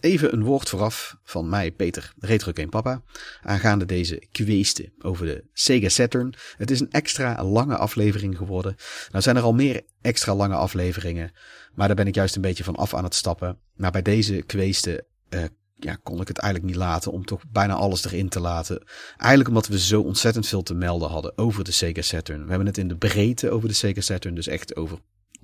Even 0.00 0.32
een 0.32 0.44
woord 0.44 0.68
vooraf 0.68 1.16
van 1.22 1.48
mij, 1.48 1.70
Peter, 1.70 2.12
Retro 2.18 2.52
Game 2.54 2.68
Papa, 2.68 3.02
aangaande 3.42 3.84
deze 3.84 4.22
kweesten 4.32 4.92
over 4.98 5.26
de 5.26 5.44
Sega 5.52 5.88
Saturn. 5.88 6.34
Het 6.56 6.70
is 6.70 6.80
een 6.80 6.90
extra 6.90 7.44
lange 7.44 7.76
aflevering 7.76 8.36
geworden. 8.36 8.76
Nou 9.10 9.22
zijn 9.22 9.36
er 9.36 9.42
al 9.42 9.54
meer 9.54 9.82
extra 10.00 10.34
lange 10.34 10.54
afleveringen, 10.54 11.32
maar 11.74 11.86
daar 11.86 11.96
ben 11.96 12.06
ik 12.06 12.14
juist 12.14 12.36
een 12.36 12.42
beetje 12.42 12.64
van 12.64 12.76
af 12.76 12.94
aan 12.94 13.04
het 13.04 13.14
stappen. 13.14 13.58
Maar 13.76 13.90
bij 13.90 14.02
deze 14.02 14.42
kweesten 14.42 15.04
uh, 15.30 15.44
ja, 15.76 15.98
kon 16.02 16.20
ik 16.20 16.28
het 16.28 16.38
eigenlijk 16.38 16.72
niet 16.72 16.82
laten 16.82 17.12
om 17.12 17.24
toch 17.24 17.42
bijna 17.48 17.74
alles 17.74 18.04
erin 18.04 18.28
te 18.28 18.40
laten. 18.40 18.82
Eigenlijk 19.16 19.48
omdat 19.48 19.66
we 19.66 19.78
zo 19.78 20.00
ontzettend 20.00 20.46
veel 20.46 20.62
te 20.62 20.74
melden 20.74 21.08
hadden 21.08 21.38
over 21.38 21.64
de 21.64 21.72
Sega 21.72 22.02
Saturn. 22.02 22.42
We 22.42 22.48
hebben 22.48 22.66
het 22.66 22.78
in 22.78 22.88
de 22.88 22.96
breedte 22.96 23.50
over 23.50 23.68
de 23.68 23.74
Sega 23.74 24.00
Saturn, 24.00 24.34
dus 24.34 24.46
echt 24.46 24.76
over 24.76 24.98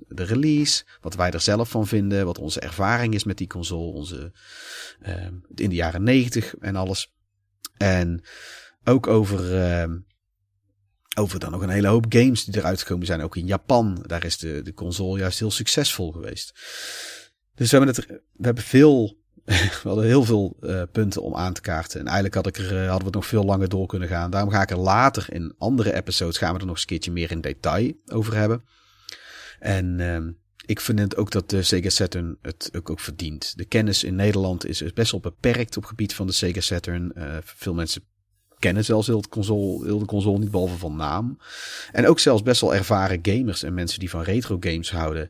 de 0.07 0.23
release, 0.23 0.83
wat 1.01 1.15
wij 1.15 1.31
er 1.31 1.41
zelf 1.41 1.69
van 1.69 1.87
vinden, 1.87 2.25
wat 2.25 2.37
onze 2.37 2.59
ervaring 2.59 3.13
is 3.13 3.23
met 3.23 3.37
die 3.37 3.47
console, 3.47 3.93
onze, 3.93 4.31
uh, 5.07 5.25
in 5.55 5.69
de 5.69 5.75
jaren 5.75 6.03
negentig 6.03 6.55
en 6.55 6.75
alles. 6.75 7.13
En 7.77 8.23
ook 8.83 9.07
over, 9.07 9.53
uh, 9.53 9.95
over 11.17 11.39
dan 11.39 11.51
nog 11.51 11.61
een 11.61 11.69
hele 11.69 11.87
hoop 11.87 12.05
games 12.09 12.45
die 12.45 12.57
eruit 12.57 12.79
gekomen 12.79 13.05
zijn, 13.05 13.21
ook 13.21 13.35
in 13.35 13.45
Japan. 13.45 14.03
Daar 14.05 14.25
is 14.25 14.37
de, 14.37 14.61
de 14.61 14.73
console 14.73 15.19
juist 15.19 15.39
heel 15.39 15.51
succesvol 15.51 16.11
geweest. 16.11 16.51
Dus 17.55 17.71
we 17.71 17.77
hebben, 17.77 17.95
het, 17.95 18.05
we 18.07 18.45
hebben 18.45 18.63
veel 18.63 19.17
we 19.83 19.87
hadden 19.87 20.05
heel 20.05 20.23
veel 20.23 20.57
uh, 20.61 20.81
punten 20.91 21.21
om 21.21 21.35
aan 21.35 21.53
te 21.53 21.61
kaarten. 21.61 21.99
En 21.99 22.05
eigenlijk 22.05 22.35
had 22.35 22.47
ik 22.47 22.57
er, 22.57 22.71
uh, 22.71 22.79
hadden 22.79 22.97
we 22.97 23.05
het 23.05 23.13
nog 23.13 23.25
veel 23.25 23.43
langer 23.43 23.69
door 23.69 23.87
kunnen 23.87 24.07
gaan. 24.07 24.31
Daarom 24.31 24.51
ga 24.51 24.61
ik 24.61 24.71
er 24.71 24.77
later 24.77 25.33
in 25.33 25.55
andere 25.57 25.93
episodes 25.93 26.37
gaan 26.37 26.53
we 26.53 26.59
er 26.59 26.65
nog 26.65 26.77
een 26.77 26.85
keertje 26.85 27.11
meer 27.11 27.31
in 27.31 27.41
detail 27.41 27.93
over 28.05 28.35
hebben. 28.35 28.63
En 29.59 29.99
uh, 29.99 30.17
ik 30.65 30.79
vind 30.79 30.99
het 30.99 31.15
ook 31.15 31.31
dat 31.31 31.49
de 31.49 31.63
Sega 31.63 31.89
Saturn 31.89 32.37
het 32.41 32.69
ook, 32.75 32.89
ook 32.89 32.99
verdient. 32.99 33.57
De 33.57 33.65
kennis 33.65 34.03
in 34.03 34.15
Nederland 34.15 34.65
is, 34.65 34.93
best 34.93 35.11
wel 35.11 35.19
beperkt 35.19 35.77
op 35.77 35.81
het 35.81 35.91
gebied 35.91 36.13
van 36.13 36.27
de 36.27 36.33
Sega 36.33 36.61
Saturn. 36.61 37.11
Uh, 37.15 37.37
veel 37.41 37.73
mensen 37.73 38.03
kennen 38.59 38.85
zelfs 38.85 39.07
heel 39.07 39.21
de, 39.21 39.29
console, 39.29 39.99
de 39.99 40.05
console 40.05 40.39
niet, 40.39 40.51
behalve 40.51 40.77
van 40.77 40.95
naam. 40.95 41.39
En 41.91 42.07
ook 42.07 42.19
zelfs 42.19 42.43
best 42.43 42.61
wel 42.61 42.75
ervaren 42.75 43.19
gamers 43.21 43.63
en 43.63 43.73
mensen 43.73 43.99
die 43.99 44.09
van 44.09 44.21
retro 44.21 44.57
games 44.59 44.91
houden, 44.91 45.29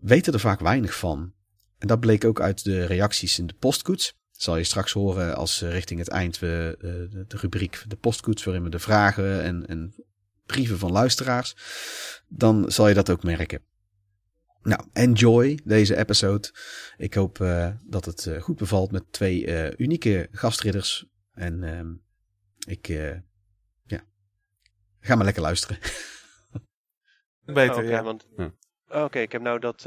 weten 0.00 0.32
er 0.32 0.40
vaak 0.40 0.60
weinig 0.60 0.94
van. 0.96 1.32
En 1.78 1.86
dat 1.86 2.00
bleek 2.00 2.24
ook 2.24 2.40
uit 2.40 2.64
de 2.64 2.84
reacties 2.84 3.38
in 3.38 3.46
de 3.46 3.54
postkoets. 3.58 4.18
Dat 4.32 4.42
zal 4.42 4.56
je 4.56 4.64
straks 4.64 4.92
horen 4.92 5.36
als 5.36 5.60
richting 5.60 5.98
het 5.98 6.08
eind 6.08 6.38
we 6.38 6.78
uh, 6.78 7.24
de 7.28 7.36
rubriek 7.36 7.84
de 7.88 7.96
postkoets, 7.96 8.44
waarin 8.44 8.62
we 8.62 8.68
de 8.68 8.78
vragen 8.78 9.42
en, 9.42 9.66
en 9.66 9.94
brieven 10.46 10.78
van 10.78 10.92
luisteraars, 10.92 11.56
dan 12.28 12.70
zal 12.70 12.88
je 12.88 12.94
dat 12.94 13.10
ook 13.10 13.22
merken. 13.22 13.62
Nou, 14.64 14.84
enjoy 14.92 15.58
deze 15.64 15.96
episode. 15.96 16.50
Ik 16.96 17.14
hoop 17.14 17.38
uh, 17.38 17.68
dat 17.82 18.04
het 18.04 18.26
uh, 18.26 18.42
goed 18.42 18.56
bevalt 18.56 18.90
met 18.90 19.12
twee 19.12 19.46
uh, 19.46 19.70
unieke 19.76 20.28
gastridders. 20.30 21.06
En 21.34 21.62
uh, 21.62 22.74
ik, 22.74 22.86
ja, 23.86 24.04
ga 25.00 25.14
maar 25.14 25.24
lekker 25.24 25.42
luisteren. 25.42 25.78
Beter, 27.44 27.70
oh, 27.70 27.76
okay, 27.76 27.90
ja. 27.90 28.02
Want, 28.02 28.26
ja. 28.36 28.52
Oké, 28.88 28.98
okay, 28.98 29.22
ik 29.22 29.32
heb 29.32 29.42
nou 29.42 29.58
dat, 29.58 29.82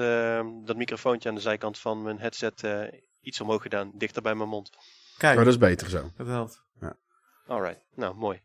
dat 0.66 0.78
microfoontje 0.78 1.30
aan 1.30 1.36
de 1.36 1.42
zijkant 1.42 1.80
van 1.80 2.02
mijn 2.02 2.20
headset 2.20 2.64
iets 3.22 3.42
omhoog 3.42 3.62
gedaan, 3.62 3.92
dichter 3.96 4.22
bij 4.22 4.36
mijn 4.36 4.50
mond. 4.50 4.70
Kijk, 5.18 5.36
maar 5.36 5.46
dat 5.46 5.54
is 5.54 5.60
beter 5.60 5.90
zo. 5.90 6.12
Dat 6.18 6.28
helpt. 6.28 6.64
Ja. 6.82 6.98
Alright, 7.48 7.86
nou 7.96 8.16
mooi. 8.16 8.42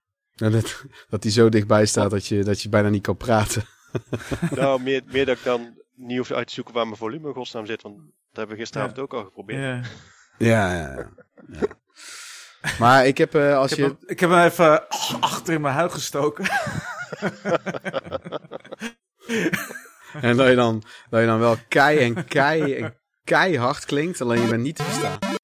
Dat, 0.51 0.85
dat 1.09 1.23
hij 1.23 1.33
zo 1.33 1.49
dichtbij 1.49 1.87
staat 1.87 2.11
dat 2.11 2.27
je, 2.27 2.45
dat 2.45 2.63
je 2.63 2.69
bijna 2.69 2.89
niet 2.89 3.03
kan 3.03 3.17
praten. 3.17 3.65
nou, 4.51 4.83
meer, 4.83 5.03
meer 5.07 5.27
dat 5.27 5.37
ik 5.37 5.45
dan 5.45 5.75
niet 5.95 6.19
hoef 6.19 6.31
uit 6.31 6.47
te 6.47 6.55
zoeken 6.55 6.75
waar 6.75 6.87
mijn 6.87 6.97
volume 6.97 7.29
in 7.29 7.35
godsnaam 7.35 7.67
zit. 7.67 7.83
Want 7.83 7.97
dat 7.97 8.07
hebben 8.33 8.57
we 8.57 8.63
gisteravond 8.63 8.97
ja. 8.97 9.03
ook 9.03 9.15
al 9.15 9.25
geprobeerd. 9.25 9.87
Ja, 10.39 10.73
ja, 10.73 10.73
ja. 10.73 11.11
ja. 11.51 11.67
Maar 12.79 13.07
ik 13.07 13.19
heb 13.19 13.35
uh, 13.35 13.57
als 13.57 13.71
ik 13.71 13.77
je... 13.77 13.83
Heb, 13.83 13.97
ik 14.07 14.21
heb 14.21 14.31
hem 14.31 14.45
even 14.45 14.89
achter 15.21 15.55
in 15.55 15.61
mijn 15.61 15.75
huid 15.75 15.93
gestoken. 15.93 16.45
en 20.21 20.37
dat 20.37 20.49
je, 20.49 20.55
dan, 20.55 20.83
dat 21.11 21.21
je 21.21 21.27
dan 21.27 21.39
wel 21.39 21.57
kei 21.69 21.99
en 21.99 22.25
kei 22.25 22.75
en 22.75 22.97
keihard 23.25 23.85
klinkt, 23.85 24.21
alleen 24.21 24.41
je 24.41 24.49
bent 24.49 24.63
niet 24.63 24.77
te 24.77 24.83
verstaan. 24.83 25.41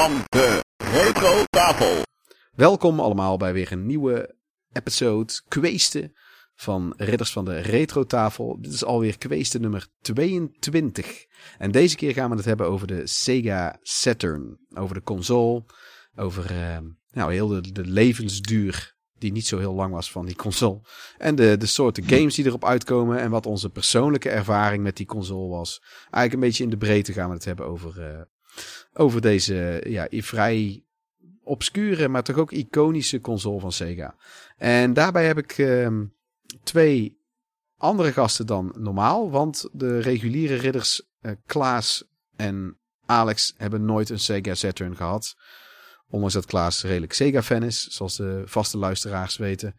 Van 0.00 0.24
de 0.28 0.64
Retro 0.76 1.42
Tafel. 1.50 2.02
Welkom 2.50 3.00
allemaal 3.00 3.36
bij 3.36 3.52
weer 3.52 3.72
een 3.72 3.86
nieuwe 3.86 4.34
episode 4.72 5.32
Kweesten 5.48 6.12
van 6.54 6.94
Ridders 6.96 7.32
van 7.32 7.44
de 7.44 7.58
Retro 7.58 8.04
Tafel. 8.04 8.58
Dit 8.60 8.72
is 8.72 8.84
alweer 8.84 9.18
Kweesten 9.18 9.60
nummer 9.60 9.86
22. 10.00 11.26
En 11.58 11.70
deze 11.70 11.96
keer 11.96 12.12
gaan 12.12 12.30
we 12.30 12.36
het 12.36 12.44
hebben 12.44 12.66
over 12.66 12.86
de 12.86 13.06
Sega 13.06 13.78
Saturn. 13.82 14.58
Over 14.74 14.94
de 14.94 15.02
console, 15.02 15.64
over 16.16 16.50
uh, 16.52 16.78
nou, 17.10 17.32
heel 17.32 17.48
de, 17.48 17.84
levensduur 17.84 18.96
die 19.18 19.32
niet 19.32 19.46
zo 19.46 19.58
heel 19.58 19.74
lang 19.74 19.92
was 19.92 20.10
van 20.10 20.26
die 20.26 20.36
console. 20.36 20.80
En 21.18 21.34
de, 21.34 21.56
de 21.56 21.66
soorten 21.66 22.04
games 22.04 22.34
die 22.34 22.46
erop 22.46 22.64
uitkomen 22.64 23.18
en 23.18 23.30
wat 23.30 23.46
onze 23.46 23.70
persoonlijke 23.70 24.30
ervaring 24.30 24.82
met 24.82 24.96
die 24.96 25.06
console 25.06 25.48
was. 25.48 25.82
Eigenlijk 26.00 26.32
een 26.32 26.40
beetje 26.40 26.64
in 26.64 26.70
de 26.70 26.76
breedte 26.76 27.12
gaan 27.12 27.28
we 27.28 27.34
het 27.34 27.44
hebben 27.44 27.66
over, 27.66 27.98
uh, 27.98 28.20
over 28.92 29.20
deze 29.20 29.84
ja, 29.88 30.06
vrij 30.10 30.84
obscure, 31.42 32.08
maar 32.08 32.22
toch 32.22 32.36
ook 32.36 32.52
iconische 32.52 33.20
console 33.20 33.60
van 33.60 33.72
Sega. 33.72 34.14
En 34.56 34.92
daarbij 34.92 35.26
heb 35.26 35.38
ik 35.38 35.58
uh, 35.58 35.88
twee 36.62 37.18
andere 37.76 38.12
gasten 38.12 38.46
dan 38.46 38.74
normaal, 38.76 39.30
want 39.30 39.68
de 39.72 39.98
reguliere 39.98 40.54
ridders 40.54 41.02
uh, 41.20 41.32
Klaas 41.46 42.04
en 42.36 42.78
Alex 43.06 43.54
hebben 43.56 43.84
nooit 43.84 44.08
een 44.08 44.18
Sega 44.18 44.54
Saturn 44.54 44.96
gehad. 44.96 45.34
Ondanks 46.08 46.34
dat 46.34 46.46
Klaas 46.46 46.82
redelijk 46.82 47.12
Sega-fan 47.12 47.62
is, 47.62 47.86
zoals 47.86 48.16
de 48.16 48.42
vaste 48.44 48.78
luisteraars 48.78 49.36
weten. 49.36 49.74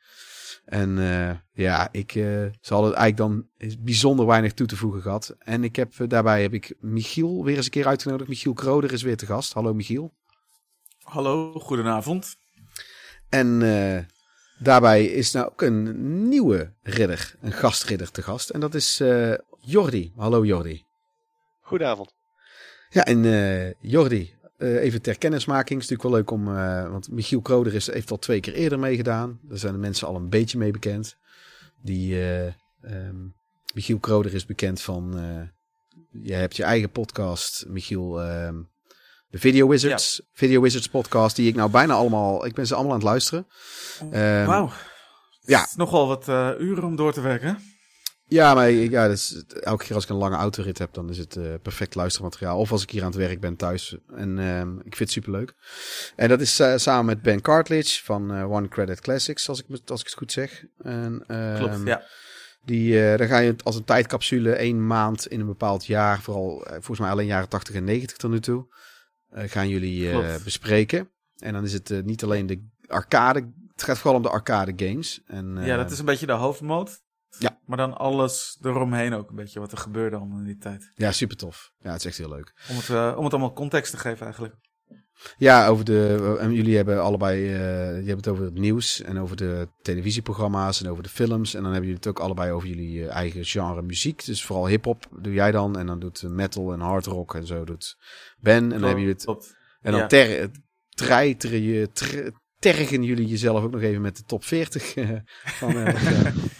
En 0.65 0.97
uh, 0.97 1.31
ja, 1.51 1.89
ik 1.91 2.15
uh, 2.15 2.23
ze 2.61 2.73
hadden 2.73 2.95
eigenlijk 2.95 3.17
dan 3.17 3.47
bijzonder 3.79 4.25
weinig 4.25 4.53
toe 4.53 4.67
te 4.67 4.75
voegen 4.75 5.01
gehad. 5.01 5.35
En 5.39 5.63
ik 5.63 5.75
heb, 5.75 5.93
uh, 5.93 6.07
daarbij 6.07 6.41
heb 6.41 6.53
ik 6.53 6.75
Michiel 6.79 7.43
weer 7.43 7.55
eens 7.55 7.65
een 7.65 7.71
keer 7.71 7.87
uitgenodigd. 7.87 8.29
Michiel 8.29 8.53
Kroder 8.53 8.93
is 8.93 9.01
weer 9.01 9.17
te 9.17 9.25
gast. 9.25 9.53
Hallo 9.53 9.73
Michiel. 9.73 10.13
Hallo, 10.99 11.53
goedenavond. 11.53 12.35
En 13.29 13.59
daarbij 14.59 15.05
is 15.05 15.31
nou 15.31 15.47
ook 15.47 15.61
een 15.61 16.27
nieuwe 16.29 16.73
ridder, 16.81 17.35
een 17.41 17.51
gastridder 17.51 18.11
te 18.11 18.21
gast. 18.21 18.49
En 18.49 18.59
dat 18.59 18.73
is 18.73 19.01
Jordi. 19.59 20.13
Hallo 20.15 20.45
Jordi. 20.45 20.85
Goedenavond. 21.61 22.13
Ja, 22.89 23.05
en 23.05 23.75
Jordi, 23.79 24.35
uh, 24.61 24.83
even 24.83 25.01
ter 25.01 25.17
kennismaking. 25.17 25.81
is 25.81 25.89
natuurlijk 25.89 26.09
wel 26.09 26.11
leuk 26.11 26.31
om. 26.31 26.47
Uh, 26.57 26.89
want 26.89 27.11
Michiel 27.11 27.41
Kroder 27.41 27.73
is, 27.73 27.91
heeft 27.91 28.11
al 28.11 28.19
twee 28.19 28.39
keer 28.39 28.53
eerder 28.53 28.79
meegedaan. 28.79 29.39
Daar 29.41 29.57
zijn 29.57 29.73
de 29.73 29.79
mensen 29.79 30.07
al 30.07 30.15
een 30.15 30.29
beetje 30.29 30.57
mee 30.57 30.71
bekend. 30.71 31.15
Die. 31.81 32.15
Uh, 32.15 32.45
um, 32.83 33.33
Michiel 33.73 33.99
Kroder 33.99 34.33
is 34.33 34.45
bekend 34.45 34.81
van. 34.81 35.19
je 36.11 36.33
hebt 36.33 36.55
je 36.55 36.63
eigen 36.63 36.89
podcast, 36.89 37.65
Michiel. 37.67 38.29
Um, 38.29 38.69
de 39.29 39.39
Video 39.39 39.67
Wizards. 39.67 40.17
Ja. 40.17 40.23
Video 40.33 40.61
Wizards 40.61 40.87
podcast. 40.87 41.35
Die 41.35 41.47
ik 41.47 41.55
nou 41.55 41.71
bijna 41.71 41.93
allemaal. 41.93 42.45
Ik 42.45 42.53
ben 42.53 42.67
ze 42.67 42.75
allemaal 42.75 42.93
aan 42.93 42.99
het 42.99 43.07
luisteren. 43.07 43.47
Um, 44.01 44.45
Wauw. 44.45 44.71
Ja. 45.41 45.67
Nogal 45.75 46.07
wat 46.07 46.27
uren 46.59 46.83
om 46.83 46.95
door 46.95 47.13
te 47.13 47.21
werken. 47.21 47.70
Ja, 48.31 48.53
maar 48.53 48.69
ja, 48.69 49.07
dus, 49.07 49.43
elke 49.47 49.85
keer 49.85 49.95
als 49.95 50.03
ik 50.03 50.09
een 50.09 50.15
lange 50.15 50.35
autorit 50.35 50.77
heb, 50.77 50.93
dan 50.93 51.09
is 51.09 51.17
het 51.17 51.35
uh, 51.35 51.53
perfect 51.61 51.95
luistermateriaal. 51.95 52.57
Of 52.57 52.71
als 52.71 52.83
ik 52.83 52.89
hier 52.89 53.01
aan 53.01 53.07
het 53.07 53.17
werk 53.17 53.39
ben 53.39 53.55
thuis. 53.55 53.97
En 54.15 54.37
uh, 54.37 54.59
ik 54.61 54.95
vind 54.95 54.99
het 54.99 55.11
superleuk. 55.11 55.53
En 56.15 56.29
dat 56.29 56.41
is 56.41 56.59
uh, 56.59 56.73
samen 56.75 57.05
met 57.05 57.21
Ben 57.21 57.41
Cartledge 57.41 58.03
van 58.03 58.43
One 58.43 58.67
Credit 58.67 59.01
Classics, 59.01 59.49
als 59.49 59.63
ik, 59.63 59.65
als 59.85 59.99
ik 59.99 60.05
het 60.05 60.15
goed 60.15 60.31
zeg. 60.31 60.65
En, 60.83 61.23
Klopt, 61.57 61.81
ja. 61.85 62.03
Die, 62.65 63.17
dan 63.17 63.27
ga 63.27 63.37
je 63.37 63.55
als 63.63 63.75
een 63.75 63.83
tijdcapsule 63.83 64.51
één 64.51 64.87
maand 64.87 65.27
in 65.27 65.39
een 65.39 65.45
bepaald 65.45 65.85
jaar, 65.85 66.21
vooral 66.21 66.67
volgens 66.69 66.99
mij 66.99 67.09
alleen 67.09 67.25
jaren 67.25 67.49
80 67.49 67.75
en 67.75 67.83
90 67.83 68.17
tot 68.17 68.31
nu 68.31 68.39
toe, 68.39 68.65
gaan 69.31 69.69
jullie 69.69 70.11
bespreken. 70.43 71.09
En 71.37 71.53
dan 71.53 71.63
is 71.63 71.73
het 71.73 72.05
niet 72.05 72.23
alleen 72.23 72.47
de 72.47 72.67
arcade, 72.87 73.51
het 73.71 73.83
gaat 73.83 73.97
vooral 73.97 74.15
om 74.15 74.23
de 74.23 74.29
arcade 74.29 74.73
games. 74.75 75.21
En, 75.25 75.57
ja, 75.61 75.77
dat 75.77 75.91
is 75.91 75.99
een 75.99 76.05
beetje 76.05 76.25
de 76.25 76.31
hoofdmoot. 76.31 77.01
Ja. 77.39 77.59
Maar 77.65 77.77
dan 77.77 77.97
alles 77.97 78.57
eromheen 78.61 79.13
ook 79.13 79.29
een 79.29 79.35
beetje, 79.35 79.59
wat 79.59 79.71
er 79.71 79.77
gebeurde 79.77 80.15
allemaal 80.15 80.39
in 80.39 80.45
die 80.45 80.57
tijd. 80.57 80.91
Ja, 80.95 81.11
super 81.11 81.37
tof. 81.37 81.71
Ja, 81.81 81.91
het 81.91 81.99
is 81.99 82.05
echt 82.05 82.17
heel 82.17 82.29
leuk. 82.29 82.53
Om 82.69 82.75
het, 82.75 82.87
uh, 82.87 83.13
om 83.17 83.23
het 83.23 83.33
allemaal 83.33 83.53
context 83.53 83.91
te 83.91 83.97
geven 83.97 84.23
eigenlijk. 84.25 84.55
Ja, 85.37 85.67
over 85.67 85.85
de, 85.85 86.37
en 86.39 86.53
jullie 86.53 86.75
hebben 86.75 87.01
allebei, 87.01 87.41
uh, 87.43 88.01
je 88.01 88.07
hebt 88.07 88.25
het 88.25 88.27
over 88.27 88.45
het 88.45 88.53
nieuws 88.53 89.01
en 89.01 89.19
over 89.19 89.35
de 89.35 89.67
televisieprogramma's 89.81 90.81
en 90.81 90.89
over 90.89 91.03
de 91.03 91.09
films. 91.09 91.53
En 91.53 91.63
dan 91.63 91.71
hebben 91.71 91.89
jullie 91.89 92.03
het 92.03 92.07
ook 92.07 92.19
allebei 92.19 92.51
over 92.51 92.67
jullie 92.67 93.07
eigen 93.07 93.45
genre 93.45 93.81
muziek. 93.81 94.25
Dus 94.25 94.43
vooral 94.45 94.67
hip-hop 94.67 95.05
doe 95.21 95.33
jij 95.33 95.51
dan. 95.51 95.77
En 95.77 95.85
dan 95.85 95.99
doet 95.99 96.23
metal 96.23 96.73
en 96.73 96.79
hard 96.79 97.05
rock 97.05 97.35
en 97.35 97.45
zo 97.45 97.63
doet 97.63 97.97
Ben. 98.39 98.63
En 98.63 98.69
dan 98.69 98.83
hebben 98.83 98.99
jullie 98.99 99.15
het. 99.15 99.55
En 99.81 99.91
dan 99.91 100.01
ja. 100.01 100.07
ter, 100.07 100.49
treiteren 100.89 101.61
je, 101.61 101.89
tergen 102.59 103.03
jullie 103.03 103.27
jezelf 103.27 103.63
ook 103.63 103.71
nog 103.71 103.81
even 103.81 104.01
met 104.01 104.17
de 104.17 104.23
top 104.23 104.43
40 104.43 104.93
van 105.43 105.73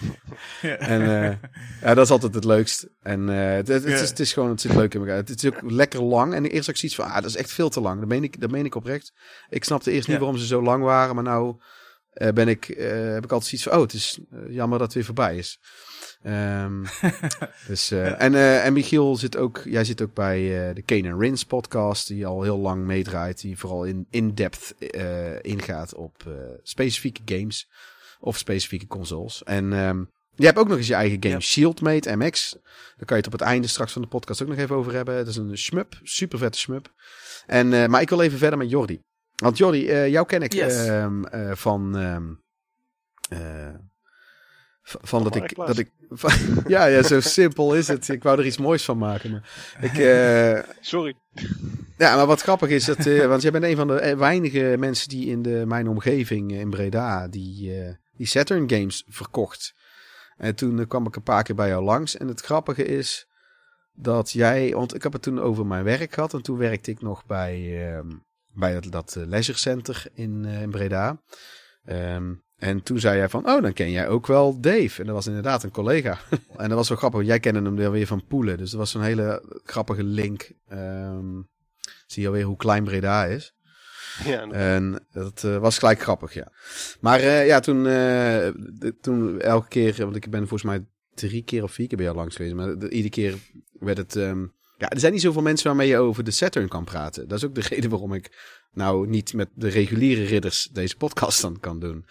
ja. 0.62 0.78
En 0.78 1.40
ja, 1.82 1.94
dat 1.94 2.06
is 2.06 2.12
altijd 2.12 2.34
het 2.34 2.44
leukst. 2.44 2.88
En 3.02 3.28
het, 3.28 3.68
het, 3.68 3.86
is, 3.86 4.10
het, 4.10 4.20
is, 4.20 4.34
gewoon, 4.34 4.50
het 4.50 4.62
zit 4.62 4.76
leuk 4.76 4.94
in 4.94 5.00
elkaar. 5.00 5.16
Het 5.16 5.44
is 5.44 5.46
ook 5.46 5.72
lekker 5.72 6.02
lang. 6.02 6.34
En 6.34 6.46
eerst 6.46 6.66
had 6.66 6.68
ik 6.68 6.78
zoiets 6.78 6.96
van, 6.98 7.06
ah, 7.06 7.16
dat 7.16 7.26
is 7.26 7.36
echt 7.36 7.52
veel 7.52 7.70
te 7.70 7.82
lang. 7.82 8.00
Dat 8.00 8.10
meen 8.10 8.24
ik, 8.24 8.42
dat 8.42 8.52
meen 8.52 8.66
ik 8.66 8.76
oprecht. 8.76 9.14
Ik 9.50 9.64
snapte 9.64 9.92
eerst 9.92 10.08
niet 10.08 10.18
waarom 10.18 10.38
ze 10.38 10.46
zo 10.46 10.62
lang 10.62 10.84
waren, 10.84 11.16
maar 11.16 11.24
nou 11.24 11.56
ben 12.34 12.48
ik, 12.48 12.64
heb 13.14 13.24
ik 13.24 13.32
altijd 13.32 13.44
zoiets 13.44 13.64
van, 13.64 13.74
oh, 13.74 13.82
het 13.82 13.94
is 13.94 14.20
jammer 14.48 14.78
dat 14.78 14.88
het 14.88 14.96
weer 14.96 15.06
voorbij 15.06 15.38
is. 15.38 15.60
Um, 16.24 16.84
dus, 17.68 17.92
en, 17.92 18.36
en 18.64 18.74
Michiel 18.74 19.16
zit 19.16 19.38
ook, 19.38 19.62
jij 19.66 19.84
zit 19.84 20.02
ook 20.02 20.14
bij 20.14 20.40
de 20.74 20.82
Kane 20.82 21.18
Rins 21.18 21.46
podcast, 21.46 22.08
die 22.08 22.26
al 22.26 22.42
heel 22.42 22.58
lang 22.58 22.86
meedraait, 22.86 23.42
die 23.42 23.58
vooral 23.58 23.84
in, 23.84 24.08
in-depth 24.10 24.76
ingaat 25.42 25.96
op 25.96 26.24
specifieke 26.64 27.22
games 27.26 27.70
of 28.20 28.38
specifieke 28.38 28.88
consoles. 28.88 29.44
En 29.44 29.74
um, 29.74 30.10
je 30.36 30.46
hebt 30.46 30.58
ook 30.58 30.68
nog 30.68 30.78
eens 30.78 30.88
je 30.88 30.94
eigen 30.94 31.18
game, 31.20 31.34
ja. 31.34 31.40
Shieldmate 31.40 32.16
MX. 32.16 32.52
Daar 32.52 33.06
kan 33.06 33.18
je 33.18 33.24
het 33.24 33.34
op 33.34 33.40
het 33.40 33.42
einde 33.42 33.68
straks 33.68 33.92
van 33.92 34.02
de 34.02 34.08
podcast 34.08 34.42
ook 34.42 34.48
nog 34.48 34.58
even 34.58 34.76
over 34.76 34.94
hebben. 34.94 35.16
Dat 35.16 35.28
is 35.28 35.36
een 35.36 35.58
shmup, 35.58 36.00
super 36.04 36.38
vette 36.38 36.58
shmup. 36.58 36.94
En, 37.46 37.90
maar 37.90 38.02
ik 38.02 38.10
wil 38.10 38.22
even 38.22 38.38
verder 38.38 38.58
met 38.58 38.70
Jordi. 38.70 39.02
Want 39.36 39.58
Jordi, 39.58 40.10
jou 40.10 40.26
ken 40.26 40.42
ik 40.42 40.54
yes. 40.54 40.88
um, 40.88 41.24
van 41.56 41.96
van 44.84 45.24
dat 45.24 45.36
ik, 45.36 45.56
dat 45.56 45.78
ik. 45.78 45.92
ja, 46.68 46.86
ja, 46.86 47.04
zo 47.04 47.20
simpel 47.20 47.76
is 47.76 47.88
het. 47.88 48.10
Ik 48.10 48.24
wou 48.24 48.40
er 48.40 48.46
iets 48.46 48.58
moois 48.58 48.86
van 48.86 48.98
maken. 48.98 49.32
Maar 49.32 49.44
ik, 49.80 49.98
uh, 49.98 50.74
Sorry. 50.82 51.16
Ja, 51.98 52.16
maar 52.16 52.26
wat 52.26 52.42
grappig 52.42 52.70
is 52.70 52.86
dat. 52.86 53.06
Uh, 53.06 53.26
want 53.26 53.42
jij 53.42 53.52
bent 53.52 53.64
een 53.64 53.76
van 53.76 53.88
de 53.88 54.00
eh, 54.00 54.18
weinige 54.18 54.76
mensen 54.80 55.10
die 55.10 55.30
in 55.30 55.42
de, 55.42 55.64
mijn 55.68 55.88
omgeving 55.88 56.52
in 56.52 56.70
Breda. 56.70 57.28
die, 57.28 57.78
uh, 57.78 57.90
die 58.18 58.28
Saturn 58.28 58.70
Games 58.70 59.04
verkocht. 59.08 59.74
En 60.42 60.56
toen 60.56 60.88
kwam 60.88 61.08
ik 61.08 61.16
een 61.16 61.24
paar 61.24 61.44
keer 61.44 61.56
bij 61.56 61.68
jou 61.68 61.84
langs. 61.84 62.18
En 62.18 62.28
het 62.28 62.42
grappige 62.42 62.86
is 62.86 63.28
dat 63.94 64.32
jij. 64.32 64.74
Want 64.74 64.96
ik 64.96 65.04
heb 65.04 65.14
het 65.14 65.22
toen 65.22 65.40
over 65.40 65.66
mijn 65.66 65.84
werk 65.84 66.14
gehad. 66.14 66.34
En 66.34 66.42
toen 66.42 66.58
werkte 66.58 66.92
ik 66.92 67.02
nog 67.02 67.26
bij, 67.26 67.60
uh, 67.94 68.00
bij 68.54 68.74
dat, 68.74 68.92
dat 68.92 69.16
leisure 69.28 69.58
center 69.58 70.06
in, 70.14 70.46
in 70.46 70.70
Breda. 70.70 71.22
Um, 71.86 72.44
en 72.58 72.84
toen 72.84 73.00
zei 73.00 73.18
jij 73.18 73.30
van, 73.30 73.50
oh, 73.50 73.62
dan 73.62 73.74
ken 73.74 73.92
jij 73.92 74.08
ook 74.08 74.28
wel 74.28 74.60
Dave. 74.60 75.00
En 75.00 75.06
dat 75.06 75.16
was 75.16 75.28
inderdaad 75.28 75.64
een 75.64 75.72
collega. 75.72 76.20
en 76.58 76.68
dat 76.70 76.78
was 76.78 76.90
wel 76.90 76.98
grappig, 76.98 77.26
jij 77.26 77.40
kende 77.40 77.62
hem 77.62 77.92
weer 77.92 78.08
van 78.08 78.28
Poelen. 78.28 78.58
Dus 78.58 78.70
dat 78.70 78.80
was 78.80 78.94
een 78.94 79.02
hele 79.02 79.60
grappige 79.64 80.04
link. 80.04 80.52
Um, 80.72 81.50
zie 82.06 82.22
je 82.22 82.28
alweer 82.28 82.44
hoe 82.44 82.58
klein 82.58 82.84
Breda 82.84 83.26
is. 83.26 83.56
Ja, 84.26 84.50
en 84.50 85.06
dat 85.12 85.44
uh, 85.44 85.58
was 85.58 85.78
gelijk 85.78 86.02
grappig, 86.02 86.34
ja. 86.34 86.52
Maar 87.00 87.20
uh, 87.20 87.46
ja, 87.46 87.60
toen, 87.60 87.86
uh, 87.86 88.48
toen 89.02 89.40
elke 89.40 89.68
keer, 89.68 89.96
want 89.98 90.16
ik 90.16 90.30
ben 90.30 90.48
volgens 90.48 90.64
mij 90.64 90.86
drie 91.14 91.44
keer 91.44 91.64
of 91.64 91.72
vier 91.72 91.88
keer 91.88 91.98
bij 91.98 92.06
jou 92.06 92.18
langs 92.18 92.36
geweest. 92.36 92.56
Maar 92.56 92.78
de, 92.78 92.90
iedere 92.90 93.10
keer 93.10 93.36
werd 93.80 93.98
het... 93.98 94.16
Um, 94.16 94.54
ja, 94.78 94.90
er 94.90 95.00
zijn 95.00 95.14
niet 95.14 95.22
zoveel 95.22 95.42
mensen 95.42 95.68
waarmee 95.68 95.88
je 95.88 95.98
over 95.98 96.24
de 96.24 96.32
Saturn 96.32 96.68
kan 96.68 96.84
praten. 96.84 97.28
Dat 97.28 97.38
is 97.38 97.46
ook 97.46 97.56
de 97.56 97.68
reden 97.70 97.90
waarom 97.90 98.14
ik 98.14 98.58
nou 98.72 99.08
niet 99.08 99.34
met 99.34 99.50
de 99.54 99.68
reguliere 99.68 100.24
ridders 100.24 100.70
deze 100.72 100.98
podcast 100.98 101.42
dan 101.42 101.60
kan 101.60 101.80
doen. 101.80 102.06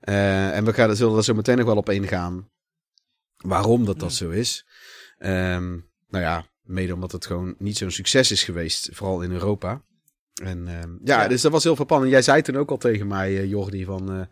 En 0.00 0.64
we 0.64 0.72
gaan, 0.72 0.96
zullen 0.96 1.16
er 1.16 1.24
zo 1.24 1.34
meteen 1.34 1.56
nog 1.56 1.66
wel 1.66 1.76
op 1.76 1.90
ingaan. 1.90 2.48
Waarom 3.36 3.84
dat 3.84 4.00
dat 4.00 4.12
zo 4.12 4.30
is. 4.30 4.66
Um, 5.18 5.90
nou 6.08 6.24
ja, 6.24 6.46
mede 6.62 6.94
omdat 6.94 7.12
het 7.12 7.26
gewoon 7.26 7.54
niet 7.58 7.76
zo'n 7.76 7.90
succes 7.90 8.30
is 8.30 8.42
geweest. 8.42 8.88
Vooral 8.92 9.22
in 9.22 9.32
Europa. 9.32 9.82
En 10.42 10.66
uh, 10.66 10.80
ja, 11.04 11.22
ja, 11.22 11.28
dus 11.28 11.42
dat 11.42 11.52
was 11.52 11.64
heel 11.64 11.76
verpannend. 11.76 12.10
Jij 12.10 12.22
zei 12.22 12.42
toen 12.42 12.56
ook 12.56 12.70
al 12.70 12.76
tegen 12.76 13.06
mij, 13.06 13.32
uh, 13.32 13.44
Jordi, 13.44 13.84
van, 13.84 14.16
uh, 14.16 14.24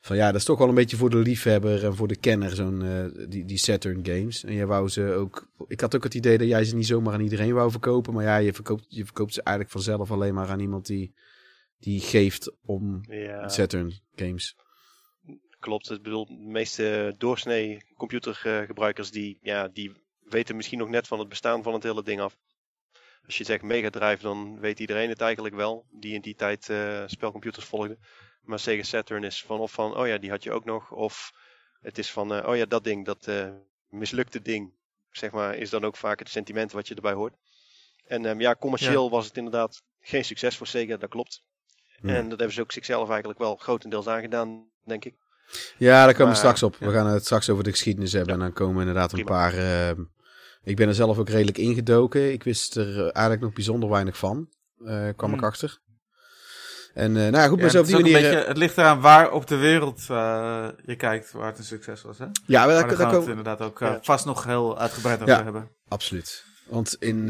van 0.00 0.16
ja, 0.16 0.26
dat 0.26 0.40
is 0.40 0.44
toch 0.44 0.58
wel 0.58 0.68
een 0.68 0.74
beetje 0.74 0.96
voor 0.96 1.10
de 1.10 1.16
liefhebber 1.16 1.84
en 1.84 1.96
voor 1.96 2.08
de 2.08 2.16
kenner, 2.16 2.50
zo'n 2.50 3.12
die, 3.28 3.44
die 3.44 3.58
Saturn 3.58 4.06
games. 4.06 4.44
En 4.44 4.54
jij 4.54 4.66
wou 4.66 4.88
ze 4.88 5.12
ook. 5.12 5.48
Ik 5.66 5.80
had 5.80 5.96
ook 5.96 6.04
het 6.04 6.14
idee 6.14 6.38
dat 6.38 6.48
jij 6.48 6.64
ze 6.64 6.74
niet 6.74 6.86
zomaar 6.86 7.14
aan 7.14 7.20
iedereen 7.20 7.54
wou 7.54 7.70
verkopen. 7.70 8.14
Maar 8.14 8.24
ja, 8.24 8.36
je 8.36 8.52
verkoopt, 8.52 8.84
je 8.88 9.04
verkoopt 9.04 9.34
ze 9.34 9.42
eigenlijk 9.42 9.76
vanzelf 9.76 10.10
alleen 10.10 10.34
maar 10.34 10.48
aan 10.48 10.60
iemand 10.60 10.86
die, 10.86 11.14
die 11.78 12.00
geeft 12.00 12.52
om 12.62 13.00
ja. 13.08 13.48
Saturn 13.48 13.92
games. 14.14 14.56
Klopt. 15.58 15.90
Ik 15.90 16.02
bedoel, 16.02 16.26
de 16.26 16.50
meeste 16.50 17.14
doorsnee 17.18 17.84
computergebruikers 17.96 19.10
die, 19.10 19.38
ja, 19.40 19.68
die 19.68 19.92
weten 20.20 20.56
misschien 20.56 20.78
nog 20.78 20.88
net 20.88 21.06
van 21.06 21.18
het 21.18 21.28
bestaan 21.28 21.62
van 21.62 21.72
het 21.72 21.82
hele 21.82 22.02
ding 22.02 22.20
af. 22.20 22.36
Als 23.28 23.38
je 23.38 23.44
zegt 23.44 23.62
Mega 23.62 23.90
Drive, 23.90 24.22
dan 24.22 24.60
weet 24.60 24.80
iedereen 24.80 25.08
het 25.08 25.20
eigenlijk 25.20 25.54
wel, 25.54 25.84
die 25.90 26.14
in 26.14 26.20
die 26.20 26.34
tijd 26.34 26.68
uh, 26.68 27.02
spelcomputers 27.06 27.64
volgde. 27.64 27.98
Maar 28.42 28.58
Sega 28.58 28.82
Saturn 28.82 29.24
is 29.24 29.42
van 29.42 29.58
of 29.60 29.72
van, 29.72 29.96
oh 29.96 30.06
ja, 30.06 30.18
die 30.18 30.30
had 30.30 30.42
je 30.42 30.52
ook 30.52 30.64
nog. 30.64 30.90
Of 30.90 31.32
het 31.80 31.98
is 31.98 32.10
van, 32.10 32.36
uh, 32.36 32.48
oh 32.48 32.56
ja, 32.56 32.64
dat 32.64 32.84
ding, 32.84 33.04
dat 33.04 33.26
uh, 33.26 33.48
mislukte 33.88 34.42
ding, 34.42 34.72
zeg 35.10 35.30
maar, 35.30 35.56
is 35.56 35.70
dan 35.70 35.84
ook 35.84 35.96
vaak 35.96 36.18
het 36.18 36.28
sentiment 36.28 36.72
wat 36.72 36.88
je 36.88 36.94
erbij 36.94 37.12
hoort. 37.12 37.34
En 38.06 38.24
um, 38.24 38.40
ja, 38.40 38.54
commercieel 38.54 39.10
was 39.10 39.26
het 39.26 39.36
inderdaad 39.36 39.82
geen 40.00 40.24
succes 40.24 40.56
voor 40.56 40.66
Sega, 40.66 40.96
dat 40.96 41.10
klopt. 41.10 41.42
En 42.02 42.28
dat 42.28 42.38
hebben 42.38 42.52
ze 42.52 42.60
ook 42.60 42.72
zichzelf 42.72 43.08
eigenlijk 43.08 43.38
wel 43.38 43.56
grotendeels 43.56 44.06
aangedaan, 44.06 44.68
denk 44.84 45.04
ik. 45.04 45.14
Ja, 45.76 46.04
daar 46.04 46.14
komen 46.14 46.32
we 46.32 46.38
straks 46.38 46.62
op. 46.62 46.76
We 46.76 46.90
gaan 46.90 47.06
het 47.06 47.24
straks 47.24 47.48
over 47.48 47.64
de 47.64 47.70
geschiedenis 47.70 48.12
hebben. 48.12 48.34
En 48.34 48.40
dan 48.40 48.52
komen 48.52 48.80
inderdaad 48.80 49.12
een 49.12 49.24
paar. 49.24 49.54
Uh, 49.54 49.90
ik 50.68 50.76
ben 50.76 50.88
er 50.88 50.94
zelf 50.94 51.18
ook 51.18 51.28
redelijk 51.28 51.58
ingedoken. 51.58 52.32
Ik 52.32 52.42
wist 52.42 52.76
er 52.76 52.96
eh, 52.96 53.02
eigenlijk 53.02 53.40
nog 53.40 53.52
bijzonder 53.52 53.88
weinig 53.88 54.18
van. 54.18 54.48
Uh, 54.78 55.08
kwam 55.16 55.30
ik 55.30 55.38
hmm. 55.38 55.48
achter. 55.48 55.78
En 56.94 57.10
uh, 57.10 57.16
nou 57.16 57.36
ja, 57.36 57.48
goed, 57.48 57.60
maar 57.60 57.70
zo 57.70 57.80
op 57.80 57.86
die 57.86 57.94
manier... 57.94 58.12
Beetje, 58.12 58.44
het 58.46 58.56
ligt 58.56 58.78
eraan 58.78 59.00
waar 59.00 59.32
op 59.32 59.46
de 59.46 59.56
wereld 59.56 60.02
je 60.84 60.94
kijkt 60.96 61.32
waar 61.32 61.46
het 61.46 61.58
een 61.58 61.64
succes 61.64 62.02
was, 62.02 62.18
hè? 62.18 62.26
Ja, 62.46 62.66
maar 62.66 62.74
daar 62.74 62.96
gaan 62.96 63.10
we 63.10 63.16
het 63.16 63.28
inderdaad 63.28 63.60
ook 63.60 63.80
vast 64.00 64.24
nog 64.24 64.44
heel 64.44 64.78
uitgebreid 64.78 65.20
over 65.20 65.34
ja, 65.34 65.42
hebben. 65.42 65.70
absoluut. 65.88 66.44
Want 66.66 66.96
in, 66.98 67.28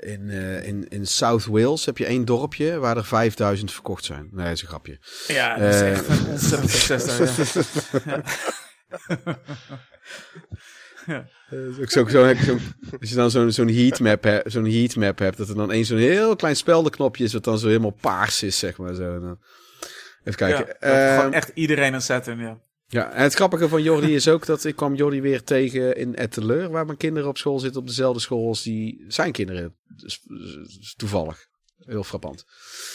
in, 0.00 0.20
uh, 0.20 0.66
in, 0.66 0.88
in 0.88 1.06
South 1.06 1.44
Wales 1.44 1.84
heb 1.84 1.98
je 1.98 2.06
één 2.06 2.24
dorpje 2.24 2.78
waar 2.78 2.96
er 2.96 3.04
5000 3.04 3.72
verkocht 3.72 4.04
zijn. 4.04 4.28
Nee, 4.32 4.44
dat 4.44 4.54
is 4.54 4.62
een 4.62 4.68
grapje. 4.68 4.98
Ja, 5.26 5.56
dat 5.56 5.74
is 5.74 5.80
uh, 5.80 5.90
echt 5.90 6.08
een 6.08 6.26
ontzettend 6.26 6.70
succes 6.70 7.04
daar, 8.04 8.22
ja. 11.06 11.28
Uh, 11.50 11.86
zo, 11.86 12.08
zo, 12.08 12.34
zo, 12.34 12.58
als 13.00 13.10
je 13.10 13.14
dan 13.14 13.30
zo'n 13.30 13.52
zo'n 13.52 13.68
heatmap, 13.68 14.22
he, 14.22 14.40
zo'n 14.44 14.70
heatmap 14.70 15.18
hebt, 15.18 15.36
dat 15.36 15.48
er 15.48 15.54
dan 15.54 15.72
één 15.72 15.84
zo'n 15.84 15.98
heel 15.98 16.36
klein 16.36 16.56
speldenknopje 16.56 17.24
is, 17.24 17.32
wat 17.32 17.44
dan 17.44 17.58
zo 17.58 17.66
helemaal 17.66 17.96
paars 18.00 18.42
is, 18.42 18.58
zeg 18.58 18.76
maar. 18.76 18.94
Zo. 18.94 19.20
Dan, 19.20 19.38
even 20.20 20.38
kijken. 20.38 20.76
Ja, 20.80 21.16
gewoon 21.16 21.32
echt 21.32 21.50
iedereen 21.54 21.94
een 21.94 22.02
Saturn, 22.02 22.38
ja. 22.38 22.60
Ja, 22.86 23.12
en 23.12 23.22
het 23.22 23.34
grappige 23.34 23.68
van 23.68 23.82
Jordi 23.82 24.14
is 24.14 24.28
ook 24.28 24.46
dat 24.46 24.64
ik 24.64 24.76
kwam 24.76 24.94
Jordi 24.94 25.20
weer 25.20 25.42
tegen 25.42 25.96
in 25.96 26.16
Etteleur, 26.16 26.70
waar 26.70 26.86
mijn 26.86 26.98
kinderen 26.98 27.28
op 27.28 27.38
school 27.38 27.58
zitten, 27.58 27.80
op 27.80 27.86
dezelfde 27.86 28.20
school 28.20 28.48
als 28.48 28.62
die 28.62 29.04
zijn 29.08 29.32
kinderen. 29.32 29.76
Dus, 29.96 30.20
dus 30.22 30.94
toevallig. 30.96 31.48
Heel 31.80 32.04
frappant. 32.04 32.44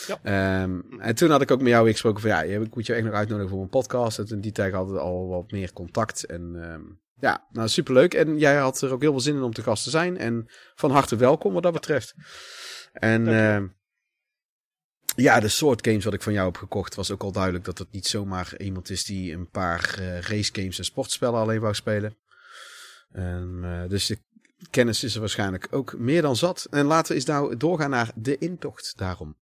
Ja. 0.08 0.62
Um, 0.64 0.86
en 1.00 1.16
toen 1.16 1.30
had 1.30 1.42
ik 1.42 1.52
ook 1.52 1.62
met 1.62 1.68
jou 1.68 1.84
weer 1.84 1.92
gesproken 1.92 2.22
van 2.22 2.30
ja, 2.30 2.42
ik 2.42 2.76
moet 2.76 2.86
je 2.86 2.94
echt 2.94 3.06
nog 3.06 3.14
uitnodigen 3.14 3.50
voor 3.50 3.58
mijn 3.58 3.70
podcast. 3.70 4.20
En 4.20 4.28
in 4.28 4.42
die 4.42 4.52
tijd 4.52 4.74
hadden 4.74 4.94
we 4.94 5.00
al 5.00 5.28
wat 5.28 5.52
meer 5.52 5.74
contact. 5.74 6.24
En 6.24 6.42
um, 6.42 7.00
ja, 7.20 7.48
nou 7.52 7.68
superleuk. 7.68 8.14
En 8.14 8.38
jij 8.38 8.56
had 8.56 8.82
er 8.82 8.92
ook 8.92 9.02
heel 9.02 9.12
veel 9.12 9.20
zin 9.20 9.36
in 9.36 9.42
om 9.42 9.54
te 9.54 9.64
gast 9.64 9.84
te 9.84 9.90
zijn. 9.90 10.18
En 10.18 10.46
van 10.76 10.92
harte 10.92 11.16
welkom 11.16 11.54
wat 11.54 11.64
dat 11.64 11.74
betreft. 11.74 12.14
En 12.94 13.28
ja, 15.16 15.40
de 15.40 15.48
soort 15.48 15.88
games 15.88 16.04
wat 16.04 16.14
ik 16.14 16.22
van 16.22 16.34
jou 16.34 16.46
heb 16.46 16.58
gekocht 16.58 16.96
was 16.96 17.12
ook 17.12 17.24
al 17.24 17.32
duidelijk 17.32 17.66
dat 17.66 17.78
het 17.78 17.92
niet 17.92 18.08
zomaar 18.08 18.54
iemand 18.58 18.90
is 18.90 19.04
die 19.04 19.34
een 19.34 19.50
paar 19.50 19.96
uh, 20.00 20.20
race 20.20 20.50
games 20.54 20.78
en 20.78 20.86
sportspellen 20.86 21.40
alleen 21.40 21.60
wou 21.60 21.74
spelen. 21.74 22.18
En, 23.12 23.60
uh, 23.64 23.90
dus 23.90 24.06
de 24.06 24.18
kennis 24.70 25.04
is 25.04 25.14
er 25.14 25.20
waarschijnlijk 25.20 25.68
ook 25.72 25.98
meer 25.98 26.22
dan 26.22 26.36
zat. 26.36 26.68
En 26.70 26.86
laten 26.86 27.08
we 27.08 27.14
eens 27.14 27.26
nou 27.26 27.58
doorgaan 27.58 27.90
naar 27.90 28.12
de 28.16 28.38
intocht 28.38 28.94
daarom. 28.98 29.36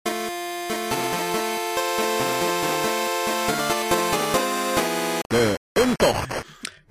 De 5.20 5.58
intocht. 5.72 6.42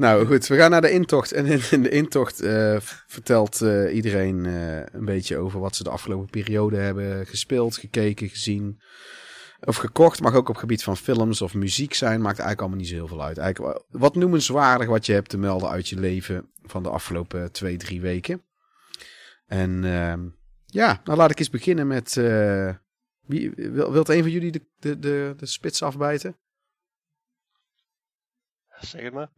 Nou 0.03 0.25
goed, 0.25 0.47
we 0.47 0.55
gaan 0.55 0.71
naar 0.71 0.81
de 0.81 0.91
intocht. 0.91 1.31
En 1.31 1.45
in, 1.71 1.81
de 1.81 1.89
intocht 1.89 2.43
uh, 2.43 2.77
vertelt 3.07 3.61
uh, 3.61 3.95
iedereen 3.95 4.45
uh, 4.45 4.85
een 4.85 5.05
beetje 5.05 5.37
over 5.37 5.59
wat 5.59 5.75
ze 5.75 5.83
de 5.83 5.89
afgelopen 5.89 6.29
periode 6.29 6.77
hebben 6.77 7.25
gespeeld, 7.25 7.77
gekeken, 7.77 8.29
gezien. 8.29 8.81
Of 9.59 9.75
gekocht. 9.75 10.21
Mag 10.21 10.33
ook 10.33 10.49
op 10.49 10.55
gebied 10.55 10.83
van 10.83 10.97
films 10.97 11.41
of 11.41 11.53
muziek 11.53 11.93
zijn. 11.93 12.21
Maakt 12.21 12.39
eigenlijk 12.39 12.59
allemaal 12.59 12.77
niet 12.77 12.87
zo 12.87 12.95
heel 12.95 13.07
veel 13.07 13.23
uit. 13.23 13.37
Eigenlijk, 13.37 13.83
wat 13.89 14.15
noemenswaardig 14.15 14.87
wat 14.87 15.05
je 15.05 15.13
hebt 15.13 15.29
te 15.29 15.37
melden 15.37 15.69
uit 15.69 15.89
je 15.89 15.99
leven 15.99 16.51
van 16.63 16.83
de 16.83 16.89
afgelopen 16.89 17.51
twee, 17.51 17.77
drie 17.77 18.01
weken. 18.01 18.43
En 19.45 19.83
ehm, 19.83 20.27
ja, 20.65 21.01
nou 21.03 21.17
laat 21.17 21.31
ik 21.31 21.39
eens 21.39 21.49
beginnen 21.49 21.87
met... 21.87 22.13
wie, 23.21 23.51
wil, 23.55 23.91
wilt 23.91 24.09
een 24.09 24.21
van 24.21 24.31
jullie 24.31 24.51
de, 24.51 24.65
de, 24.79 24.99
de, 24.99 25.33
de 25.37 25.45
spits 25.45 25.83
afbijten? 25.83 26.37
Zeg 28.79 29.01
het 29.01 29.13
maar. 29.13 29.29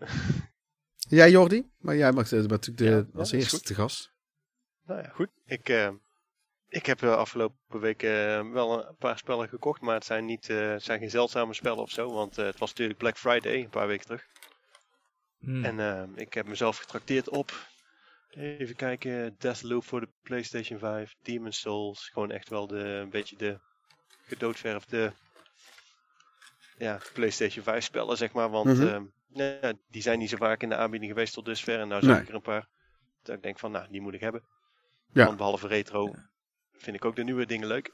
Ja, 1.07 1.27
Jordi? 1.27 1.69
Maar 1.77 1.95
jij 1.95 2.11
mag 2.11 2.31
natuurlijk 2.31 2.77
de, 2.77 3.17
als 3.17 3.31
eerste 3.31 3.59
te 3.59 3.73
gast. 3.73 4.13
Nou 4.85 5.01
ja, 5.01 5.09
goed. 5.09 5.29
Ik, 5.45 5.69
uh, 5.69 5.89
Ik 6.67 6.85
heb 6.85 7.03
afgelopen 7.03 7.79
week 7.79 8.01
wel 8.51 8.87
een 8.87 8.95
paar 8.97 9.17
spellen 9.17 9.49
gekocht, 9.49 9.81
maar 9.81 9.95
het 9.95 10.05
zijn, 10.05 10.25
niet, 10.25 10.47
het 10.47 10.83
zijn 10.83 10.99
geen 10.99 11.09
zeldzame 11.09 11.53
spellen 11.53 11.81
of 11.81 11.91
zo. 11.91 12.13
Want 12.13 12.35
het 12.35 12.59
was 12.59 12.69
natuurlijk 12.69 12.99
Black 12.99 13.17
Friday 13.17 13.55
een 13.61 13.69
paar 13.69 13.87
weken 13.87 14.05
terug. 14.05 14.25
Hmm. 15.39 15.63
En 15.63 16.11
ik 16.15 16.33
heb 16.33 16.47
mezelf 16.47 16.77
getrakteerd 16.77 17.29
op 17.29 17.53
Even 18.35 18.75
kijken, 18.75 19.35
Deathloop 19.37 19.83
voor 19.83 19.99
de 19.99 20.09
PlayStation 20.21 20.79
5, 20.79 21.15
Demon's 21.21 21.59
Souls, 21.59 22.09
gewoon 22.09 22.31
echt 22.31 22.49
wel 22.49 22.67
de, 22.67 22.79
een 22.79 23.09
beetje 23.09 23.35
de 23.35 23.59
gedoodverfde 24.27 25.13
ja, 26.77 26.99
PlayStation 27.13 27.63
5 27.63 27.83
spellen, 27.83 28.17
zeg 28.17 28.33
maar. 28.33 28.49
Want 28.49 28.77
mm 28.77 29.13
die 29.89 30.01
zijn 30.01 30.19
niet 30.19 30.29
zo 30.29 30.37
vaak 30.37 30.61
in 30.61 30.69
de 30.69 30.75
aanbieding 30.75 31.11
geweest 31.11 31.33
tot 31.33 31.45
dusver. 31.45 31.79
En 31.79 31.87
nou 31.87 32.03
zag 32.03 32.21
ik 32.21 32.27
er 32.27 32.35
een 32.35 32.41
paar 32.41 32.67
dat 33.21 33.35
ik 33.35 33.41
denk 33.41 33.59
van, 33.59 33.71
nou, 33.71 33.87
die 33.89 34.01
moet 34.01 34.13
ik 34.13 34.19
hebben. 34.19 34.43
Ja. 35.11 35.25
Want 35.25 35.37
behalve 35.37 35.67
retro 35.67 36.13
vind 36.71 36.95
ik 36.95 37.05
ook 37.05 37.15
de 37.15 37.23
nieuwe 37.23 37.45
dingen 37.45 37.67
leuk. 37.67 37.93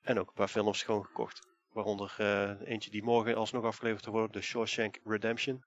En 0.00 0.18
ook 0.18 0.28
een 0.28 0.34
paar 0.34 0.48
films 0.48 0.82
gewoon 0.82 1.04
gekocht. 1.04 1.46
Waaronder 1.68 2.16
uh, 2.20 2.68
eentje 2.68 2.90
die 2.90 3.02
morgen 3.02 3.34
alsnog 3.34 3.64
afgeleverd 3.64 4.06
wordt, 4.06 4.32
de 4.32 4.40
Shawshank 4.40 4.98
Redemption. 5.04 5.64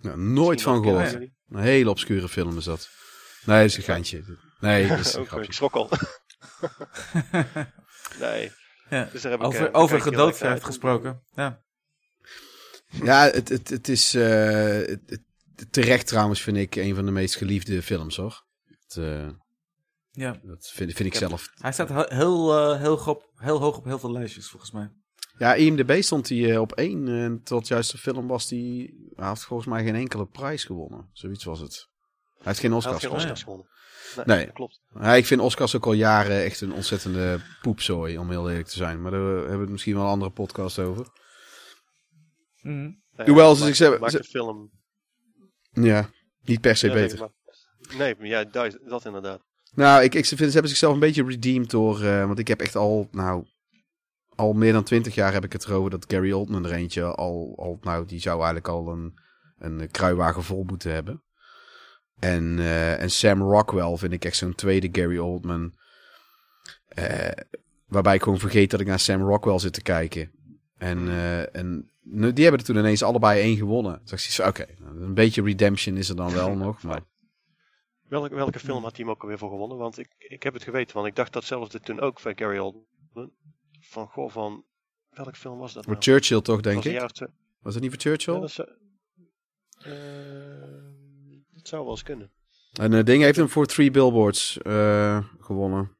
Ja, 0.00 0.16
nooit 0.16 0.62
van 0.62 0.82
gehoord. 0.82 1.14
Een 1.14 1.32
hele 1.48 1.90
obscure 1.90 2.28
film 2.28 2.56
is 2.56 2.64
dat. 2.64 2.90
Nee, 3.44 3.60
dat 3.60 3.66
is 3.66 3.76
een 3.76 3.82
geintje. 3.82 4.38
Nee, 4.60 4.86
dat 4.88 4.98
is 4.98 5.14
een 5.14 5.26
grapje. 5.26 5.46
Ik 5.46 5.52
schrok 5.52 5.74
al. 5.74 5.88
nee. 8.20 8.52
Ja. 8.88 9.04
Dus 9.04 9.22
daar 9.22 9.32
heb 9.32 9.40
over 9.40 9.66
ik, 9.66 9.74
uh, 9.74 9.80
over 9.80 10.00
gedoodverfd 10.00 10.64
gesproken. 10.64 11.22
Ja, 11.34 11.62
ja 13.02 13.30
het, 13.30 13.48
het, 13.48 13.68
het 13.68 13.88
is 13.88 14.14
uh, 14.14 14.80
terecht 15.70 16.06
trouwens 16.06 16.42
vind 16.42 16.56
ik 16.56 16.74
een 16.74 16.94
van 16.94 17.04
de 17.04 17.10
meest 17.10 17.36
geliefde 17.36 17.82
films 17.82 18.16
hoor. 18.16 18.44
Het, 18.64 18.96
uh, 18.96 19.28
ja. 20.10 20.40
Dat 20.42 20.70
vind, 20.74 20.92
vind 20.92 21.08
ik, 21.08 21.14
zelf. 21.14 21.50
Hij 21.54 21.72
staat 21.72 21.88
heel, 21.88 22.04
heel, 22.08 22.76
heel, 22.76 23.22
heel 23.36 23.58
hoog 23.58 23.76
op 23.76 23.84
heel 23.84 23.98
veel 23.98 24.12
lijstjes 24.12 24.48
volgens 24.48 24.70
mij. 24.70 24.90
Ja, 25.38 25.54
IMDb 25.54 26.02
stond 26.02 26.28
hij 26.28 26.58
op 26.58 26.72
één. 26.72 27.08
En 27.08 27.42
tot 27.42 27.68
juist 27.68 27.90
de 27.90 27.98
film 27.98 28.26
was 28.26 28.48
die... 28.48 28.94
Hij 29.16 29.26
had 29.26 29.40
volgens 29.40 29.68
mij 29.68 29.84
geen 29.84 29.94
enkele 29.94 30.26
prijs 30.26 30.64
gewonnen. 30.64 31.08
Zoiets 31.12 31.44
was 31.44 31.60
het. 31.60 31.88
Hij 32.34 32.42
heeft 32.44 32.58
geen 32.58 32.72
Oscars, 32.72 33.02
geen 33.02 33.10
Oscars 33.10 33.42
gewonnen. 33.42 33.66
Nee, 34.24 34.36
nee. 34.36 34.52
klopt. 34.52 34.80
Ja, 34.94 35.14
ik 35.14 35.26
vind 35.26 35.40
Oscars 35.40 35.76
ook 35.76 35.86
al 35.86 35.92
jaren 35.92 36.42
echt 36.42 36.60
een 36.60 36.72
ontzettende 36.72 37.40
poepzooi, 37.62 38.18
om 38.18 38.30
heel 38.30 38.50
eerlijk 38.50 38.68
te 38.68 38.76
zijn. 38.76 39.02
Maar 39.02 39.10
daar 39.10 39.20
hebben 39.20 39.54
we 39.54 39.60
het 39.60 39.70
misschien 39.70 39.94
wel 39.94 40.02
een 40.02 40.10
andere 40.10 40.30
podcast 40.30 40.78
over. 40.78 41.06
Mm. 42.62 43.02
Hoewel, 43.16 43.48
als 43.48 43.66
ik 43.66 43.74
zeg... 43.74 43.98
Maakt 43.98 44.12
de 44.12 44.24
film... 44.24 44.70
Ja, 45.70 46.10
niet 46.42 46.60
per 46.60 46.76
se 46.76 46.90
beter. 46.90 47.30
Nee, 47.96 48.14
maar, 48.18 48.26
ja, 48.26 48.44
dat, 48.44 48.78
dat 48.84 49.04
inderdaad. 49.04 49.42
Nou, 49.74 50.02
ik, 50.02 50.14
ik 50.14 50.26
vind, 50.26 50.38
ze 50.38 50.44
hebben 50.44 50.68
zichzelf 50.68 50.94
een 50.94 51.00
beetje 51.00 51.24
redeemed 51.24 51.70
door... 51.70 52.02
Uh, 52.02 52.26
want 52.26 52.38
ik 52.38 52.48
heb 52.48 52.60
echt 52.60 52.76
al, 52.76 53.08
nou... 53.10 53.46
Al 54.34 54.52
meer 54.52 54.72
dan 54.72 54.84
twintig 54.84 55.14
jaar 55.14 55.32
heb 55.32 55.44
ik 55.44 55.52
het 55.52 55.64
erover 55.64 55.90
dat 55.90 56.04
Gary 56.08 56.32
Oldman 56.32 56.64
er 56.64 56.72
eentje 56.72 57.04
al... 57.04 57.54
al 57.56 57.78
nou, 57.80 58.06
die 58.06 58.20
zou 58.20 58.36
eigenlijk 58.36 58.68
al 58.68 58.88
een, 58.88 59.18
een 59.58 59.90
kruiwagen 59.90 60.42
vol 60.42 60.64
moeten 60.64 60.92
hebben. 60.92 61.22
En, 62.18 62.58
uh, 62.58 63.00
en 63.00 63.10
Sam 63.10 63.42
Rockwell 63.42 63.96
vind 63.96 64.12
ik 64.12 64.24
echt 64.24 64.36
zo'n 64.36 64.54
tweede 64.54 64.88
Gary 64.92 65.18
Oldman. 65.18 65.74
Uh, 66.98 67.28
waarbij 67.86 68.14
ik 68.14 68.22
gewoon 68.22 68.38
vergeet 68.38 68.70
dat 68.70 68.80
ik 68.80 68.86
naar 68.86 68.98
Sam 68.98 69.22
Rockwell 69.22 69.58
zit 69.58 69.72
te 69.72 69.82
kijken. 69.82 70.30
En, 70.76 70.98
uh, 70.98 71.56
en 71.56 71.91
die 72.02 72.42
hebben 72.42 72.60
er 72.60 72.64
toen 72.64 72.76
ineens 72.76 73.02
allebei 73.02 73.40
één 73.40 73.56
gewonnen. 73.56 73.96
Toen 73.96 74.04
dacht 74.04 74.38
ik 74.38 74.46
oké, 74.46 74.66
nou, 74.78 75.02
een 75.02 75.14
beetje 75.14 75.42
redemption 75.42 75.96
is 75.96 76.08
er 76.08 76.16
dan 76.16 76.32
wel 76.32 76.54
nog. 76.54 76.82
Maar... 76.82 77.00
Welke, 78.08 78.34
welke 78.34 78.58
film 78.58 78.82
had 78.82 78.96
hij 78.96 79.04
hem 79.04 79.14
ook 79.14 79.22
alweer 79.22 79.38
voor 79.38 79.50
gewonnen? 79.50 79.76
Want 79.76 79.98
ik, 79.98 80.14
ik 80.18 80.42
heb 80.42 80.54
het 80.54 80.62
geweten, 80.62 80.94
want 80.94 81.06
ik 81.06 81.16
dacht 81.16 81.32
datzelfde 81.32 81.80
toen 81.80 82.00
ook 82.00 82.20
van 82.20 82.38
Gary 82.38 82.58
Oldman. 82.58 83.32
Van, 83.80 84.06
goh, 84.06 84.30
van... 84.30 84.64
Welke 85.10 85.38
film 85.38 85.58
was 85.58 85.72
dat 85.72 85.84
Voor 85.84 85.92
nou? 85.92 86.04
Churchill 86.04 86.40
toch, 86.40 86.60
denk 86.60 86.84
ik? 86.84 87.00
Was 87.60 87.74
het 87.74 87.82
niet 87.82 87.92
voor 87.92 88.00
Churchill? 88.00 88.34
Ja, 88.34 88.40
dat 88.40 88.56
het 91.54 91.68
zou 91.68 91.82
wel 91.82 91.90
eens 91.90 92.02
kunnen. 92.02 92.30
En 92.72 92.92
uh, 92.92 93.04
Ding 93.04 93.22
heeft 93.22 93.36
hem 93.36 93.48
voor 93.48 93.66
Three 93.66 93.90
Billboards 93.90 94.58
uh, 94.62 95.24
gewonnen. 95.38 95.96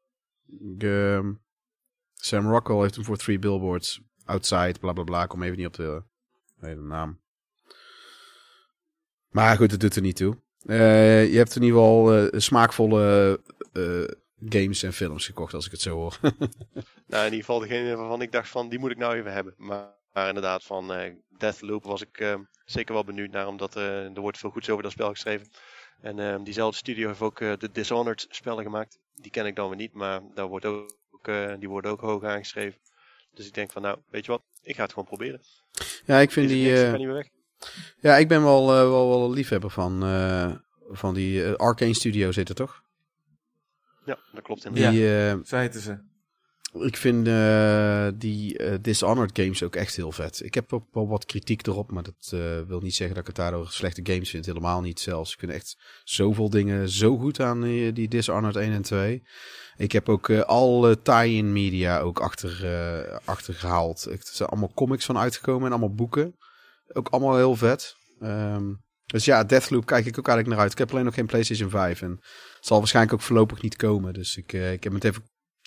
Sam 2.14 2.50
Rockwell 2.50 2.80
heeft 2.80 2.94
hem 2.94 3.04
voor 3.04 3.16
Three 3.16 3.38
Billboards. 3.38 4.00
Outside, 4.24 4.78
bla 4.80 4.92
bla 4.92 5.04
bla. 5.04 5.26
Kom 5.26 5.42
even 5.42 5.56
niet 5.56 5.66
op 5.66 5.74
de 5.74 6.02
hele 6.60 6.82
naam. 6.82 7.20
Maar 9.28 9.56
goed, 9.56 9.70
het 9.70 9.80
doet 9.80 9.96
er 9.96 10.02
niet 10.02 10.16
toe. 10.16 10.36
Uh, 10.66 11.30
je 11.32 11.36
hebt 11.36 11.56
in 11.56 11.62
ieder 11.62 11.78
geval 11.78 12.28
smaakvolle 12.40 13.40
games 14.48 14.82
en 14.82 14.92
films 14.92 15.26
gekocht, 15.26 15.54
als 15.54 15.66
ik 15.66 15.70
het 15.70 15.80
zo 15.80 15.96
hoor. 15.96 16.18
nou, 17.06 17.26
in 17.26 17.32
ieder 17.32 17.38
geval 17.38 17.58
degene 17.58 17.96
waarvan 17.96 18.22
ik 18.22 18.32
dacht 18.32 18.48
van, 18.48 18.68
die 18.68 18.78
moet 18.78 18.90
ik 18.90 18.96
nou 18.96 19.14
even 19.14 19.32
hebben. 19.32 19.54
Maar, 19.56 20.28
inderdaad, 20.28 20.64
van 20.64 20.92
Deathloop 21.38 21.84
was 21.84 22.02
ik 22.02 22.38
zeker 22.64 22.94
wel 22.94 23.04
benieuwd 23.04 23.30
naar, 23.30 23.46
omdat 23.46 23.74
er 23.74 24.20
wordt 24.20 24.38
veel 24.38 24.50
goeds 24.50 24.70
over 24.70 24.82
dat 24.82 24.92
spel 24.92 25.10
geschreven. 25.10 25.48
En 26.00 26.44
diezelfde 26.44 26.76
studio 26.76 27.08
heeft 27.08 27.20
ook 27.20 27.38
de 27.38 27.68
Dishonored 27.72 28.26
spellen 28.30 28.64
gemaakt. 28.64 28.98
Die 29.14 29.30
ken 29.30 29.46
ik 29.46 29.56
dan 29.56 29.68
weer 29.68 29.78
niet, 29.78 29.92
maar 29.92 30.20
daar 30.34 30.46
wordt 30.46 30.64
ook, 30.64 31.30
die 31.58 31.68
worden 31.68 31.90
ook 31.90 32.00
hoog 32.00 32.24
aangeschreven. 32.24 32.78
Dus 33.34 33.46
ik 33.46 33.54
denk 33.54 33.70
van 33.70 33.82
nou, 33.82 33.98
weet 34.10 34.24
je 34.24 34.30
wat, 34.30 34.42
ik 34.62 34.76
ga 34.76 34.82
het 34.82 34.92
gewoon 34.92 35.08
proberen. 35.08 35.40
Ja, 36.04 36.18
ik 36.18 36.30
vind 36.30 36.48
die... 36.48 36.72
Niks, 36.72 36.98
niet 36.98 37.06
meer 37.06 37.14
weg. 37.14 37.28
Ja, 38.00 38.16
ik 38.16 38.28
ben 38.28 38.42
wel, 38.42 38.66
wel, 38.66 39.08
wel 39.08 39.32
liefhebber 39.32 39.70
van, 39.70 40.00
van 40.90 41.14
die 41.14 41.46
Arcane 41.52 41.94
Studio 41.94 42.32
zitten, 42.32 42.54
toch? 42.54 42.82
Ja, 44.04 44.18
dat 44.32 44.42
klopt 44.42 44.64
inderdaad. 44.64 44.92
Die, 44.92 45.02
ja, 45.02 45.70
ze. 45.80 46.10
Ik 46.72 46.96
vind 46.96 47.28
uh, 47.28 48.08
die 48.14 48.58
uh, 48.58 48.74
Dishonored 48.80 49.38
games 49.38 49.62
ook 49.62 49.76
echt 49.76 49.96
heel 49.96 50.12
vet. 50.12 50.44
Ik 50.44 50.54
heb 50.54 50.72
ook 50.72 50.86
wel 50.92 51.08
wat 51.08 51.24
kritiek 51.24 51.66
erop, 51.66 51.90
maar 51.90 52.02
dat 52.02 52.30
uh, 52.34 52.60
wil 52.66 52.80
niet 52.80 52.94
zeggen 52.94 53.16
dat 53.16 53.28
ik 53.28 53.36
het 53.36 53.44
daardoor 53.44 53.68
slechte 53.70 54.00
games 54.04 54.30
vind. 54.30 54.46
Helemaal 54.46 54.80
niet 54.80 55.00
zelfs. 55.00 55.32
Ik 55.32 55.38
vind 55.38 55.52
echt 55.52 55.76
zoveel 56.04 56.50
dingen 56.50 56.88
zo 56.88 57.18
goed 57.18 57.40
aan 57.40 57.60
die, 57.60 58.08
Dishonored 58.08 58.56
1 58.56 58.72
en 58.72 58.82
2. 58.82 59.22
Ik 59.76 59.92
heb 59.92 60.08
ook 60.08 60.30
alle 60.30 61.02
tie-in 61.02 61.52
media 61.52 62.00
ook 62.00 62.20
achter, 62.20 62.66
achter 63.24 63.54
gehaald. 63.54 64.04
Er 64.04 64.18
zijn 64.22 64.48
allemaal 64.48 64.72
comics 64.74 65.04
van 65.04 65.18
uitgekomen 65.18 65.66
en 65.66 65.70
allemaal 65.70 65.94
boeken. 65.94 66.36
Ook 66.92 67.08
allemaal 67.08 67.36
heel 67.36 67.56
vet. 67.56 67.96
Um, 68.22 68.80
dus 69.06 69.24
ja, 69.24 69.44
Deathloop 69.44 69.86
kijk 69.86 70.06
ik 70.06 70.18
ook 70.18 70.28
eigenlijk 70.28 70.48
naar 70.48 70.64
uit. 70.64 70.72
Ik 70.72 70.78
heb 70.78 70.90
alleen 70.90 71.04
nog 71.04 71.14
geen 71.14 71.26
PlayStation 71.26 71.70
5 71.70 72.02
en 72.02 72.10
het 72.56 72.66
zal 72.66 72.78
waarschijnlijk 72.78 73.14
ook 73.14 73.20
voorlopig 73.20 73.62
niet 73.62 73.76
komen. 73.76 74.12
Dus 74.12 74.36
ik, 74.36 74.52
ik 74.52 74.84
heb 74.84 74.92
het 74.92 75.04
even 75.04 75.22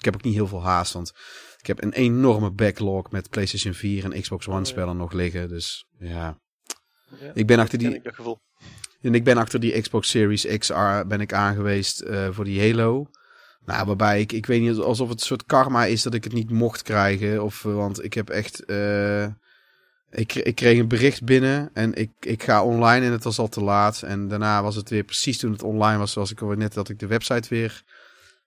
ik 0.05 0.11
heb 0.11 0.19
ook 0.19 0.27
niet 0.27 0.39
heel 0.39 0.47
veel 0.47 0.63
haast, 0.63 0.93
want 0.93 1.13
ik 1.57 1.67
heb 1.67 1.83
een 1.83 1.93
enorme 1.93 2.51
backlog 2.51 3.11
met 3.11 3.29
PlayStation 3.29 3.73
4 3.73 4.03
en 4.03 4.21
Xbox 4.21 4.47
One 4.47 4.59
oh, 4.59 4.65
spellen 4.65 4.97
nog 4.97 5.11
liggen. 5.11 5.49
Dus 5.49 5.85
ja, 5.99 6.39
ja 7.19 7.31
ik 7.33 7.47
ben 7.47 7.59
achter 7.59 7.77
die... 7.77 8.01
En 9.01 9.15
ik 9.15 9.23
ben 9.23 9.37
achter 9.37 9.59
die 9.59 9.81
Xbox 9.81 10.09
Series 10.09 10.57
X 10.57 10.71
ben 11.07 11.21
ik 11.21 11.33
aangeweest 11.33 12.01
uh, 12.01 12.27
voor 12.31 12.43
die 12.43 12.61
Halo. 12.61 13.07
Nou, 13.65 13.85
waarbij 13.85 14.19
ik, 14.19 14.31
ik 14.31 14.45
weet 14.45 14.61
niet, 14.61 14.77
alsof 14.77 15.09
het 15.09 15.19
een 15.19 15.25
soort 15.25 15.45
karma 15.45 15.85
is 15.85 16.03
dat 16.03 16.13
ik 16.13 16.23
het 16.23 16.33
niet 16.33 16.49
mocht 16.49 16.81
krijgen. 16.81 17.43
Of, 17.43 17.63
uh, 17.63 17.75
want 17.75 18.03
ik 18.03 18.13
heb 18.13 18.29
echt, 18.29 18.63
uh, 18.69 19.25
ik, 20.09 20.35
ik 20.35 20.55
kreeg 20.55 20.79
een 20.79 20.87
bericht 20.87 21.23
binnen 21.23 21.69
en 21.73 21.93
ik, 21.93 22.11
ik 22.19 22.43
ga 22.43 22.63
online 22.63 23.05
en 23.05 23.11
het 23.11 23.23
was 23.23 23.39
al 23.39 23.49
te 23.49 23.61
laat. 23.61 24.01
En 24.01 24.27
daarna 24.27 24.63
was 24.63 24.75
het 24.75 24.89
weer 24.89 25.03
precies 25.03 25.37
toen 25.37 25.51
het 25.51 25.63
online 25.63 25.97
was, 25.97 26.11
zoals 26.11 26.31
ik 26.31 26.41
al 26.41 26.49
net 26.49 26.73
dat 26.73 26.89
ik 26.89 26.99
de 26.99 27.07
website 27.07 27.49
weer 27.49 27.83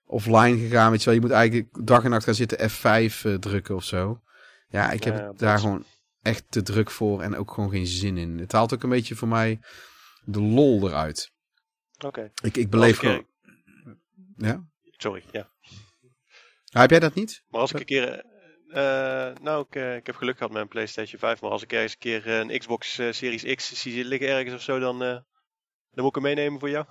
offline 0.08 0.58
gegaan. 0.58 0.90
Weet 0.90 0.98
je 0.98 1.04
wel, 1.04 1.14
je 1.14 1.20
moet 1.20 1.30
eigenlijk 1.30 1.86
dag 1.86 2.04
en 2.04 2.10
nacht 2.10 2.24
gaan 2.24 2.34
zitten 2.34 2.70
F5 2.70 2.82
uh, 2.82 3.34
eh, 3.34 3.40
drukken 3.40 3.74
of 3.74 3.84
zo. 3.84 4.20
Ja, 4.68 4.90
ik 4.90 5.04
heb 5.04 5.38
daar 5.38 5.58
gewoon 5.58 5.84
echt 6.22 6.44
te 6.48 6.62
druk 6.62 6.90
voor 6.90 7.22
en 7.22 7.36
ook 7.36 7.52
gewoon 7.52 7.70
geen 7.70 7.86
zin 7.86 8.16
in. 8.16 8.38
Het 8.38 8.52
haalt 8.52 8.74
ook 8.74 8.82
een 8.82 8.88
beetje 8.88 9.14
voor 9.14 9.28
mij 9.28 9.60
de 10.24 10.40
lol 10.40 10.88
eruit. 10.88 11.32
Oké. 12.04 12.32
Ik, 12.42 12.56
ik 12.56 12.70
beleef 12.70 12.98
gewoon... 12.98 13.26
Ja? 14.36 14.64
Sorry, 14.84 15.24
ja. 15.30 15.50
Ah, 16.70 16.80
heb 16.80 16.90
jij 16.90 17.00
dat 17.00 17.14
niet? 17.14 17.42
Maar 17.48 17.60
als 17.60 17.72
ik 17.72 17.78
een 17.78 17.84
keer... 17.84 18.24
Uh, 18.68 18.74
nou, 19.42 19.66
ik, 19.68 19.76
uh, 19.76 19.96
ik, 19.96 20.06
heb 20.06 20.16
geluk 20.16 20.36
gehad 20.36 20.52
met 20.52 20.62
een 20.62 20.68
PlayStation 20.68 21.20
5. 21.20 21.40
Maar 21.40 21.50
als 21.50 21.62
ik 21.62 21.72
ergens 21.72 21.92
een 21.92 21.98
keer 21.98 22.28
een 22.28 22.58
Xbox 22.58 22.94
Series 22.94 23.54
X 23.54 23.72
zie 23.72 24.04
liggen 24.04 24.28
ergens 24.28 24.54
of 24.54 24.62
zo, 24.62 24.78
dan, 24.78 24.98
dan 24.98 25.24
moet 25.94 26.06
ik 26.06 26.14
hem 26.14 26.22
meenemen 26.22 26.60
voor 26.60 26.70
jou. 26.70 26.86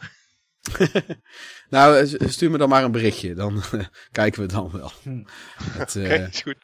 nou, 1.70 2.08
stuur 2.30 2.52
me 2.52 2.58
dan 2.58 2.70
maar 2.70 2.84
een 2.84 2.92
berichtje. 2.92 3.34
Dan 3.34 3.62
kijken 4.12 4.42
we 4.42 4.48
dan 4.48 4.72
wel. 4.72 4.92
Hm. 5.04 5.24
Het, 5.56 5.96
uh, 5.96 6.28
is 6.28 6.42
goed. 6.42 6.56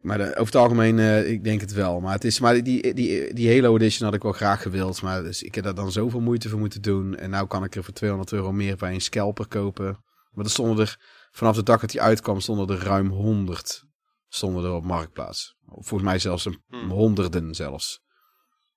Maar 0.00 0.18
de, 0.18 0.24
over 0.24 0.44
het 0.44 0.54
algemeen, 0.54 0.98
uh, 0.98 1.30
ik 1.30 1.44
denk 1.44 1.60
het 1.60 1.72
wel. 1.72 2.00
Maar, 2.00 2.12
het 2.12 2.24
is, 2.24 2.40
maar 2.40 2.62
die, 2.62 2.94
die, 2.94 3.34
die 3.34 3.54
Halo 3.54 3.76
Edition 3.76 4.04
had 4.04 4.14
ik 4.14 4.22
wel 4.22 4.32
graag 4.32 4.62
gewild. 4.62 5.02
Maar 5.02 5.22
dus 5.22 5.42
ik 5.42 5.54
heb 5.54 5.64
daar 5.64 5.74
dan 5.74 5.92
zoveel 5.92 6.20
moeite 6.20 6.48
voor 6.48 6.58
moeten 6.58 6.82
doen. 6.82 7.16
En 7.16 7.30
nou 7.30 7.46
kan 7.46 7.64
ik 7.64 7.74
er 7.74 7.84
voor 7.84 7.94
200 7.94 8.32
euro 8.32 8.52
meer 8.52 8.76
bij 8.76 8.94
een 8.94 9.00
scalper 9.00 9.46
kopen. 9.46 10.04
Maar 10.30 10.44
er 10.44 10.50
stonden 10.50 10.78
er, 10.78 10.96
vanaf 11.30 11.56
de 11.56 11.62
dag 11.62 11.80
dat 11.80 11.92
hij 11.92 12.02
uitkwam, 12.02 12.40
stonden 12.40 12.76
er 12.76 12.84
ruim 12.84 13.08
100 13.08 13.90
stonden 14.34 14.64
er 14.64 14.72
op 14.72 14.84
Marktplaats. 14.84 15.56
Volgens 15.66 16.02
mij 16.02 16.18
zelfs 16.18 16.44
een, 16.44 16.62
hm. 16.68 16.88
honderden 16.88 17.54
zelfs. 17.54 18.00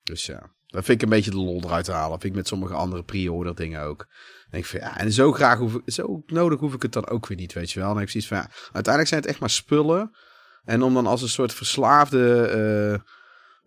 Dus 0.03 0.25
ja. 0.25 0.53
Dat 0.65 0.85
vind 0.85 1.01
ik 1.01 1.01
een 1.01 1.15
beetje 1.15 1.31
de 1.31 1.37
lol 1.37 1.63
eruit 1.63 1.85
te 1.85 1.91
halen. 1.91 2.19
vind 2.19 2.23
ik 2.23 2.39
met 2.39 2.47
sommige 2.47 2.73
andere 2.73 3.03
pre-order 3.03 3.55
dingen 3.55 3.81
ook. 3.81 4.07
En 4.55 4.61
ik 4.61 4.67
vind, 4.67 4.83
ja, 4.83 4.97
en 4.97 5.11
zo 5.11 5.31
graag 5.31 5.57
hoef 5.57 5.73
ik, 5.73 5.81
zo 5.85 6.23
nodig 6.25 6.59
hoef 6.59 6.73
ik 6.73 6.81
het 6.81 6.93
dan 6.93 7.07
ook 7.07 7.27
weer 7.27 7.37
niet, 7.37 7.53
weet 7.53 7.71
je 7.71 7.79
wel. 7.79 7.95
En 7.95 8.01
ik 8.01 8.09
zoiets 8.09 8.29
van, 8.29 8.37
ja, 8.37 8.49
uiteindelijk 8.63 9.07
zijn 9.07 9.21
het 9.21 9.29
echt 9.29 9.39
maar 9.39 9.49
spullen. 9.49 10.15
En 10.63 10.81
om 10.81 10.93
dan 10.93 11.07
als 11.07 11.21
een 11.21 11.29
soort 11.29 11.53
verslaafde 11.53 13.01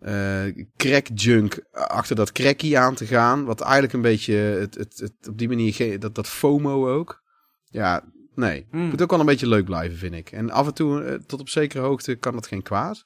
uh, 0.01 0.45
uh, 0.45 0.65
crack 0.77 1.07
junk 1.13 1.59
achter 1.71 2.15
dat 2.15 2.31
crackie 2.31 2.79
aan 2.79 2.95
te 2.95 3.05
gaan. 3.05 3.45
Wat 3.45 3.61
eigenlijk 3.61 3.93
een 3.93 4.01
beetje 4.01 4.33
het, 4.33 4.75
het, 4.75 4.99
het, 4.99 5.27
op 5.27 5.37
die 5.37 5.47
manier, 5.47 5.99
dat, 5.99 6.15
dat 6.15 6.27
FOMO 6.27 6.89
ook. 6.89 7.21
Ja, 7.63 8.03
nee. 8.35 8.67
Mm. 8.71 8.89
Moet 8.89 9.01
ook 9.01 9.11
wel 9.11 9.19
een 9.19 9.25
beetje 9.25 9.47
leuk 9.47 9.65
blijven, 9.65 9.97
vind 9.97 10.13
ik. 10.13 10.31
En 10.31 10.51
af 10.51 10.67
en 10.67 10.73
toe, 10.73 11.03
uh, 11.03 11.13
tot 11.13 11.39
op 11.39 11.49
zekere 11.49 11.81
hoogte, 11.81 12.15
kan 12.15 12.35
het 12.35 12.47
geen 12.47 12.63
kwaad. 12.63 13.05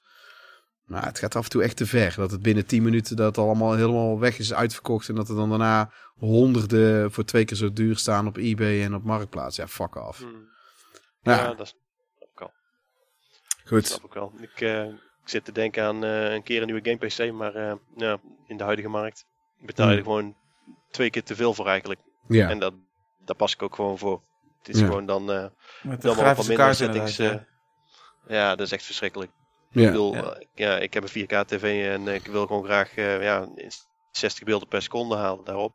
Maar 0.85 1.05
het 1.05 1.19
gaat 1.19 1.35
af 1.35 1.43
en 1.43 1.49
toe 1.49 1.63
echt 1.63 1.77
te 1.77 1.85
ver. 1.85 2.13
Dat 2.15 2.31
het 2.31 2.41
binnen 2.41 2.65
10 2.65 2.83
minuten 2.83 3.15
dat 3.15 3.37
allemaal 3.37 3.73
helemaal 3.73 4.19
weg 4.19 4.39
is 4.39 4.53
uitverkocht. 4.53 5.09
En 5.09 5.15
dat 5.15 5.29
er 5.29 5.35
dan 5.35 5.49
daarna 5.49 5.91
honderden 6.17 7.11
voor 7.11 7.23
twee 7.23 7.45
keer 7.45 7.57
zo 7.57 7.73
duur 7.73 7.97
staan 7.97 8.27
op 8.27 8.37
eBay 8.37 8.83
en 8.83 8.95
op 8.95 9.03
Marktplaats. 9.03 9.55
Ja, 9.55 9.67
fuck 9.67 9.95
af. 9.95 10.17
Hmm. 10.17 10.51
Ja, 11.21 11.35
ja, 11.35 11.53
dat 11.53 11.67
snap 11.67 12.29
ik 12.33 12.41
al. 12.41 12.51
Goed. 13.65 13.81
Dat 13.81 13.91
snap 13.91 14.05
ik 14.05 14.13
wel. 14.13 14.33
Ik, 14.41 14.61
uh, 14.61 14.85
ik 14.85 15.29
zit 15.29 15.45
te 15.45 15.51
denken 15.51 15.83
aan 15.83 16.03
uh, 16.03 16.33
een 16.33 16.43
keer 16.43 16.59
een 16.61 16.67
nieuwe 16.67 16.89
game 16.89 17.07
PC. 17.07 17.33
Maar 17.33 17.55
uh, 17.55 17.73
ja, 17.95 18.19
in 18.47 18.57
de 18.57 18.63
huidige 18.63 18.89
markt 18.89 19.25
betaal 19.59 19.89
je 19.89 19.93
hmm. 19.93 20.03
gewoon 20.03 20.35
twee 20.91 21.09
keer 21.09 21.23
te 21.23 21.35
veel 21.35 21.53
voor 21.53 21.67
eigenlijk. 21.67 21.99
Ja. 22.27 22.49
En 22.49 22.59
dat, 22.59 22.73
daar 23.25 23.35
pas 23.35 23.53
ik 23.53 23.61
ook 23.61 23.75
gewoon 23.75 23.97
voor. 23.97 24.21
Het 24.57 24.75
is 24.75 24.79
ja. 24.79 24.85
gewoon 24.85 25.05
dan... 25.05 25.25
Met 25.81 26.01
de 26.01 26.11
grafische 26.11 26.49
minder 26.49 26.75
settings. 26.75 27.17
ja, 28.27 28.55
dat 28.55 28.65
is 28.65 28.71
echt 28.71 28.83
verschrikkelijk. 28.83 29.31
Ja. 29.74 29.92
Ik, 29.92 30.13
ja. 30.13 30.42
ja. 30.53 30.77
ik 30.77 30.94
heb 30.94 31.03
een 31.03 31.25
4K 31.25 31.46
tv 31.46 31.89
en 31.92 32.08
ik 32.08 32.25
wil 32.25 32.48
gewoon 32.48 32.63
graag 32.63 32.98
uh, 32.98 33.24
ja, 33.24 33.50
60 34.12 34.44
beelden 34.44 34.68
per 34.68 34.82
seconde 34.82 35.15
halen 35.15 35.46
daarop. 35.46 35.74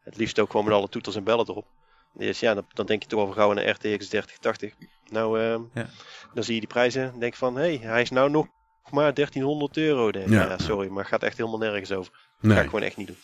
Het 0.00 0.16
liefst 0.16 0.38
ook 0.38 0.50
gewoon 0.50 0.66
met 0.66 0.74
alle 0.74 0.88
toeters 0.88 1.16
en 1.16 1.24
bellen 1.24 1.48
erop. 1.48 1.66
Dus 2.14 2.40
ja, 2.40 2.54
dan, 2.54 2.66
dan 2.72 2.86
denk 2.86 3.02
je 3.02 3.08
toch 3.08 3.20
over 3.20 3.34
gauw 3.34 3.50
aan 3.50 3.58
een 3.58 3.70
RTX 3.70 4.08
3080. 4.08 4.74
Nou, 5.06 5.40
uh, 5.40 5.58
ja. 5.74 5.88
dan 6.34 6.44
zie 6.44 6.54
je 6.54 6.60
die 6.60 6.68
prijzen 6.68 7.12
en 7.12 7.18
denk 7.18 7.34
van, 7.34 7.56
hé, 7.56 7.76
hey, 7.76 7.88
hij 7.88 8.02
is 8.02 8.10
nou 8.10 8.30
nog 8.30 8.46
maar 8.90 9.14
1300 9.14 9.76
euro. 9.76 10.12
Denk. 10.12 10.28
Ja. 10.28 10.44
ja. 10.44 10.58
sorry, 10.58 10.88
maar 10.88 10.98
het 10.98 11.12
gaat 11.12 11.22
echt 11.22 11.36
helemaal 11.36 11.58
nergens 11.58 11.92
over. 11.92 12.12
Dat 12.12 12.22
nee. 12.40 12.56
ga 12.56 12.62
ik 12.62 12.68
gewoon 12.68 12.84
echt 12.84 12.96
niet 12.96 13.06
doen. 13.06 13.16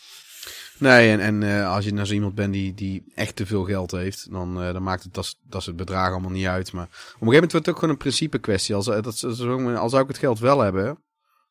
Nee, 0.79 1.11
en, 1.11 1.19
en 1.19 1.41
uh, 1.41 1.73
als 1.73 1.85
je 1.85 1.93
nou 1.93 2.05
zo 2.05 2.13
iemand 2.13 2.35
bent 2.35 2.53
die, 2.53 2.73
die 2.73 3.03
echt 3.15 3.35
te 3.35 3.45
veel 3.45 3.63
geld 3.63 3.91
heeft, 3.91 4.31
dan, 4.31 4.63
uh, 4.63 4.73
dan 4.73 4.83
maakt 4.83 5.03
het 5.03 5.13
dat, 5.13 5.35
dat 5.49 5.65
het 5.65 5.75
bedrag 5.75 6.11
allemaal 6.11 6.29
niet 6.29 6.45
uit. 6.45 6.73
Maar 6.73 6.83
op 6.83 6.91
een 6.91 6.99
gegeven 7.09 7.33
moment 7.33 7.51
wordt 7.51 7.65
het 7.65 7.69
ook 7.69 7.79
gewoon 7.79 7.95
een 7.95 8.01
principe 8.01 8.39
kwestie. 8.39 8.75
Als, 8.75 8.85
dat, 8.85 9.05
als 9.05 9.91
zou 9.91 10.01
ik 10.01 10.07
het 10.07 10.17
geld 10.17 10.39
wel 10.39 10.59
hebben, 10.59 11.03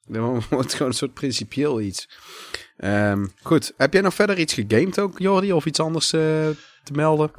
dan 0.07 0.23
wordt 0.51 0.65
het 0.65 0.73
gewoon 0.73 0.89
een 0.89 0.99
soort 0.99 1.15
principieel 1.15 1.81
iets. 1.81 2.09
Um, 2.79 3.33
goed, 3.43 3.73
heb 3.77 3.93
jij 3.93 4.03
nog 4.03 4.15
verder 4.15 4.39
iets 4.39 4.55
gegamed 4.55 4.99
ook, 4.99 5.19
Jordi, 5.19 5.53
of 5.53 5.67
iets 5.67 5.81
anders 5.81 6.09
te 6.09 6.57
melden? 6.93 7.31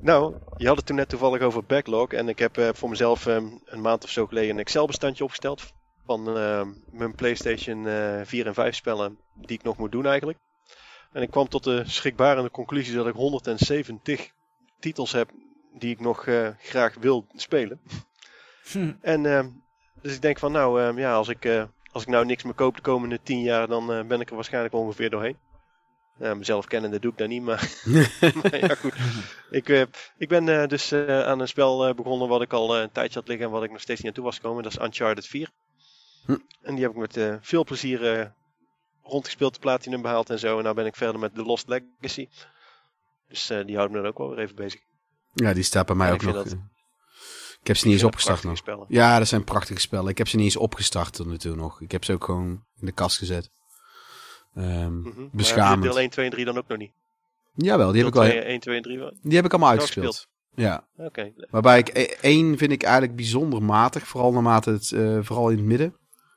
Nou, 0.00 0.34
je 0.56 0.66
had 0.66 0.76
het 0.76 0.86
toen 0.86 0.96
net 0.96 1.08
toevallig 1.08 1.40
over 1.40 1.64
backlog. 1.64 2.12
En 2.12 2.28
ik 2.28 2.38
heb 2.38 2.70
voor 2.74 2.88
mezelf 2.88 3.26
um, 3.26 3.60
een 3.64 3.80
maand 3.80 4.04
of 4.04 4.10
zo 4.10 4.26
geleden 4.26 4.50
een 4.50 4.58
Excel-bestandje 4.58 5.24
opgesteld. 5.24 5.72
Van 6.06 6.36
uh, 6.36 6.62
mijn 6.90 7.14
PlayStation 7.14 7.86
4 8.24 8.46
en 8.46 8.54
5 8.54 8.74
spellen 8.74 9.18
die 9.34 9.56
ik 9.56 9.62
nog 9.62 9.76
moet 9.76 9.92
doen 9.92 10.06
eigenlijk. 10.06 10.38
En 11.12 11.22
ik 11.22 11.30
kwam 11.30 11.48
tot 11.48 11.64
de 11.64 11.82
schrikbarende 11.86 12.50
conclusie 12.50 12.94
dat 12.94 13.06
ik 13.06 13.14
170 13.14 14.30
titels 14.80 15.12
heb 15.12 15.30
die 15.72 15.90
ik 15.90 16.00
nog 16.00 16.26
uh, 16.26 16.48
graag 16.58 16.94
wil 17.00 17.26
spelen. 17.34 17.80
Hm. 18.70 18.92
En 19.00 19.24
uh, 19.24 19.44
dus 20.02 20.14
ik 20.14 20.22
denk 20.22 20.38
van 20.38 20.52
nou 20.52 20.82
uh, 20.82 20.98
ja, 20.98 21.14
als 21.14 21.28
ik, 21.28 21.44
uh, 21.44 21.64
als 21.92 22.02
ik 22.02 22.08
nou 22.08 22.24
niks 22.24 22.42
meer 22.42 22.54
koop 22.54 22.76
de 22.76 22.82
komende 22.82 23.20
10 23.22 23.42
jaar, 23.42 23.66
dan 23.66 24.06
ben 24.08 24.20
ik 24.20 24.28
er 24.28 24.34
waarschijnlijk 24.34 24.74
ongeveer 24.74 25.10
doorheen. 25.10 25.36
mezelf 26.16 26.66
kennende 26.66 27.00
doe 27.00 27.12
ik 27.12 27.18
dat 27.18 27.28
niet, 27.28 27.42
maar, 27.42 27.72
maar 28.42 28.58
ja 28.58 28.74
goed. 28.74 28.94
Ik, 29.50 29.88
ik 30.18 30.28
ben 30.28 30.68
dus 30.68 30.92
aan 30.92 31.40
een 31.40 31.48
spel 31.48 31.94
begonnen 31.94 32.28
wat 32.28 32.42
ik 32.42 32.52
al 32.52 32.78
een 32.78 32.92
tijdje 32.92 33.18
had 33.18 33.28
liggen 33.28 33.46
en 33.46 33.52
wat 33.52 33.62
ik 33.64 33.70
nog 33.70 33.80
steeds 33.80 34.00
niet 34.00 34.08
aan 34.08 34.14
toe 34.14 34.24
was 34.24 34.36
gekomen. 34.36 34.62
Dat 34.62 34.72
is 34.72 34.84
Uncharted 34.84 35.26
4. 35.26 35.50
Hm. 36.26 36.36
En 36.62 36.74
die 36.74 36.84
heb 36.84 36.92
ik 36.92 37.14
met 37.14 37.38
veel 37.40 37.64
plezier 37.64 38.32
rondgespeeld, 39.02 39.54
de 39.54 39.60
platinum 39.60 40.02
behaald 40.02 40.30
en 40.30 40.38
zo. 40.38 40.58
En 40.58 40.64
nu 40.64 40.72
ben 40.72 40.86
ik 40.86 40.96
verder 40.96 41.20
met 41.20 41.34
The 41.34 41.42
Lost 41.42 41.68
Legacy. 41.68 42.28
Dus 43.28 43.50
uh, 43.50 43.64
die 43.64 43.76
houdt 43.76 43.92
me 43.92 43.98
dan 43.98 44.06
ook 44.06 44.18
wel 44.18 44.28
weer 44.28 44.38
even 44.38 44.54
bezig. 44.54 44.80
Ja, 45.32 45.52
die 45.52 45.62
staat 45.62 45.86
bij 45.86 45.96
mij 45.96 46.12
ook 46.12 46.22
nog. 46.22 46.34
Dat, 46.34 46.56
ik 47.60 47.66
heb 47.66 47.76
ze 47.76 47.86
niet 47.86 47.94
eens 47.94 48.04
opgestart 48.04 48.42
nog. 48.42 48.56
Spellen. 48.56 48.84
Ja, 48.88 49.18
dat 49.18 49.28
zijn 49.28 49.44
prachtige 49.44 49.80
spellen. 49.80 50.08
Ik 50.08 50.18
heb 50.18 50.28
ze 50.28 50.36
niet 50.36 50.44
eens 50.44 50.56
opgestart 50.56 51.12
tot 51.12 51.26
nu 51.26 51.38
toe 51.38 51.56
nog. 51.56 51.80
Ik 51.80 51.92
heb 51.92 52.04
ze 52.04 52.12
ook 52.12 52.24
gewoon 52.24 52.64
in 52.80 52.86
de 52.86 52.92
kast 52.92 53.18
gezet. 53.18 53.50
Um, 54.56 54.64
mm 54.64 55.12
-hmm. 55.14 55.28
Beschamend. 55.32 55.82
deel 55.82 55.98
1, 55.98 56.10
2 56.10 56.24
en 56.24 56.30
3 56.30 56.44
dan 56.44 56.58
ook 56.58 56.68
nog 56.68 56.78
niet? 56.78 56.92
Jawel, 57.54 57.92
die 57.92 58.02
deel 58.02 58.12
heb 58.12 58.30
ik 58.30 58.34
wel. 58.34 58.42
1, 58.42 58.60
2 58.60 58.76
en 58.76 58.82
3 58.82 58.98
wel? 58.98 59.14
Die 59.22 59.36
heb 59.36 59.44
ik 59.44 59.50
allemaal 59.50 59.70
uitgespeeld. 59.70 60.28
Ja. 60.54 60.84
Oké. 60.96 61.06
Okay. 61.06 61.34
Waarbij 61.50 61.78
ik 61.78 61.88
1 61.88 62.52
e- 62.52 62.56
vind 62.56 62.72
ik 62.72 62.82
eigenlijk 62.82 63.16
bijzonder 63.16 63.62
matig. 63.62 64.06
Vooral 64.06 64.32
naarmate 64.32 64.70
het, 64.70 64.90
uh, 64.90 65.18
vooral 65.22 65.50
in 65.50 65.56
het 65.56 65.66
midden. 65.66 65.96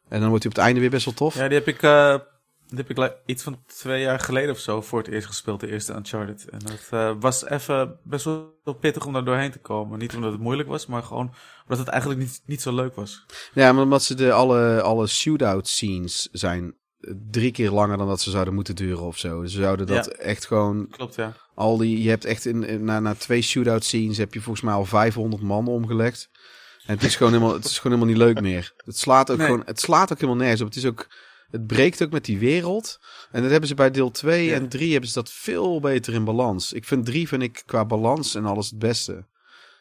En 0.09 0.19
dan 0.19 0.29
wordt 0.29 0.43
hij 0.43 0.51
op 0.51 0.57
het 0.57 0.65
einde 0.65 0.79
weer 0.79 0.89
best 0.89 1.05
wel 1.05 1.13
tof. 1.13 1.35
Ja, 1.35 1.47
die 1.47 1.57
heb 1.57 1.67
ik 1.67 1.81
uh, 1.81 2.19
dat 2.75 2.87
heb 2.87 2.97
ik 2.97 3.15
iets 3.25 3.43
van 3.43 3.63
twee 3.65 4.01
jaar 4.01 4.19
geleden 4.19 4.51
of 4.51 4.59
zo 4.59 4.81
voor 4.81 4.99
het 4.99 5.07
eerst 5.07 5.27
gespeeld, 5.27 5.59
de 5.59 5.71
eerste 5.71 5.93
Uncharted. 5.93 6.49
En 6.49 6.59
dat 6.59 6.89
uh, 6.93 7.11
was 7.19 7.45
even 7.45 7.97
best 8.03 8.25
wel 8.25 8.73
pittig 8.79 9.05
om 9.05 9.13
daar 9.13 9.25
doorheen 9.25 9.51
te 9.51 9.59
komen. 9.59 9.99
Niet 9.99 10.15
omdat 10.15 10.31
het 10.31 10.41
moeilijk 10.41 10.69
was, 10.69 10.85
maar 10.85 11.03
gewoon 11.03 11.33
omdat 11.61 11.77
het 11.77 11.87
eigenlijk 11.87 12.21
niet, 12.21 12.41
niet 12.45 12.61
zo 12.61 12.75
leuk 12.75 12.95
was. 12.95 13.25
Ja, 13.53 13.73
maar 13.73 13.83
omdat 13.83 14.03
ze 14.03 14.15
de, 14.15 14.31
alle, 14.31 14.81
alle 14.81 15.07
shootout 15.07 15.67
scenes 15.67 16.29
zijn 16.31 16.75
drie 17.31 17.51
keer 17.51 17.71
langer 17.71 17.97
dan 17.97 18.07
dat 18.07 18.21
ze 18.21 18.31
zouden 18.31 18.53
moeten 18.53 18.75
duren 18.75 19.03
of 19.03 19.17
zo. 19.17 19.45
Ze 19.45 19.61
zouden 19.61 19.87
dat 19.87 20.07
echt 20.07 20.45
gewoon... 20.45 20.87
Klopt, 20.87 21.15
ja. 21.15 21.33
Al 21.55 21.77
die, 21.77 22.03
je 22.03 22.09
hebt 22.09 22.25
echt 22.25 22.45
in, 22.45 22.63
in, 22.63 22.83
na, 22.83 22.99
na 22.99 23.15
twee 23.15 23.41
shootout 23.41 23.83
scenes 23.83 24.17
heb 24.17 24.33
je 24.33 24.41
volgens 24.41 24.65
mij 24.65 24.73
al 24.73 24.85
500 24.85 25.41
man 25.41 25.67
omgelegd. 25.67 26.29
En 26.85 26.95
het 26.95 27.03
is 27.03 27.15
gewoon 27.15 27.33
helemaal, 27.33 27.53
het 27.53 27.65
is 27.65 27.79
gewoon 27.79 27.97
helemaal 27.97 28.15
niet 28.15 28.33
leuk 28.35 28.41
meer. 28.43 28.73
Het 28.77 28.97
slaat 28.97 29.31
ook 29.31 29.41
gewoon, 29.41 29.63
het 29.65 29.79
slaat 29.79 30.11
ook 30.11 30.19
helemaal 30.19 30.41
nergens 30.41 30.61
op. 30.61 30.67
Het 30.67 30.75
is 30.75 30.85
ook 30.85 31.07
het 31.53 31.67
breekt 31.67 32.03
ook 32.03 32.11
met 32.11 32.25
die 32.25 32.39
wereld. 32.39 32.99
En 33.31 33.41
dat 33.41 33.51
hebben 33.51 33.69
ze 33.69 33.75
bij 33.75 33.91
deel 33.91 34.11
2 34.11 34.53
en 34.53 34.69
3 34.69 34.91
hebben 34.91 35.09
ze 35.09 35.15
dat 35.15 35.31
veel 35.31 35.79
beter 35.79 36.13
in 36.13 36.23
balans. 36.23 36.73
Ik 36.73 36.85
vind 36.85 37.05
3 37.05 37.27
vind 37.27 37.41
ik 37.41 37.63
qua 37.65 37.85
balans 37.85 38.35
en 38.35 38.45
alles 38.45 38.69
het 38.69 38.79
beste. 38.79 39.27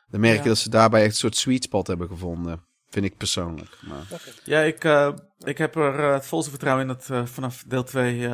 Dan 0.08 0.20
merk 0.20 0.42
je 0.42 0.48
dat 0.48 0.58
ze 0.58 0.70
daarbij 0.70 1.00
echt 1.00 1.10
een 1.10 1.16
soort 1.16 1.36
sweet 1.36 1.62
spot 1.62 1.86
hebben 1.86 2.08
gevonden. 2.08 2.64
Vind 2.88 3.04
ik 3.04 3.16
persoonlijk. 3.16 3.78
Maar... 3.80 4.22
Ja, 4.44 4.60
ik, 4.60 4.84
uh, 4.84 5.12
ik 5.38 5.58
heb 5.58 5.76
er 5.76 5.98
uh, 5.98 6.12
het 6.12 6.26
volste 6.26 6.50
vertrouwen 6.50 6.88
in 6.88 6.94
dat 6.94 7.08
uh, 7.10 7.26
vanaf 7.26 7.64
deel 7.66 7.84
2 7.84 8.30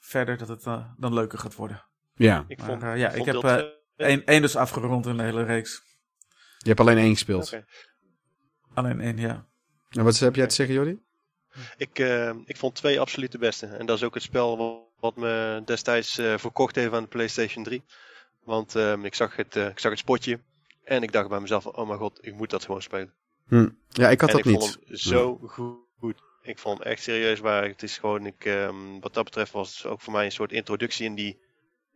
verder 0.00 0.38
dat 0.38 0.48
het 0.48 0.62
dan 0.96 1.14
leuker 1.14 1.38
gaat 1.38 1.54
worden. 1.54 1.84
Ja. 2.14 2.44
Ik, 2.48 2.60
vond, 2.60 2.80
maar, 2.80 2.98
ja, 2.98 3.10
ik 3.10 3.24
heb 3.24 3.72
één, 3.96 4.24
één 4.24 4.42
dus 4.42 4.56
afgerond 4.56 5.06
in 5.06 5.16
de 5.16 5.22
hele 5.22 5.44
reeks. 5.44 5.82
Je 6.58 6.68
hebt 6.68 6.80
alleen 6.80 6.98
één 6.98 7.12
gespeeld? 7.12 7.46
Okay. 7.46 7.64
Alleen 8.74 9.00
één, 9.00 9.16
ja. 9.16 9.46
En 9.88 10.04
wat 10.04 10.18
heb 10.18 10.34
jij 10.34 10.46
te 10.46 10.54
zeggen, 10.54 10.74
Jordi? 10.74 11.06
Ik, 11.76 11.98
uh, 11.98 12.30
ik 12.44 12.56
vond 12.56 12.74
twee 12.74 13.00
absoluut 13.00 13.32
de 13.32 13.38
beste. 13.38 13.66
En 13.66 13.86
dat 13.86 13.96
is 13.96 14.02
ook 14.02 14.14
het 14.14 14.22
spel 14.22 14.56
wat 15.00 15.16
me 15.16 15.62
destijds 15.64 16.18
uh, 16.18 16.38
verkocht 16.38 16.74
heeft 16.74 16.92
aan 16.92 17.02
de 17.02 17.08
PlayStation 17.08 17.64
3. 17.64 17.82
Want 18.44 18.76
uh, 18.76 19.02
ik, 19.02 19.14
zag 19.14 19.36
het, 19.36 19.56
uh, 19.56 19.66
ik 19.66 19.78
zag 19.78 19.90
het 19.90 20.00
spotje. 20.00 20.40
En 20.84 21.02
ik 21.02 21.12
dacht 21.12 21.28
bij 21.28 21.40
mezelf: 21.40 21.66
oh 21.66 21.86
mijn 21.86 21.98
god, 21.98 22.18
ik 22.26 22.34
moet 22.34 22.50
dat 22.50 22.64
gewoon 22.64 22.82
spelen. 22.82 23.14
Hm. 23.48 23.68
Ja, 23.88 24.08
ik 24.08 24.20
had 24.20 24.30
en 24.30 24.36
dat 24.36 24.46
ik 24.46 24.52
niet. 24.52 24.62
Vond 24.62 24.78
hem 24.86 24.96
zo 24.96 25.38
goed, 25.42 25.76
goed. 25.98 26.22
Ik 26.42 26.58
vond 26.58 26.78
hem 26.78 26.86
echt 26.86 27.02
serieus 27.02 27.38
waar. 27.38 27.64
Het 27.64 27.82
is 27.82 27.98
gewoon, 27.98 28.26
ik, 28.26 28.44
um, 28.44 29.00
wat 29.00 29.14
dat 29.14 29.24
betreft, 29.24 29.52
was 29.52 29.76
het 29.76 29.86
ook 29.86 30.00
voor 30.00 30.12
mij 30.12 30.24
een 30.24 30.32
soort 30.32 30.52
introductie 30.52 31.04
in 31.04 31.14
die. 31.14 31.46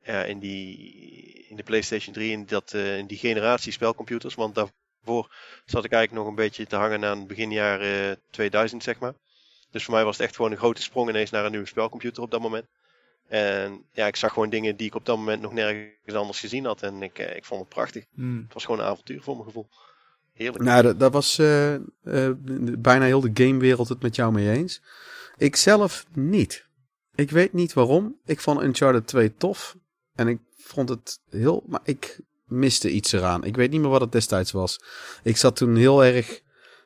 Ja, 0.05 0.23
in, 0.25 0.39
die, 0.39 1.47
in 1.49 1.57
de 1.57 1.63
PlayStation 1.63 2.15
3, 2.15 2.31
in, 2.31 2.47
dat, 2.47 2.73
in 2.73 3.07
die 3.07 3.19
generatie 3.19 3.73
spelcomputers. 3.73 4.35
Want 4.35 4.55
daarvoor 4.55 5.35
zat 5.65 5.85
ik 5.85 5.93
eigenlijk 5.93 6.13
nog 6.13 6.27
een 6.27 6.45
beetje 6.45 6.67
te 6.67 6.77
hangen 6.77 7.05
aan 7.05 7.27
begin 7.27 7.51
jaren 7.51 8.21
2000, 8.31 8.83
zeg 8.83 8.99
maar. 8.99 9.15
Dus 9.73 9.85
voor 9.85 9.95
mij 9.95 10.05
was 10.05 10.17
het 10.17 10.27
echt 10.27 10.37
gewoon 10.37 10.51
een 10.51 10.57
grote 10.57 10.83
sprong 10.83 11.09
ineens 11.09 11.31
naar 11.31 11.45
een 11.45 11.51
nieuwe 11.51 11.67
spelcomputer 11.67 12.23
op 12.23 12.31
dat 12.31 12.41
moment. 12.41 12.67
En 13.29 13.85
ja, 13.93 14.07
ik 14.07 14.17
zag 14.17 14.33
gewoon 14.33 14.51
dingen 14.51 14.77
die 14.77 14.87
ik 14.87 14.95
op 14.95 15.07
dat 15.07 15.17
moment 15.17 15.43
nog 15.43 15.53
nergens 15.53 16.15
anders 16.15 16.41
gezien 16.41 16.65
had. 16.65 16.83
En 16.83 17.03
ik, 17.03 17.19
eh, 17.19 17.37
ik 17.37 17.45
vond 17.45 17.61
het 17.61 17.69
prachtig. 17.69 18.05
Hmm. 18.15 18.43
Het 18.45 18.55
was 18.55 18.65
gewoon 18.65 18.81
een 18.81 18.87
avontuur 18.87 19.23
voor 19.23 19.35
mijn 19.35 19.47
gevoel. 19.47 19.69
Heerlijk. 20.33 20.65
Nou, 20.65 20.83
dat, 20.83 21.01
dat 21.01 21.13
was 21.13 21.39
uh, 21.39 21.75
uh, 21.75 22.31
bijna 22.79 23.05
heel 23.05 23.21
de 23.21 23.31
gamewereld 23.35 23.89
het 23.89 24.03
met 24.03 24.17
jou 24.17 24.33
mee 24.33 24.51
eens. 24.51 24.83
Ik 25.37 25.57
zelf 25.57 26.07
niet. 26.13 26.67
Ik 27.15 27.31
weet 27.31 27.53
niet 27.53 27.73
waarom. 27.73 28.17
Ik 28.25 28.41
vond 28.41 28.63
Uncharted 28.63 29.07
2 29.07 29.35
tof. 29.35 29.77
En 30.15 30.29
ik 30.29 30.39
vond 30.57 30.89
het 30.89 31.21
heel... 31.31 31.65
Maar 31.67 31.81
ik 31.85 32.21
miste 32.45 32.91
iets 32.91 33.13
eraan. 33.13 33.45
Ik 33.45 33.57
weet 33.57 33.71
niet 33.71 33.81
meer 33.81 33.91
wat 33.91 34.01
het 34.01 34.13
destijds 34.13 34.53
was. 34.53 34.81
Ik 35.23 35.37
zat 35.37 35.57
toen 35.57 35.77
heel 35.77 36.05
erg 36.05 36.42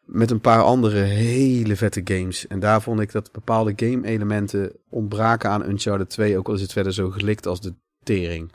met 0.06 0.30
een 0.30 0.40
paar 0.40 0.62
andere 0.62 1.00
hele 1.00 1.76
vette 1.76 2.00
games. 2.04 2.46
En 2.46 2.60
daar 2.60 2.82
vond 2.82 3.00
ik 3.00 3.12
dat 3.12 3.32
bepaalde 3.32 3.72
game-elementen 3.76 4.72
ontbraken 4.88 5.50
aan 5.50 5.68
Uncharted 5.68 6.10
2. 6.10 6.38
Ook 6.38 6.48
al 6.48 6.54
is 6.54 6.60
het 6.60 6.72
verder 6.72 6.92
zo 6.92 7.10
gelikt 7.10 7.46
als 7.46 7.60
de 7.60 7.74
tering. 8.02 8.52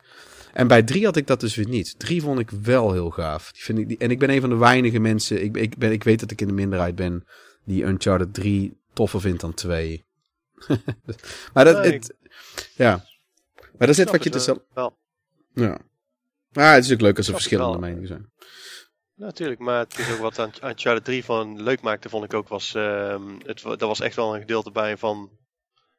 En 0.52 0.66
bij 0.66 0.82
3 0.82 1.04
had 1.04 1.16
ik 1.16 1.26
dat 1.26 1.40
dus 1.40 1.54
weer 1.54 1.68
niet. 1.68 1.98
3 1.98 2.22
vond 2.22 2.38
ik 2.38 2.50
wel 2.50 2.92
heel 2.92 3.10
gaaf. 3.10 3.52
Die 3.52 3.62
vind 3.62 3.78
ik, 3.78 3.88
die, 3.88 3.98
en 3.98 4.10
ik 4.10 4.18
ben 4.18 4.30
een 4.30 4.40
van 4.40 4.50
de 4.50 4.56
weinige 4.56 4.98
mensen. 4.98 5.44
Ik, 5.44 5.56
ik, 5.56 5.78
ben, 5.78 5.92
ik 5.92 6.04
weet 6.04 6.20
dat 6.20 6.30
ik 6.30 6.40
in 6.40 6.46
de 6.46 6.52
minderheid 6.52 6.94
ben. 6.94 7.24
Die 7.64 7.84
Uncharted 7.84 8.34
3 8.34 8.76
toffer 8.92 9.20
vindt 9.20 9.40
dan 9.40 9.54
2. 9.54 10.04
maar 11.54 11.64
dat, 11.64 11.82
Nee, 11.82 11.92
het, 11.92 12.14
ja. 12.74 13.04
Maar 13.56 13.86
dat 13.86 13.88
is 13.88 13.96
het 13.96 14.10
wat 14.10 14.24
je 14.24 14.30
dus 14.30 14.48
al... 14.48 14.64
wel. 14.74 14.96
Ja. 15.54 15.78
Maar 16.52 16.74
het 16.74 16.84
is 16.84 16.92
ook 16.92 17.00
leuk 17.00 17.16
als 17.16 17.26
er 17.26 17.32
verschillende 17.34 17.78
meningen 17.78 18.06
zijn. 18.06 18.30
Natuurlijk, 19.22 19.60
maar 19.60 19.78
het 19.78 19.98
is 19.98 20.12
ook 20.12 20.18
wat 20.18 20.38
aan 20.38 20.52
Uncharted 20.64 21.04
3 21.04 21.24
van 21.24 21.62
leuk 21.62 21.80
maakte, 21.80 22.08
vond 22.08 22.24
ik 22.24 22.34
ook. 22.34 22.48
Was, 22.48 22.74
ehm 22.74 23.22
het, 23.46 23.62
er 23.62 23.86
was 23.86 24.00
echt 24.00 24.16
wel 24.16 24.34
een 24.34 24.40
gedeelte 24.40 24.70
bij 24.70 24.96
van. 24.96 25.30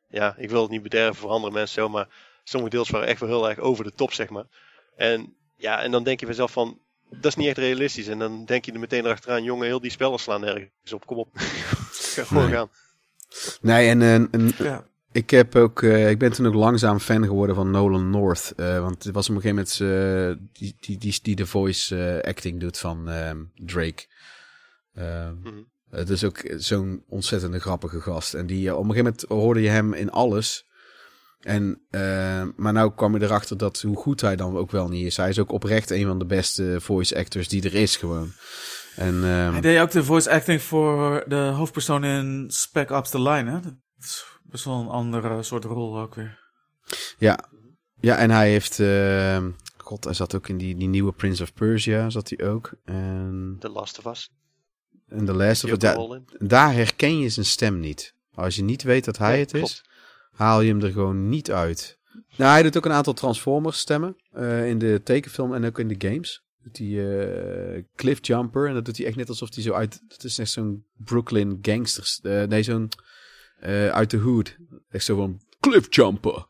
Ja, 0.08 0.36
ik 0.38 0.50
wil 0.50 0.62
het 0.62 0.72
niet 0.72 0.82
bederven 0.84 1.16
voor 1.16 1.30
andere 1.30 1.54
mensen 1.54 1.82
zo, 1.82 1.90
maar 1.90 2.08
sommige 2.44 2.72
deels 2.76 2.90
waren 2.90 3.08
echt 3.08 3.20
wel 3.20 3.30
heel 3.30 3.50
erg 3.50 3.60
over 3.60 3.84
de 3.84 3.94
top, 3.94 4.14
zeg 4.14 4.30
maar. 4.30 4.46
En 4.96 5.36
ja, 5.56 5.82
en 5.82 5.92
dan 5.92 6.04
denk 6.04 6.20
je 6.20 6.26
vanzelf 6.26 6.52
van. 6.52 6.80
Dat 7.10 7.26
is 7.26 7.36
niet 7.36 7.48
echt 7.48 7.58
realistisch. 7.58 8.08
En 8.08 8.20
dan 8.20 8.46
denk 8.46 8.66
je 8.66 8.72
er 8.72 8.80
meteen 8.80 9.06
erachteraan, 9.06 9.44
jongen, 9.44 9.66
heel 9.66 9.80
die 9.82 9.92
spellen 9.92 10.20
slaan 10.20 10.42
nergens 10.42 10.94
op. 10.94 11.06
Kom 11.06 11.18
op. 11.18 11.30
Ga 11.34 12.24
gewoon 12.28 12.44
Nee. 12.44 12.54
gaan. 12.54 12.70
Nee, 13.62 13.90
en, 13.90 14.02
en, 14.02 14.28
en 14.32 14.52
Ja. 14.58 14.86
Ik, 15.14 15.30
heb 15.30 15.56
ook, 15.56 15.82
eh, 15.82 16.10
ik 16.10 16.20
ben 16.20 16.32
toen 16.32 16.46
ook 16.48 16.54
langzaam 16.54 17.00
fan 17.00 17.24
geworden 17.24 17.56
van 17.56 17.72
Nolan 17.72 18.10
North. 18.10 18.54
eh, 18.56 18.80
want 18.80 19.04
het 19.04 19.14
was 19.14 19.30
op 19.30 19.36
een 19.36 19.42
gegeven 19.42 19.68
moment 19.82 20.38
eh, 20.40 20.46
die, 20.54 20.76
die, 20.80 20.98
die, 20.98 21.20
die 21.22 21.36
de 21.36 21.46
voice 21.46 21.98
eh, 22.22 22.30
acting 22.30 22.60
doet 22.60 22.78
van 22.78 23.10
ehm, 23.10 23.38
Drake. 23.56 24.06
Ehm, 24.94 25.34
Mhm. 25.42 25.54
Het 25.90 26.10
is 26.10 26.24
ook 26.24 26.42
zo'n 26.56 27.04
ontzettende 27.08 27.60
grappige 27.60 28.02
gast. 28.02 28.34
En 28.34 28.46
die, 28.46 28.76
op 28.76 28.84
een 28.84 28.92
gegeven 28.92 29.04
moment 29.04 29.26
hoorde 29.44 29.62
je 29.62 29.70
hem 29.70 29.94
in 29.94 30.12
alles. 30.12 30.66
En, 31.42 31.82
eh, 31.90 32.44
maar 32.56 32.74
nou 32.74 32.92
kwam 32.96 33.18
je 33.18 33.24
erachter 33.24 33.58
dat 33.58 33.82
hoe 33.82 33.96
goed 33.98 34.22
hij 34.22 34.36
dan 34.36 34.58
ook 34.58 34.72
wel 34.72 34.88
niet 34.90 35.06
is. 35.06 35.18
Hij 35.18 35.30
is 35.30 35.40
ook 35.40 35.52
oprecht 35.52 35.90
een 35.90 36.06
van 36.06 36.20
de 36.20 36.26
beste 36.26 36.76
voice 36.82 37.18
actors 37.18 37.48
die 37.48 37.64
er 37.64 37.74
is 37.76 37.98
gewoon. 37.98 38.32
En, 38.96 39.14
ehm, 39.16 39.52
Hij 39.52 39.62
deed 39.62 39.80
ook 39.80 39.92
de 39.92 40.04
voice 40.04 40.30
acting 40.32 40.62
voor 40.62 41.24
de 41.28 41.36
hoofdpersoon 41.36 42.04
in 42.04 42.46
Spec 42.48 42.90
Ops 42.92 43.10
The 43.10 43.22
Line, 43.22 43.52
hè? 43.52 43.58
Dat 44.54 44.62
is 44.62 44.68
best 44.68 44.78
wel 44.78 44.80
een 44.86 44.98
andere 44.98 45.44
soort 45.44 45.64
rol 45.64 46.00
ook 46.00 46.16
weer. 46.16 46.40
ja. 47.18 47.50
ja, 48.00 48.18
en 48.18 48.30
hij 48.32 48.50
heeft... 48.50 48.80
ehm, 48.80 49.52
God, 49.78 50.04
hij 50.04 50.14
zat 50.14 50.36
ook 50.36 50.48
in 50.48 50.58
die, 50.58 50.76
die 50.76 50.88
nieuwe 50.88 51.12
Prince 51.12 51.44
of 51.44 51.54
Persia, 51.54 52.10
zat 52.10 52.30
hij 52.30 52.48
ook. 52.48 52.72
En, 52.86 53.56
The 53.60 53.70
Last 53.70 54.00
of 54.00 54.06
Us. 54.06 54.32
en 55.08 55.26
The 55.26 55.34
Last 55.34 55.64
of 55.64 55.70
Us. 55.72 55.78
Daar, 55.78 55.96
rol 55.96 56.16
in. 56.16 56.26
daar 56.40 56.74
herken 56.74 57.20
je 57.20 57.30
zijn 57.30 57.46
stem 57.46 57.80
niet. 57.80 58.14
Als 58.34 58.56
je 58.56 58.64
niet 58.64 58.84
weet 58.84 59.06
dat 59.06 59.18
hij 59.18 59.40
het 59.40 59.54
is, 59.54 59.86
haal 60.32 60.62
je 60.62 60.72
hem 60.72 60.82
er 60.84 60.92
gewoon 60.92 61.30
niet 61.30 61.52
uit. 61.52 62.00
Nou, 62.38 62.52
hij 62.52 62.64
doet 62.64 62.78
ook 62.78 62.86
een 62.86 62.92
aantal 62.92 63.14
Transformers 63.14 63.80
stemmen. 63.80 64.16
eh, 64.32 64.70
in 64.70 64.78
de 64.78 65.02
tekenfilm 65.04 65.54
en 65.54 65.66
ook 65.66 65.80
in 65.80 65.88
de 65.88 66.10
games. 66.10 66.44
Doet 66.64 66.78
hij 66.78 66.88
eh, 67.76 67.84
Cliffjumper. 67.96 68.68
En 68.68 68.74
dat 68.74 68.86
doet 68.86 68.98
hij 68.98 69.06
echt 69.06 69.16
net 69.16 69.30
alsof 69.30 69.54
hij 69.54 69.64
zo 69.64 69.74
uit... 69.74 70.02
Het 70.08 70.24
is 70.24 70.38
echt 70.40 70.52
zo'n 70.52 70.86
Brooklyn 70.98 71.60
gangsters... 71.62 72.20
eh, 72.22 72.44
nee, 72.44 72.64
zo'n... 72.64 72.90
eh, 73.64 73.90
uit 73.90 74.10
de 74.10 74.18
hood. 74.18 74.58
Echt 74.92 75.06
zo 75.06 75.16
van... 75.16 75.42
Cliffjumper. 75.60 76.46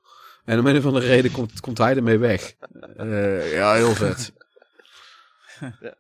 En 0.46 0.60
om 0.60 0.68
een 0.68 0.78
of 0.78 0.86
andere 0.86 1.06
reden 1.06 1.32
komt, 1.32 1.60
komt 1.60 1.78
hij 1.78 1.96
ermee 1.96 2.18
weg. 2.18 2.54
Eh, 2.98 3.54
ja, 3.54 3.74
heel 3.74 3.94
vet. 3.94 4.34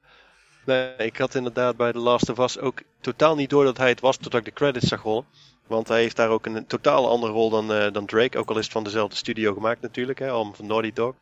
Nee, 0.65 0.93
ik 0.97 1.17
had 1.17 1.36
inderdaad 1.36 1.78
bij 1.78 1.91
The 1.91 1.99
Last 1.99 2.30
of 2.30 2.39
Us 2.39 2.60
ook 2.60 2.82
totaal 3.02 3.36
niet 3.36 3.49
door 3.49 3.63
dat 3.63 3.78
hij 3.78 3.89
het 3.89 3.99
was 3.99 4.17
totdat 4.17 4.39
ik 4.39 4.45
de 4.45 4.54
credits 4.54 4.88
zag 4.88 5.02
rollen. 5.02 5.26
Want 5.67 5.88
hij 5.88 5.99
heeft 6.02 6.15
daar 6.15 6.30
ook 6.30 6.45
een 6.45 6.65
totaal 6.65 7.10
andere 7.10 7.32
rol 7.32 7.49
dan, 7.49 7.73
eh, 7.73 7.91
dan 7.91 8.06
Drake. 8.06 8.38
Ook 8.38 8.49
al 8.49 8.58
is 8.58 8.63
het 8.63 8.73
van 8.73 8.84
dezelfde 8.84 9.15
studio 9.15 9.54
gemaakt 9.54 9.82
natuurlijk, 9.82 10.19
hè, 10.19 10.30
allemaal 10.30 10.54
van 10.54 10.67
Naughty 10.67 10.93
Dog. 10.93 11.15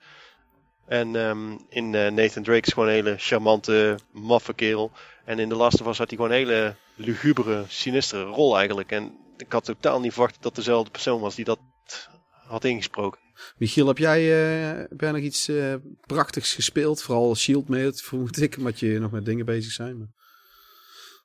En 0.85 1.15
ehm, 1.15 1.57
in 1.69 1.89
Nathan 1.89 2.43
Drake 2.43 2.67
is 2.67 2.73
gewoon 2.73 2.87
een 2.87 2.95
hele 2.95 3.15
charmante, 3.17 3.99
maffe 4.11 4.53
kerel. 4.53 4.91
En 5.25 5.39
in 5.39 5.49
The 5.49 5.55
Last 5.55 5.81
of 5.81 5.87
Us 5.87 5.97
had 5.97 6.09
hij 6.09 6.17
gewoon 6.17 6.31
een 6.31 6.37
hele 6.37 6.75
lugubere, 6.95 7.63
sinistere 7.67 8.23
rol 8.23 8.57
eigenlijk. 8.57 8.91
En 8.91 9.20
ik 9.41 9.51
had 9.51 9.63
totaal 9.63 9.99
niet 9.99 10.13
verwacht 10.13 10.43
dat 10.43 10.55
dezelfde 10.55 10.91
persoon 10.91 11.21
was 11.21 11.35
die 11.35 11.45
dat 11.45 11.59
had 12.47 12.63
ingesproken. 12.63 13.19
Michiel, 13.57 13.87
heb 13.87 13.97
jij, 13.97 14.21
eh, 14.99 15.11
nog 15.11 15.17
iets 15.21 15.47
eh, 15.47 15.75
prachtigs 16.05 16.53
gespeeld? 16.53 17.01
Vooral 17.01 17.35
Shield 17.35 17.69
mee, 17.69 17.91
vermoed 17.91 18.41
ik. 18.41 18.57
Omdat 18.57 18.79
je 18.79 18.99
nog 18.99 19.11
met 19.11 19.25
dingen 19.25 19.45
bezig 19.45 19.71
zijn. 19.71 19.97
Maar... 19.97 20.07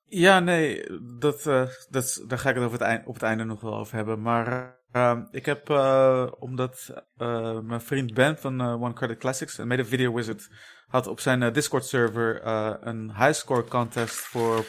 Ja, 0.08 0.40
nee, 0.40 0.84
dat, 1.18 1.46
eh, 1.46 1.68
dat, 1.90 2.24
daar 2.26 2.38
ga 2.38 2.48
ik 2.48 2.54
het 2.54 2.64
over 2.64 2.78
het 2.78 2.88
eind, 2.88 3.06
op 3.06 3.14
het 3.14 3.22
einde 3.22 3.44
nog 3.44 3.60
wel 3.60 3.74
over 3.76 3.94
hebben. 3.94 4.22
Maar 4.22 4.78
eh, 4.90 5.18
ik 5.30 5.46
heb, 5.46 5.70
eh, 5.70 6.26
omdat 6.38 7.04
eh, 7.16 7.60
mijn 7.60 7.80
vriend 7.80 8.14
Ben 8.14 8.38
van 8.38 8.60
One 8.60 8.92
Credit 8.92 9.18
Classics, 9.18 9.58
en 9.58 9.66
mede 9.66 9.84
Video 9.84 10.14
Wizard, 10.14 10.48
had 10.86 11.06
op 11.06 11.20
zijn 11.20 11.52
Discord-server 11.52 12.40
eh, 12.40 12.74
een 12.80 13.16
highscore 13.16 13.64
contest 13.64 14.14
voor 14.14 14.64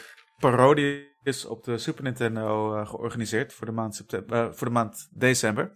parodies 1.18 1.44
op 1.44 1.64
de 1.64 1.78
Super 1.78 2.04
Nintendo 2.04 2.74
eh, 2.74 2.88
georganiseerd 2.88 3.52
voor 3.52 3.66
de 3.66 3.72
maand, 3.72 3.94
september, 3.94 4.46
eh, 4.46 4.52
voor 4.52 4.66
de 4.66 4.72
maand 4.72 5.08
december. 5.12 5.74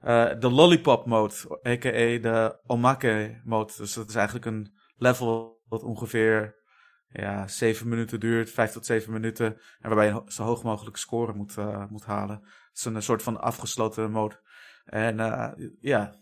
Eh, 0.00 0.30
de 0.38 0.50
Lollipop 0.50 1.06
mode, 1.06 1.34
a.k.a. 1.66 2.18
de 2.18 2.58
Omake 2.66 3.40
mode. 3.44 3.72
Dus 3.76 3.94
dat 3.94 4.08
is 4.08 4.14
eigenlijk 4.14 4.46
een 4.46 4.74
level 4.96 5.60
wat 5.68 5.82
ongeveer 5.82 6.60
ja, 7.08 7.48
7 7.48 7.88
minuten 7.88 8.20
duurt, 8.20 8.50
5 8.50 8.72
tot 8.72 8.86
7 8.86 9.12
minuten. 9.12 9.46
En 9.80 9.88
waarbij 9.88 10.06
je 10.06 10.22
zo 10.26 10.44
hoog 10.44 10.62
mogelijk 10.62 10.96
score 10.96 11.32
moet, 11.32 11.56
moet 11.90 12.04
halen. 12.04 12.40
Het 12.42 12.78
is 12.78 12.84
een, 12.84 13.02
soort 13.02 13.22
van 13.22 13.40
afgesloten 13.40 14.10
mode. 14.10 14.40
En 14.84 15.16
ja, 15.80 16.14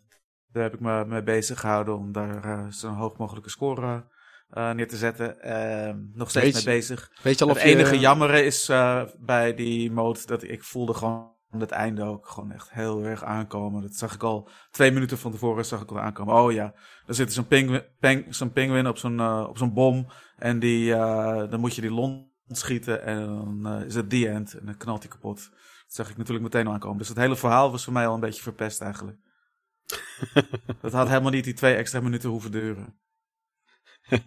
daar 0.52 0.62
heb 0.62 0.74
ik 0.74 0.80
me 0.80 1.04
mee 1.04 1.22
bezig 1.22 1.60
gehouden 1.60 1.96
om 1.96 2.12
daar 2.12 2.72
zo'n 2.72 2.94
hoog 2.94 3.16
mogelijke 3.16 3.50
score 3.50 4.06
eh, 4.50 4.70
neer 4.70 4.88
te 4.88 4.96
zetten. 4.96 5.42
Ehm, 5.42 5.98
nog 6.12 6.30
steeds 6.30 6.64
mee 6.64 6.74
bezig. 6.74 7.10
Weet 7.22 7.38
je 7.38 7.44
al 7.44 7.50
Het 7.50 7.62
je... 7.62 7.68
enige 7.68 7.98
jammere 7.98 8.44
is 8.44 8.68
eh, 8.68 9.02
bij 9.18 9.54
die 9.54 9.92
mode 9.92 10.20
dat 10.26 10.42
ik 10.42 10.62
voelde 10.62 10.94
gewoon 10.94 11.38
het 11.50 11.70
einde 11.70 12.02
ook 12.02 12.28
gewoon 12.28 12.52
echt 12.52 12.70
heel 12.70 13.04
erg 13.04 13.24
aankomen. 13.24 13.82
Dat 13.82 13.94
zag 13.94 14.14
ik 14.14 14.22
al 14.22 14.48
twee 14.70 14.90
minuten 14.90 15.18
van 15.18 15.30
tevoren 15.30 15.64
zag 15.64 15.82
ik 15.82 15.90
al 15.90 16.00
aankomen. 16.00 16.34
Oh 16.34 16.52
ja, 16.52 16.74
er 17.06 17.14
zit 17.14 17.32
zo'n 17.32 17.46
pinguïn, 17.46 17.82
peng, 17.98 18.34
zo'n 18.34 18.52
pinguïn 18.52 18.86
op 18.86 18.98
zo'n 18.98 19.20
eh, 19.20 19.46
op 19.48 19.58
zo'n 19.58 19.72
bom 19.72 20.10
en 20.36 20.58
die, 20.58 20.90
dan 21.48 21.60
moet 21.60 21.74
je 21.74 21.80
die 21.80 21.90
lont 21.90 22.28
schieten 22.48 23.02
en 23.02 23.26
dan 23.26 23.82
is 23.82 23.94
het 23.94 24.10
the 24.10 24.28
end 24.28 24.54
en 24.54 24.66
dan 24.66 24.76
knalt 24.76 25.02
hij 25.02 25.12
kapot. 25.12 25.48
Dat 25.86 25.94
zag 25.94 26.10
ik 26.10 26.16
natuurlijk 26.16 26.44
meteen 26.44 26.66
al 26.66 26.72
aankomen. 26.72 26.98
Dus 26.98 27.08
het 27.08 27.16
hele 27.16 27.36
verhaal 27.36 27.70
was 27.70 27.84
voor 27.84 27.92
mij 27.92 28.06
al 28.06 28.14
een 28.14 28.20
beetje 28.20 28.42
verpest 28.42 28.80
eigenlijk. 28.80 29.18
dat 30.82 30.92
had 30.92 31.08
helemaal 31.08 31.30
niet 31.30 31.44
die 31.44 31.54
twee 31.54 31.74
extra 31.74 32.00
minuten 32.00 32.30
hoeven 32.30 32.50
duren. 32.50 32.98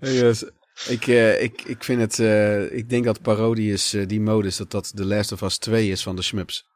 Yes. 0.00 0.44
Ik, 0.88 1.06
eh, 1.06 1.42
ik, 1.42 1.62
ik 1.62 1.84
vind 1.84 2.00
het... 2.00 2.18
eh, 2.18 2.72
ik 2.72 2.88
denk 2.88 3.04
dat 3.04 3.22
parodie 3.22 3.72
is, 3.72 3.94
eh, 3.94 4.06
die 4.06 4.20
modus, 4.20 4.56
dat 4.56 4.70
dat 4.70 4.96
The 4.96 5.04
Last 5.04 5.32
of 5.32 5.42
Us 5.42 5.58
2 5.58 5.90
is 5.90 6.02
van 6.02 6.16
de 6.16 6.22
Shmups. 6.22 6.68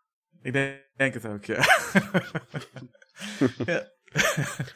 Ik 0.42 0.52
denk, 0.52 0.76
denk 0.96 1.14
het 1.14 1.26
ook, 1.26 1.44
ja. 1.44 1.56
ja. 3.66 3.96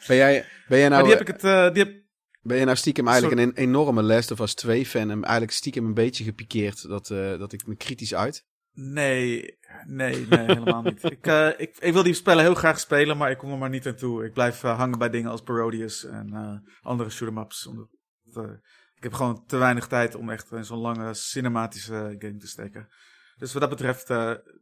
Ben 0.07 0.15
jij, 0.15 0.45
ben 0.67 0.79
jij 0.79 0.89
maar 0.89 0.89
nou, 0.89 1.03
die 1.03 1.11
heb 1.11 1.21
ik 1.21 1.27
het, 1.27 1.73
die 1.73 1.83
heb, 1.83 1.93
ben 2.41 2.55
jij 2.55 2.65
nou 2.65 2.77
stiekem 2.77 3.07
eigenlijk 3.07 3.41
een 3.41 3.53
enorme 3.55 4.03
Last 4.03 4.31
of 4.31 4.39
Us 4.39 4.53
2 4.53 4.85
fan 4.85 5.09
en 5.09 5.23
eigenlijk 5.23 5.51
stiekem 5.51 5.85
een 5.85 5.93
beetje 5.93 6.23
gepikeerd 6.23 6.87
dat, 6.87 7.07
dat 7.07 7.53
ik 7.53 7.67
me 7.67 7.75
kritisch 7.75 8.15
uit? 8.15 8.45
Nee, 8.73 9.57
nee, 9.85 10.27
nee, 10.27 10.45
helemaal 10.45 10.81
niet. 10.81 11.03
Ik, 11.11 11.27
eh, 11.27 11.49
ik, 11.57 11.77
ik 11.79 11.93
wil 11.93 12.03
die 12.03 12.13
spellen 12.13 12.43
heel 12.43 12.53
graag 12.53 12.79
spelen, 12.79 13.17
maar 13.17 13.31
ik 13.31 13.37
kom 13.37 13.51
er 13.51 13.57
maar 13.57 13.69
niet 13.69 13.87
aan 13.87 13.95
toe. 13.95 14.25
Ik 14.25 14.33
blijf 14.33 14.63
eh, 14.63 14.77
hangen 14.77 14.97
bij 14.97 15.09
dingen 15.09 15.31
als 15.31 15.41
Parodius 15.41 16.05
en 16.05 16.33
eh, 16.33 16.71
andere 16.81 17.09
shoot'em-ups. 17.09 17.69
Ik 18.95 19.03
heb 19.03 19.13
gewoon 19.13 19.45
te 19.45 19.57
weinig 19.57 19.87
tijd 19.87 20.15
om 20.15 20.29
echt 20.29 20.51
in 20.51 20.65
zo'n 20.65 20.77
lange 20.77 21.13
cinematische 21.13 22.15
game 22.17 22.37
te 22.37 22.47
steken. 22.47 22.87
Dus 23.37 23.53
wat 23.53 23.61
dat 23.61 23.69
betreft 23.69 24.09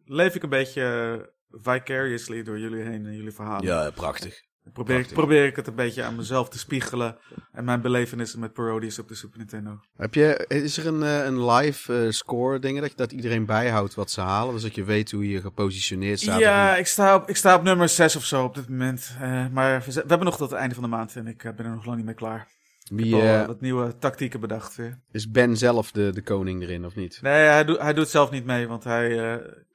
leef 0.05 0.35
ik 0.35 0.43
een 0.43 0.49
beetje 0.49 1.33
vicariously 1.49 2.43
door 2.43 2.59
jullie 2.59 2.83
heen 2.83 3.05
en 3.05 3.15
jullie 3.15 3.31
verhalen. 3.31 3.93
prachtig. 3.93 4.50
Probeer, 4.73 4.95
ik, 4.95 5.01
prachtig. 5.01 5.25
probeer 5.25 5.45
ik 5.45 5.55
het 5.55 5.67
een 5.67 5.75
beetje 5.75 6.03
aan 6.03 6.15
mezelf 6.15 6.49
te 6.49 6.59
spiegelen 6.59 7.17
en 7.51 7.63
mijn 7.63 7.81
belevenissen 7.81 8.39
met 8.39 8.53
Parodius 8.53 8.99
op 8.99 9.07
de 9.07 9.15
Super 9.15 9.37
Nintendo. 9.37 9.79
Heb 9.97 10.13
je, 10.13 10.45
is 10.47 10.77
er 10.77 10.87
een, 10.87 11.03
eh, 11.03 11.25
een 11.25 11.45
live 11.45 11.93
eh, 11.93 12.11
score 12.11 12.59
dingen 12.59 12.81
dat, 12.81 12.91
dat 12.95 13.11
iedereen 13.11 13.45
bijhoudt 13.45 13.93
wat 13.93 14.11
ze 14.11 14.21
halen? 14.21 14.53
Dus 14.53 14.63
dat 14.63 14.75
je 14.75 14.83
weet 14.83 15.11
hoe 15.11 15.29
je 15.29 15.41
gepositioneerd 15.41 16.19
staat? 16.19 16.39
Ja, 16.39 16.75
ik 16.75 16.87
sta, 16.87 17.15
op, 17.15 17.29
ik 17.29 17.35
sta 17.35 17.55
op 17.55 17.63
nummer 17.63 17.89
6 17.89 18.15
of 18.15 18.25
zo 18.25 18.43
op 18.43 18.55
dit 18.55 18.69
moment. 18.69 19.15
Eh, 19.21 19.47
maar 19.51 19.83
we, 19.85 19.93
hebben 19.93 20.23
nog 20.23 20.37
tot 20.37 20.49
het 20.49 20.59
einde 20.59 20.75
van 20.75 20.83
de 20.83 20.89
maand 20.89 21.15
en 21.15 21.27
ik 21.27 21.41
ben 21.41 21.65
er 21.65 21.75
nog 21.75 21.85
lang 21.85 21.97
niet 21.97 22.05
mee 22.05 22.15
klaar. 22.15 22.47
Wie, 22.89 23.15
ik 23.15 23.21
heb 23.21 23.41
al 23.41 23.47
wat 23.47 23.61
nieuwe 23.61 23.97
tactieken 23.97 24.39
bedacht 24.39 24.75
weer. 24.75 24.99
is 25.11 25.31
Ben 25.31 25.57
zelf 25.57 25.91
de, 25.91 26.11
de 26.13 26.21
koning 26.21 26.61
erin, 26.61 26.85
of 26.85 26.95
niet? 26.95 27.19
Nee, 27.21 27.47
hij, 27.47 27.65
doet 27.65 27.79
hij 27.79 27.93
doet 27.93 28.09
zelf 28.09 28.31
niet 28.31 28.45
mee, 28.45 28.67
want 28.67 28.83
hij, 28.83 29.09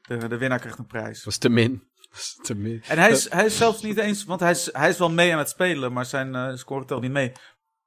de, 0.02 0.28
de 0.28 0.38
winnaar 0.38 0.58
krijgt 0.58 0.78
een 0.78 0.86
prijs. 0.86 1.22
Dat 1.22 1.32
is 1.32 1.38
te 1.38 1.48
min. 1.48 1.82
En 2.88 2.98
hij 2.98 3.10
is, 3.10 3.30
hij 3.30 3.44
is 3.44 3.56
zelfs 3.56 3.82
niet 3.82 3.96
eens, 3.96 4.24
want 4.24 4.40
hij 4.40 4.50
is, 4.50 4.68
hij 4.72 4.88
is 4.88 4.98
wel 4.98 5.10
mee 5.10 5.32
aan 5.32 5.38
het 5.38 5.48
spelen, 5.48 5.92
maar 5.92 6.04
zijn 6.04 6.34
eh 6.34 6.54
score 6.54 6.84
telt 6.84 7.02
niet 7.02 7.10
mee. 7.10 7.32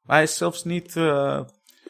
Maar 0.01 0.15
hij 0.15 0.23
is 0.23 0.37
zelfs 0.37 0.63
niet, 0.63 0.95
eh, 0.95 1.41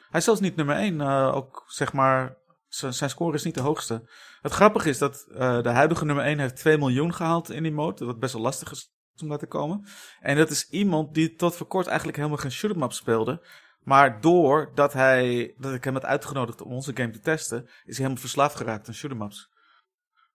hij 0.09 0.19
is 0.19 0.23
zelfs 0.23 0.39
niet 0.39 0.55
nummer 0.55 0.75
1. 0.75 1.01
ook 1.33 1.63
zeg 1.67 1.93
maar, 1.93 2.37
zijn 2.69 3.09
score 3.09 3.35
is 3.35 3.43
niet 3.43 3.55
de 3.55 3.61
hoogste. 3.61 4.09
Het 4.41 4.51
grappige 4.51 4.89
is 4.89 4.97
dat 4.97 5.27
eh, 5.31 5.61
de 5.61 5.69
huidige 5.69 6.05
nummer 6.05 6.25
1 6.25 6.39
heeft 6.39 6.55
2 6.55 6.77
miljoen 6.77 7.13
gehaald 7.13 7.49
in 7.49 7.63
die 7.63 7.71
mode, 7.71 8.05
wat 8.05 8.19
best 8.19 8.33
wel 8.33 8.41
lastig 8.41 8.71
is 8.71 8.93
om 9.21 9.29
daar 9.29 9.37
te 9.37 9.47
komen. 9.47 9.87
En 10.19 10.37
dat 10.37 10.49
is 10.49 10.69
iemand 10.69 11.13
die 11.13 11.35
tot 11.35 11.55
voor 11.55 11.67
kort 11.67 11.87
eigenlijk 11.87 12.17
helemaal 12.17 12.37
geen 12.37 12.51
shoot'em 12.51 12.83
up 12.83 12.91
speelde. 12.91 13.47
Maar 13.79 14.21
doordat 14.21 14.93
hij, 14.93 15.53
dat 15.57 15.73
ik 15.73 15.83
hem 15.83 15.93
had 15.93 16.05
uitgenodigd 16.05 16.61
om 16.61 16.71
onze 16.71 16.91
game 16.95 17.11
te 17.11 17.19
testen, 17.19 17.63
is 17.63 17.71
hij 17.83 17.95
helemaal 17.95 18.17
verslaafd 18.17 18.55
geraakt 18.55 18.87
aan 18.87 18.93
shoot'em 18.93 19.21
ups. 19.21 19.48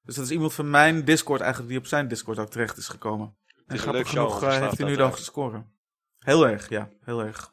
Dus 0.05 0.15
dat 0.15 0.25
is 0.25 0.31
iemand 0.31 0.55
van 0.55 0.71
mijn 0.71 1.05
Discord 1.05 1.41
eigenlijk 1.41 1.71
die 1.71 1.81
op 1.81 1.87
zijn 1.87 2.09
Discord 2.09 2.39
ook 2.39 2.51
terecht 2.51 2.77
is 2.77 2.89
gekomen. 2.89 3.37
En 3.67 3.79
grappig 3.79 4.09
genoeg 4.09 4.43
eh, 4.43 4.49
heeft 4.49 4.61
hij 4.61 4.69
nu 4.69 4.77
dan 4.77 4.87
eigenlijk. 4.87 5.17
gescoren. 5.17 5.73
Heel 6.19 6.49
erg, 6.49 6.69
ja. 6.69 6.89
Heel 7.01 7.21
erg. 7.23 7.53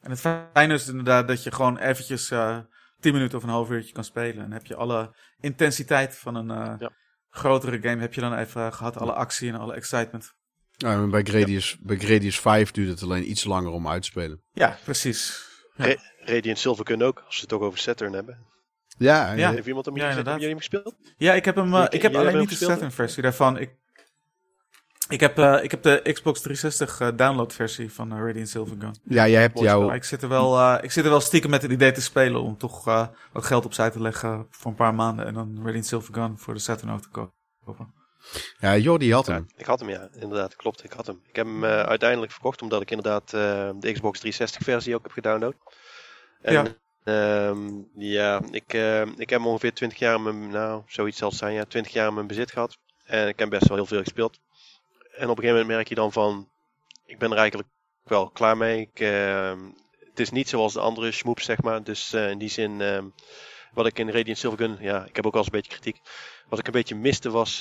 En 0.00 0.10
het 0.10 0.20
fijne 0.20 0.74
is 0.74 0.88
inderdaad 0.88 1.28
dat 1.28 1.42
je 1.42 1.52
gewoon 1.52 1.78
eventjes 1.78 2.30
eh 2.30 2.58
10 3.00 3.12
minuten 3.12 3.38
of 3.38 3.44
een 3.44 3.50
half 3.50 3.70
uurtje 3.70 3.92
kan 3.92 4.04
spelen. 4.04 4.34
En 4.36 4.42
dan 4.42 4.52
heb 4.52 4.66
je 4.66 4.74
alle 4.74 5.14
intensiteit 5.40 6.16
van 6.16 6.34
een 6.34 6.50
eh, 6.50 6.74
Ja. 6.78 6.90
grotere 7.30 7.80
game 7.80 8.00
heb 8.00 8.14
je 8.14 8.20
dan 8.20 8.34
even 8.34 8.66
eh, 8.66 8.72
gehad. 8.72 8.96
Alle 8.96 9.12
actie 9.12 9.48
en 9.48 9.58
alle 9.58 9.74
excitement. 9.74 10.34
Ja, 10.76 10.92
en 10.92 11.10
bij, 11.10 11.22
Gradius, 11.22 11.78
bij 11.80 11.98
Gradius 11.98 12.40
5 12.40 12.70
duurt 12.70 12.88
het 12.88 13.02
alleen 13.02 13.30
iets 13.30 13.44
langer 13.44 13.70
om 13.70 13.88
uit 13.88 14.02
te 14.02 14.08
spelen. 14.08 14.42
Ja, 14.52 14.78
precies. 14.84 15.46
Radiant 16.18 16.58
Silver 16.58 16.84
kunnen 16.84 17.06
ook, 17.06 17.18
als 17.26 17.34
we 17.34 17.40
het 17.40 17.48
toch 17.48 17.60
over 17.60 17.78
Saturn 17.78 18.12
hebben. 18.12 18.46
Ja, 18.98 19.32
Ja. 19.32 19.50
Heeft 19.52 19.66
iemand 19.66 19.84
hem 19.86 19.96
Ja, 19.96 20.00
hier 20.00 20.10
inderdaad. 20.10 20.40
hebben 20.40 20.48
jullie 20.48 20.48
hem 20.48 20.58
gespeeld? 20.58 21.14
Ja, 21.16 21.32
ik 21.34 21.44
heb 21.44 21.56
hem. 21.56 21.74
eh, 21.74 21.84
ik 21.88 22.02
heb 22.02 22.14
alleen 22.14 22.38
niet 22.38 22.48
de 22.48 22.54
Saturn 22.54 22.90
versie 22.92 23.22
daarvan. 23.22 23.58
Ik, 23.58 23.70
ik, 25.08 25.20
heb, 25.20 25.38
eh, 25.38 25.58
ik 25.62 25.70
heb 25.70 25.82
de 25.82 26.00
Xbox 26.12 26.40
360 26.40 27.00
eh, 27.00 27.08
download 27.16 27.52
versie 27.52 27.92
van 27.92 28.12
eh, 28.12 28.18
Radiant 28.18 28.48
Silver 28.48 28.76
Gun. 28.80 28.94
ja 29.04 29.28
jij 29.28 29.40
hebt 29.40 29.58
jouw... 29.58 29.90
Ik 29.92 30.04
zit, 30.04 30.22
er 30.22 30.28
wel, 30.28 30.58
eh, 30.58 30.84
ik 30.84 30.90
zit 30.92 31.04
er 31.04 31.10
wel 31.10 31.20
stiekem 31.20 31.50
met 31.50 31.62
het 31.62 31.70
idee 31.70 31.92
te 31.92 32.00
spelen 32.02 32.40
om 32.42 32.56
toch 32.58 32.86
eh, 32.86 33.06
wat 33.32 33.44
geld 33.44 33.64
opzij 33.64 33.90
te 33.90 34.00
leggen 34.00 34.46
voor 34.50 34.70
een 34.70 34.76
paar 34.76 34.94
maanden 34.94 35.26
en 35.26 35.34
dan 35.34 35.60
Radiant 35.64 35.86
Silver 35.86 36.14
Gun 36.14 36.38
voor 36.38 36.54
de 36.54 36.60
Saturn 36.60 36.92
ook 36.92 37.00
te 37.02 37.08
ko- 37.08 37.32
kopen. 37.64 37.94
Ja, 38.58 38.76
Jordi 38.76 39.12
had 39.12 39.26
Ja, 39.26 39.32
hem. 39.32 39.46
ik 39.56 39.66
had 39.66 39.80
hem 39.80 39.88
ja, 39.88 40.08
inderdaad, 40.14 40.56
klopt, 40.56 40.84
ik 40.84 40.92
had 40.92 41.06
hem. 41.06 41.20
Ik 41.28 41.36
heb 41.36 41.46
hem 41.46 41.64
eh, 41.64 41.80
uiteindelijk 41.82 42.32
verkocht 42.32 42.62
omdat 42.62 42.82
ik 42.82 42.90
inderdaad 42.90 43.24
eh, 43.32 43.70
de 43.78 43.92
Xbox 43.92 44.18
360 44.18 44.62
versie 44.62 44.94
ook 44.94 45.02
heb 45.02 45.12
gedownload. 45.12 45.54
En, 46.40 46.52
Ja. 46.52 46.64
Ehm, 47.08 47.82
ja, 47.94 48.40
ik, 48.50 48.72
eh, 48.74 49.06
ik 49.16 49.30
heb 49.30 49.44
ongeveer 49.44 49.74
20 49.74 49.98
jaar 49.98 50.14
in 50.14 50.22
mijn, 50.22 50.50
nou, 50.50 50.82
zoiets 50.86 51.18
zal 51.18 51.28
het 51.28 51.38
zijn, 51.38 51.54
ja, 51.54 51.64
20 51.64 51.92
jaar 51.92 52.08
in 52.08 52.14
mijn 52.14 52.26
bezit 52.26 52.50
gehad. 52.50 52.78
En 53.04 53.28
ik 53.28 53.38
heb 53.38 53.50
best 53.50 53.68
wel 53.68 53.76
heel 53.76 53.86
veel 53.86 54.02
gespeeld. 54.02 54.40
En 54.98 55.28
op 55.28 55.36
een 55.36 55.42
gegeven 55.42 55.48
moment 55.48 55.66
merk 55.68 55.88
je 55.88 55.94
dan 55.94 56.12
van, 56.12 56.48
ik 57.06 57.18
ben 57.18 57.30
er 57.30 57.36
eigenlijk 57.38 57.68
wel 58.02 58.28
klaar 58.30 58.56
mee. 58.56 58.80
Ik, 58.80 59.00
ehm, 59.00 59.58
het 60.08 60.20
is 60.20 60.30
niet 60.30 60.48
zoals 60.48 60.72
de 60.72 60.80
andere 60.80 61.12
schmoeps, 61.12 61.44
zeg 61.44 61.62
maar. 61.62 61.82
Dus 61.82 62.12
eh, 62.12 62.30
in 62.30 62.38
die 62.38 62.48
zin, 62.50 62.80
ehm, 62.80 63.04
wat 63.72 63.86
ik 63.86 63.98
in 63.98 64.10
Radiant 64.10 64.38
Silver 64.38 64.58
Gun, 64.58 64.76
ja, 64.80 65.04
ik 65.04 65.16
heb 65.16 65.26
ook 65.26 65.32
wel 65.32 65.42
eens 65.42 65.52
een 65.52 65.60
beetje 65.60 65.78
kritiek. 65.78 66.00
Wat 66.48 66.58
ik 66.58 66.66
een 66.66 66.72
beetje 66.72 66.94
miste 66.94 67.30
was 67.30 67.58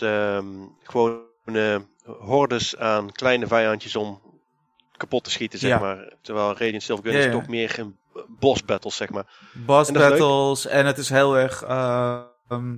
gewoon 0.83 1.25
eh, 1.45 1.77
hordes 2.05 2.77
aan 2.77 3.11
kleine 3.11 3.47
vijandjes 3.47 3.95
om 3.95 4.21
kapot 4.97 5.23
te 5.23 5.29
schieten, 5.29 5.59
zeg 5.59 5.69
Ja. 5.69 5.79
maar. 5.79 6.13
Terwijl 6.21 6.47
Radiant 6.47 6.83
Silver 6.83 7.05
Gun 7.05 7.19
Ja, 7.19 7.25
is 7.25 7.31
toch 7.31 7.47
meer 7.47 7.79
een 7.79 7.97
boss 8.39 8.65
battles, 8.65 8.95
zeg 8.95 9.09
maar. 9.09 9.25
Boss 9.53 9.89
En 9.89 9.93
battles 9.95 10.65
en 10.67 10.85
het 10.85 10.97
is 10.97 11.09
heel 11.09 11.37
erg 11.37 11.61
ehm, 11.63 12.75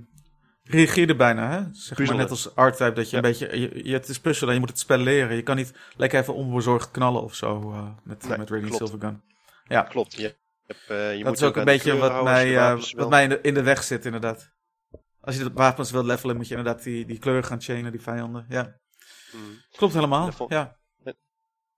rigide 0.63 1.15
bijna, 1.15 1.49
hè? 1.51 1.63
Zeg 1.71 1.97
maar 1.97 2.15
net 2.15 2.29
als 2.29 2.49
R-Type 2.55 2.91
dat 2.93 3.09
je 3.09 3.15
Ja. 3.17 3.23
een 3.23 3.29
beetje, 3.29 3.59
je, 3.59 3.87
je, 3.87 3.93
het 3.93 4.07
is 4.09 4.19
puzzelen 4.19 4.47
en 4.49 4.53
je 4.53 4.59
moet 4.59 4.69
het 4.69 4.79
spel 4.79 4.97
leren. 4.97 5.35
Je 5.35 5.41
kan 5.41 5.55
niet 5.55 5.73
lekker 5.95 6.19
even 6.19 6.33
onbezorgd 6.33 6.91
knallen 6.91 7.21
of 7.21 7.35
zo 7.35 7.71
eh, 7.71 7.87
met, 8.03 8.27
Nee, 8.27 8.37
met 8.37 8.49
Radiant 8.49 8.75
klopt. 8.75 8.89
Silver 8.91 9.07
Gun. 9.07 9.21
Ja, 9.67 9.81
Klopt. 9.81 10.13
Je, 10.13 10.35
hebt, 10.65 10.79
eh, 10.87 11.11
je 11.11 11.17
dat 11.17 11.27
moet 11.27 11.41
is 11.41 11.47
ook 11.47 11.55
een 11.57 11.65
beetje 11.65 11.97
wat 11.97 12.23
mij, 12.23 12.57
eh, 12.57 12.81
wat 12.95 13.09
mij 13.09 13.23
in 13.23 13.29
de, 13.29 13.39
in 13.41 13.53
de 13.53 13.63
weg 13.63 13.83
zit, 13.83 14.05
inderdaad. 14.05 14.49
Als 15.21 15.35
je 15.37 15.43
de 15.43 15.51
wapens 15.53 15.91
wilt 15.91 16.05
levelen, 16.05 16.35
moet 16.35 16.47
je 16.47 16.55
inderdaad 16.55 16.83
die, 16.83 17.05
die 17.05 17.19
kleuren 17.19 17.43
gaan 17.43 17.61
chainen, 17.61 17.91
die 17.91 18.01
vijanden. 18.01 18.45
Ja, 18.49 18.77
Mm. 19.31 19.61
klopt 19.77 19.93
helemaal. 19.93 20.31
Ja, 20.47 20.77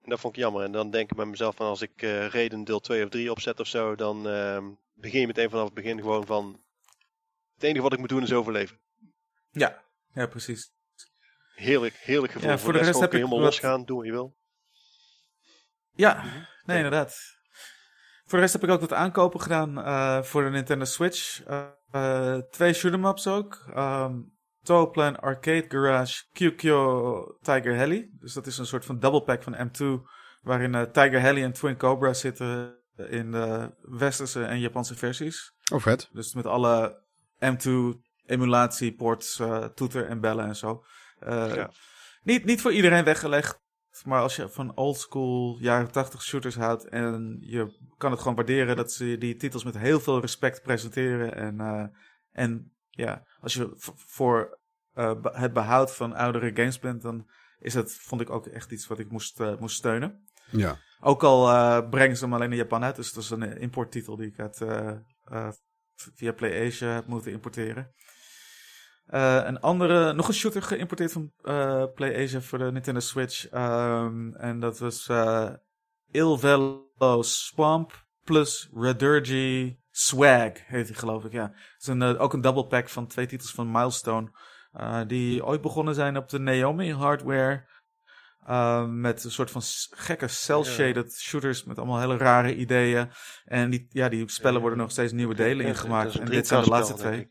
En 0.02 0.10
dat 0.10 0.20
vond 0.20 0.36
ik 0.36 0.42
jammer. 0.42 0.62
En 0.64 0.72
dan 0.72 0.90
denk 0.90 1.10
ik 1.10 1.16
bij 1.16 1.26
mezelf 1.26 1.56
van 1.56 1.66
als 1.66 1.82
ik 1.82 2.02
eh 2.02 2.26
reden 2.26 2.64
deel 2.64 2.80
2 2.80 3.02
of 3.04 3.10
3 3.10 3.30
opzet 3.30 3.60
of 3.60 3.66
zo, 3.66 3.94
dan 3.94 4.28
ehm, 4.28 4.64
begin 4.94 5.20
je 5.20 5.26
meteen 5.26 5.50
vanaf 5.50 5.64
het 5.64 5.74
begin 5.74 5.98
gewoon 6.00 6.26
van 6.26 6.60
het 7.54 7.62
enige 7.62 7.82
wat 7.82 7.92
ik 7.92 7.98
moet 7.98 8.08
doen 8.08 8.22
is 8.22 8.32
overleven. 8.32 8.78
ja, 9.50 9.82
ja, 10.14 10.26
precies. 10.26 10.70
Heerlijk, 11.54 11.94
heerlijk 11.94 12.32
gevoel. 12.32 12.50
Ja, 12.50 12.58
voor 12.58 12.72
de 12.72 12.78
rest 12.78 13.00
heb 13.00 13.12
je 13.12 13.18
ik 13.18 13.24
helemaal 13.24 13.44
wat- 13.44 13.60
losgaan, 13.60 13.84
doe 13.84 13.96
wat 13.96 14.06
je 14.06 14.12
wil. 14.12 14.36
Ja, 15.94 16.24
nee, 16.64 16.76
inderdaad. 16.76 17.16
Voor 18.24 18.38
de 18.38 18.44
rest 18.44 18.52
heb 18.52 18.62
ik 18.62 18.70
ook 18.70 18.80
wat 18.80 18.92
aankopen 18.92 19.40
gedaan 19.40 19.78
eh, 19.84 20.22
voor 20.22 20.42
de 20.44 20.50
Nintendo 20.50 20.84
Switch. 20.84 21.42
Eh, 21.90 22.38
twee 22.50 22.72
shoot'em 22.72 23.04
ups 23.04 23.26
ook. 23.26 23.64
Ehm 23.74 24.20
Toaplan 24.62 25.20
Arcade 25.20 25.64
Garage 25.68 26.24
QQ 26.32 26.60
Tiger 27.42 27.74
Heli. 27.74 28.10
Dus 28.20 28.32
dat 28.32 28.46
is 28.46 28.58
een 28.58 28.66
soort 28.66 28.84
van 28.84 28.98
double 28.98 29.22
pack 29.22 29.42
van 29.42 29.56
M2. 29.68 30.10
Waarin 30.42 30.74
eh, 30.74 30.82
Tiger 30.82 31.20
Heli 31.20 31.42
en 31.42 31.52
Twin 31.52 31.76
Cobra 31.76 32.12
zitten 32.14 32.76
in 32.96 33.30
de 33.30 33.74
westerse 33.80 34.44
en 34.44 34.60
Japanse 34.60 34.94
versies. 34.94 35.52
Oh, 35.72 35.80
vet. 35.80 36.08
Dus 36.12 36.34
met 36.34 36.46
alle 36.46 37.02
M2 37.38 37.70
emulatieports, 38.26 39.38
eh 39.40 39.64
toeter 39.64 40.06
en 40.06 40.20
bellen 40.20 40.46
en 40.46 40.56
zo. 40.56 40.84
Eh, 41.18 41.54
Ja. 41.54 41.70
niet, 42.22 42.44
niet 42.44 42.60
voor 42.60 42.72
iedereen 42.72 43.04
weggelegd. 43.04 43.60
Maar 44.04 44.20
als 44.20 44.36
je 44.36 44.48
van 44.48 44.76
oldschool 44.76 45.56
jaren 45.60 45.90
80 45.92 46.22
shooters 46.22 46.54
houdt 46.54 46.88
en 46.88 47.36
je 47.40 47.90
kan 47.96 48.10
het 48.10 48.20
gewoon 48.20 48.34
waarderen 48.36 48.76
dat 48.76 48.92
ze 48.92 49.16
die 49.18 49.36
titels 49.36 49.64
met 49.64 49.78
heel 49.78 50.00
veel 50.00 50.20
respect 50.20 50.62
presenteren. 50.62 51.34
En, 51.34 51.60
eh, 51.60 51.84
en 52.32 52.71
ja, 52.92 53.24
als 53.40 53.54
je 53.54 53.72
voor 53.96 54.58
eh, 54.94 55.14
het 55.22 55.52
behoud 55.52 55.94
van 55.96 56.14
oudere 56.14 56.50
games 56.54 56.78
bent, 56.78 57.02
dan 57.02 57.28
is 57.58 57.72
dat, 57.72 57.92
vond 57.92 58.20
ik 58.20 58.30
ook 58.30 58.46
echt 58.46 58.70
iets 58.70 58.86
wat 58.86 58.98
ik 58.98 59.10
moest, 59.10 59.40
eh, 59.40 59.58
moest 59.58 59.76
steunen. 59.76 60.26
Ja. 60.50 60.78
Ook 61.00 61.22
al 61.22 61.48
eh, 61.48 61.88
brengen 61.88 62.16
ze 62.16 62.24
hem 62.24 62.34
alleen 62.34 62.50
in 62.50 62.56
Japan 62.56 62.84
uit, 62.84 62.96
dus 62.96 63.12
dat 63.12 63.22
is 63.22 63.30
een 63.30 63.58
importtitel 63.58 64.16
die 64.16 64.26
ik 64.26 64.38
uit, 64.38 64.56
via 66.14 66.32
PlayAsia 66.32 66.88
heb 66.88 67.06
moeten 67.06 67.32
importeren. 67.32 67.92
Een 69.06 69.60
andere, 69.60 70.12
nog 70.12 70.28
een 70.28 70.34
shooter 70.34 70.62
geïmporteerd 70.62 71.12
van 71.12 71.32
eh 71.42 71.84
PlayAsia 71.94 72.40
voor 72.40 72.58
de 72.58 72.72
Nintendo 72.72 73.00
Switch. 73.00 73.48
Ehm, 73.48 74.34
en 74.34 74.60
dat 74.60 74.78
was 74.78 75.10
Il 76.10 76.38
Velo 76.38 77.22
Swamp 77.22 78.06
plus 78.24 78.70
Redurgy 78.74 79.76
Swag, 79.94 80.52
heet 80.66 80.88
hij 80.88 80.96
geloof 80.96 81.24
ik, 81.24 81.32
ja. 81.32 81.42
Het 81.52 81.80
is 81.80 81.86
een, 81.86 82.02
eh, 82.02 82.20
ook 82.20 82.32
een 82.32 82.40
double 82.40 82.66
pack 82.66 82.88
van 82.88 83.06
twee 83.06 83.26
titels 83.26 83.50
van 83.52 83.70
Milestone. 83.70 84.30
eh, 84.72 85.00
die 85.06 85.44
ooit 85.44 85.60
begonnen 85.60 85.94
zijn 85.94 86.16
op 86.16 86.28
de 86.28 86.38
Naomi 86.38 86.92
hardware. 86.92 87.70
eh, 88.46 88.84
met 88.86 89.24
een 89.24 89.30
soort 89.30 89.50
van 89.50 89.62
gekke 89.90 90.28
cel-shaded 90.28 91.12
shooters 91.20 91.64
met 91.64 91.78
allemaal 91.78 92.00
hele 92.00 92.16
rare 92.16 92.54
ideeën. 92.56 93.10
En 93.44 93.70
die, 93.70 93.86
ja, 93.90 94.08
die 94.08 94.30
spellen 94.30 94.60
worden 94.60 94.78
nog 94.78 94.90
steeds 94.90 95.12
nieuwe 95.12 95.34
delen 95.34 95.66
ingemaakt. 95.66 96.14
En 96.14 96.26
dit 96.30 96.46
zijn 96.46 96.62
de 96.62 96.68
laatste 96.70 96.94
twee. 96.94 97.30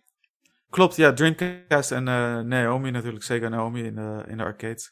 Klopt, 0.69 0.95
ja, 0.95 1.13
Dreamcast 1.13 1.91
en 1.91 2.07
eh, 2.07 2.39
Naomi 2.39 2.91
natuurlijk, 2.91 3.23
Sega 3.23 3.47
Naomi 3.47 3.83
in 3.83 3.95
de, 3.95 4.23
in 4.27 4.37
de 4.37 4.43
arcades. 4.43 4.91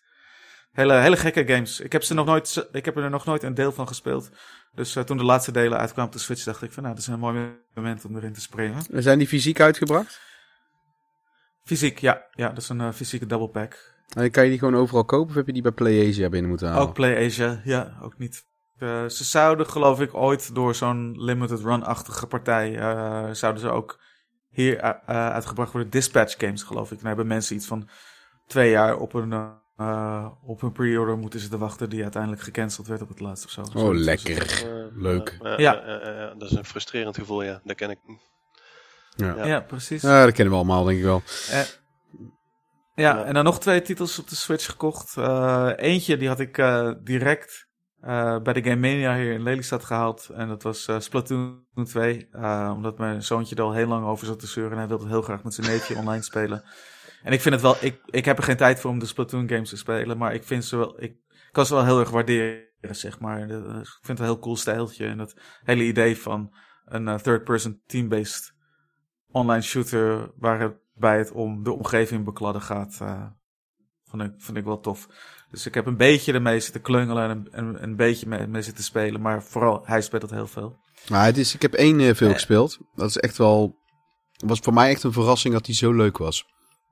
Hele, 0.71 0.93
hele 0.93 1.17
gekke 1.17 1.47
games. 1.47 1.79
Ik 1.79 1.91
heb, 1.91 2.03
ze 2.03 2.13
nog 2.13 2.25
nooit, 2.25 2.67
ik 2.71 2.86
heb 2.86 2.97
er 2.97 3.10
nog 3.10 3.25
nooit 3.25 3.43
een 3.43 3.53
deel 3.53 3.71
van 3.71 3.88
gespeeld. 3.88 4.29
Dus 4.73 4.95
eh, 4.95 5.03
toen 5.03 5.17
de 5.17 5.23
laatste 5.23 5.51
delen 5.51 5.77
uitkwamen 5.77 6.12
op 6.12 6.17
de 6.17 6.23
Switch, 6.23 6.43
dacht 6.43 6.62
ik 6.62 6.71
van 6.71 6.84
nou, 6.84 6.95
dat 6.95 7.03
is 7.03 7.10
een 7.10 7.19
mooi 7.19 7.58
moment 7.73 8.05
om 8.05 8.15
erin 8.15 8.34
te 8.34 8.41
springen. 8.41 8.84
Zijn 8.91 9.17
die 9.17 9.27
fysiek 9.27 9.60
uitgebracht? 9.60 10.21
Fysiek, 11.63 11.99
ja. 11.99 12.25
Ja, 12.32 12.49
dat 12.49 12.58
is 12.58 12.69
een 12.69 12.82
eh, 12.82 12.91
fysieke 12.91 13.25
double 13.25 13.49
pack. 13.49 13.97
En 14.10 14.32
kan 14.32 14.43
je 14.43 14.49
die 14.49 14.60
gewoon 14.60 14.75
overal 14.75 15.05
kopen 15.05 15.29
of 15.29 15.36
heb 15.36 15.45
je 15.45 15.53
die 15.53 15.62
bij 15.62 15.71
PlayAsia 15.71 16.29
binnen 16.29 16.49
moeten 16.49 16.67
halen? 16.67 16.88
Ook 16.88 16.93
PlayAsia, 16.93 17.62
ja, 17.63 17.97
ook 18.01 18.17
niet. 18.17 18.45
Eh, 18.77 19.05
ze 19.08 19.23
zouden, 19.23 19.67
geloof 19.67 20.01
ik, 20.01 20.13
ooit 20.13 20.55
door 20.55 20.75
zo'n 20.75 21.23
limited 21.23 21.60
run-achtige 21.60 22.27
partij, 22.27 22.73
zouden 23.36 23.62
ze 23.62 23.69
ook 23.69 23.99
hier 24.49 24.82
uitgebracht 25.05 25.71
worden. 25.71 25.91
Dispatch 25.91 26.36
games, 26.38 26.63
geloof 26.63 26.91
ik. 26.91 26.97
Dan 26.97 27.08
hebben 27.08 27.27
mensen 27.27 27.55
iets 27.55 27.67
van 27.67 27.89
twee 28.47 28.69
jaar 28.69 28.97
op 28.97 29.13
een, 29.13 29.60
eh, 29.79 30.27
op 30.43 30.61
een 30.61 30.71
pre-order 30.71 31.17
moeten 31.17 31.39
zitten 31.39 31.59
wachten, 31.59 31.89
die 31.89 32.01
uiteindelijk 32.03 32.41
gecanceld 32.41 32.87
werd 32.87 33.01
op 33.01 33.09
het 33.09 33.19
laatst 33.19 33.45
of 33.45 33.51
zo. 33.51 33.63
Oh, 33.73 33.93
lekker. 33.95 34.63
Eh, 34.65 35.01
Leuk. 35.01 35.37
eh, 35.41 35.57
Ja. 35.57 35.73
dat 36.37 36.51
is 36.51 36.57
een 36.57 36.65
frustrerend 36.65 37.17
gevoel, 37.17 37.43
ja. 37.43 37.61
Dat 37.63 37.75
ken 37.75 37.89
ik. 37.89 37.97
Ja. 39.15 39.35
Ja. 39.35 39.45
Ja, 39.45 39.59
precies. 39.59 40.01
Ja, 40.01 40.23
dat 40.25 40.33
kennen 40.33 40.53
we 40.53 40.59
allemaal, 40.59 40.83
denk 40.83 40.97
ik 40.97 41.03
wel. 41.03 41.21
Eh, 41.51 41.57
ja, 41.59 41.65
Ja. 42.95 43.23
en 43.23 43.33
dan 43.33 43.43
nog 43.43 43.59
twee 43.59 43.81
titels 43.81 44.19
op 44.19 44.29
de 44.29 44.35
Switch 44.35 44.65
gekocht. 44.65 45.17
Eh, 45.17 45.69
eentje 45.75 46.17
die 46.17 46.27
had 46.27 46.39
ik 46.39 46.57
eh, 46.57 46.91
direct 47.03 47.67
eh, 48.01 48.37
bij 48.41 48.53
de 48.53 48.63
Game 48.63 48.75
Mania 48.75 49.15
hier 49.15 49.31
in 49.33 49.43
Lelystad 49.43 49.83
gehaald. 49.85 50.29
En 50.33 50.47
dat 50.47 50.63
was 50.63 50.87
eh, 50.87 50.99
Splatoon 50.99 51.65
2. 51.83 52.27
eh, 52.31 52.71
omdat 52.75 52.97
mijn 52.97 53.23
zoontje 53.23 53.55
er 53.55 53.61
al 53.61 53.73
heel 53.73 53.87
lang 53.87 54.05
over 54.05 54.25
zat 54.27 54.39
te 54.39 54.47
zeuren. 54.47 54.71
En 54.71 54.77
hij 54.77 54.87
wilde 54.87 55.07
heel 55.07 55.21
graag 55.21 55.43
met 55.43 55.53
zijn 55.53 55.67
neefje 55.67 55.95
online 56.01 56.23
spelen. 56.23 56.63
En 57.23 57.34
ik 57.34 57.41
vind 57.41 57.53
het 57.53 57.63
wel... 57.63 57.75
Ik, 57.82 58.01
ik 58.05 58.25
heb 58.25 58.38
er 58.38 58.43
geen 58.43 58.58
tijd 58.58 58.79
voor 58.79 58.91
om 58.91 58.99
de 58.99 59.05
Splatoon 59.05 59.49
games 59.49 59.69
te 59.69 59.77
spelen. 59.77 60.17
Maar 60.17 60.34
ik 60.34 60.43
vind 60.43 60.65
ze 60.65 60.77
wel... 60.77 61.03
Ik 61.03 61.15
kan 61.51 61.65
ze 61.65 61.73
wel 61.73 61.86
heel 61.86 61.99
erg 61.99 62.10
waarderen, 62.10 62.67
zeg 62.82 63.19
maar. 63.19 63.47
De- 63.47 63.53
Ik 63.79 64.05
vind 64.05 64.08
het 64.08 64.19
een 64.19 64.25
heel 64.25 64.39
cool 64.39 64.55
stijltje. 64.55 65.05
En 65.05 65.17
dat 65.17 65.34
hele 65.63 65.84
idee 65.84 66.17
van 66.17 66.55
een 66.86 67.08
eh, 67.08 67.15
third-person 67.15 67.82
team-based 67.86 68.53
online 69.32 69.62
shooter... 69.62 70.32
waarbij 70.38 71.17
het 71.17 71.32
om 71.32 71.63
de 71.63 71.71
omgeving 71.71 72.25
bekladden 72.25 72.62
gaat... 72.62 72.97
eh, 73.01 73.25
vond, 74.03 74.23
ik, 74.23 74.32
vond 74.38 74.58
ik 74.58 74.63
wel 74.63 74.79
tof. 74.79 75.08
Dus 75.51 75.65
ik 75.65 75.73
heb 75.73 75.86
een 75.86 75.97
beetje 75.97 76.34
ermee 76.34 76.60
zitten 76.60 76.82
klungelen 76.82 77.29
en 77.29 77.47
een, 77.51 77.84
een, 77.84 77.95
beetje 77.95 78.27
mee, 78.27 78.47
mee 78.47 78.62
zitten 78.62 78.84
spelen. 78.84 79.21
Maar 79.21 79.43
vooral, 79.43 79.82
hij 79.86 80.01
speelt 80.01 80.21
het 80.21 80.32
heel 80.32 80.47
veel. 80.47 80.79
Maar 81.10 81.25
het 81.25 81.38
is, 81.38 81.53
ik 81.55 81.62
heb 81.62 81.73
één 81.73 81.99
eh, 81.99 82.15
veel 82.15 82.27
Eh. 82.27 82.34
gespeeld. 82.34 82.77
Dat 82.95 83.10
is 83.10 83.17
echt 83.17 83.38
wel... 83.38 83.77
was 84.45 84.60
voor 84.60 84.73
mij 84.73 84.89
echt 84.89 85.03
een 85.03 85.13
verrassing 85.13 85.53
dat 85.53 85.65
die 85.65 85.75
zo 85.75 85.91
leuk 85.93 86.17
was. 86.17 86.45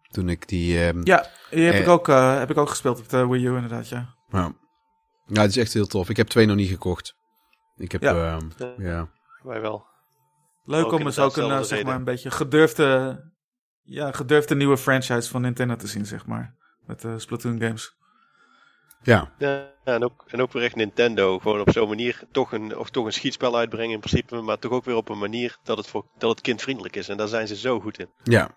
Toen 0.08 0.30
ik 0.30 0.48
die... 0.48 0.86
ehm, 0.88 1.02
Ja, 1.04 1.28
die 1.50 1.64
heb, 1.64 1.74
Eh. 1.74 1.80
ik 1.80 1.88
ook, 1.88 2.08
eh, 2.08 2.38
heb 2.38 2.50
ik 2.50 2.58
ook 2.58 2.70
gespeeld 2.70 3.00
op 3.00 3.10
de 3.10 3.28
Wii 3.28 3.46
U 3.46 3.56
inderdaad, 3.56 3.90
ja. 3.90 4.16
ja. 4.30 4.54
Ja, 5.26 5.42
het 5.42 5.50
is 5.50 5.58
echt 5.58 5.74
heel 5.74 5.88
tof. 5.88 6.10
Ik 6.10 6.18
heb 6.18 6.28
twee 6.28 6.46
nog 6.46 6.56
niet 6.56 6.70
gekocht. 6.70 7.16
Ik 7.76 7.92
heb... 7.92 8.02
Ja. 8.02 8.38
ehm, 8.38 8.50
Ja. 8.58 8.74
ja. 8.78 9.10
Wij 9.44 9.62
wel. 9.62 9.86
Leuk 10.64 10.86
Ook 10.86 10.92
om 10.92 11.06
eens 11.06 11.20
ook 11.20 11.38
een, 11.38 11.52
eh, 11.52 11.62
zeg 11.62 11.84
maar, 11.84 11.96
een 11.96 12.04
beetje 12.04 12.32
gedurfde, 12.32 13.22
ja, 13.84 14.12
gedurfde 14.12 14.56
nieuwe 14.56 14.78
franchise 14.78 15.30
van 15.30 15.42
Nintendo 15.42 15.76
te 15.76 15.88
zien, 15.88 16.06
zeg 16.06 16.26
maar. 16.26 16.56
Met 16.86 17.02
de 17.02 17.20
Splatoon 17.20 17.60
games. 17.62 17.96
Ja. 19.02 19.32
Ja, 19.38 19.70
en 19.84 20.04
ook, 20.04 20.24
en 20.28 20.42
ook 20.42 20.52
weer 20.54 20.64
echt 20.64 20.76
Nintendo. 20.76 21.40
Gewoon 21.40 21.60
op 21.60 21.70
zo'n 21.72 21.88
manier 21.88 22.22
toch 22.32 22.52
een, 22.52 22.78
of 22.78 22.90
toch 22.90 23.06
een 23.06 23.14
schietspel 23.14 23.58
uitbrengen 23.58 23.94
in 23.94 24.00
principe. 24.00 24.42
Maar 24.42 24.60
toch 24.60 24.72
ook 24.72 24.86
weer 24.86 24.96
op 24.96 25.10
een 25.10 25.18
manier 25.18 25.58
dat 25.64 25.78
het, 25.78 25.88
voor, 25.88 26.06
dat 26.18 26.30
het 26.30 26.42
kindvriendelijk 26.42 26.96
is. 26.96 27.10
En 27.10 27.18
daar 27.18 27.28
zijn 27.28 27.48
ze 27.48 27.56
zo 27.56 27.80
goed 27.80 28.00
in. 28.00 28.10
Ja. 28.24 28.50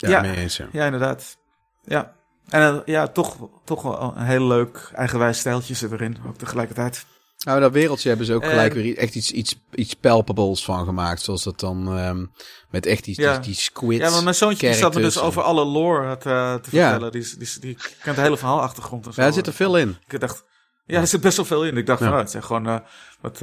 Ja, 0.00 0.08
Ja. 0.10 0.20
mee 0.20 0.36
eens, 0.36 0.56
ja. 0.56 0.68
Ja, 0.72 0.84
inderdaad. 0.84 1.36
Ja. 1.84 2.12
En 2.48 2.62
eh, 2.62 2.76
ja, 2.84 3.06
toch, 3.08 3.36
toch 3.64 3.82
wel 3.82 4.12
een 4.16 4.24
heel 4.24 4.46
leuk 4.46 4.90
eigenwijs 4.94 5.38
stijltje 5.38 5.74
zit 5.74 5.92
erin, 5.92 6.16
ook 6.28 6.36
tegelijkertijd. 6.36 7.06
Nou, 7.44 7.60
dat 7.60 7.72
wereldje 7.72 8.08
hebben 8.08 8.26
ze 8.26 8.34
ook 8.34 8.44
gelijk 8.44 8.74
En- 8.74 8.82
weer 8.82 8.96
echt 8.98 9.14
iets, 9.14 9.30
iets, 9.30 9.54
iets 9.74 9.94
palpables 9.94 10.64
van 10.64 10.84
gemaakt. 10.84 11.20
Zoals 11.22 11.42
dat 11.42 11.60
dan 11.60 11.96
ehm, 11.98 12.26
met 12.70 12.86
echt 12.86 13.04
die, 13.04 13.20
Ja. 13.20 13.32
die, 13.32 13.40
die 13.42 13.54
squid. 13.54 14.00
Ja, 14.00 14.10
maar 14.10 14.22
mijn 14.22 14.34
zoontje 14.34 14.66
die 14.68 14.76
zat 14.76 14.94
me 14.94 15.00
dus 15.00 15.16
en- 15.16 15.22
over 15.22 15.42
alle 15.42 15.64
lore 15.64 16.18
te, 16.18 16.58
te 16.62 16.76
Ja. 16.76 16.88
vertellen. 16.90 17.12
Die, 17.12 17.36
die, 17.38 17.48
die, 17.60 17.76
kent 18.02 18.16
de 18.16 18.22
hele 18.22 18.36
verhaalachtergrond 18.36 19.06
en 19.06 19.12
zo. 19.12 19.20
Ja, 19.20 19.26
er 19.26 19.32
zit 19.32 19.46
er 19.46 19.52
veel 19.52 19.78
in. 19.78 19.96
Ik 20.08 20.20
dacht, 20.20 20.44
ja, 20.90 21.00
er 21.00 21.06
zit 21.06 21.20
best 21.20 21.36
wel 21.36 21.46
veel 21.46 21.64
in. 21.64 21.76
Ik 21.76 21.86
dacht 21.86 22.02
oh, 22.02 22.16
het 22.18 22.30
zijn 22.30 22.42
gewoon 22.42 22.66
eh, 22.66 22.76
wat 23.20 23.42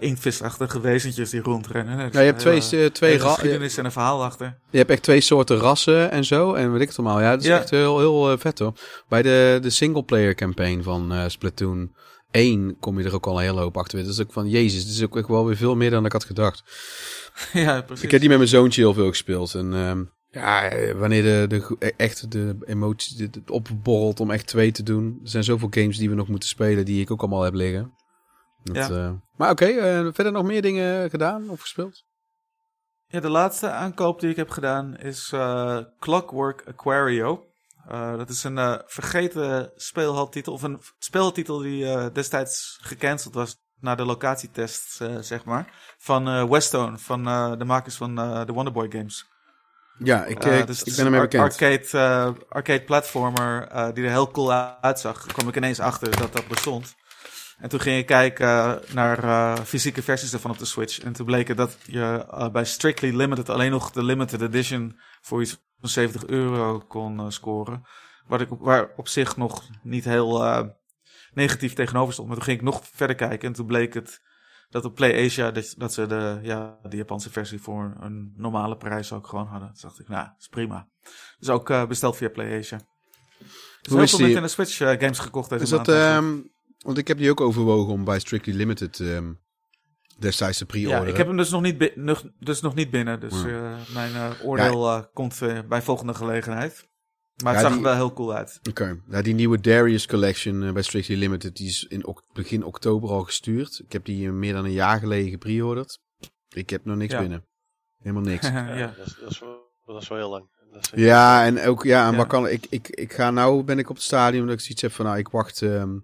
inktvisachtige 0.00 0.80
wezentjes 0.80 1.30
die 1.30 1.40
rondrennen. 1.40 1.96
Nee, 1.96 2.08
Ja, 2.12 2.20
je 2.20 2.26
hebt 2.26 2.38
twee, 2.38 2.60
hele- 2.60 2.84
eh, 2.84 2.90
twee 2.90 3.20
geschiedenis 3.20 3.76
en 3.76 3.84
een 3.84 3.92
verhaal 3.92 4.24
achter. 4.24 4.58
Je 4.70 4.78
hebt 4.78 4.90
echt 4.90 5.02
twee 5.02 5.20
soorten 5.20 5.56
rassen 5.56 6.10
en 6.10 6.24
zo. 6.24 6.54
En 6.54 6.72
weet 6.72 6.80
ik 6.80 6.88
het 6.88 6.98
allemaal. 6.98 7.20
Ja, 7.20 7.30
dat 7.30 7.40
is 7.40 7.46
Ja. 7.46 7.58
echt 7.58 7.70
heel, 7.70 7.98
heel 7.98 8.38
vet 8.38 8.58
hoor. 8.58 8.72
Bij 9.08 9.22
de, 9.22 9.58
de 9.62 9.70
singleplayer 9.70 10.34
campaign 10.34 10.82
van 10.82 11.30
Splatoon 11.30 11.94
1 12.30 12.76
kom 12.80 12.98
je 12.98 13.04
er 13.04 13.14
ook 13.14 13.26
al 13.26 13.36
een 13.38 13.44
hele 13.44 13.60
hoop 13.60 13.76
achter. 13.76 13.98
Dat 14.02 14.08
is 14.12 14.20
ook 14.20 14.32
van, 14.32 14.48
jezus, 14.48 14.84
dit 14.86 14.94
is 14.94 15.02
ook 15.02 15.28
wel 15.28 15.46
weer 15.46 15.56
veel 15.56 15.76
meer 15.76 15.90
dan 15.90 16.04
ik 16.04 16.12
had 16.12 16.24
gedacht. 16.24 16.62
ja, 17.52 17.80
precies. 17.82 18.04
Ik 18.04 18.10
heb 18.10 18.20
die 18.20 18.28
met 18.28 18.38
mijn 18.38 18.50
zoontje 18.50 18.80
heel 18.80 18.94
veel 18.94 19.08
gespeeld. 19.08 19.54
En 19.54 19.74
ehm, 19.74 20.04
ja, 20.36 20.94
wanneer 20.94 21.22
de, 21.22 21.46
de, 21.48 21.92
echt 21.96 22.30
de 22.30 22.56
emotie 22.64 23.30
opborrelt 23.46 24.20
om 24.20 24.30
echt 24.30 24.46
twee 24.46 24.70
te 24.72 24.82
doen. 24.82 25.18
Er 25.22 25.28
zijn 25.28 25.44
zoveel 25.44 25.68
games 25.70 25.98
die 25.98 26.08
we 26.08 26.14
nog 26.14 26.28
moeten 26.28 26.48
spelen 26.48 26.84
die 26.84 27.00
ik 27.00 27.10
ook 27.10 27.20
allemaal 27.20 27.42
heb 27.42 27.54
liggen. 27.54 27.94
Dat, 28.62 28.76
Ja. 28.76 28.88
eh, 29.06 29.12
maar 29.36 29.50
oké, 29.50 29.64
eh, 29.66 30.08
verder 30.12 30.32
nog 30.32 30.44
meer 30.44 30.62
dingen 30.62 31.10
gedaan 31.10 31.48
of 31.50 31.60
gespeeld? 31.60 32.04
Ja, 33.06 33.20
de 33.20 33.28
laatste 33.28 33.70
aankoop 33.70 34.20
die 34.20 34.30
ik 34.30 34.36
heb 34.36 34.50
gedaan 34.50 34.96
is 34.96 35.30
eh, 35.32 35.78
Clockwork 35.98 36.62
Aquario. 36.66 37.44
Dat 37.88 38.28
is 38.28 38.44
een 38.44 38.82
vergeten 38.86 39.72
speelhaltitel, 39.74 40.52
of 40.52 40.62
een 40.62 40.80
speeltitel 40.98 41.58
die 41.58 42.12
destijds 42.12 42.78
gecanceld 42.82 43.34
was 43.34 43.56
na 43.80 43.94
de 43.94 44.04
locatietest, 44.04 45.00
zeg 45.20 45.44
maar. 45.44 45.94
Van 45.98 46.48
Westone, 46.48 46.98
van 46.98 47.24
de 47.58 47.64
makers 47.64 47.96
van 47.96 48.14
de 48.14 48.52
Wonderboy 48.52 48.90
games. 48.90 49.24
Ja, 49.98 50.24
ik, 50.24 50.44
Eh, 50.44 50.60
eh, 50.60 50.66
dus 50.66 50.82
ik 50.82 50.96
ben 50.96 51.04
ermee 51.04 51.20
bekend. 51.20 51.42
Arcade, 51.42 51.88
eh, 51.90 52.30
arcade 52.48 52.82
platformer 52.82 53.68
eh, 53.68 53.88
die 53.94 54.04
er 54.04 54.10
heel 54.10 54.30
cool 54.30 54.52
uitzag. 54.80 55.26
Kwam 55.26 55.48
ik 55.48 55.56
ineens 55.56 55.80
achter 55.80 56.16
dat 56.16 56.32
dat 56.32 56.48
bestond. 56.48 56.94
En 57.58 57.68
toen 57.68 57.80
ging 57.80 57.98
ik 57.98 58.06
kijken 58.06 58.80
naar 58.92 59.56
fysieke 59.64 60.02
versies 60.02 60.32
ervan 60.32 60.50
op 60.50 60.58
de 60.58 60.64
Switch. 60.64 61.00
En 61.00 61.12
toen 61.12 61.26
bleek 61.26 61.56
dat 61.56 61.76
je 61.84 62.26
bij 62.52 62.64
Strictly 62.64 63.16
Limited 63.16 63.48
alleen 63.48 63.70
nog 63.70 63.90
de 63.90 64.02
limited 64.02 64.42
edition 64.42 65.00
voor 65.20 65.40
iets 65.42 65.58
van 65.80 65.88
70 65.88 66.26
euro 66.26 66.78
kon 66.78 67.32
scoren. 67.32 67.86
Wat 68.26 68.40
ik, 68.40 68.48
waar 68.58 68.88
op 68.96 69.08
zich 69.08 69.36
nog 69.36 69.62
niet 69.82 70.04
heel 70.04 70.44
negatief 71.32 71.72
tegenover 71.72 72.12
stond. 72.12 72.28
Maar 72.28 72.36
toen 72.36 72.46
ging 72.46 72.58
ik 72.58 72.64
nog 72.64 72.82
verder 72.92 73.16
kijken 73.16 73.48
en 73.48 73.54
toen 73.54 73.66
bleek 73.66 73.94
het 73.94 74.20
dat 74.68 74.84
op 74.84 74.94
PlayAsia 74.94 75.50
dat, 75.50 75.74
dat 75.76 75.92
ze 75.92 76.06
de, 76.06 76.38
ja, 76.42 76.78
de 76.82 76.96
Japanse 76.96 77.30
versie 77.30 77.60
voor 77.60 77.96
een 78.00 78.32
normale 78.36 78.76
prijs 78.76 79.12
ook 79.12 79.26
gewoon 79.26 79.46
hadden. 79.46 79.70
Dus 79.72 79.80
dacht 79.80 80.00
ik, 80.00 80.08
nou, 80.08 80.28
is 80.38 80.48
prima. 80.48 80.88
Dus 81.38 81.48
ook 81.48 81.70
eh, 81.70 81.86
besteld 81.86 82.16
via 82.16 82.28
PlayAsia. 82.28 82.80
Dus 83.82 83.92
Hoe 83.92 84.02
is 84.02 84.08
veel 84.10 84.18
die- 84.18 84.26
Nintendo 84.26 84.48
Switch 84.48 84.80
eh, 84.80 84.88
games 85.00 85.18
gekocht 85.18 85.50
deze 85.50 85.62
Is 85.62 85.68
dat, 85.70 85.86
maand 85.86 85.98
eigenlijk. 86.00 86.36
ehm, 86.36 86.48
want 86.78 86.98
ik 86.98 87.08
heb 87.08 87.18
die 87.18 87.30
ook 87.30 87.40
overwogen 87.40 87.92
om 87.92 88.04
bij 88.04 88.18
Strictly 88.18 88.54
Limited 88.54 89.00
ehm, 89.00 89.32
destijds 90.18 90.58
te 90.58 90.64
Ja, 90.64 90.70
pre-orderen. 90.70 91.08
ik 91.08 91.16
heb 91.16 91.26
hem 91.26 91.36
dus 91.36 91.50
nog 91.50 91.62
niet, 91.62 91.96
nog, 91.96 92.24
dus 92.38 92.60
nog 92.60 92.74
niet 92.74 92.90
binnen. 92.90 93.20
Dus 93.20 93.42
Ja. 93.42 93.48
eh, 93.78 93.94
mijn 93.94 94.40
oordeel 94.42 95.10
komt 95.12 95.40
bij 95.68 95.82
volgende 95.82 96.14
gelegenheid. 96.14 96.88
Maar 97.42 97.52
het 97.54 97.62
Ja, 97.62 97.68
zag 97.68 97.76
die- 97.78 97.86
er 97.86 97.92
wel 97.92 97.94
heel 98.06 98.12
cool 98.12 98.34
uit. 98.34 98.60
Oké, 98.68 99.00
nou, 99.06 99.22
die 99.22 99.34
nieuwe 99.34 99.60
Darius 99.60 100.06
Collection 100.06 100.62
eh, 100.62 100.72
bij 100.72 100.82
Strictly 100.82 101.16
Limited, 101.16 101.56
die 101.56 101.66
is 101.68 101.84
in 101.84 102.06
ok- 102.06 102.22
begin 102.32 102.64
oktober 102.64 103.10
al 103.10 103.22
gestuurd. 103.22 103.80
Ik 103.84 103.92
heb 103.92 104.04
die 104.04 104.26
eh, 104.26 104.32
meer 104.32 104.52
dan 104.52 104.64
een 104.64 104.72
jaar 104.72 104.98
geleden 104.98 105.30
gepreorderd. 105.30 105.98
Ik 106.48 106.70
heb 106.70 106.84
nog 106.84 106.96
niks 106.96 107.12
Ja. 107.12 107.20
binnen. 107.20 107.44
Helemaal 107.98 108.22
niks. 108.22 108.48
Ja, 108.50 108.74
ja. 108.76 108.94
Dat, 108.96 109.06
is, 109.06 109.16
dat, 109.20 109.30
is 109.30 109.38
wel, 109.38 109.72
dat 109.86 110.02
is 110.02 110.08
wel 110.08 110.18
heel 110.18 110.30
lang. 110.30 110.54
Ja, 110.94 111.44
en 111.44 111.60
ook, 111.66 111.84
ja, 111.84 112.04
en 112.06 112.10
Ja. 112.10 112.16
wat 112.16 112.26
kan 112.26 112.48
ik, 112.48 112.66
ik, 112.70 112.88
ik 112.88 113.12
ga 113.12 113.30
nou, 113.30 113.62
ben 113.64 113.78
ik 113.78 113.88
op 113.90 113.96
het 113.96 114.04
stadium 114.04 114.44
dat 114.46 114.54
ik 114.54 114.60
zoiets 114.60 114.82
heb 114.82 114.92
van, 114.92 115.04
nou, 115.04 115.18
ik 115.18 115.28
wacht 115.28 115.62
ehm, 115.62 115.98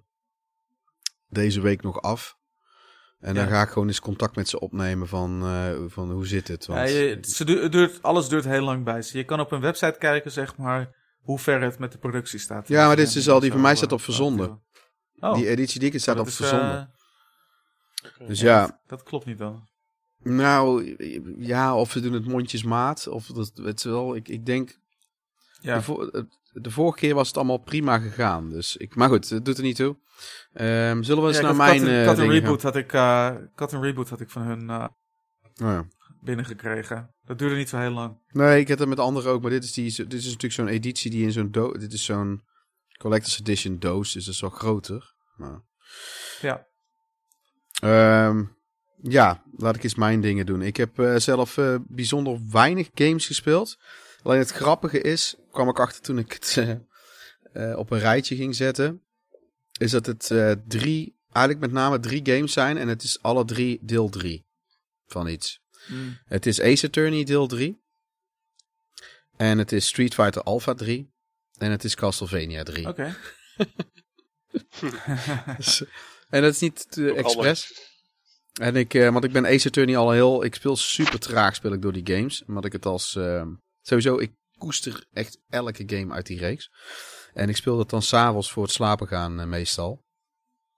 deze 1.28 1.60
week 1.60 1.82
nog 1.82 2.00
af. 2.02 2.36
En 3.20 3.34
dan 3.34 3.44
Ja. 3.44 3.50
ga 3.50 3.62
ik 3.62 3.68
gewoon 3.68 3.88
eens 3.88 4.00
contact 4.00 4.36
met 4.36 4.48
ze 4.48 4.60
opnemen 4.60 5.08
van, 5.08 5.42
eh, 5.42 5.70
van 5.86 6.10
hoe 6.10 6.26
zit 6.26 6.48
het. 6.48 6.66
Want, 6.66 6.88
Ja, 6.88 6.96
je- 6.96 7.18
ze 7.22 7.68
duurt, 7.70 8.02
alles 8.02 8.28
duurt 8.28 8.44
heel 8.44 8.62
lang 8.64 8.84
bij 8.84 9.02
ze. 9.02 9.18
Je 9.18 9.24
kan 9.24 9.40
op 9.40 9.52
een 9.52 9.60
website 9.60 9.96
kijken, 9.98 10.30
zeg 10.30 10.56
maar, 10.56 11.00
hoe 11.22 11.38
ver 11.38 11.60
het 11.62 11.78
met 11.78 11.92
de 11.92 11.98
productie 11.98 12.38
staat. 12.38 12.68
Ja, 12.68 12.86
maar 12.86 12.96
dit 12.96 13.06
is 13.06 13.12
dus 13.12 13.28
al, 13.28 13.40
die 13.40 13.52
van 13.52 13.60
mij 13.60 13.76
staat 13.76 13.92
op 13.92 14.00
verzonden. 14.00 14.62
Oh, 15.20 15.34
die 15.34 15.48
editie 15.48 15.80
die 15.80 15.90
ik 15.92 16.00
staat 16.00 16.18
op 16.18 16.26
is, 16.26 16.36
verzonden. 16.36 16.90
eh, 18.18 18.26
dus 18.26 18.40
ja, 18.40 18.60
Dat, 18.66 18.78
dat 18.86 19.02
klopt 19.02 19.26
niet 19.26 19.38
dan. 19.38 19.68
nou, 20.22 20.94
ja, 21.38 21.76
of 21.76 21.90
ze 21.90 22.00
doen 22.00 22.12
het 22.12 22.26
mondjesmaat. 22.26 23.06
Of 23.08 23.26
dat, 23.26 23.52
het 23.54 23.78
is 23.78 23.84
wel, 23.84 24.14
ik, 24.16 24.28
ik 24.28 24.46
denk, 24.46 24.78
Ja, 25.60 25.82
De, 26.52 26.70
vorige 26.70 26.98
keer 26.98 27.14
was 27.14 27.28
het 27.28 27.36
allemaal 27.36 27.58
prima 27.58 27.98
gegaan. 27.98 28.50
Dus 28.50 28.76
ik, 28.76 28.94
maar 28.94 29.08
goed, 29.08 29.28
het 29.28 29.44
doet 29.44 29.56
er 29.56 29.62
niet 29.62 29.76
toe. 29.76 29.96
Ehm, 30.52 31.02
zullen 31.02 31.22
we 31.22 31.28
eens 31.28 31.36
Ja, 31.38 31.42
naar 31.42 31.56
mijn 31.56 31.80
had 32.06 32.18
een 32.18 32.22
dingen 32.28 32.40
reboot 32.40 32.62
had 32.62 32.76
ik, 32.76 32.92
een 32.92 33.82
reboot 33.82 34.08
had 34.08 34.20
ik 34.20 34.30
van 34.30 34.42
hun 34.42 34.70
eh? 34.70 34.84
Oh, 35.62 35.68
ja. 35.70 35.86
Binnengekregen. 36.22 37.14
Dat 37.24 37.38
duurde 37.38 37.56
niet 37.56 37.68
zo 37.68 37.78
heel 37.78 37.90
lang. 37.90 38.18
Nee, 38.28 38.60
ik 38.60 38.68
heb 38.68 38.78
het 38.78 38.88
met 38.88 38.98
anderen 38.98 39.30
ook. 39.30 39.42
Maar 39.42 39.50
dit 39.50 39.64
is, 39.64 39.72
die, 39.72 39.84
dit 39.84 40.12
is 40.12 40.24
natuurlijk 40.24 40.52
zo'n 40.52 40.68
editie 40.68 41.10
die 41.10 41.24
in 41.24 41.32
zo'n 41.32 41.50
doos... 41.50 41.78
Dit 41.78 41.92
is 41.92 42.04
zo'n 42.04 42.42
Collector's 42.98 43.38
Edition 43.40 43.78
doos. 43.78 44.12
Dus 44.12 44.24
dat 44.24 44.34
is 44.34 44.40
wel 44.40 44.50
groter. 44.50 45.14
Maar, 45.36 45.62
Ja. 46.40 46.66
Ehm, 47.80 48.44
ja, 49.02 49.42
laat 49.56 49.76
ik 49.76 49.82
eens 49.82 49.94
mijn 49.94 50.20
dingen 50.20 50.46
doen. 50.46 50.62
Ik 50.62 50.76
heb 50.76 50.98
eh, 50.98 51.16
zelf 51.16 51.58
eh, 51.58 51.76
bijzonder 51.88 52.40
weinig 52.50 52.90
games 52.94 53.26
gespeeld. 53.26 53.78
Alleen 54.22 54.38
het 54.38 54.50
grappige 54.50 55.00
is, 55.00 55.36
kwam 55.50 55.68
ik 55.68 55.80
achter 55.80 56.02
toen 56.02 56.18
ik 56.18 56.32
het 56.32 56.56
eh, 57.52 57.78
op 57.78 57.90
een 57.90 57.98
rijtje 57.98 58.36
ging 58.36 58.54
zetten, 58.54 59.02
is 59.78 59.90
dat 59.90 60.06
het 60.06 60.26
drie, 60.68 61.16
eigenlijk 61.32 61.66
met 61.66 61.72
name 61.72 62.00
drie 62.00 62.20
games 62.24 62.52
zijn 62.52 62.78
en 62.78 62.88
het 62.88 63.02
is 63.02 63.22
alle 63.22 63.44
drie 63.44 63.78
deel 63.82 64.08
3 64.08 64.46
van 65.06 65.28
iets. 65.28 65.61
Mm. 65.86 66.18
Het 66.24 66.46
is 66.46 66.60
Ace 66.60 66.86
Attorney 66.86 67.24
deel 67.24 67.46
3 67.46 67.82
en 69.36 69.58
het 69.58 69.72
is 69.72 69.86
Street 69.86 70.14
Fighter 70.14 70.42
Alpha 70.42 70.74
3 70.74 71.12
en 71.58 71.70
het 71.70 71.84
is 71.84 71.94
Castlevania 71.94 72.62
3. 72.62 72.88
Oké. 72.88 73.16
Dus, 75.56 75.84
en 76.28 76.42
dat 76.42 76.52
is 76.52 76.60
niet 76.60 76.86
Ook 76.98 77.16
expres. 77.16 77.90
En 78.60 78.76
ik, 78.76 78.94
eh, 78.94 79.12
want 79.12 79.24
ik 79.24 79.32
ben 79.32 79.46
Ace 79.46 79.68
Attorney 79.68 79.96
al 79.96 80.10
heel, 80.10 80.44
ik 80.44 80.54
speel 80.54 80.76
super 80.76 81.18
traag 81.18 81.54
speel 81.54 81.72
ik 81.72 81.82
door 81.82 81.92
die 81.92 82.16
games. 82.16 82.44
Omdat 82.44 82.64
ik 82.64 82.72
het 82.72 82.86
als, 82.86 83.16
ehm, 83.16 83.48
sowieso, 83.80 84.18
ik 84.18 84.32
koester 84.58 85.06
echt 85.12 85.38
elke 85.48 85.82
game 85.86 86.14
uit 86.14 86.26
die 86.26 86.38
reeks. 86.38 86.70
En 87.34 87.48
ik 87.48 87.56
speel 87.56 87.76
dat 87.76 87.90
dan 87.90 88.02
s'avonds 88.02 88.52
voor 88.52 88.62
het 88.62 88.72
slapen 88.72 89.08
gaan 89.08 89.40
eh, 89.40 89.46
meestal. 89.46 90.04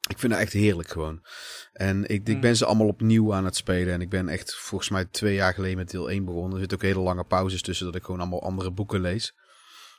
Ik 0.08 0.18
vind 0.18 0.32
dat 0.32 0.40
echt 0.40 0.52
heerlijk 0.52 0.88
gewoon. 0.88 1.24
En 1.72 2.04
ik, 2.04 2.10
ik 2.10 2.26
Hmm. 2.26 2.40
ben 2.40 2.56
ze 2.56 2.64
allemaal 2.64 2.86
opnieuw 2.86 3.34
aan 3.34 3.44
het 3.44 3.56
spelen. 3.56 3.92
En 3.92 4.00
ik 4.00 4.08
ben 4.08 4.28
echt 4.28 4.54
volgens 4.54 4.90
mij 4.90 5.04
twee 5.04 5.34
jaar 5.34 5.54
geleden 5.54 5.76
met 5.76 5.90
deel 5.90 6.10
1 6.10 6.24
begonnen. 6.24 6.52
Er 6.52 6.58
zitten 6.58 6.78
ook 6.78 6.84
hele 6.84 7.00
lange 7.00 7.24
pauzes 7.24 7.62
tussen 7.62 7.86
dat 7.86 7.94
ik 7.94 8.04
gewoon 8.04 8.20
allemaal 8.20 8.42
andere 8.42 8.70
boeken 8.70 9.00
lees. 9.00 9.34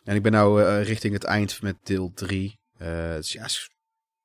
En 0.04 0.16
ik 0.16 0.22
ben 0.22 0.32
nou 0.32 0.64
eh, 0.64 0.84
richting 0.84 1.14
het 1.14 1.24
eind 1.24 1.62
met 1.62 1.76
deel 1.84 2.12
3. 2.14 2.60
Eh, 2.78 3.14
dus 3.16 3.32
ja, 3.32 3.48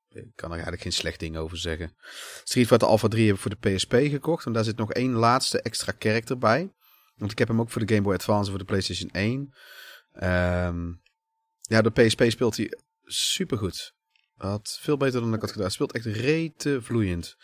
ik 0.08 0.26
kan 0.34 0.48
er 0.48 0.52
eigenlijk 0.52 0.82
geen 0.82 0.92
slecht 0.92 1.20
ding 1.20 1.36
over 1.36 1.58
zeggen. 1.58 1.96
Street 2.44 2.66
Fighter 2.66 2.88
Alpha 2.88 3.08
3 3.08 3.26
heb 3.26 3.34
ik 3.34 3.40
voor 3.40 3.56
de 3.60 3.74
PSP 3.74 3.92
gekocht. 3.92 4.46
En 4.46 4.52
daar 4.52 4.64
zit 4.64 4.76
nog 4.76 4.92
één 4.92 5.12
laatste 5.12 5.62
extra 5.62 5.92
character 5.98 6.38
bij. 6.38 6.72
Want 7.16 7.32
ik 7.32 7.38
heb 7.38 7.48
hem 7.48 7.60
ook 7.60 7.70
voor 7.70 7.86
de 7.86 7.94
Game 7.94 8.04
Boy 8.06 8.14
Advance 8.14 8.44
en 8.44 8.50
voor 8.50 8.58
de 8.58 8.64
PlayStation 8.64 9.10
1. 9.10 9.54
Ehm, 10.12 10.92
ja, 11.60 11.82
de 11.82 11.90
PSP 11.90 12.22
speelt 12.26 12.56
hij 12.56 12.78
supergoed. 13.04 13.94
Had 14.40 14.78
veel 14.80 14.96
beter 14.96 15.20
dan 15.20 15.34
ik 15.34 15.40
had 15.40 15.50
gedaan. 15.50 15.64
Hij 15.66 15.74
speelt 15.74 15.92
echt 15.92 16.04
rete 16.04 16.82
vloeiend. 16.82 17.36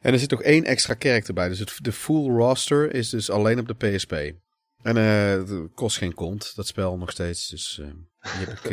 En 0.00 0.12
er 0.12 0.18
zit 0.18 0.30
nog 0.30 0.42
één 0.42 0.64
extra 0.64 0.94
character 0.98 1.34
bij. 1.34 1.48
Dus 1.48 1.58
het, 1.58 1.78
de 1.82 1.92
full 1.92 2.28
roster 2.28 2.94
is 2.94 3.08
dus 3.08 3.30
alleen 3.30 3.58
op 3.58 3.68
de 3.68 3.74
PSP. 3.74 4.12
En 4.82 4.96
eh, 4.96 5.30
het 5.30 5.74
kost 5.74 5.98
geen 5.98 6.14
kont, 6.14 6.52
dat 6.56 6.66
spel 6.66 6.96
nog 6.96 7.10
steeds. 7.10 7.48
Dus 7.48 7.78
eh, 7.78 7.86
die 8.20 8.46
heb 8.46 8.58
ik... 8.58 8.70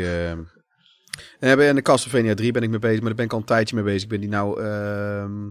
eh, 1.40 1.68
en 1.70 1.76
de 1.76 1.82
Castlevania 1.82 2.34
3 2.34 2.52
ben 2.52 2.64
ik 2.64 2.70
mee 2.70 2.80
bezig, 2.80 3.00
maar 3.00 3.08
daar 3.08 3.16
ben 3.16 3.26
ik 3.26 3.34
al 3.34 3.38
een 3.38 3.46
tijdje 3.46 3.76
mee 3.76 3.84
bezig. 3.84 4.04
Ik 4.04 4.10
ben 4.10 4.20
die 4.20 4.30
nou... 4.30 4.64
ehm, 4.64 5.48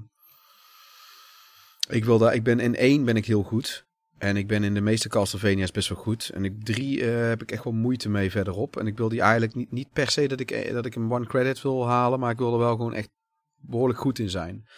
ik, 1.89 2.05
wil 2.05 2.19
daar, 2.19 2.35
ik 2.35 2.43
ben 2.43 2.61
in 2.61 2.77
1 2.77 3.05
ben 3.05 3.17
ik 3.17 3.27
heel 3.27 3.43
goed. 3.43 3.87
En 4.21 4.37
ik 4.37 4.47
ben 4.47 4.65
in 4.65 4.75
de 4.75 4.81
meeste 4.81 5.09
Castlevania's 5.09 5.71
best 5.71 5.89
wel 5.89 5.99
goed. 5.99 6.31
En 6.35 6.45
ik 6.45 6.65
3 6.65 7.05
eh, 7.05 7.29
heb 7.29 7.43
ik 7.43 7.53
echt 7.53 7.65
wel 7.65 7.73
moeite 7.73 8.09
mee 8.09 8.31
verderop. 8.31 8.77
En 8.77 8.87
ik 8.87 8.97
wil 8.97 9.09
die 9.09 9.21
eigenlijk 9.21 9.55
niet, 9.55 9.71
niet 9.71 9.93
per 9.93 10.11
se 10.11 10.29
dat 10.29 10.41
ik, 10.41 10.51
eh, 10.51 10.73
dat 10.73 10.87
ik 10.87 10.95
een 10.95 11.13
one 11.13 11.27
credit 11.27 11.63
wil 11.63 11.87
halen. 11.87 12.21
Maar 12.21 12.31
ik 12.31 12.39
wil 12.39 12.53
er 12.53 12.59
wel 12.59 12.77
gewoon 12.77 12.95
echt 12.95 13.09
behoorlijk 13.57 13.99
goed 13.99 14.19
in 14.19 14.31
zijn. 14.31 14.69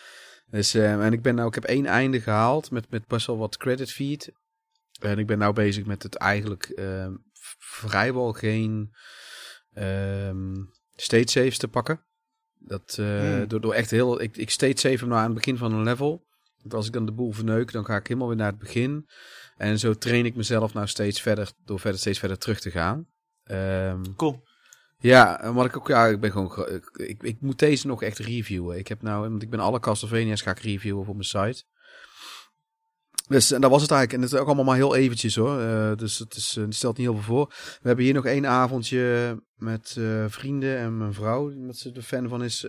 Dus, 0.47 0.75
eh, 0.75 1.05
en 1.05 1.13
ik 1.13 1.23
ben 1.23 1.35
nou, 1.35 1.49
ik 1.49 1.55
heb 1.55 1.65
één 1.65 1.87
einde 1.87 2.21
gehaald 2.21 2.71
met, 2.71 2.91
met 2.91 3.07
best 3.07 3.27
wel 3.27 3.39
wat 3.39 3.57
credit 3.57 3.93
feed. 3.93 4.33
En 5.01 5.19
ik 5.19 5.27
ben 5.27 5.39
nou 5.39 5.53
bezig 5.53 5.85
met 5.85 6.03
het 6.03 6.15
eigenlijk 6.15 6.81
vrijwel 7.59 8.33
geen 8.33 8.95
ehm 9.73 10.65
state 10.95 11.31
saves 11.31 11.59
te 11.59 11.69
pakken. 11.69 12.05
Dat, 12.59 12.95
Hmm. 12.97 13.49
door, 13.49 13.61
door 13.61 13.75
echt 13.75 13.91
heel, 13.91 14.23
ik, 14.23 14.37
ik 14.37 14.51
state 14.51 14.81
save 14.81 14.99
hem 14.99 15.09
nou 15.09 15.21
aan 15.21 15.27
het 15.27 15.35
begin 15.35 15.57
van 15.57 15.73
een 15.73 15.83
level. 15.83 16.27
Want 16.63 16.75
als 16.75 16.87
ik 16.87 16.93
dan 16.93 17.07
de 17.07 17.13
boel 17.13 17.33
verneuk, 17.33 17.73
dan 17.73 17.85
ga 17.85 17.97
ik 17.97 18.07
helemaal 18.07 18.29
weer 18.29 18.37
naar 18.37 18.51
het 18.51 18.59
begin. 18.59 19.09
En 19.57 19.79
zo 19.79 19.95
train 19.95 20.25
ik 20.25 20.35
mezelf 20.35 20.75
nou 20.75 20.87
steeds 20.87 21.21
verder, 21.21 21.53
door 21.65 21.81
verder, 21.81 22.01
steeds 22.01 22.19
verder 22.19 22.39
terug 22.39 22.61
te 22.61 22.71
gaan. 22.71 23.07
Ehm, 23.45 24.03
Cool. 24.17 24.43
ja, 24.99 25.53
wat 25.53 25.67
ik 25.67 25.77
ook, 25.77 25.89
ja, 25.89 26.07
ik 26.07 26.21
ben 26.21 26.31
gewoon, 26.33 26.69
ik, 26.69 26.91
ik, 26.93 27.23
ik 27.23 27.41
moet 27.41 27.59
deze 27.59 27.87
nog 27.87 28.03
echt 28.03 28.19
reviewen. 28.19 28.79
Ik 28.79 28.89
heb 28.89 29.03
nou, 29.03 29.29
want 29.29 29.43
ik 29.43 29.51
ben 29.51 29.61
alle 29.61 29.81
Castlevania's 29.81 30.43
ga 30.43 30.51
ik 30.51 30.59
reviewen 30.59 31.07
op 31.07 31.15
mijn 31.15 31.25
site. 31.25 31.65
Dus 33.29 33.53
en 33.53 33.61
dat 33.61 33.71
was 33.71 33.83
het 33.83 33.91
eigenlijk. 33.91 34.19
En 34.19 34.29
het 34.29 34.35
is 34.35 34.41
ook 34.41 34.47
allemaal 34.47 34.65
maar 34.65 34.77
heel 34.77 34.97
eventjes 34.97 35.37
hoor. 35.37 35.61
Eh, 35.61 35.97
dus 35.97 36.19
het, 36.19 36.35
is, 36.35 36.57
eh, 36.57 36.65
het 36.65 36.75
stelt 36.75 36.97
niet 36.97 37.07
heel 37.07 37.17
veel 37.17 37.35
voor. 37.35 37.47
We 37.81 37.87
hebben 37.87 38.05
hier 38.05 38.15
nog 38.15 38.27
één 38.27 38.47
avondje 38.47 39.37
met 39.55 39.95
eh, 39.99 40.25
vrienden 40.29 40.79
en 40.79 40.97
mijn 40.99 41.15
vrouw, 41.15 41.53
met 41.55 41.79
ze 41.79 41.93
de 41.93 42.03
fan 42.03 42.29
van 42.29 42.45
is, 42.45 42.67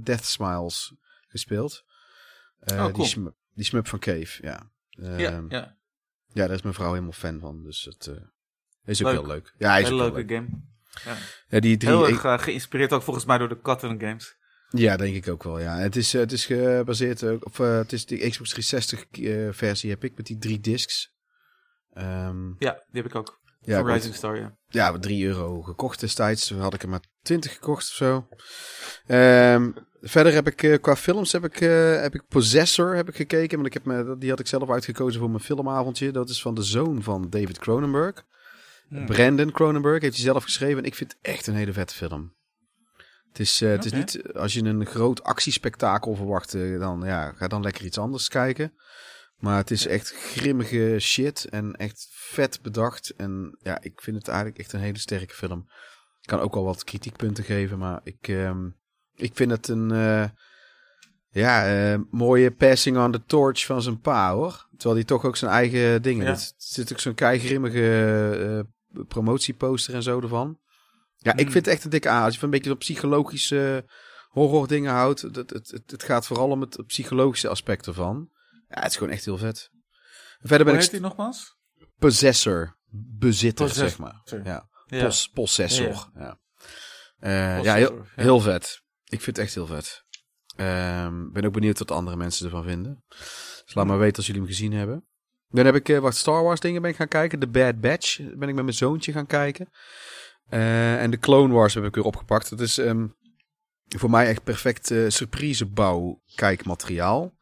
Death 0.00 0.24
Smiles 0.24 0.94
gespeeld. 1.28 1.84
Eh, 2.64 2.74
Oh, 2.76 2.80
cool. 2.84 2.92
die, 2.92 3.04
sm 3.06 3.26
die 3.54 3.64
smup 3.64 3.88
van 3.88 3.98
Cave, 3.98 4.38
ja. 4.42 4.70
ja, 4.88 5.16
Ehm, 5.16 5.44
ja. 5.50 5.76
ja, 6.32 6.46
daar 6.46 6.50
is 6.56 6.62
mijn 6.62 6.74
vrouw 6.74 6.88
helemaal 6.90 7.12
fan 7.12 7.40
van. 7.40 7.62
Dus 7.62 7.84
het 7.84 8.06
eh, 8.06 8.14
is 8.84 9.04
ook 9.04 9.06
Leuk. 9.12 9.18
heel 9.20 9.26
leuk. 9.28 9.54
Ja, 9.58 9.70
hij 9.70 9.80
is 9.82 9.88
heel 9.88 9.96
leuke 9.96 10.16
leuk. 10.24 10.30
game. 10.30 10.48
Ja. 11.04 11.16
Ja, 11.48 11.60
die 11.60 11.76
drie, 11.76 11.92
Heel 11.92 12.06
ik- 12.08 12.14
erg 12.14 12.24
eh, 12.24 12.38
geïnspireerd 12.38 12.92
ook 12.92 13.02
volgens 13.02 13.24
mij 13.24 13.38
door 13.38 13.48
de 13.48 13.60
Cotton 13.60 14.00
Games. 14.00 14.36
Ja, 14.70 14.96
denk 14.96 15.14
ik 15.14 15.28
ook 15.28 15.42
wel. 15.42 15.58
Ja. 15.60 15.76
Het 15.78 15.96
is, 15.96 16.12
het 16.12 16.32
is 16.32 16.46
gebaseerd 16.46 17.24
ook 17.24 17.44
op. 17.46 17.56
het 17.56 17.92
is 17.92 18.06
de 18.06 18.16
Xbox 18.28 18.50
360 18.50 19.04
eh, 19.10 19.48
versie 19.52 19.90
heb 19.90 20.04
ik 20.04 20.16
met 20.16 20.26
die 20.26 20.38
drie 20.38 20.60
discs. 20.60 21.12
Ehm, 21.92 22.46
Ja, 22.58 22.72
die 22.90 23.02
heb 23.02 23.06
ik 23.06 23.14
ook. 23.14 23.40
ja, 23.60 23.80
Rising 23.80 24.14
Star, 24.14 24.36
ja. 24.36 24.56
ja, 24.68 24.92
wat 24.92 25.02
3 25.02 25.26
euro 25.26 25.62
gekocht 25.62 26.00
destijds. 26.00 26.46
Toen 26.46 26.60
had 26.60 26.74
ik 26.74 26.82
er 26.82 26.88
maar 26.88 27.04
20 27.22 27.52
gekocht 27.52 27.82
of 27.88 27.94
zo. 27.94 28.28
Ehm, 29.06 29.70
verder 30.04 30.32
heb 30.32 30.46
ik 30.46 30.62
eh, 30.62 30.80
qua 30.80 30.96
films 30.96 31.32
heb 31.32 31.44
ik, 31.44 31.60
eh, 31.60 32.00
heb 32.00 32.14
ik 32.14 32.28
Possessor 32.28 32.94
heb 32.94 33.08
ik 33.08 33.16
gekeken. 33.16 33.54
Want 33.54 33.66
ik 33.66 33.72
heb 33.72 33.84
me, 33.84 34.18
die 34.18 34.30
had 34.30 34.40
ik 34.40 34.46
zelf 34.46 34.70
uitgekozen 34.70 35.20
voor 35.20 35.30
mijn 35.30 35.42
filmavondje. 35.42 36.10
Dat 36.10 36.28
is 36.28 36.42
van 36.42 36.54
de 36.54 36.62
zoon 36.62 37.02
van 37.02 37.30
David 37.30 37.58
Cronenberg. 37.58 38.24
Brandon 39.06 39.50
Cronenberg 39.50 40.02
heeft 40.02 40.14
hij 40.14 40.24
zelf 40.24 40.42
geschreven. 40.42 40.78
En 40.78 40.84
ik 40.84 40.94
vind 40.94 41.12
het 41.12 41.20
echt 41.22 41.46
een 41.46 41.54
hele 41.54 41.72
vette 41.72 41.94
film. 41.94 42.34
Het 43.28 43.38
is, 43.38 43.60
eh, 43.60 43.70
het 43.70 43.84
is 43.84 43.92
niet, 43.92 44.32
als 44.32 44.52
je 44.52 44.64
een 44.64 44.86
groot 44.86 45.22
actiespektakel 45.22 46.14
verwacht, 46.14 46.52
dan 46.52 47.02
ja, 47.04 47.32
ga 47.32 47.48
dan 47.48 47.62
lekker 47.62 47.84
iets 47.84 47.98
anders 47.98 48.28
kijken. 48.28 48.72
Maar 49.38 49.56
het 49.56 49.70
is 49.70 49.86
echt 49.86 50.14
grimmige 50.14 50.96
shit 51.00 51.44
en 51.44 51.72
echt 51.72 52.08
vet 52.10 52.62
bedacht. 52.62 53.14
En 53.16 53.58
ja, 53.62 53.82
ik 53.82 54.00
vind 54.00 54.16
het 54.16 54.28
eigenlijk 54.28 54.58
echt 54.58 54.72
een 54.72 54.80
hele 54.80 54.98
sterke 54.98 55.34
film. 55.34 55.68
Ik 56.20 56.26
kan 56.28 56.40
ook 56.40 56.54
wel 56.54 56.64
wat 56.64 56.84
kritiekpunten 56.84 57.44
geven, 57.44 57.78
maar 57.78 58.00
ik, 58.02 58.28
ehm, 58.28 58.68
ik 59.16 59.30
vind 59.34 59.50
het 59.50 59.68
een 59.68 59.90
eh, 59.90 60.24
ja, 61.30 61.66
eh, 61.92 61.98
mooie 62.10 62.50
passing 62.50 62.98
on 62.98 63.12
the 63.12 63.24
torch 63.26 63.64
van 63.64 63.82
zijn 63.82 64.00
pa, 64.00 64.32
hoor. 64.34 64.66
Terwijl 64.70 64.94
hij 64.94 65.04
toch 65.04 65.24
ook 65.24 65.36
zijn 65.36 65.50
eigen 65.50 66.02
dingen... 66.02 66.26
Ja. 66.26 66.32
Er 66.32 66.50
zit 66.56 66.92
ook 66.92 67.00
zo'n 67.00 67.14
keigrimmige 67.14 68.64
eh, 68.94 69.04
promotieposter 69.08 69.94
en 69.94 70.02
zo 70.02 70.20
ervan. 70.20 70.58
Ja, 71.16 71.32
ik 71.32 71.40
Hmm. 71.40 71.50
vind 71.50 71.64
het 71.64 71.74
echt 71.74 71.84
een 71.84 71.90
dikke 71.90 72.08
aan. 72.08 72.22
Als 72.22 72.32
je 72.34 72.38
van 72.38 72.48
een 72.48 72.54
beetje 72.54 72.70
op 72.72 72.78
psychologische 72.78 73.84
horror 74.28 74.66
dingen 74.68 74.92
houdt. 74.92 75.20
Het, 75.20 75.36
het, 75.36 75.50
het, 75.50 75.82
het 75.86 76.02
gaat 76.02 76.26
vooral 76.26 76.50
om 76.50 76.60
het 76.60 76.86
psychologische 76.86 77.48
aspect 77.48 77.86
ervan. 77.86 78.28
Ja, 78.68 78.80
het 78.80 78.90
is 78.90 78.96
gewoon 78.96 79.12
echt 79.12 79.24
heel 79.24 79.38
vet. 79.38 79.70
Verder 80.40 80.58
ben 80.66 80.66
Hoe 80.66 80.74
ik 80.74 80.80
heet 80.80 80.90
die 80.90 81.00
nogmaals? 81.00 81.56
possessor. 81.98 82.76
Bezitter, 83.18 83.66
Possessor. 83.66 83.88
zeg 83.88 83.98
maar. 83.98 84.44
Ja, 84.44 84.68
Ja. 84.86 85.04
Pos, 85.04 85.28
possessor. 85.28 86.10
Ja, 86.14 86.38
ja 87.62 87.74
heel, 87.74 87.94
ja. 87.96 88.02
heel 88.22 88.40
vet. 88.40 88.82
Ik 89.14 89.20
vind 89.20 89.36
het 89.36 89.46
echt 89.46 89.54
heel 89.54 89.66
vet. 89.66 90.04
Ehm 90.56 91.32
ben 91.32 91.44
ook 91.44 91.52
benieuwd 91.52 91.78
wat 91.78 91.90
andere 91.90 92.16
mensen 92.16 92.44
ervan 92.44 92.64
vinden. 92.64 93.04
Dus 93.64 93.74
laat 93.74 93.86
maar 93.86 93.98
weten 93.98 94.16
als 94.16 94.26
jullie 94.26 94.40
hem 94.40 94.50
gezien 94.50 94.72
hebben. 94.72 95.04
Dan 95.48 95.64
heb 95.64 95.74
ik 95.74 95.88
eh, 95.88 95.98
wat 95.98 96.16
Star 96.16 96.42
Wars 96.42 96.60
dingen 96.60 96.82
ben 96.82 96.90
ik 96.90 96.96
gaan 96.96 97.08
kijken. 97.08 97.38
The 97.38 97.46
Bad 97.46 97.80
Batch 97.80 98.16
ben 98.18 98.48
ik 98.48 98.54
met 98.54 98.64
mijn 98.64 98.72
zoontje 98.72 99.12
gaan 99.12 99.26
kijken. 99.26 99.68
Eh, 100.48 101.02
en 101.02 101.10
de 101.10 101.18
Clone 101.18 101.52
Wars 101.52 101.74
heb 101.74 101.84
ik 101.84 101.94
weer 101.94 102.04
opgepakt. 102.04 102.50
Dat 102.50 102.60
is 102.60 102.78
ehm, 102.78 103.06
voor 103.88 104.10
mij 104.10 104.26
echt 104.26 104.44
perfect 104.44 104.90
eh 104.90 105.08
surprisebouw 105.08 106.22
kijkmateriaal. 106.34 107.34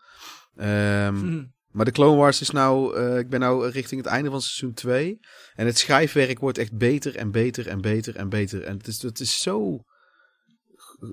Ehm, 0.56 1.16
Hm. 1.16 1.44
maar 1.76 1.84
de 1.84 1.90
Clone 1.90 2.16
Wars 2.16 2.40
is 2.40 2.50
nou, 2.50 3.00
ik 3.18 3.28
ben 3.28 3.40
nou 3.40 3.68
richting 3.70 4.02
het 4.02 4.10
einde 4.10 4.30
van 4.30 4.42
seizoen 4.42 4.74
2. 4.74 5.18
En 5.54 5.66
het 5.66 5.78
schrijfwerk 5.78 6.38
wordt 6.38 6.58
echt 6.58 6.76
beter 6.76 7.16
en 7.16 7.30
beter 7.30 7.68
en 7.68 7.80
beter 7.80 8.16
en 8.16 8.28
beter. 8.28 8.62
En 8.62 8.76
het 8.76 8.86
is, 8.86 9.02
het 9.02 9.20
is 9.20 9.42
zo 9.42 9.84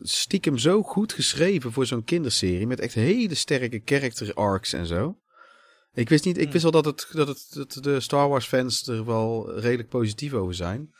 stiekem 0.01 0.57
zo 0.57 0.83
goed 0.83 1.13
geschreven 1.13 1.71
voor 1.71 1.85
zo'n 1.85 2.03
kinderserie. 2.03 2.67
Met 2.67 2.79
echt 2.79 2.93
hele 2.93 3.35
sterke 3.35 3.81
character 3.85 4.33
arcs 4.33 4.73
en 4.73 4.85
zo. 4.85 5.19
Ik 5.93 6.09
wist 6.09 6.25
niet, 6.25 6.37
ik 6.37 6.43
Hmm. 6.43 6.51
wist 6.51 6.63
wel 6.63 6.71
dat, 6.81 6.85
het, 6.85 7.07
dat, 7.11 7.27
het, 7.27 7.47
dat 7.53 7.83
de 7.83 7.99
Star 7.99 8.29
Wars 8.29 8.45
fans 8.45 8.87
er 8.87 9.05
wel 9.05 9.59
redelijk 9.59 9.89
positief 9.89 10.33
over 10.33 10.53
zijn. 10.53 10.93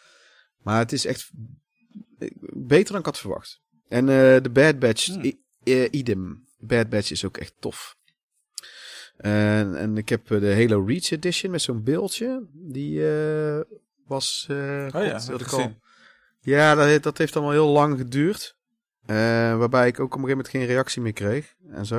Maar 0.64 0.80
het 0.80 0.92
is 0.92 1.06
echt 1.06 1.30
beter 2.54 2.92
dan 2.92 3.00
ik 3.00 3.06
had 3.06 3.20
verwacht. 3.20 3.62
En 3.88 4.10
eh, 4.10 4.42
de 4.42 4.50
Bad 4.54 4.80
Batch, 4.80 5.06
Hmm. 5.06 5.24
i- 5.24 5.40
eh, 5.64 5.88
idem. 5.92 6.48
Bad 6.58 6.90
Batch 6.90 7.12
is 7.12 7.26
ook 7.26 7.38
echt 7.38 7.54
tof. 7.60 7.98
En, 9.18 9.76
en 9.76 9.98
ik 9.98 10.10
heb 10.10 10.32
eh, 10.32 10.40
de 10.40 10.54
Halo 10.56 10.84
Reach 10.86 11.12
Edition 11.12 11.52
met 11.52 11.62
zo'n 11.62 11.84
beeldje. 11.84 12.48
Die 12.54 13.02
was... 14.06 14.46
eh, 14.50 14.56
Oh 14.96 15.04
ja, 15.04 15.20
god, 15.20 15.28
dat 15.28 15.42
ik 15.42 15.52
al- 15.52 15.76
ja, 16.42 16.76
dat, 16.76 17.04
dat 17.04 17.18
heeft 17.18 17.36
allemaal 17.36 17.54
heel 17.54 17.68
lang 17.68 17.98
geduurd. 17.98 18.58
Eh, 19.10 19.58
waarbij 19.58 19.88
ik 19.88 20.00
ook 20.00 20.06
op 20.06 20.20
een 20.20 20.26
gegeven 20.26 20.38
moment 20.38 20.50
geen 20.50 20.66
reactie 20.66 21.02
meer 21.02 21.14
kreeg. 21.14 21.56
En 21.72 21.86
zo. 21.86 21.96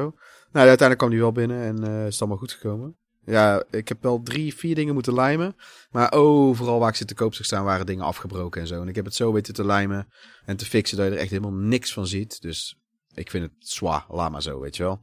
Nou, 0.52 0.68
uiteindelijk 0.68 0.98
kwam 0.98 1.10
die 1.10 1.20
wel 1.20 1.32
binnen 1.32 1.62
en 1.62 1.84
eh, 1.84 2.06
is 2.06 2.12
het 2.12 2.20
allemaal 2.20 2.38
goed 2.38 2.52
gekomen. 2.52 2.96
Ja, 3.24 3.64
ik 3.70 3.88
heb 3.88 4.02
wel 4.02 4.22
drie, 4.22 4.54
vier 4.54 4.74
dingen 4.74 4.94
moeten 4.94 5.14
lijmen. 5.14 5.56
Maar 5.90 6.12
overal 6.12 6.78
waar 6.78 6.88
ik 6.88 6.94
zit 6.94 7.08
te 7.08 7.14
koop 7.14 7.34
zag 7.34 7.46
staan 7.46 7.64
waren 7.64 7.86
dingen 7.86 8.04
afgebroken 8.04 8.60
en 8.60 8.66
zo. 8.66 8.80
En 8.82 8.88
ik 8.88 8.94
heb 8.94 9.04
het 9.04 9.14
zo 9.14 9.32
weten 9.32 9.54
te 9.54 9.64
lijmen 9.66 10.08
en 10.44 10.56
te 10.56 10.64
fixen 10.64 10.96
dat 10.96 11.06
je 11.06 11.12
er 11.12 11.18
echt 11.18 11.30
helemaal 11.30 11.52
niks 11.52 11.92
van 11.92 12.06
ziet. 12.06 12.40
Dus 12.42 12.76
ik 13.14 13.30
vind 13.30 13.44
het 13.44 13.52
zwaar, 13.58 14.04
laat 14.08 14.30
maar 14.30 14.42
zo, 14.42 14.60
weet 14.60 14.76
je 14.76 14.82
wel. 14.82 15.02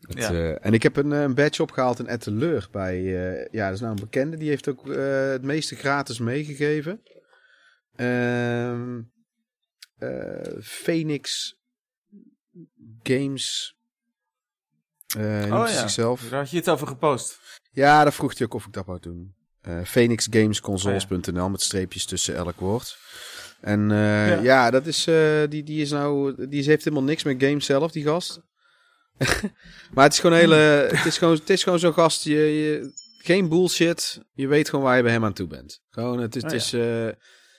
Het, 0.00 0.18
Ja. 0.18 0.30
eh, 0.32 0.66
en 0.66 0.72
ik 0.72 0.82
heb 0.82 0.96
een, 0.96 1.10
een 1.10 1.34
badge 1.34 1.62
opgehaald 1.62 1.98
in 1.98 2.06
Etteleur 2.06 2.68
bij, 2.70 2.96
eh, 2.96 3.48
ja, 3.52 3.64
dat 3.64 3.74
is 3.74 3.80
nou 3.80 3.92
een 3.92 4.00
bekende. 4.00 4.36
Die 4.36 4.48
heeft 4.48 4.68
ook 4.68 4.86
het 4.88 5.42
meeste 5.42 5.76
gratis 5.76 6.18
meegegeven. 6.18 7.00
Eh, 9.98 10.62
Phoenix 10.62 11.54
Games. 13.02 13.76
noemt 15.16 15.44
Oh 15.44 15.48
ja, 15.48 15.66
zichzelf. 15.66 16.20
daar 16.20 16.40
had 16.40 16.50
je 16.50 16.56
het 16.56 16.68
over 16.68 16.86
gepost. 16.86 17.38
Ja, 17.72 18.02
daar 18.02 18.12
vroeg 18.12 18.38
hij 18.38 18.46
ook 18.46 18.54
of 18.54 18.66
ik 18.66 18.72
dat 18.72 18.86
wou 18.86 19.00
doen. 19.00 19.34
Eh 19.60 19.82
PhoenixGamesConsoles.nl 19.82 21.48
met 21.48 21.62
streepjes 21.62 22.04
tussen 22.04 22.34
elk 22.34 22.60
woord. 22.60 22.98
En 23.60 23.90
eh, 23.90 24.28
ja. 24.28 24.40
Ja. 24.42 24.70
dat 24.70 24.86
is, 24.86 25.04
die, 25.48 25.62
die 25.62 25.80
is 25.80 25.90
nou, 25.90 26.34
die 26.48 26.64
heeft 26.64 26.84
helemaal 26.84 27.06
niks 27.06 27.22
met 27.22 27.42
games 27.42 27.66
zelf, 27.66 27.92
die 27.92 28.04
gast. 28.04 28.40
maar 29.94 30.04
het 30.04 30.12
is 30.12 30.18
gewoon 30.18 30.36
een 30.36 30.42
hele, 30.42 30.88
het 30.96 31.04
is 31.06 31.18
gewoon, 31.18 31.34
het 31.34 31.50
is 31.50 31.62
gewoon 31.62 31.78
zo'n 31.78 31.92
gast, 31.92 32.24
je, 32.24 32.34
je, 32.34 32.92
geen 33.18 33.48
bullshit. 33.48 34.20
Je 34.32 34.46
weet 34.46 34.68
gewoon 34.68 34.84
waar 34.84 34.96
je 34.96 35.02
bij 35.02 35.12
hem 35.12 35.24
aan 35.24 35.32
toe 35.32 35.46
bent. 35.46 35.82
Gewoon, 35.90 36.18
het 36.18 36.36
is, 36.36 36.74
Oh 36.74 36.80
ja. 36.80 37.14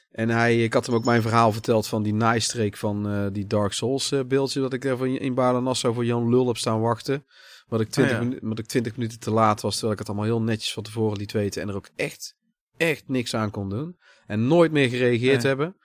Eh, 0.10 0.24
en 0.24 0.30
hij, 0.30 0.64
ik 0.64 0.74
had 0.74 0.86
hem 0.86 0.96
ook 0.96 1.06
mijn 1.06 1.22
verhaal 1.22 1.52
verteld 1.52 1.88
van 1.88 2.04
die 2.04 2.14
naaistreek 2.14 2.78
van 2.78 3.10
eh, 3.10 3.28
die 3.32 3.46
Dark 3.48 3.72
Souls 3.74 4.12
eh, 4.12 4.24
beeldje 4.24 4.62
dat 4.62 4.74
ik 4.74 4.82
daar 4.82 4.98
van 4.98 5.08
in 5.08 5.34
Baarle-Nassau 5.34 5.94
voor 5.94 6.06
Jan 6.06 6.30
Lul 6.30 6.48
heb 6.48 6.58
staan 6.58 6.80
wachten. 6.82 7.26
Wat 7.68 7.82
ik, 7.82 7.90
20 7.90 8.16
Oh 8.18 8.22
ja. 8.24 8.28
minu- 8.30 8.40
wat 8.42 8.60
ik 8.60 8.66
20 8.66 8.96
minuten 8.98 9.20
te 9.20 9.32
laat 9.32 9.62
was, 9.62 9.72
terwijl 9.74 9.94
ik 9.94 10.00
het 10.00 10.08
allemaal 10.08 10.26
heel 10.28 10.42
netjes 10.42 10.74
van 10.74 10.84
tevoren 10.84 11.18
liet 11.18 11.32
weten. 11.32 11.62
En 11.62 11.70
er 11.70 11.76
ook 11.76 11.90
echt, 11.96 12.36
echt 12.78 13.08
niks 13.08 13.34
aan 13.34 13.52
kon 13.52 13.70
doen. 13.70 13.98
En 14.28 14.48
nooit 14.48 14.72
meer 14.72 14.90
gereageerd 14.90 15.38
Nee. 15.44 15.48
hebben. 15.48 15.78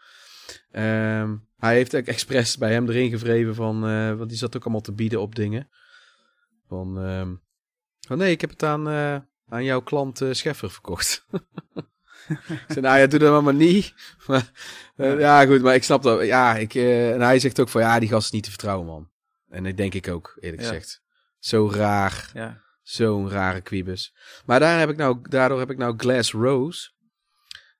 Ehm, 0.70 1.37
hij 1.57 1.75
heeft 1.75 1.97
ook 1.97 2.05
expres 2.07 2.57
bij 2.57 2.73
hem 2.73 2.89
erin 2.89 3.11
gevreven 3.11 3.55
van, 3.55 3.87
eh, 3.87 4.14
want 4.14 4.29
die 4.29 4.39
zat 4.39 4.57
ook 4.57 4.62
allemaal 4.62 4.81
te 4.81 4.93
bieden 4.93 5.20
op 5.20 5.35
dingen. 5.35 5.68
Van, 6.68 6.99
ehm, 6.99 7.35
van 8.07 8.18
nee, 8.18 8.31
ik 8.31 8.41
heb 8.41 8.51
het 8.51 8.62
aan, 8.62 8.89
eh, 8.89 9.16
aan 9.49 9.64
jouw 9.64 9.81
klant 9.81 10.20
eh, 10.20 10.33
Scheffer 10.33 10.70
verkocht. 10.70 11.27
ik 12.29 12.64
zei, 12.68 12.81
nou 12.81 12.99
ja, 12.99 13.07
doe 13.07 13.18
dat 13.18 13.43
maar 13.43 13.55
niet. 13.55 13.95
Maar, 14.27 14.51
eh, 14.97 15.18
ja. 15.18 15.47
goed, 15.47 15.62
maar 15.62 15.75
ik 15.75 15.85
snap 15.85 16.03
dat. 16.03 16.25
Ja, 16.25 16.57
ik, 16.57 16.75
eh, 16.75 17.12
en 17.12 17.20
hij 17.20 17.39
zegt 17.39 17.61
ook 17.61 17.68
van, 17.68 17.81
ja, 17.81 17.99
die 17.99 18.09
gast 18.09 18.25
is 18.25 18.31
niet 18.31 18.43
te 18.45 18.51
vertrouwen, 18.51 18.87
man. 18.87 19.11
En 19.49 19.64
dat 19.64 19.77
denk 19.77 19.95
ik 19.95 20.09
ook, 20.09 20.37
eerlijk 20.41 20.62
Ja. 20.62 20.68
gezegd. 20.68 21.03
Zo 21.39 21.70
raar. 21.70 22.31
Ja. 22.35 22.61
Zo'n 22.83 23.31
rare 23.31 23.61
quibus. 23.61 24.14
Maar 24.47 24.61
daar 24.61 24.79
heb 24.79 24.91
ik 24.91 24.97
nou, 24.97 25.18
daardoor 25.29 25.59
heb 25.59 25.70
ik 25.70 25.77
nou 25.79 25.95
Glass 25.97 26.33
Rose 26.33 26.91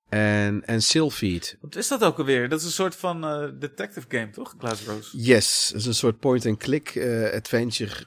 en, 0.09 0.65
en 0.65 0.83
Sylphied. 0.83 1.57
Wat 1.61 1.77
is 1.77 1.89
dat 1.89 2.05
ook 2.05 2.19
alweer? 2.19 2.49
Dat 2.49 2.59
is 2.61 2.65
een 2.65 2.73
soort 2.73 2.97
van 2.97 3.25
eh, 3.25 3.49
detective 3.59 4.07
game, 4.09 4.31
toch? 4.31 4.55
Glass 4.59 4.85
Rose. 4.85 5.17
Yes, 5.19 5.69
het 5.69 5.81
is 5.81 5.87
een 5.87 5.95
soort 5.95 6.19
point-and-click 6.19 6.89
adventure 7.35 8.07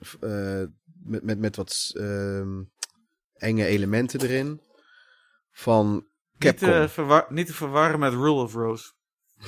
met, 1.04 1.24
met, 1.24 1.40
met 1.40 1.56
wat 1.56 1.92
ehm, 1.94 2.64
enge 3.34 3.66
elementen 3.66 4.22
erin. 4.22 4.62
Van 5.52 6.08
Capcom. 6.38 6.70
te, 6.70 6.86
verwar- 6.90 7.26
niet 7.30 7.48
te 7.48 7.54
verwarren 7.54 8.00
met 8.00 8.14
Rule 8.14 8.42
of 8.42 8.54
Rose. 8.54 8.92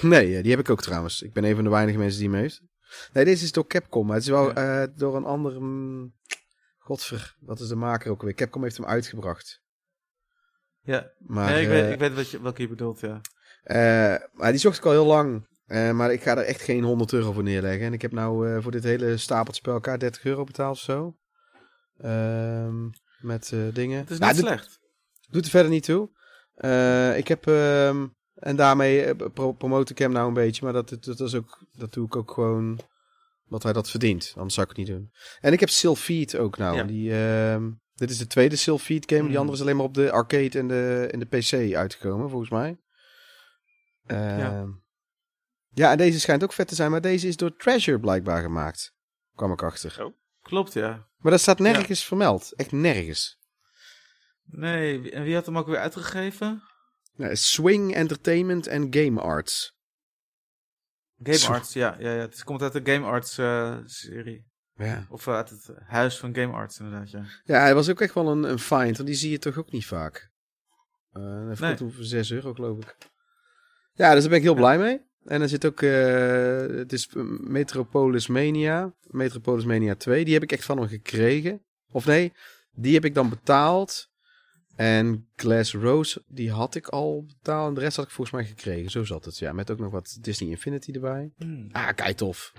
Nee, 0.01 0.35
eh, 0.35 0.41
die 0.41 0.51
heb 0.51 0.59
ik 0.59 0.69
ook 0.69 0.81
trouwens. 0.81 1.21
Ik 1.21 1.33
ben 1.33 1.43
een 1.43 1.55
van 1.55 1.63
de 1.63 1.69
weinige 1.69 1.97
mensen 1.97 2.19
die 2.19 2.29
hem 2.29 2.39
heeft. 2.39 2.61
Nee, 3.13 3.25
deze 3.25 3.43
is 3.43 3.51
door 3.51 3.67
Capcom, 3.67 4.05
maar 4.05 4.15
het 4.15 4.23
is 4.23 4.29
wel 4.29 4.53
eh, 4.53 4.83
door 4.95 5.15
een 5.15 5.25
andere... 5.25 5.59
mm, 5.59 6.15
Godver, 6.77 7.35
wat 7.39 7.59
is 7.59 7.67
de 7.67 7.75
maker 7.75 8.11
ook 8.11 8.19
alweer? 8.19 8.35
Capcom 8.35 8.63
heeft 8.63 8.77
hem 8.77 8.85
uitgebracht. 8.85 9.61
Ja, 10.81 11.11
Maar, 11.19 11.49
nee, 11.49 11.61
ik, 11.61 11.67
eh, 11.67 11.73
weet, 11.73 11.93
ik 11.93 11.99
weet 11.99 12.13
wat 12.13 12.29
je, 12.29 12.41
welke 12.41 12.61
je 12.61 12.67
bedoelt, 12.67 12.99
ja. 12.99 13.21
Eh, 13.63 14.15
maar 14.33 14.51
die 14.51 14.59
zocht 14.59 14.77
ik 14.77 14.85
al 14.85 14.91
heel 14.91 15.05
lang. 15.05 15.47
Eh, 15.65 15.91
maar 15.91 16.11
ik 16.13 16.21
ga 16.21 16.31
er 16.37 16.43
echt 16.43 16.61
geen 16.61 16.83
100 16.83 17.13
euro 17.13 17.31
voor 17.31 17.43
neerleggen. 17.43 17.85
En 17.85 17.93
ik 17.93 18.01
heb 18.01 18.11
nou 18.11 18.49
eh, 18.49 18.61
voor 18.63 18.71
dit 18.71 18.83
hele 18.83 19.17
stapeltje 19.17 19.61
bij 19.61 19.73
elkaar 19.73 19.99
30 19.99 20.23
euro 20.25 20.43
betaald 20.43 20.75
of 20.75 20.81
zo. 20.81 21.17
Ehm, 21.97 22.85
met 23.19 23.51
eh, 23.51 23.59
dingen. 23.73 23.99
Het 23.99 24.09
is 24.09 24.17
Nou, 24.19 24.33
niet 24.33 24.41
doet- 24.41 24.49
slecht. 24.51 24.79
Doet 25.29 25.45
er 25.45 25.51
verder 25.51 25.71
niet 25.71 25.83
toe. 25.83 26.09
Eh, 26.57 27.17
ik 27.17 27.27
heb... 27.27 27.47
ehm, 27.47 28.07
en 28.33 28.55
daarmee 28.55 29.03
eh, 29.03 29.27
pro 29.33 29.51
promote 29.51 29.91
ik 29.91 29.97
hem 29.97 30.11
nou 30.11 30.27
een 30.27 30.33
beetje. 30.33 30.63
Maar 30.63 30.73
dat, 30.73 30.97
dat, 30.99 31.19
is 31.19 31.35
ook, 31.35 31.65
dat 31.71 31.93
doe 31.93 32.05
ik 32.05 32.15
ook 32.15 32.31
gewoon... 32.31 32.79
Wat 33.45 33.63
hij 33.63 33.73
dat 33.73 33.89
verdient. 33.89 34.33
Anders 34.35 34.53
zou 34.53 34.69
ik 34.69 34.77
het 34.77 34.87
niet 34.87 34.95
doen. 34.97 35.11
En 35.39 35.53
ik 35.53 35.59
heb 35.59 35.69
Sylphied 35.69 36.37
ook 36.37 36.57
nou. 36.57 36.75
Ja. 36.75 36.83
Die, 36.83 37.13
ehm, 37.13 37.69
dit 37.95 38.09
is 38.09 38.17
de 38.17 38.27
tweede 38.27 38.55
Sylphied 38.55 39.05
game. 39.05 39.21
Die 39.21 39.29
Hmm. 39.29 39.37
andere 39.39 39.57
is 39.57 39.61
alleen 39.63 39.75
maar 39.75 39.85
op 39.85 39.93
de 39.93 40.11
arcade 40.11 40.59
en 40.59 40.67
de, 40.67 41.07
en 41.11 41.19
de 41.19 41.25
PC 41.25 41.75
uitgekomen, 41.75 42.29
volgens 42.29 42.49
mij. 42.51 42.77
Ja. 44.07 44.15
Ehm, 44.15 44.69
ja, 45.73 45.91
en 45.91 45.97
deze 45.97 46.19
schijnt 46.19 46.43
ook 46.43 46.53
vet 46.53 46.67
te 46.67 46.75
zijn. 46.75 46.91
Maar 46.91 47.01
deze 47.01 47.27
is 47.27 47.37
door 47.37 47.55
Treasure 47.55 47.99
blijkbaar 47.99 48.41
gemaakt. 48.41 48.95
Kwam 49.35 49.51
ik 49.51 49.63
achter. 49.63 50.05
Oh. 50.05 50.13
Klopt, 50.41 50.73
ja. 50.73 51.07
Maar 51.17 51.31
dat 51.31 51.41
staat 51.41 51.59
nergens 51.59 52.03
vermeld. 52.05 52.53
Echt 52.55 52.71
nergens. 52.71 53.36
Nee, 54.49 55.11
en 55.11 55.23
wie 55.23 55.35
had 55.35 55.45
hem 55.45 55.57
ook 55.57 55.67
weer 55.67 55.77
uitgegeven? 55.77 56.63
Nou, 57.15 57.35
Swing 57.35 57.93
Entertainment 57.95 58.67
en 58.67 58.87
Game 58.89 59.21
Arts. 59.21 59.75
Game 61.23 61.37
Zo. 61.37 61.51
Arts, 61.51 61.73
ja. 61.73 61.95
ja, 61.99 62.11
ja. 62.11 62.19
Het 62.19 62.43
komt 62.43 62.61
uit 62.61 62.73
de 62.73 62.91
Game 62.91 63.05
Arts 63.05 63.37
eh, 63.37 63.77
serie. 63.85 64.45
Ja. 64.75 65.05
Of 65.09 65.27
eh, 65.27 65.33
uit 65.33 65.49
het 65.49 65.69
huis 65.87 66.17
van 66.19 66.35
Game 66.35 66.53
Arts, 66.53 66.79
inderdaad, 66.79 67.11
ja. 67.11 67.23
Ja, 67.43 67.59
hij 67.59 67.75
was 67.75 67.89
ook 67.89 68.01
echt 68.01 68.13
wel 68.13 68.27
een, 68.27 68.43
een 68.43 68.59
find, 68.59 68.97
want 68.97 69.09
die 69.09 69.17
zie 69.17 69.31
je 69.31 69.39
toch 69.39 69.57
ook 69.57 69.71
niet 69.71 69.85
vaak. 69.85 70.31
Eh 71.11 71.49
even 71.51 71.57
Nee. 71.59 71.77
voor 71.77 72.03
6 72.03 72.31
euro 72.31 72.53
geloof 72.53 72.77
ik. 72.77 72.95
Ja, 73.93 74.11
dus 74.13 74.21
daar 74.21 74.29
ben 74.29 74.37
ik 74.37 74.43
heel 74.45 74.55
blij 74.55 74.77
mee. 74.77 75.05
En 75.25 75.41
er 75.41 75.49
zit 75.49 75.65
ook, 75.65 75.81
het 75.81 76.93
is 76.93 77.09
Metropolis 77.39 78.27
Mania, 78.27 78.93
Metropolis 79.01 79.65
Mania 79.65 79.95
2, 79.95 80.25
die 80.25 80.33
heb 80.33 80.43
ik 80.43 80.51
echt 80.51 80.65
van 80.65 80.77
hem 80.77 80.87
gekregen. 80.87 81.65
Of 81.91 82.05
nee, 82.05 82.33
die 82.71 82.93
heb 82.93 83.05
ik 83.05 83.13
dan 83.13 83.29
betaald. 83.29 84.09
En 84.77 85.27
Glass 85.35 85.73
Rose, 85.73 86.23
die 86.27 86.51
had 86.51 86.75
ik 86.75 86.87
al 86.87 87.25
betaald. 87.27 87.67
En 87.69 87.73
de 87.73 87.79
rest 87.79 87.95
had 87.95 88.05
ik 88.05 88.11
volgens 88.11 88.35
mij 88.37 88.45
gekregen. 88.45 88.91
Zo 88.91 89.03
zat 89.03 89.25
het, 89.25 89.37
ja. 89.37 89.53
Met 89.53 89.71
ook 89.71 89.79
nog 89.79 89.91
wat 89.91 90.17
Disney 90.21 90.49
Infinity 90.49 90.91
erbij. 90.91 91.31
Hmm. 91.37 91.69
Ah, 91.71 91.89
kei 91.95 92.13
tof. 92.15 92.53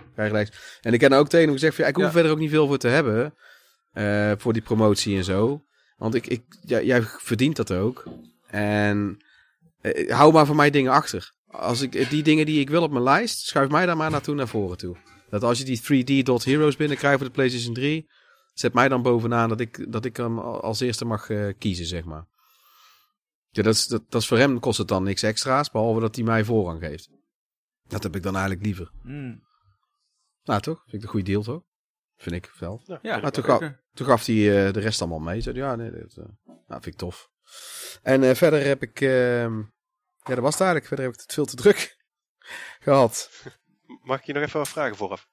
En 0.80 0.92
ik 0.92 1.00
heb 1.00 1.12
ook 1.12 1.28
tegen 1.28 1.44
hem 1.46 1.54
gezegd, 1.54 1.74
van, 1.74 1.84
ja, 1.84 1.90
ik 1.90 1.96
hoef 1.96 2.04
Ja. 2.04 2.08
er 2.10 2.14
verder 2.16 2.32
ook 2.32 2.38
niet 2.38 2.50
veel 2.50 2.66
voor 2.66 2.78
te 2.78 2.88
hebben. 2.88 3.34
eh, 3.92 4.32
voor 4.36 4.52
die 4.52 4.62
promotie 4.62 5.16
en 5.16 5.24
zo. 5.24 5.64
Want 5.96 6.14
ik, 6.14 6.26
ik, 6.26 6.42
ja, 6.60 6.80
jij 6.82 7.02
verdient 7.02 7.56
dat 7.56 7.72
ook. 7.72 8.04
En 8.46 9.16
eh, 9.80 10.10
hou 10.14 10.32
maar 10.32 10.46
van 10.46 10.56
mij 10.56 10.70
dingen 10.70 10.92
achter. 10.92 11.32
Als 11.46 11.80
ik 11.80 12.10
die 12.10 12.22
dingen 12.22 12.46
die 12.46 12.60
ik 12.60 12.70
wil 12.70 12.82
op 12.82 12.90
mijn 12.90 13.02
lijst, 13.04 13.46
schuif 13.46 13.68
mij 13.70 13.86
daar 13.86 13.96
maar 13.96 14.10
naartoe 14.10 14.34
naar 14.34 14.48
voren 14.48 14.76
toe. 14.76 14.96
Dat 15.30 15.42
als 15.42 15.58
je 15.58 15.64
die 15.64 16.04
3D 16.22 16.22
Dot 16.26 16.44
Heroes 16.44 16.76
binnenkrijgt 16.76 17.18
voor 17.18 17.26
de 17.26 17.32
PlayStation 17.32 17.74
3, 17.74 18.08
zet 18.58 18.72
mij 18.72 18.88
dan 18.88 19.02
bovenaan 19.02 19.48
dat 19.48 19.60
ik, 19.60 19.92
dat 19.92 20.04
ik 20.04 20.16
hem 20.16 20.38
al- 20.38 20.60
als 20.60 20.80
eerste 20.80 21.04
mag 21.04 21.30
eh, 21.30 21.48
kiezen, 21.58 21.86
zeg 21.86 22.04
maar. 22.04 22.26
Ja, 23.50 23.62
dat 23.62 23.74
is, 23.74 23.86
dat, 23.86 24.10
dat 24.10 24.20
is 24.20 24.28
voor 24.28 24.38
hem 24.38 24.60
kost 24.60 24.78
het 24.78 24.88
dan 24.88 25.02
niks 25.02 25.22
extra's, 25.22 25.70
behalve 25.70 26.00
dat 26.00 26.14
hij 26.14 26.24
mij 26.24 26.44
voorrang 26.44 26.80
geeft. 26.80 27.08
Dat 27.86 28.02
heb 28.02 28.16
ik 28.16 28.22
dan 28.22 28.32
eigenlijk 28.36 28.64
liever. 28.64 28.90
Hmm. 29.02 29.46
Nou, 30.42 30.60
toch? 30.60 30.80
Vind 30.82 30.94
ik 30.96 31.02
een 31.02 31.08
goede 31.08 31.30
deal, 31.30 31.42
toch? 31.42 31.62
Vind 32.16 32.34
ik 32.36 32.52
wel. 32.58 32.82
Ja, 33.02 33.18
Maar 33.18 33.30
toch 33.32 33.46
zeker. 33.46 33.84
Toen 33.94 34.06
gaf 34.06 34.26
hij 34.26 34.66
eh, 34.66 34.72
de 34.72 34.80
rest 34.80 35.00
allemaal 35.00 35.18
mee. 35.18 35.40
Zei, 35.40 35.56
ja, 35.56 35.74
nee, 35.76 35.90
dat 35.90 36.16
eh, 36.16 36.24
nou, 36.44 36.82
vind 36.82 36.86
ik 36.86 36.94
tof. 36.96 37.30
En 38.02 38.22
eh, 38.22 38.34
verder 38.34 38.64
heb 38.64 38.82
ik... 38.82 39.00
ehm, 39.00 39.58
ja, 40.24 40.34
dat 40.34 40.38
was 40.38 40.52
het 40.52 40.60
eigenlijk. 40.60 40.86
Verder 40.86 41.04
heb 41.04 41.14
ik 41.14 41.20
het 41.20 41.32
veel 41.32 41.44
te 41.44 41.56
druk 41.56 41.96
gehad. 42.84 43.30
Mag 44.02 44.18
ik 44.20 44.24
je 44.26 44.32
nog 44.32 44.42
even 44.42 44.58
wat 44.58 44.68
vragen 44.68 44.96
vooraf? 44.96 45.28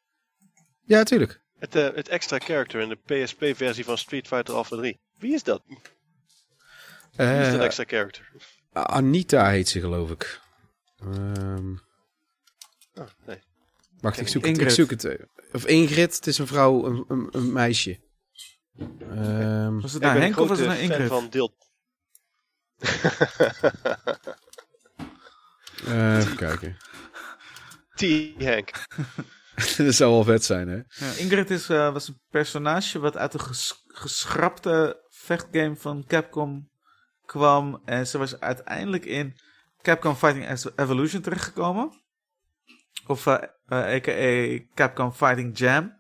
Ja, 0.82 1.04
tuurlijk. 1.04 1.44
Het, 1.66 1.76
eh, 1.76 1.96
het 1.96 2.08
extra 2.08 2.40
character 2.40 2.82
in 2.82 2.90
de 2.90 2.96
PSP-versie 3.24 3.84
van 3.86 3.98
Street 3.98 4.28
Fighter 4.28 4.56
Alpha 4.56 4.76
3. 4.78 5.00
Wie 5.18 5.34
is 5.34 5.44
dat? 5.44 5.62
Wie 5.68 5.78
is 7.18 7.48
dat 7.52 7.60
Eh, 7.60 7.64
extra 7.66 7.84
character? 7.88 8.32
Anita 8.74 9.50
heet 9.50 9.70
ze, 9.70 9.80
geloof 9.80 10.10
ik. 10.12 10.42
Ehm, 11.00 11.74
Oh, 12.98 13.08
nee. 13.26 13.40
wacht, 14.00 14.20
ik 14.20 14.28
zoek, 14.28 14.46
het, 14.46 14.62
ik 14.62 14.70
zoek 14.70 14.90
het. 14.90 15.04
eh, 15.04 15.26
Of 15.52 15.66
Ingrid, 15.66 16.16
het 16.16 16.28
is 16.28 16.38
een 16.38 16.48
vrouw, 16.48 16.86
een, 16.86 17.06
een, 17.08 17.28
een 17.32 17.54
meisje. 17.54 18.00
Ehm, 19.00 19.80
Was 19.80 19.94
het 19.94 20.02
nou 20.02 20.20
Henk 20.20 20.36
een 20.36 20.42
of 20.42 20.48
was 20.48 20.58
het 20.60 20.68
nou 20.68 20.80
fan 20.80 20.90
Ingrid? 20.92 21.08
van 21.08 21.30
deel... 21.30 21.56
eh, 25.86 26.18
even 26.18 26.36
kijken. 26.36 26.78
T-Hank. 27.96 28.72
dat 29.78 29.94
zou 29.94 30.12
wel 30.12 30.24
vet 30.24 30.44
zijn, 30.44 30.68
hè? 30.68 30.76
Ja, 30.76 31.12
Ingrid 31.18 31.50
is, 31.50 31.70
eh, 31.70 31.94
was 31.94 32.08
een 32.08 32.20
personage 32.30 33.00
wat 33.00 33.18
uit 33.18 33.32
de 33.32 33.40
ges- 33.40 33.84
geschrapte 33.88 35.04
vechtgame 35.10 35.76
van 35.76 36.04
Capcom 36.08 36.70
kwam. 37.26 37.82
En 37.86 38.08
ze 38.08 38.18
was 38.18 38.40
uiteindelijk 38.40 39.06
in 39.06 39.38
Capcom 39.82 40.16
Fighting 40.16 40.72
Evolution 40.76 41.22
terechtgekomen. 41.22 42.02
Of 43.08 43.28
eh 43.28 43.44
eh, 43.66 43.78
a.k.a. 43.78 44.60
Capcom 44.74 45.12
Fighting 45.14 45.58
Jam. 45.58 45.94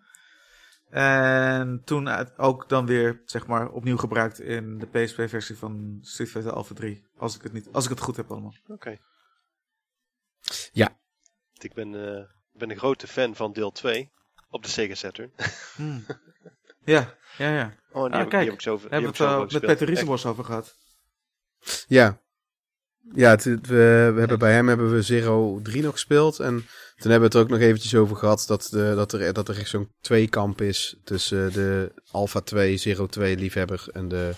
En 0.89 1.81
toen 1.85 2.09
uit- 2.09 2.37
ook 2.37 2.69
dan 2.69 2.85
weer, 2.85 3.21
zeg 3.25 3.47
maar, 3.47 3.69
opnieuw 3.69 3.97
gebruikt 3.97 4.39
in 4.39 4.77
de 4.77 4.85
PSP-versie 4.87 5.57
van 5.57 5.97
Street 6.01 6.29
Fighter 6.29 6.51
Alpha 6.51 6.73
3. 6.73 7.05
Als 7.17 7.35
ik 7.35 7.41
het, 7.41 7.53
niet, 7.53 7.67
als 7.71 7.83
ik 7.83 7.89
het 7.89 7.99
goed 7.99 8.15
heb 8.15 8.31
allemaal. 8.31 8.55
Oké. 8.67 8.97
Ja. 10.71 10.97
Ik 11.57 11.73
ben, 11.73 11.93
eh, 12.55 12.59
ben 12.59 12.69
een 12.71 12.77
grote 12.77 13.07
fan 13.07 13.35
van 13.35 13.53
deel 13.53 13.71
2 13.71 14.09
op 14.49 14.63
de 14.63 14.69
Sega 14.69 14.95
Saturn. 14.95 15.31
Hmm. 15.75 16.05
ja, 16.85 17.13
ja, 17.37 17.49
ja. 17.55 17.75
Oh, 17.91 18.03
die, 18.03 18.11
Ah, 18.11 18.17
heb, 18.17 18.23
ik- 18.23 18.29
kijk, 18.29 18.31
die 18.31 18.39
heb 18.39 18.53
ik 18.53 18.61
zo, 18.61 18.77
die 18.77 18.87
We 18.87 18.95
hebben 18.95 19.09
heb 19.09 19.17
het 19.17 19.27
ik 19.27 19.33
eh, 19.33 19.37
met 19.39 19.43
gespeeld. 19.51 19.61
Peter 19.71 19.81
Echt, 19.81 19.89
Riesenbos 19.89 20.25
over 20.25 20.43
gehad. 20.43 20.75
Ja. 21.87 22.23
Ja, 23.13 23.29
het, 23.29 23.43
we, 23.43 24.11
we 24.13 24.19
hebben 24.19 24.39
bij 24.39 24.53
hem 24.53 24.67
hebben 24.67 24.91
we 24.93 25.01
Zero 25.01 25.59
3 25.63 25.81
nog 25.83 25.91
gespeeld. 25.91 26.39
En 26.39 26.55
toen 26.95 27.11
hebben 27.11 27.19
we 27.19 27.23
het 27.25 27.33
er 27.33 27.39
ook 27.41 27.49
nog 27.49 27.59
eventjes 27.59 27.95
over 27.95 28.15
gehad 28.15 28.43
dat, 28.47 28.67
de, 28.71 28.93
dat, 28.95 29.13
er, 29.13 29.33
dat 29.33 29.49
er 29.49 29.57
echt 29.57 29.69
zo'n 29.69 29.91
tweekamp 30.01 30.61
is 30.61 30.95
tussen 31.03 31.53
de 31.53 31.91
Alpha 32.11 32.39
2, 32.41 32.77
Zero 32.77 33.05
2 33.07 33.37
liefhebber 33.37 33.87
en 33.93 34.07
de, 34.07 34.31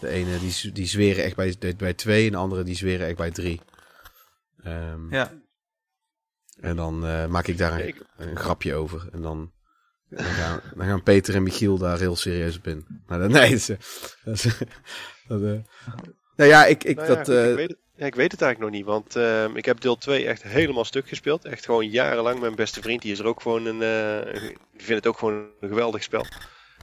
de 0.00 0.08
ene 0.08 0.38
die, 0.38 0.72
die 0.72 0.86
zweren 0.86 1.24
echt 1.24 1.36
bij, 1.36 1.74
bij 1.76 1.94
2 1.94 2.26
en 2.26 2.32
de 2.32 2.38
andere 2.38 2.62
die 2.62 2.76
zweren 2.76 3.06
echt 3.06 3.16
bij 3.16 3.30
3. 3.30 3.60
Ehm, 4.62 5.14
Ja. 5.14 5.32
En 6.60 6.76
dan 6.76 7.06
eh, 7.06 7.26
maak 7.26 7.46
ik 7.46 7.58
daar 7.58 7.80
een, 8.16 8.36
grapje 8.36 8.74
over. 8.74 9.08
En 9.12 9.22
dan, 9.22 9.52
dan, 10.08 10.24
gaan, 10.24 10.60
dan 10.74 10.86
gaan 10.86 11.02
Peter 11.02 11.34
en 11.34 11.42
Michiel 11.42 11.78
daar 11.78 11.98
heel 11.98 12.16
serieus 12.16 12.56
op 12.56 12.66
in. 12.66 12.86
Maar 13.06 13.18
dat, 13.18 13.30
nee, 13.40 13.40
dat 13.50 13.50
is, 13.50 13.68
eh, 13.68 13.76
dat 14.24 14.34
is, 14.34 14.58
dat, 15.28 15.40
nou 16.36 16.50
ja, 16.50 16.66
ik, 16.66 16.84
ik, 16.84 16.96
Nou 16.96 17.08
ja, 17.08 17.14
dat, 17.14 17.28
eh, 17.28 17.50
ik, 17.50 17.56
weet 17.56 17.68
het, 17.68 17.78
ja, 17.96 18.06
ik 18.06 18.14
weet 18.14 18.32
het 18.32 18.42
eigenlijk 18.42 18.72
nog 18.72 18.80
niet, 18.80 18.90
want 18.90 19.16
ehm, 19.16 19.56
ik 19.56 19.64
heb 19.64 19.80
deel 19.80 19.96
2 19.96 20.26
echt 20.26 20.42
helemaal 20.42 20.84
stuk 20.84 21.08
gespeeld. 21.08 21.44
Echt 21.44 21.64
gewoon 21.64 21.88
jarenlang. 21.90 22.40
Mijn 22.40 22.54
beste 22.54 22.82
vriend, 22.82 23.02
die 23.02 23.12
is 23.12 23.18
er 23.18 23.26
ook 23.26 23.40
gewoon 23.42 23.66
een, 23.66 23.82
eh, 23.82 24.40
die 24.40 24.56
vindt 24.76 25.04
het 25.04 25.06
ook 25.06 25.18
gewoon 25.18 25.48
een 25.60 25.68
geweldig 25.68 26.02
spel. 26.02 26.24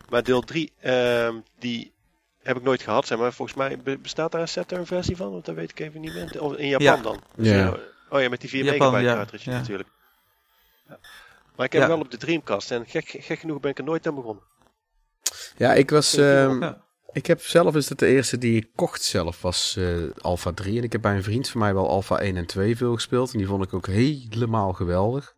Maar 0.09 0.23
deel 0.23 0.41
3, 0.41 0.73
ehm, 0.79 1.35
die 1.59 1.93
heb 2.41 2.57
ik 2.57 2.63
nooit 2.63 2.81
gehad, 2.81 3.07
zeg 3.07 3.17
maar. 3.17 3.33
Volgens 3.33 3.57
mij 3.57 3.79
be- 3.83 3.97
bestaat 3.97 4.31
daar 4.31 4.41
een 4.41 4.47
Saturn 4.47 4.85
versie 4.85 5.15
van, 5.15 5.31
want 5.31 5.45
dat 5.45 5.55
weet 5.55 5.71
ik 5.71 5.79
even 5.79 6.01
niet 6.01 6.13
meer. 6.13 6.41
Of 6.41 6.55
in 6.55 6.67
Japan 6.67 6.85
Ja. 6.85 7.01
dan. 7.01 7.21
Ja. 7.35 7.77
Oh 8.09 8.21
ja, 8.21 8.29
met 8.29 8.41
die 8.41 8.49
4 8.49 8.63
Japan, 8.63 8.77
megabyte 8.79 9.03
ja. 9.09 9.15
cartridge 9.15 9.49
Ja. 9.49 9.57
natuurlijk. 9.57 9.89
Ja. 10.87 10.99
Maar 11.55 11.65
ik 11.65 11.71
heb 11.71 11.81
Ja. 11.81 11.87
hem 11.87 11.97
wel 11.97 11.99
op 12.05 12.11
de 12.11 12.17
Dreamcast 12.17 12.71
en 12.71 12.85
gek, 12.85 13.07
gek 13.19 13.39
genoeg 13.39 13.59
ben 13.59 13.71
ik 13.71 13.77
er 13.77 13.83
nooit 13.83 14.07
aan 14.07 14.15
begonnen. 14.15 14.43
ja, 15.57 15.73
ik 15.73 15.89
was, 15.89 16.13
ehm. 16.17 16.73
Ik 17.11 17.25
heb 17.25 17.41
zelf 17.41 17.75
is 17.75 17.89
het 17.89 17.99
de 17.99 18.05
eerste 18.07 18.37
die 18.37 18.55
ik 18.57 18.67
kocht 18.75 19.01
zelf 19.03 19.41
was 19.41 19.75
eh 19.77 19.95
Alpha 20.21 20.51
3. 20.51 20.77
En 20.77 20.83
ik 20.83 20.91
heb 20.91 21.01
bij 21.01 21.15
een 21.15 21.23
vriend 21.23 21.49
van 21.49 21.59
mij 21.61 21.73
wel 21.73 21.89
Alpha 21.89 22.19
1 22.19 22.37
en 22.37 22.45
2 22.45 22.77
veel 22.77 22.93
gespeeld. 22.93 23.31
En 23.31 23.37
die 23.37 23.47
vond 23.47 23.63
ik 23.63 23.73
ook 23.73 23.87
helemaal 23.87 24.73
geweldig. 24.73 25.35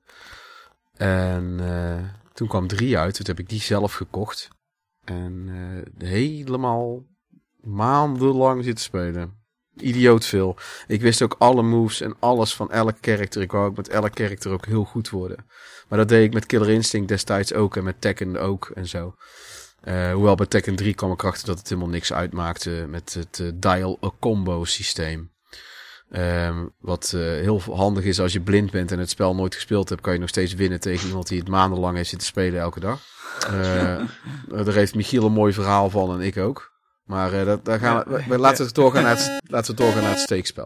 En 0.95 1.57
eh, 1.59 2.09
toen 2.33 2.47
kwam 2.47 2.67
3 2.67 2.97
uit. 2.97 3.15
Toen 3.15 3.25
heb 3.25 3.39
ik 3.39 3.49
die 3.49 3.61
zelf 3.61 3.93
gekocht. 3.93 4.47
En 5.05 5.45
eh, 5.97 6.07
helemaal 6.09 7.03
maandenlang 7.61 8.63
zitten 8.63 8.83
spelen. 8.83 9.38
Idioot 9.81 10.25
veel. 10.25 10.55
Ik 10.87 11.01
wist 11.01 11.21
ook 11.21 11.35
alle 11.37 11.61
moves 11.61 12.01
en 12.01 12.15
alles 12.19 12.53
van 12.53 12.71
elk 12.71 12.95
karakter. 12.99 13.41
Ik 13.41 13.51
wou 13.51 13.67
ook 13.69 13.75
met 13.75 13.89
elk 13.89 14.11
karakter 14.13 14.51
ook 14.51 14.65
heel 14.65 14.83
goed 14.83 15.09
worden. 15.09 15.45
Maar 15.87 15.99
dat 15.99 16.09
deed 16.09 16.25
ik 16.25 16.33
met 16.33 16.45
Killer 16.45 16.69
Instinct 16.69 17.07
destijds 17.07 17.53
ook. 17.53 17.75
En 17.75 17.83
met 17.83 18.01
Tekken 18.01 18.37
ook 18.37 18.71
en 18.75 18.87
zo. 18.87 19.15
Eh, 19.81 20.13
hoewel 20.13 20.35
bij 20.35 20.45
Tekken 20.45 20.75
3 20.75 20.93
kwam 20.93 21.11
ik 21.11 21.23
achter 21.23 21.47
dat 21.47 21.57
het 21.57 21.69
helemaal 21.69 21.89
niks 21.89 22.13
uitmaakte 22.13 22.85
met 22.89 23.13
het 23.13 23.39
eh, 23.39 23.47
dial-a-combo 23.53 24.65
systeem. 24.65 25.31
Ehm, 26.11 26.65
wat 26.79 27.11
eh, 27.15 27.21
heel 27.21 27.61
handig 27.61 28.03
is 28.03 28.19
als 28.19 28.33
je 28.33 28.41
blind 28.41 28.71
bent 28.71 28.91
en 28.91 28.99
het 28.99 29.09
spel 29.09 29.35
nooit 29.35 29.55
gespeeld 29.55 29.89
hebt, 29.89 30.01
kan 30.01 30.13
je 30.13 30.19
nog 30.19 30.29
steeds 30.29 30.53
winnen 30.53 30.79
tegen 30.79 31.07
iemand 31.07 31.27
die 31.27 31.39
het 31.39 31.47
maandenlang 31.47 31.95
heeft 31.95 32.09
zitten 32.09 32.27
spelen 32.27 32.59
elke 32.59 32.79
dag. 32.79 33.01
Daar 34.65 34.73
heeft 34.73 34.95
Michiel 34.95 35.25
een 35.25 35.31
mooi 35.31 35.53
verhaal 35.53 35.89
van 35.89 36.13
en 36.13 36.21
ik 36.21 36.37
ook. 36.37 36.68
Maar 37.09 37.33
eh, 37.33 37.45
dat, 37.45 37.65
daar 37.65 37.79
gaan 37.79 38.03
we, 38.07 38.23
we- 38.27 38.37
laten, 38.37 38.65
we 38.65 38.73
doorgaan 38.73 39.03
naar 39.03 39.17
het, 39.17 39.39
laten 39.47 39.75
we 39.75 39.81
doorgaan 39.81 40.01
naar 40.01 40.11
het 40.11 40.19
steekspel. 40.19 40.63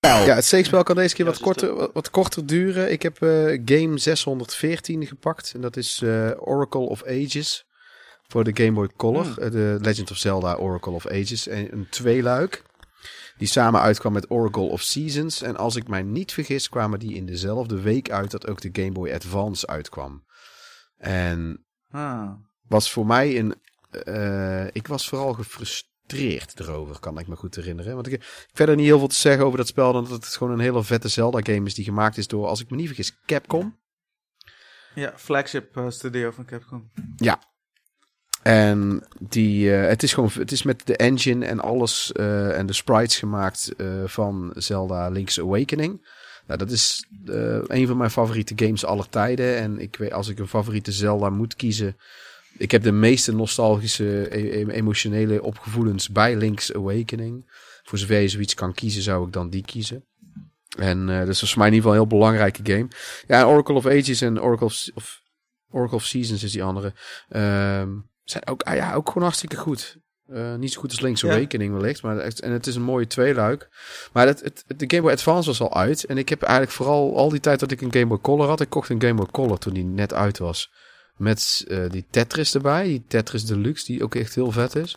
Ja, 0.00 0.34
het 0.34 0.44
steekspel 0.44 0.82
kan 0.82 0.96
deze 0.96 1.14
keer 1.14 1.24
Ja, 1.24 1.30
wat 1.30 1.40
is 1.40 1.46
korter, 1.46 1.74
wat, 1.74 1.90
wat 1.92 2.10
korter 2.10 2.46
duren. 2.46 2.92
Ik 2.92 3.02
heb 3.02 3.22
eh, 3.22 3.60
game 3.64 3.98
614 3.98 5.06
gepakt. 5.06 5.52
En 5.54 5.60
dat 5.60 5.76
is 5.76 6.02
eh, 6.02 6.30
Oracle 6.38 6.80
of 6.80 7.04
Ages. 7.04 7.64
Voor 8.28 8.44
de 8.44 8.50
Game 8.64 8.72
Boy 8.72 8.88
Color. 8.96 9.24
Hmm. 9.24 9.50
De 9.50 9.78
Legend 9.80 10.10
of 10.10 10.16
Zelda 10.16 10.54
Oracle 10.56 10.92
of 10.92 11.06
Ages. 11.06 11.46
En 11.48 11.72
een 11.72 11.86
tweeluik. 11.90 12.62
Die 13.38 13.48
samen 13.48 13.80
uitkwam 13.80 14.12
met 14.12 14.30
Oracle 14.30 14.62
of 14.62 14.80
Seasons. 14.82 15.42
En 15.42 15.56
als 15.56 15.76
ik 15.76 15.88
mij 15.88 16.02
niet 16.02 16.32
vergis, 16.32 16.68
kwamen 16.68 16.98
die 16.98 17.14
in 17.14 17.26
dezelfde 17.26 17.80
week 17.80 18.10
uit 18.10 18.30
dat 18.30 18.46
ook 18.46 18.60
de 18.60 18.68
Game 18.72 18.92
Boy 18.92 19.12
Advance 19.12 19.66
uitkwam. 19.66 20.24
En 20.96 21.64
Ah. 21.90 22.30
was 22.68 22.92
voor 22.92 23.06
mij 23.06 23.38
een. 23.38 23.54
eh, 23.90 24.66
ik 24.72 24.86
was 24.86 25.08
vooral 25.08 25.32
gefrustreerd 25.32 26.60
erover, 26.60 26.98
kan 27.00 27.18
ik 27.18 27.26
me 27.28 27.36
goed 27.36 27.54
herinneren. 27.54 27.94
Want 27.94 28.06
ik, 28.06 28.12
ik 28.12 28.20
heb 28.20 28.56
verder 28.56 28.76
niet 28.76 28.84
heel 28.86 28.98
veel 28.98 29.08
te 29.08 29.14
zeggen 29.14 29.44
over 29.44 29.58
dat 29.58 29.66
spel. 29.66 29.92
Dan 29.92 30.02
dat 30.04 30.12
het 30.24 30.36
gewoon 30.36 30.52
een 30.52 30.58
hele 30.58 30.84
vette 30.84 31.08
Zelda-game 31.08 31.66
is 31.66 31.74
die 31.74 31.84
gemaakt 31.84 32.16
is 32.16 32.26
door, 32.28 32.46
als 32.46 32.60
ik 32.60 32.70
me 32.70 32.76
niet 32.76 32.86
vergis, 32.86 33.20
Capcom. 33.26 33.78
Ja, 34.94 35.12
flagship 35.16 35.76
eh, 35.76 35.90
studio 35.90 36.30
van 36.30 36.44
Capcom. 36.44 36.90
En 38.42 39.06
die, 39.20 39.74
eh, 39.76 39.88
het 39.88 40.02
is 40.02 40.12
gewoon, 40.14 40.30
het 40.34 40.52
is 40.52 40.62
met 40.62 40.86
de 40.86 40.96
engine 40.96 41.46
en 41.46 41.60
alles 41.60 42.12
en 42.12 42.66
de 42.66 42.72
sprites 42.72 43.18
gemaakt 43.18 43.72
van 44.04 44.52
Zelda 44.56 45.08
Link's 45.08 45.38
Awakening. 45.38 46.13
Nou, 46.46 46.58
dat 46.58 46.70
is 46.70 47.06
eh, 47.26 47.58
een 47.66 47.86
van 47.86 47.96
mijn 47.96 48.10
favoriete 48.10 48.52
games 48.56 48.84
aller 48.84 49.08
tijden. 49.08 49.56
En 49.56 49.78
ik 49.78 49.96
weet, 49.96 50.12
als 50.12 50.28
ik 50.28 50.38
een 50.38 50.48
favoriete 50.48 50.92
Zelda 50.92 51.30
moet 51.30 51.56
kiezen, 51.56 51.96
ik 52.56 52.70
heb 52.70 52.82
de 52.82 52.92
meeste 52.92 53.34
nostalgische, 53.34 54.36
e- 54.36 54.60
e- 54.60 54.66
emotionele 54.66 55.42
opgevoelens 55.42 56.08
bij 56.08 56.36
Link's 56.36 56.72
Awakening. 56.72 57.52
Voor 57.82 57.98
zover 57.98 58.20
je 58.20 58.28
zoiets 58.28 58.54
kan 58.54 58.74
kiezen, 58.74 59.02
zou 59.02 59.26
ik 59.26 59.32
dan 59.32 59.50
die 59.50 59.64
kiezen. 59.64 60.04
En 60.78 61.06
dus 61.06 61.26
dat 61.26 61.42
is 61.42 61.52
voor 61.52 61.58
mij 61.58 61.68
in 61.68 61.74
ieder 61.74 61.90
geval 61.90 61.92
een 61.92 62.08
heel 62.08 62.18
belangrijke 62.18 62.72
game. 62.72 62.88
Ja, 63.26 63.46
Oracle 63.46 63.74
of 63.74 63.86
Ages 63.86 64.20
en 64.20 64.40
Oracle 64.40 64.66
of, 64.66 64.84
of 64.94 65.22
Oracle 65.70 65.96
of 65.96 66.04
Seasons 66.04 66.42
is 66.42 66.52
die 66.52 66.62
andere. 66.62 66.92
Ehm, 67.28 67.90
zijn 68.24 68.46
ook, 68.46 68.62
ah 68.62 68.74
ja, 68.74 68.94
ook 68.94 69.06
gewoon 69.06 69.22
hartstikke 69.22 69.56
goed. 69.56 69.98
Eh, 70.28 70.54
niet 70.54 70.72
zo 70.72 70.80
goed 70.80 70.90
als 70.90 71.00
Link's 71.00 71.20
Ja. 71.20 71.34
Awakening 71.34 71.72
wellicht. 71.72 72.02
Maar 72.02 72.18
echt, 72.18 72.40
en 72.40 72.52
het 72.52 72.66
is 72.66 72.74
een 72.74 72.82
mooie 72.82 73.06
tweeluik. 73.06 73.68
Maar 74.12 74.26
het, 74.26 74.40
het, 74.40 74.64
de 74.76 74.84
Game 74.88 75.02
Boy 75.02 75.12
Advance 75.12 75.48
was 75.48 75.60
al 75.60 75.74
uit. 75.74 76.04
En 76.04 76.18
ik 76.18 76.28
heb 76.28 76.42
eigenlijk 76.42 76.72
vooral 76.72 77.16
al 77.16 77.28
die 77.28 77.40
tijd 77.40 77.60
dat 77.60 77.70
ik 77.70 77.80
een 77.80 77.92
Game 77.92 78.06
Boy 78.06 78.18
Color 78.18 78.48
had. 78.48 78.60
Ik 78.60 78.70
kocht 78.70 78.88
een 78.88 79.00
Game 79.00 79.14
Boy 79.14 79.26
Color 79.30 79.58
toen 79.58 79.74
die 79.74 79.84
net 79.84 80.12
uit 80.12 80.38
was. 80.38 80.72
Met 81.16 81.64
eh, 81.68 81.90
die 81.90 82.06
Tetris 82.10 82.54
erbij. 82.54 82.84
Die 82.84 83.04
Tetris 83.08 83.44
Deluxe. 83.46 83.84
Die 83.84 84.02
ook 84.02 84.14
echt 84.14 84.34
heel 84.34 84.50
vet 84.50 84.76
is. 84.76 84.96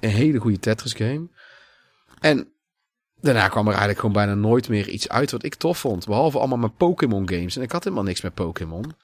Een 0.00 0.10
hele 0.10 0.38
goede 0.38 0.58
Tetris 0.58 0.92
game. 0.92 1.28
En 2.20 2.48
daarna 3.20 3.48
kwam 3.48 3.62
er 3.62 3.68
eigenlijk 3.68 3.98
gewoon 4.00 4.14
bijna 4.14 4.34
nooit 4.34 4.68
meer 4.68 4.88
iets 4.88 5.08
uit 5.08 5.30
wat 5.30 5.44
ik 5.44 5.54
tof 5.54 5.78
vond. 5.78 6.06
Behalve 6.06 6.38
allemaal 6.38 6.58
mijn 6.58 6.76
Pokémon 6.76 7.28
games. 7.28 7.56
En 7.56 7.62
ik 7.62 7.72
had 7.72 7.84
helemaal 7.84 8.04
niks 8.04 8.20
met 8.20 8.34
Pokémon. 8.34 8.94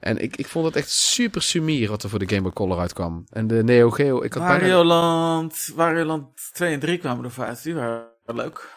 En 0.00 0.18
ik, 0.22 0.36
ik 0.36 0.46
vond 0.46 0.66
het 0.66 0.76
echt 0.76 0.90
super 0.90 1.42
sumier 1.42 1.88
wat 1.88 2.02
er 2.02 2.08
voor 2.10 2.18
de 2.18 2.28
Game 2.28 2.42
Boy 2.42 2.52
Color 2.52 2.78
uitkwam. 2.78 3.24
En 3.30 3.46
de 3.46 3.64
Neo 3.64 3.90
Geo, 3.90 4.22
ik 4.22 4.32
had 4.32 4.42
bijna... 4.42 4.58
Wario 4.58 4.84
Land, 4.84 5.72
Wario 5.74 6.04
Land 6.04 6.28
2 6.52 6.72
en 6.72 6.80
3 6.80 6.98
kwamen 6.98 7.24
ervoor 7.24 7.44
uit. 7.44 7.62
Die 7.62 7.74
waren 7.74 8.06
leuk. 8.24 8.74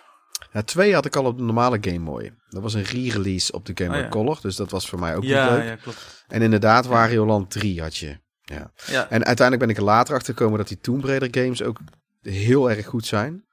Ja, 0.52 0.62
twee 0.62 0.94
had 0.94 1.06
ik 1.06 1.16
al 1.16 1.26
op 1.26 1.38
de 1.38 1.44
normale 1.44 1.78
Game 1.82 2.00
Boy. 2.00 2.34
Dat 2.50 2.62
was 2.62 2.74
een 2.74 2.84
re-release 2.84 3.52
op 3.52 3.66
de 3.66 3.72
Game 3.76 3.90
Oh, 3.90 3.96
Boy 3.96 4.04
ja. 4.04 4.10
Color. 4.10 4.40
Dus 4.42 4.56
dat 4.56 4.72
was 4.72 4.90
voor 4.90 5.00
mij 5.00 5.16
ook 5.16 5.22
niet 5.22 5.32
Ja, 5.32 5.56
leuk. 5.56 5.64
ja, 5.64 5.76
klopt. 5.76 6.26
En 6.28 6.42
inderdaad, 6.42 6.86
Wario 6.86 7.26
Land 7.26 7.52
3 7.52 7.82
had 7.82 7.98
je. 7.98 8.20
Ja. 8.42 8.72
Ja, 8.86 9.10
En 9.10 9.26
uiteindelijk 9.26 9.60
ben 9.60 9.70
ik 9.70 9.78
er 9.78 9.84
later 9.84 10.16
achter 10.16 10.34
gekomen 10.34 10.58
dat 10.58 10.68
die 10.68 10.80
Tomb 10.80 11.04
Raider 11.04 11.44
games 11.44 11.64
ook 11.64 11.80
heel 12.22 12.70
erg 12.72 12.86
goed 12.86 13.06
zijn. 13.06 13.46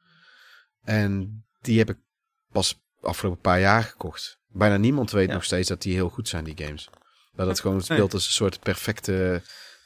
En 0.82 1.44
die 1.60 1.78
heb 1.78 1.90
ik 1.90 1.96
pas 2.52 2.80
afgelopen 3.00 3.40
paar 3.40 3.60
jaar 3.60 3.82
gekocht. 3.82 4.38
Bijna 4.48 4.76
niemand 4.76 5.10
weet 5.10 5.30
nog 5.30 5.44
steeds 5.44 5.68
dat 5.68 5.82
die 5.82 5.94
heel 5.94 6.08
goed 6.08 6.28
zijn, 6.28 6.44
die 6.44 6.64
games. 6.64 6.90
Dat 7.36 7.46
het 7.46 7.60
gewoon 7.60 7.82
speelt 7.94 8.12
als 8.14 8.26
een 8.26 8.32
soort 8.32 8.60
perfecte 8.60 9.42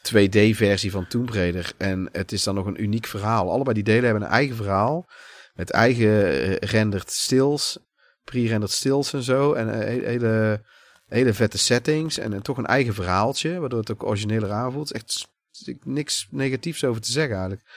2D-versie 0.09 0.91
van 0.91 1.07
Tomb 1.07 1.31
Raider. 1.31 1.73
En 1.77 2.09
het 2.13 2.33
is 2.33 2.43
dan 2.43 2.55
nog 2.55 2.67
een 2.67 2.83
uniek 2.83 3.07
verhaal. 3.07 3.51
Allebei 3.51 3.75
die 3.75 3.85
delen 3.85 4.05
hebben 4.05 4.23
een 4.23 4.29
eigen 4.29 4.57
verhaal. 4.57 5.07
Met 5.55 5.71
eigen 5.71 6.25
eh, 6.33 6.55
rendered 6.71 7.11
stills, 7.11 7.79
pre-rendered 8.25 8.71
stills 8.75 9.13
en 9.13 9.23
zo. 9.23 9.53
En 9.53 9.73
eh, 9.73 9.79
he- 9.79 10.07
hele, 10.11 10.63
hele 11.07 11.33
vette 11.35 11.59
settings. 11.59 12.19
En, 12.19 12.33
eh, 12.33 12.41
toch 12.41 12.57
een 12.59 12.67
eigen 12.67 12.95
verhaaltje, 12.95 13.59
waardoor 13.61 13.79
het 13.79 13.91
ook 13.91 14.05
origineler 14.05 14.51
aanvoelt. 14.51 14.91
Echt 14.93 15.29
niks 15.85 16.27
negatiefs 16.31 16.85
over 16.85 17.01
te 17.01 17.13
zeggen 17.13 17.33
eigenlijk. 17.37 17.69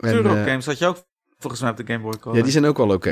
En, 0.00 0.10
Turok 0.10 0.36
eh, 0.36 0.44
Games 0.44 0.66
had 0.66 0.78
je 0.78 0.86
ook 0.86 1.04
volgens 1.38 1.62
mij 1.62 1.70
op 1.70 1.76
de 1.76 1.86
Game 1.86 1.98
Boy 2.02 2.18
Color. 2.18 2.36
ja, 2.36 2.42
die 2.42 2.52
zijn 2.52 2.64
ook 2.66 2.76
wel 2.76 2.90
oké. 2.90 3.10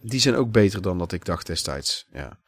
Die, 0.00 0.04
zijn, 0.04 0.04
2D. 0.06 0.10
die 0.10 0.20
zijn 0.20 0.34
ook 0.36 0.50
beter 0.52 0.82
dan 0.82 0.98
dat 0.98 1.12
ik 1.12 1.24
dacht 1.24 1.46
destijds. 1.46 2.06
Ja. 2.12 2.38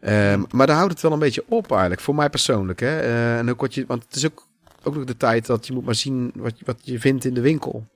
Ehm, 0.00 0.42
maar 0.50 0.66
daar 0.66 0.76
houdt 0.76 0.92
het 0.92 1.02
wel 1.02 1.12
een 1.12 1.18
beetje 1.18 1.44
op 1.48 1.70
eigenlijk, 1.70 2.00
voor 2.00 2.14
mij 2.14 2.30
persoonlijk. 2.30 2.80
Hè? 2.80 3.00
Eh, 3.00 3.38
en 3.38 3.50
ook 3.50 3.60
wat 3.60 3.74
je, 3.74 3.84
want 3.86 4.02
het 4.04 4.14
is 4.16 4.26
ook, 4.26 4.46
ook 4.82 4.94
nog 4.94 5.04
de 5.04 5.16
tijd 5.16 5.46
dat 5.46 5.66
je 5.66 5.72
moet 5.72 5.84
maar 5.84 5.94
zien 5.94 6.32
wat, 6.34 6.58
je- 6.58 6.64
wat 6.64 6.78
je 6.82 7.00
vindt 7.00 7.24
in 7.24 7.34
de 7.34 7.40
winkel. 7.40 7.86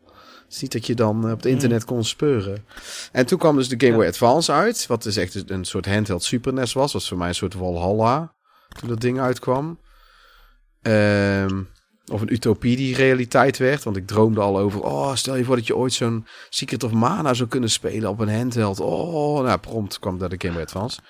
Het 0.44 0.52
is 0.52 0.61
niet 0.61 0.72
dat 0.72 0.86
je 0.86 0.94
dan 0.94 1.24
eh, 1.24 1.30
op 1.30 1.36
het 1.36 1.46
internet 1.46 1.84
kon 1.84 2.05
speuren. 2.05 2.64
En 3.12 3.26
toen 3.26 3.38
kwam 3.38 3.57
dus 3.57 3.68
de 3.68 3.74
Game 3.78 3.90
Ja. 3.92 3.96
Boy 3.98 4.07
Advance 4.07 4.52
uit, 4.52 4.86
wat 4.86 5.02
dus 5.02 5.16
echt 5.16 5.50
een 5.50 5.64
soort 5.64 5.86
handheld 5.86 6.24
Super 6.24 6.52
NES 6.52 6.72
was. 6.72 6.92
was 6.92 7.09
voor 7.09 7.18
mij 7.18 7.28
een 7.28 7.34
soort 7.34 7.55
Valhalla 7.55 8.34
toen 8.80 8.88
dat 8.88 9.00
ding 9.00 9.20
uitkwam. 9.20 9.78
Ehm, 10.82 11.62
of 12.12 12.20
een 12.20 12.32
utopie 12.32 12.76
die 12.76 12.94
realiteit 12.94 13.57
werd. 13.59 13.82
Want 13.82 13.96
ik 13.96 14.07
droomde 14.07 14.40
al 14.40 14.59
over, 14.59 14.82
oh, 14.82 15.14
stel 15.14 15.36
je 15.36 15.44
voor 15.44 15.57
dat 15.57 15.66
je 15.66 15.76
ooit 15.76 15.92
zo'n 15.92 16.26
Secret 16.48 16.82
of 16.82 16.92
Mana 16.92 17.34
zou 17.34 17.48
kunnen 17.48 17.70
spelen 17.70 18.11
op 18.11 18.20
een 18.20 18.34
handheld. 18.34 18.80
Oh, 18.80 19.44
nou, 19.44 19.59
prompt 19.59 19.98
kwam 19.98 20.18
daar 20.18 20.28
de 20.28 20.36
Game 20.38 20.52
Boy 20.52 20.62
Advance. 20.62 21.00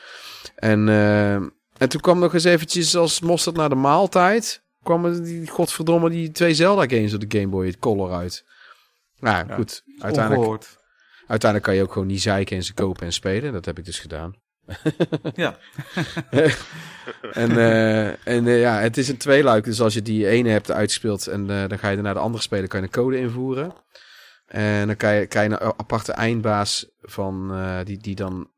En, 0.56 0.88
eh, 0.88 1.34
en 1.34 1.88
toen 1.88 2.00
kwam 2.00 2.18
nog 2.18 2.34
eens 2.34 2.44
eventjes 2.44 2.96
als 2.96 3.20
mosterd 3.20 3.56
naar 3.56 3.68
de 3.68 3.74
maaltijd. 3.74 4.62
kwamen 4.82 5.22
die, 5.22 5.48
godverdomme, 5.48 6.10
die 6.10 6.30
twee 6.32 6.54
Zelda 6.54 6.82
games 6.88 7.14
op 7.14 7.30
de 7.30 7.38
Game 7.38 7.50
Boy 7.50 7.74
Color 7.78 8.12
uit. 8.12 8.44
Nou, 9.18 9.48
Ja, 9.48 9.54
goed. 9.54 9.82
Uiteindelijk, 9.98 10.40
Ongehoord. 10.40 10.76
uiteindelijk 11.26 11.70
kan 11.70 11.74
je 11.74 11.82
ook 11.82 11.92
gewoon 11.92 12.08
niet 12.08 12.22
zeiken 12.22 12.56
en 12.56 12.62
ze 12.62 12.74
kopen 12.74 13.06
en 13.06 13.12
spelen. 13.12 13.52
Dat 13.52 13.64
heb 13.64 13.78
ik 13.78 13.84
dus 13.84 13.98
gedaan. 13.98 14.34
Ja. 15.34 15.58
En, 17.32 17.50
eh, 17.50 18.26
en 18.26 18.46
eh, 18.46 18.60
ja, 18.60 18.80
het 18.80 18.96
is 18.96 19.08
een 19.08 19.16
tweeluik. 19.16 19.64
Dus 19.64 19.80
als 19.80 19.94
je 19.94 20.02
die 20.02 20.28
ene 20.28 20.48
hebt 20.48 20.70
uitgespeeld 20.70 21.26
en 21.26 21.50
eh, 21.50 21.68
dan 21.68 21.78
ga 21.78 21.88
je 21.88 21.96
naar 21.96 22.14
de 22.14 22.20
andere 22.20 22.42
spelen, 22.42 22.68
kan 22.68 22.80
je 22.80 22.86
een 22.86 22.92
code 22.92 23.18
invoeren. 23.18 23.74
En 24.46 24.86
dan 24.86 24.96
kan 24.96 25.14
je, 25.14 25.26
krijg 25.26 25.48
je 25.50 25.54
een 25.60 25.78
aparte 25.78 26.12
eindbaas 26.12 26.86
van, 27.00 27.54
die, 27.84 27.98
die 27.98 28.14
dan 28.14 28.50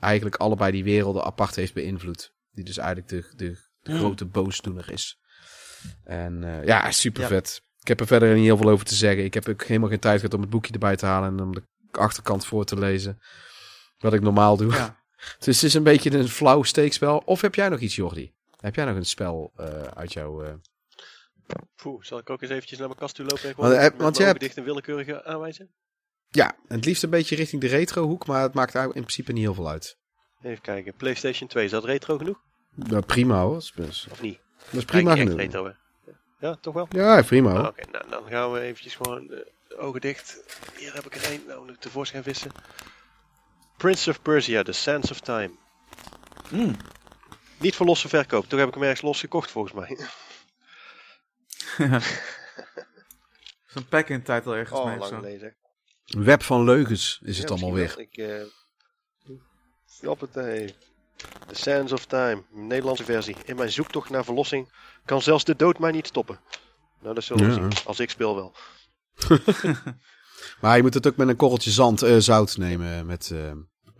eigenlijk 0.00 0.36
allebei 0.36 0.72
die 0.72 0.84
werelden 0.84 1.24
apart 1.24 1.54
heeft 1.54 1.74
beïnvloed. 1.74 2.32
Die 2.52 2.64
dus 2.64 2.76
eigenlijk 2.78 3.08
de, 3.08 3.32
de, 3.36 3.56
de 3.82 3.98
grote 3.98 4.24
boosdoener 4.24 4.92
is. 4.92 5.18
En 6.04 6.62
ja, 6.64 6.90
super 6.90 7.22
Ja. 7.22 7.28
vet. 7.28 7.62
Ik 7.80 7.88
heb 7.88 8.00
er 8.00 8.06
verder 8.06 8.34
niet 8.34 8.44
heel 8.44 8.56
veel 8.56 8.70
over 8.70 8.86
te 8.86 8.94
zeggen. 8.94 9.24
Ik 9.24 9.34
heb 9.34 9.48
ook 9.48 9.64
helemaal 9.64 9.88
geen 9.88 9.98
tijd 9.98 10.16
gehad 10.16 10.34
om 10.34 10.40
het 10.40 10.50
boekje 10.50 10.72
erbij 10.72 10.96
te 10.96 11.06
halen 11.06 11.28
en 11.28 11.44
om 11.44 11.54
de 11.54 11.62
achterkant 11.90 12.46
voor 12.46 12.64
te 12.64 12.78
lezen. 12.78 13.18
Wat 13.98 14.12
ik 14.12 14.20
normaal 14.20 14.56
doe. 14.56 14.72
ja. 14.72 15.01
Dus 15.38 15.54
het 15.56 15.64
is 15.64 15.74
een 15.74 15.82
beetje 15.82 16.12
een 16.12 16.28
flauw 16.28 16.62
steekspel. 16.62 17.22
Of 17.24 17.40
heb 17.40 17.54
jij 17.54 17.68
nog 17.68 17.80
iets, 17.80 17.96
Jordi? 17.96 18.32
Heb 18.60 18.74
jij 18.74 18.84
nog 18.84 18.96
een 18.96 19.04
spel 19.06 19.52
eh, 19.56 19.66
uit 19.82 20.12
jouw... 20.12 20.42
eh, 20.44 20.52
Poeh, 21.76 22.02
zal 22.04 22.18
ik 22.18 22.30
ook 22.30 22.42
eens 22.42 22.50
eventjes 22.50 22.78
naar 22.78 22.86
mijn 22.88 22.98
kast 23.00 23.14
toe 23.14 23.26
lopen 23.26 23.48
en 23.48 23.54
Want, 23.56 23.72
gewoon 23.72 23.88
eh, 23.88 23.98
je 23.98 24.04
ogen 24.04 24.24
hebt- 24.26 24.40
dicht 24.40 24.56
een 24.56 24.64
willekeurige 24.64 25.24
aanwijzen? 25.24 25.70
Ja, 26.28 26.54
het 26.68 26.84
liefst 26.84 27.02
een 27.02 27.10
beetje 27.10 27.36
richting 27.36 27.60
de 27.60 27.66
retro 27.68 28.06
hoek, 28.06 28.26
maar 28.26 28.42
het 28.42 28.54
maakt 28.54 28.74
in 28.74 28.90
principe 28.90 29.32
niet 29.32 29.42
heel 29.42 29.54
veel 29.54 29.68
uit. 29.68 29.96
Even 30.42 30.60
kijken, 30.60 30.94
PlayStation 30.94 31.48
2, 31.48 31.64
is 31.64 31.70
dat 31.70 31.84
retro 31.84 32.18
genoeg? 32.18 32.40
Nou, 32.74 33.02
prima 33.02 33.40
hoor. 33.42 33.70
Best- 33.74 34.06
Of 34.10 34.20
niet? 34.22 34.38
dat 34.70 34.74
is 34.80 34.84
prima 34.84 35.16
genoeg. 35.16 35.36
retro, 35.36 35.64
hè? 35.64 35.70
Ja, 36.40 36.54
toch 36.60 36.74
wel? 36.74 36.86
Ja, 36.90 37.22
prima 37.22 37.50
Ah, 37.50 37.56
hoor. 37.58 37.66
Oké, 37.68 37.90
nou, 37.90 38.08
dan 38.10 38.22
gaan 38.28 38.52
we 38.52 38.60
eventjes 38.60 38.94
gewoon 38.94 39.30
eh, 39.30 39.38
ogen 39.82 40.00
dicht. 40.00 40.44
Hier 40.78 40.94
heb 40.94 41.04
ik 41.06 41.14
er 41.14 41.24
één, 41.24 41.40
nou 41.46 41.76
tevoorschijn 41.78 42.22
vissen. 42.22 42.50
Prince 43.82 44.10
of 44.10 44.22
Persia, 44.22 44.62
The 44.62 44.72
Sands 44.72 45.10
of 45.10 45.20
Time. 45.20 45.50
Mm. 46.48 46.76
Niet 47.58 47.76
voor 47.76 47.86
losse 47.86 48.08
verkoop, 48.08 48.48
toch 48.48 48.58
heb 48.58 48.68
ik 48.68 48.74
hem 48.74 48.82
ergens 48.82 49.02
los 49.02 49.20
gekocht 49.20 49.50
volgens 49.50 49.74
mij. 49.74 49.98
Zo'n 53.72 53.88
pack-in 53.88 54.22
title 54.22 54.56
ergens 54.56 54.78
Oh, 54.78 54.86
mee 54.86 54.98
lang 54.98 55.10
zo. 55.10 55.16
geleden 55.16 55.56
web 56.04 56.42
van 56.42 56.64
leugens 56.64 57.20
is 57.24 57.38
het 57.38 57.50
allemaal 57.50 57.72
weer. 57.72 57.98
Ik 57.98 58.16
eh 58.16 58.42
snap 59.86 60.20
het 60.20 60.34
nee. 60.34 60.74
The 61.46 61.54
Sands 61.54 61.92
of 61.92 62.06
Time, 62.06 62.42
Nederlandse 62.50 63.04
versie. 63.04 63.36
In 63.44 63.56
mijn 63.56 63.72
zoektocht 63.72 64.10
naar 64.10 64.24
verlossing 64.24 64.72
kan 65.04 65.22
zelfs 65.22 65.44
de 65.44 65.56
dood 65.56 65.78
mij 65.78 65.90
niet 65.90 66.06
stoppen. 66.06 66.40
Nou, 67.00 67.14
dat 67.14 67.24
zullen 67.24 67.44
we 67.44 67.50
Ja. 67.50 67.70
zien. 67.70 67.86
Als 67.86 68.00
ik 68.00 68.10
speel 68.10 68.34
wel. 68.34 68.54
Maar 70.60 70.76
je 70.76 70.82
moet 70.82 70.94
het 70.94 71.06
ook 71.06 71.16
met 71.16 71.28
een 71.28 71.36
korreltje 71.36 71.70
zand, 71.70 72.02
eh, 72.02 72.16
zout 72.18 72.56
nemen 72.56 73.06
met, 73.06 73.30
eh, 73.30 73.52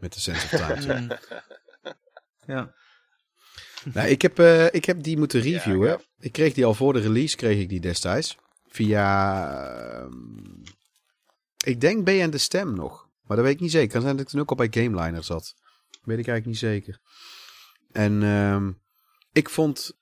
met 0.03 0.13
de 0.13 0.21
Sense 0.21 0.45
of 0.45 0.81
Time. 0.81 1.19
Ja. 2.47 2.75
nou, 3.85 4.09
ik, 4.09 4.23
heb, 4.23 4.39
eh, 4.39 4.75
ik 4.75 4.85
heb 4.85 5.03
die 5.03 5.19
moeten 5.19 5.41
reviewen. 5.41 6.01
ik 6.19 6.33
kreeg 6.33 6.55
die 6.55 6.65
al 6.65 6.75
voor 6.75 6.93
de 6.93 7.01
release, 7.01 7.37
kreeg 7.37 7.59
ik 7.59 7.69
die 7.69 7.81
destijds. 7.81 8.37
Via, 8.69 9.01
ehm, 10.01 10.63
ik 11.65 11.81
denk 11.81 12.05
BN 12.05 12.31
De 12.31 12.39
Stem 12.39 12.75
nog. 12.75 13.09
Maar 13.23 13.37
dat 13.37 13.47
weet 13.47 13.55
ik 13.55 13.61
niet 13.61 13.71
zeker. 13.71 13.89
Kan 13.89 14.01
zijn 14.03 14.17
dat 14.17 14.25
ik 14.25 14.31
toen 14.31 14.41
ook 14.41 14.51
al 14.51 14.57
bij 14.57 14.69
GameLiner 14.71 15.25
zat. 15.25 15.55
Weet 15.91 16.19
ik 16.19 16.29
eigenlijk 16.29 16.47
niet 16.47 16.59
zeker. 16.59 17.01
En 17.93 18.23
ehm, 18.23 18.73
ik 19.33 19.51
vond 19.51 19.93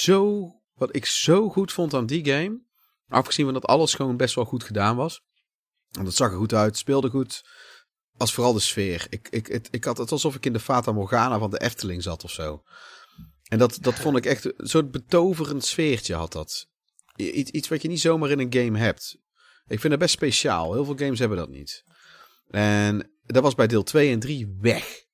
zo, 0.00 0.52
wat 0.74 0.96
ik 0.96 1.06
zo 1.06 1.48
goed 1.48 1.72
vond 1.72 1.94
aan 1.94 2.06
die 2.06 2.24
game. 2.24 2.60
Afgezien 3.08 3.44
van 3.44 3.54
dat 3.54 3.66
alles 3.66 3.94
gewoon 3.94 4.16
best 4.16 4.34
wel 4.34 4.44
goed 4.44 4.64
gedaan 4.64 4.96
was. 4.96 5.22
Want 5.88 6.06
het 6.06 6.16
zag 6.16 6.30
er 6.30 6.36
goed 6.38 6.54
uit, 6.54 6.76
speelde 6.76 7.10
goed. 7.10 7.42
Was 8.18 8.34
vooral 8.34 8.52
de 8.52 8.60
sfeer. 8.60 9.06
Ik, 9.10 9.28
ik, 9.30 9.46
het, 9.46 9.68
ik 9.70 9.84
had 9.84 9.98
het 9.98 10.12
alsof 10.12 10.34
ik 10.34 10.46
in 10.46 10.52
de 10.52 10.60
Fata 10.60 10.92
Morgana 10.92 11.38
van 11.38 11.50
de 11.50 11.60
Efteling 11.60 12.02
zat 12.02 12.24
of 12.24 12.30
zo. 12.30 12.62
En 13.48 13.58
dat, 13.58 13.78
dat 13.80 13.94
vond 13.94 14.16
ik 14.16 14.26
echt 14.26 14.44
een 14.44 14.68
soort 14.68 14.90
betoverend 14.90 15.64
sfeertje 15.64 16.14
had 16.14 16.32
dat. 16.32 16.68
Iets, 17.16 17.50
iets 17.50 17.68
wat 17.68 17.82
je 17.82 17.88
niet 17.88 18.00
zomaar 18.00 18.30
in 18.30 18.38
een 18.38 18.52
game 18.52 18.78
hebt. 18.78 19.18
Ik 19.66 19.80
vind 19.80 19.90
dat 19.90 19.98
best 19.98 20.14
speciaal. 20.14 20.72
Heel 20.72 20.84
veel 20.84 20.96
games 20.96 21.18
hebben 21.18 21.38
dat 21.38 21.48
niet. 21.48 21.84
En 22.50 23.10
dat 23.26 23.42
was 23.42 23.54
bij 23.54 23.66
deel 23.66 23.82
2 23.82 24.12
en 24.12 24.20
3 24.20 24.56
weg. 24.60 25.06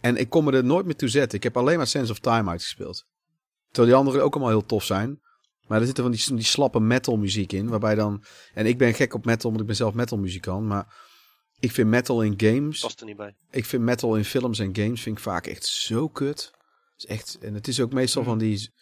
En 0.00 0.16
ik 0.16 0.28
kon 0.28 0.44
me 0.44 0.52
er 0.52 0.64
nooit 0.64 0.84
meer 0.84 0.96
toe 0.96 1.08
zetten. 1.08 1.38
Ik 1.38 1.44
heb 1.44 1.56
alleen 1.56 1.76
maar 1.76 1.86
Sense 1.86 2.12
of 2.12 2.18
Time 2.18 2.50
uitgespeeld. 2.50 3.06
Terwijl 3.70 3.86
die 3.86 3.96
anderen 3.96 4.22
ook 4.22 4.32
allemaal 4.34 4.52
heel 4.52 4.66
tof 4.66 4.84
zijn. 4.84 5.20
Maar 5.66 5.78
er 5.80 5.86
zitten 5.86 6.04
van 6.04 6.12
die, 6.12 6.34
die 6.34 6.44
slappe 6.44 6.80
metal 6.80 7.16
muziek 7.16 7.52
in. 7.52 7.68
Waarbij 7.68 7.94
dan... 7.94 8.24
En 8.54 8.66
ik 8.66 8.78
ben 8.78 8.94
gek 8.94 9.14
op 9.14 9.24
metal, 9.24 9.48
want 9.48 9.60
ik 9.60 9.66
ben 9.66 9.76
zelf 9.76 9.94
metal 9.94 10.18
muzikant. 10.18 10.66
Maar 10.66 10.94
ik 11.62 11.72
vind 11.72 11.88
metal 11.88 12.22
in 12.22 12.34
games... 12.36 12.80
Past 12.80 13.00
er 13.00 13.06
niet 13.06 13.16
bij. 13.16 13.36
Ik 13.50 13.64
vind 13.64 13.82
metal 13.82 14.16
in 14.16 14.24
films 14.24 14.58
en 14.58 14.76
games 14.76 15.02
vind 15.02 15.16
ik 15.16 15.22
vaak 15.22 15.46
echt 15.46 15.64
zo 15.64 16.08
kut. 16.08 16.50
Is 16.96 17.06
echt, 17.06 17.38
en 17.40 17.54
het 17.54 17.68
is 17.68 17.80
ook 17.80 17.92
meestal 17.92 18.24
van 18.24 18.38
die 18.38 18.72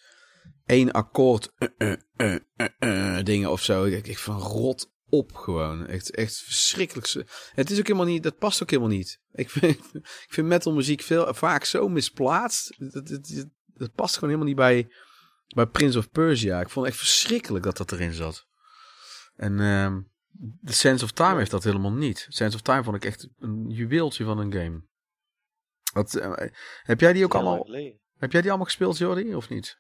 één 0.67 0.91
akkoord 0.93 1.53
eh, 1.77 1.93
eh, 2.17 2.37
eh, 2.79 3.25
dingen 3.25 3.51
of 3.51 3.63
zo. 3.63 3.85
Ik, 3.85 4.07
ik 4.07 4.19
van 4.19 4.39
rot 4.39 4.93
op 5.09 5.35
gewoon. 5.35 5.87
Echt, 5.87 6.11
echt 6.11 6.37
verschrikkelijk. 6.37 7.13
Het 7.55 7.71
is 7.71 7.79
ook 7.79 7.87
helemaal 7.87 8.07
niet, 8.07 8.23
dat 8.23 8.39
past 8.39 8.63
ook 8.63 8.71
helemaal 8.71 8.97
niet. 8.97 9.21
Ik 9.33 9.51
vind, 9.51 9.79
ik 10.27 10.29
vind 10.29 10.47
metal 10.47 10.73
muziek 10.73 11.03
veel, 11.03 11.35
vaak 11.35 11.65
zo 11.65 11.89
misplaatst. 11.89 12.75
Dat, 12.79 12.93
dat, 12.93 13.09
dat, 13.09 13.47
dat 13.67 13.95
past 13.95 14.15
gewoon 14.15 14.31
helemaal 14.31 14.49
niet 14.49 14.65
bij, 14.65 14.93
bij 15.55 15.67
Prince 15.67 15.99
of 15.99 16.11
Persia. 16.11 16.61
Ik 16.61 16.71
vond 16.71 16.87
het 16.87 16.95
echt 16.95 17.05
verschrikkelijk 17.05 17.65
dat 17.65 17.77
dat 17.77 17.93
erin 17.93 18.13
zat. 18.13 18.47
En 19.37 19.59
The 20.65 20.73
Sense 20.73 21.05
of 21.05 21.11
Time 21.11 21.37
heeft 21.37 21.51
dat 21.51 21.65
helemaal 21.65 21.93
niet. 21.93 22.27
Sense 22.29 22.57
of 22.57 22.63
Time 22.63 22.83
vond 22.83 22.97
ik 22.97 23.05
echt 23.05 23.29
een 23.39 23.65
juweeltje 23.69 24.25
van 24.25 24.39
een 24.39 24.53
game. 24.53 24.83
Wat, 25.93 26.15
eh, 26.15 26.33
heb 26.83 27.01
jij 27.01 27.13
die 27.13 27.25
ook 27.25 27.35
allemaal, 27.35 27.67
heb 28.19 28.33
jij 28.33 28.41
die 28.41 28.49
allemaal 28.49 28.67
gespeeld, 28.67 28.99
Jordi, 28.99 29.35
of 29.35 29.49
niet? 29.49 29.79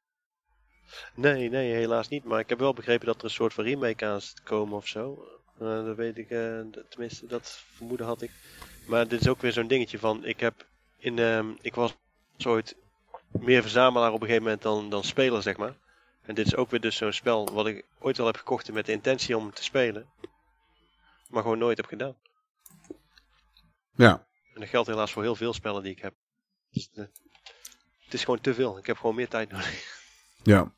Nee, 1.14 1.50
nee, 1.50 1.72
helaas 1.72 2.08
niet. 2.08 2.24
Maar 2.24 2.38
ik 2.38 2.48
heb 2.48 2.58
wel 2.58 2.74
begrepen 2.74 3.06
dat 3.06 3.18
er 3.18 3.24
een 3.24 3.30
soort 3.30 3.54
van 3.54 3.64
remake 3.64 4.06
aan 4.06 4.18
te 4.18 4.42
komen 4.44 4.76
of 4.76 4.86
zo. 4.86 5.24
Eh, 5.58 5.84
dat 5.84 5.96
weet 5.96 6.18
ik, 6.18 6.30
eh, 6.30 6.60
tenminste, 6.88 7.26
dat 7.26 7.62
vermoeden 7.74 8.06
had 8.06 8.22
ik. 8.22 8.30
Maar 8.86 9.08
dit 9.08 9.20
is 9.20 9.28
ook 9.28 9.40
weer 9.40 9.52
zo'n 9.52 9.66
dingetje 9.66 9.98
van, 9.98 10.24
ik 10.24 10.40
heb 10.40 10.66
in, 10.98 11.18
ehm, 11.18 11.46
ik 11.60 11.74
was 11.74 11.96
ooit 12.46 12.76
meer 13.30 13.62
verzamelaar 13.62 14.12
op 14.12 14.20
een 14.20 14.26
gegeven 14.26 14.42
moment 14.42 14.62
dan, 14.62 14.90
dan 14.90 15.04
speler, 15.04 15.42
zeg 15.42 15.56
maar. 15.56 15.74
En 16.22 16.34
dit 16.34 16.46
is 16.46 16.56
ook 16.56 16.70
weer 16.70 16.80
dus 16.80 16.96
zo'n 16.96 17.12
spel 17.12 17.52
wat 17.52 17.66
ik 17.66 17.84
ooit 17.98 18.16
wel 18.16 18.26
heb 18.26 18.36
gekocht 18.36 18.72
met 18.72 18.86
de 18.86 18.92
intentie 18.92 19.36
om 19.36 19.52
te 19.52 19.64
spelen. 19.64 20.06
Maar 21.30 21.42
gewoon 21.42 21.58
nooit 21.58 21.76
heb 21.76 21.86
gedaan. 21.86 22.16
Ja. 23.94 24.26
En 24.54 24.60
dat 24.60 24.68
geldt 24.68 24.88
helaas 24.88 25.12
voor 25.12 25.22
heel 25.22 25.34
veel 25.34 25.52
spellen 25.52 25.82
die 25.82 25.92
ik 25.92 26.02
heb. 26.02 26.14
Dus, 26.70 26.90
eh, 26.94 27.04
het 28.04 28.14
is 28.14 28.24
gewoon 28.24 28.40
te 28.40 28.54
veel. 28.54 28.78
Ik 28.78 28.86
heb 28.86 28.96
gewoon 28.96 29.14
meer 29.14 29.28
tijd 29.28 29.50
nodig. 29.50 29.98
Ja. 30.42 30.72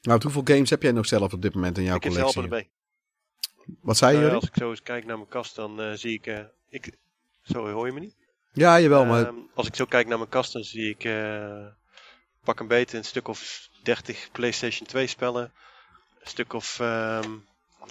Nou, 0.00 0.22
hoeveel 0.22 0.42
games 0.44 0.70
heb 0.70 0.82
jij 0.82 0.92
nog 0.92 1.06
zelf 1.06 1.32
op 1.32 1.42
dit 1.42 1.54
moment 1.54 1.78
in 1.78 1.84
jouw 1.84 1.96
ik 1.96 2.00
kan 2.00 2.12
ze 2.12 2.18
collectie? 2.18 2.40
helpen 2.40 2.58
erbij. 2.58 2.74
Wat 3.80 3.96
zei 3.96 4.16
je, 4.16 4.22
Nou 4.22 4.34
als 4.34 4.44
ik 4.44 4.54
zo 4.56 4.70
eens 4.70 4.82
kijk 4.82 5.04
naar 5.04 5.16
mijn 5.16 5.28
kast, 5.28 5.54
dan 5.54 5.80
eh, 5.80 5.92
zie 5.92 6.12
ik, 6.12 6.26
eh, 6.26 6.44
ik... 6.68 6.98
Zo, 7.42 7.68
hoor 7.68 7.86
je 7.86 7.92
me 7.92 8.00
niet? 8.00 8.16
Ja, 8.52 8.80
jawel, 8.80 9.04
maar... 9.04 9.26
Ehm, 9.26 9.34
als 9.54 9.66
ik 9.66 9.74
zo 9.74 9.84
kijk 9.84 10.06
naar 10.06 10.18
mijn 10.18 10.30
kast, 10.30 10.52
dan 10.52 10.64
zie 10.64 10.96
ik... 10.96 11.02
pak 12.44 12.60
een 12.60 12.68
beetje 12.68 12.96
een 12.96 13.04
stuk 13.04 13.28
of 13.28 13.68
30 13.82 14.28
PlayStation 14.32 14.88
2 14.88 15.06
spellen. 15.06 15.52
Een 16.20 16.28
stuk 16.28 16.52
of... 16.52 16.80
ehm, 16.80 17.30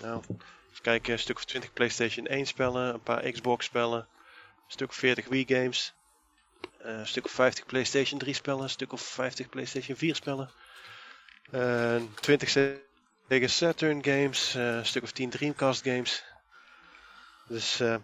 nou, 0.02 0.24
kijken. 0.86 1.14
Een 1.14 1.20
stuk 1.20 1.36
of 1.38 1.46
20 1.46 1.74
PlayStation 1.74 2.26
1 2.28 2.46
spellen. 2.46 2.94
Een 2.94 3.02
paar 3.04 3.32
Xbox 3.32 3.66
spellen. 3.66 4.00
Een 4.00 4.72
stuk 4.72 4.90
of 4.90 4.96
40 4.96 5.28
Wii 5.28 5.46
games. 5.48 5.94
eh, 6.82 6.92
een 6.98 7.08
stuk 7.08 7.26
of 7.26 7.32
50 7.32 7.66
PlayStation 7.66 8.20
3 8.20 8.34
spellen. 8.34 8.64
Een 8.64 8.70
stuk 8.70 8.92
of 8.94 9.02
50 9.02 9.50
PlayStation 9.50 9.98
4 9.98 10.16
spellen. 10.16 10.50
eh, 11.52 12.02
20 12.22 12.50
Sega 12.50 13.48
Saturn 13.48 14.04
games. 14.04 14.56
eh, 14.56 14.76
een 14.76 14.86
stuk 14.86 15.04
of 15.04 15.12
10 15.12 15.30
Dreamcast 15.30 15.84
games. 15.84 16.24
Dus, 17.48 17.80
eh, 17.80 17.96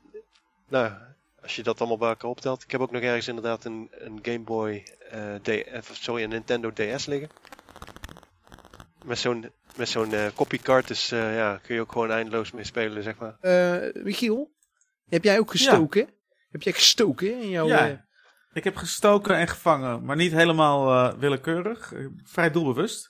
nou, 0.67 0.91
als 1.41 1.55
je 1.55 1.63
dat 1.63 1.79
allemaal 1.79 1.97
bij 1.97 2.09
elkaar 2.09 2.29
optelt. 2.29 2.63
Ik 2.63 2.71
heb 2.71 2.81
ook 2.81 2.91
nog 2.91 3.01
ergens 3.01 3.27
inderdaad 3.27 3.65
een, 3.65 3.89
een 3.91 4.19
Game 4.21 4.39
Boy, 4.39 4.83
eh, 5.09 5.77
of 5.77 5.89
sorry, 5.93 6.23
een 6.23 6.29
Nintendo 6.29 6.71
DS 6.73 7.05
liggen. 7.05 7.29
Met 9.05 9.17
zo'n 9.17 9.51
met 9.75 9.89
zo'n 9.89 10.13
eh, 10.13 10.25
copycard, 10.35 10.87
dus 10.87 11.11
eh, 11.11 11.35
ja, 11.35 11.59
kun 11.63 11.75
je 11.75 11.81
ook 11.81 11.91
gewoon 11.91 12.11
eindeloos 12.11 12.51
mee 12.51 12.63
spelen, 12.63 13.03
zeg 13.03 13.17
maar. 13.17 13.37
Eh, 13.39 14.03
Michiel, 14.03 14.51
heb 15.09 15.23
jij 15.23 15.39
ook 15.39 15.51
gestoken? 15.51 16.09
Heb 16.49 16.61
jij 16.61 16.73
gestoken 16.73 17.41
in 17.41 17.49
jouw... 17.49 17.67
Ja. 17.67 17.89
eh, 17.89 17.97
Ik 18.53 18.63
heb 18.63 18.75
gestoken 18.75 19.35
en 19.35 19.47
gevangen, 19.47 20.03
maar 20.05 20.15
niet 20.15 20.31
helemaal 20.31 21.11
eh, 21.11 21.19
willekeurig. 21.19 21.93
Vrij 22.23 22.51
doelbewust. 22.51 23.09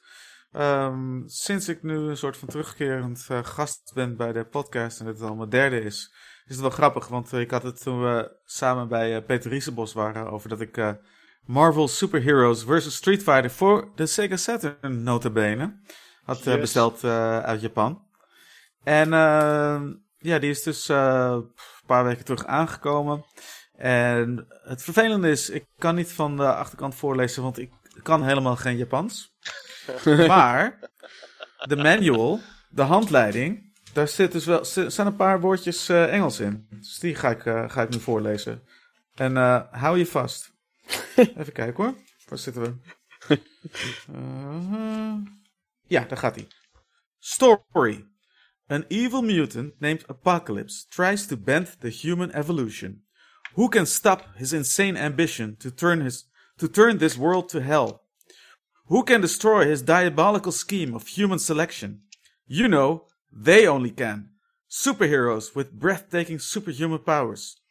Ehm, 0.52 1.22
sinds 1.26 1.68
ik 1.70 1.84
nu 1.84 1.94
een 1.98 2.18
soort 2.18 2.38
van 2.38 2.48
terugkerend 2.48 3.26
eh, 3.30 3.44
gast 3.44 3.92
ben 3.94 4.16
bij 4.18 4.32
de 4.32 4.46
podcast 4.46 5.00
en 5.00 5.06
het 5.06 5.22
al 5.22 5.36
mijn 5.36 5.50
derde 5.50 5.82
is, 5.82 6.14
is 6.46 6.52
het 6.52 6.60
wel 6.62 6.70
grappig. 6.70 7.08
Want 7.08 7.34
ik 7.34 7.52
had 7.52 7.64
het 7.64 7.82
toen 7.82 8.02
we 8.02 8.38
samen 8.44 8.88
bij 8.88 9.16
eh, 9.16 9.26
Peter 9.26 9.52
Riesenbos 9.52 9.94
waren 9.94 10.32
over 10.32 10.50
dat 10.50 10.62
ik 10.62 10.78
Marvel 11.46 11.88
Superheroes 11.88 12.64
vs. 12.64 12.96
Street 12.96 13.24
Fighter 13.24 13.52
voor 13.52 13.92
de 13.96 14.06
Sega 14.06 14.36
Saturn 14.38 15.04
notabene 15.04 15.80
had 16.24 16.38
eh, 16.40 16.46
Yes. 16.46 16.60
besteld 16.60 17.04
eh, 17.04 17.40
uit 17.40 17.62
Japan. 17.62 18.04
En 18.84 19.14
eh, 19.14 19.82
ja, 20.18 20.40
die 20.40 20.50
is 20.50 20.64
dus 20.64 20.88
een 20.88 21.52
paar 21.86 22.04
weken 22.04 22.26
terug 22.26 22.46
aangekomen. 22.46 23.26
En 23.78 24.46
het 24.64 24.84
vervelende 24.84 25.30
is, 25.30 25.50
ik 25.50 25.66
kan 25.78 25.96
niet 25.96 26.12
van 26.12 26.38
de 26.38 26.54
achterkant 26.56 26.96
voorlezen, 26.96 27.44
want 27.44 27.58
ik 27.58 27.72
kan 28.04 28.24
helemaal 28.24 28.56
geen 28.56 28.78
Japans. 28.78 29.34
maar 30.28 30.80
de 31.68 31.76
manual, 31.76 32.40
de 32.70 32.82
handleiding, 32.82 33.74
daar 33.94 34.08
zit 34.08 34.32
dus 34.32 34.46
wel, 34.46 34.66
zi- 34.66 34.90
zijn 34.90 35.08
een 35.08 35.16
paar 35.16 35.40
woordjes 35.40 35.90
Engels 35.90 36.40
in. 36.40 36.68
Dus 36.70 37.00
die 37.00 37.16
ga 37.16 37.30
ik, 37.30 37.42
ga 37.72 37.82
ik 37.82 37.90
nu 37.90 38.00
voorlezen. 38.00 38.64
En 39.16 39.36
hou 39.72 39.98
je 39.98 40.06
vast. 40.06 40.51
Even 41.16 41.52
kijken 41.54 41.84
hoor. 41.84 41.96
Waar 42.26 42.38
zitten 42.38 42.62
we? 42.62 42.74
Eh, 44.14 45.16
ja, 45.88 46.04
daar 46.04 46.18
gaat 46.18 46.36
hij. 46.36 46.48
Story. 47.20 48.06
An 48.68 48.86
evil 48.88 49.22
mutant 49.22 49.80
named 49.80 50.08
Apocalypse 50.08 50.86
tries 50.90 51.26
to 51.28 51.38
bend 51.38 51.80
the 51.80 51.90
human 51.90 52.32
evolution. 52.32 53.06
Who 53.54 53.70
can 53.70 53.86
stop 53.86 54.24
his 54.36 54.54
insane 54.54 54.98
ambition 55.00 55.58
to 55.58 55.74
turn 55.74 56.02
his 56.02 56.30
to 56.58 56.70
turn 56.70 56.98
this 56.98 57.18
world 57.18 57.50
to 57.50 57.60
hell? 57.60 58.02
Who 58.86 59.04
can 59.04 59.22
destroy 59.22 59.66
his 59.66 59.82
diabolical 59.82 60.52
scheme 60.52 60.96
of 60.96 61.08
human 61.08 61.40
selection? 61.40 62.04
You 62.48 62.68
know, 62.68 63.08
they 63.44 63.68
only 63.68 63.92
can. 63.92 64.30
Superheroes 64.70 65.54
with 65.54 65.80
breathtaking 65.80 66.40
superhuman 66.40 67.00
powers. 67.00 67.62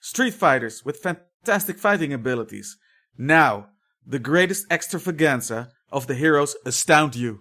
Street 0.00 0.34
fighters 0.34 0.84
with 0.84 1.02
fantastic 1.46 1.78
fighting 1.78 2.12
abilities. 2.12 2.76
Now, 3.16 3.66
The 4.08 4.18
greatest 4.22 4.66
extravaganza 4.70 5.72
of 5.90 6.06
the 6.06 6.14
heroes 6.14 6.56
astound 6.64 7.14
you. 7.14 7.40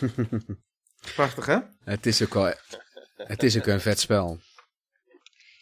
Prachtig, 1.14 1.46
hè? 1.46 1.58
Het 1.84 2.06
is 2.06 2.22
ook 2.22 2.34
wel... 2.34 2.54
Het 3.16 3.42
is 3.42 3.58
ook 3.58 3.66
een 3.66 3.80
vet 3.80 4.00
spel. 4.00 4.38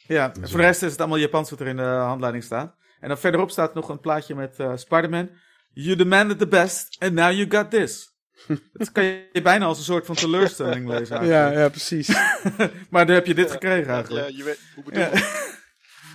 Ja, 0.06 0.32
voor 0.40 0.58
de 0.58 0.64
rest 0.64 0.82
is 0.82 0.90
het 0.90 1.00
allemaal 1.00 1.18
Japans 1.18 1.50
wat 1.50 1.60
er 1.60 1.66
in 1.66 1.76
de 1.76 1.82
handleiding 1.82 2.44
staat. 2.44 2.76
En 3.00 3.08
dan 3.08 3.18
verderop 3.18 3.50
staat 3.50 3.74
nog 3.74 3.88
een 3.88 4.00
plaatje 4.00 4.34
met 4.34 4.58
uh, 4.58 4.76
Spider-Man. 4.76 5.30
You 5.72 5.96
demanded 5.96 6.38
the 6.38 6.48
best, 6.48 6.96
and 6.98 7.12
now 7.12 7.32
you 7.32 7.50
got 7.50 7.70
this. 7.70 8.08
Dat 8.72 8.92
kan 8.92 9.04
je 9.04 9.40
bijna 9.42 9.64
als 9.64 9.78
een 9.78 9.84
soort 9.84 10.06
van 10.06 10.14
teleurstelling 10.14 10.88
lezen 10.88 11.16
eigenlijk. 11.16 11.54
ja, 11.54 11.68
precies. 11.68 12.08
maar 12.90 13.06
dan 13.06 13.14
heb 13.14 13.26
je 13.26 13.34
dit 13.34 13.50
gekregen 13.50 13.92
eigenlijk. 13.92 14.28
Ja, 14.28 14.36
je 14.36 14.44
weet, 14.44 14.58
hoe 14.74 14.84
bedoel 14.84 15.00
Ja. 15.00 15.10
je? 15.12 15.58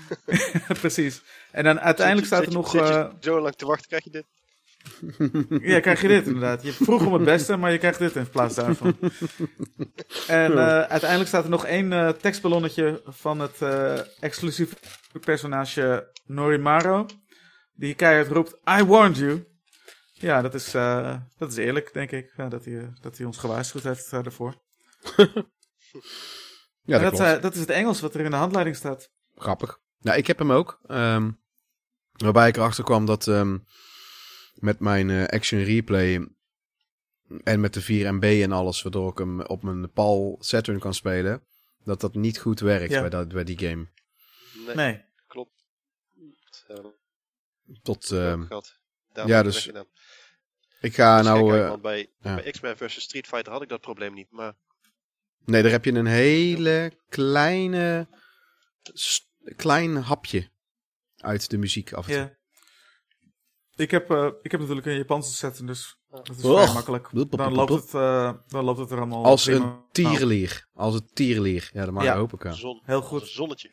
Precies. 0.81 1.21
En 1.51 1.63
dan 1.63 1.79
uiteindelijk 1.79 2.27
Zit 2.27 2.35
staat 2.37 2.41
je- 2.51 2.57
er 2.57 2.61
nog... 2.63 2.69
zit 2.69 2.81
je 2.87 2.93
eh, 2.93 3.09
zo 3.19 3.39
lang 3.41 3.55
te 3.55 3.65
wachten, 3.65 3.87
krijg 3.87 4.03
je 4.03 4.09
dit? 4.09 4.25
Ja, 5.71 5.79
krijg 5.79 6.01
je 6.01 6.07
dit 6.07 6.25
inderdaad. 6.25 6.63
Je 6.63 6.71
vroeg 6.73 7.05
om 7.05 7.13
het 7.13 7.23
beste, 7.23 7.55
maar 7.57 7.71
je 7.71 7.77
krijgt 7.77 7.99
dit 7.99 8.15
in 8.15 8.29
plaats 8.29 8.55
daarvan. 8.55 8.97
En 10.27 10.51
eh, 10.51 10.79
uiteindelijk 10.81 11.27
staat 11.27 11.43
er 11.43 11.49
nog 11.49 11.65
één 11.65 11.93
eh, 11.93 12.09
tekstballonnetje 12.09 13.01
van 13.05 13.39
het 13.39 13.61
eh, 13.61 13.99
exclusieve 14.19 14.75
personage 15.21 16.11
Norimaro. 16.25 17.05
Die 17.73 17.93
keihard 17.95 18.27
roept, 18.31 18.55
I 18.79 18.83
warned 18.83 19.17
you. 19.17 19.45
Ja, 20.13 20.41
dat 20.41 20.53
is, 20.53 20.73
eh, 20.73 21.15
dat 21.37 21.51
is 21.51 21.57
eerlijk, 21.57 21.93
denk 21.93 22.11
ik. 22.11 22.33
Ja, 22.37 22.47
dat, 22.49 22.65
hij, 22.65 22.93
dat 23.01 23.17
hij 23.17 23.25
ons 23.25 23.37
gewaarschuwd 23.37 23.83
heeft 23.83 24.11
daarvoor. 24.11 24.55
Ja, 25.15 26.97
En 26.97 27.01
dat, 27.01 27.01
dat, 27.01 27.27
klopt. 27.27 27.41
dat 27.41 27.53
is 27.53 27.59
het 27.59 27.69
Engels 27.69 28.01
wat 28.01 28.13
er 28.13 28.21
in 28.21 28.31
de 28.31 28.37
handleiding 28.37 28.75
staat. 28.75 29.09
Grappig. 29.35 29.79
Nou, 30.05 30.17
ik 30.17 30.27
heb 30.27 30.37
hem 30.39 30.51
ook. 30.51 30.79
ehm, 30.87 31.31
waarbij 32.11 32.47
ik 32.47 32.57
erachter 32.57 32.83
kwam 32.83 33.05
dat 33.05 33.27
ehm, 33.27 33.57
met 34.55 34.79
mijn 34.79 35.09
eh, 35.09 35.25
Action 35.25 35.63
Replay 35.63 36.27
en 37.43 37.59
met 37.59 37.73
de 37.73 37.81
4MB 37.83 38.23
en 38.43 38.51
alles, 38.51 38.81
waardoor 38.81 39.11
ik 39.11 39.17
hem 39.17 39.41
op 39.41 39.63
mijn 39.63 39.91
PAL 39.91 40.37
Saturn 40.39 40.79
kan 40.79 40.93
spelen, 40.93 41.43
dat 41.83 42.01
dat 42.01 42.15
niet 42.15 42.39
goed 42.39 42.59
werkt 42.59 42.91
Ja. 42.91 42.99
bij, 43.01 43.09
dat, 43.09 43.27
bij 43.27 43.43
die 43.43 43.57
game. 43.59 43.87
Nee, 44.65 44.75
Nee. 44.75 45.03
klopt. 45.27 45.51
Dat, 46.65 46.65
eh, 46.67 46.85
Tot, 47.81 48.11
ehm, 48.11 48.45
ja, 49.27 49.43
dus- 49.43 49.67
ik 50.81 50.95
ga 50.95 51.15
Dat 51.21 51.25
is 51.25 51.31
gek 51.31 51.41
nou... 51.41 51.59
eh, 51.59 51.81
bij, 51.81 52.09
ja. 52.21 52.35
bij 52.35 52.51
X-Men 52.51 52.77
vs 52.77 53.01
Street 53.01 53.27
Fighter 53.27 53.51
had 53.51 53.61
ik 53.61 53.69
dat 53.69 53.81
probleem 53.81 54.13
niet. 54.13 54.31
Maar 54.31 54.55
nee, 55.45 55.61
daar 55.61 55.71
heb 55.71 55.85
je 55.85 55.91
een 55.93 56.05
hele 56.05 56.91
kleine, 57.09 58.07
klein 59.55 59.95
hapje 59.95 60.49
uit 61.15 61.49
de 61.49 61.57
muziek 61.57 61.93
af 61.93 62.07
en 62.07 62.13
toe. 62.13 62.21
Ja. 62.21 62.33
Ik 63.83 63.91
heb, 63.91 64.11
eh, 64.11 64.29
ik 64.41 64.51
heb 64.51 64.59
natuurlijk 64.59 64.87
een 64.87 64.95
Japanse 64.97 65.33
set, 65.33 65.67
dus 65.67 65.99
dat 66.09 66.29
is 66.37 66.43
Och. 66.43 66.61
vrij 66.61 66.73
makkelijk. 66.73 67.09
Dan 67.29 67.53
loopt, 67.53 67.71
het, 67.73 67.93
eh, 67.93 68.33
dan 68.47 68.63
loopt 68.63 68.79
het 68.79 68.91
er 68.91 68.97
allemaal 68.97 69.25
Als 69.25 69.43
prima. 69.43 69.65
een 69.65 69.83
tierenlier. 69.91 70.67
Als 70.73 70.93
een 70.95 71.09
tierenlier. 71.13 71.69
Ja, 71.73 71.85
dat 71.85 71.93
mag 71.93 72.03
Ja. 72.03 72.11
ik 72.11 72.17
hopen 72.17 72.37
kan. 72.37 72.53
zon, 72.53 72.81
Heel 72.85 73.01
goed. 73.01 73.21
een 73.21 73.27
zonnetje. 73.27 73.71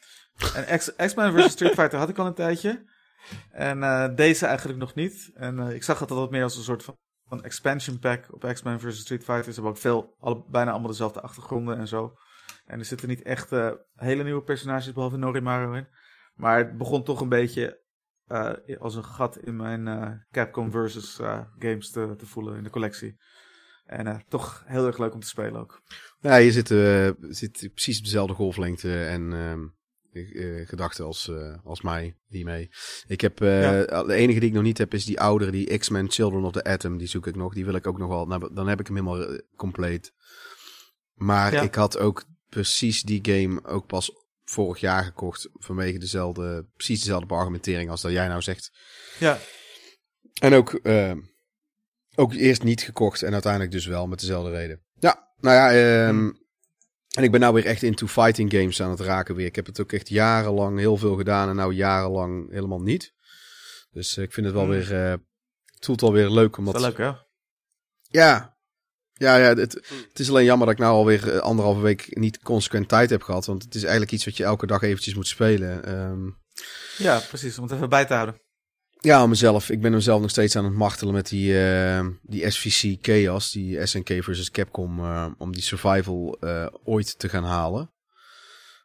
En 0.54 0.78
X- 0.78 0.94
X-Men 0.96 1.32
vs. 1.32 1.50
Street 1.52 1.74
Fighter 1.80 1.98
had 1.98 2.08
ik 2.08 2.18
al 2.18 2.26
een 2.26 2.34
tijdje. 2.34 2.90
En 3.50 3.82
eh, 3.82 4.14
deze 4.14 4.46
eigenlijk 4.46 4.78
nog 4.78 4.94
niet. 4.94 5.30
En 5.34 5.58
eh, 5.58 5.74
ik 5.74 5.82
zag 5.82 5.98
het 5.98 6.10
altijd 6.10 6.30
meer 6.30 6.42
als 6.42 6.56
een 6.56 6.62
soort 6.62 6.82
van, 6.82 6.96
van 7.28 7.42
expansion 7.44 7.98
pack 7.98 8.26
op 8.30 8.42
X-Men 8.52 8.80
vs. 8.80 8.98
Street 9.00 9.24
Fighter. 9.24 9.44
Ze 9.44 9.52
hebben 9.52 9.70
ook 9.70 9.78
veel, 9.78 10.14
alle, 10.20 10.44
bijna 10.48 10.70
allemaal 10.70 10.90
dezelfde 10.90 11.20
achtergronden 11.20 11.78
en 11.78 11.88
zo. 11.88 12.14
En 12.64 12.78
er 12.78 12.84
zitten 12.84 13.08
niet 13.08 13.22
echt 13.22 13.52
eh, 13.52 13.70
hele 13.94 14.22
nieuwe 14.22 14.42
personages 14.42 14.92
behalve 14.92 15.16
Norimaru 15.16 15.76
in. 15.76 15.86
Maar 16.34 16.58
het 16.58 16.78
begon 16.78 17.04
toch 17.04 17.20
een 17.20 17.28
beetje 17.28 17.80
eh, 18.26 18.52
als 18.78 18.94
een 18.94 19.04
gat 19.04 19.38
in 19.38 19.56
mijn 19.56 19.88
eh, 19.88 20.10
Capcom 20.30 20.70
versus 20.70 21.14
games 21.58 21.90
te, 21.90 22.14
te 22.18 22.26
voelen 22.26 22.56
in 22.56 22.62
de 22.62 22.70
collectie. 22.70 23.16
En 23.84 24.24
toch 24.28 24.62
heel 24.66 24.86
erg 24.86 24.98
leuk 24.98 25.14
om 25.14 25.20
te 25.20 25.26
spelen 25.26 25.60
ook. 25.60 25.82
Ja, 26.20 26.36
je 26.36 26.52
zit, 26.52 26.68
zit 27.36 27.70
precies 27.74 27.98
op 27.98 28.04
dezelfde 28.04 28.34
golflengte 28.34 29.04
en 29.04 29.32
ehm, 29.32 29.66
eh, 30.12 30.68
gedachten 30.68 31.04
als, 31.04 31.30
als 31.64 31.82
mij 31.82 32.16
hiermee. 32.26 32.70
Ik 33.06 33.20
heb, 33.20 33.36
de 33.36 34.04
enige 34.08 34.40
die 34.40 34.48
ik 34.48 34.54
nog 34.54 34.62
niet 34.62 34.78
heb 34.78 34.94
is 34.94 35.04
die 35.04 35.20
oudere, 35.20 35.50
die 35.50 35.78
X-Men 35.78 36.10
Children 36.10 36.44
of 36.44 36.52
the 36.52 36.64
Atom. 36.64 36.98
Die 36.98 37.08
zoek 37.08 37.26
ik 37.26 37.36
nog. 37.36 37.54
Die 37.54 37.64
wil 37.64 37.74
ik 37.74 37.86
ook 37.86 37.98
nog 37.98 38.08
wel. 38.08 38.26
Nou, 38.26 38.54
dan 38.54 38.68
heb 38.68 38.80
ik 38.80 38.86
hem 38.86 38.96
helemaal 38.96 39.38
compleet. 39.56 40.12
Maar 41.14 41.52
Ja. 41.52 41.62
ik 41.62 41.74
had 41.74 41.98
ook 41.98 42.24
precies 42.52 43.02
die 43.02 43.20
game 43.22 43.64
ook 43.64 43.86
pas 43.86 44.10
vorig 44.44 44.80
jaar 44.80 45.04
gekocht. 45.04 45.48
Vanwege 45.52 45.98
dezelfde, 45.98 46.66
precies 46.74 46.98
dezelfde 46.98 47.26
beargumentering 47.26 47.90
als 47.90 48.00
dat 48.00 48.12
jij 48.12 48.28
nou 48.28 48.42
zegt. 48.42 48.70
Ja, 49.18 49.38
En 50.40 50.54
ook, 50.54 50.74
eh, 50.74 51.12
ook 52.14 52.32
eerst 52.32 52.62
niet 52.62 52.82
gekocht 52.82 53.22
en 53.22 53.32
uiteindelijk 53.32 53.72
dus 53.72 53.86
wel 53.86 54.06
met 54.06 54.20
dezelfde 54.20 54.50
reden. 54.50 54.82
Ja, 54.98 55.32
nou 55.36 55.56
ja, 55.56 55.70
ehm, 55.72 56.08
Hmm. 56.16 56.36
en 57.16 57.22
ik 57.22 57.30
ben 57.30 57.40
nou 57.40 57.54
weer 57.54 57.66
echt 57.66 57.82
into 57.82 58.06
fighting 58.06 58.50
games 58.52 58.82
aan 58.82 58.90
het 58.90 59.00
raken 59.00 59.34
weer. 59.34 59.46
Ik 59.46 59.56
heb 59.56 59.66
het 59.66 59.80
ook 59.80 59.92
echt 59.92 60.08
jarenlang 60.08 60.78
heel 60.78 60.96
veel 60.96 61.16
gedaan 61.16 61.48
en 61.48 61.56
nou 61.56 61.72
jarenlang 61.74 62.50
helemaal 62.50 62.82
niet. 62.82 63.12
Dus 63.90 64.16
eh, 64.16 64.24
ik 64.24 64.32
vind 64.32 64.46
het 64.46 64.54
wel 64.54 64.64
Hmm. 64.64 64.72
weer, 64.72 65.04
eh, 65.04 65.10
het 65.74 65.84
voelt 65.84 66.00
wel 66.00 66.12
weer 66.12 66.28
leuk 66.30 66.50
dat 66.50 66.58
omdat... 66.58 66.74
is 66.74 66.80
wel 66.80 66.88
leuk 66.90 66.98
hè? 66.98 67.12
Ja, 68.20 68.51
ja, 69.22 69.36
ja 69.36 69.54
het, 69.54 69.72
het 70.08 70.18
is 70.18 70.28
alleen 70.28 70.44
jammer 70.44 70.66
dat 70.66 70.74
ik 70.74 70.82
nou 70.82 70.94
alweer 70.94 71.32
eh, 71.32 71.38
anderhalve 71.38 71.80
week 71.80 72.16
niet 72.16 72.38
consequent 72.42 72.88
tijd 72.88 73.10
heb 73.10 73.22
gehad. 73.22 73.46
Want 73.46 73.62
het 73.62 73.74
is 73.74 73.82
eigenlijk 73.82 74.12
iets 74.12 74.24
wat 74.24 74.36
je 74.36 74.44
elke 74.44 74.66
dag 74.66 74.82
eventjes 74.82 75.14
moet 75.14 75.28
spelen. 75.28 75.84
Ehm, 75.84 76.30
Ja, 76.96 77.18
precies. 77.28 77.58
Om 77.58 77.64
het 77.64 77.72
even 77.72 77.88
bij 77.88 78.04
te 78.04 78.14
houden. 78.14 78.40
Ja, 79.00 79.26
mezelf. 79.26 79.70
Ik 79.70 79.80
ben 79.80 79.92
mezelf 79.92 80.20
nog 80.20 80.30
steeds 80.30 80.56
aan 80.56 80.64
het 80.64 80.74
martelen 80.74 81.14
met 81.14 81.28
die, 81.28 81.64
eh, 81.64 82.06
die 82.22 82.50
SVC 82.50 82.98
Chaos, 83.00 83.50
die 83.50 83.86
SNK 83.86 84.22
versus 84.22 84.50
Capcom, 84.50 84.98
eh, 84.98 85.26
om 85.38 85.52
die 85.52 85.62
survival 85.62 86.36
eh, 86.40 86.66
ooit 86.84 87.18
te 87.18 87.28
gaan 87.28 87.44
halen. 87.44 87.90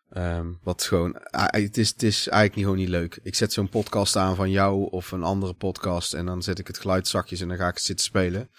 Ehm, 0.10 0.48
wat 0.64 0.84
gewoon, 0.84 1.16
het, 1.32 1.78
is, 1.78 1.90
het 1.90 2.04
is 2.04 2.28
eigenlijk 2.28 2.56
niet, 2.56 2.64
gewoon 2.64 2.80
niet 2.80 2.90
leuk. 2.90 3.20
Ik 3.24 3.36
zet 3.36 3.54
zo'n 3.54 3.70
podcast 3.70 4.16
aan 4.16 4.36
van 4.36 4.52
jou 4.52 4.90
of 4.90 5.12
een 5.12 5.24
andere 5.24 5.54
podcast 5.54 6.14
en 6.14 6.26
dan 6.26 6.44
zet 6.44 6.60
ik 6.60 6.68
het 6.68 6.80
geluid 6.80 7.08
zachtjes 7.08 7.42
en 7.42 7.48
dan 7.48 7.58
ga 7.58 7.68
ik 7.68 7.80
zitten 7.80 8.06
spelen. 8.06 8.50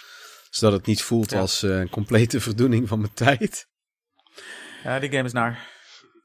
Zodat 0.59 0.79
het 0.79 0.87
niet 0.87 1.03
voelt 1.03 1.31
Ja. 1.31 1.39
als 1.39 1.63
eh, 1.63 1.79
een 1.79 1.91
complete 1.91 2.41
verdoening 2.49 2.89
van 2.89 3.01
mijn 3.01 3.15
tijd. 3.15 3.67
Ja, 4.85 4.99
die 4.99 5.11
game 5.11 5.25
is 5.25 5.33
naar. 5.33 5.69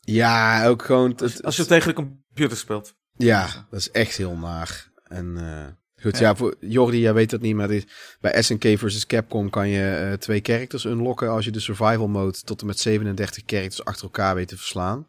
Ja, 0.02 0.68
ook 0.68 0.84
gewoon... 0.86 1.18
Als, 1.18 1.44
als 1.44 1.56
je 1.56 1.66
tegen 1.66 1.88
de 1.88 1.94
computer 1.94 2.58
speelt. 2.58 2.94
Ja, 3.18 3.68
dat 3.70 3.80
is 3.80 3.92
echt 3.92 4.18
heel 4.18 4.36
naar. 4.36 4.92
En 5.04 5.38
eh, 5.38 6.04
goed, 6.04 6.18
ja. 6.18 6.36
voor 6.36 6.56
Jordi, 6.60 7.00
jij 7.00 7.14
weet 7.14 7.30
dat 7.30 7.42
niet, 7.42 7.56
maar 7.56 7.68
dit, 7.68 8.18
bij 8.22 8.42
SNK 8.42 8.64
versus 8.78 9.06
Capcom 9.08 9.50
kan 9.50 9.70
je 9.70 9.90
eh, 9.90 10.14
twee 10.14 10.40
characters 10.44 10.86
unlocken 10.86 11.30
als 11.30 11.46
je 11.46 11.52
de 11.52 11.60
survival 11.60 12.08
mode 12.08 12.40
tot 12.40 12.62
en 12.62 12.68
met 12.68 12.80
37 12.80 13.44
characters 13.46 13.86
achter 13.86 14.04
elkaar 14.04 14.36
weet 14.36 14.48
te 14.48 14.58
verslaan. 14.58 15.08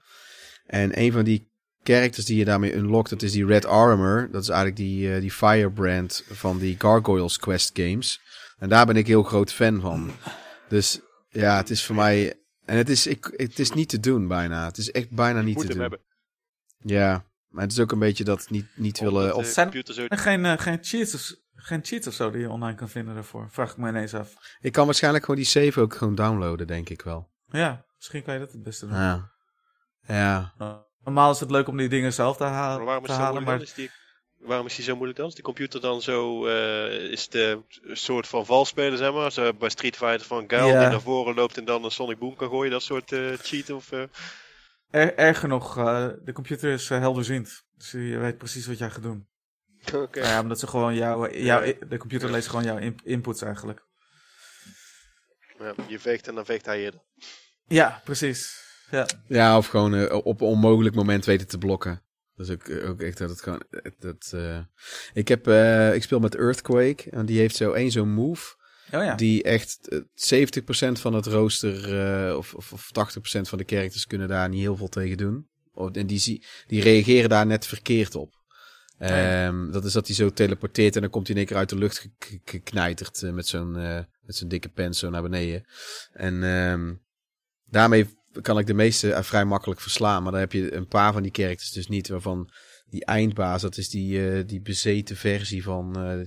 En 0.67 1.01
een 1.01 1.13
van 1.13 1.25
die 1.25 1.51
characters 1.83 2.27
die 2.27 2.37
je 2.37 2.45
daarmee 2.45 2.75
unlockt, 2.75 3.11
dat 3.11 3.23
is 3.23 3.33
die 3.33 3.47
Red 3.47 3.65
Armor. 3.65 4.29
Dat 4.33 4.43
is 4.43 4.49
eigenlijk 4.49 4.79
die, 4.79 5.21
die 5.21 5.33
Firebrand 5.33 6.25
van 6.31 6.59
die 6.59 6.75
Gargoyles 6.79 7.39
Quest 7.39 7.71
games. 7.73 8.21
En 8.65 8.71
daar 8.71 8.87
ben 8.87 8.97
ik 8.97 9.07
heel 9.07 9.23
groot 9.23 9.53
fan 9.53 9.81
van. 9.81 10.11
Dus 10.69 11.01
ja, 11.29 11.57
het 11.57 11.71
is 11.71 11.85
voor 11.85 11.95
mij... 11.95 12.41
En 12.65 12.77
het 12.77 12.89
is, 12.89 13.07
ik, 13.07 13.33
het 13.37 13.59
is 13.59 13.73
niet 13.73 13.89
te 13.89 14.01
doen 14.01 14.29
bijna. 14.29 14.65
Het 14.65 14.79
is 14.79 14.91
echt 14.91 15.11
bijna 15.11 15.41
niet 15.41 15.59
te 15.59 15.67
doen. 15.67 15.81
hebben. 15.81 16.01
Ja, 16.79 17.25
maar 17.49 17.63
het 17.63 17.73
is 17.73 17.81
ook 17.81 17.93
een 17.93 17.99
beetje 17.99 18.25
dat 18.25 18.51
niet, 18.51 18.67
niet 18.75 19.01
willen... 19.01 19.35
Of, 19.35 19.45
de 19.45 19.53
zijn- 19.53 19.67
computer 19.67 19.95
zo... 19.95 20.07
En 20.07 20.19
geen, 20.19 20.45
eh, 20.45 20.59
geen, 20.59 20.79
cheats 20.81 21.15
of, 21.15 21.33
geen 21.55 21.85
cheats 21.85 22.07
of 22.07 22.15
zo 22.15 22.31
die 22.31 22.41
je 22.41 22.51
online 22.51 22.77
kan 22.77 22.89
vinden 22.89 23.15
daarvoor. 23.15 23.49
Vraag 23.51 23.71
ik 23.71 23.77
me 23.77 23.89
ineens 23.89 24.15
af. 24.15 24.35
ik 24.61 24.73
kan 24.73 24.85
waarschijnlijk 24.85 25.25
gewoon 25.25 25.41
die 25.41 25.51
save 25.51 25.81
ook 25.81 25.95
gewoon 25.95 26.15
downloaden, 26.15 26.67
denk 26.67 26.89
ik 26.89 27.03
wel. 27.03 27.31
Ja, 27.47 27.85
misschien 27.97 28.23
kan 28.23 28.35
je 28.35 28.41
dat 28.41 28.53
het 28.53 28.63
beste 28.63 28.87
doen. 28.87 28.97
Ja. 28.97 29.31
Ja. 30.07 30.55
Normaal 31.01 31.31
is 31.31 31.41
het 31.41 31.51
leuk 31.51 31.69
om 31.69 31.77
die 31.77 31.89
dingen 31.89 32.13
zelf 32.13 32.37
te, 32.37 32.45
ha 32.45 32.77
Maar 32.77 32.85
waarom 32.85 33.05
te 33.05 33.11
is 33.11 33.17
het 33.17 33.27
zo 33.27 33.33
halen. 33.33 33.43
Maar 33.43 33.61
Is 33.63 33.75
die, 33.75 33.91
waarom 34.45 34.67
is 34.67 34.75
die 34.75 34.85
zo 34.85 34.95
moeilijk 34.95 35.19
dan? 35.19 35.29
Is 35.29 35.35
die 35.35 35.45
computer 35.45 35.81
dan 35.81 36.03
zo... 36.03 36.47
eh, 36.47 37.11
is 37.11 37.29
de 37.29 37.63
een 37.83 37.97
soort 37.97 38.27
van 38.27 38.47
valspelen, 38.47 38.99
zeg 38.99 39.13
maar? 39.13 39.33
Zo 39.33 39.53
bij 39.55 39.69
Street 39.69 39.97
Fighter 39.97 40.27
van 40.27 40.45
Guile 40.47 40.67
Ja. 40.73 40.81
die 40.81 40.89
naar 40.89 41.01
voren 41.01 41.35
loopt 41.35 41.57
en 41.57 41.65
dan 41.65 41.85
een 41.85 41.91
Sonic 41.91 42.19
Boom 42.19 42.37
kan 42.37 42.49
gooien. 42.49 42.71
Dat 42.71 42.83
soort 42.83 43.13
eh, 43.13 43.33
cheat 43.43 43.71
of... 43.71 43.93
eh, 43.93 44.03
er, 44.91 45.15
erger 45.17 45.49
nog, 45.49 45.77
eh, 45.79 46.09
de 46.25 46.33
computer 46.33 46.73
is 46.73 46.91
uh, 46.91 46.99
helderziend. 46.99 47.65
Dus 47.77 47.91
je 47.91 48.19
weet 48.19 48.39
precies 48.39 48.67
wat 48.67 48.79
jij 48.79 48.91
gaat 48.91 49.03
doen. 49.03 49.27
Oké. 49.95 50.21
Ja, 50.21 50.41
omdat 50.41 50.59
ze 50.61 50.67
gewoon 50.67 50.95
jouw, 50.95 51.31
jouw, 51.31 51.73
de 51.89 51.97
computer 51.99 52.31
leest 52.31 52.49
gewoon 52.49 52.65
jouw 52.65 52.77
in- 52.79 52.99
inputs 53.05 53.43
eigenlijk. 53.43 53.83
Ja, 55.59 55.75
je 55.89 55.99
veegt 55.99 56.29
en 56.29 56.35
dan 56.35 56.45
veegt 56.45 56.67
hij 56.67 56.79
eerder. 56.81 57.01
Ja, 57.67 58.01
precies. 58.05 58.63
Ja, 58.91 59.07
Ja, 59.29 59.57
of 59.57 59.67
gewoon 59.67 59.95
eh, 59.95 60.15
op 60.27 60.41
een 60.41 60.47
onmogelijk 60.47 60.95
moment 60.95 61.25
weten 61.25 61.47
te 61.49 61.59
blokken. 61.59 62.03
Dat 62.37 62.49
is 62.49 62.53
ook, 62.55 62.63
eh, 62.69 62.89
ook 62.91 63.01
echt 63.01 63.19
dat 63.19 63.31
het 63.31 63.43
gewoon... 63.43 63.63
eh, 63.71 63.93
Dat, 63.99 64.31
eh, 64.35 64.59
Ik, 65.13 65.29
heb, 65.29 65.49
ik 65.95 66.03
speel 66.03 66.19
met 66.21 66.35
Earthquake. 66.35 67.11
En 67.11 67.27
die 67.27 67.39
heeft 67.39 67.57
zo 67.57 67.73
één 67.73 67.91
zo'n 67.91 68.13
move. 68.13 68.55
oh 68.93 69.03
ja. 69.03 69.15
Die 69.15 69.43
echt 69.43 69.89
eh, 69.89 69.99
70% 70.89 71.01
van 71.01 71.15
het 71.15 71.27
rooster... 71.27 72.37
of, 72.37 72.55
of, 72.55 72.73
of 72.73 72.89
80% 73.39 73.41
van 73.41 73.59
de 73.59 73.65
characters 73.67 74.07
kunnen 74.07 74.29
daar 74.29 74.49
niet 74.49 74.61
heel 74.61 74.77
veel 74.77 74.89
tegen 74.89 75.17
doen. 75.17 75.49
Oh, 75.75 75.91
En 75.93 76.07
die, 76.07 76.19
zie- 76.19 76.45
die 76.67 76.83
reageren 76.83 77.29
daar 77.29 77.47
net 77.47 77.67
verkeerd 77.67 78.15
op. 78.15 78.35
ja. 78.99 79.47
Ehm, 79.47 79.71
dat 79.71 79.85
is 79.85 79.93
dat 79.93 80.07
hij 80.07 80.17
zo 80.17 80.31
teleporteert 80.31 80.95
en 80.95 81.01
dan 81.01 81.11
komt 81.11 81.27
hij 81.27 81.37
in 81.37 81.41
één 81.43 81.51
keer 81.51 81.61
uit 81.61 81.69
de 81.69 81.77
lucht 81.79 81.99
gek- 81.99 82.11
gek- 82.19 82.51
geknijterd 82.51 83.23
met 83.33 83.47
zo'n 83.47 83.73
met 84.23 84.37
zo'n 84.37 84.49
dikke 84.49 84.69
pen 84.69 84.95
zo 84.95 85.11
naar 85.11 85.23
beneden. 85.23 85.65
En 86.13 86.43
ehm, 86.43 86.95
daarmee 87.65 88.07
kan 88.43 88.59
ik 88.59 88.67
de 88.67 88.75
meeste 88.75 89.13
eh, 89.13 89.23
vrij 89.23 89.45
makkelijk 89.45 89.81
verslaan. 89.81 90.23
Maar 90.23 90.33
dan 90.33 90.41
heb 90.41 90.53
je 90.53 90.75
een 90.75 90.89
paar 90.89 91.13
van 91.13 91.23
die 91.23 91.35
characters 91.35 91.71
dus 91.71 91.89
niet, 91.89 92.09
waarvan 92.09 92.51
die 92.87 93.05
eindbaas, 93.05 93.63
dat 93.63 93.77
is 93.77 93.89
die, 93.89 94.31
eh, 94.31 94.47
die 94.47 94.61
bezeten 94.61 95.17
versie 95.17 95.63
van, 95.63 95.99
eh, 95.99 96.27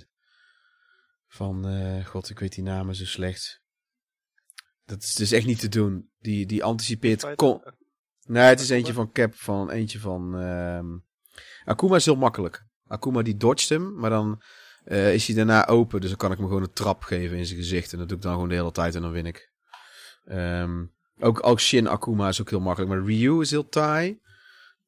van 1.27 1.65
god, 2.05 2.29
ik 2.29 2.39
weet 2.39 2.55
die 2.55 2.63
namen 2.63 2.95
zo 2.95 3.05
slecht. 3.05 3.61
Dat 4.85 5.03
is 5.03 5.15
dus 5.15 5.31
echt 5.31 5.45
niet 5.45 5.59
te 5.59 5.69
doen. 5.69 6.09
Die, 6.19 6.45
die 6.45 6.63
anticipeert... 6.63 7.35
Con 7.35 7.61
nee, 8.25 8.43
het 8.43 8.59
is 8.59 8.69
eentje 8.69 8.93
van 8.93 9.11
Cap, 9.11 9.35
van 9.35 9.69
eentje 9.69 9.99
van... 9.99 10.39
ehm, 10.39 10.97
Akuma 11.65 11.95
is 11.95 12.05
heel 12.05 12.15
makkelijk. 12.15 12.65
Akuma 12.87 13.21
die 13.21 13.37
dodgt 13.37 13.69
hem, 13.69 13.95
maar 13.95 14.09
dan 14.09 14.41
is 14.85 15.27
hij 15.27 15.35
daarna 15.35 15.67
open. 15.67 16.01
Dus 16.01 16.09
dan 16.09 16.17
kan 16.17 16.31
ik 16.31 16.39
me 16.39 16.45
gewoon 16.45 16.61
een 16.61 16.73
trap 16.73 17.03
geven 17.03 17.37
in 17.37 17.45
zijn 17.45 17.59
gezicht. 17.59 17.91
En 17.91 17.97
dat 17.97 18.07
doe 18.07 18.17
ik 18.17 18.23
dan 18.23 18.33
gewoon 18.33 18.49
de 18.49 18.55
hele 18.55 18.71
tijd 18.71 18.95
en 18.95 19.01
dan 19.01 19.11
win 19.11 19.25
ik. 19.25 19.51
Ehm, 20.23 20.85
ook, 21.19 21.47
ook 21.47 21.59
Shin 21.59 21.87
Akuma 21.87 22.27
is 22.27 22.41
ook 22.41 22.49
heel 22.49 22.59
makkelijk. 22.59 22.91
Maar 22.91 23.03
Ryu 23.03 23.41
is 23.41 23.51
heel 23.51 23.69
taai. 23.69 24.19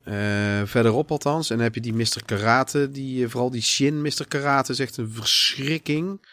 Eh, 0.04 0.62
verderop 0.66 1.12
althans. 1.12 1.50
En 1.50 1.56
dan 1.56 1.66
heb 1.66 1.76
je 1.76 1.82
die 1.82 1.94
Mr. 1.94 2.22
Karate. 2.26 2.92
Die, 2.92 3.24
eh, 3.26 3.30
vooral 3.30 3.50
die 3.50 3.62
Shin 3.62 4.02
Mr. 4.02 4.28
Karate 4.28 4.72
is 4.72 4.80
echt 4.80 4.98
een 4.98 5.12
verschrikking. 5.12 6.28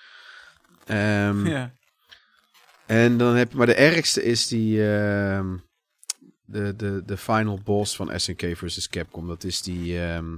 Ehm, 0.86 1.46
Ja. 1.46 1.72
en 2.86 3.18
dan 3.18 3.34
heb 3.34 3.50
je, 3.50 3.56
maar 3.56 3.66
de 3.66 3.74
ergste 3.74 4.22
is 4.22 4.46
die, 4.46 4.88
ehm, 4.92 5.56
de, 6.44 6.76
de, 6.76 7.02
de 7.06 7.16
final 7.16 7.60
boss 7.64 7.96
van 7.96 8.20
SNK 8.20 8.56
versus 8.56 8.88
Capcom. 8.88 9.26
Dat 9.26 9.44
is 9.44 9.62
die 9.62 10.00
ehm, 10.00 10.36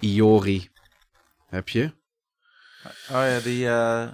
Iori. 0.00 0.68
Heb 1.48 1.68
je? 1.68 1.92
Oh 2.84 2.92
ja, 3.08 3.40
die, 3.40 3.68
eh 3.68 4.08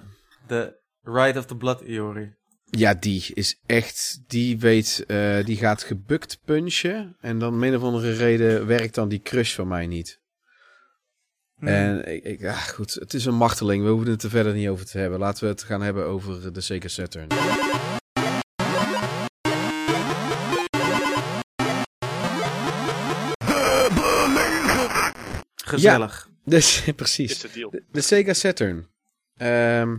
de 0.47 0.77
Ride 1.03 1.39
of 1.39 1.45
the 1.45 1.55
Blood 1.55 1.81
Iori. 1.81 2.34
Ja, 2.77 2.93
die 2.93 3.25
is 3.33 3.59
echt, 3.65 4.21
die 4.27 4.59
weet, 4.59 5.03
eh, 5.07 5.45
die 5.45 5.57
gaat 5.57 5.83
gebukt 5.83 6.39
punchen. 6.45 7.15
En 7.19 7.39
dan 7.39 7.53
om 7.53 7.63
een 7.63 7.75
of 7.75 7.81
andere 7.81 8.11
reden 8.11 8.65
werkt 8.65 8.95
dan 8.95 9.09
die 9.09 9.21
crush 9.21 9.55
van 9.55 9.67
mij 9.67 9.87
niet. 9.87 10.19
Hmm. 11.57 11.67
En 11.67 12.13
ik, 12.13 12.23
ik, 12.23 12.39
ja, 12.39 12.53
goed, 12.53 12.93
het 12.93 13.13
is 13.13 13.25
een 13.25 13.35
marteling. 13.35 13.83
We 13.83 13.89
hoeven 13.89 14.11
het 14.11 14.23
er 14.23 14.29
verder 14.29 14.53
niet 14.53 14.67
over 14.67 14.85
te 14.85 14.97
hebben. 14.97 15.19
Laten 15.19 15.43
we 15.43 15.49
het 15.49 15.63
gaan 15.63 15.81
hebben 15.81 16.05
over 16.05 16.53
de 16.53 16.61
Sega 16.61 16.87
Saturn. 16.87 17.27
Gezellig. 25.55 26.27
Dus 26.47 26.83
precies. 26.95 27.31
Is 27.31 27.39
de 27.39 27.49
deal. 27.53 27.69
De, 27.69 27.83
de 27.91 28.01
Sega 28.01 28.33
Saturn. 28.33 28.87
Ehm, 29.37 29.97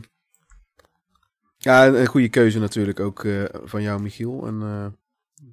ja, 1.66 1.86
een 1.86 2.06
goede 2.06 2.28
keuze 2.28 2.58
natuurlijk 2.58 3.00
ook 3.00 3.24
eh, 3.24 3.44
van 3.64 3.82
jou, 3.82 4.02
Michiel. 4.02 4.46
En 4.46 4.62
eh, 4.62 4.86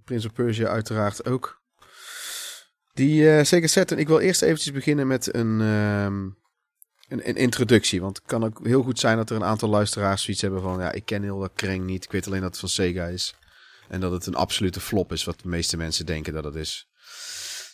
Prince 0.04 0.28
of 0.28 0.34
Persia 0.34 0.68
uiteraard 0.68 1.26
ook. 1.26 1.62
Die 2.94 3.30
eh, 3.30 3.44
Sega 3.44 3.68
Saturn, 3.68 4.02
ik 4.02 4.08
wil 4.08 4.20
eerst 4.20 4.42
eventjes 4.42 4.72
beginnen 4.72 5.08
met 5.08 5.36
een, 5.36 5.62
ehm, 5.62 6.24
een, 7.08 7.30
een 7.30 7.36
introductie. 7.36 8.02
Want 8.02 8.18
het 8.18 8.26
kan 8.26 8.44
ook 8.44 8.66
heel 8.66 8.84
goed 8.84 9.00
zijn 9.00 9.18
dat 9.18 9.30
er 9.30 9.36
een 9.36 9.44
aantal 9.44 9.70
luisteraars 9.70 10.24
zoiets 10.24 10.42
hebben 10.42 10.62
van... 10.62 10.80
Ja, 10.80 10.92
ik 10.92 11.06
ken 11.06 11.24
heel 11.24 11.40
dat 11.40 11.52
Kreng 11.54 11.86
niet. 11.86 12.04
Ik 12.04 12.12
weet 12.12 12.28
alleen 12.28 12.42
dat 12.42 12.50
het 12.50 12.60
van 12.60 12.70
Sega 12.70 13.06
is. 13.06 13.36
En 13.88 14.00
dat 14.00 14.12
het 14.12 14.26
een 14.26 14.36
absolute 14.36 14.80
flop 14.80 15.12
is, 15.12 15.24
wat 15.24 15.40
de 15.42 15.48
meeste 15.48 15.78
mensen 15.78 16.06
denken 16.06 16.34
dat 16.34 16.44
het 16.44 16.56
is. 16.56 16.88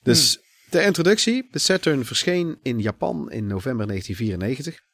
Dus 0.03 0.39
de 0.69 0.83
introductie. 0.83 1.47
De 1.51 1.59
Saturn 1.59 2.05
verscheen 2.05 2.59
in 2.61 2.79
Japan 2.79 3.31
in 3.31 3.47
november 3.47 3.87
1994. 3.87 4.87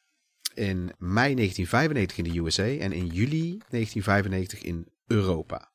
In 0.56 0.92
mei 0.98 1.34
1995 1.34 2.18
in 2.18 2.24
de 2.24 2.38
USA. 2.40 2.62
En 2.62 2.92
in 2.92 3.06
juli 3.06 3.58
1995 3.68 4.62
in 4.62 4.88
Europa. 5.06 5.72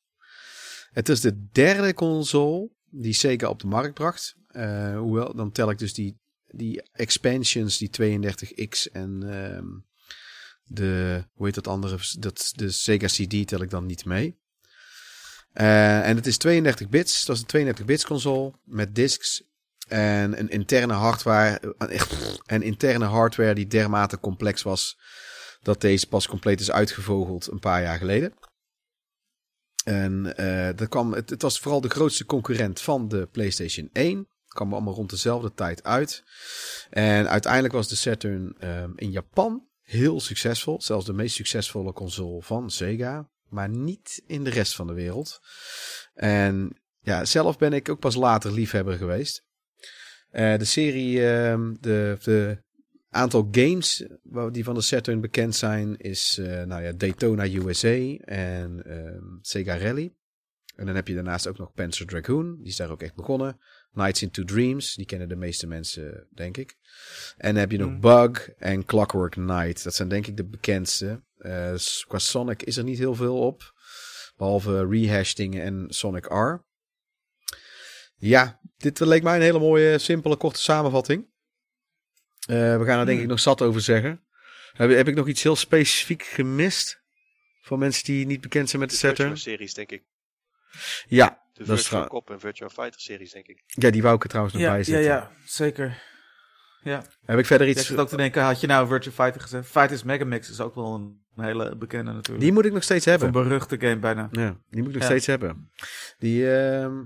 Het 0.90 1.08
is 1.08 1.20
de 1.20 1.46
derde 1.52 1.94
console 1.94 2.70
die 2.90 3.12
Sega 3.12 3.48
op 3.48 3.60
de 3.60 3.66
markt 3.66 3.94
bracht. 3.94 4.36
Eh, 4.48 4.98
hoewel, 4.98 5.34
dan 5.34 5.52
tel 5.52 5.70
ik 5.70 5.78
dus 5.78 5.94
die, 5.94 6.20
die 6.46 6.82
expansions, 6.92 7.78
die 7.78 7.90
32X 7.90 8.92
en 8.92 9.22
ehm, 9.22 9.66
de, 10.64 11.24
hoe 11.32 11.46
heet 11.46 11.54
dat 11.54 11.66
andere, 11.66 11.98
dat, 12.18 12.52
de 12.56 12.70
Sega 12.70 13.06
CD 13.06 13.46
tel 13.46 13.62
ik 13.62 13.70
dan 13.70 13.86
niet 13.86 14.04
mee. 14.04 14.40
Eh, 15.52 16.08
en 16.08 16.16
het 16.16 16.26
is 16.26 16.36
32 16.36 16.88
bits, 16.88 17.24
dat 17.24 17.36
is 17.36 17.42
een 17.42 17.48
32 17.48 17.84
bits 17.84 18.04
console 18.04 18.52
met 18.64 18.94
discs 18.94 19.42
en 19.92 20.38
een 20.38 20.48
interne 20.48 20.92
hardware, 20.92 21.74
en 22.46 22.62
interne 22.62 23.04
hardware 23.04 23.54
die 23.54 23.66
dermate 23.66 24.20
complex 24.20 24.62
was 24.62 24.98
dat 25.62 25.80
deze 25.80 26.08
pas 26.08 26.26
compleet 26.26 26.60
is 26.60 26.70
uitgevogeld 26.70 27.50
een 27.50 27.58
paar 27.58 27.82
jaar 27.82 27.98
geleden. 27.98 28.34
En 29.84 30.36
eh, 30.36 30.76
dat 30.76 30.88
kwam, 30.88 31.12
het, 31.12 31.42
was 31.42 31.58
vooral 31.58 31.80
de 31.80 31.88
grootste 31.88 32.24
concurrent 32.24 32.80
van 32.80 33.08
de 33.08 33.26
PlayStation 33.26 33.90
1. 33.92 34.18
Het 34.18 34.54
kwam 34.54 34.72
allemaal 34.72 34.94
rond 34.94 35.10
dezelfde 35.10 35.52
tijd 35.52 35.82
uit. 35.82 36.22
En 36.90 37.28
uiteindelijk 37.28 37.74
was 37.74 37.88
de 37.88 37.96
Saturn 37.96 38.54
ehm, 38.58 38.90
in 38.96 39.10
Japan 39.10 39.66
heel 39.82 40.20
succesvol. 40.20 40.82
Zelfs 40.82 41.06
de 41.06 41.12
meest 41.12 41.34
succesvolle 41.34 41.92
console 41.92 42.42
van 42.42 42.70
Sega. 42.70 43.30
Maar 43.48 43.68
niet 43.68 44.22
in 44.26 44.44
de 44.44 44.50
rest 44.50 44.74
van 44.74 44.86
de 44.86 44.92
wereld. 44.92 45.40
En 46.14 46.82
ja, 47.00 47.24
zelf 47.24 47.58
ben 47.58 47.72
ik 47.72 47.88
ook 47.88 48.00
pas 48.00 48.14
later 48.14 48.52
liefhebber 48.52 48.96
geweest. 48.96 49.44
Eh, 50.32 50.58
de 50.58 50.64
serie, 50.64 51.28
ehm, 51.30 51.74
de, 51.80 52.16
de 52.22 52.58
aantal 53.10 53.48
games 53.50 54.06
die 54.52 54.64
van 54.64 54.74
de 54.74 54.80
Saturn 54.80 55.20
bekend 55.20 55.56
zijn, 55.56 55.96
is 55.96 56.38
eh, 56.38 56.62
nou 56.62 56.82
ja, 56.82 56.92
Daytona 56.92 57.48
USA 57.48 58.16
en 58.24 58.82
ehm, 58.84 59.24
Sega 59.40 59.78
Rally. 59.78 60.12
En 60.76 60.86
dan 60.86 60.94
heb 60.94 61.08
je 61.08 61.14
daarnaast 61.14 61.48
ook 61.48 61.58
nog 61.58 61.72
Panzer 61.72 62.06
Dragoon, 62.06 62.56
die 62.56 62.66
is 62.66 62.76
daar 62.76 62.90
ook 62.90 63.02
echt 63.02 63.14
begonnen. 63.14 63.60
Nights 63.92 64.22
into 64.22 64.44
Dreams, 64.44 64.94
die 64.94 65.06
kennen 65.06 65.28
de 65.28 65.36
meeste 65.36 65.66
mensen, 65.66 66.26
denk 66.30 66.56
ik. 66.56 66.76
En 67.36 67.52
dan 67.52 67.60
heb 67.60 67.70
je 67.70 67.78
nog 67.78 67.88
Hmm. 67.88 68.00
Bug 68.00 68.50
en 68.50 68.84
Clockwork 68.84 69.32
Knight. 69.32 69.84
Dat 69.84 69.94
zijn 69.94 70.08
denk 70.08 70.26
ik 70.26 70.36
de 70.36 70.44
bekendste. 70.44 71.22
Eh, 71.38 71.74
qua 72.06 72.18
Sonic 72.18 72.62
is 72.62 72.76
er 72.76 72.84
niet 72.84 72.98
heel 72.98 73.14
veel 73.14 73.38
op. 73.38 73.72
Behalve 74.36 74.86
rehash 74.86 75.32
dingen 75.32 75.62
en 75.62 75.86
Sonic 75.88 76.26
R. 76.26 76.64
Ja, 78.28 78.60
dit 78.76 79.00
leek 79.00 79.22
mij 79.22 79.34
een 79.36 79.42
hele 79.42 79.58
mooie, 79.58 79.98
simpele, 79.98 80.36
korte 80.36 80.60
samenvatting. 80.60 81.26
Eh, 82.46 82.56
we 82.78 82.84
gaan 82.84 82.98
er 82.98 83.06
denk 83.06 83.20
ik 83.20 83.26
nog 83.26 83.40
zat 83.40 83.62
over 83.62 83.80
zeggen. 83.80 84.24
Heb, 84.72 84.90
heb 84.90 85.08
ik 85.08 85.14
nog 85.14 85.28
iets 85.28 85.42
heel 85.42 85.56
specifiek 85.56 86.22
gemist? 86.22 87.00
Voor 87.62 87.78
mensen 87.78 88.04
die 88.04 88.26
niet 88.26 88.40
bekend 88.40 88.68
zijn 88.68 88.80
met 88.82 88.90
de 88.90 88.96
De 89.00 89.06
Saturn? 89.06 89.36
series, 89.36 89.74
denk 89.74 89.90
ik. 89.90 90.02
Ja, 91.06 91.28
De 91.52 91.64
Dat 91.64 91.78
is 91.78 91.82
Virtua 91.82 91.98
trouw- 91.98 92.08
Cop 92.08 92.30
en 92.30 92.40
Virtua 92.40 92.68
Fighter 92.68 93.00
series, 93.00 93.32
denk 93.32 93.46
ik. 93.46 93.62
ja, 93.66 93.90
die 93.90 94.02
wou 94.02 94.14
ik 94.16 94.22
er 94.22 94.28
trouwens 94.28 94.54
nog 94.56 94.64
Ja, 94.64 94.70
bij 94.70 94.78
ja, 94.78 94.84
zetten. 94.84 95.04
ja, 95.04 95.30
zeker. 95.44 96.02
Ja, 96.82 97.04
Heb 97.24 97.38
ik 97.38 97.46
verder 97.46 97.66
ik 97.68 97.76
iets... 97.76 97.86
zit 97.86 97.98
ook 97.98 98.08
te 98.08 98.16
denken, 98.16 98.42
had 98.42 98.60
je 98.60 98.66
nou 98.66 98.88
Virtua 98.88 99.12
Fighter 99.12 99.40
gezegd? 99.40 99.66
Fighters 99.68 100.02
Megamix 100.02 100.50
is 100.50 100.60
ook 100.60 100.74
wel 100.74 100.94
een, 100.94 101.24
een 101.36 101.44
hele 101.44 101.76
bekende 101.76 102.12
natuurlijk. 102.12 102.40
Die 102.44 102.52
moet 102.52 102.64
ik 102.64 102.72
nog 102.72 102.82
steeds 102.82 103.06
Of 103.06 103.10
hebben. 103.10 103.28
een 103.42 103.48
beruchte 103.48 103.80
game 103.80 103.96
bijna. 103.98 104.28
Ja, 104.32 104.56
die 104.70 104.80
moet 104.82 104.88
ik 104.88 104.94
nog 104.94 105.02
Ja. 105.02 105.08
steeds 105.08 105.26
hebben. 105.26 105.70
Die, 106.18 106.56
ehm, 106.56 107.00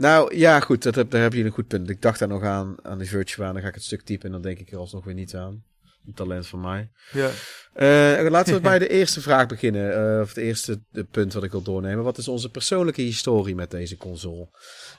nou 0.00 0.36
ja, 0.36 0.60
goed, 0.60 0.82
dat 0.82 0.94
heb, 0.94 1.10
daar 1.10 1.22
heb 1.22 1.32
je 1.32 1.44
een 1.44 1.50
goed 1.50 1.66
punt. 1.66 1.90
Ik 1.90 2.02
dacht 2.02 2.18
daar 2.18 2.28
nog 2.28 2.42
aan, 2.42 2.76
aan 2.82 2.98
die 2.98 3.08
Virtua, 3.08 3.52
dan 3.52 3.62
ga 3.62 3.68
ik 3.68 3.74
het 3.74 3.82
stuk 3.82 4.02
typen 4.02 4.26
en 4.26 4.32
dan 4.32 4.42
denk 4.42 4.58
ik 4.58 4.72
er 4.72 4.78
alsnog 4.78 5.04
weer 5.04 5.14
niet 5.14 5.34
aan. 5.34 5.62
Een 6.06 6.14
talent 6.14 6.46
van 6.46 6.60
mij. 6.60 6.90
Ja. 7.12 7.30
Eh, 7.72 8.30
laten 8.30 8.54
we 8.54 8.60
bij 8.70 8.78
de 8.78 8.88
eerste 8.88 9.20
vraag 9.20 9.46
beginnen. 9.46 10.14
eh, 10.14 10.20
of 10.20 10.28
het 10.28 10.36
eerste 10.36 10.80
de 10.90 11.04
punt 11.04 11.32
wat 11.32 11.42
ik 11.42 11.50
wil 11.50 11.62
doornemen. 11.62 12.04
Wat 12.04 12.18
is 12.18 12.28
onze 12.28 12.50
persoonlijke 12.50 13.02
historie 13.02 13.54
met 13.54 13.70
deze 13.70 13.96
console? 13.96 14.48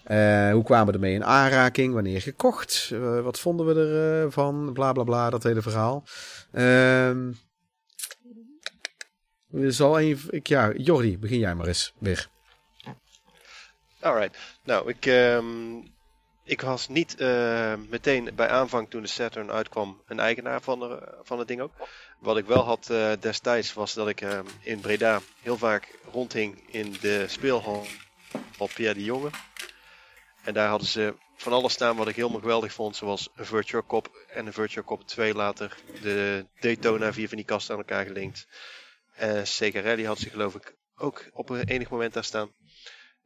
Eh, 0.03 0.51
hoe 0.51 0.63
kwamen 0.63 0.87
we 0.87 0.93
ermee 0.93 1.13
in 1.13 1.25
aanraking? 1.25 1.93
Wanneer 1.93 2.21
gekocht? 2.21 2.93
Wat 3.23 3.39
vonden 3.39 3.65
we 3.65 3.73
ervan? 3.73 4.63
van? 4.63 4.73
bla 4.73 4.91
bla 4.91 5.03
bla, 5.03 5.29
dat 5.29 5.43
hele 5.43 5.61
verhaal. 5.61 6.03
Ehm 6.51 7.31
zal 9.67 9.99
een, 9.99 10.19
ik, 10.29 10.47
ja, 10.47 10.73
Jordi, 10.75 11.17
begin 11.17 11.39
jij 11.39 11.55
maar 11.55 11.67
eens 11.67 11.93
weer. 11.99 12.29
Alright. 14.01 14.37
Nou, 14.63 14.89
ik, 14.89 15.05
ehm, 15.05 15.77
ik 16.43 16.61
was 16.61 16.87
niet 16.87 17.15
eh, 17.15 17.73
meteen 17.89 18.29
bij 18.35 18.47
aanvang 18.47 18.89
toen 18.89 19.01
de 19.01 19.07
Saturn 19.07 19.51
uitkwam 19.51 20.01
een 20.07 20.19
eigenaar 20.19 20.61
van, 20.61 20.79
de, 20.79 21.17
van 21.23 21.39
het 21.39 21.47
ding 21.47 21.61
ook. 21.61 21.73
Wat 22.19 22.37
ik 22.37 22.45
wel 22.45 22.63
had 22.63 22.89
eh, 22.89 23.11
destijds 23.19 23.73
was 23.73 23.93
dat 23.93 24.07
ik 24.07 24.21
ehm, 24.21 24.45
in 24.61 24.79
Breda 24.79 25.21
heel 25.41 25.57
vaak 25.57 25.97
rondhing 26.11 26.63
in 26.73 26.95
de 27.01 27.25
speelhal 27.27 27.85
van 28.51 28.67
Pierre 28.73 28.93
de 28.93 29.03
Jonge. 29.03 29.29
En 30.43 30.53
daar 30.53 30.69
hadden 30.69 30.87
ze 30.87 31.13
van 31.35 31.53
alles 31.53 31.73
staan 31.73 31.95
wat 31.95 32.07
ik 32.07 32.15
helemaal 32.15 32.39
geweldig 32.39 32.73
vond. 32.73 32.95
Zoals 32.95 33.29
een 33.35 33.45
Virtua 33.45 33.81
Cop 33.87 34.25
en 34.27 34.45
een 34.45 34.53
Virtua 34.53 34.83
Cop 34.83 35.07
2 35.07 35.33
later. 35.33 35.77
De 36.01 36.45
Daytona, 36.59 37.13
vier 37.13 37.27
van 37.27 37.37
die 37.37 37.45
kasten 37.45 37.73
aan 37.73 37.79
elkaar 37.79 38.05
gelinkt. 38.05 38.47
En 39.15 39.47
Sega 39.47 39.81
Rally 39.81 40.03
had 40.03 40.19
ze 40.19 40.29
geloof 40.29 40.55
ik 40.55 40.75
ook 40.95 41.29
op 41.31 41.49
een 41.49 41.67
enig 41.67 41.89
moment 41.89 42.13
daar 42.13 42.23
staan. 42.23 42.51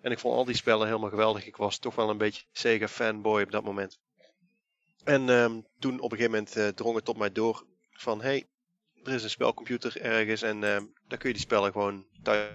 En 0.06 0.12
ik 0.12 0.20
vond 0.20 0.36
al 0.36 0.46
die 0.46 0.56
spellen 0.56 0.88
helemaal 0.88 1.10
geweldig. 1.10 1.46
Ik 1.46 1.56
was 1.56 1.78
toch 1.78 1.96
wel 1.96 2.10
een 2.10 2.18
beetje 2.18 2.46
Sega 2.52 2.88
fanboy 2.88 3.42
op 3.42 3.52
dat 3.52 3.64
moment. 3.64 4.00
En 5.04 5.30
ehm, 5.30 5.62
toen 5.80 6.00
op 6.00 6.12
een 6.12 6.18
gegeven 6.18 6.32
moment 6.32 6.56
eh, 6.56 6.68
drong 6.68 6.96
het 6.96 7.06
tot 7.06 7.18
mij 7.18 7.32
door 7.32 7.66
van 7.92 8.22
hey, 8.22 8.48
er 9.04 9.14
is 9.14 9.24
een 9.24 9.30
spelcomputer 9.30 10.02
ergens 10.02 10.42
en 10.42 10.64
ehm, 10.64 10.86
daar 11.08 11.18
kun 11.18 11.28
je 11.28 11.36
die 11.36 11.44
spellen 11.44 11.72
gewoon 11.72 12.08
thuis 12.24 12.50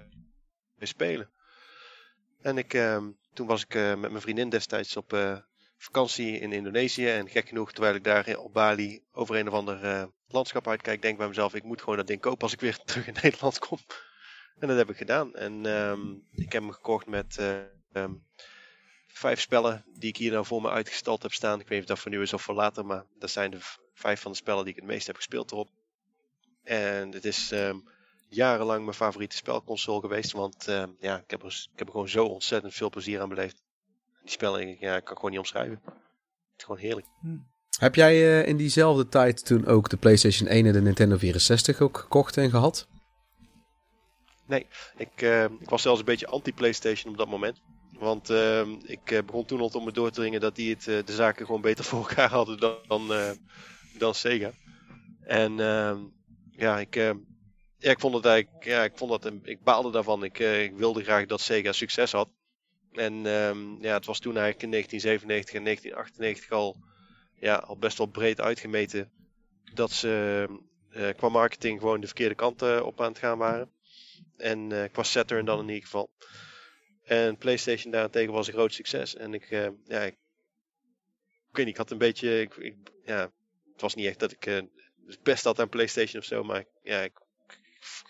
spelen. 0.78 1.30
En 2.40 2.58
ik, 2.58 2.74
ehm, 2.74 3.10
toen 3.32 3.46
was 3.46 3.62
ik 3.62 3.74
eh, 3.74 3.88
met 3.88 4.10
mijn 4.10 4.22
vriendin 4.22 4.48
destijds 4.48 4.96
op 4.96 5.12
eh, 5.12 5.36
vakantie 5.76 6.38
in 6.38 6.52
Indonesië. 6.52 7.08
En 7.08 7.28
gek 7.28 7.48
genoeg, 7.48 7.72
terwijl 7.72 7.94
ik 7.94 8.04
daar 8.04 8.36
op 8.36 8.52
Bali 8.52 9.02
over 9.12 9.36
een 9.36 9.48
of 9.48 9.54
ander 9.54 10.08
landschap 10.26 10.68
uitkijk, 10.68 11.02
denk 11.02 11.12
ik 11.12 11.18
bij 11.18 11.28
mezelf, 11.28 11.54
ik 11.54 11.64
moet 11.64 11.80
gewoon 11.80 11.96
dat 11.96 12.06
ding 12.06 12.20
kopen 12.20 12.42
als 12.42 12.52
ik 12.52 12.60
weer 12.60 12.78
terug 12.84 13.06
in 13.06 13.16
Nederland 13.22 13.58
kom. 13.58 13.78
En 14.60 14.68
dat 14.68 14.76
heb 14.76 14.90
ik 14.90 14.96
gedaan. 14.96 15.34
En 15.34 15.66
ehm, 15.66 16.12
ik 16.30 16.52
heb 16.52 16.62
hem 16.62 16.70
gekocht 16.70 17.06
met 17.06 17.36
eh, 17.38 17.58
ehm, 17.92 18.12
vijf 19.06 19.40
spellen 19.40 19.84
die 19.94 20.08
ik 20.08 20.16
hier 20.16 20.32
nou 20.32 20.46
voor 20.46 20.62
me 20.62 20.70
uitgestald 20.70 21.22
heb 21.22 21.32
staan. 21.32 21.60
Ik 21.60 21.68
weet 21.68 21.80
niet 21.80 21.80
of 21.80 21.94
dat 21.94 21.98
voor 21.98 22.10
nu 22.10 22.22
is 22.22 22.32
of 22.32 22.42
voor 22.42 22.54
later, 22.54 22.86
maar 22.86 23.04
dat 23.18 23.30
zijn 23.30 23.50
de 23.50 23.58
vijf 23.94 24.20
van 24.20 24.30
de 24.30 24.36
spellen 24.36 24.64
die 24.64 24.72
ik 24.72 24.80
het 24.80 24.88
meest 24.88 25.06
heb 25.06 25.16
gespeeld 25.16 25.52
erop. 25.52 25.68
En 26.62 27.12
het 27.12 27.24
is 27.24 27.52
ehm, 27.52 27.76
jarenlang 28.28 28.82
mijn 28.82 28.96
favoriete 28.96 29.36
spelconsole 29.36 30.00
geweest, 30.00 30.32
want 30.32 30.64
ja, 31.00 31.18
ik 31.18 31.30
heb, 31.30 31.42
er, 31.42 31.68
ik 31.72 31.78
heb 31.78 31.86
er 31.86 31.92
gewoon 31.92 32.08
zo 32.08 32.24
ontzettend 32.24 32.74
veel 32.74 32.90
plezier 32.90 33.20
aan 33.20 33.28
beleefd. 33.28 33.62
Die 34.22 34.30
spellen, 34.30 34.76
ja, 34.80 34.96
ik 34.96 35.04
kan 35.04 35.16
gewoon 35.16 35.30
niet 35.30 35.40
omschrijven. 35.40 35.80
Het 35.84 36.56
is 36.56 36.64
gewoon 36.64 36.80
heerlijk. 36.80 37.06
Heb 37.78 37.94
jij 37.94 38.40
eh, 38.40 38.48
in 38.48 38.56
diezelfde 38.56 39.08
tijd 39.08 39.46
toen 39.46 39.66
ook 39.66 39.88
de 39.88 39.96
PlayStation 39.96 40.48
1 40.48 40.66
en 40.66 40.72
de 40.72 40.80
Nintendo 40.80 41.16
64 41.16 41.80
ook 41.80 41.98
gekocht 41.98 42.36
en 42.36 42.50
gehad? 42.50 42.86
Ik, 44.96 45.22
eh, 45.22 45.44
ik 45.44 45.68
was 45.68 45.82
zelfs 45.82 45.98
een 45.98 46.04
beetje 46.04 46.26
anti-PlayStation 46.26 47.12
op 47.12 47.18
dat 47.18 47.28
moment. 47.28 47.60
Want 47.98 48.30
ehm, 48.30 48.76
ik 48.82 49.10
eh, 49.10 49.22
begon 49.26 49.44
toen 49.44 49.60
al 49.60 49.80
me 49.80 49.92
door 49.92 50.10
te 50.10 50.20
dringen 50.20 50.40
dat 50.40 50.56
die 50.56 50.74
het, 50.74 50.88
eh, 50.88 51.04
de 51.04 51.12
zaken 51.12 51.46
gewoon 51.46 51.60
beter 51.60 51.84
voor 51.90 51.98
elkaar 51.98 52.30
hadden 52.30 52.58
dan, 52.58 52.76
dan, 52.86 53.12
eh, 53.12 54.12
Sega. 54.12 54.52
En 55.20 55.60
ehm, 55.60 55.98
ja, 56.50 56.78
ik, 56.78 56.96
ik 57.80 58.00
vond 58.00 58.14
het 58.14 58.24
eigenlijk, 58.24 58.64
ja, 58.64 58.84
ik, 58.84 58.92
vond 58.94 59.22
dat, 59.22 59.32
ik 59.42 59.62
baalde 59.62 59.90
daarvan. 59.90 60.24
Ik, 60.24 60.38
eh, 60.38 60.62
ik 60.62 60.76
wilde 60.76 61.02
graag 61.02 61.26
dat 61.26 61.40
Sega 61.40 61.72
succes 61.72 62.12
had. 62.12 62.28
En 62.92 63.26
ehm, 63.26 63.82
ja, 63.82 63.94
het 63.94 64.06
was 64.06 64.18
toen 64.18 64.36
eigenlijk 64.36 64.62
in 64.62 64.70
1997 64.70 65.54
en 65.54 65.64
1998 65.64 66.50
al, 66.50 66.76
ja, 67.34 67.54
al 67.54 67.76
best 67.76 67.98
wel 67.98 68.06
breed 68.06 68.40
uitgemeten 68.40 69.10
dat 69.74 69.90
ze 69.90 70.46
eh, 70.90 71.08
qua 71.16 71.28
marketing 71.28 71.80
gewoon 71.80 72.00
de 72.00 72.06
verkeerde 72.06 72.34
kant 72.34 72.62
eh, 72.62 72.80
op 72.82 73.00
aan 73.00 73.08
het 73.08 73.18
gaan 73.18 73.38
waren. 73.38 73.70
En 74.36 74.72
eh, 74.72 74.92
qua 74.92 75.02
Saturn 75.02 75.44
dan 75.44 75.60
in 75.60 75.68
ieder 75.68 75.82
geval. 75.84 76.10
En 77.04 77.36
PlayStation 77.36 77.92
daarentegen 77.92 78.32
was 78.32 78.46
een 78.46 78.52
groot 78.52 78.72
succes. 78.74 79.14
En 79.16 79.34
ik, 79.34 79.50
eh, 79.50 79.68
ja, 79.84 80.00
ik, 80.00 80.14
ik 81.50 81.56
weet 81.56 81.64
niet, 81.64 81.74
ik 81.74 81.76
had 81.76 81.90
een 81.90 81.98
beetje, 81.98 82.40
ik, 82.40 82.56
ik- 82.56 82.90
ja, 83.04 83.20
het 83.72 83.80
was 83.80 83.94
niet 83.94 84.06
echt 84.06 84.18
dat 84.18 84.32
ik 84.32 84.46
eh, 84.46 84.60
het 85.06 85.22
best 85.22 85.44
had 85.44 85.60
aan 85.60 85.68
PlayStation 85.68 86.20
of 86.20 86.26
zo, 86.26 86.44
maar 86.44 86.64
ja, 86.82 87.00
ik 87.00 87.12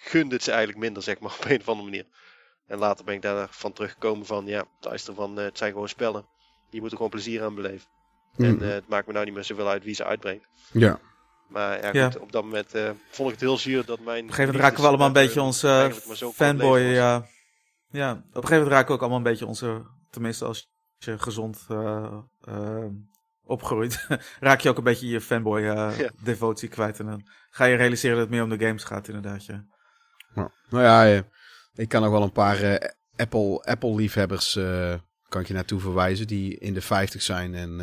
gunde 0.01 0.35
het 0.35 0.45
ze 0.45 0.51
eigenlijk 0.51 0.81
minder, 0.81 1.03
zeg 1.03 1.19
maar, 1.21 1.33
op 1.39 1.45
een 1.45 1.61
of 1.61 1.69
andere 1.69 1.89
manier. 1.91 2.07
En 2.67 2.79
later 2.79 3.05
ben 3.05 3.15
ik 3.15 3.23
daarvan 3.23 3.73
teruggekomen 3.73 4.27
van, 4.27 4.47
ja, 4.47 4.65
luister 4.81 5.15
van, 5.15 5.37
het 5.37 5.59
zijn 5.59 5.73
gewoon 5.73 5.89
spellen. 5.89 6.27
Je 6.71 6.81
moet 6.81 6.91
er 6.91 6.97
gewoon 6.97 7.11
plezier 7.11 7.43
aan 7.43 7.55
beleven. 7.55 7.89
En 8.37 8.63
eh, 8.63 8.69
het 8.69 8.89
maakt 8.89 9.07
me 9.07 9.13
nou 9.13 9.25
niet 9.25 9.35
meer 9.35 9.45
zoveel 9.45 9.69
uit 9.69 9.85
wie 9.85 9.95
ze 9.95 10.05
uitbrengt. 10.05 10.47
ja. 10.73 11.01
Maar 11.51 11.81
ja, 11.83 11.91
Ja. 11.93 12.05
goed, 12.11 12.19
op 12.21 12.33
dat 12.33 12.43
moment 12.45 12.75
eh, 12.75 12.91
vond 13.11 13.29
ik 13.29 13.35
het 13.35 13.41
heel 13.45 13.59
zuur 13.59 13.85
dat 13.85 14.01
mijn... 14.01 14.23
Op 14.23 14.29
een 14.29 14.35
gegeven 14.35 14.45
moment 14.45 14.63
raken 14.65 14.81
we 14.83 14.89
allemaal 14.89 15.07
een 15.07 15.13
beetje 15.13 15.43
onze 15.43 15.69
eh, 15.69 16.19
kort 16.19 16.35
fanboy. 16.35 16.79
Ja. 16.81 17.27
ja, 17.91 18.11
op 18.13 18.19
een 18.19 18.33
gegeven 18.33 18.51
moment 18.57 18.73
raken 18.73 18.87
we 18.89 18.93
ook 18.93 19.01
allemaal 19.01 19.19
een 19.19 19.25
beetje 19.25 19.47
onze, 19.47 19.83
tenminste 20.11 20.45
als 20.45 20.71
je 20.99 21.19
gezond 21.19 21.67
eh, 21.69 22.87
opgroeit, 23.43 24.07
raak 24.41 24.61
je 24.61 24.69
ook 24.69 24.79
een 24.79 24.85
beetje 24.85 25.09
je 25.09 25.21
fanboy 25.21 25.61
eh, 25.61 25.99
Ja. 25.99 26.11
devotie 26.23 26.69
kwijt. 26.69 26.99
En 26.99 27.07
dan 27.07 27.29
ga 27.51 27.65
je 27.65 27.77
realiseren 27.77 28.17
dat 28.17 28.25
het 28.27 28.35
meer 28.35 28.43
om 28.43 28.59
de 28.59 28.65
games 28.67 28.85
gaat 28.85 29.09
inderdaad. 29.09 29.45
Ja. 29.45 29.65
Ja. 30.35 30.51
Nou 30.71 30.85
ja, 30.85 31.23
ik 31.75 31.89
kan 31.89 32.03
nog 32.03 32.11
wel 32.11 32.23
een 32.23 32.33
paar 32.33 32.63
eh, 32.63 32.91
Apple, 33.17 33.63
Apple 33.65 33.95
liefhebbers 33.95 34.57
eh, 34.57 34.95
kan 35.29 35.41
ik 35.41 35.47
je 35.47 35.55
naartoe 35.55 35.81
verwijzen 35.81 36.27
die 36.27 36.59
in 36.59 36.75
de 36.75 36.81
50 36.81 37.23
zijn 37.23 37.55
en 37.55 37.79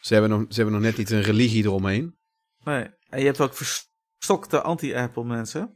ze, 0.00 0.12
hebben 0.12 0.30
nog, 0.30 0.44
ze 0.48 0.54
hebben 0.54 0.74
nog 0.74 0.82
net 0.82 0.96
niet 0.96 1.10
een 1.10 1.22
religie 1.22 1.64
eromheen. 1.64 2.18
Nee. 2.64 2.86
En 3.08 3.18
je 3.18 3.24
hebt 3.26 3.40
ook 3.40 3.54
verstokte 3.54 4.60
anti-Apple 4.62 5.24
mensen. 5.24 5.74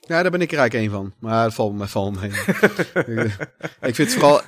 Ja, 0.00 0.22
daar 0.22 0.30
ben 0.30 0.40
ik 0.40 0.52
er 0.52 0.58
eigenlijk 0.58 0.90
één 0.92 1.00
van. 1.00 1.14
Maar 1.18 1.44
het 1.44 1.54
valt 1.54 1.74
me 1.74 1.86
valt 1.86 2.14
me 2.14 2.20
mee. 2.20 3.24
ik 3.88 3.94
vind 3.94 3.96
het 3.96 4.12
vooral. 4.12 4.40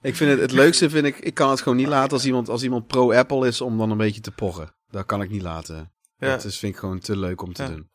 Ik 0.00 0.16
vind 0.16 0.30
het, 0.30 0.40
het 0.40 0.52
leukste 0.52 0.90
vind 0.90 1.06
ik. 1.06 1.18
Ik 1.18 1.34
kan 1.34 1.50
het 1.50 1.60
gewoon 1.60 1.78
niet 1.78 1.86
laten 1.86 2.12
als 2.12 2.24
iemand, 2.26 2.48
als 2.48 2.62
iemand 2.62 2.86
pro-Apple 2.86 3.46
is 3.46 3.60
om 3.60 3.78
dan 3.78 3.90
een 3.90 3.96
beetje 3.96 4.20
te 4.20 4.30
porren. 4.30 4.74
Dat 4.90 5.06
kan 5.06 5.22
ik 5.22 5.30
niet 5.30 5.42
laten. 5.42 5.92
Ja. 6.16 6.28
Dat 6.28 6.44
is, 6.44 6.58
vind 6.58 6.72
ik 6.74 6.78
gewoon 6.80 6.98
te 6.98 7.16
leuk 7.16 7.42
om 7.42 7.52
te 7.52 7.62
Ja. 7.62 7.68
doen. 7.68 7.90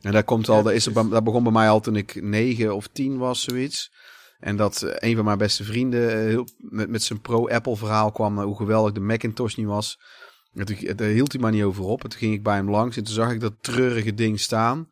En 0.00 0.12
daar 0.12 0.24
komt 0.24 0.48
al, 0.48 0.56
Ja, 0.56 0.62
dat, 0.62 0.72
is 0.72 0.86
er, 0.86 0.92
dat 1.10 1.24
begon 1.24 1.42
bij 1.42 1.52
mij 1.52 1.68
al 1.68 1.80
toen 1.80 1.96
ik 1.96 2.22
negen 2.22 2.74
of 2.74 2.86
tien 2.86 3.18
was, 3.18 3.42
zoiets. 3.42 3.92
En 4.38 4.56
dat 4.56 4.82
eh, 4.82 5.08
een 5.10 5.16
van 5.16 5.24
mijn 5.24 5.38
beste 5.38 5.64
vrienden 5.64 6.10
eh, 6.10 6.16
heel, 6.16 6.46
met, 6.56 6.88
met 6.88 7.02
zijn 7.02 7.20
pro-Apple 7.20 7.76
verhaal 7.76 8.12
kwam, 8.12 8.38
eh, 8.38 8.44
hoe 8.44 8.56
geweldig 8.56 8.92
de 8.92 9.00
Macintosh 9.00 9.54
niet 9.54 9.66
was. 9.66 9.98
En 10.54 10.66
toen, 10.66 10.96
daar 10.96 11.08
hield 11.08 11.32
hij 11.32 11.40
maar 11.40 11.50
niet 11.50 11.62
over 11.62 11.84
op. 11.84 12.02
En 12.02 12.10
toen 12.10 12.18
ging 12.18 12.34
ik 12.34 12.42
bij 12.42 12.54
hem 12.54 12.70
langs 12.70 12.96
en 12.96 13.04
toen 13.04 13.14
zag 13.14 13.32
ik 13.32 13.40
dat 13.40 13.54
treurige 13.60 14.14
ding 14.14 14.40
staan. 14.40 14.90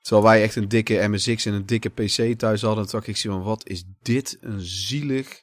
Terwijl 0.00 0.26
wij 0.26 0.42
echt 0.42 0.56
een 0.56 0.68
dikke 0.68 1.08
MSX 1.08 1.44
en 1.44 1.52
een 1.52 1.66
dikke 1.66 1.88
PC 1.88 2.38
thuis 2.38 2.62
hadden. 2.62 2.84
Toen 2.84 2.92
dacht 2.92 3.06
ik 3.06 3.16
van, 3.16 3.42
wat 3.42 3.68
is 3.68 3.84
dit 4.02 4.36
een 4.40 4.60
zielig 4.60 5.42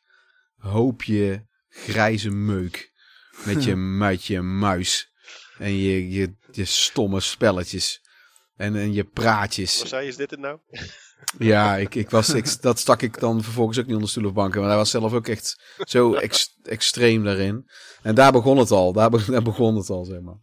hoopje 0.57 1.45
grijze 1.69 2.29
meuk. 2.29 2.91
Met 3.45 3.63
je, 3.63 3.75
met 4.05 4.25
je 4.25 4.41
muis. 4.41 5.13
En 5.57 5.77
je, 5.77 6.09
je, 6.09 6.33
je 6.51 6.65
stomme 6.65 7.19
spelletjes. 7.19 8.01
En, 8.55 8.75
en 8.75 8.93
je 8.93 9.03
praatjes. 9.03 9.79
Wat 9.79 9.87
zei 9.87 10.03
je, 10.03 10.09
is 10.09 10.15
dit 10.15 10.31
het 10.31 10.39
nou? 10.39 10.59
Ja, 11.37 11.77
ik, 11.77 11.95
ik 11.95 12.09
was, 12.09 12.29
ik, 12.29 12.61
dat 12.61 12.79
stak 12.79 13.01
ik 13.01 13.19
dan 13.19 13.43
vervolgens 13.43 13.79
ook 13.79 13.85
niet 13.85 13.93
onder 13.95 14.09
stoel 14.09 14.25
of 14.25 14.33
banken. 14.33 14.59
Maar 14.59 14.69
hij 14.69 14.77
was 14.77 14.89
zelf 14.89 15.13
ook 15.13 15.27
echt 15.27 15.61
zo 15.85 16.13
ex- 16.13 16.55
extreem 16.63 17.23
daarin. 17.23 17.69
En 18.01 18.15
daar 18.15 18.31
begon 18.31 18.57
het 18.57 18.71
al. 18.71 18.93
Daar, 18.93 19.09
be- 19.09 19.25
daar 19.31 19.41
begon 19.43 19.75
het 19.75 19.89
al, 19.89 20.05
zeg 20.05 20.19
maar. 20.21 20.35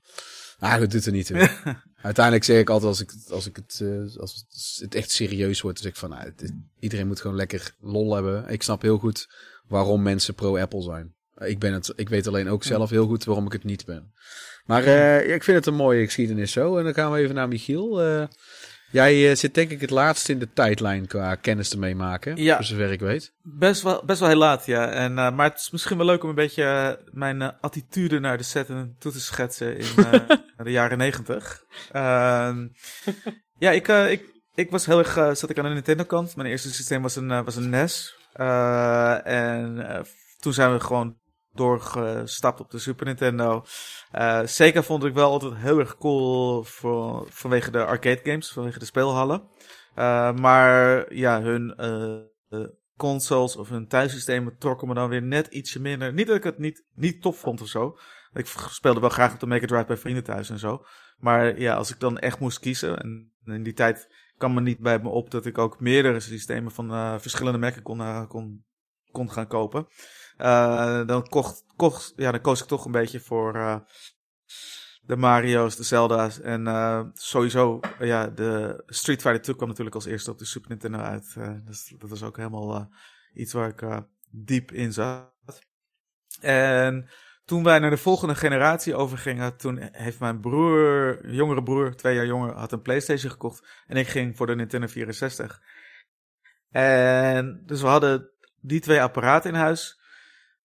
Nou, 0.58 0.80
goed, 0.80 0.90
doet 0.90 1.06
er 1.06 1.12
niet 1.12 1.26
toe. 1.26 1.48
Uiteindelijk 2.02 2.44
zeg 2.44 2.60
ik 2.60 2.70
altijd, 2.70 2.88
als 2.90 3.00
ik, 3.00 3.10
het- 3.10 3.32
als 3.32 3.46
ik 3.46 3.56
het, 3.56 3.80
eh, 3.82 4.20
als 4.20 4.44
het 4.80 4.94
echt 4.94 5.10
serieus 5.10 5.60
wordt, 5.60 5.82
dan 5.82 5.86
zeg 5.86 5.92
ik 5.92 5.98
van, 6.08 6.10
nou, 6.18 6.22
het- 6.36 6.52
iedereen 6.80 7.06
moet 7.06 7.20
gewoon 7.20 7.36
lekker 7.36 7.74
lol 7.80 8.14
hebben. 8.14 8.48
Ik 8.48 8.62
snap 8.62 8.82
heel 8.82 8.98
goed 8.98 9.28
waarom 9.68 10.02
mensen 10.02 10.34
pro-Apple 10.34 10.82
zijn. 10.82 11.14
Ik, 11.38 11.58
ben 11.58 11.72
het, 11.72 11.92
ik 11.96 12.08
weet 12.08 12.26
alleen 12.26 12.48
ook 12.48 12.64
zelf 12.64 12.90
heel 12.90 13.06
goed 13.06 13.24
waarom 13.24 13.46
ik 13.46 13.52
het 13.52 13.64
niet 13.64 13.84
ben. 13.84 14.12
Maar 14.64 14.84
eh, 14.84 15.34
ik 15.34 15.42
vind 15.44 15.56
het 15.56 15.66
een 15.66 15.74
mooie 15.74 16.04
geschiedenis 16.04 16.52
zo. 16.52 16.76
En 16.78 16.84
dan 16.84 16.94
gaan 16.94 17.12
we 17.12 17.18
even 17.18 17.34
naar 17.34 17.48
Michiel. 17.48 18.02
Eh, 18.02 18.24
jij 18.92 19.30
eh, 19.30 19.36
zit 19.36 19.54
denk 19.54 19.70
ik 19.70 19.80
het 19.80 19.90
laatst 19.90 20.28
in 20.28 20.38
de 20.38 20.52
tijdlijn 20.52 21.06
qua 21.06 21.34
kennis 21.34 21.68
te 21.68 21.78
meemaken. 21.78 22.36
Ja. 22.36 22.56
Voor 22.56 22.64
zover 22.64 22.92
ik 22.92 23.00
weet. 23.00 23.32
Best 23.42 23.82
wel, 23.82 24.02
best 24.04 24.20
wel 24.20 24.28
heel 24.28 24.38
laat, 24.38 24.66
ja. 24.66 24.88
En, 24.88 25.18
eh, 25.18 25.32
maar 25.32 25.48
het 25.48 25.58
is 25.58 25.70
misschien 25.70 25.96
wel 25.96 26.06
leuk 26.06 26.22
om 26.22 26.28
een 26.28 26.34
beetje 26.34 26.64
eh, 26.64 27.06
mijn 27.12 27.42
attitude 27.60 28.18
naar 28.18 28.36
de 28.36 28.42
set 28.42 28.66
toe 28.98 29.12
te 29.12 29.20
schetsen 29.20 29.78
in 29.78 29.86
de 30.64 30.70
jaren 30.70 30.98
negentig. 30.98 31.64
Ehm, 31.92 32.68
ja, 33.58 33.70
ik, 33.70 33.88
ik, 33.88 34.24
ik 34.54 34.70
was 34.70 34.86
heel 34.86 34.98
erg, 34.98 35.36
zat 35.36 35.50
ik 35.50 35.58
aan 35.58 35.64
de 35.64 35.70
Nintendo 35.70 36.04
kant. 36.04 36.36
Mijn 36.36 36.48
eerste 36.48 36.72
systeem 36.72 37.02
was 37.02 37.16
een, 37.16 37.44
was 37.44 37.56
een 37.56 37.70
NES. 37.70 38.16
En 39.24 40.06
toen 40.38 40.52
zijn 40.52 40.72
we 40.72 40.80
gewoon 40.80 41.20
doorgestapt 41.54 42.60
op 42.60 42.70
de 42.70 42.78
Super 42.78 43.06
Nintendo. 43.06 43.64
Eh 44.10 44.40
Sega 44.44 44.82
vond 44.82 45.04
ik 45.04 45.14
wel 45.14 45.30
altijd 45.30 45.54
heel 45.56 45.78
erg 45.78 45.98
cool 45.98 46.62
voor, 46.62 47.26
vanwege 47.30 47.70
de 47.70 47.84
arcade 47.84 48.20
games, 48.22 48.52
vanwege 48.52 48.78
de 48.78 48.84
speelhallen. 48.84 49.50
Eh, 49.94 50.32
maar 50.32 51.14
ja, 51.14 51.42
hun 51.42 51.74
eh, 51.76 52.64
consoles 52.96 53.56
of 53.56 53.68
hun 53.68 53.88
thuissystemen 53.88 54.58
trokken 54.58 54.88
me 54.88 54.94
dan 54.94 55.08
weer 55.08 55.22
net 55.22 55.46
ietsje 55.46 55.80
minder. 55.80 56.12
Niet 56.12 56.26
dat 56.26 56.36
ik 56.36 56.44
het 56.44 56.58
niet, 56.58 56.84
niet 56.94 57.22
tof 57.22 57.38
vond 57.38 57.60
of 57.60 57.68
zo. 57.68 57.98
Ik 58.32 58.46
speelde 58.46 59.00
wel 59.00 59.08
graag 59.08 59.32
op 59.32 59.40
de 59.40 59.46
Mega 59.46 59.66
Drive 59.66 59.86
bij 59.86 59.96
vrienden 59.96 60.24
thuis 60.24 60.50
en 60.50 60.58
zo. 60.58 60.84
Maar 61.18 61.60
ja, 61.60 61.74
als 61.74 61.90
ik 61.90 62.00
dan 62.00 62.18
echt 62.18 62.38
moest 62.38 62.58
kiezen, 62.58 62.98
en 62.98 63.32
in 63.44 63.62
die 63.62 63.72
tijd 63.72 64.08
kwam 64.36 64.54
me 64.54 64.60
niet 64.60 64.78
bij 64.78 64.98
me 64.98 65.08
op 65.08 65.30
dat 65.30 65.46
ik 65.46 65.58
ook 65.58 65.80
meerdere 65.80 66.20
systemen 66.20 66.72
van 66.72 67.20
verschillende 67.20 67.58
merken 67.58 67.82
kon, 67.82 68.26
kon, 68.28 68.64
kon 69.10 69.30
gaan 69.30 69.46
kopen. 69.46 69.86
Eh, 70.36 71.06
dan, 71.06 71.28
kocht, 71.28 71.64
kocht, 71.76 72.12
ja, 72.16 72.30
dan 72.30 72.40
koos 72.40 72.60
ik 72.60 72.66
toch 72.66 72.84
een 72.84 72.92
beetje 72.92 73.20
voor 73.20 73.54
eh, 73.54 73.76
de 75.02 75.16
Mario's, 75.16 75.76
de 75.76 75.82
Zelda's. 75.82 76.40
En 76.40 76.66
eh, 76.66 77.02
sowieso, 77.12 77.80
ja, 77.98 78.26
de 78.26 78.82
Street 78.86 79.20
Fighter 79.20 79.42
2 79.42 79.56
kwam 79.56 79.68
natuurlijk 79.68 79.96
als 79.96 80.06
eerste 80.06 80.30
op 80.30 80.38
de 80.38 80.44
Super 80.44 80.70
Nintendo 80.70 80.98
uit. 80.98 81.34
Dus 81.64 81.94
dat 81.98 82.10
was 82.10 82.22
ook 82.22 82.36
helemaal 82.36 82.90
iets 83.34 83.52
waar 83.52 83.68
ik 83.68 84.04
diep 84.30 84.72
in 84.72 84.92
zat. 84.92 85.30
En 86.40 87.08
toen 87.44 87.64
wij 87.64 87.78
naar 87.78 87.90
de 87.90 87.96
volgende 87.96 88.34
generatie 88.34 88.94
overgingen, 88.94 89.56
toen 89.56 89.78
heeft 89.92 90.20
mijn 90.20 90.40
broer, 90.40 91.30
jongere 91.30 91.62
broer, 91.62 91.96
twee 91.96 92.14
jaar 92.14 92.26
jonger, 92.26 92.54
had 92.54 92.72
een 92.72 92.82
Playstation 92.82 93.30
gekocht. 93.30 93.82
En 93.86 93.96
ik 93.96 94.08
ging 94.08 94.36
voor 94.36 94.46
de 94.46 94.54
Nintendo 94.54 94.86
64. 94.86 95.62
En 96.70 97.62
dus 97.66 97.80
we 97.80 97.86
hadden 97.86 98.30
die 98.60 98.80
twee 98.80 99.02
apparaten 99.02 99.50
in 99.50 99.56
huis. 99.56 100.00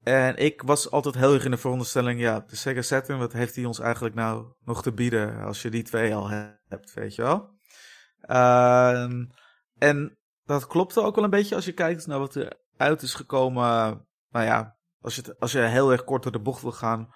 En 0.04 0.38
ik 0.38 0.62
was 0.62 0.92
altijd 0.92 1.16
heel 1.16 1.34
erg 1.34 1.46
in 1.46 1.52
de 1.52 1.58
veronderstelling, 1.58 2.20
ja, 2.20 2.40
de 2.40 2.56
Sega 2.56 2.82
Saturn, 2.82 3.20
wat 3.20 3.34
heeft 3.34 3.56
hij 3.56 3.66
ons 3.66 3.80
eigenlijk 3.80 4.16
nou 4.16 4.54
nog 4.64 4.82
te 4.82 4.92
bieden 4.92 5.44
als 5.44 5.62
je 5.62 5.70
die 5.70 5.84
twee 5.84 6.16
al 6.16 6.30
hebt, 6.68 6.94
weet 6.94 7.16
je 7.16 7.22
wel? 7.22 7.56
Ehm, 8.22 9.26
en 9.78 10.18
dat 10.44 10.68
klopte 10.68 11.02
ook 11.02 11.16
wel 11.16 11.24
een 11.24 11.30
beetje 11.30 11.56
als 11.56 11.66
je 11.66 11.74
kijkt 11.74 12.08
naar 12.08 12.20
wat 12.20 12.36
er 12.36 12.60
uit 12.78 13.02
is 13.02 13.14
gekomen. 13.14 14.06
Nou 14.30 14.46
ja, 14.46 14.78
als 15.02 15.16
je, 15.16 15.36
als 15.40 15.52
je 15.52 15.60
heel 15.60 15.92
erg 15.92 16.04
kort 16.04 16.24
door 16.24 16.32
de 16.32 16.40
bocht 16.40 16.62
wil 16.62 16.72
gaan, 16.72 17.10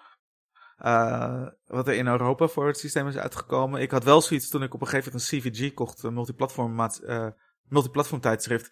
uh, 0.80 1.48
wat 1.66 1.88
er 1.88 1.94
in 1.94 2.08
Europa 2.08 2.48
voor 2.48 2.68
het 2.68 2.78
systeem 2.78 3.08
is 3.08 3.18
uitgekomen. 3.18 3.82
Ik 3.82 3.92
had 3.92 4.04
wel 4.04 4.22
zoiets 4.22 4.50
toen 4.50 4.64
ik 4.64 4.74
op 4.74 4.82
een 4.82 4.88
gegeven 4.88 5.12
moment 5.12 5.32
een 5.32 5.40
CVG 5.40 5.74
kocht, 5.74 6.04
een 6.04 6.14
multiplatform, 6.14 6.80
uh, 6.80 7.28
multiplatform 7.68 8.22
tijdschrift. 8.22 8.70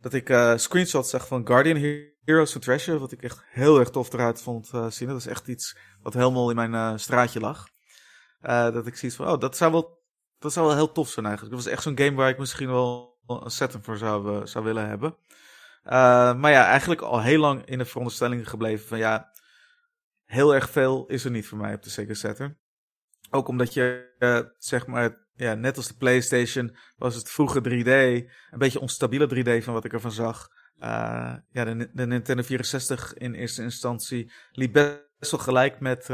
Dat 0.00 0.14
ik 0.14 0.28
uh, 0.28 0.56
screenshots 0.56 1.10
zag 1.10 1.26
van 1.26 1.46
Guardian 1.46 2.04
Heroes 2.24 2.56
of 2.56 2.62
Treasure, 2.62 2.98
wat 2.98 3.12
ik 3.12 3.22
echt 3.22 3.42
heel 3.46 3.78
erg 3.78 3.90
tof 3.90 4.12
eruit 4.12 4.42
vond 4.42 4.70
zien. 4.88 5.08
Dat 5.08 5.16
is 5.16 5.26
echt 5.26 5.48
iets 5.48 5.76
wat 6.02 6.14
helemaal 6.14 6.50
in 6.50 6.70
mijn 6.70 7.00
straatje 7.00 7.40
lag. 7.40 7.68
dat 8.40 8.86
ik 8.86 8.96
zoiets 8.96 9.16
van, 9.16 9.28
oh, 9.28 9.40
dat 9.40 9.56
zou 9.56 9.72
wel, 9.72 10.02
dat 10.38 10.52
zou 10.52 10.66
wel 10.66 10.76
heel 10.76 10.92
tof 10.92 11.08
zijn 11.08 11.26
eigenlijk. 11.26 11.54
Dat 11.54 11.64
was 11.64 11.72
echt 11.72 11.82
zo'n 11.82 11.98
game 11.98 12.16
waar 12.16 12.28
ik 12.28 12.38
misschien 12.38 12.68
wel 12.68 13.18
een 13.26 13.50
setting 13.50 13.84
voor 13.84 13.96
zou, 13.96 14.46
zou 14.46 14.64
willen 14.64 14.88
hebben. 14.88 15.16
maar 16.40 16.50
ja, 16.50 16.64
eigenlijk 16.64 17.00
al 17.00 17.22
heel 17.22 17.40
lang 17.40 17.64
in 17.64 17.78
de 17.78 17.84
veronderstelling 17.84 18.48
gebleven 18.48 18.88
van 18.88 18.98
ja, 18.98 19.30
heel 20.28 20.54
erg 20.54 20.70
veel 20.70 21.06
is 21.06 21.24
er 21.24 21.30
niet 21.30 21.46
voor 21.46 21.58
mij 21.58 21.74
op 21.74 21.82
de 21.82 21.90
Sega 21.90 22.14
Saturn. 22.14 22.58
Ook 23.30 23.48
omdat 23.48 23.74
je, 23.74 24.14
uh, 24.18 24.40
zeg 24.58 24.86
maar, 24.86 25.27
ja, 25.38 25.54
net 25.54 25.76
als 25.76 25.88
de 25.88 25.94
PlayStation 25.94 26.76
was 26.96 27.14
het 27.14 27.30
vroeger 27.30 27.62
3D. 27.62 27.86
Een 28.50 28.58
beetje 28.58 28.80
onstabiele 28.80 29.28
3D 29.34 29.64
van 29.64 29.74
wat 29.74 29.84
ik 29.84 29.92
ervan 29.92 30.12
zag. 30.12 30.48
Uh, 30.80 31.34
ja, 31.50 31.64
de, 31.64 31.90
de, 31.92 32.06
Nintendo 32.06 32.42
64 32.42 33.14
in 33.14 33.34
eerste 33.34 33.62
instantie 33.62 34.32
liep 34.52 34.72
best 34.72 35.30
wel 35.30 35.40
gelijk 35.40 35.80
met 35.80 36.00
uh, 36.00 36.08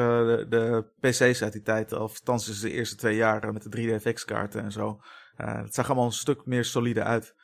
de, 0.48 0.86
PC's 1.01 1.42
uit 1.42 1.52
die 1.52 1.62
tijd. 1.62 1.92
Of 1.92 2.18
althans 2.18 2.60
de 2.60 2.70
eerste 2.70 2.96
twee 2.96 3.16
jaren 3.16 3.52
met 3.52 3.62
de 3.62 4.01
3D-FX-kaarten 4.01 4.62
en 4.62 4.72
zo. 4.72 5.01
het 5.36 5.74
zag 5.74 5.86
allemaal 5.86 6.06
een 6.06 6.12
stuk 6.12 6.46
meer 6.46 6.64
solide 6.64 7.02
uit. 7.02 7.34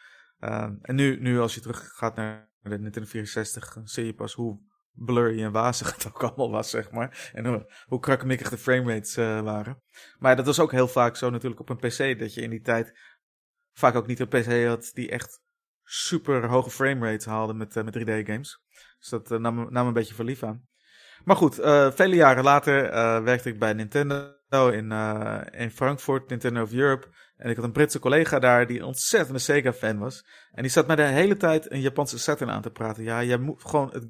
en 0.83 0.95
nu, 0.95 1.21
nu 1.21 1.41
als 1.41 1.55
je 1.55 1.61
terug 1.61 1.93
gaat 1.95 2.17
naar 2.17 2.49
de 2.63 2.79
Nintendo 2.79 3.09
64, 3.09 3.77
zie 3.85 4.07
je 4.07 4.15
pas 4.15 4.35
hoe 4.35 4.61
blurry 4.93 5.43
en 5.43 5.53
wazig 5.53 5.95
het 5.95 6.07
ook 6.07 6.23
allemaal 6.23 6.51
was, 6.51 6.71
zeg 6.71 6.91
maar. 6.91 7.31
En 7.33 7.47
hoe, 7.47 7.73
hoe 7.87 8.01
krakkemikkig 8.01 8.51
de 8.51 8.59
framerates 8.59 9.17
uh, 9.17 9.41
waren. 9.41 9.83
Maar 10.19 10.37
dat 10.37 10.47
was 10.47 10.61
ook 10.61 10.73
heel 10.73 10.89
vaak 10.89 11.17
zo 11.17 11.31
natuurlijk 11.31 11.61
op 11.61 11.69
een 11.69 11.77
PC, 11.77 12.19
dat 12.19 12.35
je 12.35 12.41
in 12.41 12.51
die 12.51 12.61
tijd 12.61 12.99
vaak 13.73 13.95
ook 13.95 14.07
niet 14.07 14.21
een 14.21 14.29
PC 14.29 14.67
had 14.67 14.91
die 14.95 15.11
echt 15.11 15.41
super 15.83 16.47
hoge 16.47 16.71
framerates 16.71 17.25
haalde 17.25 17.55
met, 17.55 17.77
uh, 17.77 17.85
met 17.85 17.99
3D-games. 17.99 18.63
Dus 18.99 19.09
dat 19.09 19.31
uh, 19.31 19.39
nam, 19.39 19.73
nam 19.73 19.87
een 19.87 19.93
beetje 19.93 20.15
verlief 20.15 20.43
aan. 20.43 20.69
Maar 21.25 21.37
goed, 21.37 21.55
vele 21.95 22.15
jaren 22.15 22.45
later 22.45 22.83
werkte 23.25 23.49
ik 23.49 23.59
bij 23.59 23.73
Nintendo 23.73 24.69
in, 24.69 24.93
in 25.53 25.71
Frankfurt, 25.71 26.29
Nintendo 26.29 26.63
of 26.63 26.73
Europe. 26.73 27.09
En 27.37 27.51
ik 27.51 27.57
had 27.57 27.65
een 27.65 27.73
Britse 27.73 27.99
collega 27.99 28.39
daar 28.39 28.67
die 28.67 28.79
een 28.79 28.85
ontzettende 28.85 29.39
Sega-fan 29.39 29.99
was. 29.99 30.25
En 30.51 30.63
die 30.63 30.71
zat 30.71 30.87
mij 30.87 30.97
de 30.97 31.03
hele 31.03 31.37
tijd 31.37 31.71
een 31.71 31.81
Japanse 31.81 32.19
Saturn 32.19 32.51
aan 32.51 32.63
te 32.63 32.71
praten. 32.71 33.03
Ja, 33.03 33.23
jij 33.23 33.39
moet 33.39 33.65
gewoon 33.65 33.91
het, 33.93 34.07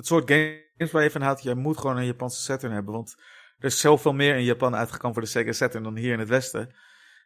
het 0.00 0.08
soort 0.08 0.30
games 0.30 0.92
waar 0.92 1.02
je 1.02 1.10
van 1.10 1.22
houdt, 1.22 1.42
je 1.42 1.54
moet 1.54 1.78
gewoon 1.78 1.96
een 1.96 2.06
Japanse 2.06 2.42
Saturn 2.42 2.72
hebben. 2.72 2.94
Want 2.94 3.14
er 3.58 3.64
is 3.64 3.80
zoveel 3.80 4.12
meer 4.12 4.36
in 4.36 4.44
Japan 4.44 4.76
uitgekomen 4.76 5.14
voor 5.14 5.22
de 5.22 5.28
Sega 5.28 5.52
Saturn 5.52 5.82
dan 5.84 5.96
hier 5.96 6.12
in 6.12 6.18
het 6.18 6.28
Westen. 6.28 6.74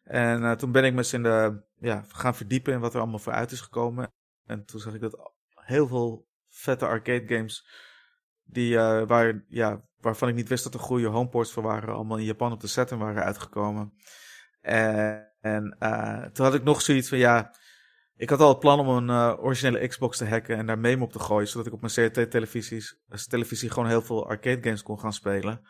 En 0.05 0.43
uh, 0.43 0.53
toen 0.53 0.73
ben 0.73 0.85
ik 0.85 0.93
me 0.93 0.99
eens 0.99 1.13
in 1.13 1.23
de, 1.23 1.63
ja, 1.79 2.05
gaan 2.09 2.35
verdiepen 2.35 2.73
in 2.73 2.81
wat 2.81 2.95
er 2.95 3.01
allemaal 3.01 3.19
voor 3.19 3.33
uit 3.33 3.51
is 3.51 3.61
gekomen. 3.61 4.13
En 4.47 4.65
toen 4.65 4.81
zag 4.81 4.95
ik 4.95 5.01
dat 5.01 5.33
heel 5.55 5.87
veel 5.87 6.29
vette 6.49 6.87
arcade 6.87 7.37
games, 7.37 7.67
die, 8.45 8.75
uh, 8.75 9.03
waar, 9.07 9.45
ja, 9.49 9.85
waarvan 10.01 10.29
ik 10.29 10.35
niet 10.35 10.49
wist 10.49 10.65
dat 10.65 10.75
er 10.75 10.81
goede 10.81 11.07
homeports 11.07 11.53
voor 11.53 11.63
waren, 11.63 11.95
allemaal 11.95 12.19
in 12.19 12.25
Japan 12.25 12.53
op 12.53 12.61
de 12.61 12.67
Saturn 12.67 13.01
waren 13.01 13.25
uitgekomen. 13.25 13.93
En, 14.61 15.77
uh, 15.81 16.25
toen 16.25 16.45
had 16.45 16.55
ik 16.55 16.65
nog 16.65 16.83
zoiets 16.83 17.09
van, 17.09 17.19
ja, 17.19 17.55
ik 18.17 18.31
had 18.31 18.41
al 18.41 18.49
het 18.49 18.59
plan 18.59 18.81
om 18.81 18.89
een 18.89 19.09
uh, 19.09 19.45
originele 19.45 19.87
Xbox 19.87 20.19
te 20.19 20.29
hacken 20.29 20.57
en 20.57 20.67
daar 20.67 20.79
meme 20.79 21.05
op 21.05 21.13
te 21.13 21.19
gooien, 21.19 21.49
zodat 21.49 21.67
ik 21.67 21.73
op 21.73 21.81
mijn 21.81 21.93
CRT-televisies 21.93 22.99
televisie 23.29 23.71
gewoon 23.71 23.89
heel 23.89 24.03
veel 24.03 24.29
arcade 24.29 24.63
games 24.63 24.83
kon 24.83 25.01
gaan 25.01 25.13
spelen. 25.13 25.61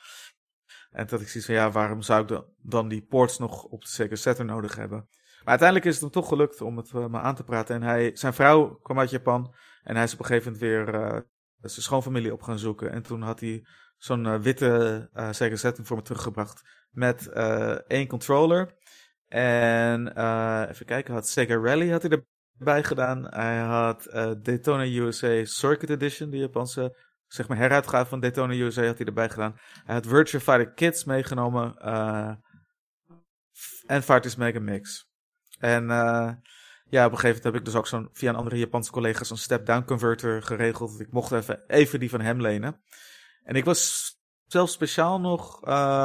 En 0.91 1.07
dat 1.07 1.21
ik 1.21 1.29
zoiets 1.29 1.47
van, 1.47 1.55
ja, 1.55 1.71
waarom 1.71 2.03
zou 2.03 2.23
ik 2.23 2.45
dan 2.59 2.89
die 2.89 3.03
ports 3.03 3.39
nog 3.39 3.65
op 3.65 3.81
de 3.83 3.89
Sega 3.89 4.15
Saturn 4.15 4.47
nodig 4.49 4.77
hebben? 4.77 5.09
Maar 5.39 5.49
uiteindelijk 5.49 5.89
is 5.89 5.93
het 5.93 6.03
hem 6.03 6.11
toch 6.13 6.29
gelukt 6.29 6.61
om 6.61 6.77
het 6.77 6.91
uh, 6.95 7.07
me 7.07 7.19
aan 7.19 7.35
te 7.35 7.45
praten. 7.45 7.75
En 7.75 7.83
hij, 7.83 8.11
zijn 8.17 8.35
vrouw 8.35 8.75
kwam 8.75 8.99
uit 8.99 9.11
Japan 9.11 9.55
en 9.83 9.95
hij 9.95 10.05
is 10.05 10.13
op 10.13 10.19
een 10.19 10.25
gegeven 10.25 10.53
moment 10.53 10.71
weer 10.71 11.25
zijn 11.61 11.83
schoonfamilie 11.83 12.33
op 12.33 12.43
gaan 12.43 12.59
zoeken. 12.59 12.91
En 12.93 13.03
toen 13.03 13.23
had 13.23 13.41
hij 13.41 13.67
zo'n 13.97 14.43
witte 14.43 15.09
Sega 15.31 15.57
Saturn 15.57 15.87
voor 15.87 15.97
me 15.97 16.03
teruggebracht 16.03 16.63
met 16.91 17.29
één 17.87 18.07
controller. 18.07 18.75
En 19.29 20.09
even 20.69 20.87
kijken, 20.87 21.15
had 21.15 21.29
Sega 21.29 21.55
Rally 21.55 21.91
had 21.91 22.03
hij 22.03 22.11
bij 22.59 22.85
gedaan. 22.85 23.27
Hij 23.29 23.59
had 23.59 24.07
uh, 24.07 24.31
Daytona 24.43 24.85
USA 24.85 25.45
Circuit 25.45 25.91
Edition, 25.91 26.31
de 26.31 26.37
Japanse 26.37 26.97
zeg 27.27 27.49
maar 27.49 27.57
heruitgave 27.57 28.09
van 28.09 28.21
Daytona 28.21 28.55
USA 28.55 28.85
had 28.85 28.99
hij 28.99 29.07
erbij 29.07 29.31
gedaan. 29.31 29.59
Hij 29.85 29.95
had 29.95 30.07
Virtua 30.07 30.41
Fighter 30.41 30.73
Kids 30.73 31.05
meegenomen 31.05 31.75
uh, 31.79 32.33
en 33.87 34.03
Fighters 34.03 34.37
Mega 34.37 34.61
Mix. 34.61 35.09
En 35.59 35.83
uh, 35.83 36.33
ja, 36.85 37.07
op 37.07 37.13
een 37.13 37.19
gegeven 37.19 37.27
moment 37.27 37.45
heb 37.45 37.55
ik 37.55 37.65
dus 37.65 37.75
ook 37.75 37.87
zo'n 37.87 38.09
via 38.13 38.29
een 38.29 38.37
andere 38.37 38.59
Japanse 38.59 38.91
collega 38.91 39.25
zo'n 39.25 39.37
step-down 39.37 39.85
converter 39.85 40.43
geregeld. 40.43 41.01
Ik 41.01 41.13
mocht 41.13 41.33
even, 41.33 41.65
even 41.67 42.01
die 42.01 42.11
van 42.11 42.21
hem 42.21 42.41
lenen. 42.41 42.83
En 43.43 43.57
ik 43.57 43.65
was 43.65 44.13
zelfs 44.47 44.73
speciaal 44.73 45.21
nog, 45.21 45.61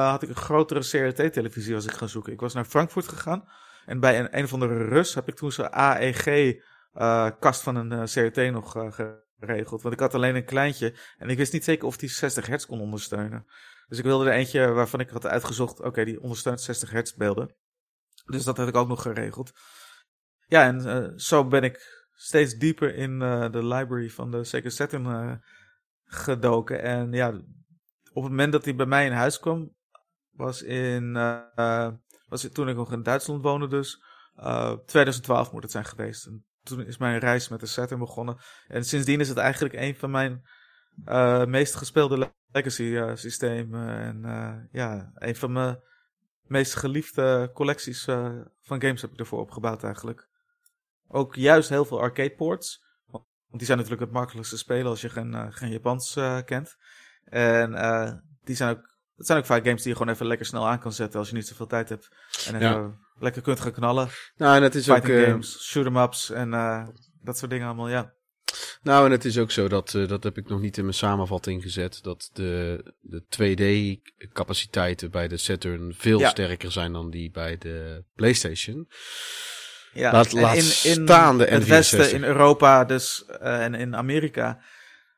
had 0.10 0.24
ik 0.24 0.30
een 0.30 0.36
grotere 0.36 0.80
CRT-televisie 0.80 1.76
als 1.76 1.86
ik 1.86 1.92
gaan 1.92 2.10
zoeken. 2.10 2.34
Ik 2.34 2.40
was 2.40 2.54
naar 2.54 2.66
Frankfurt 2.66 3.08
gegaan. 3.08 3.48
En 3.90 4.00
bij 4.00 4.20
een, 4.20 4.38
een 4.38 4.44
of 4.44 4.54
andere 4.54 4.84
Rus 4.84 5.14
heb 5.14 5.28
ik 5.28 5.36
toen 5.36 5.52
zo'n 5.52 5.72
AEG-kast 5.72 7.60
uh, 7.60 7.64
van 7.64 7.76
een 7.76 7.92
uh, 7.92 8.04
CRT 8.04 8.52
nog 8.52 8.78
uh, 8.78 8.92
geregeld. 9.40 9.82
Want 9.82 9.94
ik 9.94 10.00
had 10.00 10.14
alleen 10.14 10.36
een 10.36 10.46
kleintje 10.46 10.96
en 11.18 11.30
ik 11.30 11.38
wist 11.38 11.54
niet 11.54 11.64
zeker 11.64 11.88
of 11.88 11.98
die 11.98 12.10
60 12.10 12.46
hertz 12.46 12.66
kon 12.66 12.80
ondersteunen. 12.80 13.46
Dus 13.88 13.98
ik 13.98 14.04
wilde 14.04 14.26
er 14.26 14.36
eentje 14.36 14.68
waarvan 14.68 15.00
ik 15.00 15.10
had 15.10 15.26
uitgezocht, 15.26 15.82
oké, 15.82 16.06
die 16.06 16.22
ondersteunt 16.22 16.62
60 16.62 16.90
hertz 16.90 17.14
beelden. 17.14 17.56
Dus 18.26 18.44
dat 18.44 18.58
heb 18.58 18.68
ik 18.68 18.76
ook 18.76 18.88
nog 18.88 19.02
geregeld. 19.02 19.52
Ja, 20.46 20.66
en 20.66 21.20
zo 21.20 21.48
ben 21.48 21.64
ik 21.64 22.08
steeds 22.12 22.58
dieper 22.58 22.96
in 22.96 23.20
de 23.20 23.66
library 23.66 24.10
van 24.10 24.32
de 24.32 24.44
Sega 24.44 24.70
Saturn 24.70 25.42
gedoken. 26.04 26.82
En 26.82 27.12
ja, 27.12 27.30
op 28.14 28.24
het 28.24 28.32
moment 28.32 28.52
dat 28.52 28.66
hij 28.66 28.76
bij 28.76 28.86
mij 28.86 29.06
in 29.06 29.12
huis 29.12 29.40
kwam, 29.40 29.76
was 30.30 30.62
in 30.62 31.14
toen 32.30 32.70
ik 32.70 32.76
nog 32.76 32.92
in 32.92 33.04
Duitsland 33.04 33.44
woonde 33.44 33.68
dus. 33.68 34.02
Uh, 34.38 34.72
2012 34.72 35.52
moet 35.52 35.64
het 35.64 35.72
zijn 35.72 35.86
geweest. 35.86 36.26
En 36.26 36.46
toen 36.64 36.86
is 36.86 36.98
mijn 36.98 37.20
reis 37.20 37.50
met 37.50 37.60
de 37.60 37.66
Saturn 37.66 38.00
begonnen. 38.00 38.38
En 38.68 38.86
sindsdien 38.86 39.20
is 39.20 39.30
het 39.30 39.38
eigenlijk 39.38 39.74
een 39.74 39.96
van 39.96 40.12
mijn 40.12 40.48
uh, 41.06 41.46
meest 41.46 41.76
gespeelde 41.76 42.32
legacy 42.52 42.84
uh, 42.84 43.16
systemen. 43.16 43.90
En 43.90 44.70
ja, 44.72 45.12
een 45.16 45.36
van 45.36 45.52
mijn 45.52 45.80
meest 46.42 46.76
geliefde 46.76 47.52
collecties 47.54 48.04
van 48.62 48.82
games 48.82 49.02
heb 49.02 49.12
ik 49.12 49.20
ervoor 49.20 49.40
opgebouwd 49.40 49.84
eigenlijk. 49.84 50.28
Ook 51.08 51.36
juist 51.36 51.70
heel 51.70 51.86
veel 51.86 52.02
arcade 52.02 52.36
ports. 52.36 52.84
Want 53.06 53.26
die 53.50 53.66
zijn 53.66 53.78
natuurlijk 53.78 54.06
het 54.06 54.20
makkelijkste 54.20 54.58
spelen 54.58 54.86
als 54.86 55.02
je 55.02 55.10
geen, 55.10 55.54
geen 55.54 55.72
Japans 55.72 56.14
kent. 56.46 56.78
En 57.24 57.72
die 58.44 58.56
zijn 58.56 58.78
ook 58.78 58.89
het 59.20 59.28
zijn 59.28 59.40
ook 59.40 59.46
vaak 59.46 59.64
games 59.64 59.82
die 59.82 59.92
je 59.92 59.98
gewoon 59.98 60.14
even 60.14 60.28
lekker 60.28 60.46
snel 60.46 60.68
aan 60.68 60.80
kan 60.80 60.94
zetten 60.94 61.20
als 61.20 61.30
je 61.30 61.36
niet 61.36 61.48
zoveel 61.48 61.68
tijd 61.68 61.90
hebt. 61.90 62.10
En 62.48 62.56
even 62.56 63.00
lekker 63.20 63.42
kunt 63.42 63.60
gaan 63.60 63.72
knallen. 63.72 64.10
Nou, 64.38 64.56
en 64.56 64.64
het 64.64 64.76
is 64.76 64.86
Fighting 64.86 65.20
ook... 65.20 65.26
games, 65.26 65.64
shoot-em-ups 65.64 66.32
en 66.32 66.52
uh, 66.52 66.88
dat 67.22 67.38
soort 67.38 67.52
dingen 67.52 67.66
allemaal, 67.66 67.90
ja. 67.90 68.14
Nou, 68.82 69.06
en 69.06 69.12
het 69.12 69.26
is 69.26 69.38
ook 69.38 69.52
zo, 69.52 69.68
dat, 69.68 69.94
uh, 69.94 70.08
dat 70.08 70.24
heb 70.24 70.38
ik 70.38 70.48
nog 70.48 70.62
niet 70.62 70.78
in 70.78 70.84
mijn 70.84 70.96
samenvatting 70.96 71.62
gezet, 71.62 72.00
dat 72.04 72.30
de, 72.34 72.84
de 73.00 73.24
2D-capaciteiten 73.24 75.12
bij 75.12 75.28
de 75.28 75.38
Saturn 75.38 75.94
veel 75.98 76.20
ja. 76.20 76.30
sterker 76.30 76.72
zijn 76.72 76.94
dan 76.94 77.10
die 77.10 77.32
bij 77.32 77.58
de 77.58 78.04
PlayStation. 78.16 78.90
Ja, 79.94 80.12
laat, 80.12 80.32
laat 80.32 80.56
in, 80.56 80.92
in 80.92 81.06
staan 81.06 81.38
de 81.38 81.46
het 81.46 81.68
Westen, 81.68 82.14
in 82.14 82.24
Europa 82.24 82.86
dus, 82.86 83.24
uh, 83.30 83.64
en 83.64 83.74
in 83.74 83.96
Amerika 83.96 84.60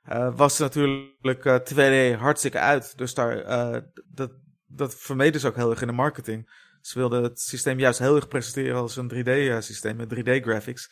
uh, 0.09 0.35
was 0.35 0.57
natuurlijk 0.57 1.45
uh, 1.45 1.55
2D 1.55 2.19
hartstikke 2.19 2.59
uit. 2.59 2.97
Dus 2.97 3.13
daar, 3.13 3.45
uh, 3.45 3.81
dat, 4.07 4.31
dat 4.67 4.95
vermeden 4.95 5.41
ze 5.41 5.47
ook 5.47 5.55
heel 5.55 5.69
erg 5.69 5.81
in 5.81 5.87
de 5.87 5.93
marketing. 5.93 6.69
Ze 6.81 6.99
wilden 6.99 7.23
het 7.23 7.39
systeem 7.39 7.79
juist 7.79 7.99
heel 7.99 8.15
erg 8.15 8.27
presenteren 8.27 8.75
als 8.75 8.95
een 8.95 9.11
3D-systeem 9.13 9.95
met 9.95 10.15
3D-graphics. 10.15 10.91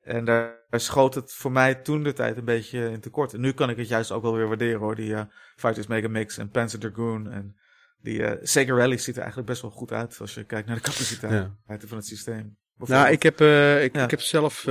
En 0.00 0.24
daar, 0.24 0.64
schoot 0.70 1.14
het 1.14 1.32
voor 1.32 1.52
mij 1.52 1.74
toen 1.74 2.02
de 2.02 2.12
tijd 2.12 2.36
een 2.36 2.44
beetje 2.44 2.90
in 2.90 3.00
tekort. 3.00 3.34
En 3.34 3.40
nu 3.40 3.52
kan 3.52 3.70
ik 3.70 3.76
het 3.76 3.88
juist 3.88 4.10
ook 4.10 4.22
wel 4.22 4.34
weer 4.34 4.48
waarderen 4.48 4.80
hoor. 4.80 4.94
Die 4.94 5.16
Fighters 5.56 5.86
Mega 5.86 6.08
Mix 6.08 6.38
en 6.38 6.50
Panzer 6.50 6.78
Dragoon 6.78 7.30
en 7.30 7.56
die 7.98 8.36
Sega 8.42 8.74
Rally 8.74 8.96
ziet 8.96 9.14
er 9.14 9.20
eigenlijk 9.20 9.50
best 9.50 9.62
wel 9.62 9.70
goed 9.70 9.92
uit 9.92 10.20
als 10.20 10.34
je 10.34 10.44
kijkt 10.44 10.66
naar 10.66 10.76
de 10.76 10.82
capaciteit 10.82 11.32
ja. 11.66 11.78
van 11.86 11.96
het 11.96 12.06
systeem. 12.06 12.56
Nou, 12.76 13.10
ik 13.10 13.22
heb, 13.22 13.40
ik, 13.80 13.94
ja. 13.94 14.04
ik 14.04 14.10
heb 14.10 14.20
zelf, 14.20 14.64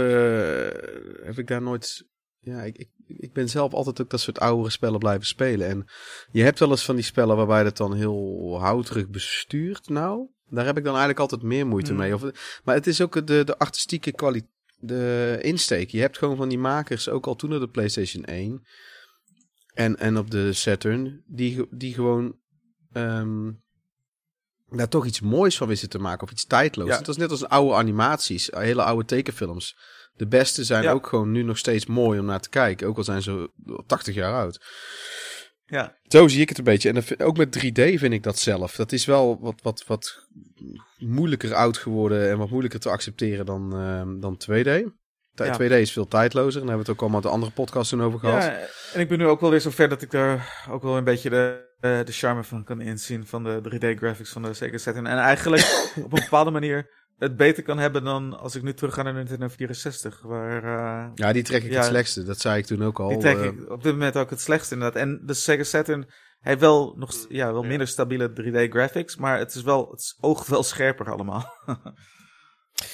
heb 1.24 1.38
ik 1.38 1.48
daar 1.48 1.62
nooit 1.62 2.10
ja, 2.50 2.62
ik, 2.62 2.78
ik, 2.78 2.90
ik 3.08 3.34
ben 3.34 3.50
zelf 3.50 3.74
altijd 3.74 4.02
ook 4.02 4.10
dat 4.10 4.20
soort 4.20 4.40
oudere 4.40 4.70
spellen 4.70 5.00
blijven 5.00 5.26
spelen. 5.26 5.68
En 5.68 5.86
je 6.32 6.44
hebt 6.44 6.60
wel 6.60 6.70
eens 6.70 6.86
van 6.86 6.96
die 6.96 7.04
spellen 7.04 7.36
waarbij 7.36 7.64
dat 7.64 7.78
dan 7.78 7.94
heel 7.94 8.58
houterig 8.60 9.08
bestuurt. 9.08 9.90
Nou, 9.90 10.28
daar 10.50 10.66
heb 10.66 10.78
ik 10.78 10.84
dan 10.84 10.92
eigenlijk 10.92 11.20
altijd 11.20 11.42
meer 11.42 11.68
moeite 11.68 11.92
Mm. 11.92 11.98
mee. 11.98 12.14
Of, 12.14 12.22
maar 12.64 12.76
het 12.76 12.88
is 12.88 13.02
ook 13.02 13.28
de, 13.28 13.44
de 13.44 13.58
artistieke 13.58 14.12
kwaliteit. 14.12 14.58
De 14.82 15.38
insteek. 15.42 15.90
Je 15.90 16.00
hebt 16.00 16.18
gewoon 16.18 16.36
van 16.36 16.50
die 16.50 16.58
makers, 16.58 17.10
ook 17.10 17.28
al 17.28 17.36
toen 17.36 17.54
op 17.54 17.60
de 17.60 17.68
PlayStation 17.68 18.24
1 18.24 18.64
en, 19.74 19.98
en 19.98 20.18
op 20.18 20.32
de 20.32 20.54
Saturn, 20.54 21.24
die, 21.26 21.68
die 21.70 21.94
gewoon 21.94 22.36
ehm, 22.92 23.52
daar 24.70 24.88
toch 24.88 25.06
iets 25.06 25.22
moois 25.22 25.58
van 25.58 25.68
wisten 25.68 25.90
te 25.90 26.00
maken. 26.00 26.24
Of 26.24 26.32
iets 26.32 26.46
tijdloos. 26.46 26.88
Ja. 26.88 26.98
Het 26.98 27.08
was 27.08 27.18
net 27.18 27.32
als 27.32 27.46
oude 27.46 27.76
animaties, 27.76 28.50
hele 28.52 28.84
oude 28.84 29.06
tekenfilms. 29.06 29.78
De 30.20 30.28
beste 30.28 30.64
zijn 30.64 30.84
Ja. 30.84 30.92
ook 30.92 31.08
gewoon 31.08 31.32
nu 31.32 31.44
nog 31.44 31.58
steeds 31.58 31.86
mooi 31.86 32.20
om 32.20 32.26
naar 32.26 32.40
te 32.40 32.50
kijken. 32.50 32.88
Ook 32.88 32.98
al 32.98 33.04
zijn 33.04 33.22
ze 33.22 33.50
80 33.86 34.16
jaar 34.16 34.34
oud. 34.34 34.66
Ja, 35.66 35.96
Zo 36.08 36.28
zie 36.28 36.42
ik 36.42 36.50
het 36.50 36.58
een 36.58 36.64
beetje. 36.64 36.90
En 36.90 37.04
ook 37.26 37.38
met 37.38 37.52
3D 37.52 38.00
vind 38.00 38.14
ik 38.14 38.24
dat 38.24 38.40
zelf. 38.40 38.76
Dat 38.76 38.92
is 38.92 39.06
wel 39.06 39.38
wat, 39.42 39.60
wat, 39.62 39.84
wat 39.88 40.28
moeilijker 40.98 41.54
oud 41.54 41.78
geworden 41.78 42.30
en 42.30 42.38
wat 42.38 42.50
moeilijker 42.50 42.80
te 42.80 42.90
accepteren 42.90 43.46
dan, 43.46 43.74
ehm, 43.74 44.20
dan 44.20 44.38
2D. 44.38 44.84
T- 45.36 45.44
Ja. 45.46 45.54
2D 45.54 45.72
is 45.72 45.92
veel 45.92 46.08
tijdlozer. 46.08 46.60
Daar 46.62 46.70
hebben 46.70 46.86
we 46.86 46.92
het 46.92 46.92
ook 46.92 47.02
allemaal 47.02 47.22
de 47.22 47.28
andere 47.36 47.52
podcasts 47.52 47.90
toen 47.90 48.02
over 48.04 48.20
gehad. 48.20 48.44
ja, 48.44 48.58
en 48.94 49.00
ik 49.00 49.08
ben 49.08 49.18
nu 49.18 49.26
ook 49.28 49.40
wel 49.42 49.50
weer 49.50 49.62
zover 49.62 49.90
dat 49.90 50.02
ik 50.02 50.12
daar 50.12 50.66
ook 50.70 50.84
wel 50.84 50.98
een 50.98 51.04
beetje 51.04 51.30
de, 51.30 51.68
eh, 51.80 52.00
de 52.06 52.12
charme 52.12 52.44
van 52.44 52.64
kan 52.64 52.82
inzien 52.82 53.26
van 53.28 53.44
de 53.44 53.60
3D-graphics 53.62 54.30
van 54.32 54.42
de 54.42 54.54
Sega 54.54 54.78
Saturn. 54.78 55.08
En 55.08 55.18
eigenlijk 55.18 55.92
op 56.04 56.14
een 56.14 56.22
bepaalde 56.24 56.52
manier 56.52 56.98
het 57.20 57.36
beter 57.38 57.64
kan 57.64 57.78
hebben 57.78 58.04
dan 58.04 58.40
als 58.40 58.56
ik 58.56 58.64
nu 58.64 58.74
terug 58.74 58.94
ga 58.94 59.02
naar 59.02 59.14
de 59.14 59.20
Nintendo 59.20 59.48
64, 59.48 60.22
waar... 60.22 60.64
eh, 60.64 61.12
Ja, 61.16 61.34
die 61.34 61.44
trek 61.44 61.64
ik 61.64 61.72
Ja. 61.72 61.78
het 61.78 61.86
slechtste. 61.86 62.24
Dat 62.24 62.40
zei 62.40 62.58
ik 62.58 62.66
toen 62.66 62.84
ook 62.84 63.00
al. 63.00 63.08
Die 63.10 63.18
trek 63.18 63.38
Eh, 63.38 63.46
ik 63.46 63.70
op 63.72 63.84
dit 63.84 63.92
moment 63.94 64.18
ook 64.18 64.30
het 64.30 64.42
slechtste 64.42 64.74
inderdaad. 64.74 65.02
En 65.02 65.22
de 65.26 65.34
Sega 65.34 65.64
Saturn 65.64 66.10
heeft 66.40 66.60
wel 66.60 66.94
nog 66.98 67.26
ja, 67.30 67.52
wel 67.54 67.62
Ja. 67.62 67.68
minder 67.68 67.88
stabiele 67.88 68.32
3D 68.34 68.72
graphics, 68.72 69.16
maar 69.16 69.38
het 69.38 69.56
is 69.56 69.62
wel 69.62 69.92
het 69.92 70.16
oogt 70.20 70.48
wel 70.48 70.64
scherper 70.64 71.12
allemaal. 71.12 71.54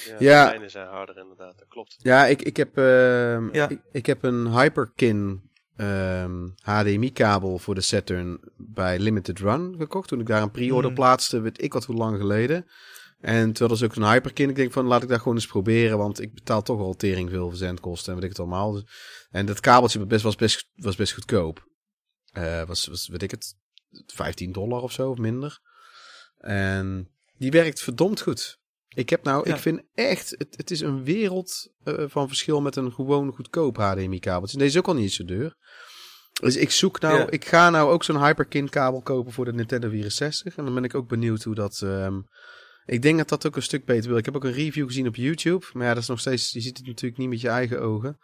Ja, 0.08 0.16
Ja. 0.18 0.44
De 0.44 0.50
lijnen 0.50 0.70
zijn 0.70 0.86
harder 0.88 1.16
inderdaad, 1.18 1.58
dat 1.58 1.68
klopt. 1.68 1.96
Ja, 1.98 2.26
ik, 2.26 2.42
ik, 2.42 2.56
heb, 2.56 2.76
ehm, 2.78 3.48
Ja. 3.54 3.68
ik, 3.68 3.80
ik 3.92 4.06
heb 4.06 4.22
een 4.22 4.46
Hyperkin 4.58 5.50
ehm, 5.76 6.48
HDMI-kabel 6.62 7.58
voor 7.58 7.74
de 7.74 7.80
Saturn 7.80 8.40
bij 8.56 8.98
Limited 8.98 9.38
Run 9.38 9.74
gekocht. 9.78 10.08
Toen 10.08 10.20
ik 10.20 10.26
daar 10.26 10.42
een 10.42 10.50
pre-order 10.50 10.90
Mm. 10.90 10.96
plaatste, 10.96 11.40
weet 11.40 11.62
ik 11.62 11.72
wat 11.72 11.84
hoe 11.84 11.96
lang 11.96 12.16
geleden. 12.18 12.66
En 13.20 13.52
toen 13.52 13.68
was 13.68 13.82
ook 13.82 13.94
een 13.94 14.10
Hyperkin. 14.10 14.48
Ik 14.48 14.56
denk 14.56 14.72
van, 14.72 14.86
laat 14.86 15.02
ik 15.02 15.08
daar 15.08 15.18
gewoon 15.18 15.34
eens 15.34 15.46
proberen. 15.46 15.98
Want 15.98 16.20
ik 16.20 16.34
betaal 16.34 16.62
toch 16.62 16.80
al 16.80 16.94
tering 16.94 17.30
veel 17.30 17.48
verzendkosten 17.48 18.08
en 18.08 18.14
weet 18.14 18.24
ik 18.30 18.36
het 18.36 18.38
allemaal. 18.46 18.72
Dus- 18.72 18.84
En 19.30 19.46
dat 19.46 19.60
kabeltje 19.60 19.98
was 19.98 20.06
best, 20.08 20.22
was 20.22 20.36
best, 20.36 20.68
was 20.74 20.96
best 20.96 21.12
goedkoop. 21.12 21.66
Eh, 22.32 22.62
was, 22.66 22.86
was, 22.86 23.08
weet 23.08 23.22
ik 23.22 23.30
het, 23.30 23.54
15 24.06 24.52
dollar 24.52 24.82
of 24.82 24.92
zo, 24.92 25.10
of 25.10 25.18
minder. 25.18 25.58
En 26.36 27.10
die 27.38 27.50
werkt 27.50 27.82
verdomd 27.82 28.20
goed. 28.20 28.58
Ik 28.88 29.10
heb 29.10 29.22
nou, 29.24 29.48
Ja. 29.48 29.54
ik 29.54 29.60
vind 29.60 29.82
echt, 29.94 30.30
het, 30.38 30.56
het 30.56 30.70
is 30.70 30.80
een 30.80 31.04
wereld 31.04 31.72
eh, 31.84 32.04
van 32.06 32.26
verschil 32.28 32.60
met 32.60 32.76
een 32.76 32.92
gewoon 32.92 33.32
goedkoop 33.32 33.76
HDMI-kabeltje. 33.76 34.58
Deze 34.58 34.70
is 34.70 34.78
ook 34.78 34.86
al 34.88 34.94
niet 34.94 35.12
zo 35.12 35.24
duur. 35.24 35.56
Dus 36.40 36.56
ik 36.56 36.70
zoek 36.70 37.00
nou, 37.00 37.18
Ja. 37.18 37.30
ik 37.30 37.44
ga 37.44 37.70
nou 37.70 37.90
ook 37.90 38.04
zo'n 38.04 38.24
Hyperkin 38.24 38.68
kabel 38.68 39.02
kopen 39.02 39.32
voor 39.32 39.44
de 39.44 39.52
Nintendo 39.52 39.88
64. 39.88 40.56
En 40.56 40.64
dan 40.64 40.74
ben 40.74 40.84
ik 40.84 40.94
ook 40.94 41.08
benieuwd 41.08 41.42
hoe 41.42 41.54
dat... 41.54 41.80
ehm, 41.82 42.20
ik 42.86 43.02
denk 43.02 43.18
dat 43.18 43.28
dat 43.28 43.46
ook 43.46 43.56
een 43.56 43.62
stuk 43.62 43.84
beter 43.84 44.08
wil. 44.08 44.18
Ik 44.18 44.24
heb 44.24 44.36
ook 44.36 44.44
een 44.44 44.52
review 44.52 44.86
gezien 44.86 45.06
op 45.06 45.16
YouTube. 45.16 45.66
Maar 45.72 45.86
ja, 45.86 45.94
dat 45.94 46.02
is 46.02 46.08
nog 46.08 46.20
steeds... 46.20 46.50
Je 46.52 46.60
ziet 46.60 46.76
het 46.76 46.86
natuurlijk 46.86 47.18
niet 47.20 47.28
met 47.28 47.40
je 47.40 47.48
eigen 47.48 47.80
ogen. 47.80 48.18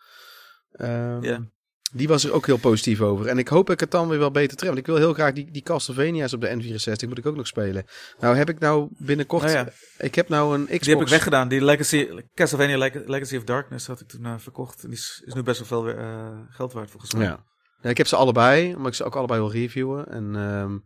Ehm, 0.73 1.23
Ja. 1.25 1.51
Die 1.95 2.09
was 2.09 2.25
er 2.25 2.33
ook 2.33 2.47
heel 2.47 2.57
positief 2.57 3.01
over. 3.01 3.27
En 3.27 3.39
ik 3.39 3.49
hoop 3.49 3.65
dat 3.67 3.75
ik 3.75 3.81
het 3.81 3.91
dan 3.91 4.09
weer 4.09 4.19
wel 4.19 4.31
beter 4.31 4.57
tref. 4.57 4.69
Want 4.69 4.81
ik 4.81 4.87
wil 4.87 4.97
heel 4.97 5.13
graag 5.15 5.33
die, 5.33 5.51
die 5.51 5.63
Castlevania's 5.63 6.33
op 6.33 6.41
de 6.41 6.49
N64. 6.49 7.09
Moet 7.09 7.19
ik 7.19 7.27
ook 7.27 7.37
nog 7.37 7.47
spelen. 7.47 7.85
Nou 8.21 8.37
heb 8.37 8.49
ik 8.49 8.59
nou 8.59 8.89
binnenkort... 8.99 9.43
Nou 9.43 9.55
ja, 9.55 9.69
Ik 9.99 10.15
heb 10.15 10.29
nou 10.29 10.55
een 10.55 10.65
Xbox... 10.65 10.85
die 10.85 10.95
heb 10.95 11.03
ik 11.03 11.09
weggedaan. 11.09 11.49
Die 11.49 11.65
Legacy, 11.65 12.09
Castlevania 12.35 12.79
Leg- 12.79 13.07
Legacy 13.07 13.37
of 13.37 13.45
Darkness 13.45 13.87
had 13.87 14.01
ik 14.01 14.09
toen 14.09 14.25
eh, 14.25 14.35
verkocht. 14.39 14.83
En 14.83 14.89
die 14.89 14.99
is, 14.99 15.23
is 15.25 15.35
nu 15.35 15.43
best 15.43 15.69
wel 15.69 15.83
veel 15.85 15.97
eh, 15.99 16.39
geld 16.51 16.73
waard 16.73 16.91
volgens 16.91 17.15
mij. 17.15 17.25
Ja. 17.27 17.45
ja, 17.83 17.91
ik 17.91 17.97
heb 17.99 18.07
ze 18.07 18.17
allebei, 18.17 18.77
maar 18.77 18.87
ik 18.89 18.95
ze 18.95 19.05
ook 19.05 19.17
allebei 19.17 19.41
wil 19.41 19.51
reviewen. 19.51 20.07
En 20.09 20.37
ehm, 20.37 20.79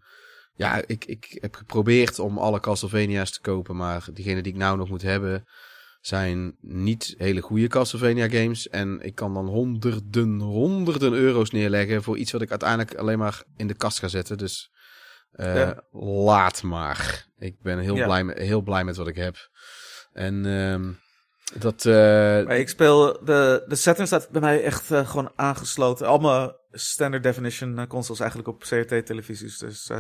ja, 0.57 0.83
ik, 0.87 1.05
ik 1.05 1.39
heb 1.41 1.55
geprobeerd 1.55 2.19
om 2.19 2.39
alle 2.39 2.61
Castlevania's 2.61 3.31
te 3.33 3.41
kopen, 3.41 3.77
maar 3.77 4.07
diegene 4.13 4.43
die 4.43 4.53
ik 4.53 4.59
nou 4.59 4.77
nog 4.77 4.89
moet 4.89 5.03
hebben 5.03 5.45
zijn 6.07 6.57
niet 6.61 7.15
hele 7.19 7.41
goede 7.41 7.67
Castlevania 7.67 8.29
games. 8.29 8.69
En 8.69 9.01
ik 9.01 9.15
kan 9.15 9.35
dan 9.35 9.47
honderden, 9.47 10.41
honderden 10.41 11.13
euro's 11.13 11.51
neerleggen 11.51 12.03
voor 12.03 12.17
iets 12.19 12.33
wat 12.33 12.43
ik 12.43 12.51
uiteindelijk 12.51 12.95
alleen 12.95 13.19
maar 13.19 13.43
in 13.57 13.67
de 13.67 13.75
kast 13.75 13.99
ga 13.99 14.09
zetten. 14.09 14.39
Dus 14.39 14.71
eh, 15.33 15.55
Ja. 15.55 15.83
laat 16.01 16.63
maar. 16.63 17.27
Ik 17.39 17.57
ben 17.63 17.79
heel, 17.79 17.97
Ja. 17.97 18.05
blij 18.05 18.25
met, 18.25 18.39
heel 18.39 18.63
blij 18.63 18.85
met 18.85 18.97
wat 18.97 19.09
ik 19.09 19.17
heb. 19.17 19.37
En 20.13 20.47
ehm, 20.47 20.93
dat... 21.61 21.85
eh, 21.87 21.93
Maar 22.47 22.59
ik 22.59 22.69
speel, 22.69 23.25
de, 23.25 23.65
de 23.67 23.75
Saturn 23.77 24.07
staat 24.07 24.29
bij 24.31 24.41
mij 24.41 24.63
echt 24.63 24.91
eh, 24.91 25.09
gewoon 25.09 25.33
aangesloten. 25.35 26.07
Al 26.07 26.19
mijn 26.19 26.53
standard 26.71 27.23
definition 27.23 27.87
consoles 27.87 28.21
eigenlijk 28.21 28.51
op 28.51 28.63
CRT-televisies. 28.63 29.59
Dus 29.59 29.91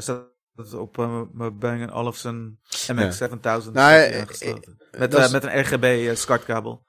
staat 0.65 0.81
op 0.81 0.99
eh, 0.99 1.23
mijn 1.33 1.59
Bang 1.59 1.91
Olufsen 1.93 2.59
MX-7000 2.93 3.41
Nou, 3.43 3.61
staat 3.63 3.75
hij 3.75 4.11
eh, 4.11 4.21
eh, 4.21 4.57
met, 4.99 5.11
dat 5.11 5.33
met 5.33 5.45
een 5.45 5.61
RGB-SCART-kabel. 5.61 6.85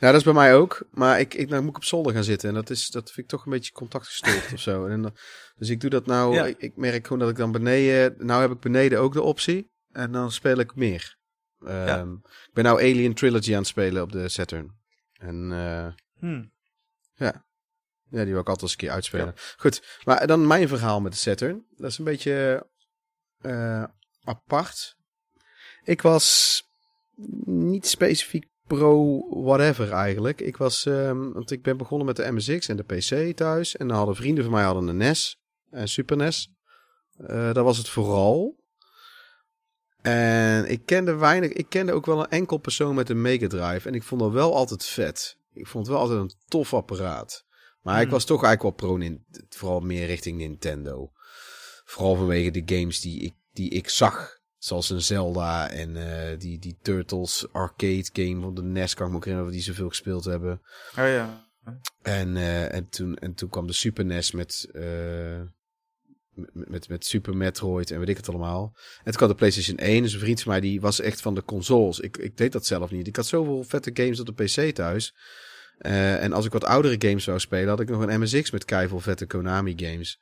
Nou, 0.00 0.12
dat 0.12 0.20
is 0.20 0.32
bij 0.32 0.42
mij 0.42 0.54
ook. 0.54 0.82
Maar 0.90 1.20
ik, 1.20 1.34
ik, 1.34 1.48
nou 1.48 1.62
moet 1.62 1.70
ik 1.70 1.76
op 1.76 1.84
zolder 1.84 2.12
gaan 2.12 2.24
zitten. 2.24 2.48
En 2.48 2.54
dat, 2.54 2.70
is, 2.70 2.88
dat 2.88 3.04
vind 3.06 3.18
ik 3.18 3.28
toch 3.28 3.44
een 3.44 3.52
beetje 3.52 3.72
contactgestoord 3.72 4.52
of 4.54 4.60
zo. 4.60 4.86
En 4.86 5.02
dan, 5.02 5.16
dus 5.56 5.68
ik 5.68 5.80
doe 5.80 5.90
dat 5.90 6.06
nou. 6.06 6.34
Ja. 6.34 6.44
Ik, 6.46 6.58
ik 6.58 6.76
merk 6.76 7.06
gewoon 7.06 7.18
dat 7.18 7.30
ik 7.30 7.36
dan 7.36 7.52
beneden. 7.52 8.14
Nou 8.18 8.40
heb 8.40 8.50
ik 8.50 8.60
beneden 8.60 9.00
ook 9.00 9.12
de 9.12 9.22
optie. 9.22 9.70
En 9.92 10.12
dan 10.12 10.32
speel 10.32 10.58
ik 10.58 10.74
meer. 10.74 11.18
Ehm, 11.66 12.12
Ik 12.22 12.50
ben 12.52 12.64
nou 12.64 12.78
Alien 12.78 13.14
Trilogy 13.14 13.52
aan 13.52 13.58
het 13.58 13.66
spelen 13.66 14.02
op 14.02 14.12
de 14.12 14.28
Saturn. 14.28 14.78
En 15.12 15.52
eh, 15.52 15.86
Hm. 16.18 16.44
ja, 17.14 17.44
die 18.10 18.32
wil 18.32 18.40
ik 18.40 18.48
altijd 18.48 18.62
eens 18.62 18.70
een 18.72 18.76
keer 18.76 18.90
uitspelen. 18.90 19.34
Goed, 19.56 20.00
maar 20.04 20.26
dan 20.26 20.46
mijn 20.46 20.68
verhaal 20.68 21.00
met 21.00 21.12
de 21.12 21.18
Saturn. 21.18 21.66
Dat 21.76 21.90
is 21.90 21.98
een 21.98 22.04
beetje 22.04 22.66
eh, 23.40 23.84
apart. 24.24 24.96
Ik 25.84 26.02
was 26.02 26.62
niet 27.44 27.86
specifiek 27.86 28.46
pro 28.66 29.24
whatever 29.42 29.92
eigenlijk. 29.92 30.40
Ik 30.40 30.56
was, 30.56 30.86
ehm, 30.86 31.32
want 31.32 31.50
ik 31.50 31.62
ben 31.62 31.76
begonnen 31.76 32.06
met 32.06 32.16
de 32.16 32.32
MSX 32.32 32.68
en 32.68 32.76
de 32.76 32.82
PC 32.82 33.36
thuis. 33.36 33.76
En 33.76 33.88
dan 33.88 33.96
hadden 33.96 34.16
vrienden 34.16 34.44
van 34.44 34.52
mij 34.52 34.64
hadden 34.64 34.88
een 34.88 34.96
NES 34.96 35.40
en 35.70 35.88
Super 35.88 36.16
NES. 36.16 36.52
Eh 37.16 37.52
dat 37.52 37.64
was 37.64 37.78
het 37.78 37.88
vooral. 37.88 38.58
En 40.02 40.70
ik 40.70 40.86
kende 40.86 41.14
weinig, 41.14 41.52
ik 41.52 41.66
kende 41.68 41.92
ook 41.92 42.06
wel 42.06 42.20
een 42.20 42.28
enkel 42.28 42.56
persoon 42.58 42.94
met 42.94 43.08
een 43.08 43.20
Mega 43.22 43.46
Drive. 43.46 43.88
En 43.88 43.94
ik 43.94 44.02
vond 44.02 44.20
dat 44.20 44.32
wel 44.32 44.54
altijd 44.56 44.84
vet. 44.84 45.36
Ik 45.52 45.66
vond 45.66 45.86
het 45.86 45.94
wel 45.94 46.02
altijd 46.04 46.20
een 46.20 46.32
tof 46.48 46.74
apparaat. 46.74 47.44
Maar 47.82 47.96
ik 47.96 48.02
Hmm. 48.02 48.10
was 48.10 48.24
toch 48.24 48.44
eigenlijk 48.44 48.76
wel 48.78 48.88
pro, 48.88 48.96
nin- 48.96 49.24
vooral 49.48 49.80
meer 49.80 50.06
richting 50.06 50.38
Nintendo. 50.38 51.12
Vooral 51.90 52.16
vanwege 52.16 52.50
de 52.50 52.76
games 52.76 53.00
die 53.00 53.20
ik, 53.20 53.32
die 53.52 53.70
ik 53.70 53.88
zag. 53.88 54.38
Zoals 54.58 54.90
een 54.90 55.02
Zelda 55.02 55.70
en 55.70 55.96
eh, 55.96 56.38
die, 56.38 56.58
die 56.58 56.76
Turtles 56.82 57.46
arcade 57.52 58.08
game 58.12 58.40
van 58.40 58.54
de 58.54 58.62
NES 58.62 58.94
kan 58.94 59.04
ik 59.04 59.10
me 59.10 59.18
ook 59.18 59.24
herinneren, 59.24 59.54
die 59.54 59.62
zoveel 59.62 59.88
gespeeld 59.88 60.24
hebben. 60.24 60.60
Oh 60.90 61.06
ja. 61.06 61.48
En, 62.02 62.36
eh, 62.36 62.74
en, 62.74 62.88
toen, 62.88 63.16
en 63.16 63.34
toen 63.34 63.48
kwam 63.48 63.66
de 63.66 63.72
Super 63.72 64.04
NES 64.04 64.30
met, 64.30 64.68
eh, 64.72 65.40
met, 66.34 66.68
met, 66.68 66.88
met 66.88 67.06
Super 67.06 67.36
Metroid 67.36 67.90
en 67.90 67.98
weet 67.98 68.08
ik 68.08 68.16
het 68.16 68.28
allemaal. 68.28 68.72
En 68.98 69.04
toen 69.04 69.14
kwam 69.14 69.28
de 69.28 69.34
PlayStation 69.34 69.76
1. 69.76 70.02
Dus 70.02 70.12
een 70.12 70.20
vriend 70.20 70.42
van 70.42 70.52
mij 70.52 70.60
die 70.60 70.80
was 70.80 71.00
echt 71.00 71.20
van 71.20 71.34
de 71.34 71.44
consoles. 71.44 72.00
Ik, 72.00 72.16
ik 72.16 72.36
deed 72.36 72.52
dat 72.52 72.66
zelf 72.66 72.90
niet. 72.90 73.06
Ik 73.06 73.16
had 73.16 73.26
zoveel 73.26 73.64
vette 73.64 73.90
games 73.94 74.20
op 74.20 74.36
de 74.36 74.44
PC 74.44 74.74
thuis. 74.74 75.14
En 75.78 76.32
als 76.32 76.44
ik 76.44 76.52
wat 76.52 76.64
oudere 76.64 77.08
games 77.08 77.24
zou 77.24 77.38
spelen, 77.38 77.68
had 77.68 77.80
ik 77.80 77.88
nog 77.88 78.06
een 78.06 78.20
MSX 78.20 78.50
met 78.50 78.64
keiveel 78.64 79.00
vette 79.00 79.26
Konami 79.26 79.72
games. 79.76 80.20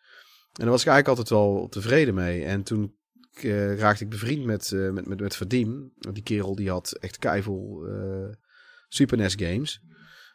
En 0.59 0.64
daar 0.64 0.72
was 0.72 0.82
ik 0.82 0.89
eigenlijk 0.89 1.18
altijd 1.18 1.40
wel 1.40 1.68
tevreden 1.68 2.14
mee. 2.14 2.44
En 2.44 2.62
toen 2.62 2.97
eh, 3.32 3.78
raakte 3.78 4.05
ik 4.05 4.10
bevriend 4.10 4.44
met, 4.44 4.72
eh 4.72 4.90
met, 4.90 5.06
met, 5.06 5.20
met 5.20 5.36
Vadim. 5.36 5.93
Die 6.12 6.22
kerel 6.22 6.55
die 6.55 6.70
had 6.70 6.93
echt 6.93 7.18
keiveel 7.18 7.86
eh 7.86 8.36
Super 8.89 9.16
NES 9.16 9.35
games. 9.35 9.80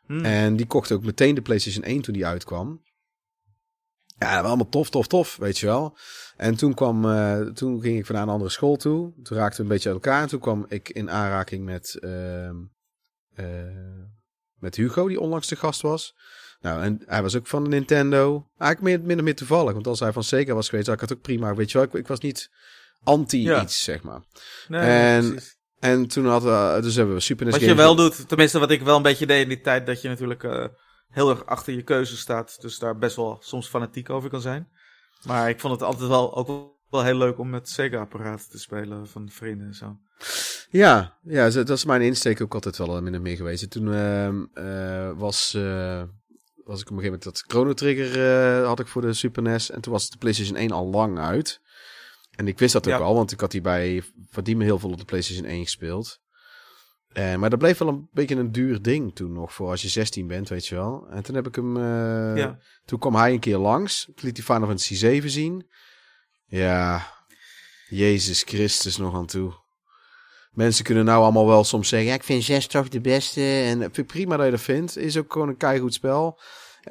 Hm. 0.06 0.26
En 0.26 0.56
die 0.56 0.66
kocht 0.66 0.92
ook 0.92 1.04
meteen 1.04 1.36
de 1.36 1.42
PlayStation 1.42 1.84
1 1.84 2.02
toen 2.02 2.14
die 2.14 2.26
uitkwam. 2.26 2.84
Ja, 4.18 4.34
dat 4.34 4.42
was 4.42 4.48
allemaal 4.48 4.70
tof, 4.70 4.90
tof, 4.90 5.08
tof, 5.08 5.36
weet 5.36 5.58
je 5.58 5.66
wel. 5.66 5.98
En 6.38 6.56
toen, 6.56 6.74
kwam, 6.74 7.02
toen 7.54 7.82
ging 7.82 7.98
ik 7.98 8.06
van 8.06 8.16
naar 8.16 8.24
een 8.24 8.30
andere 8.30 8.50
school 8.50 8.76
toe. 8.76 9.14
Toen 9.24 9.38
raakten 9.38 9.58
we 9.58 9.64
een 9.64 9.74
beetje 9.74 9.90
uit 9.90 10.04
elkaar. 10.04 10.22
En 10.22 10.28
toen 10.28 10.40
kwam 10.40 10.66
ik 10.68 10.90
in 10.90 11.10
aanraking 11.10 11.66
met, 11.66 11.96
ehm, 12.00 12.56
eh, 13.34 13.46
met 14.60 14.76
Hugo, 14.76 15.08
die 15.08 15.20
onlangs 15.20 15.48
de 15.48 15.56
gast 15.56 15.82
was. 15.82 16.16
Nou, 16.64 16.84
en 16.84 17.02
hij 17.06 17.22
was 17.22 17.36
ook 17.36 17.48
van 17.48 17.64
de 17.64 17.70
Nintendo. 17.70 18.48
Eigenlijk 18.58 18.82
meer, 18.82 19.08
minder 19.08 19.24
meer 19.26 19.36
toevallig. 19.36 19.74
Want 19.74 19.88
als 19.88 20.00
hij 20.00 20.12
van 20.14 20.24
Sega 20.24 20.54
was 20.54 20.70
geweest, 20.70 20.88
had 20.88 20.96
ik 20.96 21.02
het 21.02 21.14
ook 21.14 21.22
prima. 21.22 21.56
Weet 21.56 21.72
je 21.72 21.78
wel, 21.78 21.88
ik, 21.88 21.94
ik 21.94 22.08
was 22.08 22.20
niet 22.20 22.50
anti 23.04 23.42
Ja. 23.42 23.62
iets, 23.62 23.84
zeg 23.84 24.04
maar. 24.04 24.22
Nee, 24.68 24.82
en-. 24.82 25.40
En 25.80 26.08
toen 26.08 26.26
hadden 26.26 26.76
we, 26.76 26.82
dus 26.82 26.96
hebben 26.96 27.16
we 27.16 27.22
Super 27.22 27.46
NES 27.46 27.54
Wat 27.54 27.64
je 27.64 27.68
games- 27.70 27.84
wel 27.84 27.96
doet, 27.96 28.28
tenminste 28.28 28.60
wat 28.60 28.72
ik 28.72 28.82
wel 28.82 28.96
een 28.96 29.02
beetje 29.02 29.26
deed 29.26 29.42
in 29.44 29.48
die 29.50 29.62
tijd, 29.62 29.86
dat 29.86 30.02
je 30.02 30.08
natuurlijk... 30.10 30.44
eh, 30.44 30.66
heel 31.10 31.30
erg 31.30 31.46
achter 31.46 31.74
je 31.74 31.82
keuze 31.82 32.18
staat. 32.18 32.58
Dus 32.62 32.80
daar 32.80 32.98
best 32.98 33.16
wel 33.16 33.38
soms 33.42 33.68
fanatiek 33.68 34.10
over 34.10 34.30
kan 34.30 34.42
zijn. 34.42 34.68
Maar 35.26 35.50
ik 35.50 35.60
vond 35.60 35.74
het 35.74 35.84
altijd 35.84 36.10
wel 36.10 36.36
ook 36.36 36.72
wel 36.90 37.04
heel 37.04 37.18
leuk 37.18 37.38
om 37.40 37.50
met 37.50 37.70
Sega-apparaten 37.70 38.50
te 38.50 38.60
spelen 38.60 39.08
van 39.08 39.30
vrienden 39.30 39.68
en 39.68 39.74
zo. 39.74 39.98
Ja, 40.70 41.18
ja, 41.24 41.50
dat 41.50 41.70
is 41.70 41.86
mijn 41.86 42.02
insteek 42.02 42.42
ook 42.42 42.54
altijd 42.54 42.78
wel 42.78 43.02
min 43.02 43.16
of 43.16 43.22
meer 43.22 43.36
geweest. 43.36 43.70
Toen 43.72 43.88
uh, 43.88 45.12
was, 45.18 45.54
uh, 45.58 45.98
was 45.98 46.04
ik 46.64 46.90
op 46.90 46.98
een 46.98 47.04
gegeven 47.04 47.04
moment 47.04 47.24
dat 47.24 47.44
Chrono 47.48 47.74
Trigger 47.74 48.60
uh, 48.62 48.68
had 48.68 48.80
ik 48.80 48.88
voor 48.88 49.02
de 49.02 49.14
Super 49.14 49.44
NES. 49.44 49.70
En 49.70 49.82
toen 49.82 49.94
was 49.94 50.10
de 50.10 50.18
PlayStation 50.18 50.56
1 50.56 50.72
al 50.72 50.86
lang 50.86 51.20
uit. 51.20 51.62
En 52.36 52.48
ik 52.48 52.60
wist 52.60 52.74
dat 52.74 52.88
ook 52.88 53.02
al, 53.02 53.16
want 53.16 53.32
ik 53.32 53.40
had 53.40 53.52
die 53.52 53.62
bij 53.62 54.04
Vadim 54.30 54.62
heel 54.62 54.80
veel 54.80 54.92
op 54.92 54.98
de 54.98 55.06
PlayStation 55.06 55.46
1 55.46 55.64
gespeeld. 55.64 56.22
Uh, 57.14 57.36
maar 57.36 57.50
dat 57.50 57.60
bleef 57.60 57.78
wel 57.78 57.88
een 57.88 58.08
beetje 58.12 58.36
een 58.36 58.52
duur 58.52 58.82
ding 58.82 59.16
toen 59.16 59.34
nog, 59.34 59.54
voor 59.54 59.70
als 59.70 59.82
je 59.82 59.88
16 59.88 60.28
bent, 60.28 60.50
weet 60.50 60.68
je 60.68 60.76
wel. 60.76 61.08
En 61.10 61.24
toen 61.24 61.36
heb 61.36 61.48
ik 61.48 61.56
hem, 61.56 61.78
uh, 61.78 62.38
ja. 62.38 62.60
toen 62.86 63.00
kwam 63.00 63.16
hij 63.16 63.34
een 63.34 63.40
keer 63.40 63.58
langs, 63.58 64.04
toen 64.06 64.16
liet 64.22 64.38
hij 64.38 64.46
Final 64.46 64.68
Fantasy 64.68 64.96
7 64.96 65.30
zien. 65.30 65.68
Ja, 66.46 67.08
Jezus 67.90 68.44
Christus 68.44 68.98
nog 68.98 69.16
aan 69.16 69.26
toe. 69.26 69.63
Mensen 70.54 70.84
kunnen 70.84 71.06
nou 71.06 71.24
allemaal 71.24 71.48
wel 71.48 71.64
soms 71.64 71.88
zeggen, 71.88 72.14
ik 72.14 72.24
vind 72.24 72.44
6 72.44 72.68
toch 72.68 72.90
de 72.90 73.02
beste. 73.02 73.42
En 73.42 73.82
ik 73.82 74.06
prima 74.08 74.36
dat 74.36 74.46
je 74.46 74.52
dat 74.52 74.62
vindt, 74.62 74.98
is 74.98 75.18
ook 75.18 75.34
gewoon 75.34 75.48
een 75.48 75.58
keigoed 75.58 75.94
spel. 75.94 76.40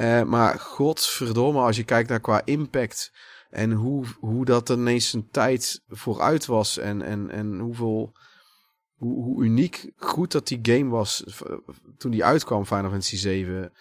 Uh, 0.00 0.22
maar 0.22 0.58
godverdomme, 0.58 1.60
als 1.60 1.76
je 1.76 1.84
kijkt 1.84 2.08
naar 2.08 2.20
qua 2.20 2.42
impact 2.44 3.12
en 3.50 3.72
hoe, 3.72 4.04
hoe 4.20 4.44
dat 4.44 4.68
ineens 4.68 5.12
een 5.12 5.28
tijd 5.30 5.82
vooruit 5.88 6.46
was 6.46 6.78
en, 6.78 7.02
en, 7.02 7.30
en 7.30 7.58
hoeveel 7.58 8.12
hoe, 9.02 9.24
hoe 9.24 9.44
uniek 9.44 9.92
goed 9.96 10.32
dat 10.32 10.48
die 10.48 10.58
game 10.62 10.90
was 10.90 11.24
toen 11.98 12.10
die 12.10 12.24
uitkwam, 12.24 12.66
Final 12.66 12.90
Fantasy 12.90 13.16
7. 13.16 13.72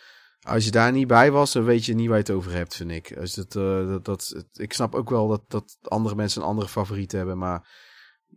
Als 0.42 0.66
je 0.66 0.72
daar 0.72 0.92
niet 0.92 1.08
bij 1.08 1.32
was, 1.32 1.52
dan 1.52 1.64
weet 1.64 1.86
je 1.86 1.94
niet 1.94 2.08
waar 2.08 2.18
je 2.18 2.24
het 2.24 2.32
over 2.32 2.52
hebt, 2.52 2.76
vind 2.76 2.92
ik. 2.92 3.18
Als 3.18 3.34
dat, 3.34 3.56
uh, 3.56 3.88
dat, 3.88 4.06
dat, 4.06 4.46
ik 4.54 4.74
snap 4.74 4.96
ook 4.96 5.10
wel 5.10 5.28
dat, 5.28 5.42
dat 5.48 5.78
andere 5.82 6.16
mensen 6.16 6.42
een 6.42 6.48
andere 6.48 6.68
favoriet 6.68 7.12
hebben, 7.12 7.38
maar 7.38 7.68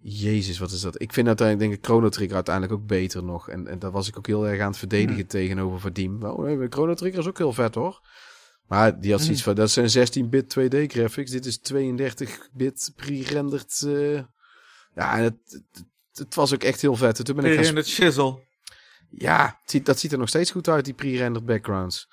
Jezus, 0.06 0.58
wat 0.58 0.70
is 0.70 0.80
dat? 0.80 1.00
Ik 1.00 1.12
vind 1.12 1.26
uiteindelijk, 1.26 1.68
denk 1.68 1.80
ik, 1.80 1.86
Chrono 1.88 2.08
Trigger 2.08 2.34
uiteindelijk 2.34 2.74
ook 2.74 2.86
beter 2.86 3.24
nog. 3.24 3.48
En, 3.48 3.68
en 3.68 3.78
daar 3.78 3.90
was 3.90 4.08
ik 4.08 4.18
ook 4.18 4.26
heel 4.26 4.48
erg 4.48 4.60
aan 4.60 4.68
het 4.68 4.78
verdedigen 4.78 5.22
mm. 5.22 5.26
tegenover 5.26 5.80
Vadim. 5.80 6.22
Oh, 6.22 6.44
nee, 6.44 6.68
Chrono 6.68 6.94
Trigger 6.94 7.20
is 7.20 7.26
ook 7.26 7.38
heel 7.38 7.52
vet, 7.52 7.74
hoor. 7.74 8.00
Maar 8.66 9.00
die 9.00 9.10
had 9.10 9.20
zoiets 9.20 9.38
mm. 9.38 9.44
van, 9.44 9.54
dat 9.54 9.70
zijn 9.70 10.08
16-bit 10.08 10.56
2D 10.58 10.86
graphics. 10.86 11.30
Dit 11.30 11.46
is 11.46 11.58
32-bit 11.72 12.92
pre-rendered... 12.96 13.82
Uh... 13.86 14.20
Ja, 14.94 15.16
en 15.16 15.22
het, 15.22 15.62
het 16.12 16.34
was 16.34 16.54
ook 16.54 16.62
echt 16.62 16.80
heel 16.80 16.96
vet. 16.96 17.24
Toen 17.24 17.36
ben 17.36 17.44
ik 17.44 17.74
het 17.74 17.88
shizzle. 17.88 18.42
Ja, 19.10 19.60
dat 19.82 19.98
ziet 19.98 20.12
er 20.12 20.18
nog 20.18 20.28
steeds 20.28 20.50
goed 20.50 20.68
uit, 20.68 20.84
die 20.84 20.94
pre-rendered 20.94 21.46
backgrounds. 21.46 22.08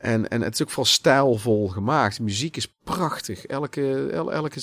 En, 0.00 0.28
en 0.28 0.40
het 0.40 0.54
is 0.54 0.62
ook 0.62 0.74
wel 0.74 0.84
stijlvol 0.84 1.68
gemaakt. 1.68 2.16
De 2.16 2.22
muziek 2.22 2.56
is 2.56 2.66
prachtig. 2.84 3.46
Elke, 3.46 4.08
el, 4.10 4.32
elke 4.32 4.60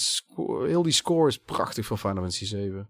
heel 0.67 0.83
die 0.83 0.91
score 0.91 1.27
is 1.27 1.37
prachtig 1.37 1.85
van 1.85 1.97
Final 1.97 2.15
Fantasy 2.15 2.45
7. 2.45 2.89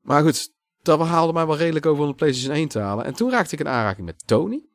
Maar 0.00 0.22
goed, 0.22 0.52
dat 0.82 1.00
haalde 1.00 1.32
mij 1.32 1.46
wel 1.46 1.56
redelijk 1.56 1.86
over 1.86 2.02
om 2.02 2.08
de 2.08 2.14
PlayStation 2.14 2.54
1 2.54 2.68
te 2.68 2.78
halen. 2.78 3.04
En 3.04 3.14
toen 3.14 3.30
raakte 3.30 3.54
ik 3.54 3.60
in 3.60 3.68
aanraking 3.68 4.06
met 4.06 4.26
Tony. 4.26 4.66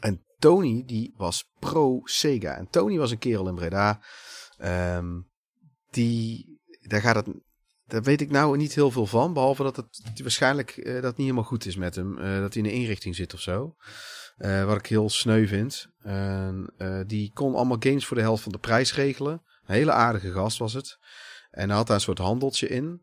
En 0.00 0.24
Tony, 0.38 0.82
die 0.86 1.14
was 1.16 1.50
pro 1.58 2.00
Sega. 2.04 2.56
En 2.56 2.68
Tony 2.70 2.98
was 2.98 3.10
een 3.10 3.18
kerel 3.18 3.48
in 3.48 3.54
Breda. 3.54 4.00
Um, 4.96 5.28
die, 5.90 6.58
daar 6.80 7.00
gaat 7.00 7.16
het 7.16 7.26
daar 7.86 8.02
weet 8.02 8.20
ik 8.20 8.30
nou 8.30 8.56
niet 8.56 8.74
heel 8.74 8.90
veel 8.90 9.06
van. 9.06 9.32
Behalve 9.32 9.62
dat 9.62 9.76
het 9.76 10.20
waarschijnlijk 10.22 10.76
uh, 10.76 10.92
dat 11.02 11.16
niet 11.16 11.26
helemaal 11.26 11.44
goed 11.44 11.66
is 11.66 11.76
met 11.76 11.94
hem. 11.94 12.18
Uh, 12.18 12.40
dat 12.40 12.54
hij 12.54 12.62
in 12.62 12.68
een 12.68 12.74
inrichting 12.74 13.14
zit 13.14 13.34
of 13.34 13.40
zo. 13.40 13.76
Uh, 14.38 14.64
wat 14.64 14.76
ik 14.76 14.86
heel 14.86 15.10
sneu 15.10 15.46
vind. 15.46 15.86
die 17.06 17.30
kon 17.32 17.54
allemaal 17.54 17.76
games 17.80 18.06
voor 18.06 18.16
de 18.16 18.22
helft 18.22 18.42
van 18.42 18.52
de 18.52 18.58
prijs 18.58 18.94
regelen. 18.94 19.42
Een 19.66 19.74
hele 19.74 19.92
aardige 19.92 20.32
gast 20.32 20.58
was 20.58 20.72
het. 20.72 20.98
En 21.50 21.68
hij 21.68 21.76
had 21.76 21.86
daar 21.86 21.96
een 21.96 22.02
soort 22.02 22.18
handeltje 22.18 22.68
in. 22.68 23.02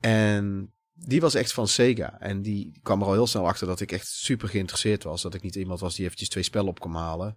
En 0.00 0.74
die 0.92 1.20
was 1.20 1.34
echt 1.34 1.52
van 1.52 1.68
Sega. 1.68 2.20
En 2.20 2.42
die 2.42 2.78
kwam 2.82 3.00
er 3.00 3.06
al 3.06 3.12
heel 3.12 3.26
snel 3.26 3.46
achter 3.46 3.66
dat 3.66 3.80
ik 3.80 3.92
echt 3.92 4.06
super 4.06 4.48
geïnteresseerd 4.48 5.02
was. 5.02 5.22
Dat 5.22 5.34
ik 5.34 5.42
niet 5.42 5.54
iemand 5.54 5.80
was 5.80 5.94
die 5.94 6.04
eventjes 6.04 6.28
twee 6.28 6.44
spellen 6.44 6.68
op 6.68 6.80
kon 6.80 6.94
halen. 6.94 7.36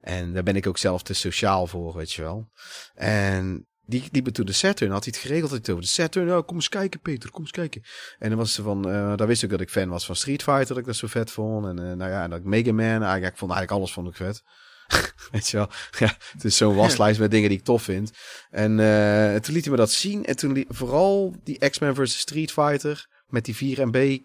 En 0.00 0.32
daar 0.32 0.42
ben 0.42 0.56
ik 0.56 0.66
ook 0.66 0.78
zelf 0.78 1.02
te 1.02 1.14
sociaal 1.14 1.66
voor, 1.66 1.94
weet 1.94 2.12
je 2.12 2.22
wel. 2.22 2.50
En 2.94 3.66
die 3.86 4.08
liep 4.12 4.28
toen 4.28 4.46
de 4.46 4.52
Saturn, 4.52 4.90
had 4.90 5.04
hij 5.04 5.12
het 5.16 5.26
geregeld 5.26 5.50
had 5.50 5.70
over 5.70 5.82
de 5.82 5.88
Saturn. 5.88 6.26
Nou, 6.26 6.42
kom 6.42 6.56
eens 6.56 6.68
kijken, 6.68 7.00
Peter, 7.00 7.30
kom 7.30 7.40
eens 7.40 7.50
kijken. 7.50 7.82
En 8.18 8.28
dan 8.28 8.38
was 8.38 8.52
ze 8.52 8.62
van, 8.62 8.88
uh, 8.88 9.16
daar 9.16 9.26
wist 9.26 9.42
ik 9.42 9.50
dat 9.50 9.60
ik 9.60 9.70
fan 9.70 9.88
was 9.88 10.06
van 10.06 10.16
Street 10.16 10.42
Fighter, 10.42 10.68
dat 10.68 10.78
ik 10.78 10.84
dat 10.84 10.96
zo 10.96 11.06
vet 11.06 11.30
vond. 11.30 11.66
En 11.66 11.80
uh, 11.80 11.92
nou 11.92 12.10
ja, 12.10 12.22
en 12.22 12.30
dat 12.30 12.38
ik 12.38 12.44
Mega 12.44 12.72
Man, 12.72 13.02
eigenlijk, 13.02 13.32
ik 13.32 13.38
vond 13.38 13.52
eigenlijk 13.52 13.70
alles 13.70 13.92
vond 13.92 14.08
ik 14.08 14.16
vet. 14.16 14.42
Weet 15.32 15.48
je 15.48 15.56
wel, 15.56 15.68
ja, 15.98 16.16
het 16.32 16.44
is 16.44 16.56
zo'n 16.56 16.74
waslijst 16.74 17.20
met 17.20 17.30
dingen 17.30 17.48
die 17.48 17.58
ik 17.58 17.64
tof 17.64 17.82
vind. 17.82 18.12
En 18.50 18.70
uh, 18.78 19.34
toen 19.34 19.54
liet 19.54 19.64
hij 19.64 19.72
me 19.72 19.76
dat 19.76 19.90
zien. 19.90 20.24
En 20.24 20.36
toen 20.36 20.64
vooral 20.68 21.36
die 21.42 21.68
X-Men 21.68 21.94
vs 21.94 22.18
Street 22.18 22.52
Fighter 22.52 23.06
met 23.26 23.44
die 23.44 23.76
4MB 23.76 24.24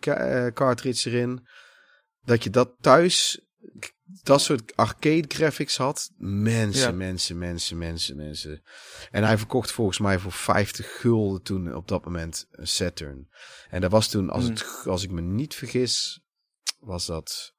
cartridge 0.53 1.09
erin. 1.09 1.47
Dat 2.21 2.43
je 2.43 2.49
dat 2.49 2.75
thuis 2.81 3.39
dat 4.23 4.41
soort 4.41 4.75
arcade 4.75 5.25
graphics 5.27 5.77
had. 5.77 6.11
Mensen, 6.17 6.97
mensen, 6.97 7.37
mensen, 7.37 7.77
mensen, 7.77 8.15
mensen. 8.15 8.63
En 9.11 9.23
hij 9.23 9.37
verkocht 9.37 9.71
volgens 9.71 9.99
mij 9.99 10.19
voor 10.19 10.31
50 10.31 10.99
gulden 10.99 11.41
toen 11.41 11.75
op 11.75 11.87
dat 11.87 12.05
moment 12.05 12.47
een 12.51 12.67
Saturn. 12.67 13.29
En 13.69 13.81
dat 13.81 13.91
was 13.91 14.09
toen, 14.09 14.29
als, 14.29 14.43
het, 14.43 14.61
hmm. 14.61 14.91
als 14.91 15.03
ik 15.03 15.11
me 15.11 15.21
niet 15.21 15.55
vergis, 15.55 16.21
was 16.79 17.05
dat 17.05 17.53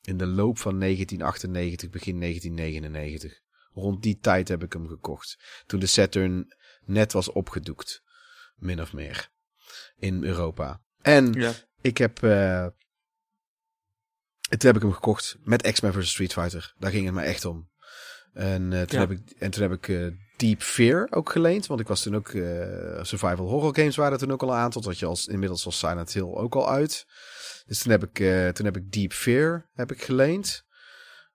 in 0.00 0.16
de 0.16 0.26
loop 0.26 0.58
van 0.58 0.80
1998, 0.80 1.90
begin 1.90 2.20
1999. 2.20 3.40
Rond 3.74 4.02
die 4.02 4.18
tijd 4.18 4.48
heb 4.48 4.62
ik 4.62 4.72
hem 4.72 4.88
gekocht. 4.88 5.38
Toen 5.66 5.80
de 5.80 5.86
Saturn 5.86 6.54
net 6.84 7.12
was 7.12 7.32
opgedoekt. 7.32 8.02
Min 8.56 8.80
of 8.80 8.92
meer. 8.92 9.30
In 9.96 10.24
Europa. 10.24 10.82
En 11.00 11.32
ja. 11.32 11.52
ik 11.80 11.98
heb 11.98 12.22
uh, 12.22 12.66
toen 14.58 14.68
heb 14.68 14.76
ik 14.76 14.82
hem 14.82 14.92
gekocht 14.92 15.36
met 15.42 15.72
X-Men 15.72 15.92
vs 15.92 16.10
Street 16.10 16.32
Fighter. 16.32 16.74
Daar 16.78 16.90
ging 16.90 17.04
het 17.04 17.14
me 17.14 17.22
echt 17.22 17.44
om. 17.44 17.70
En, 18.32 18.70
uh, 18.70 18.82
toen, 18.82 19.00
heb 19.00 19.10
ik, 19.10 19.30
en 19.38 19.50
toen 19.50 19.62
heb 19.62 19.72
ik 19.72 19.88
uh, 19.88 20.12
Deep 20.36 20.62
Fear 20.62 21.06
ook 21.10 21.30
geleend. 21.30 21.66
Want 21.66 21.80
ik 21.80 21.86
was 21.88 22.02
toen 22.02 22.16
ook... 22.16 22.32
Uh, 22.32 23.02
survival 23.02 23.48
horror 23.48 23.74
games 23.74 23.96
waren 23.96 24.12
er 24.12 24.18
toen 24.18 24.32
ook 24.32 24.42
al 24.42 24.48
een 24.48 24.54
aantal. 24.54 24.82
Dat 24.82 24.98
je 24.98 25.06
als, 25.06 25.26
inmiddels 25.26 25.64
was 25.64 25.78
Silent 25.78 26.12
Hill 26.12 26.22
ook 26.34 26.54
al 26.54 26.70
uit. 26.70 27.06
Dus 27.66 27.78
toen 27.82 27.92
heb 27.92 28.02
ik, 28.02 28.16
toen 28.54 28.64
heb 28.64 28.76
ik 28.76 28.92
Deep 28.92 29.12
Fear 29.12 29.70
heb 29.72 29.92
ik 29.92 30.02
geleend. 30.02 30.64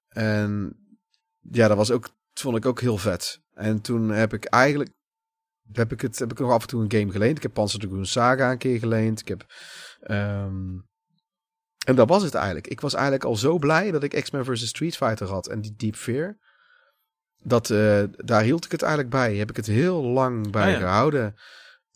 En 0.07 0.77
ja, 1.39 1.67
dat 1.67 1.77
was 1.77 1.91
ook... 1.91 2.09
vond 2.33 2.57
ik 2.57 2.65
ook 2.65 2.81
heel 2.81 2.97
vet. 2.97 3.41
En 3.53 3.81
toen 3.81 4.09
heb 4.09 4.33
ik 4.33 4.45
eigenlijk... 4.45 4.89
Heb 5.71 5.91
ik, 5.91 6.01
het, 6.01 6.19
heb 6.19 6.31
ik 6.31 6.39
nog 6.39 6.51
af 6.51 6.61
en 6.61 6.67
toe 6.67 6.83
een 6.83 6.91
game 6.91 7.11
geleend. 7.11 7.37
Ik 7.37 7.43
heb 7.43 7.53
Panzer 7.53 7.79
Dragoon 7.79 8.05
Saga 8.05 8.51
een 8.51 8.57
keer 8.57 8.79
geleend. 8.79 9.19
Ik 9.19 9.27
heb... 9.27 9.45
Um, 10.11 10.85
en 11.87 11.95
dat 11.95 12.09
was 12.09 12.23
het 12.23 12.33
eigenlijk. 12.33 12.67
Ik 12.67 12.81
was 12.81 12.93
eigenlijk 12.93 13.23
al 13.23 13.35
zo 13.35 13.57
blij 13.57 13.91
dat 13.91 14.03
ik 14.03 14.21
X-Men 14.23 14.45
vs. 14.45 14.67
Street 14.67 14.97
Fighter 14.97 15.27
had 15.27 15.47
en 15.47 15.61
die 15.61 15.75
Deep 15.75 15.95
Fear. 15.95 16.37
Dat, 17.43 17.69
uh, 17.69 18.03
daar 18.11 18.43
hield 18.43 18.65
ik 18.65 18.71
het 18.71 18.81
eigenlijk 18.81 19.11
bij. 19.13 19.35
Heb 19.35 19.49
ik 19.49 19.55
het 19.55 19.65
heel 19.65 20.03
lang 20.03 20.51
bij 20.51 20.73
oh 20.73 20.79
gehouden. 20.79 21.35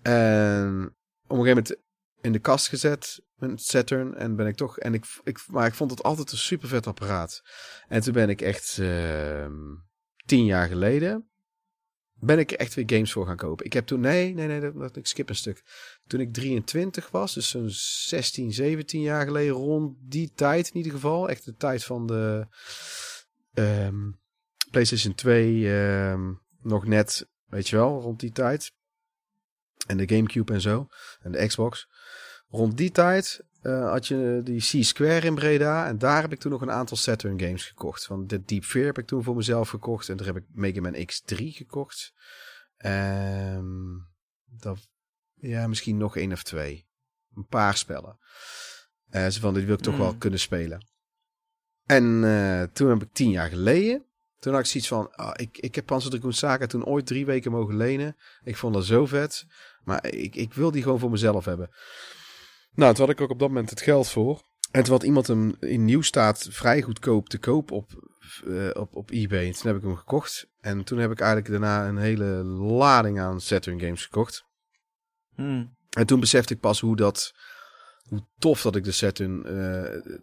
En 0.01 0.95
op 1.27 1.38
een 1.38 1.43
gegeven 1.43 1.47
moment 1.47 1.76
in 2.22 2.31
de 2.31 2.39
kast 2.39 2.68
gezet 2.68 3.22
met 3.35 3.61
Saturn. 3.61 4.15
En 4.15 4.35
ben 4.35 4.47
ik 4.47 4.55
toch. 4.55 4.77
En 4.77 4.93
ik, 4.93 5.05
ik, 5.23 5.39
maar 5.47 5.65
ik 5.65 5.73
vond 5.73 5.91
het 5.91 6.03
altijd 6.03 6.31
een 6.31 6.38
super 6.38 6.68
vet 6.68 6.88
apparaat. 6.88 7.41
En 7.88 8.01
toen 8.01 8.13
ben 8.13 8.30
ik 8.30 8.41
echt 8.41 8.77
uh, 8.77 9.45
tien 10.26 10.45
jaar 10.45 10.68
geleden 10.68 11.30
ben 12.22 12.39
ik 12.39 12.52
echt 12.52 12.73
weer 12.73 12.85
games 12.88 13.11
voor 13.11 13.26
gaan 13.26 13.38
kopen. 13.38 13.65
Ik 13.65 13.73
heb 13.73 13.85
toen, 13.85 13.99
nee, 13.99 14.34
nee, 14.34 14.48
nee, 14.48 14.72
dat, 14.72 14.95
ik 14.95 15.07
skip 15.07 15.30
een 15.30 15.35
stuk. 15.35 15.64
Toen 16.07 16.19
ik 16.19 16.34
23 16.34 17.10
was, 17.10 17.34
dus 17.34 17.49
zo'n 17.49 17.69
16, 17.69 18.53
17 18.53 19.02
jaar 19.02 19.26
geleden, 19.26 19.53
rond 19.53 19.98
die 19.99 20.31
tijd 20.35 20.69
in 20.69 20.77
ieder 20.77 20.91
geval. 20.91 21.30
Echt 21.30 21.45
de 21.45 21.56
tijd 21.56 21.84
van 21.84 22.07
de 22.07 22.48
um, 23.53 24.19
PlayStation 24.72 25.15
2, 25.15 25.68
um, 25.68 25.72
ehm, 25.72 26.34
nog 26.61 26.85
net, 26.85 27.27
weet 27.45 27.69
je 27.69 27.76
wel, 27.76 28.02
rond 28.02 28.19
die 28.19 28.31
tijd. 28.31 28.72
En 29.88 29.98
de 29.98 30.15
Gamecube 30.15 30.53
en 30.53 30.61
zo. 30.61 30.88
En 31.22 31.31
de 31.31 31.48
Xbox. 31.48 31.88
Rond 32.49 32.77
die 32.77 32.91
tijd 32.91 33.41
uh, 33.61 33.89
had 33.89 34.07
je 34.07 34.41
die 34.43 34.59
C-Square 34.59 35.25
in 35.25 35.35
Breda. 35.35 35.88
En 35.88 35.97
daar 35.97 36.21
heb 36.21 36.31
ik 36.31 36.39
toen 36.39 36.51
nog 36.51 36.61
een 36.61 36.71
aantal 36.71 36.97
Saturn 36.97 37.39
games 37.39 37.65
gekocht. 37.65 38.05
Van 38.05 38.27
de 38.27 38.43
Deep 38.43 38.63
Fear 38.63 38.85
heb 38.85 38.97
ik 38.97 39.07
toen 39.07 39.23
voor 39.23 39.35
mezelf 39.35 39.69
gekocht. 39.69 40.09
En 40.09 40.17
daar 40.17 40.25
heb 40.25 40.35
ik 40.35 40.43
Mega 40.51 40.81
Man 40.81 40.95
X3 40.95 41.35
gekocht. 41.35 42.13
Um, 42.85 44.07
dat, 44.45 44.89
ja, 45.33 45.67
misschien 45.67 45.97
nog 45.97 46.17
één 46.17 46.31
of 46.31 46.43
twee. 46.43 46.88
Een 47.35 47.47
paar 47.47 47.77
spellen. 47.77 48.17
Uh, 49.11 49.27
zo 49.27 49.39
van, 49.39 49.53
dit 49.53 49.65
wil 49.65 49.75
ik 49.75 49.81
toch 49.81 49.97
wel 49.97 50.11
mm. 50.11 50.17
kunnen 50.17 50.39
spelen. 50.39 50.85
En 51.85 52.23
uh, 52.23 52.63
toen 52.63 52.89
heb 52.89 53.01
ik 53.01 53.13
tien 53.13 53.29
jaar 53.29 53.49
geleden... 53.49 54.05
Toen 54.39 54.53
had 54.53 54.61
ik 54.61 54.67
zoiets 54.67 54.89
van, 54.89 55.11
oh, 55.15 55.31
ik, 55.35 55.57
ik 55.57 55.75
heb 55.75 55.85
Panzer 55.85 56.11
Dragoon 56.11 56.33
Saga 56.33 56.65
toen 56.65 56.85
ooit 56.85 57.05
drie 57.05 57.25
weken 57.25 57.51
mogen 57.51 57.77
lenen. 57.77 58.17
Ik 58.43 58.57
vond 58.57 58.73
dat 58.73 58.85
zo 58.85 59.05
vet. 59.05 59.45
Maar 59.83 60.05
ik, 60.05 60.35
ik 60.35 60.53
wil 60.53 60.71
die 60.71 60.83
gewoon 60.83 60.99
voor 60.99 61.09
mezelf 61.09 61.45
hebben. 61.45 61.69
Nou, 62.73 62.93
toen 62.93 63.06
had 63.06 63.14
ik 63.14 63.22
ook 63.22 63.30
op 63.30 63.39
dat 63.39 63.48
moment 63.48 63.69
het 63.69 63.81
geld 63.81 64.10
voor. 64.10 64.41
En 64.72 64.84
toen 64.84 64.93
had 64.93 65.03
iemand 65.03 65.27
hem 65.27 65.56
in 65.60 65.85
nieuw 65.85 66.02
staat 66.02 66.48
vrij 66.49 66.81
goedkoop 66.81 67.30
te 67.30 67.38
koop 67.38 67.72
op, 67.72 67.89
eh, 68.48 68.69
op, 68.73 68.95
op 68.95 69.11
eBay. 69.11 69.45
En 69.45 69.52
toen 69.52 69.68
heb 69.68 69.76
ik 69.76 69.81
hem 69.81 69.95
gekocht. 69.95 70.48
En 70.60 70.84
toen 70.84 70.98
heb 70.98 71.11
ik 71.11 71.19
eigenlijk 71.19 71.52
daarna 71.52 71.88
een 71.88 71.98
hele 71.98 72.43
lading 72.43 73.19
aan 73.19 73.41
Saturn 73.41 73.80
games 73.80 74.03
gekocht. 74.03 74.45
Hmm. 75.35 75.76
En 75.89 76.06
toen 76.06 76.19
besefte 76.19 76.53
ik 76.53 76.60
pas 76.60 76.80
hoe 76.80 76.95
dat, 76.95 77.34
hoe 78.03 78.27
tof 78.38 78.61
dat 78.61 78.76
ik 78.76 78.84
de 78.84 78.91
Saturn, 78.91 79.45
eh, 79.45 80.14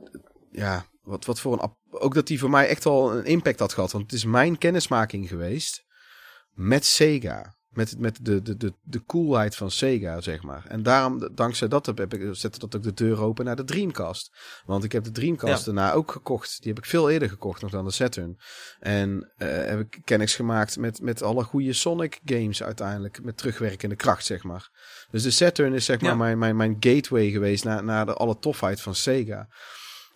ja, 0.51 0.87
wat, 1.03 1.25
wat 1.25 1.41
voor 1.41 1.53
een, 1.53 1.73
ook 1.91 2.15
dat 2.15 2.27
die 2.27 2.39
voor 2.39 2.51
mij 2.51 2.69
echt 2.69 2.85
wel 2.85 3.16
een 3.16 3.25
impact 3.25 3.59
had 3.59 3.73
gehad. 3.73 3.93
Want 3.93 4.05
het 4.05 4.12
is 4.12 4.25
mijn 4.25 4.59
kennismaking 4.59 5.29
geweest 5.29 5.85
met 6.51 6.85
Sega. 6.85 7.57
Met, 7.79 7.99
met 7.99 8.19
de, 8.23 8.43
de, 8.43 8.57
de, 8.57 8.73
de 8.83 9.05
coolheid 9.07 9.57
van 9.57 9.71
Sega, 9.71 10.21
zeg 10.21 10.43
maar. 10.43 10.65
En 10.69 10.83
daarom, 10.83 11.29
dankzij 11.35 11.69
dat, 11.69 11.87
heb 11.87 12.01
ik, 12.15 12.29
zette 12.33 12.59
dat 12.59 12.77
ook 12.77 12.83
de 12.83 12.95
deur 12.95 13.21
open 13.21 13.45
naar 13.45 13.57
de 13.57 13.65
Dreamcast. 13.65 14.33
Want 14.67 14.85
ik 14.85 14.93
heb 14.93 15.05
de 15.05 15.11
Dreamcast 15.11 15.67
Ja. 15.67 15.73
daarna 15.73 15.93
ook 15.93 16.11
gekocht. 16.13 16.57
Die 16.63 16.73
heb 16.73 16.83
ik 16.83 16.91
veel 16.91 17.11
eerder 17.11 17.29
gekocht 17.29 17.63
nog 17.63 17.71
dan 17.71 17.85
de 17.85 17.91
Saturn. 17.91 18.39
En 18.81 19.33
eh, 19.37 19.49
heb 19.49 19.81
ik 19.81 19.99
kennis 20.05 20.35
gemaakt 20.35 20.79
met, 20.79 21.01
met 21.01 21.23
alle 21.23 21.45
goede 21.45 21.73
Sonic 21.73 22.21
games 22.25 22.63
uiteindelijk. 22.63 23.23
Met 23.23 23.37
terugwerkende 23.37 23.97
kracht, 23.97 24.25
zeg 24.25 24.43
maar. 24.43 24.71
Dus 25.11 25.23
de 25.23 25.31
Saturn 25.31 25.73
is 25.75 25.85
zeg 25.85 26.01
maar 26.01 26.11
Ja. 26.11 26.17
mijn, 26.17 26.39
mijn, 26.39 26.57
mijn 26.57 26.77
gateway 26.81 27.31
geweest 27.31 27.65
naar, 27.65 27.85
naar 27.85 28.07
de 28.07 28.15
alle 28.15 28.39
tofheid 28.39 28.81
van 28.81 28.95
Sega. 28.95 29.49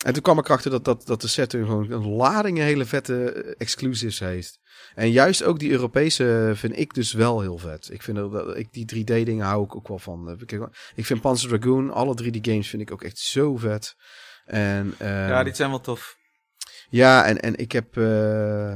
En 0.03 0.13
toen 0.13 0.21
kwam 0.21 0.39
ik 0.39 0.49
achter 0.49 0.71
dat, 0.71 0.85
dat, 0.85 1.05
dat 1.05 1.21
de 1.21 1.27
Saturn 1.27 1.65
gewoon 1.65 1.91
een 1.91 2.07
lading 2.07 2.57
hele 2.57 2.85
vette 2.85 3.31
eh, 3.31 3.53
exclusives 3.57 4.19
heeft. 4.19 4.59
En 4.95 5.11
juist 5.11 5.43
ook 5.43 5.59
die 5.59 5.71
Europese 5.71 6.51
vind 6.55 6.77
ik 6.77 6.93
dus 6.93 7.13
wel 7.13 7.41
heel 7.41 7.57
vet. 7.57 7.89
Ik 7.91 8.01
vind 8.01 8.17
dat- 8.17 8.57
ik 8.57 8.71
die 8.73 8.85
3D 8.85 9.25
dingen 9.25 9.45
hou 9.45 9.63
ik 9.63 9.75
ook 9.75 9.87
wel 9.87 9.99
van. 9.99 10.29
Eh, 10.29 10.59
Ik, 10.95 11.05
vind 11.05 11.21
Panzer 11.21 11.49
Dragoon, 11.49 11.91
alle 11.91 12.15
3D 12.23 12.37
games 12.41 12.69
vind 12.69 12.81
ik 12.81 12.91
ook 12.91 13.03
echt 13.03 13.17
zo 13.17 13.57
vet. 13.57 13.95
En, 14.45 14.95
ehm, 14.97 15.09
Ja, 15.27 15.43
die 15.43 15.53
zijn 15.55 15.69
wel 15.69 15.79
tof. 15.79 16.15
ja, 16.89 17.25
en, 17.25 17.39
en 17.39 17.55
ik 17.55 17.71
heb 17.71 17.97
eh, 17.97 18.75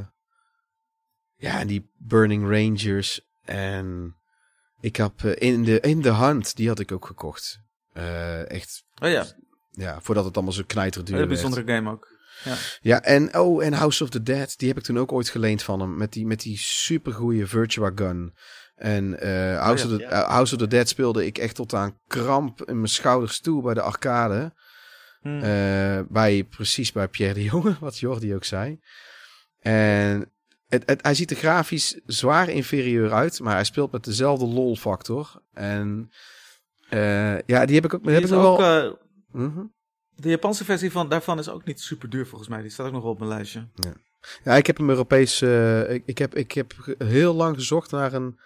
ja, 1.35 1.65
die 1.65 1.91
Burning 1.97 2.43
Rangers 2.49 3.21
en 3.43 4.15
ik 4.79 4.95
heb 4.95 5.21
in, 5.23 5.63
de, 5.63 5.79
in 5.79 6.01
de 6.01 6.09
hand, 6.09 6.55
die 6.55 6.67
had 6.67 6.79
ik 6.79 6.91
ook 6.91 7.05
gekocht. 7.05 7.59
Echt, 8.47 8.83
Oh 9.03 9.09
ja, 9.09 9.25
ja, 9.77 9.99
voordat 10.01 10.25
het 10.25 10.35
allemaal 10.35 10.53
zo 10.53 10.63
knijterduur 10.67 11.13
een 11.15 11.19
hele 11.19 11.33
werd. 11.33 11.41
bijzondere 11.41 11.75
game 11.75 11.91
ook. 11.91 12.15
Ja, 12.81 13.01
en 13.01 13.37
oh, 13.37 13.65
en 13.65 13.73
House 13.73 14.03
of 14.03 14.09
the 14.09 14.23
Dead, 14.23 14.53
die 14.57 14.67
heb 14.67 14.77
ik 14.77 14.83
toen 14.83 14.99
ook 14.99 15.11
ooit 15.11 15.29
geleend 15.29 15.63
van 15.63 15.79
hem. 15.79 15.97
Met 15.97 16.13
die, 16.13 16.25
met 16.25 16.41
die 16.41 16.57
supergoeie 16.57 17.45
Virtua 17.45 17.91
Gun. 17.95 18.33
En 18.75 19.19
eh, 19.19 19.61
House, 19.61 19.87
Oh 19.87 19.93
of 19.93 19.99
ja, 19.99 20.07
the, 20.07 20.15
ja. 20.15 20.23
eh, 20.23 20.29
House 20.29 20.53
of 20.53 20.59
the 20.59 20.67
Dead 20.67 20.89
speelde 20.89 21.25
ik 21.25 21.37
echt 21.37 21.55
tot 21.55 21.73
aan 21.73 21.97
kramp 22.07 22.63
in 22.63 22.75
mijn 22.75 22.87
schouders 22.87 23.39
toe 23.39 23.61
bij 23.61 23.73
de 23.73 23.81
arcade. 23.81 24.53
Hmm. 25.21 25.41
Eh, 25.41 25.99
bij, 26.09 26.43
precies 26.43 26.91
bij 26.91 27.07
Pierre 27.07 27.33
de 27.33 27.43
Jonge, 27.43 27.75
wat 27.79 27.99
Jordi 27.99 28.35
ook 28.35 28.43
zei. 28.43 28.79
En 29.59 30.31
het, 30.67 30.83
het, 30.85 31.03
hij 31.03 31.13
ziet 31.13 31.31
er 31.31 31.37
grafisch 31.37 31.99
zwaar 32.05 32.49
inferieur 32.49 33.13
uit, 33.13 33.39
maar 33.39 33.53
hij 33.53 33.63
speelt 33.63 33.91
met 33.91 34.03
dezelfde 34.03 34.45
lol-factor. 34.45 35.41
En 35.53 36.11
eh, 36.89 37.39
ja, 37.39 37.65
die 37.65 37.75
heb 37.75 37.85
ik 37.85 37.93
ook, 37.93 38.03
Die 38.03 38.13
heb 38.13 38.23
ik 38.23 38.29
nog 38.29 38.45
ook, 38.45 38.57
wel... 38.57 39.05
Mhm. 39.37 39.63
de 40.15 40.29
Japanse 40.29 40.65
versie 40.65 40.91
van, 40.91 41.09
daarvan 41.09 41.39
is 41.39 41.49
ook 41.49 41.65
niet 41.65 41.79
super 41.81 42.09
duur 42.09 42.27
volgens 42.27 42.49
mij. 42.49 42.61
Die 42.61 42.71
staat 42.71 42.87
ook 42.87 42.93
nog 42.93 43.01
wel 43.01 43.11
op 43.11 43.17
mijn 43.19 43.29
lijstje. 43.31 43.67
Ja, 44.43 44.55
ik 44.55 44.67
heb 44.67 44.77
hem 44.77 44.89
Europees. 44.89 45.41
eh, 45.41 45.93
ik, 45.93 46.03
ik, 46.05 46.17
heb, 46.17 46.35
ik 46.35 46.51
heb 46.51 46.73
heel 46.97 47.33
lang 47.33 47.55
gezocht 47.55 47.91
naar 47.91 48.13
een. 48.13 48.39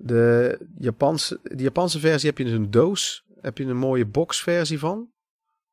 De 0.00 0.58
Japanse, 0.78 1.38
de 1.42 1.62
Japanse 1.62 1.98
versie 1.98 2.28
heb 2.28 2.38
je 2.38 2.44
dus 2.44 2.52
een 2.52 2.70
doos. 2.70 3.24
Heb 3.40 3.58
je 3.58 3.64
een 3.64 3.76
mooie 3.76 4.06
boxversie 4.06 4.78
van. 4.78 5.10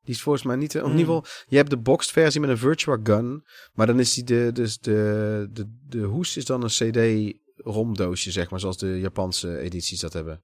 Die 0.04 0.14
is 0.16 0.22
volgens 0.22 0.44
mij 0.44 0.56
niet. 0.56 0.74
In 0.74 0.80
Hmm. 0.82 0.90
ieder 0.98 1.06
geval, 1.06 1.26
je 1.48 1.58
hebt 1.58 1.70
de 1.70 1.78
boxed 1.78 2.12
versie 2.12 2.42
met 2.42 2.50
een 2.50 2.58
Virtua 2.58 3.00
Gun. 3.04 3.44
Maar 3.74 3.88
dan 3.88 4.00
is 4.00 4.14
die 4.14 4.24
de, 4.24 4.50
dus 4.54 4.80
de, 4.80 5.48
de, 5.52 5.78
de 5.88 6.00
hoes 6.02 6.38
is 6.38 6.46
dan 6.46 6.64
een 6.64 6.70
CD-ROM-doosje, 6.70 8.32
zeg 8.32 8.50
maar. 8.50 8.60
Zoals 8.60 8.78
de 8.78 9.00
Japanse 9.00 9.58
edities 9.60 10.00
dat 10.00 10.14
hebben. 10.14 10.44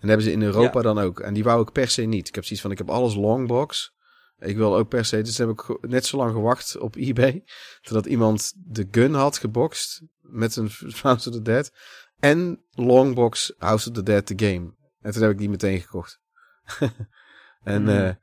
En 0.00 0.08
hebben 0.08 0.26
ze 0.26 0.32
in 0.32 0.42
Europa 0.42 0.78
Ja. 0.78 0.82
dan 0.84 0.98
ook. 0.98 1.20
En 1.20 1.34
die 1.34 1.44
wou 1.44 1.62
ik 1.62 1.72
per 1.72 1.88
se 1.88 2.02
niet. 2.02 2.28
Ik 2.28 2.34
heb 2.34 2.44
zoiets 2.44 2.62
van: 2.62 2.70
ik 2.70 2.78
heb 2.78 2.90
alles 2.90 3.14
longbox. 3.14 3.92
Ik 4.38 4.56
wil 4.56 4.76
ook 4.76 4.88
per 4.88 5.04
se. 5.04 5.22
Dus 5.22 5.38
heb 5.38 5.48
ik 5.48 5.78
net 5.80 6.06
zo 6.06 6.16
lang 6.16 6.32
gewacht 6.32 6.76
op 6.78 6.96
eBay. 7.08 7.44
Totdat 7.80 8.06
iemand 8.06 8.52
de 8.56 8.88
gun 8.90 9.14
had 9.14 9.38
geboxt 9.38 10.02
met 10.20 10.56
een 10.56 10.70
House 11.02 11.28
of 11.28 11.34
the 11.34 11.42
Dead. 11.42 11.72
En 12.18 12.64
Longbox 12.70 13.54
House 13.58 13.88
of 13.88 13.94
the 13.94 14.02
Dead 14.02 14.26
the 14.26 14.34
game. 14.36 14.74
En 15.00 15.12
toen 15.12 15.22
heb 15.22 15.30
ik 15.30 15.38
die 15.38 15.48
meteen 15.48 15.80
gekocht. 15.80 16.20
en 17.62 17.82
Mm. 17.82 17.88
eh, 17.88 18.14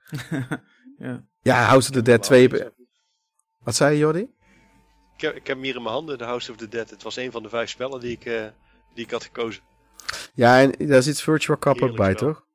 ja. 0.97 1.25
ja, 1.41 1.63
House 1.65 1.89
of 1.89 1.95
the 1.95 2.01
Dead 2.01 2.23
2. 2.23 2.49
Wat 3.59 3.75
zei 3.75 3.93
je 3.93 3.99
Jordi? 3.99 4.27
Ik 5.15 5.21
heb, 5.21 5.35
ik 5.35 5.47
heb 5.47 5.55
hem 5.55 5.65
hier 5.65 5.75
in 5.75 5.81
mijn 5.81 5.93
handen, 5.93 6.17
The 6.17 6.23
House 6.23 6.51
of 6.51 6.57
the 6.57 6.67
Dead. 6.67 6.89
Het 6.89 7.03
was 7.03 7.15
een 7.15 7.31
van 7.31 7.43
de 7.43 7.49
vijf 7.49 7.69
spellen 7.69 7.99
die 7.99 8.11
ik, 8.11 8.25
eh, 8.25 8.45
die 8.93 9.03
ik 9.05 9.11
had 9.11 9.23
gekozen. 9.23 9.63
Ja, 10.33 10.61
en 10.61 10.87
daar 10.87 11.01
zit 11.01 11.21
Virtual 11.21 11.57
Cop 11.57 11.81
ook 11.81 11.95
bij, 11.95 12.15
toch? 12.15 12.45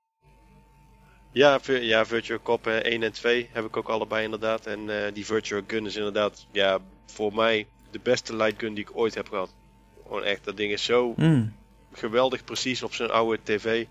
Ja, 1.33 1.61
ja 1.67 2.07
Virtual 2.07 2.41
Cop 2.43 2.67
eh, 2.67 2.77
1 2.77 3.03
en 3.03 3.13
2 3.13 3.49
heb 3.53 3.65
ik 3.65 3.77
ook 3.77 3.89
allebei 3.89 4.25
inderdaad. 4.25 4.67
En 4.67 4.91
eh, 4.91 5.15
die 5.15 5.27
Virtual 5.27 5.63
Gun 5.67 5.87
is 5.87 5.97
inderdaad, 5.97 6.47
ja, 6.53 6.79
voor 7.07 7.35
mij 7.35 7.67
de 7.91 8.01
beste 8.03 8.37
light 8.37 8.61
gun 8.61 8.75
die 8.75 8.85
ik 8.85 8.97
ooit 8.97 9.15
heb 9.15 9.29
gehad. 9.29 9.55
Gewoon 10.03 10.25
echt, 10.25 10.45
dat 10.45 10.57
ding 10.57 10.73
is 10.73 10.85
zo 10.85 11.13
Hmm. 11.17 11.55
geweldig 11.93 12.45
precies 12.45 12.83
op 12.83 12.95
zo'n 12.95 13.11
oude 13.11 13.39
tv. 13.43 13.87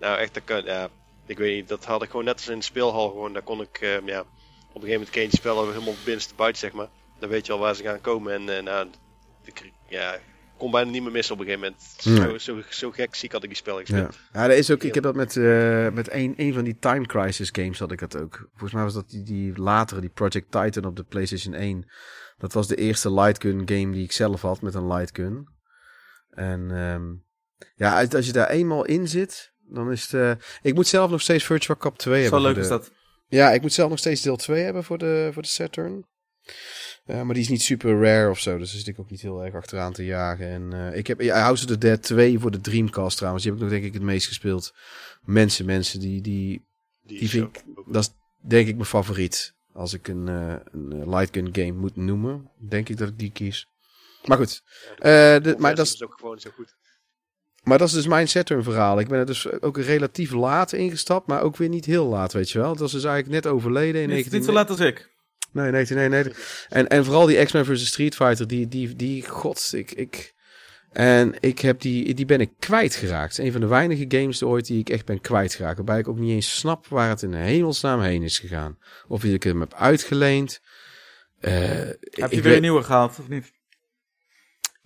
Nou, 0.00 0.18
echt, 0.18 0.34
dat 0.34 0.44
kan, 0.44 0.64
ja, 0.64 0.88
ik 1.26 1.38
weet 1.38 1.54
niet, 1.54 1.68
dat 1.68 1.84
had 1.84 2.02
ik 2.02 2.10
gewoon 2.10 2.24
net 2.24 2.34
als 2.34 2.48
in 2.48 2.58
de 2.58 2.64
speelhal 2.64 3.08
gewoon. 3.08 3.32
Daar 3.32 3.42
kon 3.42 3.60
ik, 3.60 3.78
eh, 3.80 4.06
ja, 4.06 4.20
op 4.20 4.26
een 4.74 4.88
gegeven 4.88 4.92
moment 4.92 5.10
ken 5.10 5.22
je 5.22 5.28
die 5.28 5.38
spellen 5.38 5.72
helemaal 5.72 5.94
binnenste 6.04 6.34
buiten, 6.34 6.60
zeg 6.60 6.72
maar. 6.72 6.88
Dan 7.18 7.28
weet 7.28 7.46
je 7.46 7.52
al 7.52 7.58
waar 7.58 7.74
ze 7.74 7.82
gaan 7.82 8.00
komen. 8.00 8.32
En 8.34 8.56
eh, 8.56 8.62
nou, 8.62 8.88
ik, 9.44 9.72
ja, 9.88 10.18
kon 10.60 10.70
bijna 10.70 10.90
niet 10.90 11.02
meer 11.02 11.12
missen 11.12 11.34
op 11.34 11.40
een 11.40 11.46
gegeven 11.46 11.74
moment. 12.04 12.28
Nee. 12.28 12.38
Zo, 12.38 12.54
zo, 12.54 12.62
zo 12.70 12.90
gek 12.90 13.14
ziek 13.14 13.32
had 13.32 13.42
ik 13.42 13.48
die 13.48 13.58
spellen 13.58 13.80
Ja. 13.80 13.84
gespeeld. 13.86 14.18
ja, 14.32 14.44
er 14.44 14.56
is 14.56 14.70
ook, 14.70 14.82
ik 14.82 14.94
heb 14.94 15.02
dat 15.02 15.14
met, 15.14 15.36
eh, 15.36 15.88
met 15.90 16.12
een, 16.12 16.34
een 16.36 16.52
van 16.54 16.64
die 16.64 16.76
Time 16.78 17.06
Crisis 17.06 17.48
games 17.52 17.78
had 17.78 17.92
ik 17.92 17.98
dat 17.98 18.16
ook. 18.16 18.36
Volgens 18.50 18.72
mij 18.72 18.82
was 18.82 18.94
dat 18.94 19.08
die, 19.10 19.22
die 19.22 19.58
latere, 19.60 20.00
die 20.00 20.10
Project 20.10 20.50
Titan 20.50 20.84
op 20.84 20.96
de 20.96 21.04
PlayStation 21.04 21.54
1. 21.54 21.90
Dat 22.38 22.52
was 22.52 22.66
de 22.68 22.76
eerste 22.76 23.12
light 23.12 23.42
gun 23.42 23.62
game 23.68 23.92
die 23.92 24.04
ik 24.04 24.12
zelf 24.12 24.40
had 24.42 24.62
met 24.62 24.74
een 24.74 24.86
light 24.86 25.16
gun. 25.16 25.48
En 26.30 26.70
ehm, 26.70 27.04
ja, 27.74 28.00
als- 28.00 28.14
als 28.14 28.26
je 28.26 28.32
daar 28.32 28.48
eenmaal 28.50 28.84
in 28.84 29.08
zit, 29.08 29.52
dan 29.68 29.92
is 29.92 30.02
het... 30.02 30.14
eh, 30.38 30.44
ik 30.62 30.74
moet 30.74 30.86
zelf 30.86 31.10
nog 31.10 31.20
steeds 31.20 31.44
Virtual 31.44 31.76
Cop 31.78 31.98
2 31.98 32.14
Zo 32.14 32.20
hebben. 32.22 32.40
leuk 32.42 32.52
voor 32.54 32.62
is 32.62 32.68
dat. 32.68 32.90
Ja, 33.28 33.50
ik 33.50 33.60
moet 33.62 33.72
zelf 33.72 33.90
nog 33.90 33.98
steeds 33.98 34.22
deel 34.22 34.36
2 34.36 34.62
hebben 34.64 34.84
voor 34.84 34.98
de, 34.98 35.30
voor 35.32 35.42
de 35.42 35.48
Saturn. 35.48 36.06
Ja, 37.06 37.24
maar 37.24 37.34
die 37.34 37.42
is 37.42 37.48
niet 37.48 37.62
super 37.62 38.00
rare 38.00 38.30
of 38.30 38.38
zo. 38.38 38.58
Dus 38.58 38.68
daar 38.70 38.78
zit 38.78 38.88
ik 38.88 39.00
ook 39.00 39.10
niet 39.10 39.20
heel 39.20 39.44
erg 39.44 39.54
achteraan 39.54 39.92
te 39.92 40.04
jagen. 40.04 40.46
En 40.48 40.72
eh, 40.92 40.98
ik 40.98 41.06
heb 41.06 41.20
ja, 41.20 41.40
House 41.40 41.64
of 41.64 41.70
the 41.70 41.78
Dead 41.78 42.02
2 42.02 42.38
voor 42.38 42.50
de 42.50 42.60
Dreamcast 42.60 43.16
trouwens. 43.16 43.44
Die 43.44 43.52
heb 43.52 43.60
ik 43.62 43.66
nog 43.68 43.76
denk 43.78 43.88
ik 43.88 43.98
het 43.98 44.08
meest 44.08 44.26
gespeeld. 44.26 44.74
Mensen, 45.22 45.64
mensen, 45.66 46.00
die, 46.00 46.20
die, 46.20 46.48
Die, 46.52 46.62
die 47.02 47.18
is 47.18 47.30
vind 47.30 47.56
ik, 47.56 47.62
dat 47.86 48.02
is 48.02 48.10
denk 48.48 48.68
ik 48.68 48.74
mijn 48.74 48.86
favoriet. 48.86 49.54
Als 49.72 49.94
ik 49.94 50.08
een, 50.08 50.28
eh, 50.28 50.54
een 50.72 50.92
eh, 50.92 51.06
light 51.08 51.34
gun 51.36 51.48
game 51.52 51.72
moet 51.80 51.96
noemen, 51.96 52.50
denk 52.68 52.88
ik 52.88 52.96
dat 52.96 53.08
ik 53.08 53.18
die 53.18 53.30
kies. 53.32 53.66
Maar 54.24 54.36
goed, 54.38 54.62
ja, 54.88 54.94
de 54.94 55.36
eh, 55.38 55.42
de- 55.52 55.60
maar, 55.60 55.74
dat 55.74 55.86
is, 55.86 55.92
is 55.94 56.02
ook 56.02 56.14
gewoon 56.20 56.38
zo 56.40 56.50
goed. 56.54 56.74
maar 57.62 57.78
dat 57.78 57.88
is 57.88 57.94
dus 57.94 58.06
mijn 58.06 58.28
Saturn 58.28 58.62
verhaal. 58.62 59.00
Ik 59.00 59.08
ben 59.08 59.18
er 59.18 59.26
dus 59.26 59.60
ook 59.60 59.78
relatief 59.78 60.30
laat 60.32 60.72
ingestapt, 60.72 61.26
maar 61.26 61.42
ook 61.42 61.56
weer 61.56 61.68
niet 61.68 61.84
heel 61.84 62.06
laat, 62.06 62.32
weet 62.32 62.50
je 62.50 62.58
wel. 62.58 62.68
Dat 62.68 62.78
was 62.78 62.92
dus 62.92 63.04
eigenlijk 63.04 63.44
net 63.44 63.52
overleden 63.52 64.00
in 64.02 64.06
Niet, 64.06 64.16
19... 64.16 64.38
niet 64.38 64.46
zo 64.48 64.52
laat 64.52 64.70
als 64.70 64.80
ik. 64.80 65.10
Nee, 65.52 65.70
1991. 65.70 66.66
En, 66.68 66.88
en 66.88 67.04
vooral 67.04 67.26
die 67.26 67.44
X-Men 67.44 67.64
vs. 67.64 67.86
Street 67.86 68.14
Fighter, 68.14 68.46
die, 68.46 68.68
die, 68.68 68.96
die, 68.96 69.28
god, 69.28 69.70
ik, 69.74 69.90
ik... 69.92 70.34
En 70.92 71.34
ik 71.40 71.58
heb 71.58 71.80
die, 71.80 72.14
die 72.14 72.24
ben 72.26 72.40
ik 72.40 72.50
kwijtgeraakt. 72.58 73.38
Een 73.38 73.52
van 73.52 73.60
de 73.60 73.66
weinige 73.66 74.04
games 74.08 74.42
ooit 74.42 74.66
die 74.66 74.78
ik 74.78 74.88
echt 74.90 75.04
ben 75.06 75.20
kwijtgeraakt. 75.20 75.76
Waarbij 75.76 75.98
ik 75.98 76.08
ook 76.08 76.18
niet 76.18 76.30
eens 76.30 76.58
snap 76.58 76.86
waar 76.86 77.08
het 77.08 77.22
in 77.22 77.30
de 77.30 77.36
hemelsnaam 77.36 78.00
heen 78.00 78.22
is 78.22 78.38
gegaan. 78.38 78.78
Of 79.08 79.24
ik 79.24 79.42
hem 79.42 79.60
heb 79.60 79.74
uitgeleend. 79.74 80.60
Eh, 81.40 81.52
Heb 81.52 81.94
je 82.10 82.26
weer 82.28 82.42
weet- 82.42 82.54
een 82.54 82.60
nieuwe 82.60 82.82
gehaald, 82.82 83.18
of 83.18 83.28
niet? 83.28 83.52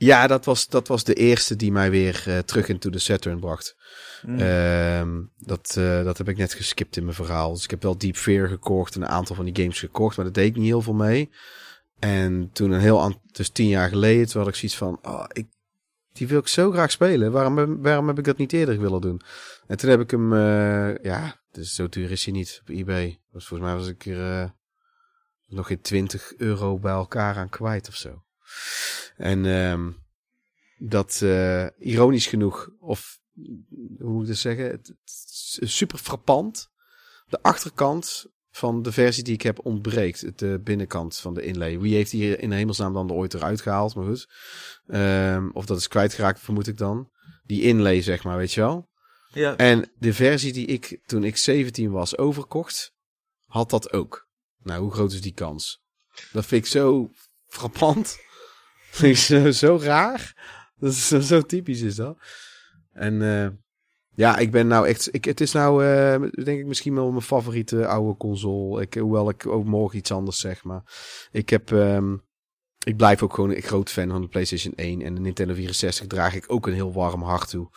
Ja, 0.04 0.26
dat 0.26 0.44
was, 0.44 0.68
dat 0.68 0.88
was 0.88 1.04
de 1.04 1.14
eerste 1.14 1.56
die 1.56 1.72
mij 1.72 1.90
weer 1.90 2.22
eh, 2.26 2.38
terug 2.38 2.68
into 2.68 2.90
de 2.90 2.98
Saturn 2.98 3.40
bracht. 3.40 3.76
Hmm. 4.20 4.38
Ehm, 4.38 5.22
dat, 5.38 5.74
eh, 5.78 6.04
dat 6.04 6.18
heb 6.18 6.28
ik 6.28 6.36
net 6.36 6.54
geskipt 6.54 6.96
in 6.96 7.04
mijn 7.04 7.16
verhaal. 7.16 7.52
Dus 7.52 7.64
ik 7.64 7.70
heb 7.70 7.82
wel 7.82 7.98
Deep 7.98 8.16
Fear 8.16 8.48
gekocht 8.48 8.94
en 8.94 9.02
een 9.02 9.08
aantal 9.08 9.36
van 9.36 9.44
die 9.44 9.56
games 9.56 9.78
gekocht, 9.78 10.16
maar 10.16 10.24
dat 10.24 10.34
deed 10.34 10.46
ik 10.48 10.56
niet 10.56 10.64
heel 10.64 10.82
veel 10.82 10.94
mee. 10.94 11.30
En 11.98 12.50
toen 12.52 12.70
een 12.70 12.80
heel 12.80 13.00
aan, 13.02 13.20
dus 13.32 13.48
tien 13.48 13.68
jaar 13.68 13.88
geleden, 13.88 14.26
toen 14.28 14.40
had 14.40 14.50
ik 14.50 14.56
zoiets 14.56 14.76
van, 14.78 14.98
oh, 15.02 15.24
ik, 15.32 15.46
die 16.12 16.26
wil 16.26 16.38
ik 16.38 16.48
zo 16.48 16.70
graag 16.70 16.90
spelen. 16.90 17.32
Waarom, 17.32 17.58
heb- 17.58 17.76
waarom 17.80 18.06
heb 18.08 18.18
ik 18.18 18.24
dat 18.24 18.36
niet 18.36 18.52
eerder 18.52 18.80
willen 18.80 19.00
doen? 19.00 19.20
En 19.66 19.76
toen 19.76 19.90
heb 19.90 20.00
ik 20.00 20.10
hem, 20.10 20.32
eh, 20.32 20.96
ja, 21.02 21.40
dus 21.50 21.74
zo 21.74 21.88
duur 21.88 22.10
is 22.10 22.24
hij 22.24 22.34
niet 22.34 22.60
op 22.62 22.68
eBay. 22.68 23.20
Dus 23.32 23.46
volgens 23.46 23.68
mij 23.70 23.78
was 23.78 23.88
ik 23.88 24.06
er 24.06 24.54
nog 25.46 25.66
geen 25.66 25.80
20 25.80 26.32
euro 26.36 26.78
bij 26.78 26.92
elkaar 26.92 27.36
aan 27.36 27.48
kwijt 27.48 27.88
of 27.88 27.94
zo. 27.94 28.23
En 29.16 29.46
ehm, 29.46 29.90
dat, 30.78 31.20
eh, 31.22 31.66
ironisch 31.78 32.26
genoeg, 32.26 32.70
of 32.78 33.18
hoe 33.98 34.12
moet 34.12 34.22
ik 34.22 34.28
dat 34.28 34.36
zeggen, 34.36 34.64
het, 34.64 34.86
het 34.86 35.58
is 35.60 35.76
super 35.76 35.98
frappant. 35.98 36.70
De 37.26 37.42
achterkant 37.42 38.26
van 38.50 38.82
de 38.82 38.92
versie 38.92 39.22
die 39.22 39.34
ik 39.34 39.42
heb 39.42 39.64
ontbreekt. 39.64 40.38
De 40.38 40.60
binnenkant 40.64 41.16
van 41.16 41.34
de 41.34 41.42
inlay. 41.42 41.78
Wie 41.78 41.94
heeft 41.94 42.10
hier 42.10 42.40
in 42.40 42.50
de 42.50 42.56
hemelsnaam 42.56 42.92
dan 42.92 43.12
ooit 43.12 43.34
eruit 43.34 43.60
gehaald? 43.60 43.94
Maar 43.94 44.04
goed. 44.04 44.28
Ehm, 44.86 45.48
of 45.52 45.66
dat 45.66 45.78
is 45.78 45.88
kwijtgeraakt, 45.88 46.40
vermoed 46.40 46.66
ik 46.66 46.78
dan. 46.78 47.10
Die 47.44 47.62
inlay, 47.62 48.02
zeg 48.02 48.24
maar, 48.24 48.36
weet 48.36 48.52
je 48.52 48.60
wel. 48.60 48.88
Ja, 49.28 49.56
En 49.56 49.90
de 49.98 50.14
versie 50.14 50.52
die 50.52 50.66
ik 50.66 51.00
toen 51.06 51.24
ik 51.24 51.36
17 51.36 51.90
was 51.90 52.18
overkocht, 52.18 52.94
had 53.44 53.70
dat 53.70 53.92
ook. 53.92 54.28
Nou, 54.62 54.82
hoe 54.82 54.92
groot 54.92 55.12
is 55.12 55.20
die 55.20 55.34
kans? 55.34 55.82
Dat 56.32 56.46
vind 56.46 56.64
ik 56.64 56.70
zo 56.70 57.10
frappant. 57.46 58.18
Ik 59.02 59.16
zo, 59.16 59.50
zo 59.50 59.78
raar. 59.82 60.34
Dat 60.76 60.90
is 60.90 61.08
zo, 61.08 61.40
typisch 61.40 61.80
is 61.80 61.94
dat. 61.94 62.18
En 62.92 63.22
eh, 63.22 63.48
ja, 64.14 64.36
ik 64.36 64.50
ben 64.50 64.66
nou 64.66 64.86
echt... 64.88 65.08
Ik, 65.14 65.24
het 65.24 65.40
is 65.40 65.52
nou, 65.52 65.84
eh, 65.84 66.20
denk 66.44 66.58
ik, 66.58 66.66
misschien 66.66 66.94
wel 66.94 67.10
mijn 67.10 67.22
favoriete 67.22 67.86
oude 67.86 68.16
console. 68.16 68.82
Ik, 68.82 68.94
hoewel 68.94 69.28
ik 69.28 69.46
ook 69.46 69.64
morgen 69.64 69.98
iets 69.98 70.12
anders 70.12 70.38
zeg, 70.38 70.64
maar... 70.64 70.82
Ik 71.32 71.48
heb... 71.48 71.72
ehm, 71.72 72.14
ik 72.84 72.96
blijf 72.96 73.22
ook 73.22 73.34
gewoon 73.34 73.54
een 73.54 73.62
groot 73.62 73.90
fan 73.90 74.10
van 74.10 74.20
de 74.20 74.28
PlayStation 74.28 74.74
1. 74.74 75.02
En 75.02 75.14
de 75.14 75.20
Nintendo 75.20 75.54
64 75.54 76.06
draag 76.06 76.34
ik 76.34 76.44
ook 76.46 76.66
een 76.66 76.72
heel 76.72 76.92
warm 76.92 77.22
hart 77.22 77.48
toe. 77.48 77.68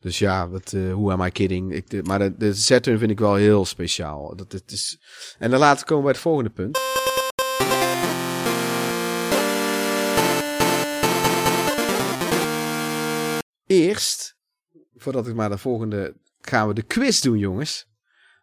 Dus 0.00 0.18
ja, 0.18 0.48
wat, 0.48 0.72
eh 0.72 0.92
hoe 0.92 1.12
am 1.12 1.22
I 1.22 1.30
kidding? 1.30 1.72
Ik, 1.72 2.06
maar 2.06 2.18
de, 2.18 2.36
de 2.36 2.54
Saturn 2.54 2.98
vind 2.98 3.10
ik 3.10 3.18
wel 3.18 3.34
heel 3.34 3.64
speciaal. 3.64 4.36
Dat, 4.36 4.52
het 4.52 4.72
is... 4.72 5.00
En 5.38 5.50
dan 5.50 5.60
laten 5.60 5.80
we 5.80 5.86
komen 5.86 6.04
bij 6.04 6.12
het 6.12 6.20
volgende 6.20 6.50
punt. 6.50 6.78
Eerst, 13.66 14.36
voordat 14.94 15.28
ik 15.28 15.34
maar 15.34 15.50
de 15.50 15.58
volgende... 15.58 16.16
Gaan 16.40 16.68
we 16.68 16.74
de 16.74 16.82
quiz 16.82 17.20
doen, 17.20 17.38
jongens. 17.38 17.88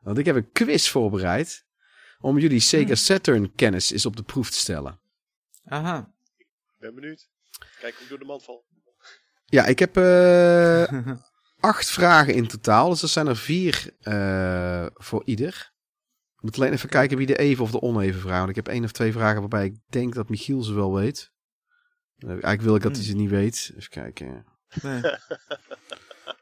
Want 0.02 0.18
ik 0.18 0.26
heb 0.26 0.36
een 0.36 0.52
quiz 0.52 0.88
voorbereid. 0.90 1.66
Om 2.20 2.38
jullie 2.38 2.60
Sega 2.60 2.96
Saturn 2.96 3.56
kennis 3.56 3.92
eens 3.92 4.06
op 4.06 4.16
de 4.16 4.24
proef 4.24 4.50
te 4.50 4.58
stellen. 4.58 5.00
aha. 5.66 6.14
ben 6.78 6.96
benieuwd. 6.96 7.30
Kijk 7.80 7.94
hoe 7.94 8.04
ik 8.04 8.10
door 8.10 8.20
de 8.20 8.26
mand 8.26 8.44
val. 8.44 8.66
Ja, 9.46 9.66
ik 9.66 9.80
heb 9.80 9.98
eh, 9.98 10.94
acht 11.60 11.90
vragen 11.90 12.34
in 12.34 12.48
totaal. 12.48 12.90
Dus 12.90 13.02
er 13.02 13.08
zijn 13.08 13.28
er 13.28 13.38
vier 13.38 13.96
eh, 14.00 14.86
voor 14.94 15.22
ieder. 15.26 15.72
Ik 16.36 16.42
moet 16.42 16.56
alleen 16.58 16.74
even 16.74 16.90
kijken 16.90 17.18
wie 17.18 17.28
de 17.28 17.38
even 17.38 17.64
of 17.64 17.72
de 17.72 17.82
oneven 17.82 18.22
vragen. 18.22 18.38
Want 18.38 18.50
ik 18.50 18.56
heb 18.56 18.68
één 18.68 18.84
of 18.84 18.92
twee 18.92 19.12
vragen 19.12 19.40
waarbij 19.40 19.66
ik 19.66 19.76
denk 19.90 20.14
dat 20.14 20.30
Michiel 20.30 20.64
ze 20.64 20.74
wel 20.74 20.94
weet. 20.94 21.32
Eh, 22.18 22.30
Eigenlijk 22.30 22.62
wil 22.62 22.76
ik 22.76 22.82
dat 22.82 22.96
hij 22.96 23.06
ze 23.06 23.16
niet 23.16 23.30
weet. 23.30 23.72
Even 23.76 23.90
kijken. 23.90 24.46
Nee. 24.82 24.98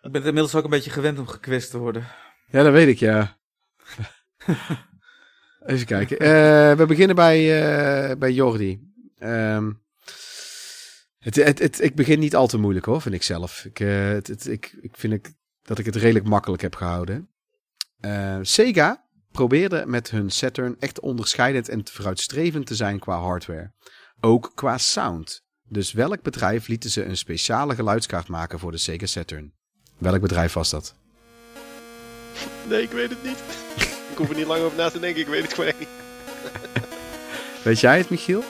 ik 0.02 0.12
ben 0.12 0.24
inmiddels 0.24 0.56
ook 0.56 0.64
een 0.64 0.70
beetje 0.70 0.90
gewend 0.92 1.20
om 1.20 1.28
gekwist 1.28 1.72
te 1.72 1.78
worden. 1.78 2.08
Ja, 2.48 2.64
dat 2.64 2.72
weet 2.74 2.88
ik, 2.88 2.98
ja. 3.00 3.38
even 5.66 5.86
kijken. 5.86 6.20
Eh, 6.20 6.78
we 6.78 6.86
beginnen 6.88 7.16
bij, 7.16 7.64
eh, 8.10 8.18
bij 8.18 8.32
Jordi. 8.32 8.90
Ehm, 9.18 9.72
het, 11.20 11.36
het, 11.36 11.60
het, 11.60 11.82
ik 11.82 11.96
begin 11.96 12.20
niet 12.20 12.36
al 12.36 12.48
te 12.48 12.58
moeilijk 12.58 12.86
hoor, 12.86 13.02
vind 13.02 13.16
ik 13.16 13.24
zelf. 13.24 13.66
Ik, 13.66 13.80
eh, 13.80 14.08
het, 14.08 14.28
het- 14.28 14.48
ik, 14.48 14.78
ik 14.82 14.98
vind 14.98 15.14
ik, 15.14 15.34
dat 15.62 15.80
ik 15.80 15.86
het 15.86 15.96
redelijk 15.96 16.26
makkelijk 16.28 16.62
heb 16.62 16.76
gehouden. 16.76 17.30
Eh, 18.00 18.38
Sega 18.42 19.06
probeerde 19.32 19.84
met 19.86 20.10
hun 20.10 20.30
Saturn 20.30 20.76
echt 20.80 21.00
onderscheidend 21.00 21.70
en 21.70 21.88
vooruitstrevend 21.88 22.66
te 22.66 22.76
zijn 22.76 23.00
qua 23.00 23.20
hardware. 23.20 23.72
Ook 24.20 24.52
qua 24.56 24.78
sound. 24.78 25.44
Dus 25.72 25.92
welk 25.92 26.22
bedrijf 26.22 26.68
lieten 26.68 26.90
ze 26.90 27.04
een 27.06 27.18
speciale 27.18 27.76
geluidskaart 27.76 28.28
maken 28.28 28.60
voor 28.60 28.72
de 28.72 28.78
Sega 28.78 29.06
Saturn? 29.06 29.54
Welk 29.98 30.22
bedrijf 30.22 30.54
was 30.54 30.70
dat? 30.70 30.96
Nee, 32.68 32.82
ik 32.82 32.92
weet 32.92 33.10
het 33.10 33.24
niet. 33.24 33.38
ik 34.12 34.18
hoef 34.18 34.30
er 34.30 34.36
niet 34.36 34.46
lang 34.46 34.64
over 34.64 34.78
na 34.78 34.90
te 34.90 35.00
denken, 35.00 35.22
ik 35.22 35.28
weet 35.28 35.42
het 35.44 35.54
gewoon 35.54 35.74
niet. 35.80 35.88
Weet 37.64 37.80
jij 37.80 37.98
het, 37.98 38.10
Michiel? 38.10 38.44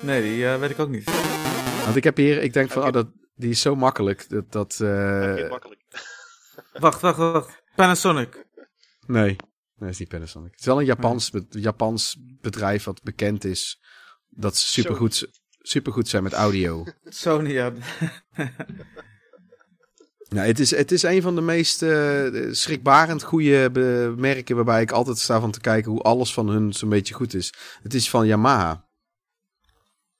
Nee, 0.00 0.22
die 0.22 0.46
eh, 0.48 0.58
weet 0.60 0.70
ik 0.70 0.78
ook 0.78 0.88
niet. 0.88 1.04
Want 1.84 1.96
ik 1.96 2.04
heb 2.04 2.16
hier, 2.16 2.42
ik 2.42 2.52
denk 2.52 2.70
van, 2.70 2.82
oh, 2.82 2.92
dat, 2.92 3.06
die 3.34 3.50
is 3.50 3.60
zo 3.60 3.74
makkelijk. 3.76 4.28
Dat, 4.28 4.52
dat 4.52 4.80
eh, 4.80 5.48
makkelijk. 5.48 5.80
Wacht, 6.72 7.00
wacht, 7.00 7.16
wacht. 7.18 7.62
Panasonic. 7.74 8.46
nee, 9.06 9.22
nee, 9.24 9.36
dat 9.76 9.88
is 9.88 9.98
niet 9.98 10.08
Panasonic. 10.08 10.50
Het 10.50 10.60
is 10.60 10.66
wel 10.66 10.78
een 10.80 10.84
Japans, 10.86 11.30
be- 11.30 11.46
Japans 11.50 12.16
bedrijf 12.40 12.84
wat 12.84 13.02
bekend 13.02 13.44
is 13.44 13.80
dat 14.28 14.56
ze 14.56 14.66
supergoed, 14.66 15.28
supergoed 15.68 16.08
zijn 16.08 16.22
met 16.22 16.32
audio. 16.32 16.84
Sony, 17.04 17.50
ja. 17.52 17.72
Nou, 20.28 20.46
het, 20.46 20.58
is, 20.58 20.70
het 20.76 20.92
is 20.92 21.02
een 21.02 21.22
van 21.22 21.34
de 21.34 21.40
meest 21.40 21.82
eh, 21.82 22.26
schrikbarend 22.50 23.22
goede 23.22 23.70
merken 24.16 24.56
waarbij 24.56 24.82
ik 24.82 24.90
altijd 24.90 25.18
sta 25.18 25.40
van 25.40 25.50
te 25.50 25.60
kijken 25.60 25.90
hoe 25.90 26.00
alles 26.02 26.32
van 26.34 26.48
hun 26.48 26.72
zo'n 26.72 26.88
beetje 26.88 27.14
goed 27.14 27.34
is. 27.34 27.52
Het 27.82 27.94
is 27.94 28.10
van 28.10 28.26
Yamaha. 28.26 28.84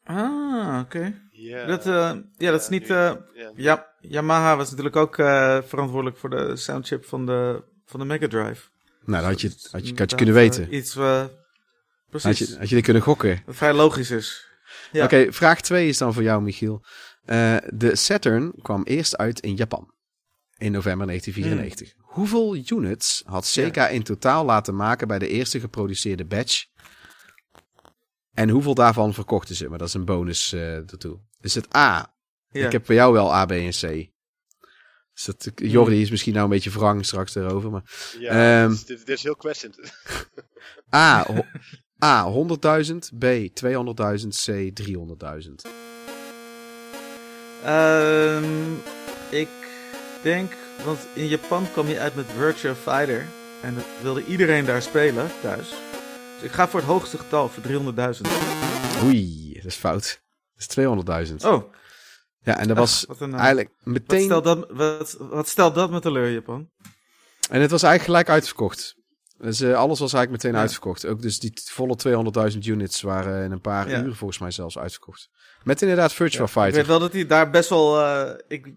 Ah, 0.05 0.81
oké. 0.81 1.21
Ja, 1.31 1.67
Dat, 1.67 1.87
eh, 1.87 2.13
ja, 2.37 2.51
dat 2.51 2.61
is 2.61 2.69
niet... 2.69 2.91
eh, 2.91 3.13
ja. 3.57 3.87
Yamaha 4.01 4.57
was 4.57 4.69
natuurlijk 4.71 4.97
ook 4.97 5.19
eh, 5.19 5.59
verantwoordelijk 5.67 6.17
voor 6.19 6.31
de 6.31 6.57
soundchip 6.57 7.05
van 7.05 7.27
de, 7.27 7.63
van 7.87 8.01
de 8.01 8.07
Mega 8.07 8.29
Drive. 8.29 8.69
Nou, 9.05 9.23
dat 9.23 9.31
had 9.31 9.41
je, 9.41 9.49
had 9.71 9.89
je, 9.89 9.95
had 9.97 10.11
je 10.11 10.17
kunnen 10.17 10.35
weten. 10.35 10.75
iets, 10.75 10.97
eh, 10.97 11.03
Had 11.19 11.31
precies. 12.11 12.39
je, 12.39 12.59
had 12.59 12.69
je 12.69 12.75
dit 12.75 12.85
kunnen 12.85 13.03
gokken. 13.03 13.43
Wat 13.47 13.57
vrij 13.57 13.73
logisch 13.73 14.11
is. 14.11 14.45
Ja. 14.93 15.05
Oké, 15.05 15.33
vraag 15.33 15.61
2 15.61 15.89
is 15.89 15.99
dan 15.99 16.15
voor 16.15 16.23
jou, 16.23 16.43
Michiel. 16.43 16.85
Eh, 17.25 17.57
de 17.75 17.97
Saturn 17.97 18.53
kwam 18.63 18.83
eerst 18.83 19.17
uit 19.17 19.41
in 19.41 19.55
Japan. 19.55 19.95
In 20.59 20.73
november 20.73 21.07
1994. 21.07 21.95
Hoeveel 22.15 22.57
units 22.79 23.23
had 23.27 23.47
Sega 23.47 23.89
in 23.89 24.03
totaal 24.03 24.45
laten 24.45 24.77
maken 24.77 25.09
bij 25.09 25.19
de 25.19 25.29
eerste 25.29 25.61
geproduceerde 25.61 26.25
batch? 26.25 26.65
En 28.35 28.49
hoeveel 28.49 28.75
daarvan 28.75 29.15
verkochten 29.15 29.55
ze? 29.55 29.69
Maar 29.69 29.79
dat 29.79 29.89
is 29.89 29.95
een 29.95 30.05
bonus 30.05 30.53
eh 30.53 30.77
ertoe. 30.77 31.21
Is 31.41 31.55
het 31.55 31.77
A? 31.77 32.15
Ja. 32.51 32.67
Ik 32.67 32.73
heb 32.73 32.87
voor 32.87 32.95
jou 32.95 33.13
wel 33.13 33.35
A, 33.35 33.45
B 33.47 33.51
en 33.51 33.71
C. 33.71 33.81
Dus 35.13 35.25
dat, 35.25 35.51
Jordi 35.55 36.01
is 36.03 36.11
misschien 36.11 36.33
nou 36.33 36.45
een 36.45 36.51
beetje 36.51 36.71
wrang 36.71 37.05
straks 37.07 37.33
daarover. 37.33 37.71
Maar 37.71 37.83
Ja, 38.19 38.63
Ehm, 38.63 38.69
dit, 38.71 38.79
is- 38.79 38.85
dit, 38.85 39.09
is 39.09 39.23
heel 39.23 39.37
questioned. 39.37 39.93
A, 40.95 41.27
A 42.05 42.33
100.000. 42.33 42.97
B 43.19 43.25
200.000. 43.25 44.29
C 44.45 44.71
300.000. 44.75 45.71
Ehm, 47.65 48.73
ik 49.31 49.49
denk, 50.23 50.53
want 50.85 50.99
in 51.13 51.27
Japan 51.27 51.67
kwam 51.73 51.87
je 51.87 52.01
uit 52.01 52.15
met 52.15 52.27
Virtua 52.37 52.75
Fighter. 52.75 53.27
En 53.63 53.75
dat 53.75 53.85
wilde 54.03 54.25
iedereen 54.25 54.65
daar 54.65 54.83
spelen, 54.83 55.31
thuis. 55.43 55.69
Dus 56.35 56.43
ik 56.43 56.51
ga 56.51 56.69
voor 56.69 56.81
het 56.81 56.89
hoogste 56.89 57.19
getal, 57.19 57.49
voor 57.49 57.63
300.000. 57.63 58.21
Oei, 59.05 59.53
dat 59.55 59.65
is 59.65 59.75
fout. 59.75 60.21
Dat 60.55 60.77
is 60.77 61.31
200.000. 61.31 61.47
Oh, 61.47 61.73
Ja, 62.43 62.59
en 62.59 62.69
dat 62.69 62.77
was 62.77 63.05
wat, 63.09 63.21
een, 63.21 63.33
eh, 63.33 63.39
eigenlijk 63.39 63.71
wat, 63.83 63.95
meteen... 63.95 64.25
stelt 64.25 64.45
dat, 64.45 64.67
wat, 64.71 65.17
wat 65.19 65.49
stelt 65.49 65.75
dat 65.75 65.91
met 65.91 66.03
teleur, 66.03 66.31
Japan? 66.31 66.71
En 67.51 67.61
het 67.61 67.71
was 67.71 67.83
eigenlijk 67.83 68.05
gelijk 68.05 68.29
uitverkocht. 68.29 68.97
Dus 69.39 69.61
eh, 69.61 69.75
alles 69.75 69.99
was 69.99 70.13
eigenlijk 70.13 70.31
meteen 70.43 70.53
Ja. 70.57 70.63
uitverkocht. 70.65 71.07
Ook 71.07 71.23
dus 71.23 71.39
die 71.41 71.53
volle 71.65 71.97
200.000 72.53 72.59
units 72.67 73.01
waren 73.01 73.45
in 73.45 73.53
een 73.53 73.61
paar 73.61 73.91
Ja. 73.91 74.03
uur 74.03 74.15
volgens 74.15 74.39
mij 74.39 74.51
zelfs 74.51 74.79
uitverkocht. 74.79 75.29
Met 75.63 75.83
inderdaad 75.83 76.13
Virtua 76.13 76.45
Ik 76.45 76.49
Fighter. 76.51 76.73
weet 76.75 76.87
wel 76.87 76.99
dat 76.99 77.13
hij 77.13 77.27
daar 77.27 77.51
best 77.51 77.69
wel... 77.69 78.01
eh, 78.01 78.39
ik 78.49 78.75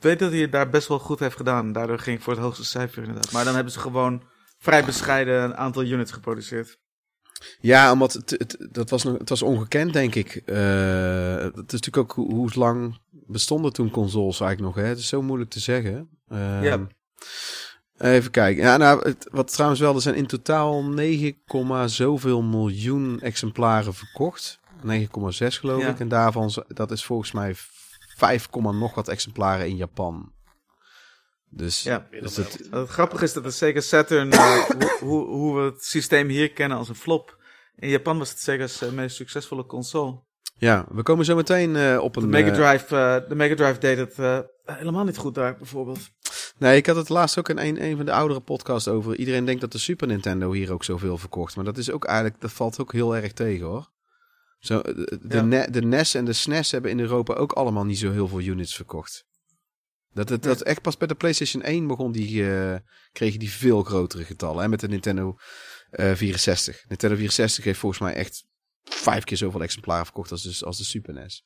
weet 0.00 0.18
dat 0.18 0.30
hij 0.30 0.40
het 0.40 0.52
daar 0.52 0.70
best 0.70 0.88
wel 0.88 0.98
goed 0.98 1.18
heeft 1.18 1.36
gedaan. 1.36 1.72
Daardoor 1.72 1.98
ging 1.98 2.16
ik 2.16 2.22
voor 2.22 2.32
het 2.32 2.42
hoogste 2.42 2.64
cijfer 2.64 3.02
inderdaad. 3.02 3.32
Maar 3.32 3.44
dan 3.44 3.54
hebben 3.54 3.72
ze 3.72 3.78
gewoon 3.78 4.22
vrij 4.58 4.84
bescheiden 4.84 5.42
een 5.42 5.56
aantal 5.56 5.82
units 5.84 6.12
geproduceerd. 6.12 6.78
Ja, 7.60 7.92
omdat 7.92 8.12
het, 8.12 8.30
het, 8.30 8.68
dat 8.72 8.90
was 8.90 9.02
nog, 9.04 9.18
het 9.18 9.28
was 9.28 9.42
ongekend, 9.42 9.92
denk 9.92 10.14
ik. 10.14 10.42
Eh, 10.46 10.56
het 11.36 11.54
is 11.72 11.80
natuurlijk 11.80 11.96
ook 11.96 12.12
hoe, 12.12 12.34
hoe 12.34 12.50
lang 12.54 12.98
bestonden 13.10 13.72
toen 13.72 13.90
consoles 13.90 14.40
eigenlijk 14.40 14.74
nog. 14.74 14.84
Hè? 14.84 14.90
Het 14.90 14.98
is 14.98 15.08
zo 15.08 15.22
moeilijk 15.22 15.50
te 15.50 15.60
zeggen. 15.60 16.08
Ehm, 16.28 16.62
Ja. 16.62 16.86
Even 17.98 18.30
kijken. 18.30 18.62
Ja, 18.62 18.76
nou, 18.76 19.08
het, 19.08 19.28
wat 19.30 19.52
trouwens 19.52 19.80
wel, 19.80 19.94
er 19.94 20.00
zijn 20.00 20.14
in 20.14 20.26
totaal 20.26 20.84
9, 20.84 21.36
zoveel 21.86 22.42
miljoen 22.42 23.20
exemplaren 23.20 23.94
verkocht. 23.94 24.58
9,6 24.86 25.58
geloof 25.58 25.82
Ja. 25.82 25.88
ik. 25.88 26.00
En 26.00 26.08
daarvan, 26.08 26.50
dat 26.68 26.90
is 26.90 27.04
volgens 27.04 27.32
mij 27.32 27.54
5, 28.16 28.48
nog 28.50 28.94
wat 28.94 29.08
exemplaren 29.08 29.68
in 29.68 29.76
Japan. 29.76 30.32
Dus, 31.50 31.82
Ja. 31.82 32.06
dus 32.20 32.36
het, 32.36 32.68
Het 32.70 32.88
grappige 32.88 33.24
is 33.24 33.32
dat 33.32 33.44
de 33.44 33.50
Sega 33.50 33.80
Saturn, 33.80 34.30
eh, 34.32 34.54
hoe, 34.70 34.98
hoe, 35.00 35.26
hoe 35.26 35.56
we 35.56 35.62
het 35.62 35.84
systeem 35.84 36.28
hier 36.28 36.52
kennen 36.52 36.78
als 36.78 36.88
een 36.88 36.94
flop. 36.94 37.36
In 37.76 37.88
Japan 37.88 38.18
was 38.18 38.30
het 38.30 38.38
Sega's 38.38 38.82
eh, 38.82 38.90
meest 38.90 39.16
succesvolle 39.16 39.66
console. 39.66 40.22
ja, 40.58 40.86
we 40.90 41.02
komen 41.02 41.24
zo 41.24 41.36
meteen 41.36 41.76
eh, 41.76 41.98
op 42.00 42.14
De 42.14 42.20
een... 42.20 42.28
Mega 42.28 42.48
eh, 42.48 42.54
Drive, 42.54 42.96
eh, 42.96 43.28
de 43.28 43.34
Mega 43.34 43.54
Drive 43.54 43.78
deed 43.78 43.98
het 43.98 44.18
eh, 44.18 44.38
helemaal 44.64 45.04
niet 45.04 45.16
goed 45.16 45.34
daar, 45.34 45.56
bijvoorbeeld. 45.56 46.10
Nee, 46.58 46.76
ik 46.76 46.86
had 46.86 46.96
het 46.96 47.08
laatst 47.08 47.38
ook 47.38 47.48
in 47.48 47.58
een, 47.58 47.82
een 47.84 47.96
van 47.96 48.06
de 48.06 48.12
oudere 48.12 48.40
podcasts 48.40 48.88
over. 48.88 49.16
Iedereen 49.16 49.44
denkt 49.44 49.60
dat 49.60 49.72
de 49.72 49.78
Super 49.78 50.06
Nintendo 50.06 50.52
hier 50.52 50.72
ook 50.72 50.84
zoveel 50.84 51.18
verkocht. 51.18 51.56
Maar 51.56 51.64
dat 51.64 51.78
is 51.78 51.90
ook 51.90 52.04
eigenlijk, 52.04 52.40
dat 52.40 52.52
valt 52.52 52.80
ook 52.80 52.92
heel 52.92 53.16
erg 53.16 53.32
tegen 53.32 53.66
hoor. 53.66 53.90
Zo, 54.58 54.82
de, 54.82 55.18
de, 55.22 55.36
Ja. 55.36 55.42
Ne- 55.42 55.70
de 55.70 55.82
NES 55.82 56.14
en 56.14 56.24
de 56.24 56.32
SNES 56.32 56.70
hebben 56.70 56.90
in 56.90 57.00
Europa 57.00 57.34
ook 57.34 57.52
allemaal 57.52 57.84
niet 57.84 57.98
zo 57.98 58.10
heel 58.12 58.28
veel 58.28 58.40
units 58.40 58.74
verkocht. 58.74 59.24
Dat, 60.12 60.28
het, 60.28 60.42
dat 60.42 60.60
echt 60.62 60.82
pas 60.82 60.96
bij 60.96 61.06
de 61.08 61.14
PlayStation 61.14 61.62
1 61.62 61.86
begon 61.86 62.12
die, 62.12 62.50
eh, 62.54 62.76
kregen 63.12 63.38
die 63.38 63.50
veel 63.50 63.82
grotere 63.82 64.24
getallen. 64.24 64.64
En 64.64 64.70
met 64.70 64.80
de 64.80 64.88
Nintendo 64.88 65.36
eh, 65.90 66.14
64. 66.14 66.84
Nintendo 66.88 67.16
64 67.16 67.64
heeft 67.64 67.78
volgens 67.78 68.00
mij 68.00 68.14
echt 68.14 68.44
vijf 68.84 69.24
keer 69.24 69.36
zoveel 69.36 69.62
exemplaren 69.62 70.04
verkocht 70.04 70.30
als 70.30 70.42
de, 70.42 70.66
als 70.66 70.78
de 70.78 70.84
Super 70.84 71.14
NES. 71.14 71.44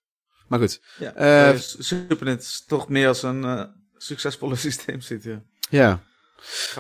Maar 0.49 0.59
goed, 0.59 0.81
Ja. 0.99 1.15
Eh, 1.15 1.49
Eh, 1.51 1.59
Super 1.59 2.25
NES 2.25 2.37
is 2.37 2.65
toch 2.67 2.89
meer 2.89 3.09
als 3.09 3.23
een 3.23 3.45
eh, 3.45 3.65
succesvolle 4.03 4.57
systeem 4.67 5.01
zit, 5.01 5.23
ja. 5.23 5.43
ja. 5.71 6.03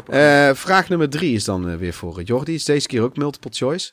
Eh, 0.06 0.54
vraag 0.54 0.88
nummer 0.88 1.10
drie 1.10 1.34
is 1.34 1.44
dan 1.44 1.68
eh, 1.68 1.76
weer 1.76 1.92
voor 1.92 2.18
eh, 2.18 2.24
Jordi. 2.24 2.54
Is 2.54 2.64
deze 2.64 2.86
keer 2.86 3.02
ook 3.02 3.16
multiple 3.16 3.50
choice. 3.52 3.92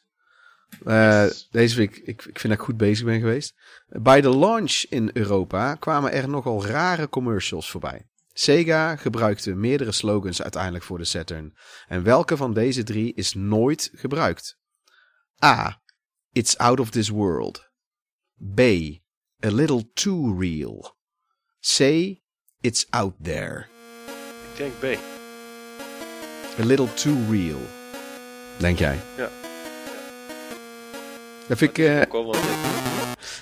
Deze 1.52 1.76
week, 1.76 1.96
ik, 1.96 2.06
ik 2.06 2.40
vind 2.40 2.44
dat 2.44 2.52
ik 2.52 2.60
goed 2.60 2.78
bezig 2.78 3.06
ben 3.06 3.20
geweest. 3.20 3.54
Bij 3.88 4.22
de 4.22 4.38
launch 4.38 4.84
in 4.90 5.10
Europa 5.14 5.76
kwamen 5.76 6.12
er 6.12 6.30
nogal 6.30 6.66
rare 6.66 7.10
commercials 7.10 7.70
voorbij. 7.70 8.08
Sega 8.34 8.96
gebruikte 8.96 9.56
meerdere 9.56 9.92
slogans 9.92 10.42
uiteindelijk 10.42 10.84
voor 10.84 10.98
de 10.98 11.04
Saturn. 11.04 11.58
En 11.88 12.04
welke 12.04 12.38
van 12.38 12.54
deze 12.54 12.84
drie 12.84 13.14
is 13.14 13.34
nooit 13.34 13.92
gebruikt? 13.94 14.60
A. 15.46 15.82
It's 16.32 16.58
out 16.58 16.80
of 16.80 16.90
this 16.90 17.10
world. 17.10 17.70
B. 18.56 18.60
A 19.46 19.50
little 19.50 19.92
too 19.94 20.40
real. 20.40 20.96
C. 21.60 21.80
It's 22.68 22.86
out 22.90 23.14
there. 23.24 23.66
Ik 24.52 24.58
denk 24.58 24.74
B. 24.80 24.84
A 26.60 26.66
little 26.66 26.94
too 26.94 27.16
real. 27.30 27.60
Denk 28.58 28.80
jij? 28.80 29.00
Ja. 29.18 29.30
Dat 31.48 31.58
vind 31.58 31.78
ik... 31.78 31.78
eh, 31.78 32.02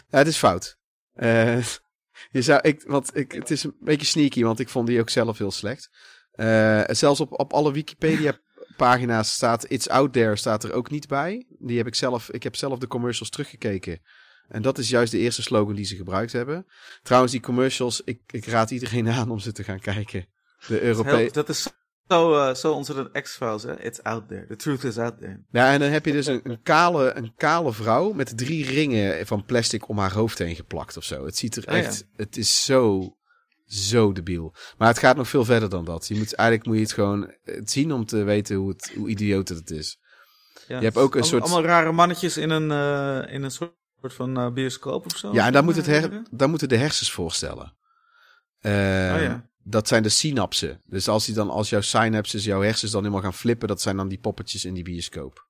ja, 0.10 0.18
het 0.18 0.28
is 0.28 0.38
fout. 0.38 0.78
Eh, 1.14 1.58
je 2.36 2.42
zou, 2.42 2.60
ik, 2.62 2.84
want 2.88 3.16
ik, 3.16 3.32
het 3.32 3.52
is 3.52 3.64
een 3.64 3.76
beetje 3.80 4.06
sneaky, 4.06 4.44
want 4.44 4.60
ik 4.60 4.70
vond 4.70 4.88
die 4.88 5.00
ook 5.00 5.10
zelf 5.10 5.38
heel 5.38 5.52
slecht. 5.52 5.90
Eh, 6.32 6.82
zelfs 6.88 7.20
op, 7.20 7.40
op 7.40 7.54
alle 7.54 7.72
Wikipedia-pagina's 7.72 9.34
staat 9.34 9.70
It's 9.70 9.88
Out 9.88 10.14
There 10.14 10.36
staat 10.36 10.64
er 10.64 10.74
ook 10.74 10.90
niet 10.90 11.08
bij. 11.08 11.46
Die 11.60 11.78
heb 11.78 11.88
ik 11.88 11.96
zelf, 11.96 12.30
ik 12.30 12.44
heb 12.44 12.56
zelf 12.56 12.80
de 12.80 12.88
commercials 12.88 13.30
teruggekeken. 13.30 14.02
En 14.50 14.62
dat 14.62 14.78
is 14.78 14.90
juist 14.90 15.12
de 15.12 15.18
eerste 15.18 15.42
slogan 15.42 15.76
die 15.76 15.86
ze 15.86 15.96
gebruikt 15.96 16.32
hebben. 16.32 16.66
Trouwens, 17.04 17.32
die 17.34 17.42
commercials, 17.42 18.02
ik, 18.06 18.20
ik 18.28 18.46
raad 18.46 18.72
iedereen 18.72 19.10
aan 19.10 19.32
om 19.32 19.40
ze 19.40 19.52
te 19.52 19.64
gaan 19.64 19.80
kijken. 19.80 20.26
De 20.68 20.82
Europese... 20.82 21.32
dat 21.32 21.50
is 21.50 21.68
zo, 22.08 22.36
eh, 22.40 22.56
zo 22.56 22.72
ontzettend 22.74 23.22
X-Files, 23.22 23.64
hè. 23.64 23.82
It's 23.84 24.00
out 24.02 24.28
there. 24.28 24.46
The 24.48 24.56
truth 24.56 24.84
is 24.84 24.98
out 24.98 25.18
there. 25.20 25.44
Ja, 25.52 25.72
en 25.74 25.80
dan 25.80 25.90
heb 25.90 26.06
je 26.06 26.12
dus 26.12 26.26
een, 26.26 26.40
een, 26.44 26.62
kale, 26.62 27.14
een 27.14 27.34
kale 27.38 27.74
vrouw 27.74 28.12
met 28.12 28.38
drie 28.38 28.66
ringen 28.66 29.28
van 29.28 29.46
plastic 29.46 29.90
om 29.90 29.98
haar 29.98 30.14
hoofd 30.14 30.38
heen 30.38 30.56
geplakt 30.56 30.98
of 30.98 31.04
zo. 31.04 31.26
Het 31.26 31.38
ziet 31.38 31.56
er 31.56 31.68
Oh 31.68 31.74
ja. 31.76 31.84
echt, 31.84 32.06
het 32.16 32.38
is 32.38 32.66
zo, 32.66 33.16
zo 33.66 34.12
debiel. 34.12 34.54
Maar 34.78 34.88
het 34.88 35.00
gaat 35.00 35.16
nog 35.16 35.28
veel 35.28 35.46
verder 35.46 35.70
dan 35.70 35.86
dat. 35.86 36.08
Je 36.08 36.16
moet, 36.16 36.34
eigenlijk 36.34 36.68
moet 36.68 36.78
je 36.78 36.84
het 36.84 36.94
gewoon 36.94 37.34
het 37.44 37.72
zien 37.72 37.92
om 37.94 38.06
te 38.06 38.24
weten 38.24 38.56
hoe, 38.56 38.70
het, 38.70 38.92
hoe 38.96 39.10
idioot 39.10 39.48
het 39.50 39.72
is. 39.72 40.00
Ja, 40.68 40.78
Je 40.78 40.84
hebt 40.84 40.98
ook 40.98 41.16
een 41.16 41.22
Allemaal- 41.22 41.40
soort- 41.40 41.52
Allemaal 41.54 41.70
rare 41.72 41.92
mannetjes 41.92 42.38
in 42.38 42.50
een, 42.50 42.72
eh, 42.72 43.34
in 43.34 43.44
een 43.44 43.52
soort 43.52 43.74
van 44.14 44.38
eh, 44.38 44.52
bioscoop 44.52 45.06
of 45.06 45.18
zo. 45.18 45.34
Ja, 45.34 45.46
en 45.46 45.54
daar, 45.54 45.64
moet 45.64 45.76
het 45.76 45.86
her, 45.86 45.96
herinneren? 45.96 46.28
daar 46.32 46.50
moeten 46.50 46.70
de 46.70 46.78
hersens 46.78 47.12
voorstellen. 47.12 47.76
Eh, 48.60 48.72
Oh 49.16 49.22
ja. 49.22 49.50
Dat 49.68 49.88
zijn 49.88 50.04
de 50.04 50.10
synapsen. 50.10 50.82
Dus 50.86 51.08
als, 51.08 51.26
die 51.26 51.36
dan, 51.36 51.50
als 51.50 51.70
jouw 51.70 51.82
synapses, 51.82 52.44
jouw 52.44 52.62
hersens 52.62 52.92
dan 52.92 53.02
helemaal 53.02 53.24
gaan 53.24 53.34
flippen, 53.34 53.68
dat 53.68 53.82
zijn 53.82 53.98
dan 53.98 54.08
die 54.08 54.20
poppetjes 54.20 54.66
in 54.66 54.74
die 54.74 54.84
bioscoop. 54.84 55.48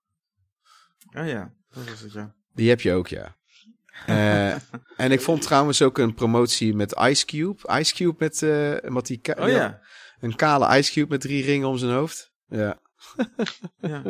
Oh 1.17 1.27
ja, 1.27 1.53
dat 1.73 1.87
is 1.87 2.01
het, 2.01 2.13
ja. 2.13 2.35
Die 2.53 2.69
heb 2.69 2.81
je 2.81 2.93
ook, 2.93 3.07
ja. 3.07 3.35
Eh, 4.05 4.51
en 5.05 5.11
ik 5.11 5.21
vond 5.21 5.41
trouwens 5.41 5.81
ook 5.81 5.97
een 5.97 6.13
promotie 6.13 6.75
met 6.75 6.95
Ice 6.99 7.25
Cube. 7.25 7.79
Ice 7.79 7.93
Cube 7.93 8.15
met, 8.17 8.41
eh 8.41 8.91
met 8.91 9.05
die 9.05 9.21
Oh 9.39 9.49
ja, 9.49 9.81
een 10.19 10.35
kale 10.35 10.77
Ice 10.77 10.91
Cube 10.91 11.09
met 11.09 11.21
drie 11.21 11.43
ringen 11.43 11.67
om 11.67 11.77
zijn 11.77 11.91
hoofd. 11.91 12.31
Ja. 12.47 12.79
ja. 13.77 14.03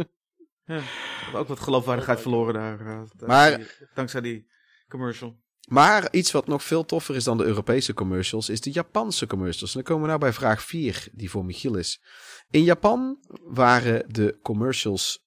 Ja. 0.66 0.76
We 0.76 0.84
hebben 1.24 1.40
ook 1.40 1.48
wat 1.48 1.60
geloofwaardigheid 1.60 2.22
verloren 2.22 2.54
daar. 2.54 2.80
eh, 2.80 2.86
dankzij 2.96 3.28
Maar- 3.28 3.58
die- 3.58 3.68
dankzij 3.94 4.22
die 4.22 4.52
commercial. 4.90 5.44
Maar 5.68 6.08
iets 6.12 6.32
wat 6.32 6.48
nog 6.48 6.64
veel 6.64 6.86
toffer 6.86 7.16
is 7.16 7.24
dan 7.24 7.38
de 7.38 7.44
Europese 7.44 7.94
commercials, 7.94 8.50
is 8.50 8.62
de 8.62 8.72
Japanse 8.72 9.28
commercials. 9.28 9.70
En 9.76 9.82
dan 9.84 9.84
komen 9.84 10.02
we 10.02 10.08
nou 10.08 10.20
bij 10.20 10.34
vraag 10.34 10.64
4, 10.64 11.08
die 11.12 11.30
voor 11.30 11.46
Michiel 11.46 11.76
is. 11.76 12.02
In 12.50 12.64
Japan 12.64 13.18
waren 13.44 14.04
de 14.14 14.40
commercials 14.42 15.24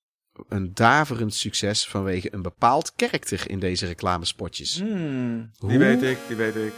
een 0.48 0.74
daverend 0.74 1.34
succes 1.34 1.86
vanwege 1.88 2.34
een 2.34 2.42
bepaald 2.42 2.92
karakter 2.94 3.50
in 3.50 3.58
deze 3.58 3.86
reclamespotjes. 3.86 4.78
Hmm, 4.80 5.50
die 5.52 5.68
Hoe? 5.70 5.78
weet 5.78 6.02
ik, 6.02 6.18
die 6.26 6.36
weet 6.36 6.54
ik. 6.56 6.72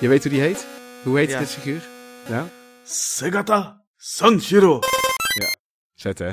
Je 0.00 0.08
weet 0.08 0.22
hoe 0.22 0.32
die 0.32 0.40
heet? 0.40 0.66
Hoe 1.02 1.18
heet 1.18 1.30
Ja. 1.30 1.38
dit 1.38 1.48
figuur? 1.50 1.88
Ja? 2.28 2.48
Segata 2.84 3.84
Sanshiro. 3.96 4.78
Zet 5.94 6.18
hè? 6.18 6.32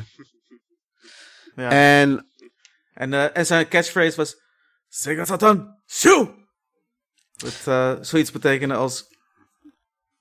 Ja. 1.56 1.70
En 1.70 2.28
En, 2.94 3.14
eh, 3.14 3.38
en 3.38 3.46
zijn 3.46 3.68
catchphrase 3.68 4.16
was 4.16 4.36
Sega 4.90 5.26
Satan 5.26 5.76
Shoo! 5.88 6.36
Wat 7.34 7.62
eh, 7.66 7.94
zoiets 8.02 8.32
betekende 8.32 8.76
als 8.76 9.06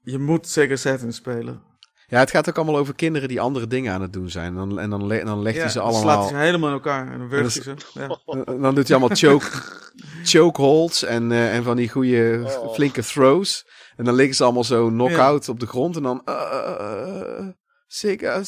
je 0.03 0.19
moet 0.19 0.47
Sega 0.49 0.77
Saturn 0.77 1.13
spelen. 1.13 1.63
ja, 2.07 2.19
het 2.19 2.31
gaat 2.31 2.49
ook 2.49 2.57
allemaal 2.57 2.77
over 2.77 2.95
kinderen 2.95 3.29
die 3.29 3.41
andere 3.41 3.67
dingen 3.67 3.93
aan 3.93 4.03
het 4.03 4.13
doen 4.13 4.31
zijn. 4.31 4.47
En 4.47 4.55
dan, 4.69 4.79
en 4.79 4.91
dan, 4.91 5.07
le- 5.07 5.17
en 5.19 5.27
dan 5.27 5.43
legt 5.43 5.59
hij 5.59 5.69
ze 5.69 5.79
dan 5.79 5.93
slaat 5.93 6.05
allemaal... 6.05 6.21
hij 6.21 6.29
ze 6.39 6.45
helemaal 6.45 6.69
in 6.69 6.75
elkaar 6.75 7.13
en 7.13 7.19
dan 7.19 7.29
wurgt 7.29 7.55
hij 7.55 7.63
ze. 7.63 7.75
Ja. 8.01 8.07
Dan 8.45 8.61
dan 8.63 8.75
doet 8.75 8.89
hij 8.89 8.97
allemaal 8.97 9.17
choke, 9.17 9.47
chokeholds 10.33 11.03
en, 11.03 11.33
eh, 11.33 11.55
en 11.57 11.63
van 11.63 11.77
die 11.77 11.89
goede 11.89 12.43
Oh. 12.61 12.75
flinke 12.75 13.03
throws. 13.03 13.67
En 13.97 14.05
dan 14.05 14.15
liggen 14.15 14.35
ze 14.37 14.45
allemaal 14.45 14.65
zo 14.65 14.89
knock-out 14.89 15.49
op 15.49 15.61
de 15.61 15.67
grond. 15.67 15.97
En 15.97 16.03
dan... 16.03 16.23
Uh, 16.29 17.49
Sega 17.87 18.43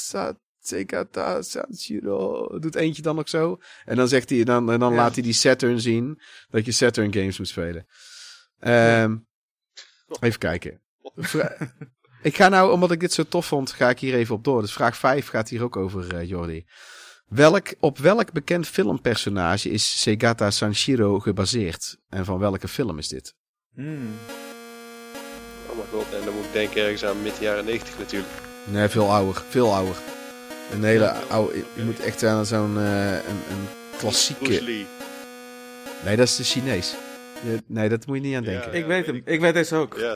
Sega 0.66 1.04
ta, 1.10 1.42
Sanshiro. 1.42 2.48
Doet 2.58 2.74
eentje 2.74 3.02
dan 3.02 3.18
ook 3.18 3.28
zo. 3.28 3.60
En 3.84 3.96
dan, 3.96 4.08
zegt 4.08 4.30
hij, 4.30 4.44
dan, 4.44 4.72
en 4.72 4.78
dan 4.80 4.90
Ja. 4.90 4.96
laat 4.96 5.14
hij 5.14 5.22
die 5.22 5.32
Saturn 5.32 5.80
zien. 5.80 6.20
Dat 6.50 6.64
je 6.64 6.72
Saturn 6.72 7.12
games 7.12 7.38
moet 7.38 7.48
spelen. 7.48 7.86
Ehm, 8.60 9.16
Even 10.20 10.38
kijken. 10.38 10.80
Vra- 11.16 11.56
ik 12.22 12.36
ga 12.36 12.48
nou, 12.48 12.72
omdat 12.72 12.90
ik 12.90 13.00
dit 13.00 13.12
zo 13.12 13.22
tof 13.22 13.46
vond, 13.46 13.70
ga 13.72 13.88
ik 13.90 13.98
hier 13.98 14.14
even 14.14 14.34
op 14.34 14.44
door. 14.44 14.60
Dus 14.60 14.72
vraag 14.72 14.96
5 14.96 15.28
gaat 15.28 15.48
hier 15.48 15.62
ook 15.62 15.76
over, 15.76 16.16
eh, 16.16 16.28
Jordi. 16.28 16.66
Welk, 17.26 17.74
op 17.80 17.98
welk 17.98 18.32
bekend 18.32 18.68
filmpersonage 18.68 19.70
is 19.70 20.02
Segata 20.02 20.50
Sanshiro 20.50 21.18
gebaseerd? 21.20 21.98
En 22.08 22.24
van 22.24 22.38
welke 22.38 22.68
film 22.68 22.98
is 22.98 23.08
dit? 23.08 23.34
Hmm. 23.74 24.10
Oh 25.68 25.76
mijn 25.76 25.88
god, 25.90 26.12
en 26.18 26.24
dan 26.24 26.34
moet 26.34 26.44
ik 26.44 26.52
denken 26.52 26.82
ergens 26.82 27.04
aan 27.04 27.22
midden 27.22 27.42
jaren 27.42 27.64
90 27.64 27.98
natuurlijk. 27.98 28.32
Nee, 28.70 28.88
veel 28.88 29.12
ouder. 29.12 29.42
Veel 29.48 29.74
ouder. 29.74 29.96
Een 30.72 30.84
hele 30.84 31.10
oude... 31.10 31.64
Je 31.74 31.82
moet 31.82 32.00
echt 32.00 32.22
aan 32.24 32.46
zo'n 32.46 32.78
eh, 32.78 33.12
een, 33.12 33.20
een 33.50 33.66
klassieke... 33.98 34.48
Nee, 36.04 36.16
dat 36.16 36.26
is 36.26 36.36
de 36.36 36.44
Chinees. 36.44 36.94
Nee, 37.66 37.88
dat 37.88 38.06
moet 38.06 38.16
je 38.16 38.22
niet 38.22 38.36
aan 38.36 38.42
Ja. 38.44 38.50
denken. 38.50 38.72
Ik 38.74 38.86
weet 38.86 39.06
hem, 39.06 39.22
ik 39.24 39.40
weet 39.40 39.54
deze 39.54 39.74
ook. 39.76 39.96
Ja, 39.98 40.10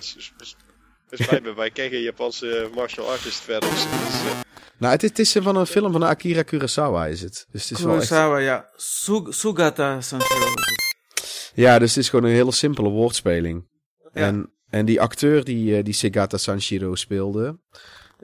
het 1.11 1.21
spijt 1.23 1.43
me, 1.43 1.55
wij 1.55 1.71
kennen 1.71 1.93
geen 1.93 2.03
Japanse 2.03 2.71
martial 2.75 3.11
artist 3.11 3.41
verder. 3.41 3.71
Dus, 3.71 3.83
eh, 3.85 4.41
Nou, 4.79 4.93
het 4.93 5.03
is, 5.03 5.09
het 5.09 5.19
is 5.19 5.33
van 5.33 5.57
een 5.57 5.67
film 5.67 5.93
van 5.93 6.03
Akira 6.03 6.43
Kurosawa 6.43 7.07
is 7.07 7.21
het. 7.21 7.47
Dus 7.51 7.69
het 7.69 7.79
is 7.79 7.85
wel 7.85 7.95
echt... 7.97 8.07
Kurosawa, 8.09 8.39
ja. 8.39 8.69
Su- 8.77 9.33
Sugata 9.33 10.01
Sanshiro 10.01 10.45
is 10.45 10.53
het. 10.55 11.53
Ja, 11.55 11.79
dus 11.79 11.95
het 11.95 12.05
is 12.05 12.09
gewoon 12.11 12.25
een 12.31 12.35
hele 12.37 12.53
simpele 12.53 12.89
woordspeling. 12.89 13.69
Ja. 14.13 14.21
En, 14.27 14.53
en 14.71 14.85
die 14.87 15.01
acteur 15.01 15.45
die, 15.45 15.77
eh, 15.77 15.85
die 15.85 15.95
Segata 15.95 16.37
Sanshiro 16.37 16.95
speelde, 16.95 17.59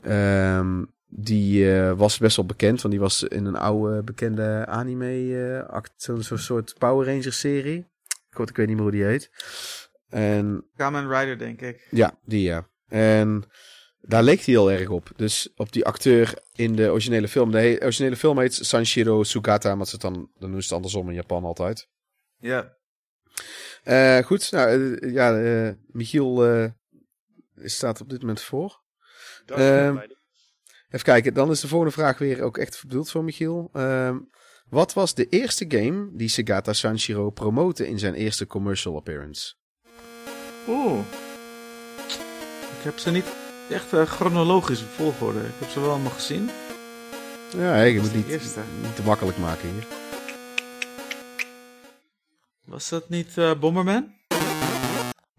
ehm, 0.02 0.82
die 1.16 1.72
eh, 1.74 1.92
was 1.92 2.18
best 2.18 2.36
wel 2.36 2.46
bekend, 2.46 2.80
want 2.82 2.94
die 2.94 3.02
was 3.02 3.22
in 3.22 3.44
een 3.44 3.56
oude 3.56 4.02
bekende 4.02 4.66
anime, 4.66 5.64
act- 5.68 5.92
zo'n 5.96 6.22
soort 6.22 6.74
Power 6.78 7.06
Rangers 7.06 7.38
serie. 7.40 7.86
God, 8.30 8.50
ik 8.50 8.56
weet 8.56 8.66
niet 8.66 8.74
meer 8.74 8.84
hoe 8.84 8.92
die 8.94 9.04
heet. 9.04 9.30
En 10.08 10.66
Kamen 10.76 11.08
Rider, 11.18 11.38
denk 11.38 11.60
ik. 11.60 11.86
ja, 11.90 12.18
die 12.24 12.42
ja. 12.42 12.68
En 12.88 13.44
daar 14.00 14.22
leek 14.22 14.40
hij 14.40 14.54
heel 14.54 14.70
erg 14.72 14.88
op. 14.88 15.10
Dus 15.16 15.52
op 15.56 15.72
die 15.72 15.84
acteur 15.84 16.38
in 16.52 16.76
de 16.76 16.90
originele 16.90 17.28
film. 17.28 17.50
De 17.50 17.58
he- 17.58 17.82
originele 17.82 18.16
film 18.16 18.38
heet 18.38 18.54
Sanshiro 18.54 19.22
Sugata, 19.22 19.74
maar 19.74 19.86
ze 19.86 19.92
het 19.92 20.00
dan, 20.00 20.30
dan 20.38 20.50
doen 20.50 20.60
ze 20.60 20.66
het 20.66 20.76
andersom 20.76 21.08
in 21.08 21.14
Japan 21.14 21.44
altijd. 21.44 21.88
Ja. 22.38 22.76
Eh, 23.82 24.18
goed, 24.18 24.50
nou 24.52 24.98
ja, 25.12 25.74
Michiel 25.86 26.44
staat 27.56 28.00
op 28.00 28.10
dit 28.10 28.20
moment 28.20 28.40
voor. 28.40 28.82
dat. 29.46 30.13
Even 30.94 31.06
kijken, 31.06 31.34
dan 31.34 31.50
is 31.50 31.60
de 31.60 31.68
volgende 31.68 31.94
vraag 31.94 32.18
weer 32.18 32.42
ook 32.42 32.58
echt 32.58 32.82
bedoeld 32.82 33.10
voor 33.10 33.24
Michiel. 33.24 33.70
Ehm, 33.72 34.18
wat 34.68 34.92
was 34.92 35.14
de 35.14 35.28
eerste 35.28 35.64
game 35.68 36.10
die 36.12 36.28
Segata 36.28 36.72
Sanshiro 36.72 37.30
promote 37.30 37.88
in 37.88 37.98
zijn 37.98 38.14
eerste 38.14 38.46
commercial 38.46 38.96
appearance? 38.96 39.54
Oeh. 40.68 40.98
Ik 42.78 42.82
heb 42.82 42.98
ze 42.98 43.10
niet 43.10 43.24
echt 43.70 43.92
eh, 43.92 44.06
chronologisch 44.06 44.82
volgorde. 44.82 45.38
Ik 45.38 45.54
heb 45.58 45.68
ze 45.68 45.80
wel 45.80 45.90
allemaal 45.90 46.10
gezien. 46.10 46.50
Ja, 47.56 47.82
je 47.82 48.00
was 48.00 48.12
moet 48.12 48.26
de 48.26 48.32
niet, 48.82 48.96
te 48.96 49.02
makkelijk 49.02 49.38
maken 49.38 49.68
hier. 49.68 49.86
Was 52.64 52.88
dat 52.88 53.08
niet 53.08 53.38
eh, 53.38 53.58
Bomberman? 53.58 54.14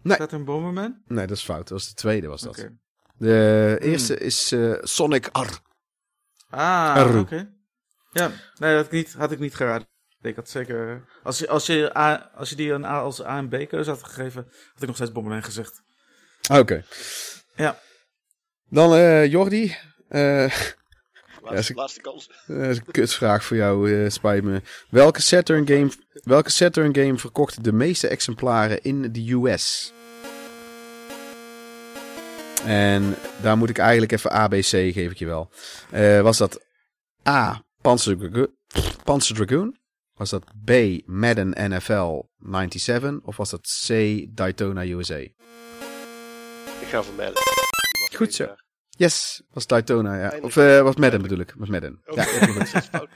Nee. 0.02 0.12
Is 0.12 0.18
dat 0.18 0.32
een 0.32 0.44
Bomberman? 0.44 1.02
Nee, 1.06 1.26
dat 1.26 1.36
is 1.36 1.44
fout. 1.44 1.68
Dat 1.68 1.68
was 1.68 1.88
de 1.88 1.94
tweede, 1.94 2.26
was 2.26 2.40
dat. 2.40 2.58
Oké. 2.58 2.84
De 3.18 3.76
eerste 3.80 4.18
is 4.18 4.52
eh, 4.52 4.72
Sonic 4.80 5.28
R. 5.32 5.60
Ah, 6.50 7.16
oké. 7.18 7.48
Ja, 8.12 8.30
nee, 8.58 8.74
dat 8.74 8.76
had 8.76 8.84
ik 8.84 8.90
niet, 8.90 9.12
had 9.12 9.32
ik 9.32 9.38
niet 9.38 9.54
geraden. 9.54 9.88
Ik 10.22 10.36
had 10.36 10.50
zeker... 10.50 11.04
Als 11.22 11.38
je, 11.38 11.48
als 11.48 11.66
je, 11.66 11.96
A, 11.96 12.30
als 12.34 12.50
je 12.50 12.56
die 12.56 12.72
een 12.72 12.84
A 12.84 13.00
als 13.00 13.24
A 13.24 13.36
en 13.36 13.48
B 13.48 13.68
keuze 13.68 13.90
had 13.90 14.02
gegeven, 14.02 14.42
had 14.72 14.82
ik 14.82 14.86
nog 14.86 14.96
steeds 14.96 15.12
Bomberman 15.12 15.42
gezegd. 15.42 15.82
Oké. 16.50 16.84
Ja. 17.56 17.78
Dan 18.68 18.94
eh 18.94 19.26
Jordi. 19.26 19.76
Eh, 20.08 20.54
Laatste, 21.42 22.00
kans. 22.00 22.30
Dat 22.46 22.66
is 22.66 22.76
een 22.76 22.90
kutvraag 22.90 23.44
voor 23.44 23.56
jou, 23.56 24.04
eh 24.04 24.10
spijt 24.10 24.44
me. 24.44 24.62
Welke 24.90 25.22
Saturn, 25.22 25.66
game, 25.66 25.90
welke 26.12 26.50
Saturn 26.50 26.94
game 26.94 27.18
verkocht 27.18 27.64
de 27.64 27.72
meeste 27.72 28.08
exemplaren 28.08 28.82
in 28.82 29.12
de 29.12 29.32
US? 29.32 29.92
En 32.66 33.14
daar 33.42 33.56
moet 33.56 33.68
ik 33.70 33.78
eigenlijk 33.78 34.12
even 34.12 34.30
ABC 34.30 34.66
geef 34.68 35.10
ik 35.10 35.18
je 35.18 35.26
wel. 35.26 35.50
Eh, 35.90 36.20
was 36.20 36.38
dat 36.38 36.60
A. 37.28 37.62
Panzer 37.80 38.16
Dragoon, 38.18 38.54
Panzer 39.04 39.34
Dragoon? 39.36 39.76
Was 40.14 40.30
dat 40.30 40.44
B. 40.64 40.70
Madden 41.04 41.70
NFL 41.70 42.22
97? 42.38 43.18
Of 43.22 43.36
was 43.36 43.50
dat 43.50 43.60
C. 43.86 43.88
Daytona 44.36 44.84
USA? 44.84 45.16
Ik 45.16 45.32
ga 46.88 47.02
voor 47.02 47.14
Madden. 47.14 47.42
Goed 48.14 48.34
zo. 48.34 48.44
daar? 48.46 48.64
Yes, 48.90 49.42
was 49.50 49.66
Daytona, 49.66 50.14
ja. 50.14 50.20
Eindelijk. 50.20 50.44
Of 50.44 50.56
eh, 50.56 50.80
was 50.82 50.96
Madden 50.96 51.22
bedoel 51.22 51.38
ik. 51.38 51.54
Was 51.56 51.68
Madden. 51.68 52.00
Oh, 52.06 52.16
Ja, 52.16 52.24
dat 52.54 52.62
is 52.74 52.88
fout. 52.90 53.08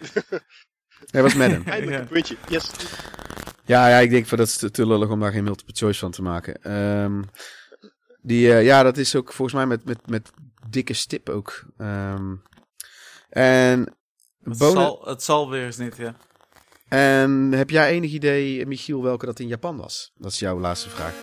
ja, 1.12 1.22
was 1.22 1.34
Madden. 1.34 1.64
Eindelijk 1.64 1.90
Ja. 1.96 1.98
een 2.00 2.08
puntje. 2.08 2.36
Yes. 2.48 2.70
Ja, 3.64 3.88
ja, 3.88 3.98
ik 3.98 4.10
denk 4.10 4.28
dat 4.28 4.38
is 4.46 4.56
te, 4.56 4.86
lullig 4.86 5.08
om 5.08 5.20
daar 5.20 5.32
geen 5.32 5.44
multiple 5.44 5.74
choice 5.74 5.98
van 5.98 6.10
te 6.10 6.22
maken. 6.22 6.62
Ehm, 6.62 7.22
die, 8.22 8.52
eh, 8.54 8.64
ja, 8.64 8.82
dat 8.82 8.96
is 8.96 9.14
ook 9.16 9.32
volgens 9.32 9.56
mij 9.56 9.66
met, 9.66 9.84
met, 9.84 9.98
met 10.10 10.30
dikke 10.68 10.92
stip 10.94 11.28
ook. 11.28 11.64
Ehm, 11.78 12.34
en, 13.28 13.94
Het, 14.42 14.56
zal, 14.56 15.02
het 15.04 15.22
zal 15.22 15.50
weer 15.50 15.64
eens 15.64 15.76
niet, 15.76 15.96
ja. 15.96 16.14
en 16.88 17.52
heb 17.52 17.70
jij 17.70 17.90
enig 17.90 18.10
idee, 18.12 18.66
Michiel, 18.66 19.02
welke 19.02 19.26
dat 19.26 19.38
in 19.38 19.46
Japan 19.46 19.76
was? 19.76 20.12
Dat 20.14 20.32
is 20.32 20.38
jouw 20.38 20.58
laatste 20.58 20.88
vraag. 20.90 21.14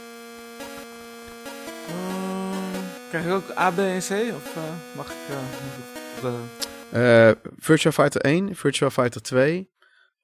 Ehm, 1.88 2.84
krijg 3.10 3.26
ik 3.26 3.32
ook 3.32 3.58
A, 3.58 3.72
B 3.72 3.78
en 3.78 4.00
C? 4.00 4.10
Of 4.36 4.56
eh, 4.56 4.62
mag 4.96 5.06
ik... 5.06 5.18
eh, 5.30 5.36
moet 5.64 5.74
ik 5.74 6.22
de- 6.22 6.66
Eh 6.92 7.32
Virtua 7.58 7.92
Fighter 7.92 8.22
1, 8.22 8.56
Virtua 8.56 8.90
Fighter 8.90 9.22
2 9.22 9.70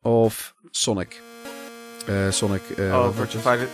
of 0.01 0.53
Sonic? 0.71 1.21
Eh, 2.07 2.29
Sonic. 2.29 2.61
eh, 2.69 2.85
oh, 2.85 3.03
wat 3.05 3.13
Virtua 3.15 3.41
was- 3.41 3.51
Fighter... 3.51 3.67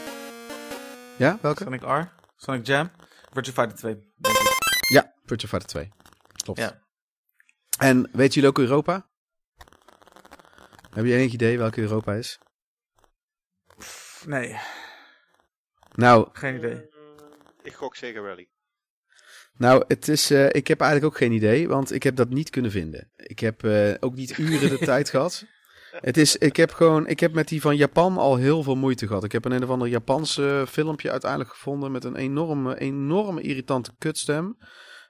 Ja, 1.17 1.37
welke? 1.41 1.63
Sonic 1.63 1.81
R? 1.83 2.09
Sonic 2.41 2.65
Jam? 2.65 2.91
Virtua 3.33 3.53
Fighter 3.53 3.77
2, 3.77 3.93
denk 4.15 4.35
ik. 4.37 4.47
Ja, 4.93 5.13
Virtua 5.25 5.47
Fighter 5.47 5.67
2. 5.69 5.89
Klopt. 6.43 6.59
Ja. 6.59 6.81
En 7.79 8.09
weet 8.11 8.33
jullie 8.33 8.49
ook 8.49 8.59
Europa? 8.59 9.09
Heb 10.89 11.05
je 11.05 11.15
enig 11.15 11.33
idee 11.33 11.57
welke 11.57 11.81
Europa 11.81 12.13
is? 12.13 12.39
Nee, 14.25 14.57
Nou, 15.91 16.29
geen 16.33 16.55
idee. 16.55 16.87
Ik 17.63 17.73
gok 17.73 17.95
Sega 17.95 18.19
Rally. 18.19 18.49
nou 19.53 19.83
het 19.87 20.07
is, 20.07 20.31
eh, 20.31 20.45
ik 20.49 20.67
heb 20.67 20.81
eigenlijk 20.81 21.13
ook 21.13 21.19
geen 21.19 21.31
idee, 21.31 21.67
want 21.67 21.91
ik 21.91 22.03
heb 22.03 22.15
dat 22.15 22.29
niet 22.29 22.49
kunnen 22.49 22.71
vinden. 22.71 23.11
Ik 23.15 23.39
heb 23.39 23.63
eh, 23.63 23.93
ook 23.99 24.15
niet 24.15 24.37
uren 24.37 24.69
de 24.69 24.77
tijd 24.93 25.09
gehad. 25.09 25.45
Het 25.91 26.17
is, 26.17 26.37
ik 26.37 26.55
heb 26.55 26.71
gewoon, 26.73 27.07
ik 27.07 27.19
heb 27.19 27.33
met 27.33 27.47
die 27.47 27.61
van 27.61 27.75
Japan 27.75 28.17
al 28.17 28.35
heel 28.35 28.63
veel 28.63 28.75
moeite 28.75 29.07
gehad. 29.07 29.23
Ik 29.23 29.31
heb 29.31 29.45
een 29.45 29.51
een 29.51 29.63
of 29.63 29.69
ander 29.69 29.87
Japanse 29.87 30.65
filmpje 30.69 31.11
uiteindelijk 31.11 31.51
gevonden 31.51 31.91
met 31.91 32.03
een 32.03 32.15
enorme, 32.15 32.79
enorme 32.79 33.41
irritante 33.41 33.91
kutstem. 33.97 34.57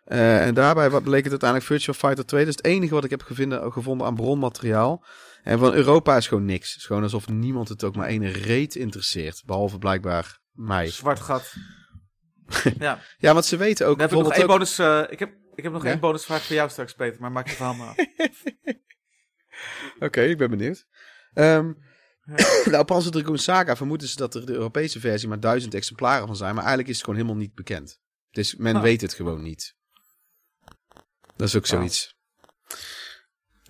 Eh, 0.04 0.46
en 0.46 0.54
daarbij 0.54 0.90
wat 0.90 1.04
bleek 1.04 1.22
het 1.24 1.30
uiteindelijk 1.30 1.70
Virtua 1.70 1.94
Fighter 1.94 2.26
2. 2.26 2.46
Dat 2.46 2.50
is 2.50 2.56
het 2.58 2.66
enige 2.66 2.94
wat 2.94 3.04
ik 3.04 3.10
heb 3.10 3.22
gevonden, 3.22 3.72
gevonden 3.72 4.08
aan 4.08 4.16
bronmateriaal. 4.16 5.06
En 5.44 5.60
van 5.60 5.74
Europa 5.74 6.18
is 6.18 6.28
gewoon 6.28 6.46
niks. 6.46 6.70
Het 6.70 6.78
is 6.78 6.86
gewoon 6.86 7.04
alsof 7.04 7.28
niemand 7.28 7.70
het 7.70 7.84
ook 7.84 7.96
maar 7.96 8.08
ene 8.08 8.30
reet 8.30 8.76
interesseert. 8.76 9.44
Behalve 9.46 9.78
blijkbaar 9.78 10.40
mij. 10.52 10.88
Zwart 10.88 11.20
gat. 11.20 11.54
ja, 12.80 13.00
Ja, 13.18 13.34
want 13.34 13.46
ze 13.46 13.58
weten 13.58 13.88
ook 13.88 14.00
heb 14.00 14.12
ik 14.12 14.18
nog 14.18 14.34
één 14.34 14.42
ook... 14.42 14.50
bonus... 14.50 14.80
eh, 14.80 15.04
ik, 15.10 15.20
heb, 15.20 15.34
ik 15.56 15.64
heb 15.64 15.74
nog 15.74 15.84
Ja? 15.84 15.90
één 15.90 16.00
bonusvraag 16.00 16.42
voor 16.42 16.56
jou 16.56 16.70
straks, 16.70 16.94
Peter, 16.94 17.22
maar 17.22 17.32
maak 17.32 17.48
je 17.48 17.56
verhaal 17.56 17.74
maar 17.74 17.88
af. 17.88 17.96
Oké, 20.06 20.22
ik 20.22 20.38
ben 20.38 20.50
benieuwd. 20.50 20.86
Ehm 21.34 21.72
Ja. 22.36 22.36
nou, 22.72 22.86
Panzer 22.86 23.12
Dragoon 23.12 23.38
Saga 23.38 23.76
vermoeden 23.76 24.08
ze 24.08 24.16
dat 24.16 24.36
er 24.36 24.46
de 24.46 24.54
Europese 24.54 25.00
versie 25.00 25.28
maar 25.28 25.40
duizend 25.40 25.74
exemplaren 25.74 26.28
van 26.28 26.36
zijn. 26.36 26.50
Maar 26.56 26.64
eigenlijk 26.64 26.90
is 26.90 26.96
het 26.96 27.06
gewoon 27.06 27.20
helemaal 27.22 27.42
niet 27.42 27.56
bekend. 27.56 28.00
Dus 28.32 28.56
men 28.56 28.76
Ah. 28.76 28.82
weet 28.82 29.02
het 29.02 29.14
gewoon 29.14 29.42
niet. 29.42 29.76
Dat 31.36 31.48
is 31.48 31.56
ook 31.56 31.68
Wauw. 31.68 31.78
zoiets. 31.80 32.16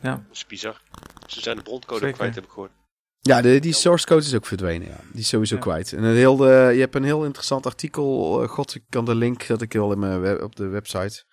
Ja, 0.01 0.15
Dat 0.15 0.35
is 0.35 0.45
bizar. 0.45 0.81
Ze 1.27 1.41
zijn 1.41 1.57
de 1.57 1.63
broncode 1.63 1.99
Zeker. 1.99 2.15
kwijt, 2.15 2.35
heb 2.35 2.43
ik 2.43 2.49
gehoord. 2.49 2.71
Ja, 3.19 3.41
de, 3.41 3.59
die 3.59 3.73
source 3.73 4.05
code 4.05 4.21
is 4.25 4.33
ook 4.35 4.45
verdwenen. 4.45 4.87
Ja. 4.87 4.99
Die 5.11 5.21
is 5.21 5.27
sowieso 5.27 5.55
Ja. 5.55 5.61
kwijt. 5.61 5.93
En 5.93 6.03
een 6.03 6.15
heel 6.15 6.35
de, 6.37 6.69
je 6.73 6.79
hebt 6.79 6.95
een 6.95 7.03
heel 7.03 7.25
interessant 7.25 7.65
artikel. 7.65 8.41
eh, 8.43 8.49
God, 8.49 8.75
ik 8.75 8.83
kan 8.89 9.05
de 9.05 9.15
link 9.15 9.47
dat 9.47 9.61
ik 9.61 9.73
wel 9.73 9.91
in 9.91 9.99
mijn 9.99 10.19
web- 10.19 10.41
op 10.41 10.55
de 10.55 10.67
website. 10.67 11.23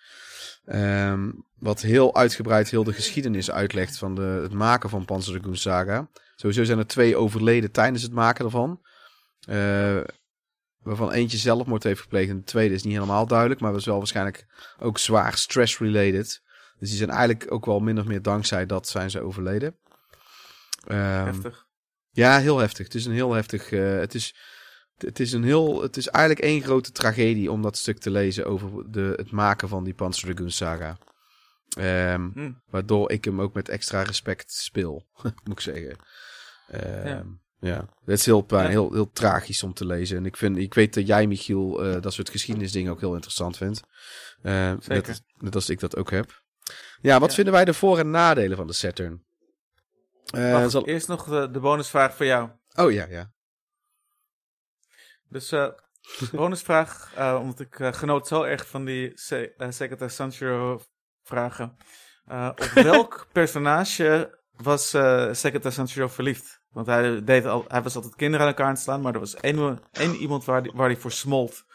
Ehm, 0.65 1.31
wat 1.59 1.81
heel 1.81 2.15
uitgebreid 2.15 2.69
heel 2.69 2.83
de 2.83 2.93
geschiedenis 2.93 3.51
uitlegt 3.51 3.97
van 3.97 4.15
de, 4.15 4.21
het 4.21 4.53
maken 4.53 4.89
van 4.89 5.05
Panzer 5.05 5.33
Dragoon 5.33 5.55
Saga. 5.55 6.09
Sowieso 6.35 6.63
zijn 6.63 6.77
er 6.77 6.87
twee 6.87 7.15
overleden 7.15 7.71
tijdens 7.71 8.01
het 8.01 8.11
maken 8.11 8.45
ervan. 8.45 8.81
Eh, 9.47 9.99
waarvan 10.79 11.11
eentje 11.11 11.37
zelfmoord 11.37 11.83
heeft 11.83 12.01
gepleegd. 12.01 12.29
En 12.29 12.37
de 12.37 12.43
tweede 12.43 12.73
is 12.73 12.83
niet 12.83 12.93
helemaal 12.93 13.27
duidelijk. 13.27 13.59
Maar 13.59 13.71
was 13.71 13.85
wel 13.85 13.97
waarschijnlijk 13.97 14.45
ook 14.79 14.97
zwaar 14.97 15.37
stress-related. 15.37 16.41
Dus 16.79 16.89
die 16.89 16.97
zijn 16.97 17.09
eigenlijk 17.09 17.51
ook 17.51 17.65
wel 17.65 17.79
min 17.79 17.99
of 17.99 18.05
meer 18.05 18.21
dankzij 18.21 18.65
dat 18.65 18.87
zijn 18.87 19.09
ze 19.09 19.21
overleden. 19.21 19.77
Ehm, 20.87 21.25
heftig. 21.25 21.65
ja, 22.11 22.39
heel 22.39 22.57
heftig. 22.57 22.85
Het 22.85 22.95
is 22.95 23.05
een 23.05 23.13
heel 23.13 23.33
heftig. 23.33 23.71
eh, 23.71 23.99
het, 23.99 24.15
is, 24.15 24.35
het, 24.97 25.19
is 25.19 25.31
een 25.31 25.43
heel, 25.43 25.81
het 25.81 25.97
is 25.97 26.07
eigenlijk 26.07 26.45
één 26.45 26.61
grote 26.61 26.91
tragedie 26.91 27.51
om 27.51 27.61
dat 27.61 27.77
stuk 27.77 27.99
te 27.99 28.11
lezen 28.11 28.45
over 28.45 28.91
de, 28.91 29.13
het 29.15 29.31
maken 29.31 29.69
van 29.69 29.83
die 29.83 29.93
Panzer 29.93 30.29
Dragoon 30.29 30.51
saga. 30.51 30.97
Ehm, 31.77 32.29
Hm. 32.33 32.51
Waardoor 32.65 33.11
ik 33.11 33.25
hem 33.25 33.41
ook 33.41 33.53
met 33.53 33.69
extra 33.69 34.01
respect 34.01 34.51
speel, 34.53 35.05
moet 35.43 35.53
ik 35.53 35.59
zeggen. 35.59 35.95
Ehm, 36.67 37.27
Ja. 37.59 37.77
het 38.05 38.19
is 38.19 38.25
heel, 38.25 38.41
pijn, 38.41 38.69
heel, 38.69 38.93
heel 38.93 39.11
tragisch 39.11 39.63
om 39.63 39.73
te 39.73 39.85
lezen. 39.85 40.17
En 40.17 40.25
ik, 40.25 40.37
vind, 40.37 40.57
ik 40.57 40.73
weet 40.73 40.93
dat 40.93 41.07
jij, 41.07 41.27
Michiel, 41.27 41.83
eh, 41.83 42.01
dat 42.01 42.13
soort 42.13 42.29
geschiedenisdingen 42.29 42.91
ook 42.91 42.99
heel 42.99 43.13
interessant 43.13 43.57
vindt. 43.57 43.81
Zeker. 44.41 44.81
Net, 44.87 45.21
net 45.37 45.55
als 45.55 45.69
ik 45.69 45.79
dat 45.79 45.95
ook 45.95 46.11
heb. 46.11 46.41
Ja, 47.01 47.19
wat 47.19 47.33
vinden 47.33 47.53
wij 47.53 47.65
de 47.65 47.73
voor- 47.73 47.99
en 47.99 48.09
nadelen 48.11 48.57
van 48.57 48.67
de 48.67 48.73
Saturn? 48.73 49.25
Wacht, 50.25 50.71
zal- 50.71 50.85
Eerst 50.85 51.07
nog 51.07 51.23
de, 51.23 51.51
de 51.51 51.59
bonusvraag 51.59 52.15
voor 52.15 52.25
jou. 52.25 52.49
Oh 52.75 52.91
ja, 52.91 53.05
ja. 53.09 53.31
Dus 55.29 55.51
eh 55.51 55.67
bonusvraag, 56.31 57.11
omdat 57.41 57.59
ik 57.59 57.75
genoot 57.95 58.27
zo 58.27 58.43
erg 58.43 58.67
van 58.67 58.85
die 58.85 59.11
Se 59.15 59.53
Secretary 59.69 60.09
Sanchiro 60.11 60.81
vragen. 61.27 61.77
Eh, 62.25 62.49
op 62.51 62.83
welk 62.83 63.27
personage 63.31 64.39
was 64.55 64.93
eh 64.93 65.33
Secretary 65.33 66.09
verliefd? 66.09 66.61
Want 66.71 66.87
hij, 66.87 67.23
deed 67.23 67.45
al, 67.45 67.65
hij 67.67 67.81
was 67.81 67.95
altijd 67.95 68.15
kinderen 68.15 68.45
aan 68.45 68.51
elkaar 68.51 68.65
aan 68.65 68.73
het 68.73 68.81
slaan, 68.81 69.01
maar 69.01 69.13
er 69.13 69.19
was 69.19 69.35
één, 69.35 69.79
één 69.91 70.15
iemand 70.15 70.45
waar 70.45 70.63
die, 70.63 70.71
waar 70.75 70.87
die 70.87 70.97
voor 70.97 71.11
smolt 71.11 71.65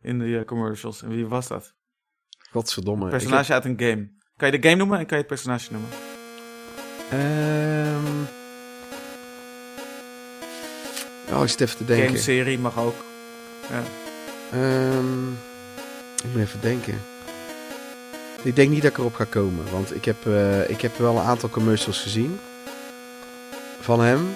in 0.00 0.18
de 0.18 0.38
eh, 0.38 0.44
commercials. 0.44 1.02
En 1.02 1.08
wie 1.08 1.26
was 1.26 1.48
dat? 1.48 1.74
Godverdomme. 2.50 3.08
Personage 3.08 3.52
uit 3.52 3.64
een 3.64 3.78
game. 3.78 4.10
Kan 4.36 4.50
je 4.50 4.58
de 4.58 4.68
game 4.68 4.78
noemen 4.78 4.98
en 4.98 5.06
kan 5.06 5.16
je 5.18 5.24
het 5.24 5.32
personage 5.32 5.72
noemen? 5.72 5.90
Ehm. 7.10 8.42
Oh, 11.32 11.42
ik 11.42 11.60
even 11.60 11.76
te 11.76 11.84
denken. 11.84 12.06
Game-serie 12.06 12.58
mag 12.58 12.78
ook. 12.78 12.94
Ja. 13.70 13.82
Ehm, 14.52 15.32
ik 16.24 16.32
moet 16.32 16.40
even 16.40 16.60
denken. 16.60 17.13
Ik 18.44 18.56
denk 18.56 18.70
niet 18.70 18.82
dat 18.82 18.90
ik 18.90 18.98
erop 18.98 19.14
ga 19.14 19.24
komen. 19.24 19.64
Want 19.70 19.94
ik 19.94 20.04
heb, 20.04 20.26
eh, 20.26 20.70
ik 20.70 20.80
heb 20.80 20.96
wel 20.96 21.16
een 21.16 21.22
aantal 21.24 21.48
commercials 21.48 22.02
gezien. 22.02 22.38
Van 23.80 24.00
hem. 24.00 24.34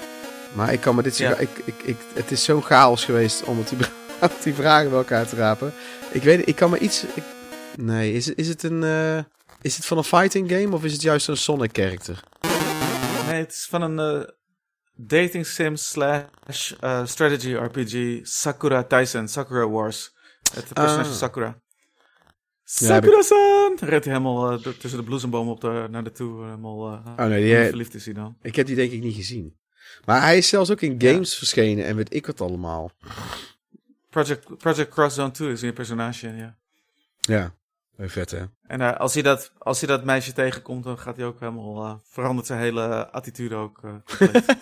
Maar 0.52 0.72
ik 0.72 0.80
kan 0.80 0.94
me 0.94 1.02
dit... 1.02 1.16
Ja. 1.18 1.36
Ik, 1.36 1.48
ik, 1.64 1.74
ik, 1.82 1.97
het 2.14 2.30
is 2.30 2.44
zo'n 2.44 2.62
chaos 2.62 3.05
geweest 3.05 3.43
om 3.43 3.59
het 3.59 3.72
die 4.44 4.55
vragen 4.55 4.89
bij 4.89 4.98
elkaar 4.98 5.26
te 5.26 5.36
rapen. 5.36 5.72
Ik 6.10 6.22
weet 6.22 6.48
ik 6.48 6.56
kan 6.56 6.70
me 6.70 6.78
iets... 6.78 7.05
Ik, 7.14 7.22
nee, 7.76 8.12
is 8.12 8.26
het, 8.26 8.39
is 8.39 8.48
het 8.48 8.62
een... 8.62 8.82
eh, 8.82 9.18
is 9.62 9.76
het 9.76 9.85
van 9.86 9.97
een 9.98 10.05
fighting 10.05 10.51
game 10.51 10.74
of 10.74 10.85
is 10.85 10.93
het 10.93 11.02
juist 11.02 11.28
een 11.28 11.36
Sonic 11.36 11.70
character? 11.72 12.20
Nee, 13.28 13.40
het 13.40 13.52
is 13.52 13.66
van 13.70 13.82
een 13.82 14.22
eh, 14.22 14.28
dating 14.94 15.47
sim 15.47 15.76
slash 15.76 16.72
strategy 17.05 17.55
RPG 17.55 18.18
Sakura 18.26 18.82
Tyson, 18.85 19.28
Sakura 19.28 19.68
Wars. 19.68 20.12
Het 20.55 20.72
personage 20.72 21.09
Ah. 21.09 21.14
Sakura. 21.14 21.59
Sakura-san! 22.70 23.77
Redt 23.81 24.05
hij 24.05 24.15
helemaal 24.15 24.51
eh, 24.53 24.59
tussen 24.59 24.99
de 25.01 25.05
bloesembomen 25.07 25.53
op 25.53 25.61
de, 25.61 25.86
naar 25.90 26.05
de 26.05 26.12
toe. 26.12 26.40
eh, 26.43 26.49
Helemaal, 26.49 26.93
eh, 26.93 27.12
Oh 27.16 27.27
nee, 27.27 27.45
die, 27.45 27.69
verliefd 27.69 27.95
is 27.95 28.05
hij 28.05 28.15
dan. 28.15 28.36
ik 28.43 28.57
heb 28.57 28.66
die 28.66 28.77
denk 28.77 28.93
ik 28.93 29.03
niet 29.03 29.15
gezien. 29.15 29.57
Maar 30.05 30.20
hij 30.23 30.36
is 30.39 30.49
zelfs 30.49 30.70
ook 30.70 30.81
in 30.81 31.01
games 31.03 31.35
verschenen 31.36 31.85
en 31.85 31.97
weet 31.97 32.15
ik 32.15 32.27
wat 32.27 32.40
allemaal. 32.40 32.90
Project, 34.11 34.57
Project 34.57 34.90
Cross 34.90 35.16
Zone 35.16 35.31
2 35.31 35.53
is 35.53 35.62
een 35.62 35.73
personage, 35.73 36.28
ja. 36.36 36.57
Ja. 37.20 37.55
Heel 37.97 38.09
vet, 38.09 38.31
hè? 38.31 38.45
En 38.66 38.99
als, 38.99 39.15
hij 39.15 39.23
dat, 39.23 39.53
als 39.59 39.81
hij 39.81 39.89
dat 39.89 40.05
meisje 40.05 40.32
tegenkomt, 40.32 40.85
dan 40.85 40.99
gaat 40.99 41.16
hij 41.16 41.27
ook 41.27 41.40
helemaal... 41.40 42.03
verandert 42.09 42.47
zijn 42.47 42.61
hele 42.61 43.11
attitude 43.11 43.55
ook. 43.55 43.81
compleet. 44.19 44.45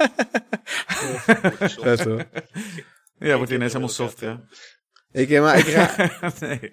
Vet, 1.81 2.05
hoor. 2.05 2.24
ja, 3.19 3.35
wordt 3.37 3.49
hij 3.49 3.57
ineens 3.57 3.73
helemaal 3.73 3.89
soft, 3.89 4.20
ja. 4.20 4.41
Ik, 5.12 5.41
maar, 5.41 5.59
ik 5.59 5.66
nee. 6.41 6.73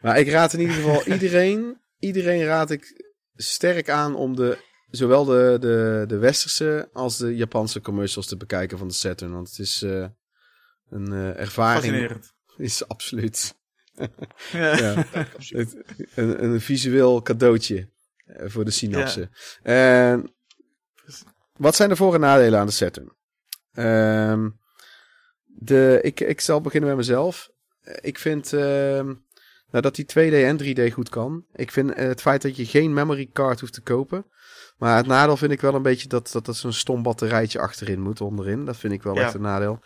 Maar 0.00 0.18
ik 0.18 0.28
raad 0.28 0.52
in 0.52 0.60
ieder 0.60 0.74
geval 0.74 1.02
iedereen, 1.14 1.80
iedereen 1.98 2.44
raad 2.44 2.70
ik 2.70 3.12
sterk 3.34 3.88
aan 3.90 4.14
om 4.14 4.36
de, 4.36 4.58
zowel 4.90 5.24
de, 5.24 5.56
de, 5.60 6.04
de 6.06 6.16
westerse 6.16 6.88
als 6.92 7.16
de 7.16 7.36
Japanse 7.36 7.80
commercials 7.80 8.26
te 8.26 8.36
bekijken 8.36 8.78
van 8.78 8.88
de 8.88 8.94
Saturn. 8.94 9.32
Want 9.32 9.48
het 9.48 9.58
is 9.58 9.82
eh, 9.82 10.06
een 10.90 11.12
eh, 11.12 11.38
ervaring. 11.40 11.84
Fascinerend. 11.84 12.32
Is 12.56 12.88
absoluut. 12.88 13.54
Ja. 14.52 14.76
Ja. 14.76 15.04
Het- 15.38 15.76
een, 16.14 16.44
een 16.44 16.60
visueel 16.60 17.22
cadeautje 17.22 17.90
eh, 18.24 18.48
voor 18.48 18.64
de 18.64 18.70
synapsen. 18.70 19.30
En 19.62 20.34
wat 21.56 21.74
zijn 21.76 21.88
de 21.88 21.96
voor- 21.96 22.14
en 22.14 22.20
nadelen 22.20 22.58
aan 22.60 22.66
de 22.66 22.72
Saturn? 22.72 23.12
Ehm, 23.72 24.48
de, 25.44 25.98
ik, 26.02 26.20
ik 26.20 26.40
zal 26.40 26.60
beginnen 26.60 26.88
met 26.88 26.98
mezelf. 26.98 27.50
Ik 28.00 28.18
vind 28.18 28.52
ehm, 28.52 29.14
nou, 29.70 29.82
dat 29.82 29.94
die 29.94 30.04
2D 30.04 30.32
en 30.32 30.62
3D 30.62 30.92
goed 30.92 31.08
kan. 31.08 31.44
Ik 31.54 31.70
vind 31.72 31.92
eh, 31.92 32.06
het 32.06 32.20
feit 32.20 32.42
dat 32.42 32.56
je 32.56 32.66
geen 32.66 32.94
memory 32.94 33.28
card 33.32 33.60
hoeft 33.60 33.72
te 33.72 33.80
kopen. 33.80 34.24
Maar 34.78 34.96
het 34.96 35.06
nadeel 35.06 35.36
vind 35.36 35.52
ik 35.52 35.60
wel 35.60 35.74
een 35.74 35.82
beetje 35.82 36.08
dat 36.08 36.30
dat, 36.32 36.44
dat 36.46 36.56
zo'n 36.56 36.72
stom 36.72 37.02
batterijtje 37.02 37.58
achterin 37.58 38.00
moet, 38.00 38.20
onderin. 38.20 38.64
Dat 38.64 38.76
vind 38.76 38.92
ik 38.92 39.02
wel 39.02 39.14
Ja. 39.14 39.22
echt 39.22 39.34
een 39.34 39.40
nadeel. 39.40 39.80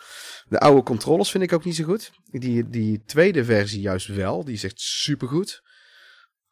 De 0.49 0.59
oude 0.61 0.83
controllers 0.83 1.31
vind 1.31 1.45
ik 1.45 1.53
ook 1.53 1.65
niet 1.65 1.77
zo 1.77 1.85
goed. 1.85 2.11
Die, 2.31 2.69
die 2.69 3.03
tweede 3.07 3.45
versie 3.45 3.81
juist 3.81 4.07
wel. 4.07 4.45
Die 4.45 4.55
is 4.55 4.65
echt 4.65 4.81
supergoed. 4.81 5.63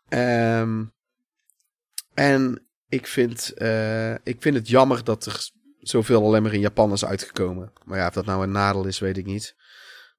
Ehm 0.09 0.85
en 2.15 2.66
ik 2.89 3.07
vind, 3.07 3.52
eh, 3.52 4.12
ik 4.12 4.36
vind 4.39 4.55
het 4.55 4.69
jammer 4.69 5.05
dat 5.05 5.27
er 5.27 5.51
zoveel 5.78 6.24
alleen 6.24 6.43
maar 6.43 6.55
in 6.55 6.61
Japan 6.61 6.93
is 6.93 7.05
uitgekomen. 7.05 7.73
Maar 7.85 7.98
ja, 7.98 8.07
of 8.07 8.15
dat 8.15 8.24
nou 8.27 8.43
een 8.43 8.51
nadeel 8.51 8.86
is, 8.86 8.98
weet 8.98 9.16
ik 9.16 9.27
niet. 9.27 9.55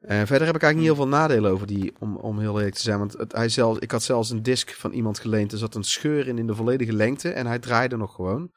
Eh, 0.02 0.18
verder 0.18 0.48
heb 0.48 0.56
ik 0.56 0.62
eigenlijk 0.62 0.76
niet 0.76 0.86
heel 0.86 0.96
veel 0.96 1.08
nadelen 1.08 1.52
over 1.52 1.68
die, 1.68 1.94
om, 2.00 2.16
om 2.16 2.40
heel 2.40 2.58
eerlijk 2.58 2.76
te 2.76 2.82
zijn. 2.82 3.00
Want 3.00 3.14
het, 3.14 3.32
hij 3.32 3.50
zelf, 3.50 3.80
ik 3.80 3.92
had 3.92 4.04
zelfs 4.04 4.30
een 4.30 4.44
disc 4.44 4.72
van 4.72 4.92
iemand 4.92 5.20
geleend. 5.20 5.52
Er 5.52 5.58
zat 5.58 5.76
een 5.76 5.84
scheur 5.84 6.28
in 6.28 6.38
in 6.38 6.48
de 6.48 6.56
volledige 6.56 6.94
lengte. 6.94 7.30
En 7.30 7.46
hij 7.46 7.60
draaide 7.60 7.98
nog 7.98 8.16
gewoon. 8.16 8.52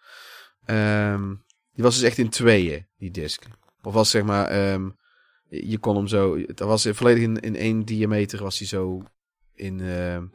Ehm, 0.65 1.35
die 1.73 1.85
was 1.85 1.95
dus 1.95 2.05
echt 2.05 2.19
in 2.19 2.29
tweeën, 2.29 2.87
die 2.97 3.11
disc. 3.11 3.45
Of 3.83 3.93
was 3.93 4.11
zeg 4.11 4.23
maar, 4.23 4.47
ehm, 4.47 4.91
je 5.49 5.79
kon 5.79 5.97
hem 5.97 6.07
zo, 6.07 6.39
het 6.39 6.61
was 6.61 6.89
volledig 6.91 7.23
in, 7.23 7.41
in 7.41 7.57
één 7.57 7.85
diameter 7.85 8.43
was 8.43 8.59
hij 8.59 8.69
zo 8.69 9.03
in 9.55 9.81
ehm, 9.81 10.27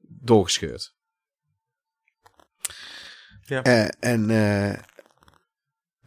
doorgescheurd. 0.00 0.94
Ja. 3.50 3.62
Eh, 3.62 3.88
en 4.00 4.30
eh, 4.30 4.78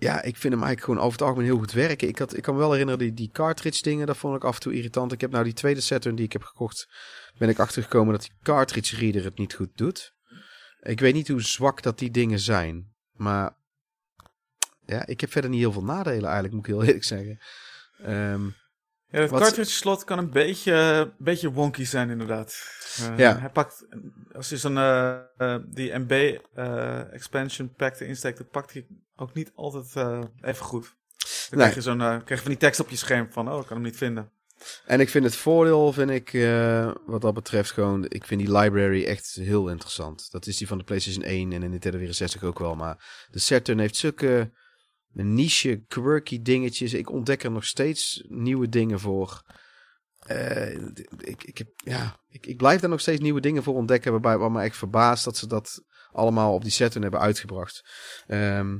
ja, 0.03 0.21
ik 0.21 0.37
vind 0.37 0.53
hem 0.53 0.63
eigenlijk 0.63 0.81
gewoon 0.83 0.99
over 0.99 1.11
het 1.11 1.21
algemeen 1.21 1.45
heel 1.45 1.57
goed 1.57 1.71
werken. 1.71 2.07
Ik, 2.07 2.19
had, 2.19 2.37
ik 2.37 2.43
kan 2.43 2.53
me 2.53 2.59
wel 2.59 2.71
herinneren, 2.71 2.99
die, 2.99 3.13
die 3.13 3.29
cartridge 3.31 3.81
dingen, 3.81 4.07
dat 4.07 4.17
vond 4.17 4.35
ik 4.35 4.43
af 4.43 4.55
en 4.55 4.61
toe 4.61 4.73
irritant. 4.73 5.11
Ik 5.11 5.21
heb 5.21 5.31
nou 5.31 5.43
die 5.43 5.53
tweede 5.53 5.81
Saturn 5.81 6.15
die 6.15 6.25
ik 6.25 6.33
heb 6.33 6.43
gekocht, 6.43 6.87
ben 7.37 7.49
ik 7.49 7.59
achtergekomen 7.59 8.13
dat 8.13 8.21
die 8.21 8.31
cartridge 8.41 8.95
reader 8.95 9.23
het 9.23 9.37
niet 9.37 9.53
goed 9.53 9.77
doet. 9.77 10.13
Ik 10.79 10.99
weet 10.99 11.13
niet 11.13 11.27
hoe 11.27 11.41
zwak 11.41 11.81
dat 11.81 11.99
die 11.99 12.11
dingen 12.11 12.39
zijn. 12.39 12.93
Maar 13.11 13.55
ja, 14.85 15.05
ik 15.05 15.21
heb 15.21 15.31
verder 15.31 15.49
niet 15.49 15.59
heel 15.59 15.71
veel 15.71 15.83
nadelen 15.83 16.29
eigenlijk, 16.29 16.53
moet 16.53 16.67
ik 16.67 16.73
heel 16.73 16.83
eerlijk 16.83 17.03
zeggen. 17.03 17.39
Ehm, 17.97 18.49
Ja, 19.13 19.19
het 19.19 19.29
Wat- 19.29 19.41
cartridge 19.41 19.71
slot 19.71 20.03
kan 20.03 20.17
een 20.17 20.29
beetje, 20.29 20.73
een 20.73 21.13
beetje 21.17 21.51
wonky 21.51 21.83
zijn 21.85 22.09
inderdaad. 22.09 22.55
Eh, 22.99 23.17
Ja. 23.17 23.39
Hij 23.39 23.49
pakt, 23.49 23.85
als 24.31 24.49
je 24.49 24.57
zo'n 24.57 24.77
eh, 24.77 25.15
eh, 25.37 25.59
die 25.65 25.93
MB 25.99 26.37
expansion 27.11 27.73
pack 27.75 27.99
erin 27.99 28.15
steekt, 28.15 28.37
dan 28.37 28.47
pakt 28.47 28.73
hij 28.73 28.85
ook 29.15 29.33
niet 29.33 29.51
altijd 29.55 29.95
even 30.41 30.65
goed. 30.65 30.83
Dan 30.83 31.59
Nee. 31.59 31.69
krijg 31.69 31.73
je 31.75 31.81
zo'n, 31.81 31.97
krijg 31.97 32.27
je 32.27 32.35
van 32.37 32.47
die 32.51 32.57
tekst 32.57 32.79
op 32.79 32.89
je 32.89 32.95
scherm 32.95 33.27
van, 33.31 33.51
oh, 33.51 33.59
ik 33.59 33.65
kan 33.67 33.75
hem 33.77 33.85
niet 33.85 33.97
vinden. 33.97 34.31
En 34.85 34.99
ik 34.99 35.09
vind 35.09 35.25
het 35.25 35.35
voordeel, 35.35 35.93
vind 35.93 36.09
ik, 36.09 36.31
wat 37.05 37.21
dat 37.21 37.33
betreft 37.33 37.71
gewoon, 37.71 38.05
ik 38.07 38.25
vind 38.25 38.41
die 38.41 38.57
library 38.57 39.03
echt 39.05 39.33
heel 39.33 39.69
interessant. 39.69 40.31
Dat 40.31 40.47
is 40.47 40.57
die 40.57 40.67
van 40.67 40.77
de 40.77 40.83
PlayStation 40.83 41.23
1 41.23 41.51
en 41.53 41.61
de 41.61 41.67
Nintendo 41.67 41.97
64 41.97 42.43
ook 42.43 42.59
wel. 42.59 42.75
Maar 42.75 43.27
de 43.31 43.39
Saturn 43.39 43.79
heeft 43.79 43.95
zulke 43.95 44.51
niche, 45.13 45.83
quirky 45.87 46.41
dingetjes. 46.41 46.93
Ik 46.93 47.09
ontdek 47.09 47.43
er 47.43 47.51
nog 47.51 47.65
steeds 47.65 48.23
nieuwe 48.27 48.69
dingen 48.69 48.99
voor. 48.99 49.43
Eh, 50.19 50.73
ik, 51.17 51.43
ik, 51.43 51.57
heb, 51.57 51.67
ja, 51.75 52.19
ik, 52.29 52.45
ik 52.45 52.57
blijf 52.57 52.81
daar 52.81 52.89
nog 52.89 53.01
steeds 53.01 53.21
nieuwe 53.21 53.41
dingen 53.41 53.63
voor 53.63 53.75
ontdekken. 53.75 54.11
Waarbij 54.11 54.37
wat 54.37 54.51
me 54.51 54.61
echt 54.61 54.77
verbaast 54.77 55.23
dat 55.23 55.37
ze 55.37 55.47
dat 55.47 55.83
allemaal 56.11 56.53
op 56.53 56.61
die 56.61 56.71
Saturn 56.71 57.01
hebben 57.01 57.19
uitgebracht. 57.19 57.89
Ehm, 58.27 58.77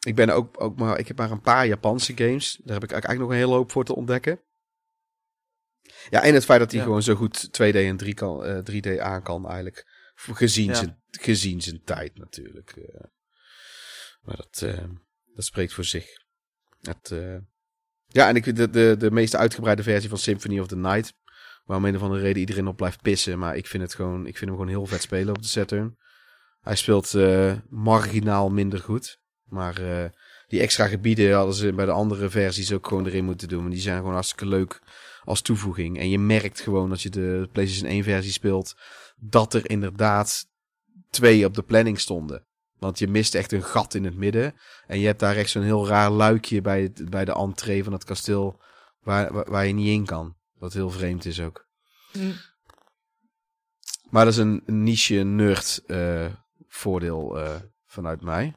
ik 0.00 0.14
ben 0.14 0.30
ook, 0.30 0.60
ook 0.62 0.78
maar, 0.78 0.98
ik 0.98 1.08
heb 1.08 1.16
maar 1.16 1.30
een 1.30 1.40
paar 1.40 1.66
Japanse 1.66 2.16
games. 2.16 2.60
Daar 2.64 2.74
heb 2.74 2.84
ik 2.84 2.90
eigenlijk 2.90 3.20
nog 3.22 3.30
een 3.30 3.44
hele 3.44 3.54
hoop 3.56 3.70
voor 3.72 3.84
te 3.84 3.94
ontdekken. 3.94 4.40
Ja, 6.10 6.22
en 6.22 6.34
het 6.34 6.44
feit 6.44 6.60
dat 6.60 6.70
hij 6.70 6.78
Ja. 6.80 6.84
gewoon 6.86 7.02
zo 7.02 7.14
goed 7.14 7.52
2D 7.52 7.74
en 7.74 7.96
3 7.96 8.14
kan, 8.14 8.44
eh, 8.44 8.58
3D 8.58 8.98
aan 8.98 9.22
kan 9.22 9.46
eigenlijk. 9.46 9.86
Gezien, 10.14 10.66
Ja. 10.66 10.74
zijn, 10.74 11.02
gezien 11.10 11.60
zijn 11.62 11.82
tijd 11.84 12.18
natuurlijk. 12.18 12.70
eh. 12.70 13.00
maar 14.20 14.36
dat, 14.36 14.62
eh, 14.62 14.84
dat 15.34 15.44
spreekt 15.44 15.72
voor 15.72 15.84
zich. 15.84 16.06
Eh, 17.10 17.36
ja, 18.06 18.28
en 18.28 18.36
ik 18.36 18.56
de, 18.56 18.70
de, 18.70 18.96
de 18.98 19.10
meest 19.10 19.36
uitgebreide 19.36 19.82
versie 19.82 20.08
van 20.08 20.18
Symphony 20.18 20.58
of 20.58 20.66
the 20.66 20.76
Night. 20.76 21.14
Waar 21.64 21.76
om 21.76 21.84
een 21.84 21.96
of 21.96 22.02
andere 22.02 22.20
reden 22.20 22.40
iedereen 22.40 22.66
op 22.66 22.76
blijft 22.76 23.02
pissen. 23.02 23.38
Maar 23.38 23.56
ik 23.56 23.66
vind, 23.66 23.82
het 23.82 23.94
gewoon, 23.94 24.26
ik 24.26 24.36
vind 24.36 24.50
hem 24.50 24.58
gewoon 24.58 24.68
heel 24.68 24.86
vet 24.86 25.02
spelen 25.02 25.34
op 25.34 25.42
de 25.42 25.48
Saturn. 25.48 25.96
Hij 26.60 26.76
speelt 26.76 27.14
eh, 27.14 27.52
marginaal 27.68 28.50
minder 28.50 28.78
goed. 28.78 29.20
Maar 29.44 29.82
eh, 29.82 30.10
die 30.46 30.60
extra 30.60 30.86
gebieden 30.86 31.32
hadden 31.32 31.54
ze 31.54 31.72
bij 31.72 31.84
de 31.84 31.90
andere 31.90 32.30
versies 32.30 32.72
ook 32.72 32.86
gewoon 32.86 33.06
erin 33.06 33.24
moeten 33.24 33.48
doen. 33.48 33.62
Maar 33.62 33.70
die 33.70 33.80
zijn 33.80 33.98
gewoon 33.98 34.12
hartstikke 34.12 34.46
leuk 34.46 34.82
als 35.24 35.42
toevoeging. 35.42 35.98
En 35.98 36.10
je 36.10 36.18
merkt 36.18 36.60
gewoon 36.60 36.90
als 36.90 37.02
je 37.02 37.10
de 37.10 37.48
PlayStation 37.52 37.90
1 37.90 38.02
versie 38.02 38.32
speelt, 38.32 38.74
dat 39.16 39.54
er 39.54 39.70
inderdaad 39.70 40.46
twee 41.10 41.44
op 41.44 41.54
de 41.54 41.62
planning 41.62 42.00
stonden. 42.00 42.46
Want 42.80 42.98
je 42.98 43.08
mist 43.08 43.34
echt 43.34 43.52
een 43.52 43.62
gat 43.62 43.94
in 43.94 44.04
het 44.04 44.16
midden. 44.16 44.54
En 44.86 44.98
je 44.98 45.06
hebt 45.06 45.20
daar 45.20 45.36
echt 45.36 45.50
zo'n 45.50 45.62
heel 45.62 45.86
raar 45.86 46.10
luikje 46.10 46.60
bij, 46.60 46.82
het- 46.82 47.10
bij 47.10 47.24
de 47.24 47.32
entree 47.34 47.84
van 47.84 47.92
het 47.92 48.04
kasteel, 48.04 48.60
waar, 49.00 49.32
waar, 49.32 49.50
waar 49.50 49.66
je 49.66 49.72
niet 49.72 49.88
in 49.88 50.04
kan. 50.06 50.36
Wat 50.58 50.72
heel 50.72 50.90
vreemd 50.90 51.24
is 51.24 51.40
ook. 51.40 51.66
Maar 54.10 54.24
dat 54.24 54.32
is 54.32 54.38
een 54.40 54.62
niche 54.66 55.14
nerd 55.14 55.82
eh, 55.86 56.26
voordeel 56.68 57.38
eh, 57.38 57.54
vanuit 57.86 58.22
mij. 58.22 58.54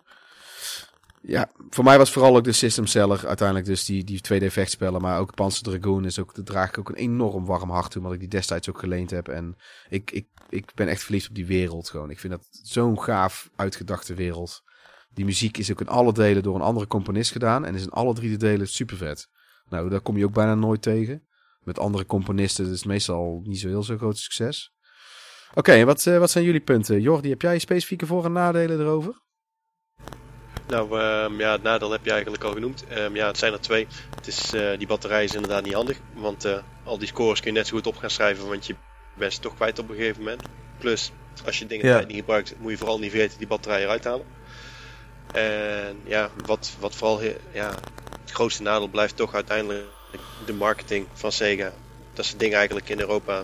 Ja, 1.22 1.52
voor 1.70 1.84
mij 1.84 1.98
was 1.98 2.12
vooral 2.12 2.36
ook 2.36 2.44
de 2.44 2.52
system 2.52 2.86
seller 2.86 3.28
uiteindelijk 3.28 3.68
dus 3.68 3.86
die, 3.86 4.04
die 4.04 4.22
2D 4.22 4.46
vechtspellen. 4.52 5.02
Maar 5.02 5.20
ook 5.20 5.36
Panzer 5.36 5.64
Dragoon 5.64 6.06
is 6.06 6.20
ook, 6.20 6.36
daar 6.36 6.46
draag 6.46 6.70
ik 6.70 6.78
ook 6.78 6.90
een 6.90 6.96
enorm 6.96 7.46
warm 7.46 7.70
hart 7.70 7.92
toe. 7.92 7.98
Omdat 8.02 8.14
ik 8.14 8.20
die 8.20 8.30
destijds 8.30 8.70
ook 8.70 8.80
geleend 8.80 9.10
heb. 9.10 9.28
En 9.28 9.56
ik, 9.90 10.12
ik, 10.12 10.28
ik 10.54 10.74
ben 10.74 10.88
echt 10.88 11.04
verliefd 11.04 11.30
op 11.30 11.36
die 11.36 11.46
wereld 11.46 11.90
gewoon. 11.90 12.10
Ik 12.10 12.20
vind 12.20 12.34
dat 12.34 12.48
zo'n 12.52 13.02
gaaf 13.02 13.50
uitgedachte 13.56 14.14
wereld. 14.14 14.62
Die 15.14 15.26
muziek 15.26 15.58
is 15.58 15.72
ook 15.72 15.82
in 15.82 15.88
alle 15.88 16.14
delen 16.14 16.44
door 16.44 16.56
een 16.56 16.62
andere 16.62 16.88
componist 16.88 17.32
gedaan. 17.32 17.66
En 17.66 17.76
is 17.76 17.84
in 17.84 17.90
alle 17.90 18.14
drie 18.14 18.30
de 18.30 18.38
delen 18.38 18.68
super 18.68 18.98
vet. 18.98 19.28
Nou, 19.70 19.90
daar 19.90 20.02
kom 20.02 20.18
je 20.18 20.26
ook 20.26 20.34
bijna 20.34 20.56
nooit 20.56 20.82
tegen. 20.82 21.28
Met 21.64 21.80
andere 21.80 22.06
componisten 22.06 22.66
is 22.66 22.72
het 22.72 22.86
meestal 22.86 23.42
niet 23.44 23.60
zo 23.60 23.68
heel 23.68 23.84
zo 23.84 23.98
groot 23.98 24.18
succes. 24.18 24.74
Oké, 25.54 25.86
wat, 25.86 26.06
eh, 26.06 26.18
wat 26.18 26.32
zijn 26.32 26.44
jullie 26.44 26.62
punten? 26.62 27.02
Jordi, 27.02 27.30
heb 27.30 27.42
jij 27.42 27.60
specifieke 27.60 28.06
voor- 28.06 28.26
en 28.26 28.32
nadelen 28.32 28.80
erover? 28.80 29.22
Nou, 30.68 31.00
ehm, 31.00 31.40
ja, 31.40 31.52
het 31.52 31.64
nadeel 31.64 31.92
heb 31.92 32.06
je 32.06 32.12
eigenlijk 32.12 32.44
al 32.44 32.52
genoemd. 32.52 32.88
Ehm, 32.88 33.16
ja, 33.16 33.28
het 33.28 33.38
zijn 33.38 33.54
er 33.54 33.62
twee. 33.62 33.88
Het 34.16 34.28
is, 34.28 34.54
eh, 34.54 34.78
die 34.78 34.88
batterij 34.88 35.24
is 35.24 35.34
inderdaad 35.34 35.64
niet 35.64 35.74
handig. 35.74 36.00
Want 36.14 36.46
eh, 36.46 36.58
al 36.84 36.98
die 36.98 37.08
scores 37.08 37.40
kun 37.40 37.52
je 37.52 37.58
net 37.58 37.68
zo 37.68 37.76
goed 37.76 37.88
op 37.88 37.96
gaan 37.96 38.10
schrijven, 38.10 38.48
want 38.48 38.66
je 38.66 38.76
bent 39.14 39.34
ze 39.34 39.40
toch 39.40 39.56
kwijt 39.56 39.80
op 39.80 39.90
een 39.90 39.96
gegeven 39.96 40.24
moment. 40.24 40.42
Plus, 40.78 41.12
als 41.46 41.60
je 41.60 41.66
dingen 41.66 41.86
Ja. 41.88 41.94
tijd 41.96 42.08
niet 42.08 42.18
gebruikt, 42.18 42.54
moet 42.58 42.72
je 42.72 42.78
vooral 42.78 43.00
niet 43.00 43.12
vergeten 43.12 43.38
die 43.38 43.48
batterij 43.48 43.82
eruit 43.84 44.02
te 44.02 44.08
halen. 44.08 44.26
En 45.34 46.00
ja, 46.04 46.30
wat, 46.46 46.76
wat 46.80 46.96
vooral 46.96 47.22
ja, 47.52 47.76
het 48.22 48.32
grootste 48.32 48.62
nadeel 48.62 48.88
blijft 48.88 49.16
toch 49.16 49.34
uiteindelijk 49.34 49.86
de 50.46 50.54
marketing 50.54 51.08
van 51.14 51.32
Sega. 51.32 51.74
Dat 52.14 52.26
ze 52.26 52.38
dingen 52.38 52.58
eigenlijk 52.58 52.90
in 52.90 53.00
Europa 53.00 53.44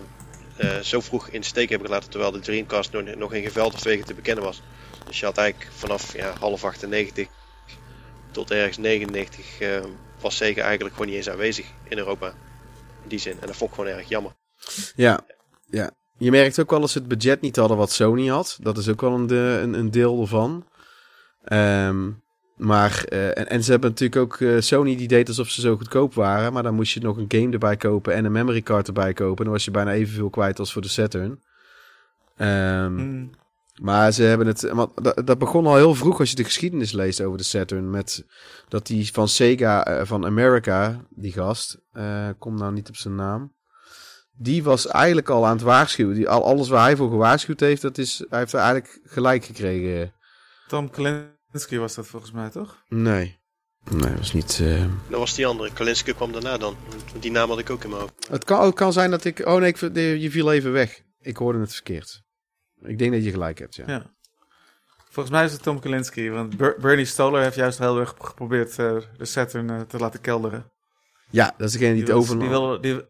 eh, 0.56 0.78
zo 0.78 1.00
vroeg 1.00 1.28
in 1.28 1.40
de 1.40 1.46
steek 1.46 1.68
hebben 1.68 1.88
gelaten, 1.88 2.10
terwijl 2.10 2.32
de 2.32 2.40
Dreamcast 2.40 2.92
nog, 2.92 3.14
nog 3.14 3.32
in 3.32 3.42
geveld 3.42 3.74
of 3.74 3.82
wegen 3.82 4.06
te 4.06 4.14
bekennen 4.14 4.44
was. 4.44 4.62
Dus 5.06 5.18
je 5.20 5.24
had 5.24 5.36
eigenlijk 5.38 5.70
vanaf 5.72 6.14
ja, 6.16 6.34
half 6.38 6.64
98 6.64 7.28
tot 8.30 8.50
ergens 8.50 8.76
99 8.76 9.60
eh, 9.60 9.84
was 10.20 10.36
Sega 10.36 10.62
eigenlijk 10.62 10.94
gewoon 10.94 11.08
niet 11.08 11.16
eens 11.18 11.30
aanwezig 11.30 11.66
in 11.88 11.98
Europa. 11.98 12.26
In 13.02 13.08
die 13.08 13.18
zin. 13.18 13.36
En 13.40 13.46
dat 13.46 13.56
vond 13.56 13.70
ik 13.70 13.76
gewoon 13.76 13.94
erg 13.94 14.08
jammer. 14.08 14.32
Ja, 14.96 15.20
ja. 15.70 15.90
Je 16.18 16.30
merkt 16.30 16.60
ook 16.60 16.70
wel 16.70 16.80
dat 16.80 16.90
ze 16.90 16.98
het 16.98 17.08
budget 17.08 17.40
niet 17.40 17.56
hadden 17.56 17.76
wat 17.76 17.90
Sony 17.90 18.26
had. 18.26 18.58
Dat 18.62 18.78
is 18.78 18.88
ook 18.88 19.00
wel 19.00 19.14
een, 19.14 19.26
de, 19.26 19.60
een, 19.62 19.74
een 19.74 19.90
deel 19.90 20.20
ervan. 20.20 20.64
Ehm, 21.44 22.10
maar, 22.56 23.04
eh, 23.04 23.26
en, 23.38 23.48
en 23.48 23.64
ze 23.64 23.70
hebben 23.70 23.90
natuurlijk 23.90 24.20
ook, 24.20 24.40
eh, 24.40 24.60
Sony 24.60 24.96
die 24.96 25.08
deed 25.08 25.28
alsof 25.28 25.48
ze 25.48 25.60
zo 25.60 25.76
goedkoop 25.76 26.14
waren. 26.14 26.52
Maar 26.52 26.62
dan 26.62 26.74
moest 26.74 26.92
je 26.92 27.00
nog 27.00 27.16
een 27.16 27.24
game 27.28 27.52
erbij 27.52 27.76
kopen 27.76 28.14
en 28.14 28.24
een 28.24 28.32
memory 28.32 28.62
card 28.62 28.86
erbij 28.86 29.12
kopen. 29.12 29.38
En 29.38 29.44
dan 29.44 29.52
was 29.52 29.64
je 29.64 29.70
bijna 29.70 29.92
evenveel 29.92 30.30
kwijt 30.30 30.58
als 30.58 30.72
voor 30.72 30.82
de 30.82 30.88
Saturn. 30.88 31.40
Ehm, 32.36 32.96
Hmm. 32.96 33.30
Maar 33.82 34.12
ze 34.12 34.22
hebben 34.22 34.46
het. 34.46 34.70
Want 34.70 35.04
dat, 35.04 35.26
dat 35.26 35.38
begon 35.38 35.66
al 35.66 35.76
heel 35.76 35.94
vroeg 35.94 36.18
als 36.18 36.30
je 36.30 36.36
de 36.36 36.44
geschiedenis 36.44 36.92
leest 36.92 37.20
over 37.20 37.38
de 37.38 37.44
Saturn. 37.44 37.90
Met 37.90 38.24
dat 38.68 38.86
die 38.86 39.12
van 39.12 39.28
Sega 39.28 39.84
eh, 39.84 40.06
van 40.06 40.24
America, 40.24 41.00
die 41.08 41.32
gast. 41.32 41.78
eh 41.92 42.28
kom 42.38 42.54
nou 42.54 42.72
niet 42.72 42.88
op 42.88 42.96
zijn 42.96 43.14
naam. 43.14 43.52
Die 44.42 44.62
was 44.62 44.86
eigenlijk 44.86 45.28
al 45.28 45.46
aan 45.46 45.52
het 45.52 45.62
waarschuwen. 45.62 46.14
Die, 46.14 46.28
al, 46.28 46.44
alles 46.44 46.68
waar 46.68 46.82
hij 46.84 46.96
voor 46.96 47.10
gewaarschuwd 47.10 47.60
heeft, 47.60 47.82
dat 47.82 47.98
is, 47.98 48.24
hij 48.28 48.38
heeft 48.38 48.52
er 48.52 48.58
eigenlijk 48.60 49.00
gelijk 49.04 49.44
gekregen. 49.44 50.12
Tom 50.68 50.90
Kalinske 50.90 51.78
was 51.78 51.94
dat 51.94 52.06
volgens 52.06 52.32
mij, 52.32 52.50
toch? 52.50 52.82
Nee. 52.88 53.38
Nee, 53.90 54.00
dat 54.10 54.18
was 54.18 54.32
niet. 54.32 54.60
eh, 54.62 54.84
Dat 55.08 55.18
was 55.18 55.34
die 55.34 55.46
andere. 55.46 55.72
Kalinske 55.72 56.14
kwam 56.14 56.32
daarna 56.32 56.56
dan. 56.58 56.76
Die 57.20 57.30
naam 57.30 57.48
had 57.48 57.58
ik 57.58 57.70
ook 57.70 57.82
in 57.84 57.88
mijn 57.90 58.00
hoofd. 58.02 58.26
Het, 58.30 58.44
kan, 58.44 58.64
het 58.64 58.74
kan 58.74 58.92
zijn 58.92 59.10
dat 59.10 59.24
ik. 59.24 59.46
Oh 59.46 59.60
nee, 59.60 59.68
ik, 59.68 59.76
je 60.20 60.30
viel 60.30 60.52
even 60.52 60.72
weg. 60.72 61.00
Ik 61.20 61.36
hoorde 61.36 61.58
het 61.60 61.72
verkeerd. 61.74 62.22
Ik 62.82 62.98
denk 62.98 63.12
dat 63.12 63.24
je 63.24 63.30
gelijk 63.30 63.58
hebt, 63.58 63.74
ja. 63.74 63.84
Ja. 63.86 64.14
Volgens 65.10 65.34
mij 65.34 65.44
is 65.44 65.52
het 65.52 65.62
Tom 65.62 65.80
Kalinske, 65.80 66.30
want 66.30 66.56
Ber- 66.56 66.76
Bernie 66.80 67.04
Stoller 67.04 67.42
heeft 67.42 67.54
juist 67.56 67.78
heel 67.78 67.98
erg 68.00 68.14
geprobeerd 68.18 68.78
eh, 68.78 68.96
de 69.16 69.24
Saturn 69.24 69.70
eh, 69.70 69.80
te 69.80 69.98
laten 69.98 70.20
kelderen. 70.20 70.70
Ja, 71.30 71.54
dat 71.56 71.66
is 71.66 71.72
degene 71.72 71.92
die 71.92 72.02
het 72.02 72.12
was- 72.12 72.20
over. 72.22 72.38
Die, 72.38 72.48
wilde, 72.48 73.08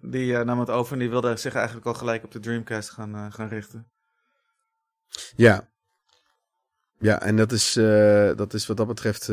die, 0.00 0.36
eh, 0.36 0.44
nam 0.44 0.60
het 0.60 0.70
over 0.70 0.92
en 0.92 0.98
die 0.98 1.10
wilde 1.10 1.36
zich 1.36 1.54
eigenlijk 1.54 1.86
al 1.86 1.94
gelijk 1.94 2.24
op 2.24 2.32
de 2.32 2.40
Dreamcast 2.40 2.90
gaan, 2.90 3.14
eh, 3.14 3.26
gaan 3.28 3.48
richten. 3.48 3.86
Ja. 5.36 5.68
Ja, 7.00 7.20
en 7.20 7.36
dat 7.36 7.52
is, 7.52 7.76
eh, 7.76 8.30
dat 8.36 8.54
is 8.54 8.66
wat 8.66 8.76
dat 8.76 8.86
betreft 8.86 9.30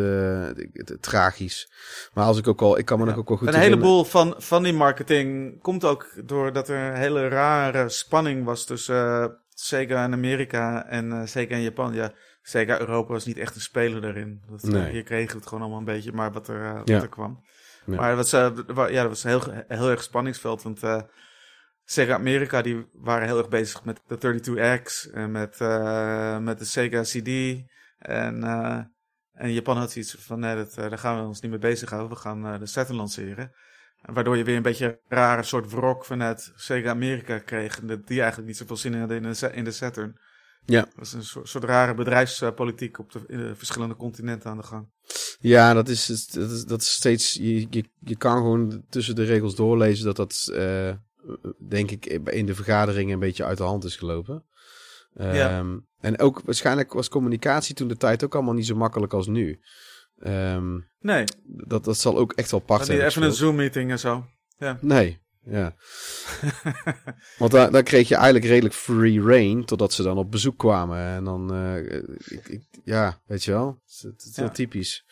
tragisch. 1.00 1.72
Maar 2.14 2.26
als 2.26 2.38
ik 2.38 2.48
ook 2.48 2.62
al, 2.62 2.78
ik 2.78 2.86
kan 2.86 3.00
me 3.00 3.06
nog 3.06 3.18
ook 3.18 3.28
wel 3.28 3.38
goed 3.38 3.48
Een 3.48 3.54
herinneren- 3.54 3.84
heleboel 3.86 4.04
van, 4.06 4.36
van 4.38 4.64
die 4.64 4.74
marketing 4.74 5.62
komt 5.62 5.84
ook 5.86 6.28
doordat 6.28 6.70
er 6.70 6.78
een 6.92 6.96
hele 6.98 7.28
rare 7.28 7.90
spanning 7.90 8.46
was 8.46 8.66
tussen 8.66 9.38
Sega 9.50 10.04
en 10.04 10.14
Amerika 10.14 10.86
en 10.88 11.28
Sega 11.28 11.54
en 11.56 11.62
Japan. 11.62 11.94
Ja, 11.94 12.14
Sega 12.42 12.80
Europa 12.80 13.12
was 13.14 13.26
niet 13.26 13.38
echt 13.38 13.56
een 13.56 13.62
speler 13.62 14.02
daarin. 14.02 14.42
Dat, 14.50 14.62
Nee. 14.64 14.92
Hier 14.92 15.04
kregen 15.04 15.32
we 15.32 15.38
het 15.38 15.46
gewoon 15.48 15.60
allemaal 15.62 15.80
een 15.80 15.86
beetje, 15.86 16.12
maar 16.12 16.32
wat 16.32 16.48
er, 16.48 16.74
wat 16.74 16.88
Ja. 16.88 17.02
er 17.02 17.10
kwam. 17.10 17.44
Maar 17.86 18.16
was, 18.16 18.34
eh, 18.34 18.52
wa- 18.68 18.88
ja, 18.88 19.02
dat 19.02 19.10
was 19.10 19.24
een 19.24 19.30
heel, 19.30 19.64
heel 19.68 19.90
erg 19.90 20.04
spanningsveld, 20.04 20.64
want 20.64 20.84
eh, 20.84 21.02
Sega 21.84 22.14
Amerika 22.14 22.62
die 22.62 22.88
waren 22.94 23.28
heel 23.28 23.38
erg 23.38 23.50
bezig 23.50 23.84
met 23.84 24.02
de 24.08 24.18
32X 24.18 25.10
en 25.12 25.32
met, 25.32 25.62
eh, 25.62 26.38
met 26.38 26.60
de 26.60 26.66
Sega 26.66 27.02
CD. 27.02 27.64
En, 27.98 28.44
en 29.34 29.54
Japan 29.54 29.78
had 29.78 29.92
zoiets 29.92 30.16
van, 30.20 30.40
nee, 30.40 30.56
dat, 30.56 30.74
daar 30.76 30.98
gaan 30.98 31.20
we 31.22 31.28
ons 31.28 31.42
niet 31.42 31.52
mee 31.52 31.60
bezighouden. 31.60 32.10
We 32.10 32.16
gaan 32.24 32.60
de 32.60 32.66
Saturn 32.66 32.98
lanceren. 32.98 33.52
En 34.02 34.14
Waardoor 34.14 34.38
je 34.38 34.44
weer 34.44 34.56
een 34.56 34.62
beetje 34.62 34.86
een 34.86 35.18
rare 35.18 35.44
soort 35.44 35.72
wrok 35.72 36.06
vanuit 36.06 36.52
Sega 36.56 36.90
Amerika 36.90 37.40
kreeg. 37.40 37.80
Dat 37.80 38.08
die 38.08 38.18
eigenlijk 38.20 38.48
niet 38.48 38.58
zoveel 38.58 38.78
zin 38.78 38.94
in 38.94 39.00
hadden 39.00 39.24
in 39.24 39.32
de, 39.32 39.50
in 39.54 39.64
de 39.64 39.72
Saturn. 39.72 40.20
Ja. 40.66 40.82
Dat 40.82 40.94
was 40.96 41.14
een 41.14 41.24
soort, 41.24 41.50
soort 41.50 41.64
rare 41.64 41.94
bedrijfspolitiek 41.94 43.00
op 43.00 43.12
de, 43.12 43.52
verschillende 43.56 43.96
continenten 43.96 44.50
aan 44.50 44.58
de 44.58 44.64
gang. 44.64 44.88
Ja, 45.40 45.74
dat 45.74 45.88
is, 45.90 46.28
dat 46.28 46.52
is, 46.52 46.66
dat 46.66 46.82
is 46.82 46.94
steeds. 46.94 47.34
Je, 47.34 47.68
je, 47.70 47.84
je 48.00 48.16
kan 48.18 48.38
gewoon 48.38 48.84
tussen 48.90 49.16
de 49.16 49.24
regels 49.24 49.56
doorlezen 49.56 50.06
dat 50.06 50.16
dat, 50.16 50.50
eh, 50.54 50.94
denk 51.68 51.92
ik, 51.92 52.06
in 52.06 52.46
de 52.46 52.56
vergaderingen 52.56 53.14
een 53.14 53.20
beetje 53.20 53.46
uit 53.46 53.58
de 53.58 53.64
hand 53.64 53.84
is 53.84 53.96
gelopen. 53.96 54.46
Ja. 55.14 55.58
Ehm, 55.58 55.78
En 56.00 56.20
ook 56.20 56.42
waarschijnlijk 56.46 56.94
was 56.94 57.10
communicatie 57.10 57.76
toen 57.76 57.88
de 57.88 57.98
tijd 57.98 58.24
ook 58.24 58.36
allemaal 58.36 58.54
niet 58.54 58.66
zo 58.66 58.76
makkelijk 58.76 59.14
als 59.14 59.28
nu. 59.28 59.60
Ehm, 60.20 60.80
Nee, 61.00 61.24
dat, 61.46 61.84
dat 61.84 61.98
zal 61.98 62.18
ook 62.18 62.34
echt 62.34 62.52
wel 62.52 62.64
zijn. 62.82 63.02
even 63.02 63.24
een 63.24 63.34
Zoom-meeting 63.34 63.92
en 63.92 64.00
zo. 64.00 64.26
Nee, 64.82 65.20
ja. 65.46 65.76
Want 67.38 67.52
daar, 67.52 67.72
daar 67.72 67.84
kreeg 67.84 68.08
je 68.08 68.16
eigenlijk 68.16 68.46
redelijk 68.46 68.74
free 68.76 69.22
reign 69.24 69.64
totdat 69.64 69.94
ze 69.94 70.04
dan 70.04 70.18
op 70.18 70.32
bezoek 70.32 70.58
kwamen. 70.58 70.98
En 70.98 71.24
dan, 71.24 71.54
eh, 71.54 71.78
ik, 72.26 72.48
ik, 72.48 72.62
ja, 72.84 73.20
weet 73.26 73.44
je 73.44 73.52
wel. 73.52 73.80
Het 74.02 74.24
is, 74.26 74.36
heel 74.36 74.46
Ja. 74.46 74.52
typisch. 74.52 75.06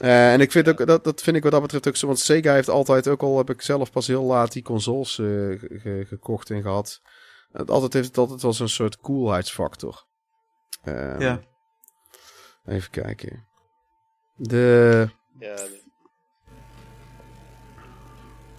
Eh, 0.00 0.32
en 0.32 0.40
ik 0.40 0.50
vind 0.50 0.68
ook, 0.68 0.86
dat, 0.86 1.04
dat 1.04 1.22
vind 1.22 1.36
ik 1.36 1.42
wat 1.42 1.52
dat 1.52 1.62
betreft 1.62 1.88
ook 1.88 1.96
zo. 1.96 2.06
Want 2.06 2.18
Sega 2.18 2.52
heeft 2.52 2.68
altijd, 2.68 3.08
ook 3.08 3.22
al 3.22 3.36
heb 3.38 3.50
ik 3.50 3.62
zelf 3.62 3.90
pas 3.90 4.06
heel 4.06 4.22
laat 4.22 4.52
die 4.52 4.62
consoles 4.62 5.18
eh, 5.18 5.26
ge- 5.26 5.78
ge- 5.82 6.04
gekocht 6.08 6.50
en 6.50 6.62
gehad. 6.62 7.00
Het 7.52 7.70
altijd 7.70 7.92
heeft 7.92 8.06
het 8.08 8.18
altijd 8.18 8.42
wel 8.42 8.52
zo'n 8.52 8.68
soort 8.68 8.96
coolheidsfactor. 8.96 10.06
Ehm, 10.82 11.20
Ja. 11.22 11.40
Even 12.66 12.90
kijken. 12.90 13.46
De, 14.36 15.08
Ja. 15.38 15.56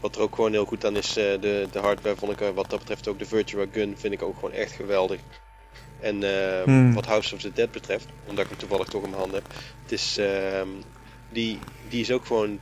Wat 0.01 0.15
er 0.15 0.21
ook 0.21 0.35
gewoon 0.35 0.51
heel 0.51 0.65
goed 0.65 0.85
aan 0.85 0.95
is, 0.95 1.17
eh, 1.17 1.41
de, 1.41 1.67
de 1.71 1.79
hardware 1.79 2.15
vond 2.15 2.31
ik 2.31 2.41
eh, 2.41 2.49
wat 2.49 2.69
dat 2.69 2.79
betreft 2.79 3.07
ook 3.07 3.19
de 3.19 3.25
Virtua 3.25 3.65
Gun 3.71 3.97
vind 3.97 4.13
ik 4.13 4.21
ook 4.21 4.35
gewoon 4.35 4.51
echt 4.51 4.71
geweldig. 4.71 5.19
En 5.99 6.23
eh, 6.23 6.63
Hmm. 6.63 6.93
wat 6.93 7.05
House 7.05 7.35
of 7.35 7.41
the 7.41 7.51
Dead 7.53 7.71
betreft, 7.71 8.05
omdat 8.27 8.43
ik 8.43 8.49
hem 8.49 8.59
toevallig 8.59 8.87
toch 8.87 9.03
in 9.03 9.09
mijn 9.09 9.21
handen 9.21 9.41
heb, 9.43 9.53
het 9.83 9.91
is, 9.91 10.17
ehm, 10.17 10.67
die, 11.29 11.59
die 11.89 12.01
is 12.01 12.11
ook 12.11 12.25
gewoon 12.25 12.59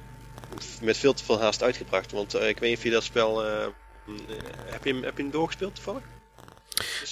met 0.81 0.97
veel 0.97 1.13
te 1.13 1.23
veel 1.23 1.39
haast 1.39 1.63
uitgebracht. 1.63 2.11
Want 2.11 2.33
eh, 2.33 2.47
ik 2.49 2.59
weet 2.59 2.69
niet 2.69 2.77
of 2.77 2.83
je 2.83 2.89
dat 2.91 3.03
spel, 3.03 3.43
heb, 4.65 4.83
je 4.83 4.93
hem, 4.93 5.03
heb 5.03 5.17
je 5.17 5.23
hem 5.23 5.31
doorgespeeld 5.31 5.75
toevallig? 5.75 6.03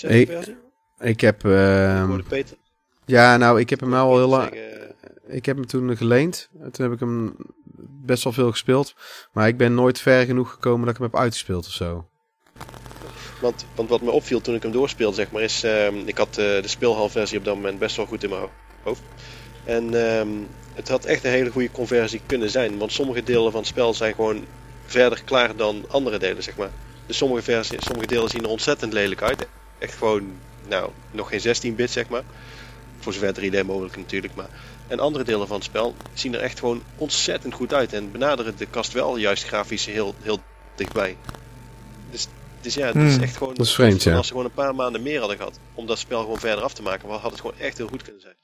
Ik- 0.02 0.56
ik 1.00 1.22
heb, 1.22 1.46
ehm, 1.46 2.22
Peter. 2.28 2.58
ja, 3.06 3.38
nou, 3.38 3.60
ik 3.60 3.70
heb 3.70 3.80
hem 3.80 3.94
al 3.94 4.18
heel 4.18 4.28
lang. 4.28 4.60
Ik 5.28 5.46
heb 5.46 5.56
hem 5.56 5.66
toen 5.66 5.98
geleend. 5.98 6.50
En 6.60 6.72
Toen 6.72 6.86
heb 6.86 6.94
ik 6.94 7.00
hem 7.00 7.36
best 7.80 8.24
wel 8.24 8.34
veel 8.34 8.52
gespeeld. 8.52 8.96
Maar 9.32 9.48
ik 9.48 9.58
ben 9.58 9.74
nooit 9.74 10.00
ver 10.00 10.26
genoeg 10.26 10.52
gekomen 10.52 10.86
dat 10.86 10.96
ik 10.96 11.02
hem 11.02 11.10
heb 11.12 11.20
uitgespeeld 11.20 11.66
of 11.66 11.72
zo. 11.72 12.08
Want, 13.42 13.66
want 13.76 13.90
wat 13.90 14.02
me 14.02 14.12
opviel 14.12 14.42
toen 14.42 14.56
ik 14.56 14.64
hem 14.64 14.72
doorspeelde, 14.72 15.16
zeg 15.16 15.32
maar, 15.32 15.42
is... 15.42 15.64
ehm, 15.64 15.96
ik 16.06 16.18
had 16.18 16.28
eh, 16.28 16.36
de 16.36 16.68
speelhalversie 16.68 17.38
op 17.38 17.46
dat 17.46 17.56
moment 17.56 17.80
best 17.80 17.96
wel 17.96 18.06
goed 18.06 18.24
in 18.24 18.30
mijn 18.30 18.42
ho- 18.42 18.52
hoofd. 18.84 19.02
En 19.64 20.16
ehm, 20.18 20.28
het 20.74 20.88
had 20.90 21.06
echt 21.06 21.24
een 21.24 21.32
hele 21.32 21.52
goede 21.52 21.72
conversie 21.72 22.22
kunnen 22.26 22.50
zijn. 22.50 22.78
Want 22.78 22.92
sommige 22.92 23.24
delen 23.24 23.52
van 23.52 23.60
het 23.60 23.70
spel 23.70 23.94
zijn 23.94 24.14
gewoon 24.16 24.46
verder 24.86 25.24
klaar 25.24 25.56
dan 25.56 25.86
andere 25.88 26.18
delen, 26.20 26.44
zeg 26.44 26.56
maar. 26.58 26.70
Dus 27.06 27.18
sommige, 27.18 27.42
versie, 27.42 27.78
sommige 27.82 28.08
delen 28.08 28.30
zien 28.30 28.44
er 28.44 28.50
ontzettend 28.50 28.94
lelijk 28.94 29.22
uit. 29.22 29.48
Echt 29.78 29.94
gewoon, 29.98 30.32
nou, 30.68 30.90
nog 31.12 31.30
geen 31.30 31.74
16-bit, 31.76 31.92
zeg 31.92 32.08
maar. 32.10 32.24
Voor 33.00 33.14
zover 33.14 33.34
3D 33.42 33.66
mogelijk 33.66 33.98
natuurlijk, 33.98 34.36
maar... 34.36 34.50
En 34.88 35.00
andere 35.00 35.24
delen 35.24 35.48
van 35.48 35.56
het 35.56 35.66
spel 35.66 35.96
zien 36.14 36.34
er 36.34 36.40
echt 36.40 36.60
gewoon 36.60 36.82
ontzettend 36.96 37.54
goed 37.54 37.74
uit. 37.74 37.94
En 37.94 38.12
benaderen 38.12 38.58
de 38.58 38.66
kast 38.66 38.94
wel 38.94 39.18
juist 39.18 39.44
grafisch 39.46 39.86
heel, 39.86 40.16
heel 40.22 40.40
dichtbij. 40.76 41.18
Dus, 42.12 42.28
dus 42.62 42.74
ja, 42.74 42.88
het 42.88 42.96
is 42.96 43.14
Hmm. 43.14 43.24
echt 43.24 43.38
gewoon... 43.38 43.54
Dat 43.54 43.66
is 43.66 43.74
vreemd, 43.74 44.04
ja. 44.04 44.16
Als 44.16 44.26
ze 44.28 44.32
gewoon 44.32 44.48
een 44.48 44.54
paar 44.56 44.76
maanden 44.76 45.02
meer 45.02 45.20
hadden 45.20 45.38
gehad 45.38 45.60
om 45.74 45.88
dat 45.88 46.00
spel 46.00 46.22
gewoon 46.22 46.40
verder 46.40 46.64
af 46.64 46.74
te 46.74 46.82
maken, 46.82 47.10
had 47.10 47.32
het 47.32 47.42
gewoon 47.42 47.60
echt 47.60 47.78
heel 47.78 47.88
goed 47.88 48.04
kunnen 48.04 48.22
zijn. 48.22 48.36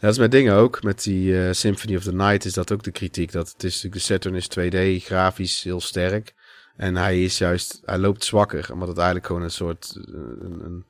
Dat 0.00 0.12
is 0.12 0.18
met 0.18 0.30
dingen 0.30 0.54
ook. 0.54 0.82
Met 0.82 1.02
die 1.02 1.42
eh, 1.42 1.52
Symphony 1.52 1.96
of 1.96 2.02
the 2.02 2.12
Night 2.12 2.44
is 2.44 2.52
dat 2.52 2.72
ook 2.72 2.82
de 2.82 2.90
kritiek. 2.90 3.32
Dat 3.32 3.52
het 3.52 3.64
is 3.64 3.80
de 3.80 3.98
Saturn 3.98 4.34
is 4.34 4.48
2D, 4.58 5.04
grafisch 5.04 5.62
heel 5.62 5.80
sterk. 5.80 6.34
En 6.76 6.96
hij 6.96 7.22
is 7.24 7.38
juist, 7.38 7.80
hij 7.84 7.98
loopt 7.98 8.24
zwakker. 8.24 8.72
Omdat 8.72 8.88
het 8.88 8.96
eigenlijk 8.96 9.26
gewoon 9.26 9.42
een 9.42 9.50
soort, 9.50 9.94
eh, 9.96 10.14
een, 10.14 10.60
een, 10.64 10.86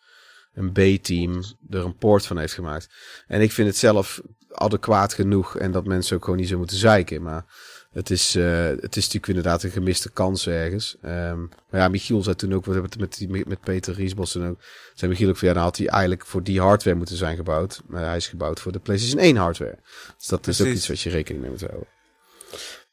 een 0.55 0.73
B-team 0.73 1.43
er 1.71 1.85
een 1.85 1.97
poort 1.97 2.27
van 2.27 2.39
heeft 2.39 2.53
gemaakt. 2.53 2.89
En 3.27 3.41
ik 3.41 3.53
vind 3.53 3.69
het 3.69 3.77
zelf 3.77 4.21
adequaat 4.59 5.15
genoeg. 5.15 5.57
En 5.57 5.73
dat 5.73 5.87
mensen 5.87 6.17
ook 6.17 6.25
gewoon 6.25 6.39
niet 6.39 6.49
zo 6.49 6.59
moeten 6.59 6.77
zeiken. 6.77 7.23
Maar 7.23 7.45
het 7.93 8.11
is, 8.11 8.35
eh, 8.35 8.65
het 8.67 8.97
is 8.97 9.05
natuurlijk 9.05 9.27
inderdaad 9.27 9.63
een 9.63 9.71
gemiste 9.71 10.11
kans 10.11 10.47
ergens. 10.47 10.97
Ehm, 11.03 11.41
maar 11.41 11.81
ja, 11.81 11.89
Michiel 11.89 12.23
zei 12.23 12.37
toen 12.37 12.55
ook, 12.55 12.65
we 12.65 12.73
hebben 12.73 12.91
het 12.91 13.01
met, 13.01 13.17
die- 13.19 13.47
met 13.49 13.61
Peter 13.61 13.95
Riesbos 13.95 14.35
en 14.35 14.49
ook, 14.49 14.61
zei 14.95 15.11
Michiel 15.11 15.29
ook 15.29 15.37
van 15.37 15.49
ja, 15.49 15.55
dan 15.55 15.63
had 15.63 15.77
hij 15.77 15.87
eigenlijk 15.87 16.27
voor 16.27 16.43
die 16.43 16.61
hardware 16.61 16.97
moeten 16.97 17.17
zijn 17.17 17.37
gebouwd. 17.37 17.81
Maar 17.87 18.05
hij 18.05 18.17
is 18.17 18.29
gebouwd 18.29 18.61
voor 18.61 18.73
de 18.73 18.79
PlayStation 18.79 19.21
1 19.21 19.37
hardware. 19.37 19.79
Dus 20.19 20.27
dat 20.27 20.47
is 20.47 20.61
ook 20.61 20.67
iets 20.67 20.89
wat 20.89 21.01
je 21.01 21.11
rekening 21.11 21.43
mee 21.43 21.51
moet 21.51 21.61
houden. 21.61 21.87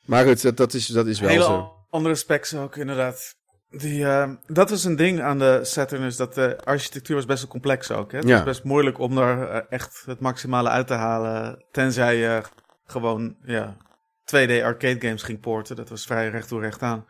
Maar 0.05 0.25
goed, 0.25 0.41
dat, 0.41 0.57
dat, 0.57 0.73
is, 0.73 0.87
dat 0.87 1.07
is 1.07 1.19
wel 1.19 1.29
Hele 1.29 1.43
zo. 1.43 1.73
andere 1.89 2.15
specs 2.15 2.53
ook, 2.55 2.75
inderdaad. 2.75 3.35
Die, 3.77 4.05
eh, 4.05 4.29
dat 4.47 4.69
was 4.69 4.83
een 4.83 4.95
ding 4.95 5.21
aan 5.21 5.39
de 5.39 5.59
Saturn, 5.63 6.03
is 6.03 6.15
dat 6.17 6.33
de 6.33 6.57
architectuur 6.63 7.15
was 7.15 7.25
best 7.25 7.41
wel 7.41 7.51
complex 7.51 7.91
ook. 7.91 8.11
Hè? 8.11 8.17
Het 8.17 8.27
Ja. 8.27 8.35
was 8.35 8.43
best 8.43 8.63
moeilijk 8.63 8.99
om 8.99 9.15
daar 9.15 9.49
eh, 9.49 9.61
echt 9.69 10.03
het 10.05 10.19
maximale 10.19 10.69
uit 10.69 10.87
te 10.87 10.93
halen, 10.93 11.65
tenzij 11.71 12.15
je 12.15 12.41
gewoon 12.85 13.35
ja, 13.43 13.77
2D 14.25 14.63
arcade 14.63 15.01
games 15.07 15.23
ging 15.23 15.39
porten. 15.39 15.75
Dat 15.75 15.89
was 15.89 16.05
vrij 16.05 16.29
recht 16.29 16.47
toe 16.47 16.59
recht 16.59 16.81
aan. 16.81 17.05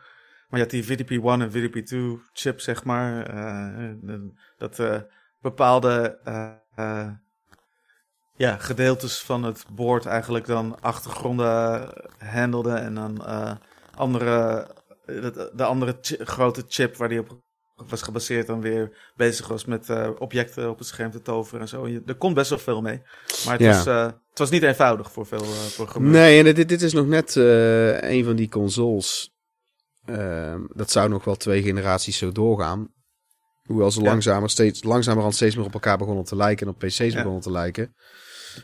Maar 0.48 0.60
je 0.60 0.66
had 0.66 0.70
die 0.70 0.84
VDP-1 0.84 1.40
en 1.42 1.50
VDP-2 1.52 2.22
chip, 2.32 2.60
zeg 2.60 2.84
maar. 2.84 3.26
en 3.26 4.38
dat 4.58 4.78
eh, 4.78 5.00
bepaalde 5.40 6.18
ja, 8.36 8.56
gedeeltes 8.56 9.22
van 9.22 9.42
het 9.42 9.64
boord 9.72 10.06
eigenlijk 10.06 10.46
dan 10.46 10.80
achtergronden 10.80 11.88
handelden. 12.18 12.80
En 12.80 12.94
dan 12.94 13.24
andere, 13.94 14.66
de, 15.06 15.50
de 15.54 15.64
andere 15.64 15.96
grote 16.18 16.64
chip 16.68 16.96
waar 16.96 17.08
die 17.08 17.18
op 17.18 17.44
was 17.88 18.02
gebaseerd 18.02 18.46
dan 18.46 18.60
weer 18.60 19.10
bezig 19.16 19.48
was 19.48 19.64
met 19.64 19.90
eh, 19.90 20.10
objecten 20.18 20.70
op 20.70 20.78
het 20.78 20.86
scherm 20.86 21.10
te 21.10 21.22
toveren 21.22 21.60
en 21.60 21.68
zo. 21.68 21.84
En 21.84 21.92
je, 21.92 22.02
er 22.06 22.14
kon 22.14 22.34
best 22.34 22.50
wel 22.50 22.58
veel 22.58 22.80
mee. 22.82 23.02
Maar 23.44 23.52
het, 23.52 23.62
Ja. 23.62 23.76
was, 23.76 23.86
eh, 23.86 24.04
het 24.30 24.38
was 24.38 24.50
niet 24.50 24.62
eenvoudig 24.62 25.12
voor 25.12 25.26
veel 25.26 25.44
programmeurs. 25.76 26.16
Nee, 26.16 26.44
en 26.44 26.54
dit, 26.54 26.68
dit 26.68 26.82
is 26.82 26.92
nog 26.92 27.06
net 27.06 27.34
een 27.34 28.24
van 28.24 28.36
die 28.36 28.48
consoles. 28.48 29.30
Ehm, 30.04 30.60
dat 30.68 30.90
zou 30.90 31.08
nog 31.08 31.24
wel 31.24 31.36
twee 31.36 31.62
generaties 31.62 32.18
zo 32.18 32.32
doorgaan. 32.32 32.94
Hoewel 33.62 33.90
ze 33.90 34.00
Ja. 34.00 34.06
langzamer 34.06 34.50
steeds, 34.50 34.82
langzamerhand 34.82 35.34
steeds 35.34 35.56
meer 35.56 35.64
op 35.64 35.74
elkaar 35.74 35.98
begonnen 35.98 36.24
te 36.24 36.36
lijken 36.36 36.66
en 36.66 36.72
op 36.72 36.78
PC's 36.78 37.14
begonnen 37.14 37.40
te 37.40 37.50
lijken. 37.50 37.94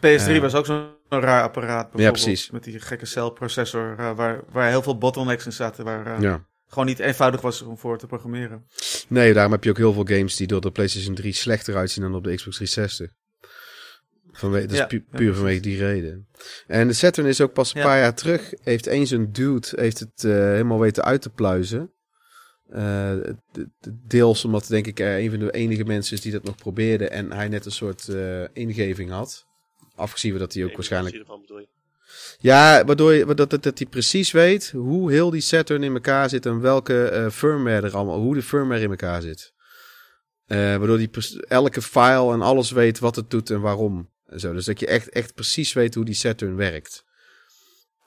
De 0.01 0.19
PS3 0.19 0.35
Eh. 0.35 0.41
was 0.41 0.55
ook 0.55 0.67
zo'n 0.67 0.91
raar 1.09 1.43
apparaat. 1.43 1.83
bijvoorbeeld, 1.91 2.13
precies. 2.25 2.51
Met 2.51 2.65
die 2.65 2.81
gekke 2.81 3.07
celprocessor, 3.07 3.95
eh, 3.99 4.17
waar, 4.17 4.41
waar 4.51 4.69
heel 4.69 4.83
veel 4.83 4.99
bottlenecks 4.99 5.45
in 5.47 5.53
zaten. 5.53 5.85
Waar 5.85 6.07
eh, 6.15 6.21
Ja. 6.21 6.45
gewoon 6.69 6.87
niet 6.87 6.99
eenvoudig 6.99 7.41
was 7.41 7.63
om 7.63 7.79
voor 7.79 7.99
te 7.99 8.07
programmeren. 8.07 8.67
Nee, 9.09 9.33
daarom 9.33 9.53
heb 9.53 9.65
je 9.65 9.71
ook 9.71 9.77
heel 9.77 9.93
veel 9.93 10.05
games 10.07 10.37
die 10.37 10.47
door 10.47 10.61
de 10.61 10.71
PlayStation 10.71 11.15
3 11.15 11.33
slechter 11.33 11.77
uitzien 11.77 12.03
dan 12.05 12.15
op 12.15 12.25
de 12.25 12.35
Xbox 12.35 12.57
360. 12.57 13.11
Vanwege, 14.33 14.63
dat 14.67 14.73
is 14.73 14.79
Ja, 14.79 14.87
pu- 14.87 15.05
ja, 15.11 15.17
puur 15.19 15.35
vanwege 15.35 15.61
die 15.61 15.79
reden. 15.79 16.29
En 16.67 16.87
de 16.89 16.93
Saturn 16.95 17.29
is 17.29 17.41
ook 17.41 17.53
pas 17.53 17.75
een 17.75 17.81
Ja. 17.81 17.87
paar 17.87 17.99
jaar 17.99 18.15
terug. 18.15 18.53
Heeft 18.63 18.87
eens 18.87 19.11
een 19.11 19.33
dude 19.33 19.69
heeft 19.77 19.99
het 19.99 20.23
helemaal 20.23 20.81
weten 20.81 21.05
uit 21.05 21.23
te 21.23 21.31
pluizen. 21.31 21.93
Deels 24.07 24.45
omdat 24.45 24.67
denk 24.69 24.87
ik 24.87 25.01
er 25.01 25.19
een 25.19 25.31
van 25.31 25.39
de 25.39 25.51
enige 25.51 25.85
mensen 25.85 26.17
is 26.17 26.23
die 26.23 26.33
dat 26.33 26.43
nog 26.45 26.57
probeerde. 26.57 27.09
En 27.09 27.33
hij 27.33 27.49
net 27.49 27.65
een 27.67 27.73
soort 27.73 28.09
ingeving 28.53 29.11
had. 29.11 29.47
Afgezien 29.95 30.31
van 30.31 30.41
dat 30.41 30.53
hij 30.55 30.65
ook 30.65 30.75
waarschijnlijk 30.75 31.15
Ervan 31.17 31.41
bedoel 31.41 31.59
je? 31.59 31.69
ja, 32.39 32.85
waardoor 32.85 33.13
je, 33.13 33.35
dat, 33.35 33.51
dat, 33.51 33.63
dat 33.63 33.79
hij 33.79 33.87
precies 33.87 34.31
weet 34.31 34.71
hoe 34.71 35.13
heel 35.13 35.31
die 35.31 35.41
Saturn 35.41 35.83
in 35.83 35.95
elkaar 35.95 36.29
zit 36.29 36.47
en 36.47 36.61
welke 36.61 37.05
eh, 37.05 37.31
firmware 37.31 37.87
er 37.87 37.97
allemaal, 37.97 38.19
hoe 38.21 38.35
de 38.35 38.43
firmware 38.43 38.83
in 38.83 38.91
elkaar 38.91 39.23
zit. 39.23 39.53
Eh, 40.47 40.59
waardoor 40.59 40.97
hij 40.97 41.11
elke 41.49 41.83
file 41.83 42.33
en 42.33 42.43
alles 42.43 42.71
weet 42.71 42.99
wat 42.99 43.17
het 43.17 43.31
doet 43.31 43.51
en 43.51 43.61
waarom. 43.61 44.11
En 44.27 44.41
zo. 44.41 44.53
Dus 44.53 44.65
dat 44.65 44.81
je 44.81 44.87
echt, 44.87 45.09
echt 45.09 45.35
precies 45.35 45.73
weet 45.73 45.95
hoe 45.95 46.05
die 46.05 46.15
Saturn 46.15 46.57
werkt. 46.57 47.05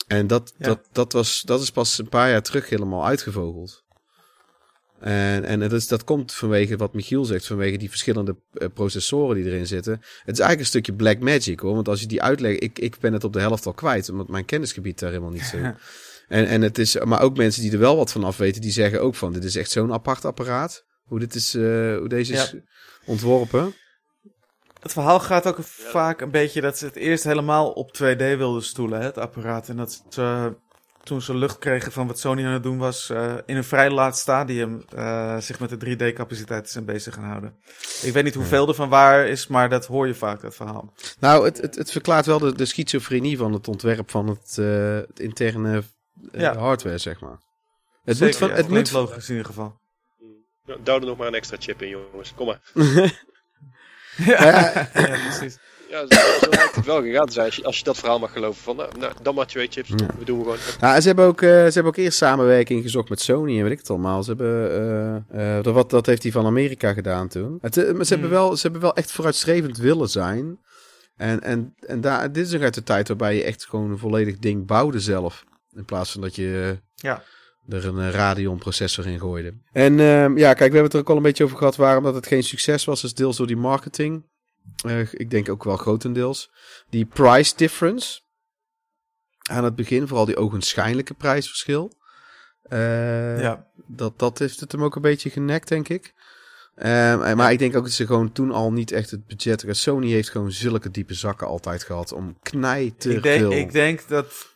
En 0.07 0.28
dat, 0.28 0.53
Ja. 0.57 0.66
dat, 0.68 0.80
dat, 0.91 1.14
was, 1.14 1.41
dat 1.41 1.62
is 1.62 1.72
pas 1.72 1.98
een 1.98 2.10
paar 2.10 2.30
jaar 2.30 2.41
terug 2.41 2.70
helemaal 2.70 3.06
uitgevogeld. 3.06 3.85
En, 5.06 5.44
en 5.44 5.60
dat, 5.60 5.72
is, 5.72 5.88
dat 5.88 6.03
komt 6.03 6.34
vanwege 6.34 6.77
wat 6.77 6.94
Michiel 6.94 7.26
zegt, 7.26 7.45
vanwege 7.45 7.77
die 7.77 7.90
verschillende 7.90 8.36
eh, 8.53 8.68
processoren 8.73 9.36
die 9.36 9.45
erin 9.45 9.68
zitten. 9.68 9.94
Het 9.94 10.34
is 10.34 10.40
eigenlijk 10.40 10.60
een 10.60 10.65
stukje 10.65 10.94
black 10.94 11.19
magic 11.19 11.60
hoor. 11.60 11.73
Want 11.73 11.88
als 11.88 11.99
je 12.02 12.07
die 12.07 12.22
uitlegt, 12.22 12.64
ik, 12.64 12.80
ik 12.80 12.99
ben 12.99 13.14
het 13.14 13.23
op 13.23 13.34
de 13.34 13.40
helft 13.40 13.65
al 13.65 13.73
kwijt, 13.73 14.10
omdat 14.10 14.27
mijn 14.27 14.45
kennisgebied 14.45 14.99
daar 14.99 15.10
helemaal 15.10 15.32
niet 15.32 15.41
zo. 15.41 15.57
en, 15.57 16.48
en 16.48 16.61
het 16.61 16.77
is, 16.77 16.98
maar 17.03 17.22
ook 17.22 17.38
mensen 17.38 17.61
die 17.61 17.72
er 17.72 17.80
wel 17.80 17.95
wat 17.95 18.11
van 18.11 18.23
af 18.23 18.38
weten, 18.38 18.61
die 18.61 18.72
zeggen 18.72 19.02
ook 19.02 19.15
van: 19.15 19.34
dit 19.34 19.44
is 19.44 19.56
echt 19.56 19.72
zo'n 19.72 19.94
apart 19.94 20.26
apparaat. 20.26 20.86
Hoe, 21.03 21.19
dit 21.19 21.36
is, 21.36 21.56
eh, 21.56 21.61
hoe 21.98 22.10
deze 22.10 22.34
is 22.34 22.56
ontworpen. 23.06 23.73
Het 24.80 24.91
verhaal 24.91 25.19
gaat 25.19 25.48
ook 25.48 25.57
vaak 25.61 26.22
een 26.22 26.32
beetje 26.32 26.61
dat 26.61 26.77
ze 26.77 26.86
het 26.86 26.95
eerst 26.95 27.23
helemaal 27.23 27.72
op 27.72 27.94
2D 27.94 28.18
wilden 28.18 28.64
stoelen, 28.64 28.99
hè, 28.99 29.06
het 29.06 29.18
apparaat. 29.18 29.69
En 29.69 29.76
dat 29.76 30.03
ze, 30.10 30.56
toen 31.06 31.22
ze 31.22 31.36
lucht 31.36 31.57
kregen 31.57 31.91
van 31.91 32.07
wat 32.07 32.19
Sony 32.19 32.45
aan 32.45 32.53
het 32.53 32.64
doen 32.64 32.77
was, 32.77 33.10
eh, 33.10 33.36
in 33.45 33.56
een 33.56 33.64
vrij 33.64 33.90
laat 33.90 34.18
stadium 34.18 34.84
eh, 34.95 35.38
zich 35.38 35.60
met 35.60 35.69
de 35.69 35.77
3D-capaciteit 35.77 36.69
zijn 36.69 36.86
bezig 36.86 37.14
gaan 37.14 37.23
houden. 37.23 37.56
Ik 38.02 38.14
weet 38.14 38.23
niet 38.23 38.34
hoeveel 38.34 38.68
ervan 38.68 38.90
waar 38.90 39.27
is, 39.27 39.48
maar 39.48 39.69
dat 39.69 39.86
hoor 39.86 40.07
je 40.07 40.14
vaak, 40.15 40.41
dat 40.41 40.56
verhaal. 40.56 40.94
Nou, 41.19 41.45
het, 41.45 41.61
het, 41.61 41.76
het 41.76 41.91
verklaart 41.91 42.26
wel 42.26 42.40
de, 42.40 42.56
de 42.56 42.65
schizofrenie 42.65 43.38
van 43.38 43.53
het 43.53 43.68
ontwerp 43.68 44.11
van 44.11 44.27
het, 44.27 44.57
eh, 44.57 44.95
het 44.95 45.19
interne 45.19 45.84
Ja. 46.32 46.57
hardware, 46.57 46.98
zeg 46.98 47.19
maar. 47.19 47.38
Het 48.03 48.18
Zeker, 48.18 48.26
moet 48.26 48.36
van, 48.36 48.49
ja, 48.49 48.56
het 48.56 48.68
moet, 48.68 48.91
logisch 48.91 49.30
in 49.30 49.36
ieder 49.36 49.49
geval. 49.49 49.80
Nou, 50.65 50.80
Douw 50.84 50.99
er 50.99 51.06
nog 51.06 51.18
maar 51.18 51.27
een 51.27 51.34
extra 51.34 51.57
chip 51.60 51.82
in, 51.82 51.90
jongens. 51.90 52.34
Kom 52.36 52.45
maar. 52.45 52.61
ja, 54.15 54.45
ja, 54.45 54.90
precies. 55.27 55.57
Ja, 55.90 55.99
zo, 56.07 56.16
zo 56.41 56.49
lijkt 56.49 56.76
het 56.76 56.86
wel 56.86 57.02
gegaan 57.02 57.32
zijn. 57.32 57.45
Als 57.45 57.56
je, 57.56 57.64
als 57.64 57.78
je 57.78 57.84
dat 57.84 57.98
verhaal 57.98 58.20
mag 58.20 58.32
geloven. 58.32 58.62
Van, 58.64 58.76
nou, 58.76 58.90
nou, 58.99 59.14
dan 59.22 59.36
maar 59.36 59.48
twee 59.48 59.68
chips. 59.70 59.90
Ja. 59.90 59.95
We 60.20 60.26
doen 60.26 60.41
gewoon. 60.41 60.57
Ja, 60.80 61.02
ze 61.02 61.07
hebben, 61.07 61.26
ook, 61.26 61.41
eh, 61.41 61.49
ze 61.49 61.72
hebben 61.74 61.86
ook 61.86 61.95
eerst 61.98 62.18
samenwerking 62.18 62.82
gezocht 62.82 63.10
met 63.10 63.22
Sony 63.22 63.57
en 63.57 63.64
weet 63.64 63.72
ik 63.72 63.78
het 63.78 63.90
allemaal. 63.90 64.24
Ze 64.24 64.30
hebben, 64.30 64.72
eh, 65.32 65.57
eh, 65.57 65.64
dat, 65.64 65.74
wat, 65.74 65.90
dat 65.90 66.06
heeft 66.06 66.24
hij 66.24 66.32
van 66.32 66.45
Amerika 66.45 66.94
gedaan 66.94 67.28
toen. 67.28 67.57
Het, 67.62 67.78
eh, 67.78 67.94
maar 67.94 68.06
ze, 68.06 68.14
hebben 68.14 68.30
Hmm. 68.32 68.40
wel, 68.40 68.56
ze 68.56 68.62
hebben 68.62 68.82
wel 68.82 68.95
echt 68.95 69.12
vooruitstrevend 69.12 69.78
willen 69.78 70.10
zijn. 70.10 70.60
En, 71.16 71.41
en, 71.41 71.76
en 71.80 72.02
daar, 72.02 72.32
dit 72.32 72.48
is 72.48 72.56
ook 72.56 72.62
uit 72.62 72.74
de 72.74 72.84
tijd 72.84 73.07
waarbij 73.07 73.36
je 73.36 73.44
echt 73.44 73.66
gewoon 73.66 73.91
een 73.91 73.98
volledig 73.98 74.38
ding 74.38 74.66
bouwde 74.68 74.99
zelf. 74.99 75.44
In 75.76 75.86
plaats 75.86 76.12
van 76.12 76.22
dat 76.22 76.36
je 76.36 76.62
eh, 76.72 76.78
Ja. 77.10 77.24
er 77.70 77.86
een 77.86 77.99
eh, 77.99 78.10
Radeon 78.10 78.57
processor 78.57 79.07
in 79.07 79.20
gooide. 79.20 79.53
En 79.72 79.99
ehm, 79.99 80.38
ja, 80.38 80.53
kijk, 80.53 80.57
we 80.72 80.78
hebben 80.78 80.84
het 80.84 80.94
er 80.94 80.99
ook 80.99 81.10
al 81.10 81.16
een 81.18 81.22
beetje 81.22 81.44
over 81.44 81.57
gehad 81.57 81.76
waarom 81.76 82.03
dat 82.03 82.16
het 82.16 82.28
geen 82.28 82.44
succes 82.44 82.86
was. 82.86 83.03
is 83.03 83.14
deels 83.14 83.38
door 83.38 83.48
die 83.48 83.57
marketing. 83.57 84.26
Eh, 84.86 85.14
ik 85.14 85.30
denk 85.30 85.50
ook 85.50 85.64
wel 85.64 85.78
grotendeels. 85.78 86.52
Die 86.90 87.06
price 87.06 87.56
difference. 87.56 88.22
Aan 89.50 89.64
het 89.64 89.76
begin, 89.76 90.08
vooral 90.08 90.26
die 90.26 90.38
ogenschijnlijke 90.38 91.14
prijsverschil. 91.14 91.92
Eh, 92.64 93.42
ja. 93.42 93.68
dat, 93.88 94.20
dat 94.20 94.40
heeft 94.40 94.60
het 94.60 94.72
hem 94.72 94.84
ook 94.84 94.96
een 94.96 95.02
beetje 95.02 95.30
genekt, 95.30 95.68
denk 95.68 95.90
ik. 95.90 96.14
Ehm, 96.76 97.36
maar 97.36 97.52
ik 97.52 97.60
denk 97.60 97.76
ook 97.76 97.84
dat 97.84 97.92
ze 97.92 98.06
gewoon 98.06 98.32
toen 98.32 98.52
al 98.52 98.72
niet 98.72 98.92
echt 98.92 99.12
het 99.12 99.26
budget... 99.26 99.66
Sony 99.68 100.10
heeft 100.10 100.30
gewoon 100.30 100.52
zulke 100.52 100.92
diepe 100.92 101.14
zakken 101.14 101.48
altijd 101.48 101.84
gehad 101.84 102.12
om 102.12 102.38
knijter 102.42 103.12
Ik 103.12 103.24
denk, 103.24 103.40
veel... 103.40 103.52
ik 103.52 103.72
denk 103.72 104.08
dat. 104.08 104.54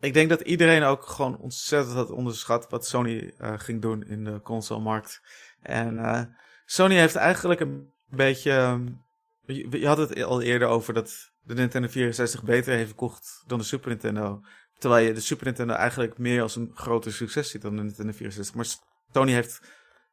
Ik 0.00 0.12
denk 0.14 0.28
dat 0.28 0.40
iedereen 0.40 0.82
ook 0.82 1.06
gewoon 1.06 1.38
ontzettend 1.38 1.94
had 1.94 2.10
onderschat 2.10 2.66
wat 2.70 2.86
Sony 2.86 3.32
eh, 3.38 3.52
ging 3.56 3.82
doen 3.82 4.06
in 4.06 4.24
de 4.24 4.40
consolemarkt. 4.42 5.20
En 5.62 6.36
Sony 6.66 6.94
heeft 6.94 7.16
eigenlijk 7.16 7.60
een 7.60 7.92
beetje. 8.08 8.50
ehm, 8.50 8.86
je, 9.54 9.80
je 9.80 9.86
had 9.86 9.98
het 9.98 10.22
al 10.22 10.42
eerder 10.42 10.68
over 10.68 10.94
dat 10.94 11.30
de 11.42 11.54
Nintendo 11.54 11.88
64 11.88 12.42
beter 12.42 12.74
heeft 12.74 12.86
verkocht 12.86 13.44
dan 13.46 13.58
de 13.58 13.64
Super 13.64 13.88
Nintendo. 13.88 14.40
Terwijl 14.78 15.06
je 15.06 15.12
de 15.12 15.20
Super 15.20 15.46
Nintendo 15.46 15.74
eigenlijk 15.74 16.18
meer 16.18 16.42
als 16.42 16.56
een 16.56 16.70
groter 16.74 17.12
succes 17.12 17.50
ziet 17.50 17.62
dan 17.62 17.76
de 17.76 17.82
Nintendo 17.82 18.12
64. 18.12 18.54
Maar 18.54 18.66
Sony 19.12 19.32
heeft 19.32 19.60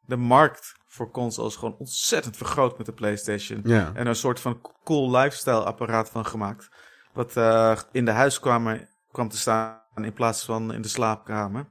de 0.06 0.16
markt 0.16 0.76
voor 0.86 1.12
consoles 1.12 1.56
gewoon 1.56 1.78
ontzettend 1.78 2.38
vergroot 2.38 2.78
met 2.78 2.86
de 2.86 2.94
PlayStation. 2.94 3.62
Ja. 3.64 3.92
En 3.94 4.08
een 4.08 4.16
soort 4.16 4.40
van 4.40 4.62
cool 4.84 5.12
lifestyle 5.12 5.64
apparaat 5.64 6.10
van 6.10 6.26
gemaakt. 6.26 6.70
Wat 7.14 7.38
eh, 7.38 7.80
in 7.92 8.06
de 8.06 8.12
huiskamer 8.12 8.90
kwam 9.12 9.30
te 9.30 9.38
staan 9.38 9.82
in 9.96 10.14
plaats 10.14 10.46
van 10.46 10.74
in 10.74 10.82
de 10.82 10.88
slaapkamer 10.88 11.70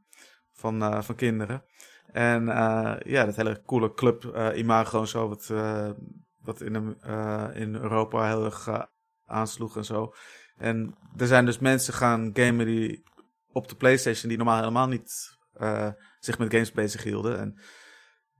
van, 0.52 0.82
eh, 0.82 1.02
van 1.02 1.14
kinderen. 1.14 1.64
En 2.12 2.48
eh, 2.48 2.94
ja, 3.04 3.24
dat 3.24 3.36
hele 3.36 3.62
coole 3.66 3.94
club 3.94 4.24
imago 4.54 5.00
en 5.00 5.08
zo, 5.08 5.28
wat, 5.28 5.52
wat 6.46 6.60
in, 6.60 6.72
de, 6.72 6.96
eh, 7.00 7.60
in 7.60 7.74
Europa 7.74 8.26
heel 8.26 8.44
erg 8.44 8.66
eh, 8.66 8.82
aansloeg 9.26 9.76
en 9.76 9.84
zo. 9.84 10.14
En 10.56 10.96
er 11.16 11.26
zijn 11.26 11.44
dus 11.44 11.58
mensen 11.58 11.94
gaan 11.94 12.30
gamen 12.32 12.66
die 12.66 13.02
op 13.52 13.68
de 13.68 13.76
PlayStation 13.76 14.28
die 14.28 14.38
normaal 14.38 14.58
helemaal 14.58 14.88
niet 14.88 15.36
eh, 15.52 15.88
zich 16.18 16.38
met 16.38 16.52
games 16.52 16.72
bezig 16.72 17.02
hielden. 17.02 17.38
En 17.38 17.58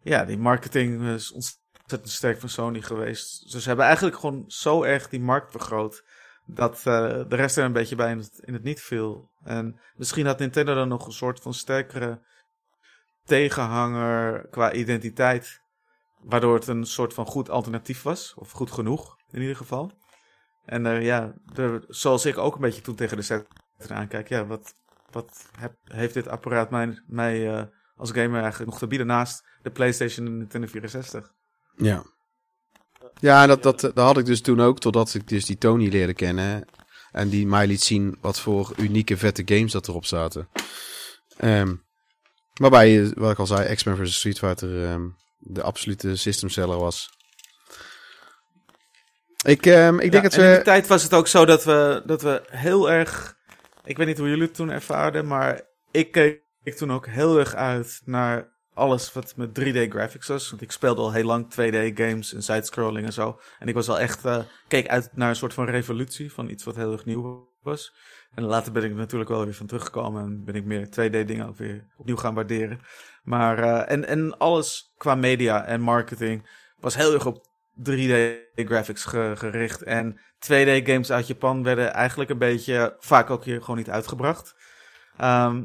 ja, 0.03 0.25
die 0.25 0.39
marketing 0.39 1.03
is 1.03 1.33
ontzettend 1.33 2.11
sterk 2.11 2.41
van 2.41 2.49
Sony 2.49 2.83
geweest. 2.83 3.53
Dus 3.53 3.63
ze 3.63 3.69
hebben 3.69 3.87
eigenlijk 3.87 4.17
gewoon 4.17 4.45
zo 4.47 4.83
erg 4.83 5.09
die 5.09 5.21
markt 5.21 5.51
vergroot. 5.51 6.05
Dat 6.47 6.83
de 6.83 7.27
rest 7.29 7.57
er 7.57 7.65
een 7.65 7.73
beetje 7.73 7.97
bij 7.97 8.11
in 8.11 8.19
het, 8.19 8.39
in 8.45 8.53
het 8.53 8.63
niet 8.63 8.81
viel. 8.81 9.31
En 9.45 9.81
misschien 9.97 10.27
had 10.27 10.39
Nintendo 10.39 10.75
dan 10.75 10.89
nog 10.89 11.07
een 11.07 11.13
soort 11.13 11.41
van 11.41 11.55
sterkere 11.55 12.21
tegenhanger 13.25 14.47
qua 14.51 14.73
identiteit. 14.73 15.61
Waardoor 16.27 16.55
het 16.55 16.67
een 16.67 16.87
soort 16.87 17.15
van 17.15 17.27
goed 17.27 17.51
alternatief 17.51 18.03
was. 18.03 18.35
Of 18.37 18.51
goed 18.51 18.71
genoeg, 18.71 19.17
in 19.31 19.41
ieder 19.41 19.57
geval. 19.57 19.93
En 20.65 20.87
eh, 20.87 21.05
ja, 21.05 21.35
zoals 21.89 22.27
ik 22.27 22.39
ook 22.39 22.55
een 22.55 22.61
beetje 22.61 22.81
toen 22.81 22.95
tegen 22.95 23.17
de 23.17 23.23
set 23.23 23.47
aankijk. 23.89 24.29
Ja, 24.29 24.47
wat, 24.47 24.73
wat 25.11 25.49
heb, 25.59 25.73
heeft 25.85 26.15
dit 26.15 26.29
apparaat 26.29 26.71
mij, 26.71 27.03
mij 27.07 27.55
eh, 27.55 27.65
als 27.97 28.11
gamer 28.11 28.41
eigenlijk 28.41 28.71
nog 28.71 28.79
te 28.79 28.87
bieden 28.87 29.07
naast 29.07 29.49
de 29.63 29.71
PlayStation 29.71 30.27
en 30.27 30.39
Nintendo 30.39 30.67
64? 30.67 31.33
Ja. 31.77 32.05
Ja, 33.21 33.47
dat, 33.47 33.63
dat, 33.63 33.81
dat 33.81 33.97
had 33.97 34.19
ik 34.19 34.25
dus 34.25 34.41
toen 34.41 34.61
ook, 34.61 34.79
totdat 34.79 35.15
ik 35.15 35.29
dus 35.29 35.45
die 35.45 35.59
Tony 35.59 35.89
leerde 35.89 36.15
kennen. 36.15 36.65
En 37.11 37.29
die 37.29 37.47
mij 37.47 37.67
liet 37.67 37.83
zien 37.83 38.19
wat 38.21 38.41
voor 38.41 38.73
unieke 38.77 39.17
vette 39.17 39.43
games 39.45 39.73
dat 39.73 39.89
erop 39.89 40.05
zaten. 40.05 40.49
Ehm, 41.37 41.75
waarbij, 42.55 43.13
wat 43.15 43.33
ik 43.33 43.39
al 43.39 43.47
zei, 43.47 43.75
X-Men 43.75 43.97
vs. 43.97 44.17
Street 44.17 44.39
Fighter 44.39 44.85
ehm, 44.85 45.09
de 45.49 45.63
absolute 45.63 46.17
systemseller 46.17 46.79
was. 46.79 47.15
Ik, 49.45 49.67
ehm, 49.67 49.95
ik 49.99 50.11
denk 50.13 50.23
Ja, 50.25 50.29
dat 50.29 50.33
en 50.39 50.43
in 50.45 50.49
die 50.49 50.59
we... 50.59 50.65
tijd 50.65 50.87
was 50.87 51.03
het 51.03 51.15
ook 51.15 51.27
zo 51.27 51.45
dat 51.45 51.65
we, 51.65 52.03
dat 52.07 52.23
we 52.23 52.43
heel 52.51 52.91
erg... 52.91 53.37
Ik 53.85 53.97
weet 53.97 54.07
niet 54.07 54.19
hoe 54.19 54.29
jullie 54.29 54.43
het 54.45 54.55
toen 54.55 54.71
ervaarden, 54.71 55.27
maar 55.27 55.61
ik 55.91 56.13
keek 56.13 56.77
toen 56.77 56.93
ook 56.93 57.07
heel 57.07 57.39
erg 57.39 57.55
uit 57.55 58.01
naar 58.05 58.55
alles 58.75 59.13
wat 59.13 59.37
met 59.37 59.61
3D 59.61 59.89
graphics 59.89 60.27
was. 60.29 60.51
Want 60.51 60.63
ik 60.63 60.73
speelde 60.73 61.01
al 61.01 61.13
heel 61.13 61.25
lang 61.25 61.45
2D 61.53 61.95
games 61.95 62.35
en 62.35 62.43
sidescrolling 62.43 63.07
en 63.07 63.13
zo. 63.13 63.41
En 63.59 63.69
ik 63.69 63.75
was 63.75 63.89
al 63.89 64.01
echt... 64.01 64.25
eh, 64.25 64.39
keek 64.69 64.89
uit 64.89 65.11
naar 65.13 65.29
een 65.29 65.37
soort 65.37 65.55
van 65.55 65.65
revolutie 65.65 66.33
van 66.33 66.49
iets 66.49 66.65
wat 66.65 66.77
heel 66.77 66.93
erg 66.93 67.05
nieuw 67.05 67.49
was. 67.63 67.95
En 68.35 68.43
later 68.45 68.73
ben 68.73 68.85
ik 68.85 68.91
er 68.91 68.97
natuurlijk 68.97 69.31
wel 69.31 69.45
weer 69.45 69.55
van 69.55 69.67
teruggekomen 69.67 70.23
en 70.23 70.45
ben 70.45 70.55
ik 70.55 70.65
meer 70.65 70.87
2D 70.87 71.27
dingen 71.27 71.47
ook 71.49 71.57
weer 71.57 71.87
opnieuw 71.97 72.17
gaan 72.17 72.35
waarderen. 72.35 72.81
Maar, 73.27 73.59
eh, 73.59 73.93
en, 73.95 74.07
en 74.07 74.39
alles 74.39 74.93
qua 74.97 75.15
media 75.15 75.65
en 75.65 75.81
marketing 75.81 76.49
was 76.81 76.97
heel 76.97 77.13
erg 77.15 77.27
op 77.27 77.47
3D 77.79 78.15
graphics 78.55 79.05
ge- 79.05 79.33
gericht. 79.37 79.83
En 79.83 80.21
2D 80.39 80.83
games 80.87 81.13
uit 81.13 81.27
Japan 81.27 81.63
werden 81.63 81.93
eigenlijk 81.93 82.31
een 82.31 82.39
beetje 82.39 82.97
vaak 82.99 83.31
ook 83.31 83.45
hier 83.45 83.61
gewoon 83.61 83.77
niet 83.77 83.91
uitgebracht. 83.91 84.55
Ehm, 85.17 85.65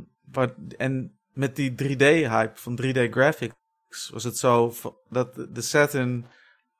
en 0.77 1.19
met 1.33 1.55
die 1.55 1.71
3D 1.83 2.01
hype 2.27 2.51
van 2.53 2.75
3D 2.81 3.09
graphics 3.11 4.09
was 4.13 4.23
het 4.23 4.37
zo 4.37 4.73
dat 5.09 5.35
de 5.49 5.61
Saturn 5.61 6.25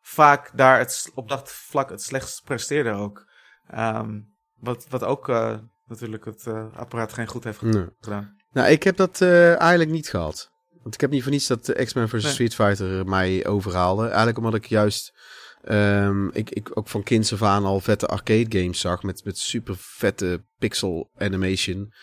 vaak 0.01 0.51
daar 0.57 0.77
het, 0.77 1.11
op 1.15 1.29
dat 1.29 1.51
vlak 1.51 1.89
het 1.89 2.01
slechtst 2.01 2.43
presteerde 2.43 2.91
ook. 2.91 3.25
Ehm, 3.69 4.19
wat, 4.59 4.85
wat 4.89 5.03
ook 5.03 5.29
eh, 5.29 5.57
natuurlijk 5.85 6.25
het 6.25 6.47
eh, 6.47 6.65
apparaat 6.75 7.13
geen 7.13 7.27
goed 7.27 7.43
heeft 7.43 7.61
Nee. 7.61 7.87
gedaan. 7.99 8.35
Nou, 8.51 8.69
ik 8.69 8.83
heb 8.83 8.95
dat 8.95 9.21
eigenlijk 9.21 9.89
niet 9.89 10.09
gehad. 10.09 10.50
Want 10.83 10.93
ik 10.93 11.01
heb 11.01 11.09
niet 11.11 11.21
voor 11.23 11.31
niets 11.31 11.47
dat 11.47 11.73
X-Men 11.83 12.09
vs. 12.09 12.23
Nee. 12.23 12.31
Street 12.31 12.55
Fighter 12.55 13.05
mij 13.05 13.45
overhaalde. 13.45 14.05
Eigenlijk 14.07 14.37
omdat 14.37 14.53
ik 14.53 14.65
juist... 14.65 15.13
ehm, 15.63 16.27
ik, 16.27 16.49
ik 16.49 16.77
ook 16.77 16.87
van 16.87 17.03
kinds 17.03 17.33
af 17.33 17.43
aan 17.43 17.65
al 17.65 17.79
vette 17.79 18.07
arcade 18.07 18.59
games 18.59 18.79
zag. 18.79 19.03
Met, 19.03 19.23
met 19.23 19.37
super 19.37 19.75
vette 19.77 20.43
pixel 20.57 21.09
animation, 21.17 21.93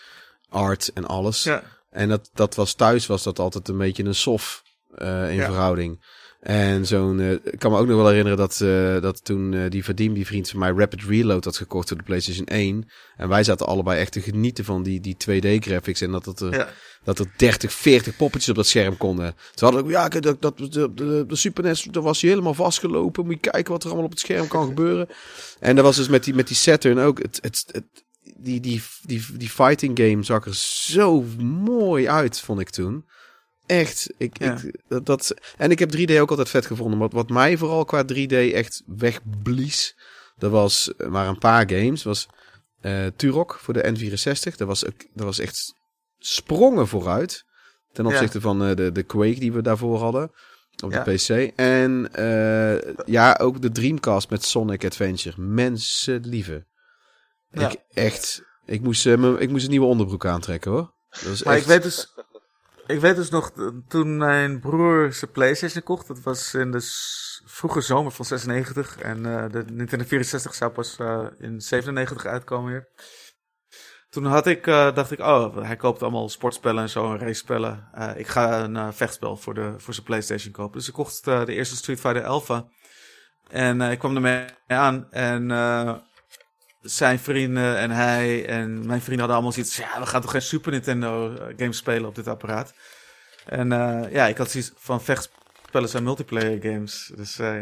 art 0.49 0.91
en 0.93 1.05
alles. 1.05 1.43
Ja, 1.43 1.63
En 1.89 2.09
dat, 2.09 2.29
dat 2.33 2.55
was 2.55 2.73
thuis 2.73 3.05
was 3.07 3.23
dat 3.23 3.39
altijd 3.39 3.67
een 3.67 3.77
beetje 3.77 4.03
een 4.03 4.15
soft 4.15 4.61
eh, 4.95 5.29
in 5.29 5.35
Ja. 5.35 5.45
verhouding. 5.45 6.17
En 6.39 6.85
zo'n, 6.85 7.19
eh, 7.19 7.31
ik 7.31 7.59
kan 7.59 7.71
me 7.71 7.77
ook 7.77 7.87
nog 7.87 7.95
wel 7.95 8.07
herinneren 8.07 8.37
dat, 8.37 8.61
eh, 8.61 9.01
dat 9.01 9.25
toen 9.25 9.53
eh, 9.53 9.69
die 9.69 9.83
Vadim, 9.83 10.13
die 10.13 10.25
vriend 10.25 10.49
van 10.49 10.59
mij, 10.59 10.71
Rapid 10.71 11.03
Reload 11.03 11.45
had 11.45 11.57
gekocht 11.57 11.87
voor 11.87 11.97
de 11.97 12.03
PlayStation 12.03 12.45
1. 12.45 12.89
En 13.17 13.29
wij 13.29 13.43
zaten 13.43 13.65
allebei 13.65 13.99
echt 13.99 14.11
te 14.11 14.21
genieten 14.21 14.65
van 14.65 14.83
die, 14.83 14.99
die 14.99 15.15
2D-graphics. 15.17 16.01
En 16.01 16.11
dat, 16.11 16.25
het 16.25 16.39
er, 16.39 16.53
ja. 16.53 16.69
dat 17.03 17.19
er 17.19 17.31
30, 17.37 17.73
40 17.73 18.15
poppetjes 18.15 18.49
op 18.49 18.55
dat 18.55 18.67
scherm 18.67 18.97
konden. 18.97 19.35
Ze 19.55 19.63
hadden 19.63 19.83
ook, 19.83 19.89
ja, 19.89 20.09
dat, 20.09 20.41
dat, 20.41 20.57
de, 20.57 20.93
de, 20.93 21.23
de 21.27 21.35
Super 21.35 21.63
NES, 21.63 21.83
daar 21.83 22.03
was 22.03 22.21
hij 22.21 22.29
helemaal 22.29 22.53
vastgelopen. 22.53 23.25
Moet 23.25 23.43
je 23.43 23.49
kijken 23.49 23.71
wat 23.71 23.81
er 23.81 23.87
allemaal 23.87 24.05
op 24.05 24.11
het 24.11 24.19
scherm 24.19 24.47
kan 24.47 24.67
gebeuren. 24.67 25.07
En 25.59 25.75
dat 25.75 25.85
was 25.85 25.95
dus 25.95 26.07
met 26.07 26.23
die, 26.23 26.33
met 26.33 26.47
die 26.47 26.57
Saturn 26.57 26.99
ook. 26.99 27.21
Het, 27.21 27.39
het, 27.41 27.65
het, 27.71 27.85
die, 28.37 28.59
die, 28.59 28.81
die, 29.01 29.25
die 29.33 29.49
fighting 29.49 29.99
game 29.99 30.23
zag 30.23 30.45
er 30.45 30.55
zo 30.55 31.21
mooi 31.63 32.07
uit, 32.07 32.39
vond 32.39 32.59
ik 32.59 32.69
toen. 32.69 33.05
Echt. 33.69 34.09
Ik, 34.17 34.39
Ja. 34.39 34.53
ik, 34.63 34.75
dat, 34.87 35.05
dat, 35.05 35.33
en 35.57 35.71
ik 35.71 35.79
heb 35.79 35.95
3D 35.97 36.17
ook 36.19 36.29
altijd 36.29 36.49
vet 36.49 36.65
gevonden. 36.65 36.99
Wat, 36.99 37.13
wat 37.13 37.29
mij 37.29 37.57
vooral 37.57 37.85
qua 37.85 38.03
3D 38.13 38.31
echt 38.53 38.83
wegblies. 38.85 39.95
Dat 40.37 40.51
was 40.51 40.91
maar 41.09 41.27
een 41.27 41.37
paar 41.37 41.69
games. 41.69 42.03
was 42.03 42.27
eh 42.81 43.05
Turok 43.15 43.57
voor 43.61 43.73
de 43.73 43.83
N64. 43.83 44.55
Dat 44.55 44.67
was, 44.67 44.79
dat 45.13 45.25
was 45.25 45.39
echt 45.39 45.73
sprongen 46.17 46.87
vooruit. 46.87 47.45
Ten 47.91 48.05
Ja. 48.05 48.11
opzichte 48.11 48.41
van 48.41 48.63
eh, 48.63 48.75
de, 48.75 48.91
de 48.91 49.03
Quake 49.03 49.39
die 49.39 49.51
we 49.51 49.61
daarvoor 49.61 49.99
hadden. 49.99 50.31
Op 50.83 50.91
Ja. 50.91 51.03
de 51.03 51.13
PC. 51.13 51.51
En 51.55 52.09
eh, 52.13 52.93
ja, 53.05 53.37
ook 53.41 53.61
de 53.61 53.71
Dreamcast 53.71 54.29
met 54.29 54.43
Sonic 54.43 54.85
Adventure. 54.85 55.41
Mensen 55.41 56.21
lieve. 56.25 56.65
Ik 57.51 57.75
echt. 57.93 58.41
Ik 58.65 58.81
moest, 58.81 59.05
ik 59.05 59.49
moest 59.49 59.63
een 59.63 59.69
nieuwe 59.69 59.85
onderbroek 59.85 60.25
aantrekken 60.25 60.71
hoor. 60.71 60.93
Dat 61.09 61.21
was 61.21 61.43
Maar 61.43 61.53
echt... 61.53 61.61
ik 61.63 61.69
weet 61.69 61.83
dus, 61.83 62.13
ik 62.89 62.99
weet 62.99 63.15
dus 63.15 63.29
nog, 63.29 63.51
toen 63.87 64.17
mijn 64.17 64.59
broer 64.59 65.13
zijn 65.13 65.31
Playstation 65.31 65.83
kocht, 65.83 66.07
dat 66.07 66.21
was 66.21 66.53
in 66.53 66.71
de 66.71 66.81
vroege 67.45 67.81
zomer 67.81 68.11
van 68.11 68.25
96. 68.25 68.97
En 68.97 69.25
eh, 69.25 69.51
de 69.51 69.65
Nintendo 69.71 70.05
64 70.05 70.55
zou 70.55 70.71
pas 70.71 70.97
eh, 70.97 71.25
in 71.37 71.61
97 71.61 72.25
uitkomen 72.25 72.71
weer. 72.71 72.87
Toen 74.09 74.25
had 74.25 74.47
ik, 74.47 74.67
eh, 74.67 74.95
dacht 74.95 75.11
ik, 75.11 75.19
oh, 75.19 75.57
hij 75.57 75.75
koopt 75.75 76.01
allemaal 76.01 76.29
sportspellen 76.29 76.83
en 76.83 76.89
zo, 76.89 77.11
en 77.11 77.19
race-spellen. 77.19 77.89
Ik 78.15 78.27
ga 78.27 78.63
een 78.63 78.93
vechtspel 78.93 79.37
voor, 79.37 79.53
de, 79.53 79.73
voor 79.77 79.93
zijn 79.93 80.05
Playstation 80.05 80.53
kopen. 80.53 80.77
Dus 80.77 80.87
ik 80.87 80.93
kocht 80.93 81.25
de 81.25 81.53
eerste 81.53 81.75
Street 81.75 81.99
Fighter 81.99 82.25
Alpha. 82.25 82.67
En 83.47 83.81
ik 83.81 83.99
kwam 83.99 84.15
ermee 84.15 84.45
aan 84.67 85.11
en... 85.11 85.47
zijn 86.81 87.19
vrienden 87.19 87.77
en 87.77 87.91
hij 87.91 88.45
en 88.47 88.69
mijn 88.85 89.01
vrienden 89.01 89.19
hadden 89.19 89.35
allemaal 89.35 89.51
zoiets. 89.51 89.77
Ja, 89.77 89.99
we 89.99 90.05
gaan 90.05 90.21
toch 90.21 90.31
geen 90.31 90.41
Super 90.41 90.71
Nintendo 90.71 91.33
eh, 91.35 91.53
games 91.57 91.77
spelen 91.77 92.07
op 92.09 92.15
dit 92.15 92.27
apparaat. 92.27 92.73
En 93.45 93.71
eh, 93.71 94.11
ja, 94.11 94.27
ik 94.27 94.37
had 94.37 94.51
zoiets 94.51 94.71
van 94.75 95.01
vechtspellen 95.01 95.89
zijn 95.89 96.03
multiplayer 96.03 96.61
games. 96.61 97.11
Dus 97.15 97.39
eh, 97.39 97.61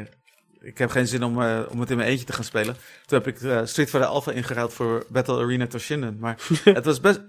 ik 0.59 0.77
heb 0.77 0.89
geen 0.89 1.07
zin 1.07 1.23
om, 1.23 1.37
om 1.69 1.79
het 1.79 1.89
in 1.89 1.97
mijn 1.97 2.09
eentje 2.09 2.25
te 2.25 2.33
gaan 2.33 2.43
spelen. 2.43 2.75
Toen 3.05 3.21
heb 3.23 3.27
ik 3.27 3.37
Street 3.37 3.89
Fighter 3.89 4.05
Alpha 4.05 4.31
ingeruild 4.31 4.73
voor 4.73 5.05
Battle 5.09 5.43
Arena 5.43 5.67
Toshinden. 5.67 6.17
Maar 6.19 6.37
het 6.63 6.85
was 6.85 6.99
best. 6.99 7.21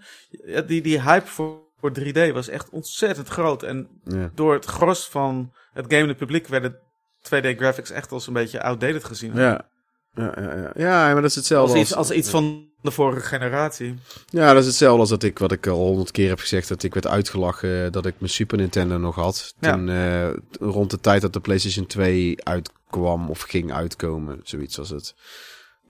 Die, 0.67 0.81
die 0.83 1.03
hype 1.03 1.27
voor, 1.27 1.61
voor 1.81 1.93
3D 1.99 2.33
was 2.33 2.49
echt 2.49 2.69
ontzettend 2.71 3.29
groot. 3.29 3.63
En 3.63 3.89
Ja. 4.05 4.31
door 4.35 4.55
het 4.55 4.65
gros 4.65 5.09
van 5.09 5.53
het 5.73 5.85
gamende 5.89 6.15
publiek 6.15 6.47
werden 6.47 6.79
2D 7.23 7.57
graphics 7.57 7.91
echt 7.91 8.13
als 8.13 8.27
een 8.27 8.33
beetje 8.33 8.63
outdated 8.63 9.05
gezien. 9.05 9.35
Ja. 9.35 9.69
Ja, 10.15 10.35
ja, 10.37 10.57
ja. 10.57 10.73
ja, 10.75 11.13
maar 11.13 11.23
dat 11.23 11.31
is 11.31 11.35
hetzelfde 11.35 11.73
Als 11.73 11.83
iets, 11.83 11.95
als 11.95 12.11
iets 12.11 12.31
van 12.31 12.69
de 12.81 12.91
vorige 12.91 13.27
generatie. 13.27 13.95
Ja, 14.27 14.53
dat 14.53 14.63
is 14.63 14.69
hetzelfde 14.69 15.01
als 15.01 15.09
dat 15.09 15.23
ik, 15.23 15.39
wat 15.39 15.53
ik 15.53 15.67
al 15.67 15.79
honderd 15.79 16.11
keer 16.11 16.29
heb 16.29 16.39
gezegd, 16.39 16.69
dat 16.69 16.83
ik 16.83 16.95
werd 16.95 17.07
uitgelachen 17.07 17.85
eh, 17.85 17.93
dat 17.93 18.07
ik 18.07 18.15
mijn 18.19 18.33
Super 18.33 18.59
Nintendo 18.59 18.99
nog 18.99 19.15
had. 19.15 19.55
Ja. 19.61 19.73
Toen, 19.73 19.89
eh, 19.89 20.29
rond 20.61 20.91
de 20.91 21.01
tijd 21.01 21.23
dat 21.23 21.33
de 21.33 21.41
PlayStation 21.41 21.87
2 21.87 22.45
uitkwam 22.45 23.31
of 23.31 23.41
ging 23.41 23.73
uitkomen, 23.73 24.41
zoiets 24.43 24.77
was 24.77 24.91
het. 24.91 25.15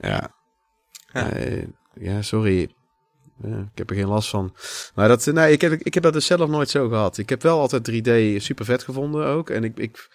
Ja. 0.00 0.34
Ja. 1.12 1.32
Eh, 1.32 1.66
ja, 1.94 2.22
sorry. 2.22 2.76
Ik 3.42 3.78
heb 3.78 3.90
er 3.90 3.96
geen 3.96 4.08
last 4.08 4.28
van. 4.28 4.54
Maar 4.94 5.08
dat, 5.08 5.26
nee, 5.26 5.52
ik 5.52 5.60
heb, 5.60 5.72
ik 5.72 5.94
heb 5.94 6.02
dat 6.02 6.12
dus 6.12 6.26
zelf 6.26 6.48
nooit 6.48 6.70
zo 6.70 6.88
gehad. 6.88 7.18
Ik 7.18 7.28
heb 7.28 7.42
wel 7.42 7.60
altijd 7.60 7.90
3D 7.90 8.42
super 8.42 8.64
vet 8.64 8.82
gevonden 8.82 9.26
ook. 9.26 9.50
En 9.50 9.64
ik, 9.64 9.78
ik, 9.78 10.08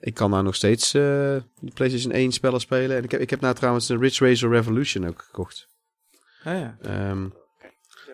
ik 0.00 0.14
kan 0.14 0.30
nou 0.30 0.42
nog 0.42 0.54
steeds 0.54 0.94
eh 0.94 1.02
de 1.60 1.72
PlayStation 1.74 2.12
1 2.12 2.32
spellen 2.32 2.60
spelen. 2.60 2.96
En 2.96 3.04
ik 3.04 3.10
heb, 3.10 3.20
ik 3.20 3.30
heb 3.30 3.40
nou 3.40 3.54
trouwens 3.54 3.88
een 3.88 4.00
Ridge 4.00 4.26
Racer 4.26 4.50
Revolution 4.50 5.06
ook 5.06 5.22
gekocht. 5.22 5.68
Ah, 6.44 6.58
ja. 6.58 6.76
Ehm, 6.82 7.28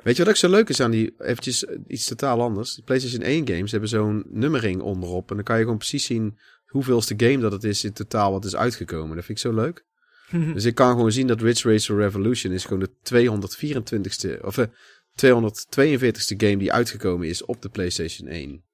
weet 0.03 0.17
je 0.17 0.23
wat 0.23 0.29
ook 0.29 0.39
zo 0.39 0.49
leuk 0.49 0.69
is 0.69 0.81
aan 0.81 0.91
die, 0.91 1.15
eventjes 1.19 1.65
eh, 1.65 1.79
iets 1.87 2.09
totaal 2.09 2.43
anders. 2.43 2.75
Die 2.75 2.85
PlayStation 2.85 3.23
1 3.23 3.49
games 3.49 3.71
hebben 3.71 3.89
zo'n 3.89 4.25
nummering 4.29 4.81
onderop. 4.81 5.31
En 5.31 5.37
dan 5.37 5.45
kan 5.45 5.57
je 5.57 5.63
gewoon 5.63 5.79
precies 5.79 6.05
zien 6.05 6.39
hoeveelste 6.67 7.15
game 7.17 7.39
dat 7.39 7.53
het 7.53 7.65
is 7.65 7.85
in 7.85 7.93
totaal 7.93 8.33
wat 8.33 8.45
is 8.45 8.57
uitgekomen. 8.57 9.17
Dat 9.17 9.25
vind 9.25 9.39
ik 9.39 9.45
zo 9.45 9.53
leuk. 9.55 9.85
Dus 10.55 10.65
ik 10.65 10.75
kan 10.75 10.91
gewoon 10.91 11.13
zien 11.13 11.27
dat 11.27 11.41
Ridge 11.41 11.71
Racer 11.71 11.97
Revolution 11.97 12.53
is 12.53 12.65
gewoon 12.65 12.89
de 13.03 14.39
224ste, 14.39 14.45
of 14.45 14.59
eh, 14.59 14.67
242ste 15.25 16.37
game 16.37 16.57
die 16.57 16.73
uitgekomen 16.73 17.29
is 17.29 17.45
op 17.45 17.63
de 17.63 17.69
PlayStation 17.69 18.29
1. 18.29 18.65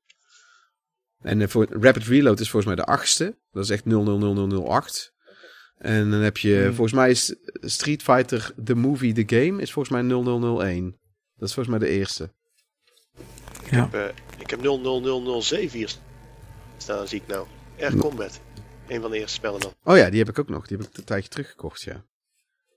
En 1.22 1.40
eh, 1.40 1.48
voor 1.48 1.66
Rapid 1.70 2.04
Reload 2.04 2.40
is 2.40 2.50
volgens 2.50 2.74
mij 2.74 2.84
de 2.84 2.90
achtste. 2.90 3.36
Dat 3.52 3.64
is 3.64 3.70
echt 3.70 3.84
000008. 3.84 5.12
En 5.78 6.10
dan 6.10 6.20
heb 6.20 6.36
je, 6.36 6.54
Hmm. 6.62 6.74
volgens 6.74 6.92
mij 6.96 7.10
is 7.10 7.34
Street 7.60 8.02
Fighter 8.02 8.52
The 8.64 8.74
Movie 8.74 9.24
The 9.24 9.36
Game 9.36 9.62
is 9.62 9.72
volgens 9.72 9.94
mij 9.94 10.02
0001. 10.02 10.96
Dat 11.36 11.48
is 11.48 11.54
volgens 11.54 11.78
mij 11.78 11.88
de 11.88 11.94
eerste. 11.94 12.30
Ja. 13.70 13.88
Eh, 13.92 14.04
ik 14.38 14.50
heb 14.50 14.60
00007 14.60 15.78
hier 15.78 15.94
staan, 16.76 17.08
zie 17.08 17.20
ik 17.20 17.26
nou. 17.26 17.46
Air 17.80 17.96
Combat. 17.96 18.40
Een 18.88 19.00
van 19.00 19.10
de 19.10 19.16
eerste 19.18 19.34
spellen 19.34 19.60
dan. 19.60 19.74
Oh 19.84 19.96
ja, 19.96 20.10
die 20.10 20.18
heb 20.18 20.28
ik 20.28 20.38
ook 20.38 20.48
nog. 20.48 20.66
Die 20.66 20.76
heb 20.76 20.86
ik 20.86 20.96
een 20.96 21.04
tijdje 21.04 21.28
teruggekocht, 21.28 21.82
ja. 21.82 22.04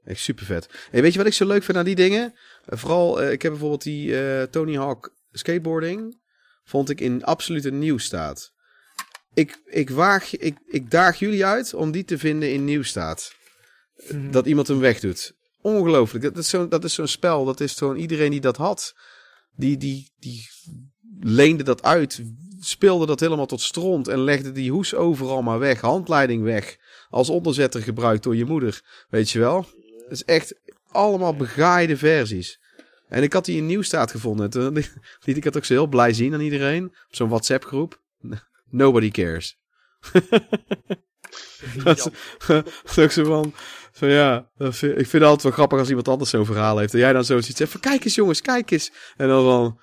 Echt 0.04 0.20
super 0.20 0.46
vet. 0.46 0.70
Hey, 0.92 1.02
weet 1.02 1.12
je 1.12 1.18
wat 1.18 1.28
ik 1.28 1.34
zo 1.34 1.46
leuk 1.48 1.64
vind 1.64 1.78
aan 1.78 1.86
die 1.86 1.96
dingen? 1.96 2.34
Vooral, 2.66 3.22
eh, 3.22 3.32
ik 3.32 3.42
heb 3.42 3.52
bijvoorbeeld 3.52 3.84
die 3.84 4.20
eh, 4.22 4.44
Tony 4.44 4.76
Hawk 4.78 5.14
skateboarding. 5.32 6.24
Vond 6.66 6.90
ik 6.90 7.02
in 7.02 7.24
absolute 7.24 7.72
nieuwstaat. 7.72 8.52
Ik, 9.34 9.62
ik, 9.66 9.90
waag, 9.90 10.38
ik, 10.38 10.58
ik 10.68 10.92
daag 10.92 11.20
jullie 11.20 11.46
uit 11.46 11.74
om 11.74 11.92
die 11.92 12.04
te 12.04 12.18
vinden 12.18 12.52
in 12.52 12.66
nieuwstaat. 12.66 13.34
Dat 14.32 14.46
iemand 14.46 14.68
hem 14.68 14.80
wegdoet. 14.80 15.34
Ongelooflijk. 15.62 16.24
Dat 16.24 16.38
is 16.38 16.50
zo'n 16.50 16.70
dat 16.70 16.84
is 16.84 16.94
zo'n 16.94 17.08
spel. 17.08 17.46
Dat 17.46 17.60
is 17.60 17.74
gewoon 17.74 17.96
iedereen 17.96 18.32
die 18.32 18.42
dat 18.42 18.58
had. 18.58 18.96
Die, 19.56 19.78
die, 19.78 20.12
die 20.20 20.50
leende 21.20 21.64
dat 21.64 21.84
uit. 21.84 22.22
Speelde 22.60 23.06
dat 23.06 23.20
helemaal 23.20 23.46
tot 23.46 23.62
stront. 23.62 24.08
En 24.08 24.24
legde 24.24 24.52
die 24.52 24.72
hoes 24.72 24.94
overal 24.94 25.42
maar 25.42 25.60
weg. 25.60 25.82
Handleiding 25.82 26.44
weg. 26.44 26.78
Als 27.10 27.30
onderzetter 27.30 27.82
gebruikt 27.82 28.24
door 28.24 28.36
je 28.36 28.46
moeder. 28.46 28.82
Weet 29.10 29.30
je 29.30 29.40
wel? 29.40 29.66
Het 29.98 30.12
is 30.12 30.24
echt 30.24 30.56
allemaal 30.92 31.36
begaaide 31.36 31.98
versies. 31.98 32.60
En 33.08 33.24
ik 33.24 33.34
had 33.34 33.46
die 33.46 33.58
in 33.58 33.66
Nieuwstaat 33.66 34.12
gevonden. 34.12 34.46
En 34.46 34.52
toen 34.52 34.74
liet 35.26 35.38
ik 35.38 35.44
het 35.44 35.58
ook 35.58 35.66
zo 35.66 35.74
heel 35.74 35.88
blij 35.88 36.14
zien 36.14 36.34
aan 36.34 36.40
iedereen. 36.40 36.86
Op 36.86 37.16
zo'n 37.16 37.30
WhatsApp 37.30 37.66
groep. 37.66 38.02
Nobody 38.70 39.12
cares. 39.12 39.60
dat, 41.84 42.12
is, 42.84 43.00
ook 43.00 43.12
zo 43.12 43.24
van... 43.24 43.54
Van 43.92 44.10
ja, 44.10 44.50
ik 44.58 44.74
vind 44.76 45.12
het 45.12 45.24
altijd 45.24 45.44
wel 45.44 45.52
grappig 45.52 45.80
als 45.80 45.88
iemand 45.88 46.08
anders 46.08 46.30
zo'n 46.30 46.46
verhaal 46.46 46.78
heeft. 46.78 46.94
En 46.94 47.00
jij 47.00 47.14
dan 47.14 47.26
zoiets 47.26 47.56
zegt 47.56 47.72
van 47.72 47.80
kijk 47.80 48.06
eens 48.06 48.16
jongens, 48.16 48.42
kijk 48.42 48.72
eens. 48.72 48.92
En 49.18 49.28
dan 49.28 49.44
van... 49.44 49.82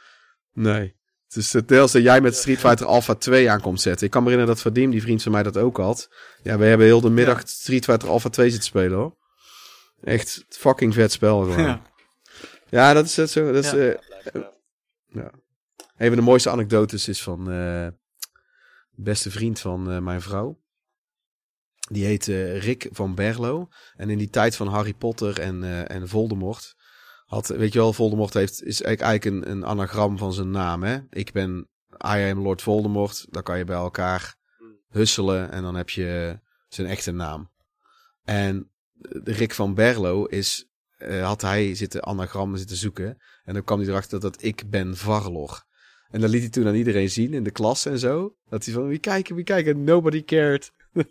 Nee. 0.53 1.01
Het 1.27 1.43
is 1.43 1.53
het 1.53 1.69
deels 1.69 1.93
dat 1.93 2.03
jij 2.03 2.21
met 2.21 2.37
Street 2.37 2.59
Fighter 2.59 2.87
Alpha 2.87 3.15
2 3.15 3.51
aankomt 3.51 3.81
zetten. 3.81 4.07
Ik 4.07 4.13
kan 4.13 4.23
me 4.23 4.29
herinneren 4.29 4.63
dat 4.63 4.73
Vadim, 4.73 4.91
die 4.91 5.03
vriend 5.03 5.23
van 5.23 5.33
mij, 5.33 5.43
dat 5.43 5.57
ook 5.57 5.77
had. 5.77 6.09
Ja, 6.43 6.59
we 6.59 6.65
hebben 6.65 6.87
heel 6.87 7.01
de 7.01 7.11
middag. 7.11 7.49
Street 7.49 7.85
Fighter 7.85 8.09
Alpha 8.09 8.29
2 8.29 8.51
zitten 8.51 8.69
spelen 8.69 8.99
hoor. 8.99 9.17
Echt 10.03 10.45
fucking 10.49 10.95
vet 10.95 11.13
spel 11.13 11.41
gewoon. 11.41 11.63
Ja, 11.63 11.83
Ja. 12.73 12.93
dat 12.93 13.05
is 13.05 13.17
het 13.17 13.31
zo. 13.31 13.53
Dat 13.53 13.65
is, 13.65 13.71
Ja. 13.71 13.77
eh, 13.77 14.43
ja. 15.07 15.31
Een 15.97 16.09
van 16.09 16.17
de 16.17 16.23
mooiste 16.23 16.51
anekdotes 16.51 17.09
is 17.09 17.23
van 17.23 17.41
eh, 17.41 17.87
de 18.91 19.03
beste 19.03 19.31
vriend 19.31 19.61
van 19.61 19.91
eh, 19.91 19.99
mijn 19.99 20.21
vrouw. 20.21 20.61
Die 21.91 22.05
heet 22.05 22.29
eh, 22.29 22.61
Rick 22.61 22.89
van 22.93 23.15
Berlo. 23.15 23.69
En 23.97 24.11
in 24.11 24.19
die 24.19 24.31
tijd 24.31 24.57
van 24.57 24.67
Harry 24.67 24.95
Potter 24.95 25.39
en, 25.41 25.63
eh, 25.63 25.91
en 25.91 26.09
Voldemort. 26.09 26.75
Had, 27.25 27.47
weet 27.47 27.73
je 27.73 27.79
wel, 27.79 27.93
Voldemort 27.93 28.35
heeft, 28.35 28.63
is 28.63 28.83
eigenlijk 28.83 29.01
eigenlijk 29.01 29.47
een, 29.47 29.51
een 29.57 29.67
anagram 29.67 30.19
van 30.19 30.33
zijn 30.33 30.51
naam. 30.51 30.83
Hè? 30.83 30.99
Ik 31.11 31.33
ben 31.33 31.69
I 32.07 32.31
am 32.31 32.39
Lord 32.41 32.63
Voldemort. 32.63 33.27
Dan 33.31 33.43
kan 33.43 33.59
je 33.59 33.65
bij 33.65 33.77
elkaar 33.77 34.35
husselen 34.89 35.51
en 35.51 35.63
dan 35.63 35.75
heb 35.75 35.91
je 35.91 36.39
zijn 36.69 36.87
echte 36.89 37.13
naam. 37.13 37.51
En 38.23 38.71
Rick 39.25 39.55
van 39.55 39.75
Berlo 39.75 40.25
is, 40.25 40.71
eh, 41.03 41.27
had 41.27 41.43
hij 41.43 41.75
zitten 41.75 42.03
anagrammen 42.03 42.59
zitten 42.59 42.77
zoeken. 42.77 43.19
En 43.45 43.55
dan 43.55 43.65
kwam 43.65 43.79
hij 43.79 43.89
erachter 43.89 44.21
dat 44.21 44.43
ik 44.43 44.71
ben 44.71 44.97
Varlor. 44.97 45.65
En 46.11 46.21
dat 46.21 46.31
liet 46.31 46.41
hij 46.41 46.51
toen 46.51 46.67
aan 46.67 46.75
iedereen 46.75 47.11
zien 47.11 47.35
in 47.35 47.45
de 47.45 47.51
klas 47.51 47.87
en 47.87 47.99
zo. 47.99 48.35
Dat 48.49 48.65
hij 48.65 48.75
van, 48.75 48.89
wie 48.89 48.99
kijken, 48.99 49.35
wie 49.35 49.45
kijken, 49.45 49.85
nobody 49.85 50.25
cared. 50.25 50.73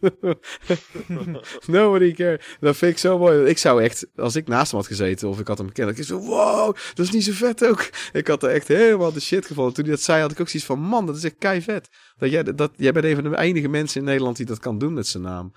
nobody 1.67 2.13
cared. 2.13 2.57
Dat 2.59 2.77
vind 2.77 2.91
ik 2.91 2.97
zo 2.97 3.17
mooi. 3.17 3.45
Ik 3.45 3.57
zou 3.57 3.83
echt, 3.83 4.07
als 4.15 4.35
ik 4.35 4.47
naast 4.47 4.71
hem 4.71 4.79
had 4.79 4.89
gezeten 4.89 5.29
of 5.29 5.39
ik 5.39 5.47
had 5.47 5.57
hem 5.57 5.67
gekend, 5.67 5.97
ik 5.97 6.03
zo, 6.03 6.19
wow, 6.19 6.75
dat 6.93 7.05
is 7.05 7.11
niet 7.11 7.23
zo 7.23 7.31
vet 7.31 7.65
ook. 7.65 7.89
Ik 8.11 8.27
had 8.27 8.43
er 8.43 8.49
echt 8.49 8.67
helemaal 8.67 9.11
de 9.11 9.19
shit 9.19 9.45
gevonden. 9.45 9.73
Toen 9.73 9.83
hij 9.83 9.93
dat 9.93 10.03
zei, 10.03 10.21
had 10.21 10.31
ik 10.31 10.39
ook 10.39 10.49
zoiets 10.49 10.69
van, 10.69 10.79
man, 10.79 11.05
dat 11.05 11.15
is 11.15 11.23
echt 11.23 11.35
kei 11.39 11.61
vet. 11.61 11.89
Dat 12.17 12.31
jij, 12.31 12.43
dat, 12.43 12.71
jij 12.75 12.91
bent 12.91 13.05
een 13.05 13.15
van 13.15 13.23
de 13.23 13.37
enige 13.37 13.67
mensen 13.67 13.99
in 13.99 14.05
Nederland 14.05 14.37
die 14.37 14.45
dat 14.45 14.59
kan 14.59 14.77
doen 14.77 14.93
met 14.93 15.07
zijn 15.07 15.23
naam. 15.23 15.53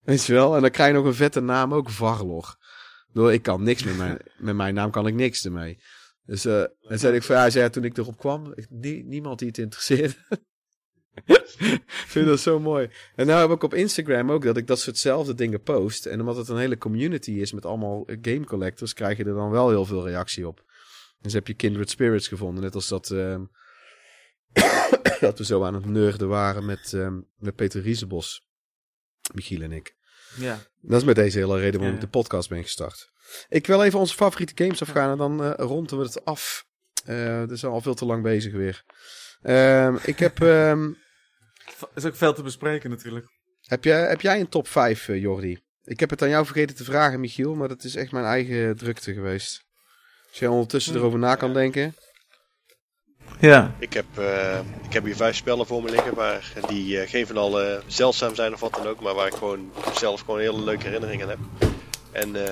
Weet 0.00 0.24
je 0.24 0.32
wel? 0.32 0.54
En 0.54 0.60
dan 0.60 0.70
krijg 0.70 0.90
je 0.90 0.96
nog 0.96 1.06
een 1.06 1.14
vette 1.14 1.40
naam 1.40 1.74
ook, 1.74 1.90
Varlog. 1.90 2.56
Door, 3.14 3.32
ik 3.32 3.42
kan 3.42 3.62
niks 3.62 3.82
met 3.82 3.96
mijn, 3.96 4.18
met 4.36 4.54
mijn 4.54 4.74
naam, 4.74 4.90
kan 4.90 5.06
ik 5.06 5.14
niks 5.14 5.44
ermee. 5.44 5.78
Dus 6.26 6.46
uh, 6.46 6.60
en 6.60 6.98
zei 6.98 7.14
ik 7.14 7.22
van, 7.22 7.34
ja, 7.34 7.40
hij 7.40 7.50
zei, 7.50 7.70
toen 7.70 7.84
ik 7.84 7.98
erop 7.98 8.18
kwam, 8.18 8.52
ik, 8.54 8.66
nie, 8.70 9.04
niemand 9.04 9.38
die 9.38 9.48
het 9.48 9.58
interesseerde. 9.58 10.14
ik 11.56 12.04
vind 12.06 12.26
dat 12.26 12.40
zo 12.40 12.60
mooi. 12.60 12.90
En 13.14 13.26
nou 13.26 13.40
heb 13.40 13.56
ik 13.56 13.62
op 13.62 13.74
Instagram 13.74 14.30
ook 14.30 14.44
dat 14.44 14.56
ik 14.56 14.66
dat 14.66 14.80
soortzelfde 14.80 15.34
dingen 15.34 15.62
post. 15.62 16.06
En 16.06 16.20
omdat 16.20 16.36
het 16.36 16.48
een 16.48 16.58
hele 16.58 16.78
community 16.78 17.30
is 17.30 17.52
met 17.52 17.66
allemaal 17.66 18.04
game 18.06 18.44
collectors, 18.44 18.92
krijg 18.92 19.16
je 19.16 19.24
er 19.24 19.34
dan 19.34 19.50
wel 19.50 19.68
heel 19.68 19.84
veel 19.84 20.06
reactie 20.06 20.48
op. 20.48 20.64
Dus 21.20 21.32
heb 21.32 21.46
je 21.46 21.54
Kindred 21.54 21.90
Spirits 21.90 22.28
gevonden. 22.28 22.62
Net 22.62 22.74
als 22.74 22.88
dat, 22.88 23.10
um, 23.10 23.50
dat 25.20 25.38
we 25.38 25.44
zo 25.44 25.64
aan 25.64 25.74
het 25.74 25.86
nerden 25.86 26.28
waren 26.28 26.64
met, 26.64 26.92
um, 26.92 27.28
met 27.38 27.54
Peter 27.54 27.82
Riesebos. 27.82 28.46
Michiel 29.34 29.62
en 29.62 29.72
ik. 29.72 29.96
Ja. 30.36 30.58
Dat 30.80 31.00
is 31.00 31.06
met 31.06 31.16
deze 31.16 31.38
hele 31.38 31.58
reden 31.58 31.80
waarom 31.80 31.96
ik 31.96 32.02
de 32.02 32.08
podcast 32.08 32.48
ben 32.48 32.62
gestart. 32.62 33.10
Ik 33.48 33.66
wil 33.66 33.82
even 33.82 33.98
onze 33.98 34.14
favoriete 34.14 34.64
games 34.64 34.82
afgaan 34.82 35.10
en 35.10 35.18
dan 35.18 35.44
uh, 35.44 35.52
ronden 35.56 35.98
we 35.98 36.04
het 36.04 36.24
af. 36.24 36.66
Uh, 37.00 37.42
we 37.42 37.56
zijn 37.56 37.72
al 37.72 37.80
veel 37.80 37.94
te 37.94 38.04
lang 38.04 38.22
bezig 38.22 38.52
weer. 38.52 38.84
Uh, 39.42 39.94
ik 40.02 40.18
heb... 40.18 40.40
Um, 40.44 40.96
is 41.94 42.04
ook 42.04 42.16
veel 42.16 42.34
te 42.34 42.42
bespreken 42.42 42.90
natuurlijk. 42.90 43.26
Heb 43.62 43.84
jij, 43.84 44.08
heb 44.08 44.20
jij 44.20 44.40
een 44.40 44.48
top 44.48 44.68
5, 44.68 45.08
uh, 45.08 45.20
Jordi? 45.20 45.62
Ik 45.84 46.00
heb 46.00 46.10
het 46.10 46.22
aan 46.22 46.28
jou 46.28 46.44
vergeten 46.44 46.76
te 46.76 46.84
vragen, 46.84 47.20
Michiel, 47.20 47.54
maar 47.54 47.68
dat 47.68 47.84
is 47.84 47.94
echt 47.96 48.12
mijn 48.12 48.24
eigen 48.24 48.76
drukte 48.76 49.12
geweest. 49.12 49.64
Als 50.28 50.38
jij 50.38 50.48
ondertussen 50.48 50.94
erover 50.94 51.18
na 51.18 51.34
kan 51.34 51.52
denken. 51.52 51.94
Ja. 53.40 53.74
Ik 53.78 53.92
heb, 53.92 54.04
uh, 54.18 54.58
ik 54.58 54.92
heb 54.92 55.04
hier 55.04 55.16
vijf 55.16 55.36
spellen 55.36 55.66
voor 55.66 55.82
me 55.82 55.90
liggen, 55.90 56.14
waar 56.14 56.52
die 56.68 57.00
uh, 57.00 57.08
geen 57.08 57.26
van 57.26 57.36
alle 57.36 57.82
zeldzaam 57.86 58.34
zijn 58.34 58.52
of 58.52 58.60
wat 58.60 58.74
dan 58.74 58.86
ook, 58.86 59.00
maar 59.00 59.14
waar 59.14 59.26
ik 59.26 59.34
gewoon 59.34 59.72
zelf 59.94 60.20
gewoon 60.20 60.40
hele 60.40 60.62
leuke 60.62 60.84
herinneringen 60.84 61.28
heb. 61.28 61.38
En 62.12 62.28
uh, 62.28 62.42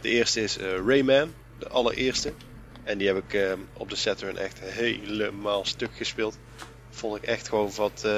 de 0.00 0.08
eerste 0.08 0.42
is 0.42 0.56
Rayman, 0.86 1.32
de 1.58 1.68
allereerste. 1.68 2.32
En 2.82 2.98
die 2.98 3.06
heb 3.06 3.16
ik 3.16 3.56
op 3.72 3.90
de 3.90 3.96
Saturn 3.96 4.36
echt 4.36 4.60
helemaal 4.60 5.64
stuk 5.64 5.90
gespeeld. 5.96 6.38
Vond 6.90 7.16
ik 7.16 7.22
echt 7.22 7.48
gewoon 7.48 7.70
wat, 7.76 8.08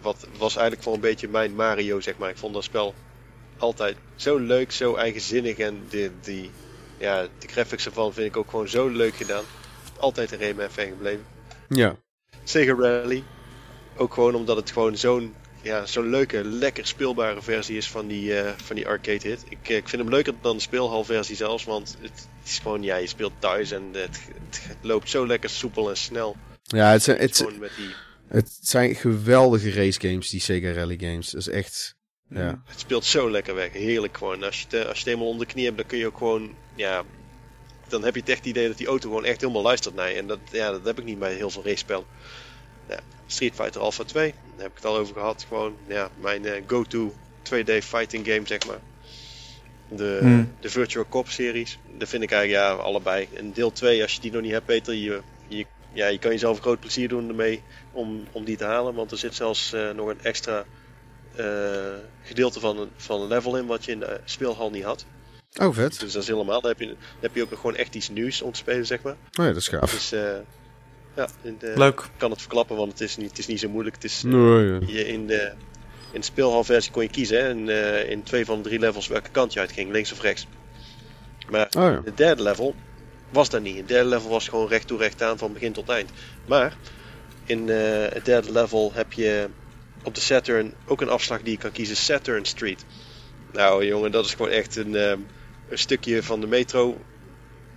wat 0.00 0.26
was 0.38 0.54
eigenlijk 0.56 0.82
voor 0.82 0.94
een 0.94 1.00
beetje 1.00 1.28
mijn 1.28 1.54
Mario, 1.54 2.00
zeg 2.00 2.16
maar. 2.16 2.30
Ik 2.30 2.36
vond 2.36 2.54
dat 2.54 2.64
spel 2.64 2.94
altijd 3.58 3.96
zo 4.16 4.36
leuk, 4.36 4.72
zo 4.72 4.94
eigenzinnig 4.94 5.58
en 5.58 5.82
die, 5.88 6.10
die, 6.20 6.50
ja, 6.98 7.22
de 7.38 7.48
graphics 7.48 7.86
ervan 7.86 8.12
vind 8.12 8.26
ik 8.26 8.36
ook 8.36 8.50
gewoon 8.50 8.68
zo 8.68 8.88
leuk 8.88 9.14
gedaan. 9.14 9.44
Altijd 9.98 10.32
een 10.32 10.38
Rayman 10.38 10.70
fan 10.70 10.86
gebleven. 10.86 11.24
Ja. 11.68 11.96
Sega 12.44 12.74
Rally. 12.74 13.22
Ook 13.96 14.14
gewoon 14.14 14.34
omdat 14.34 14.56
het 14.56 14.70
gewoon 14.70 14.96
zo'n 14.96 15.34
ja, 15.62 15.86
zo'n 15.86 16.10
leuke, 16.10 16.44
lekker 16.44 16.86
speelbare 16.86 17.42
versie 17.42 17.76
is 17.76 17.88
van 17.88 18.06
die, 18.06 18.42
uh, 18.42 18.50
van 18.56 18.76
die 18.76 18.86
arcade 18.86 19.28
hit. 19.28 19.44
Ik, 19.48 19.68
ik 19.68 19.88
vind 19.88 20.02
hem 20.02 20.10
leuker 20.10 20.34
dan 20.40 20.56
de 20.56 20.62
speelhalversie 20.62 21.36
zelfs, 21.36 21.64
want 21.64 21.96
het 22.00 22.28
is 22.44 22.58
gewoon, 22.58 22.82
ja, 22.82 22.96
je 22.96 23.06
speelt 23.06 23.32
thuis 23.38 23.70
en 23.70 23.82
het, 23.92 24.20
het 24.62 24.76
loopt 24.80 25.10
zo 25.10 25.26
lekker 25.26 25.50
soepel 25.50 25.88
en 25.88 25.96
snel. 25.96 26.36
Ja, 26.62 26.90
het 26.90 27.02
zijn, 27.02 27.18
het, 27.18 27.46
die, 27.76 27.94
het 28.28 28.58
zijn 28.60 28.94
geweldige 28.94 29.72
race 29.72 30.00
games, 30.00 30.30
die 30.30 30.40
Sega 30.40 30.72
Rally 30.72 30.98
games. 31.00 31.30
Dat 31.30 31.40
is 31.40 31.48
echt, 31.48 31.96
ja. 32.28 32.62
het 32.66 32.80
speelt 32.80 33.04
zo 33.04 33.30
lekker 33.30 33.54
weg, 33.54 33.72
heerlijk 33.72 34.16
gewoon. 34.16 34.42
Als 34.42 34.60
je, 34.60 34.76
het, 34.76 34.86
als 34.86 34.98
je 34.98 35.04
het 35.04 35.12
eenmaal 35.12 35.28
onder 35.28 35.46
de 35.46 35.52
knie 35.52 35.64
hebt, 35.64 35.76
dan 35.76 35.86
kun 35.86 35.98
je 35.98 36.06
ook 36.06 36.18
gewoon, 36.18 36.54
ja, 36.74 37.04
dan 37.90 38.04
heb 38.04 38.14
je 38.14 38.20
het 38.20 38.28
echt 38.28 38.46
idee 38.46 38.68
dat 38.68 38.76
die 38.76 38.86
auto 38.86 39.08
gewoon 39.08 39.24
echt 39.24 39.40
helemaal 39.40 39.62
luistert 39.62 39.94
naar 39.94 40.10
je. 40.10 40.16
En 40.16 40.26
dat, 40.26 40.38
ja, 40.50 40.70
dat 40.70 40.84
heb 40.84 40.98
ik 40.98 41.04
niet 41.04 41.18
bij 41.18 41.34
heel 41.34 41.50
veel 41.50 41.64
race 41.64 41.84
Ja, 42.88 43.00
Street 43.26 43.54
Fighter 43.54 43.80
Alpha 43.80 44.04
2, 44.04 44.30
daar 44.30 44.62
heb 44.62 44.70
ik 44.70 44.76
het 44.76 44.84
al 44.84 44.96
over 44.96 45.14
gehad. 45.14 45.44
Gewoon 45.48 45.76
ja, 45.86 46.10
mijn 46.20 46.44
uh, 46.44 46.52
go-to 46.66 47.14
2D 47.42 47.78
fighting 47.82 48.26
game, 48.26 48.42
zeg 48.44 48.66
maar. 48.66 48.80
De, 49.88 50.18
Hmm. 50.20 50.52
de 50.60 50.70
Virtual 50.70 51.04
Cop 51.08 51.28
series, 51.28 51.78
dat 51.96 52.08
vind 52.08 52.22
ik 52.22 52.30
eigenlijk 52.30 52.64
ja, 52.64 52.82
allebei. 52.82 53.28
En 53.34 53.52
deel 53.52 53.72
2, 53.72 54.02
als 54.02 54.14
je 54.14 54.20
die 54.20 54.32
nog 54.32 54.42
niet 54.42 54.52
hebt, 54.52 54.66
Peter, 54.66 54.94
je, 54.94 55.20
je, 55.48 55.66
ja, 55.92 56.06
je 56.06 56.18
kan 56.18 56.30
jezelf 56.30 56.56
een 56.56 56.62
groot 56.62 56.80
plezier 56.80 57.08
doen 57.08 57.28
ermee 57.28 57.62
om, 57.92 58.26
om 58.32 58.44
die 58.44 58.56
te 58.56 58.64
halen. 58.64 58.94
Want 58.94 59.10
er 59.10 59.18
zit 59.18 59.34
zelfs 59.34 59.74
uh, 59.74 59.90
nog 59.90 60.08
een 60.08 60.22
extra 60.22 60.64
uh, 61.38 61.46
gedeelte 62.22 62.60
van 62.60 62.78
een, 62.78 62.90
van 62.96 63.20
een 63.20 63.28
level 63.28 63.56
in 63.56 63.66
wat 63.66 63.84
je 63.84 63.92
in 63.92 64.00
de 64.00 64.20
speelhal 64.24 64.70
niet 64.70 64.84
had. 64.84 65.04
Oh, 65.60 65.74
vet. 65.74 66.00
Dus 66.00 66.12
dat 66.12 66.22
is 66.22 66.28
helemaal. 66.28 66.60
Dan 66.60 66.70
heb 66.70 66.80
je, 66.80 66.86
dan 66.86 66.96
heb 67.20 67.34
je 67.34 67.42
ook 67.42 67.50
nog 67.50 67.60
gewoon 67.60 67.76
echt 67.76 67.94
iets 67.94 68.08
nieuws 68.08 68.42
om 68.42 68.52
te 68.52 68.58
spelen, 68.58 68.86
zeg 68.86 69.02
maar. 69.02 69.12
Oh 69.12 69.44
ja, 69.44 69.46
dat 69.46 69.56
is 69.56 69.68
gaaf. 69.68 69.90
Dus 69.90 70.12
uh, 70.12 70.20
ja, 71.16 71.28
in 71.42 71.56
de, 71.58 71.72
Leuk. 71.76 72.00
ik 72.00 72.10
kan 72.16 72.30
het 72.30 72.40
verklappen, 72.40 72.76
want 72.76 72.92
het 72.92 73.00
is 73.00 73.16
niet, 73.16 73.28
het 73.28 73.38
is 73.38 73.46
niet 73.46 73.60
zo 73.60 73.68
moeilijk. 73.68 73.94
Het 73.94 74.04
is, 74.04 74.24
uh, 74.24 74.32
Nee, 74.32 74.66
ja. 74.66 74.78
je 74.86 75.06
in, 75.06 75.26
de, 75.26 75.52
in 76.12 76.20
de 76.20 76.26
speelhalversie 76.26 76.92
kon 76.92 77.02
je 77.02 77.08
kiezen 77.08 77.38
hè, 77.38 77.50
in, 77.50 77.68
uh, 77.68 78.10
in 78.10 78.22
twee 78.22 78.44
van 78.44 78.56
de 78.56 78.68
drie 78.68 78.78
levels 78.78 79.06
welke 79.08 79.30
kant 79.30 79.52
je 79.52 79.60
uitging, 79.60 79.90
links 79.92 80.12
of 80.12 80.20
rechts. 80.20 80.46
Maar 81.50 81.66
Oh 81.76 81.82
ja. 81.82 82.00
de 82.04 82.14
derde 82.14 82.42
level 82.42 82.74
was 83.30 83.50
dat 83.50 83.62
niet. 83.62 83.76
Het 83.76 83.88
derde 83.88 84.08
level 84.08 84.30
was 84.30 84.48
gewoon 84.48 84.68
recht 84.68 84.86
toe 84.86 84.98
recht 84.98 85.22
aan 85.22 85.38
van 85.38 85.52
begin 85.52 85.72
tot 85.72 85.88
eind. 85.88 86.10
Maar 86.46 86.76
in 87.44 87.68
uh, 87.68 87.76
het 88.08 88.24
derde 88.24 88.52
level 88.52 88.92
heb 88.94 89.12
je 89.12 89.48
op 90.02 90.14
de 90.14 90.20
Saturn 90.20 90.74
ook 90.86 91.00
een 91.00 91.08
afslag 91.08 91.42
die 91.42 91.52
je 91.52 91.58
kan 91.58 91.72
kiezen, 91.72 91.96
Saturn 91.96 92.44
Street. 92.44 92.84
Nou 93.52 93.84
jongen, 93.86 94.10
dat 94.12 94.24
is 94.24 94.34
gewoon 94.34 94.50
echt 94.50 94.76
een, 94.76 94.94
uh, 94.94 95.12
een 95.68 95.78
stukje 95.78 96.22
van 96.22 96.40
de 96.40 96.46
metro. 96.46 97.00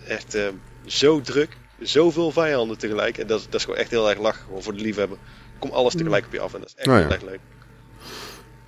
Echt 0.07 0.35
uh, 0.35 0.47
zo 0.85 1.22
druk, 1.22 1.57
zoveel 1.80 2.31
vijanden 2.31 2.77
tegelijk. 2.77 3.18
En 3.18 3.27
dat, 3.27 3.45
dat 3.49 3.53
is 3.59 3.63
gewoon 3.63 3.80
echt 3.80 3.91
heel 3.91 4.09
erg 4.09 4.19
lachen 4.19 4.43
gewoon 4.45 4.63
voor 4.63 4.73
de 4.76 4.81
liefhebber. 4.81 5.18
Kom 5.59 5.69
alles 5.72 5.93
tegelijk 5.95 6.26
op 6.26 6.34
je 6.34 6.39
af 6.39 6.53
en 6.53 6.59
dat 6.59 6.69
is 6.69 6.76
echt 6.76 6.88
Oh 6.88 6.93
ja. 6.93 6.99
heel 7.01 7.11
erg 7.11 7.22
leuk. 7.22 7.39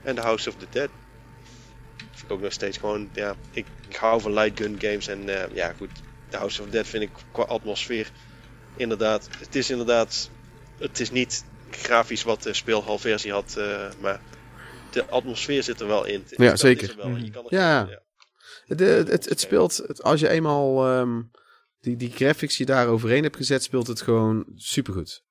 En 0.03 0.15
The 0.15 0.21
House 0.21 0.49
of 0.49 0.55
the 0.55 0.65
Dead. 0.69 0.89
Vind 2.11 2.23
ik 2.23 2.31
ook 2.31 2.41
nog 2.41 2.51
steeds 2.51 2.77
gewoon, 2.77 3.09
ja, 3.13 3.35
ik, 3.51 3.65
ik 3.89 3.95
hou 3.95 4.21
van 4.21 4.33
light 4.33 4.59
gun 4.59 4.75
games 4.79 5.07
en 5.07 5.29
uh, 5.29 5.35
ja 5.53 5.73
goed, 5.77 5.89
The 6.29 6.37
House 6.37 6.59
of 6.61 6.65
the 6.67 6.71
Dead 6.71 6.87
vind 6.87 7.03
ik 7.03 7.09
qua 7.31 7.43
atmosfeer 7.43 8.11
inderdaad, 8.75 9.29
het 9.39 9.55
is 9.55 9.69
inderdaad, 9.69 10.29
het 10.77 10.99
is 10.99 11.11
niet 11.11 11.43
grafisch 11.69 12.23
wat 12.23 12.43
de 12.43 12.53
speelhalversie 12.53 13.31
had, 13.31 13.55
uh, 13.57 13.87
maar 14.01 14.19
de 14.91 15.05
atmosfeer 15.05 15.63
zit 15.63 15.79
er 15.79 15.87
wel 15.87 16.05
in. 16.05 16.23
Ja, 16.29 16.49
Dat 16.49 16.59
zeker. 16.59 16.83
is 16.83 16.89
er 16.89 16.97
wel. 16.97 17.15
Je 17.15 17.29
kan 17.29 17.45
er 17.49 17.55
ja. 17.55 17.89
Het, 18.79 19.07
het, 19.07 19.29
het, 19.29 19.39
speelt, 19.39 20.03
als 20.03 20.19
je 20.19 20.29
eenmaal 20.29 20.85
ehm, 20.87 21.21
die, 21.79 21.95
die 21.95 22.11
graphics 22.11 22.57
die 22.57 22.65
daar 22.65 22.87
overheen 22.87 23.23
hebt 23.23 23.35
gezet, 23.35 23.63
speelt 23.63 23.87
het 23.87 24.01
gewoon 24.01 24.45
supergoed. 24.55 25.23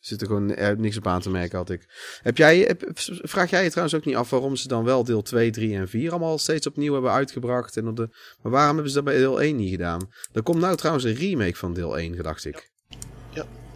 Er 0.00 0.10
zit 0.10 0.20
er 0.20 0.26
gewoon 0.26 0.54
er 0.54 0.78
niks 0.78 0.96
op 0.96 1.06
aan 1.06 1.20
te 1.20 1.30
merken, 1.30 1.58
had 1.58 1.70
ik. 1.70 1.86
Heb 2.22 2.36
jij, 2.36 2.58
heb- 2.58 2.90
vraag 3.22 3.50
jij 3.50 3.62
je 3.62 3.68
trouwens 3.68 3.96
ook 3.96 4.04
niet 4.04 4.16
af 4.16 4.30
waarom 4.30 4.56
ze 4.56 4.68
dan 4.68 4.84
wel 4.84 5.04
deel 5.04 5.22
2, 5.22 5.50
3 5.50 5.74
en 5.76 5.88
4 5.88 6.10
allemaal 6.10 6.38
steeds 6.38 6.66
opnieuw 6.66 6.92
hebben 6.92 7.10
uitgebracht? 7.10 7.76
En 7.76 7.88
op 7.88 7.96
de, 7.96 8.08
maar 8.42 8.52
waarom 8.52 8.72
hebben 8.74 8.88
ze 8.92 8.96
dat 8.96 9.04
bij 9.06 9.16
deel 9.18 9.40
1 9.40 9.56
niet 9.56 9.70
gedaan? 9.70 10.10
Er 10.32 10.42
komt 10.42 10.60
nou 10.60 10.76
trouwens 10.76 11.04
een 11.06 11.14
remake 11.14 11.56
van 11.56 11.74
deel 11.74 11.98
1, 11.98 12.14
gedacht 12.16 12.44
ik. 12.44 12.70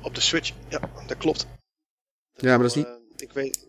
Op 0.02 0.14
de 0.14 0.20
Switch, 0.20 0.52
ja, 0.68 0.80
dat 1.06 1.16
klopt. 1.16 1.46
Ja, 2.34 2.48
maar 2.48 2.58
dat 2.58 2.66
is 2.66 2.74
niet- 2.74 2.86
Eh, 2.86 2.92
ik 3.16 3.32
weet, 3.32 3.66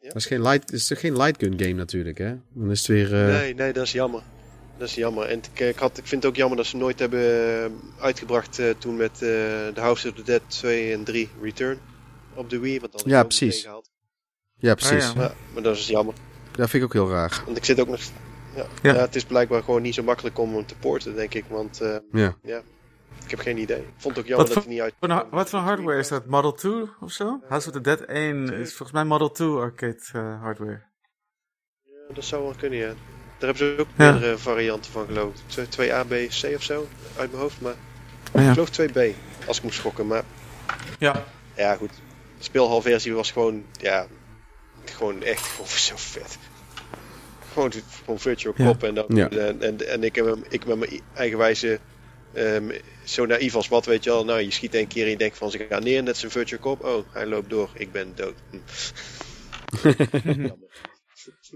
Dat 0.00 0.16
is 0.16 0.26
geen 0.26 0.42
light, 0.42 0.72
is 0.72 0.86
toch 0.86 1.00
geen 1.00 1.16
light 1.16 1.42
gun 1.42 1.58
game 1.58 1.72
natuurlijk, 1.72 2.18
hè? 2.18 2.34
Dan 2.54 2.70
is 2.70 2.78
het 2.78 2.86
weer... 2.88 3.14
eh, 3.14 3.26
Nee, 3.26 3.54
nee, 3.54 3.72
dat 3.72 3.84
is 3.84 3.92
jammer. 3.92 4.22
Dat 4.78 4.88
is 4.88 4.94
jammer. 4.94 5.26
En 5.26 5.38
ik, 5.38 5.60
ik, 5.60 5.78
had, 5.78 5.98
ik 5.98 6.06
vind 6.06 6.22
het 6.22 6.32
ook 6.32 6.36
jammer 6.38 6.56
dat 6.56 6.66
ze 6.66 6.76
nooit 6.76 6.98
hebben 6.98 7.20
eh, 7.20 7.70
uitgebracht 8.02 8.58
eh, 8.58 8.70
toen 8.78 8.96
met 8.96 9.12
eh 9.12 9.18
The 9.18 9.80
House 9.80 10.08
of 10.08 10.14
the 10.14 10.22
Dead 10.22 10.40
2 10.46 10.92
en 10.92 11.04
3 11.04 11.30
Return 11.42 11.78
op 12.34 12.50
de 12.50 12.58
Wii. 12.58 12.80
Want 12.80 12.92
dan 12.92 13.02
Ja, 13.04 13.22
precies. 13.22 13.68
Ja, 14.58 14.74
precies. 14.74 15.08
Ah, 15.08 15.14
ja. 15.14 15.22
Ja, 15.22 15.34
maar 15.52 15.62
dat 15.62 15.76
is 15.76 15.86
jammer. 15.86 16.14
Dat 16.52 16.70
vind 16.70 16.82
ik 16.82 16.88
ook 16.88 16.92
heel 16.92 17.10
raar. 17.10 17.42
Want 17.44 17.56
ik 17.56 17.64
zit 17.64 17.80
ook 17.80 17.88
nog... 17.88 18.00
Ja, 18.54 18.66
Ja. 18.82 18.92
ja. 18.94 19.00
het 19.00 19.14
is 19.14 19.24
blijkbaar 19.24 19.62
gewoon 19.62 19.82
niet 19.82 19.94
zo 19.94 20.02
makkelijk 20.02 20.38
om 20.38 20.54
hem 20.54 20.66
te 20.66 20.76
porten, 20.76 21.14
denk 21.14 21.34
ik. 21.34 21.44
Want 21.48 21.80
eh, 21.80 21.96
Ja. 22.12 22.36
ik 23.24 23.30
heb 23.30 23.38
geen 23.38 23.58
idee. 23.58 23.78
Ik 23.78 23.84
vond 23.96 24.16
het 24.16 24.24
ook 24.24 24.30
jammer 24.30 24.46
Wat 24.46 24.54
dat 24.54 24.64
hij 24.64 24.72
niet 24.72 24.82
uit... 24.82 24.94
Wat 25.00 25.10
voor, 25.10 25.26
wat 25.30 25.50
voor 25.50 25.58
hardware 25.58 25.98
is 25.98 26.08
dat? 26.08 26.26
Model 26.26 26.52
2 26.52 26.72
of 27.00 27.12
zo? 27.12 27.40
House 27.48 27.66
of 27.68 27.72
the 27.74 27.80
Dead 27.80 28.00
1 28.00 28.52
is 28.52 28.68
volgens 28.68 28.92
mij 28.92 29.04
Model 29.04 29.30
2 29.30 29.48
arcade 29.48 30.00
uh, 30.16 30.40
hardware. 30.42 30.82
Ja, 31.82 32.14
dat 32.14 32.24
zou 32.24 32.42
wel 32.42 32.54
kunnen, 32.58 32.78
ja. 32.78 32.94
Daar 33.38 33.48
hebben 33.54 33.56
ze 33.56 33.76
ook 33.78 33.88
Ja. 33.96 34.10
meerdere 34.12 34.38
varianten 34.38 34.92
van 34.92 35.06
geloof 35.06 35.34
ik. 35.34 35.66
Twee- 35.66 35.90
2A, 35.90 36.04
B, 36.04 36.10
C 36.10 36.54
of 36.56 36.62
zo, 36.62 36.88
uit 37.16 37.30
mijn 37.30 37.42
hoofd. 37.42 37.60
Maar 37.60 37.74
ik 38.32 38.52
geloof 38.52 38.70
2B, 38.70 38.98
als 39.46 39.56
ik 39.56 39.62
moet 39.62 39.74
schokken. 39.74 40.06
Maar 40.06 40.24
ja. 40.98 41.24
ja, 41.56 41.76
goed. 41.76 41.90
speelhalversie 42.38 43.14
was 43.14 43.30
gewoon, 43.30 43.64
ja, 43.80 44.06
gewoon 44.84 45.22
echt 45.22 45.46
gewoon 45.46 45.68
zo 45.88 45.94
vet. 45.96 46.38
Gewoon, 47.52 47.72
gewoon 48.04 48.18
Virtual 48.20 48.54
Ja. 48.56 48.64
Cop 48.64 48.82
en, 48.82 48.94
dan, 48.94 49.04
Ja. 49.08 49.28
en, 49.28 49.62
en, 49.62 49.88
en 49.88 50.04
ik, 50.04 50.14
heb 50.14 50.24
hem- 50.24 50.44
ik 50.48 50.66
met 50.66 50.78
mijn 50.78 51.00
eigenwijze 51.14 51.78
ehm 52.32 52.70
zo 53.04 53.26
naïef 53.26 53.54
als 53.54 53.68
wat, 53.68 53.86
weet 53.86 54.04
je 54.04 54.10
wel. 54.10 54.24
Nou, 54.24 54.40
je 54.40 54.50
schiet 54.50 54.74
één 54.74 54.86
keer 54.86 55.04
en 55.04 55.10
je 55.10 55.16
denkt 55.16 55.38
van, 55.38 55.50
ze 55.50 55.66
gaan 55.68 55.82
neer, 55.82 56.02
net 56.02 56.16
zijn 56.16 56.30
Virtual 56.30 56.60
Cop. 56.60 56.84
Oh, 56.84 57.04
hij 57.12 57.26
loopt 57.26 57.50
door, 57.50 57.70
ik 57.74 57.92
ben 57.92 58.12
dood. 58.14 58.34
Hm. 58.50 58.58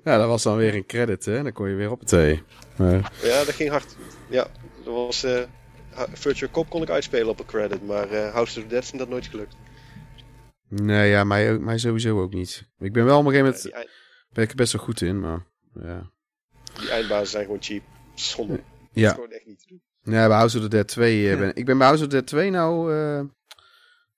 Ja, 0.04 0.18
dat 0.18 0.26
was 0.28 0.42
dan 0.42 0.56
weer 0.56 0.74
een 0.74 0.86
credit, 0.86 1.24
hè. 1.24 1.42
Dan 1.42 1.52
kon 1.52 1.68
je 1.68 1.74
weer 1.74 1.90
op 1.90 1.98
het 1.98 2.08
thee. 2.08 2.42
Maar, 2.76 3.12
Ja, 3.22 3.44
dat 3.44 3.54
ging 3.54 3.70
hard. 3.70 3.96
Ja, 4.30 4.46
dat 4.84 4.94
was... 4.94 5.22
eh, 5.24 5.42
Virtual 6.12 6.50
Cop 6.50 6.68
kon 6.70 6.82
ik 6.82 6.90
uitspelen 6.90 7.28
op 7.28 7.38
een 7.40 7.46
credit, 7.46 7.86
maar 7.86 8.10
eh 8.10 8.32
House 8.32 8.58
of 8.58 8.64
the 8.64 8.70
Dead 8.70 8.82
is 8.82 8.90
dat 8.90 9.08
nooit 9.08 9.26
gelukt. 9.26 9.56
nee, 10.68 11.10
ja, 11.10 11.24
mij, 11.24 11.58
mij 11.58 11.78
sowieso 11.78 12.20
ook 12.22 12.32
niet. 12.32 12.68
Ik 12.78 12.92
ben 12.92 13.04
wel 13.04 13.18
op 13.18 13.24
een 13.26 13.30
gegeven 13.32 13.52
Ja, 13.52 13.58
moment... 13.58 13.74
eind- 13.74 13.90
Ben 14.32 14.44
ik 14.44 14.50
er 14.50 14.56
best 14.56 14.72
wel 14.72 14.82
goed 14.82 15.00
in, 15.00 15.20
maar... 15.20 15.46
Ja. 15.74 16.10
die 16.80 16.90
eindbazen 16.90 17.26
zijn 17.26 17.44
gewoon 17.44 17.62
cheap. 17.62 17.82
Zonde. 18.14 18.52
Dat 18.56 18.62
is 18.92 19.02
Ja. 19.02 19.12
gewoon 19.12 19.30
echt 19.30 19.46
niet 19.46 19.58
te 19.58 19.66
doen. 19.68 19.82
Nee, 20.02 20.26
bij 20.28 20.36
House 20.36 20.56
of 20.56 20.62
the 20.62 20.68
Dead 20.68 20.88
2 20.88 21.24
eh, 21.24 21.30
Ja. 21.32 21.38
ben 21.38 21.54
ik 21.56 21.64
ben 21.64 21.78
bij 21.78 21.86
House 21.86 22.04
of 22.04 22.08
the 22.10 22.14
Dead 22.16 22.26
2 22.26 22.50
nou... 22.50 22.88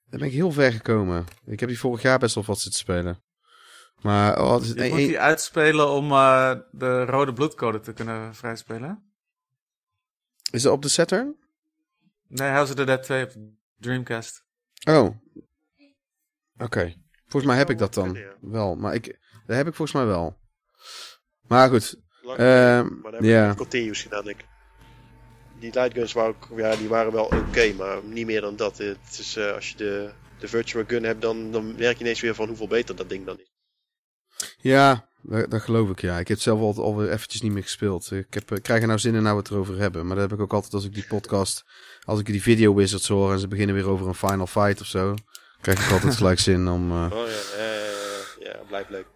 daar 0.06 0.20
ben 0.20 0.28
ik 0.28 0.32
heel 0.34 0.52
ver 0.52 0.72
gekomen. 0.72 1.24
Ik 1.46 1.60
heb 1.60 1.68
die 1.68 1.78
vorig 1.78 2.02
jaar 2.02 2.18
best 2.18 2.34
wel 2.34 2.44
wat 2.44 2.60
zitten 2.60 2.80
spelen. 2.80 3.22
Maar... 4.02 4.40
Oh, 4.42 4.52
het 4.54 4.62
is 4.62 4.68
Je 4.72 4.82
een- 4.84 4.88
moet 4.88 4.98
die 4.98 5.18
uitspelen 5.20 5.88
om 5.88 6.10
eh, 6.10 6.52
de 6.70 7.04
rode 7.04 7.32
bloedcode 7.32 7.80
te 7.80 7.92
kunnen 7.92 8.34
vrijspelen. 8.34 9.12
is 10.50 10.62
dat 10.62 10.72
op 10.72 10.82
de 10.82 10.88
Saturn? 10.88 11.36
Nee, 12.28 12.48
House 12.48 12.70
of 12.72 12.78
the 12.78 12.84
Dead 12.84 13.02
2 13.02 13.24
op 13.24 13.32
Dreamcast. 13.76 14.44
Oh. 14.88 15.16
Oké. 16.58 16.94
Volgens 17.26 17.44
mij 17.52 17.56
heb 17.56 17.70
ik 17.70 17.78
dat 17.78 17.94
dan 17.94 18.18
wel. 18.40 18.74
Maar 18.76 18.94
ik... 18.94 19.18
Dat 19.46 19.56
heb 19.56 19.66
ik 19.66 19.74
volgens 19.74 19.96
mij 19.96 20.06
wel. 20.06 20.38
Maar 21.46 21.68
goed. 21.68 21.98
Lang 22.22 22.38
Ehm, 22.38 22.48
geleden, 22.78 23.00
maar 23.00 23.12
dan 23.12 23.20
heb 23.22 23.30
ja. 23.30 23.50
ik 23.50 23.56
continuous 23.56 24.02
gedaan. 24.02 24.28
Ik. 24.28 24.44
Die 25.58 25.72
lightguns 25.74 26.12
waren, 26.12 26.34
ook, 26.34 26.58
ja, 26.58 26.76
die 26.76 26.88
waren 26.88 27.12
wel 27.12 27.24
oké, 27.24 27.72
maar 27.72 28.04
niet 28.04 28.26
meer 28.26 28.40
dan 28.40 28.56
dat. 28.56 28.78
Het 28.78 29.18
is, 29.18 29.36
eh, 29.36 29.52
als 29.54 29.70
je 29.70 29.76
de, 29.76 30.10
de 30.38 30.48
virtual 30.48 30.84
gun 30.86 31.02
hebt, 31.04 31.22
dan, 31.22 31.52
dan 31.52 31.74
merk 31.76 31.96
je 31.96 32.04
ineens 32.04 32.20
weer 32.20 32.34
van 32.34 32.48
hoeveel 32.48 32.68
beter 32.68 32.96
dat 32.96 33.08
ding 33.08 33.26
dan 33.26 33.38
is. 33.38 33.49
Ja, 34.60 35.04
dat, 35.20 35.50
dat 35.50 35.60
geloof 35.62 35.90
ik 35.90 36.00
ja. 36.00 36.12
Ik 36.18 36.28
heb 36.28 36.36
het 36.36 36.40
zelf 36.40 36.60
al, 36.60 36.84
alweer 36.84 37.10
eventjes 37.10 37.40
niet 37.42 37.52
meer 37.52 37.62
gespeeld. 37.62 38.10
Ik, 38.10 38.26
heb, 38.34 38.52
ik 38.52 38.62
krijg 38.62 38.80
er 38.80 38.86
nou 38.86 38.98
zin 38.98 39.14
in 39.14 39.22
nou 39.22 39.34
we 39.36 39.42
het 39.42 39.50
erover 39.50 39.78
hebben. 39.78 40.06
Maar 40.06 40.16
dat 40.16 40.30
heb 40.30 40.38
ik 40.38 40.44
ook 40.44 40.52
altijd 40.52 40.74
als 40.74 40.84
ik 40.84 40.94
die 40.94 41.06
podcast... 41.08 41.64
Als 42.04 42.20
ik 42.20 42.26
die 42.26 42.42
video 42.42 42.74
wizards 42.74 43.08
hoor 43.08 43.32
en 43.32 43.38
ze 43.38 43.48
beginnen 43.48 43.74
weer 43.74 43.88
over 43.88 44.06
een 44.08 44.14
final 44.14 44.46
fight 44.46 44.80
of 44.80 44.86
zo... 44.86 45.14
Krijg 45.60 45.86
ik 45.86 45.92
altijd 45.92 46.16
gelijk 46.16 46.38
zin 46.50 46.68
om... 46.68 46.90
eh, 46.90 47.06
Oh 47.12 47.26
ja, 47.26 47.58
eh, 47.62 48.44
ja, 48.46 48.56
blijft 48.68 48.90
leuk. 48.90 49.06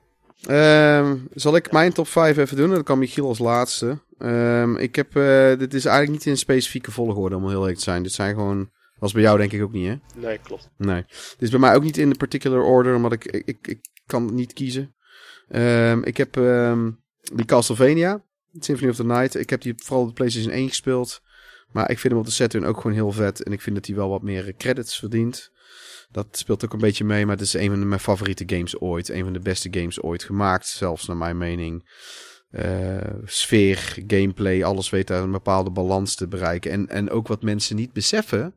Ehm, 0.47 1.17
zal 1.35 1.57
ik 1.57 1.73
mijn 1.73 1.93
top 1.93 2.09
5 2.09 2.37
even 2.37 2.57
doen? 2.57 2.71
Dan 2.71 2.83
kan 2.83 2.99
Michiel 2.99 3.27
als 3.29 3.39
laatste. 3.39 3.99
Ehm, 4.19 4.77
ik 4.77 4.97
heb, 4.97 5.17
eh, 5.17 5.59
dit 5.59 5.75
is 5.75 5.85
eigenlijk 5.85 6.11
niet 6.11 6.27
in 6.27 6.33
een 6.33 6.39
specifieke 6.39 6.91
volgorde 6.91 7.37
om 7.37 7.49
heel 7.49 7.59
eerlijk 7.59 7.77
te 7.77 7.83
zijn. 7.83 8.03
Dit 8.03 8.13
zijn 8.13 8.35
gewoon, 8.35 8.71
was 8.99 9.13
bij 9.13 9.23
jou 9.23 9.39
denk 9.39 9.53
ik 9.53 9.63
ook 9.63 9.73
niet 9.73 9.87
hè? 9.89 9.97
Nee, 10.21 10.39
klopt. 10.39 10.69
Nee. 10.77 11.05
Dit 11.07 11.37
is 11.39 11.51
bij 11.51 11.59
mij 11.61 11.75
ook 11.75 11.83
niet 11.83 11.97
in 11.97 12.09
de 12.11 12.17
particular 12.17 12.63
order, 12.63 12.95
omdat 12.95 13.13
ik, 13.13 13.25
ik, 13.25 13.43
ik, 13.47 13.67
ik 13.67 13.79
kan 14.07 14.35
niet 14.35 14.53
kiezen. 14.53 14.95
Ehm, 15.49 16.03
ik 16.03 16.17
heb 16.17 16.37
ehm, 16.37 16.91
die 17.21 17.45
Castlevania, 17.45 18.25
Symphony 18.59 18.91
of 18.91 18.97
the 18.97 19.05
Night. 19.05 19.35
Ik 19.35 19.51
heb 19.51 19.61
die 19.61 19.75
vooral 19.77 20.03
op 20.03 20.09
de 20.09 20.15
PlayStation 20.15 20.53
1 20.53 20.69
gespeeld. 20.69 21.23
Maar 21.73 21.91
ik 21.91 21.99
vind 21.99 22.13
hem 22.13 22.23
op 22.23 22.29
de 22.29 22.33
Saturn 22.33 22.65
ook 22.65 22.77
gewoon 22.77 22.93
heel 22.93 23.13
vet. 23.13 23.43
En 23.43 23.53
ik 23.53 23.61
vind 23.61 23.77
dat 23.77 23.87
hij 23.87 23.95
wel 23.95 24.09
wat 24.09 24.23
meer 24.23 24.55
credits 24.57 24.99
verdient. 24.99 25.53
Dat 26.11 26.27
speelt 26.31 26.65
ook 26.65 26.73
een 26.73 26.79
beetje 26.79 27.05
mee, 27.05 27.27
maar 27.27 27.37
het 27.37 27.45
is 27.45 27.55
een 27.55 27.71
van 27.71 27.89
mijn 27.89 28.01
favoriete 28.01 28.45
games 28.47 28.81
ooit. 28.81 29.09
Een 29.09 29.25
van 29.25 29.33
de 29.33 29.41
beste 29.41 29.69
games 29.71 30.03
ooit 30.03 30.23
gemaakt, 30.23 30.67
zelfs 30.67 31.07
naar 31.07 31.17
mijn 31.17 31.39
mening. 31.39 31.89
Eh, 32.51 33.15
sfeer, 33.25 33.97
gameplay, 34.07 34.65
alles 34.65 34.91
weet 34.91 35.07
daar 35.07 35.23
een 35.23 35.31
bepaalde 35.31 35.71
balans 35.71 36.15
te 36.15 36.29
bereiken. 36.29 36.71
En, 36.71 36.89
en 36.89 37.11
ook 37.11 37.29
wat 37.29 37.43
mensen 37.43 37.77
niet 37.77 37.93
beseffen, 37.93 38.57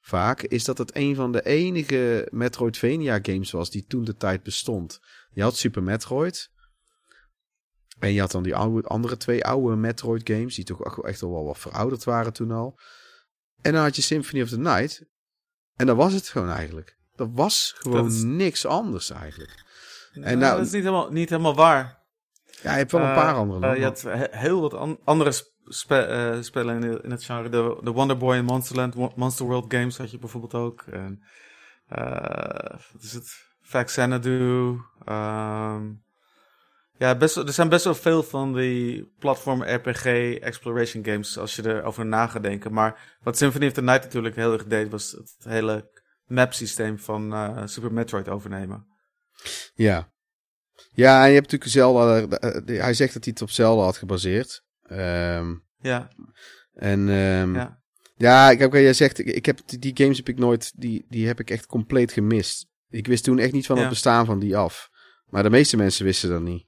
vaak, 0.00 0.42
is 0.42 0.64
dat 0.64 0.78
het 0.78 0.96
een 0.96 1.14
van 1.14 1.32
de 1.32 1.44
enige 1.44 2.28
Metroidvania 2.30 3.18
games 3.22 3.50
was 3.50 3.70
die 3.70 3.84
toen 3.88 4.04
de 4.04 4.16
tijd 4.16 4.42
bestond. 4.42 5.00
Je 5.36 5.42
had 5.42 5.56
Super 5.56 5.82
Metroid. 5.82 6.50
En 7.98 8.12
je 8.12 8.20
had 8.20 8.30
dan 8.30 8.42
die 8.42 8.56
oude, 8.56 8.88
andere 8.88 9.16
twee 9.16 9.44
oude 9.44 9.76
Metroid 9.76 10.28
games, 10.30 10.54
die 10.54 10.64
toch 10.64 11.02
echt- 11.04 11.22
al 11.22 11.30
wel 11.32 11.44
wat 11.44 11.58
verouderd 11.58 12.04
waren 12.04 12.32
toen 12.32 12.50
al. 12.50 12.80
En 13.62 13.72
dan 13.72 13.82
had 13.82 13.96
je 13.96 14.02
Symphony 14.02 14.42
of 14.42 14.48
the 14.48 14.58
Night. 14.58 15.04
En 15.74 15.86
dat 15.86 15.96
was 15.96 16.12
het 16.12 16.28
gewoon 16.28 16.50
eigenlijk. 16.50 16.98
Dat 17.14 17.28
was 17.32 17.74
gewoon 17.78 18.02
Dat 18.04 18.12
is- 18.12 18.22
niks 18.22 18.66
anders 18.66 19.10
eigenlijk. 19.10 19.64
En 20.12 20.38
nou- 20.38 20.56
dat 20.56 20.66
is 20.66 20.72
niet 20.72 20.82
helemaal, 20.82 21.10
niet 21.10 21.30
helemaal 21.30 21.54
waar. 21.54 22.04
Ja, 22.62 22.70
je 22.72 22.76
hebt 22.78 22.92
wel 22.92 23.00
een 23.00 23.14
paar 23.14 23.34
andere. 23.34 23.60
eh, 23.60 23.68
nog. 23.68 23.76
je 23.78 23.84
had 23.84 24.02
he- 24.02 24.38
heel 24.38 24.60
wat 24.60 24.74
an- 24.74 24.98
andere 25.04 25.32
sp- 25.32 25.52
spe- 25.64 25.96
eh, 26.06 26.42
spellen 26.42 26.82
in, 26.82 27.02
in 27.02 27.10
het 27.10 27.24
genre. 27.24 27.48
De, 27.48 27.78
de 27.82 27.90
Wonder 27.90 28.16
Boy 28.16 28.34
en 28.34 28.44
Monsterland, 28.44 29.16
Monster 29.16 29.46
World 29.46 29.72
games 29.74 29.96
had 29.98 30.10
je 30.10 30.18
bijvoorbeeld 30.18 30.54
ook. 30.54 30.82
En, 30.82 31.22
wat 32.92 33.02
is 33.02 33.12
het? 33.12 33.44
Xanadu. 33.70 34.78
ehm 35.04 35.84
ja, 36.98 37.16
best, 37.16 37.36
er 37.36 37.52
zijn 37.52 37.68
best 37.68 37.84
wel 37.84 37.94
veel 37.94 38.22
van 38.22 38.54
die 38.54 39.12
platform 39.18 39.62
RPG 39.62 40.04
exploration 40.40 41.04
games 41.04 41.38
als 41.38 41.56
je 41.56 41.66
erover 41.66 42.06
na 42.06 42.26
gaat 42.26 42.42
denken. 42.42 42.72
Maar 42.72 43.16
wat 43.22 43.36
Symphony 43.36 43.66
of 43.66 43.72
the 43.72 43.82
Night 43.82 44.02
natuurlijk 44.02 44.36
heel 44.36 44.52
erg 44.52 44.64
deed, 44.64 44.90
was 44.90 45.10
het 45.12 45.34
hele 45.38 45.90
map 46.26 46.52
systeem 46.52 46.98
van 46.98 47.32
eh, 47.32 47.62
Super 47.64 47.92
Metroid 47.92 48.28
overnemen. 48.28 48.86
Ja. 49.74 50.12
Ja, 50.92 51.22
en 51.22 51.28
je 51.28 51.34
hebt 51.34 51.50
natuurlijk 51.52 51.70
Zelda. 51.70 52.36
eh, 52.38 52.76
eh, 52.76 52.82
hij 52.82 52.94
zegt 52.94 53.12
dat 53.14 53.24
hij 53.24 53.32
het 53.32 53.42
op 53.42 53.50
Zelda 53.50 53.82
had 53.82 53.96
gebaseerd. 53.96 54.62
Ehm, 54.82 55.54
Ja, 55.80 56.08
en 56.74 57.08
ehm, 57.08 57.54
ja. 57.54 57.80
ja. 58.16 58.50
ik 58.50 58.58
heb, 58.58 58.72
jij 58.72 58.92
zegt, 58.92 59.18
ik, 59.18 59.26
ik 59.26 59.46
heb 59.46 59.58
die, 59.66 59.78
die 59.78 59.96
games 59.96 60.16
heb 60.16 60.28
ik 60.28 60.38
nooit, 60.38 60.72
die, 60.80 61.04
die 61.08 61.26
heb 61.26 61.40
ik 61.40 61.50
echt 61.50 61.66
compleet 61.66 62.12
gemist. 62.12 62.66
Ik 62.90 63.06
wist 63.06 63.24
toen 63.24 63.38
echt 63.38 63.52
niet 63.52 63.66
van 63.66 63.76
het 63.76 63.84
Ja. 63.84 63.90
bestaan 63.90 64.26
van 64.26 64.38
die 64.38 64.56
af. 64.56 64.90
Maar 65.26 65.42
de 65.42 65.50
meeste 65.50 65.76
mensen 65.76 66.04
wisten 66.04 66.30
dat 66.30 66.40
niet. 66.40 66.66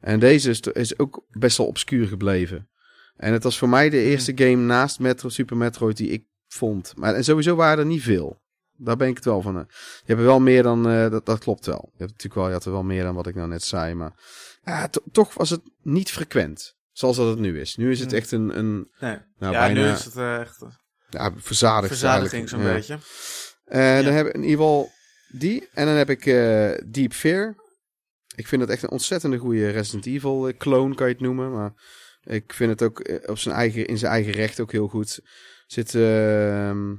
En 0.00 0.18
deze 0.20 0.50
is, 0.50 0.60
is 0.60 0.98
ook 0.98 1.24
best 1.30 1.56
wel 1.56 1.66
obscuur 1.66 2.06
gebleven. 2.06 2.68
En 3.16 3.32
het 3.32 3.42
was 3.42 3.58
voor 3.58 3.68
mij 3.68 3.90
de 3.90 4.02
eerste 4.02 4.32
game 4.34 4.56
naast 4.56 4.98
Metro, 4.98 5.28
Super 5.28 5.56
Metroid 5.56 5.96
die 5.96 6.08
ik 6.08 6.24
vond. 6.48 6.92
Maar 6.96 7.14
en 7.14 7.24
sowieso 7.24 7.54
waren 7.54 7.78
er 7.78 7.86
niet 7.86 8.02
veel. 8.02 8.40
Daar 8.78 8.96
ben 8.96 9.08
ik 9.08 9.14
het 9.16 9.24
wel 9.24 9.42
van. 9.42 9.56
eh. 9.58 9.62
Je 9.68 10.04
hebt 10.06 10.18
er 10.20 10.26
wel 10.26 10.40
meer 10.40 10.62
dan, 10.62 10.88
eh, 10.88 11.10
dat, 11.10 11.26
dat 11.26 11.38
klopt 11.38 11.66
wel. 11.66 11.80
Je 11.92 11.98
hebt 11.98 12.10
natuurlijk 12.10 12.34
wel, 12.34 12.46
je 12.46 12.52
had 12.52 12.64
er 12.64 12.72
wel 12.72 12.82
meer 12.82 13.02
dan 13.02 13.14
wat 13.14 13.26
ik 13.26 13.34
nou 13.34 13.48
net 13.48 13.62
zei. 13.62 13.94
Maar 13.94 14.12
ja, 14.64 14.88
to- 14.88 15.02
toch 15.12 15.34
was 15.34 15.50
het 15.50 15.60
niet 15.82 16.10
frequent. 16.10 16.76
Zoals 16.92 17.16
dat 17.16 17.28
het 17.28 17.38
nu 17.38 17.60
is. 17.60 17.76
Nu 17.76 17.90
is 17.90 18.00
het 18.00 18.12
echt 18.12 18.32
een, 18.32 18.58
een 18.58 18.74
Nee. 18.98 19.18
nou, 19.38 19.52
ja, 19.52 19.60
bijna 19.66 19.80
nu 19.80 19.88
is 19.88 20.04
het 20.04 20.16
eh, 20.16 20.40
echt... 20.40 20.58
ja, 21.10 21.32
verzadigd. 21.36 21.86
verzadiging 21.88 22.48
zo'n. 22.48 22.60
Ja. 22.62 22.72
beetje. 22.72 22.98
Ja. 23.66 24.02
Dan 24.02 24.12
heb 24.12 24.26
ik 24.26 24.34
in 24.34 24.42
ieder 24.42 24.56
geval 24.56 24.90
die. 25.38 25.68
En 25.72 25.86
dan 25.86 25.94
heb 25.94 26.10
ik 26.10 26.26
eh, 26.26 26.72
Deep 26.86 27.12
Fear. 27.12 27.64
Ik 28.36 28.46
vind 28.46 28.60
het 28.60 28.70
echt 28.70 28.82
een 28.82 28.90
ontzettende 28.90 29.38
goede 29.38 29.70
Resident 29.70 30.06
Evil 30.06 30.48
eh, 30.48 30.56
clone, 30.56 30.94
kan 30.94 31.06
je 31.06 31.12
het 31.12 31.22
noemen. 31.22 31.52
Maar 31.52 31.72
ik 32.22 32.52
vind 32.52 32.70
het 32.70 32.82
ook 32.82 33.00
eh, 33.00 33.30
op 33.30 33.38
zijn 33.38 33.54
eigen, 33.54 33.86
in 33.86 33.98
zijn 33.98 34.12
eigen 34.12 34.32
recht 34.32 34.60
ook 34.60 34.72
heel 34.72 34.88
goed. 34.88 35.16
Er 35.16 35.22
zitten 35.66 36.00
ehm, 36.00 36.92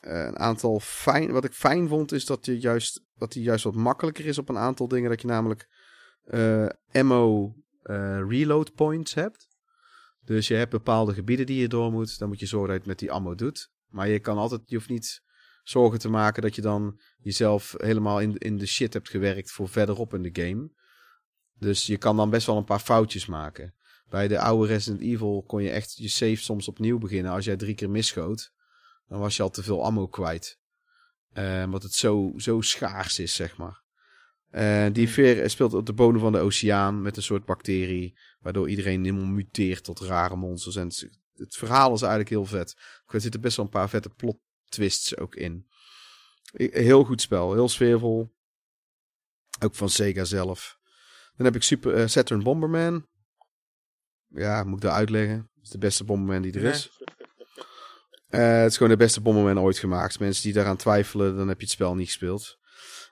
eh, 0.00 0.24
een 0.24 0.38
aantal 0.38 0.80
fijn... 0.80 1.32
Wat 1.32 1.44
ik 1.44 1.52
fijn 1.52 1.88
vond, 1.88 2.12
is 2.12 2.26
dat, 2.26 2.46
je 2.46 2.58
juist, 2.58 3.04
dat 3.16 3.34
hij 3.34 3.42
juist 3.42 3.64
wat 3.64 3.74
makkelijker 3.74 4.26
is 4.26 4.38
op 4.38 4.48
een 4.48 4.58
aantal 4.58 4.88
dingen. 4.88 5.10
Dat 5.10 5.20
je 5.20 5.26
namelijk 5.26 5.68
ammo 6.92 7.54
reload 8.28 8.74
points 8.74 9.14
hebt. 9.14 9.48
Dus 10.24 10.48
je 10.48 10.54
hebt 10.54 10.70
bepaalde 10.70 11.14
gebieden 11.14 11.46
die 11.46 11.60
je 11.60 11.68
door 11.68 11.92
moet. 11.92 12.18
Dan 12.18 12.28
moet 12.28 12.40
je 12.40 12.46
zorgen 12.46 12.68
dat 12.68 12.76
je 12.76 12.82
het 12.82 12.90
met 12.90 12.98
die 12.98 13.12
ammo 13.12 13.34
doet. 13.34 13.70
Maar 13.88 14.08
je 14.08 14.20
kan 14.20 14.38
altijd, 14.38 14.60
je 14.64 14.76
hoeft 14.76 14.88
niet 14.88 15.22
zorgen 15.70 15.98
te 15.98 16.08
maken 16.08 16.42
dat 16.42 16.54
je 16.54 16.62
dan 16.62 17.00
jezelf 17.18 17.74
helemaal 17.76 18.20
in, 18.20 18.38
in 18.38 18.56
de 18.56 18.66
shit 18.66 18.92
hebt 18.92 19.08
gewerkt 19.08 19.50
voor 19.50 19.68
verderop 19.68 20.14
in 20.14 20.22
de 20.22 20.42
game. 20.42 20.70
Dus 21.58 21.86
je 21.86 21.96
kan 21.96 22.16
dan 22.16 22.30
best 22.30 22.46
wel 22.46 22.56
een 22.56 22.64
paar 22.64 22.80
foutjes 22.80 23.26
maken. 23.26 23.74
Bij 24.08 24.28
de 24.28 24.38
oude 24.38 24.66
Resident 24.66 25.02
Evil 25.02 25.44
kon 25.46 25.62
je 25.62 25.70
echt 25.70 25.96
je 25.96 26.08
save 26.08 26.36
soms 26.36 26.68
opnieuw 26.68 26.98
beginnen. 26.98 27.32
Als 27.32 27.44
jij 27.44 27.56
drie 27.56 27.74
keer 27.74 27.90
misschoot, 27.90 28.52
dan 29.08 29.20
was 29.20 29.36
je 29.36 29.42
al 29.42 29.50
te 29.50 29.62
veel 29.62 29.84
ammo 29.84 30.06
kwijt. 30.06 30.58
Eh, 31.32 31.62
omdat 31.64 31.82
het 31.82 31.94
zo, 31.94 32.32
zo 32.36 32.60
schaars 32.60 33.18
is, 33.18 33.34
zeg 33.34 33.56
maar. 33.56 33.82
Eh, 34.50 34.86
die 34.92 35.08
veer 35.08 35.50
speelt 35.50 35.74
op 35.74 35.86
de 35.86 35.92
bodem 35.92 36.20
van 36.20 36.32
de 36.32 36.38
oceaan 36.38 37.02
met 37.02 37.16
een 37.16 37.22
soort 37.22 37.44
bacterie. 37.44 38.18
Waardoor 38.40 38.68
iedereen 38.68 39.04
helemaal 39.04 39.26
muteert 39.26 39.84
tot 39.84 40.00
rare 40.00 40.36
monsters. 40.36 40.76
En 40.76 40.86
het, 40.86 41.08
het 41.34 41.56
verhaal 41.56 41.94
is 41.94 42.00
eigenlijk 42.00 42.30
heel 42.30 42.44
vet. 42.44 42.76
Er 43.06 43.20
zitten 43.20 43.40
best 43.40 43.56
wel 43.56 43.64
een 43.64 43.70
paar 43.70 43.88
vette 43.88 44.10
plot 44.10 44.38
twists 44.70 45.16
ook 45.16 45.34
in. 45.34 45.66
Heel 46.52 47.04
goed 47.04 47.20
spel, 47.20 47.52
heel 47.52 47.68
sfeervol. 47.68 48.34
Ook 49.62 49.74
van 49.74 49.88
Sega 49.88 50.24
zelf. 50.24 50.78
Dan 51.36 51.46
heb 51.46 51.54
ik 51.54 51.62
Super 51.62 51.94
eh, 51.94 52.06
Saturn 52.06 52.42
Bomberman. 52.42 53.06
Ja, 54.28 54.64
moet 54.64 54.76
ik 54.76 54.82
dat 54.82 54.92
uitleggen? 54.92 55.36
Dat 55.54 55.64
is 55.64 55.70
de 55.70 55.78
beste 55.78 56.04
Bomberman 56.04 56.42
die 56.42 56.52
er 56.52 56.62
Nee. 56.62 56.72
is. 56.72 56.90
Eh, 58.28 58.58
het 58.60 58.70
is 58.70 58.76
gewoon 58.76 58.92
de 58.92 59.04
beste 59.04 59.20
Bomberman 59.20 59.58
ooit 59.60 59.78
gemaakt. 59.78 60.18
Mensen 60.20 60.42
die 60.42 60.52
daaraan 60.52 60.76
twijfelen, 60.76 61.36
dan 61.36 61.48
heb 61.48 61.56
je 61.58 61.64
het 61.64 61.72
spel 61.74 61.94
niet 61.94 62.06
gespeeld. 62.06 62.58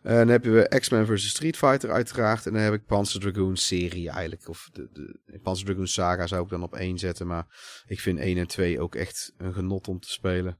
En 0.02 0.16
dan 0.16 0.28
hebben 0.28 0.52
we 0.52 0.78
X-Men 0.80 1.06
vs. 1.06 1.28
Street 1.28 1.56
Fighter 1.56 1.90
uiteraard. 1.90 2.46
En 2.46 2.52
dan 2.52 2.62
heb 2.62 2.72
ik 2.72 2.84
Panzer 2.86 3.20
Dragoon 3.20 3.56
serie 3.56 4.10
eigenlijk. 4.10 4.48
Of 4.48 4.68
de, 4.72 4.88
de 5.24 5.38
Panzer 5.42 5.66
Dragoon 5.66 5.86
saga 5.86 6.26
zou 6.26 6.42
ik 6.44 6.48
dan 6.50 6.62
op 6.62 6.74
één 6.74 6.98
zetten. 6.98 7.26
Maar 7.26 7.46
ik 7.86 8.00
vind 8.00 8.18
1 8.18 8.38
en 8.38 8.46
2 8.46 8.80
ook 8.80 8.94
echt 8.94 9.32
een 9.36 9.52
genot 9.54 9.88
om 9.88 10.00
te 10.00 10.10
spelen. 10.10 10.58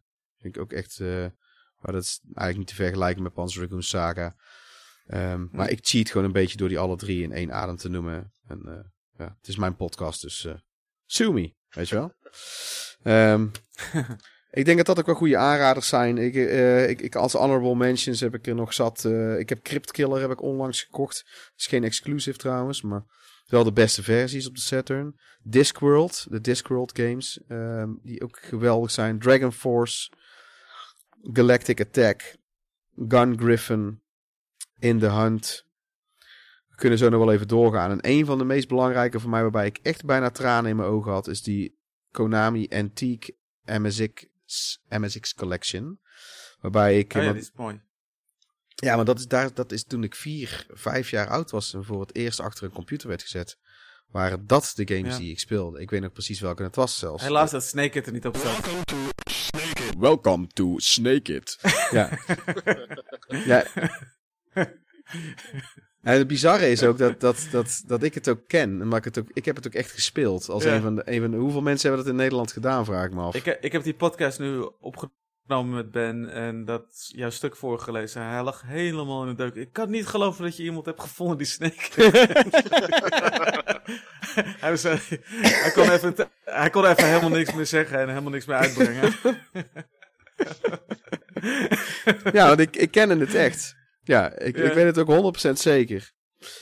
Vind 0.55 0.57
ik 0.57 0.63
ook 0.63 0.79
echt... 0.79 1.01
eh, 1.01 1.27
maar 1.79 1.93
dat 1.93 2.03
is 2.03 2.21
eigenlijk 2.25 2.59
niet 2.59 2.67
te 2.67 2.75
vergelijken 2.75 3.23
met 3.23 3.33
Panzer 3.33 3.61
Dragoon 3.61 3.83
saga. 3.83 4.37
Ehm, 5.07 5.47
Maar 5.51 5.71
ik 5.71 5.79
cheat 5.83 6.11
gewoon 6.11 6.27
een 6.27 6.33
beetje 6.33 6.57
door 6.57 6.69
die 6.69 6.79
alle 6.79 6.97
drie 6.97 7.23
in 7.23 7.33
één 7.33 7.53
adem 7.53 7.77
te 7.77 7.89
noemen. 7.89 8.33
En 8.47 8.63
eh, 8.67 8.85
ja, 9.19 9.37
het 9.39 9.49
is 9.49 9.57
mijn 9.57 9.77
podcast, 9.77 10.23
dus 10.23 10.47
sue 11.07 11.33
me, 11.33 11.55
weet 11.69 11.89
je 11.89 11.95
wel. 11.95 12.13
Ehm, 13.03 13.47
ik 14.61 14.65
denk 14.65 14.77
dat 14.77 14.87
dat 14.87 14.99
ook 14.99 15.07
wel 15.07 15.15
goede 15.15 15.37
aanraders 15.37 15.89
zijn. 15.89 16.19
Ik, 16.19 16.35
ik, 16.89 17.01
ik, 17.01 17.15
als 17.15 17.33
honorable 17.33 17.75
mentions 17.75 18.21
heb 18.21 18.35
ik 18.35 18.47
er 18.47 18.55
nog 18.55 18.75
zat. 18.75 19.05
ik 19.39 19.49
heb 19.49 19.63
Crypt 19.63 19.91
Killer 19.91 20.21
heb 20.21 20.31
ik 20.31 20.43
onlangs 20.43 20.83
gekocht. 20.83 21.19
Het 21.19 21.53
is 21.57 21.67
geen 21.67 21.85
exclusive 21.85 22.39
trouwens, 22.39 22.83
maar 22.83 23.05
wel 23.47 23.65
de 23.65 23.73
beste 23.73 24.03
versies 24.03 24.47
op 24.47 24.55
de 24.55 24.61
Saturn. 24.61 25.19
Discworld, 25.43 26.27
de 26.31 26.41
Discworld 26.41 26.99
games, 26.99 27.41
ehm, 27.49 27.91
die 28.03 28.23
ook 28.23 28.39
geweldig 28.41 28.91
zijn. 28.91 29.19
Dragon 29.19 29.53
Force, 29.53 30.11
Galactic 31.23 31.81
Attack, 31.81 32.37
Gun 33.09 33.39
Griffin, 33.39 34.01
In 34.79 34.99
the 34.99 35.11
Hunt. 35.11 35.65
We 36.69 36.77
kunnen 36.77 36.99
zo 36.99 37.09
nog 37.09 37.25
wel 37.25 37.33
even 37.33 37.49
doorgaan. 37.49 37.91
En 37.91 37.99
een 38.01 38.27
van 38.27 38.39
de 38.39 38.45
meest 38.45 38.69
belangrijke 38.69 39.21
voor 39.21 39.31
mij, 39.31 39.43
waarbij 39.43 39.67
ik 39.67 39.79
echt 39.83 40.05
bijna 40.05 40.31
tranen 40.31 40.71
in 40.71 40.77
mijn 40.77 40.89
ogen 40.89 41.13
had, 41.13 41.29
is 41.29 41.43
die 41.43 41.79
Konami 42.11 42.69
Antique 42.69 43.35
MSX, 43.65 44.79
MSX 44.89 45.35
Collection. 45.35 46.01
Waarbij 46.61 46.99
ik... 46.99 47.15
Oh 47.17 47.23
ja, 47.23 47.35
is 47.35 47.51
mooi. 47.55 47.81
ja, 48.75 48.97
maar 48.97 49.05
dat 49.05 49.19
is, 49.19 49.27
daar, 49.27 49.55
dat 49.55 49.73
is 49.73 49.85
toen 49.85 50.03
ik 50.03 50.15
vier, 50.15 50.67
vijf 50.71 51.11
jaar 51.11 51.29
oud 51.29 51.51
was 51.51 51.75
en 51.75 51.85
voor 51.85 52.01
het 52.01 52.15
eerst 52.15 52.41
achter 52.41 52.65
een 52.65 52.73
computer 52.73 53.09
werd 53.09 53.23
gezet. 53.23 53.59
Waren 54.09 54.47
dat 54.47 54.73
de 54.75 54.95
games 54.95 55.13
Ja. 55.13 55.19
die 55.19 55.31
ik 55.31 55.39
speelde. 55.39 55.81
Ik 55.81 55.91
weet 55.91 56.01
nog 56.01 56.13
precies 56.13 56.41
welke 56.41 56.63
het 56.63 56.77
was 56.77 56.99
zelfs. 56.99 57.23
Helaas 57.23 57.51
dat 57.51 57.65
Snake 57.65 57.99
It 57.99 58.07
er 58.07 58.13
niet 58.13 58.27
op 58.27 58.37
staat. 58.37 58.69
Welcome 59.99 60.47
to 60.47 60.75
Snake 60.79 61.35
It. 61.35 61.59
ja. 61.91 62.19
ja. 63.45 63.65
En 66.03 66.19
het 66.19 66.27
bizarre 66.27 66.71
is 66.71 66.83
ook 66.85 66.99
dat, 66.99 67.21
dat, 67.21 67.49
dat, 67.51 67.83
dat 67.87 68.03
ik 68.03 68.15
het 68.15 68.29
ook 68.29 68.41
ken. 68.47 68.89
Maar 68.89 68.99
ik, 68.99 69.05
het 69.05 69.19
ook, 69.19 69.29
ik 69.33 69.45
heb 69.45 69.57
het 69.57 69.67
ook 69.67 69.73
echt 69.75 69.91
gespeeld. 69.91 70.49
Als 70.49 70.65
Ja. 70.65 70.75
een, 70.75 70.83
van 70.83 70.95
de, 70.95 71.03
een 71.05 71.21
van 71.21 71.31
de... 71.31 71.37
Hoeveel 71.37 71.61
mensen 71.61 71.87
hebben 71.89 72.07
dat 72.07 72.15
in 72.15 72.21
Nederland 72.21 72.53
gedaan, 72.53 72.85
vraag 72.85 73.05
ik 73.07 73.13
me 73.15 73.21
af. 73.21 73.35
Ik, 73.35 73.45
he- 73.45 73.57
ik 73.61 73.73
heb 73.73 73.83
die 73.83 73.95
podcast 73.95 74.39
nu 74.39 74.59
opgenomen 74.81 75.17
met 75.49 75.91
Ben 75.91 76.31
en 76.33 76.65
dat 76.65 76.85
jouw 77.15 77.31
stuk 77.31 77.57
voorgelezen. 77.57 78.23
Hij 78.23 78.43
lag 78.43 78.63
helemaal 78.67 79.23
in 79.23 79.29
de 79.29 79.35
deuk. 79.35 79.55
Ik 79.55 79.73
kan 79.73 79.91
niet 79.91 80.07
geloven 80.07 80.45
dat 80.45 80.57
je 80.57 80.63
iemand 80.63 80.87
hebt 80.87 81.01
gevonden 81.01 81.37
die 81.39 81.47
Snake. 81.47 81.91
hij, 84.61 84.71
was, 84.71 84.85
eh, 84.85 84.99
hij, 85.41 85.71
kon 85.75 85.91
even, 85.91 86.15
hij 86.45 86.71
kon 86.71 86.87
even 86.87 87.07
helemaal 87.09 87.31
niks 87.31 87.55
meer 87.55 87.67
zeggen 87.67 87.99
en 87.99 88.09
helemaal 88.09 88.31
niks 88.31 88.47
meer 88.47 88.57
uitbrengen. 88.57 89.13
Ja, 92.33 92.47
want 92.47 92.61
ik, 92.61 92.77
ik 92.77 92.91
ken 92.91 93.21
het 93.21 93.35
echt. 93.35 93.77
Ja, 94.03 94.39
ik, 94.39 94.57
Ja. 94.57 94.63
ik 94.63 94.73
weet 94.73 94.97
het 94.97 94.99
ook 94.99 95.37
100% 95.49 95.51
zeker. 95.53 96.13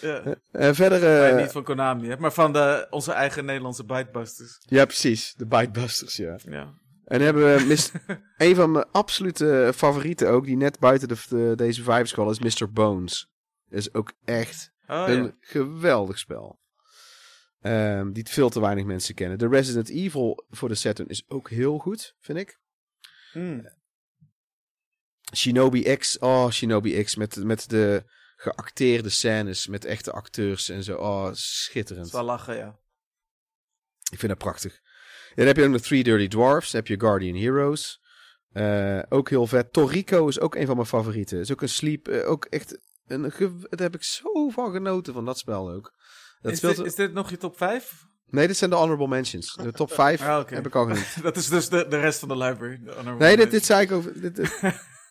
ja. 0.00 0.22
Eh, 0.52 0.72
verder... 0.72 1.00
Maar 1.00 1.30
eh, 1.30 1.42
niet 1.42 1.52
van 1.52 1.64
Konami, 1.64 2.08
hè, 2.08 2.16
maar 2.16 2.32
van 2.32 2.52
de, 2.52 2.86
onze 2.90 3.12
eigen 3.12 3.44
Nederlandse 3.44 3.84
Bitebusters. 3.84 4.56
Ja, 4.58 4.84
precies. 4.84 5.34
De 5.36 5.46
Bitebusters, 5.46 6.16
ja. 6.16 6.38
Ja. 6.48 6.74
En 7.06 7.20
hebben 7.20 7.56
we 7.56 7.64
mis, 7.64 7.90
een 8.36 8.54
van 8.54 8.70
mijn 8.70 8.90
absolute 8.90 9.72
favorieten 9.74 10.30
ook, 10.30 10.44
die 10.44 10.56
net 10.56 10.78
buiten 10.78 11.08
de, 11.08 11.16
de- 11.28 11.52
deze 11.56 11.82
vijf 11.82 12.08
school 12.08 12.30
is 12.30 12.38
Mr. 12.60 12.72
Bones. 12.72 13.30
Dat 13.68 13.78
is 13.78 13.94
ook 13.94 14.12
echt 14.24 14.74
Oh, 14.88 15.04
een 15.08 15.22
ja. 15.24 15.34
geweldig 15.40 16.18
spel. 16.18 16.60
Ehm, 17.60 18.12
die 18.12 18.24
veel 18.28 18.48
te 18.48 18.60
weinig 18.60 18.84
mensen 18.84 19.14
kennen. 19.14 19.38
De 19.38 19.48
Resident 19.48 19.88
Evil 19.88 20.44
voor 20.50 20.68
de 20.68 20.74
Saturn 20.74 21.08
is 21.08 21.24
ook 21.28 21.50
heel 21.50 21.78
goed, 21.78 22.14
vind 22.20 22.38
ik. 22.38 22.58
Hmm. 23.32 23.70
Shinobi 25.34 25.96
X, 25.96 26.18
oh 26.18 26.50
Shinobi 26.50 27.02
X, 27.02 27.14
met, 27.16 27.36
met 27.44 27.70
de 27.70 28.04
geacteerde 28.36 29.08
scènes, 29.08 29.66
met 29.66 29.84
echte 29.84 30.12
acteurs 30.12 30.68
en 30.68 30.82
zo. 30.82 30.96
Oh, 30.96 31.28
schitterend. 31.32 32.06
Het 32.06 32.14
is 32.14 32.20
wel 32.20 32.30
lachen, 32.30 32.56
ja. 32.56 32.78
Ik 34.10 34.18
vind 34.18 34.28
dat 34.32 34.38
prachtig. 34.38 34.80
Dan 35.36 35.46
heb 35.46 35.56
je 35.56 35.64
ook 35.64 35.70
nog 35.70 35.80
Three 35.80 36.02
Dirty 36.02 36.28
Dwarfs. 36.28 36.70
Dan 36.70 36.80
heb 36.80 36.88
je 36.88 37.00
Guardian 37.00 37.36
Heroes. 37.36 38.00
Eh, 38.52 38.98
ook 39.08 39.28
heel 39.30 39.46
vet. 39.46 39.72
Torrico 39.72 40.28
is 40.28 40.40
ook 40.40 40.54
een 40.54 40.66
van 40.66 40.76
mijn 40.76 40.88
favorieten. 40.88 41.38
Is 41.38 41.52
ook 41.52 41.62
een 41.62 41.68
sleep. 41.68 42.08
eh, 42.08 42.30
ook 42.30 42.44
echt. 42.44 42.78
Een, 43.06 43.22
daar 43.22 43.80
heb 43.80 43.94
ik 43.94 44.02
zo 44.02 44.48
van 44.48 44.72
genoten 44.72 45.12
van 45.12 45.24
dat 45.24 45.38
spel 45.38 45.70
ook. 45.70 45.92
Dat 46.40 46.52
Is 46.52 46.58
speelt... 46.58 46.76
dit, 46.76 46.86
is 46.86 46.94
dit 46.94 47.12
nog 47.12 47.30
je 47.30 47.36
top 47.36 47.56
5? 47.56 48.04
Nee, 48.26 48.46
dit 48.46 48.56
zijn 48.56 48.70
de 48.70 48.76
honorable 48.76 49.08
mentions. 49.08 49.54
De 49.54 49.72
top 49.72 49.92
5 50.02 50.20
Ah, 50.22 50.48
heb 50.48 50.66
ik 50.66 50.74
al 50.74 50.82
genoemd. 50.86 51.22
Dat 51.22 51.36
is 51.36 51.48
dus 51.48 51.68
de, 51.68 51.86
de 51.88 51.98
rest 52.00 52.18
van 52.18 52.28
de 52.28 52.36
library. 52.36 52.80
de 52.84 53.14
Nee, 53.18 53.36
dit, 53.36 53.50
dit 53.50 53.64
zei 53.64 53.82
ik 53.82 53.92
over. 53.92 54.20
Dit, 54.20 54.36
dit- 54.36 54.60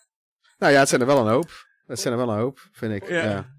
nou 0.60 0.74
ja, 0.74 0.80
het 0.80 0.90
zijn 0.90 1.02
er 1.02 1.08
wel 1.08 1.20
een 1.20 1.32
hoop. 1.32 1.66
Het 1.86 2.00
zijn 2.00 2.14
er 2.14 2.26
wel 2.26 2.30
een 2.30 2.40
hoop, 2.40 2.68
vind 2.72 2.94
ik. 2.94 3.10
Ja. 3.10 3.24
Ja. 3.24 3.55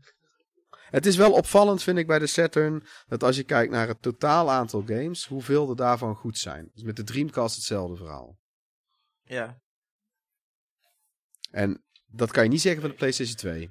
Het 0.91 1.07
is 1.07 1.17
wel 1.17 1.33
opvallend, 1.33 1.83
vind 1.83 1.99
ik, 1.99 2.07
bij 2.07 2.19
de 2.19 2.27
Saturn. 2.27 2.83
Dat 3.07 3.23
als 3.23 3.37
je 3.37 3.45
kijkt 3.45 3.73
naar 3.73 3.89
het 3.89 4.03
totaal 4.03 4.51
aantal 4.51 4.83
games. 4.87 5.27
hoeveel 5.27 5.71
er 5.71 5.77
daarvan 5.77 6.15
goed 6.15 6.39
zijn. 6.39 6.71
Dus 6.75 6.83
met 6.83 6.97
de 6.97 7.03
Dreamcast 7.05 7.57
hetzelfde 7.57 7.97
verhaal. 7.97 8.39
Ja. 9.23 9.61
En 11.51 11.85
dat 12.07 12.31
kan 12.31 12.43
je 12.45 12.49
niet 12.51 12.61
zeggen 12.61 12.81
van 12.81 12.91
de 12.91 12.97
PlayStation 12.97 13.37
2. 13.37 13.71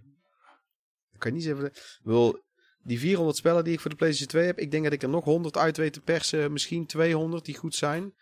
Dat 1.12 1.20
kan 1.20 1.30
je 1.32 1.36
niet 1.38 1.46
zeggen 1.46 1.62
van 1.62 1.72
de... 1.74 2.00
Bedoel, 2.04 2.44
die 2.84 3.00
400 3.00 3.38
spellen 3.38 3.64
die 3.64 3.74
ik 3.74 3.80
voor 3.80 3.90
de 3.90 3.96
PlayStation 3.96 4.32
2 4.42 4.46
heb, 4.46 4.60
ik 4.60 4.72
denk 4.72 4.84
dat 4.84 4.94
ik 4.94 5.04
er 5.04 5.10
nog 5.10 5.24
100 5.24 5.58
uit 5.58 5.78
weet 5.78 5.94
te 5.94 6.02
persen, 6.02 6.52
misschien 6.52 6.86
200 6.86 7.46
die 7.46 7.58
goed 7.58 7.76
zijn. 7.76 8.14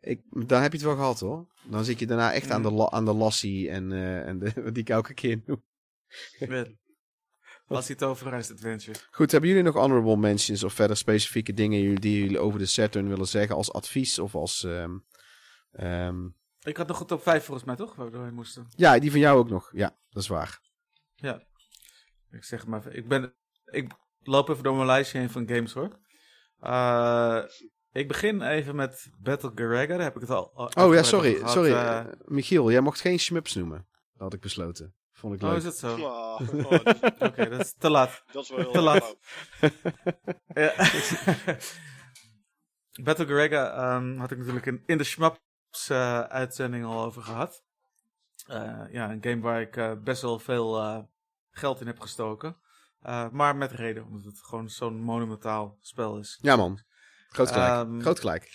Ik, 0.00 0.20
dan 0.30 0.62
heb 0.62 0.72
je 0.72 0.78
het 0.78 0.86
wel 0.86 0.96
gehad 0.96 1.20
hoor. 1.20 1.46
Dan 1.64 1.84
zit 1.84 1.98
je 1.98 2.06
daarna 2.06 2.32
echt 2.32 2.50
aan 2.50 2.62
de, 2.62 2.70
la- 2.72 2.90
aan 2.90 3.04
de 3.04 3.12
lassie 3.12 3.70
en, 3.70 3.92
eh, 3.92 4.26
en 4.26 4.38
de, 4.38 4.52
wat 4.64 4.74
die 4.74 4.82
ik 4.82 4.88
elke 4.88 5.14
keer 5.14 5.42
noem. 5.46 5.64
Was 7.68 7.88
het 7.88 8.02
over 8.02 8.32
Adventure? 8.32 8.98
Goed, 9.10 9.30
hebben 9.30 9.50
jullie 9.50 9.64
nog 9.64 9.74
honorable 9.74 10.16
mentions 10.16 10.64
of 10.64 10.72
verder 10.72 10.96
specifieke 10.96 11.52
dingen 11.54 11.94
die 11.94 12.18
jullie 12.20 12.38
over 12.38 12.58
de 12.58 12.66
Saturn 12.66 13.08
willen 13.08 13.26
zeggen 13.28 13.56
als 13.56 13.72
advies 13.72 14.18
of 14.18 14.34
als... 14.34 14.64
ehm, 14.64 14.98
ehm, 15.72 16.26
Ik 16.62 16.76
had 16.76 16.86
nog 16.86 17.00
een 17.00 17.06
top 17.06 17.22
5 17.22 17.44
volgens 17.44 17.66
mij, 17.66 17.76
toch? 17.76 17.94
Waar 17.94 18.06
we 18.06 18.12
doorheen 18.12 18.34
moesten. 18.34 18.66
ja, 18.76 18.98
die 18.98 19.10
van 19.10 19.20
jou 19.20 19.38
ook 19.38 19.48
nog. 19.48 19.70
Ja, 19.72 19.96
dat 20.10 20.22
is 20.22 20.28
waar. 20.28 20.60
Ja. 21.14 21.42
Ik 22.30 22.44
zeg 22.44 22.66
maar 22.66 22.78
even. 22.78 22.96
Ik, 22.96 23.08
ben, 23.08 23.34
ik 23.64 23.92
loop 24.22 24.48
even 24.48 24.62
door 24.62 24.74
mijn 24.74 24.86
lijstje 24.86 25.18
heen 25.18 25.30
van 25.30 25.48
games 25.48 25.72
hoor. 25.72 25.98
Eh, 26.60 27.42
ik 27.92 28.08
begin 28.08 28.42
even 28.42 28.76
met 28.76 29.10
Battle 29.18 29.52
Garaga. 29.54 29.86
Daar 29.86 30.00
heb 30.00 30.14
ik 30.14 30.20
het 30.20 30.30
al. 30.30 30.50
al 30.54 30.86
Oh 30.86 30.94
ja, 30.94 31.02
sorry. 31.02 31.46
sorry. 31.46 31.72
Eh, 31.72 32.04
Michiel, 32.24 32.70
jij 32.70 32.80
mocht 32.80 33.00
geen 33.00 33.18
schmups 33.18 33.54
noemen. 33.54 33.86
Dat 34.12 34.20
had 34.22 34.32
ik 34.34 34.40
besloten. 34.40 34.94
Vond 35.18 35.34
ik 35.34 35.42
oh, 35.42 35.48
leuk. 35.48 35.58
is 35.58 35.64
het 35.64 35.76
zo? 35.76 35.92
Oké, 35.94 36.06
oh, 36.64 36.84
dat, 36.84 37.36
dat 37.36 37.60
is 37.60 37.74
te 37.78 37.90
laat. 37.90 38.22
dat 38.32 38.42
is 38.42 38.50
wel 38.50 38.58
heel 38.58 38.72
Te 38.72 38.80
laat. 38.80 39.16
Battle 43.04 43.26
Garaga 43.26 43.72
ehm, 43.72 44.18
had 44.18 44.30
ik 44.30 44.38
natuurlijk 44.38 44.66
in, 44.66 44.82
in 44.86 44.98
de 44.98 45.04
Schmaps 45.04 45.88
eh, 45.88 46.20
uitzending 46.20 46.84
al 46.84 47.04
over 47.04 47.22
gehad. 47.22 47.62
Eh, 48.46 48.82
ja, 48.90 49.10
een 49.10 49.22
game 49.22 49.40
waar 49.40 49.60
ik 49.60 49.76
eh, 49.76 49.92
best 50.02 50.22
wel 50.22 50.38
veel 50.38 50.78
eh, 50.78 50.98
geld 51.50 51.80
in 51.80 51.86
heb 51.86 52.00
gestoken. 52.00 52.56
Eh, 53.00 53.28
maar 53.30 53.56
met 53.56 53.72
reden, 53.72 54.04
omdat 54.04 54.24
het 54.24 54.38
gewoon 54.38 54.70
zo'n 54.70 55.00
monumentaal 55.00 55.78
spel 55.80 56.18
is. 56.18 56.38
Ja, 56.42 56.56
man. 56.56 56.80
Groot 57.28 57.50
gelijk. 57.50 57.70
Ehm, 57.70 58.00
Groot 58.00 58.20
gelijk. 58.20 58.50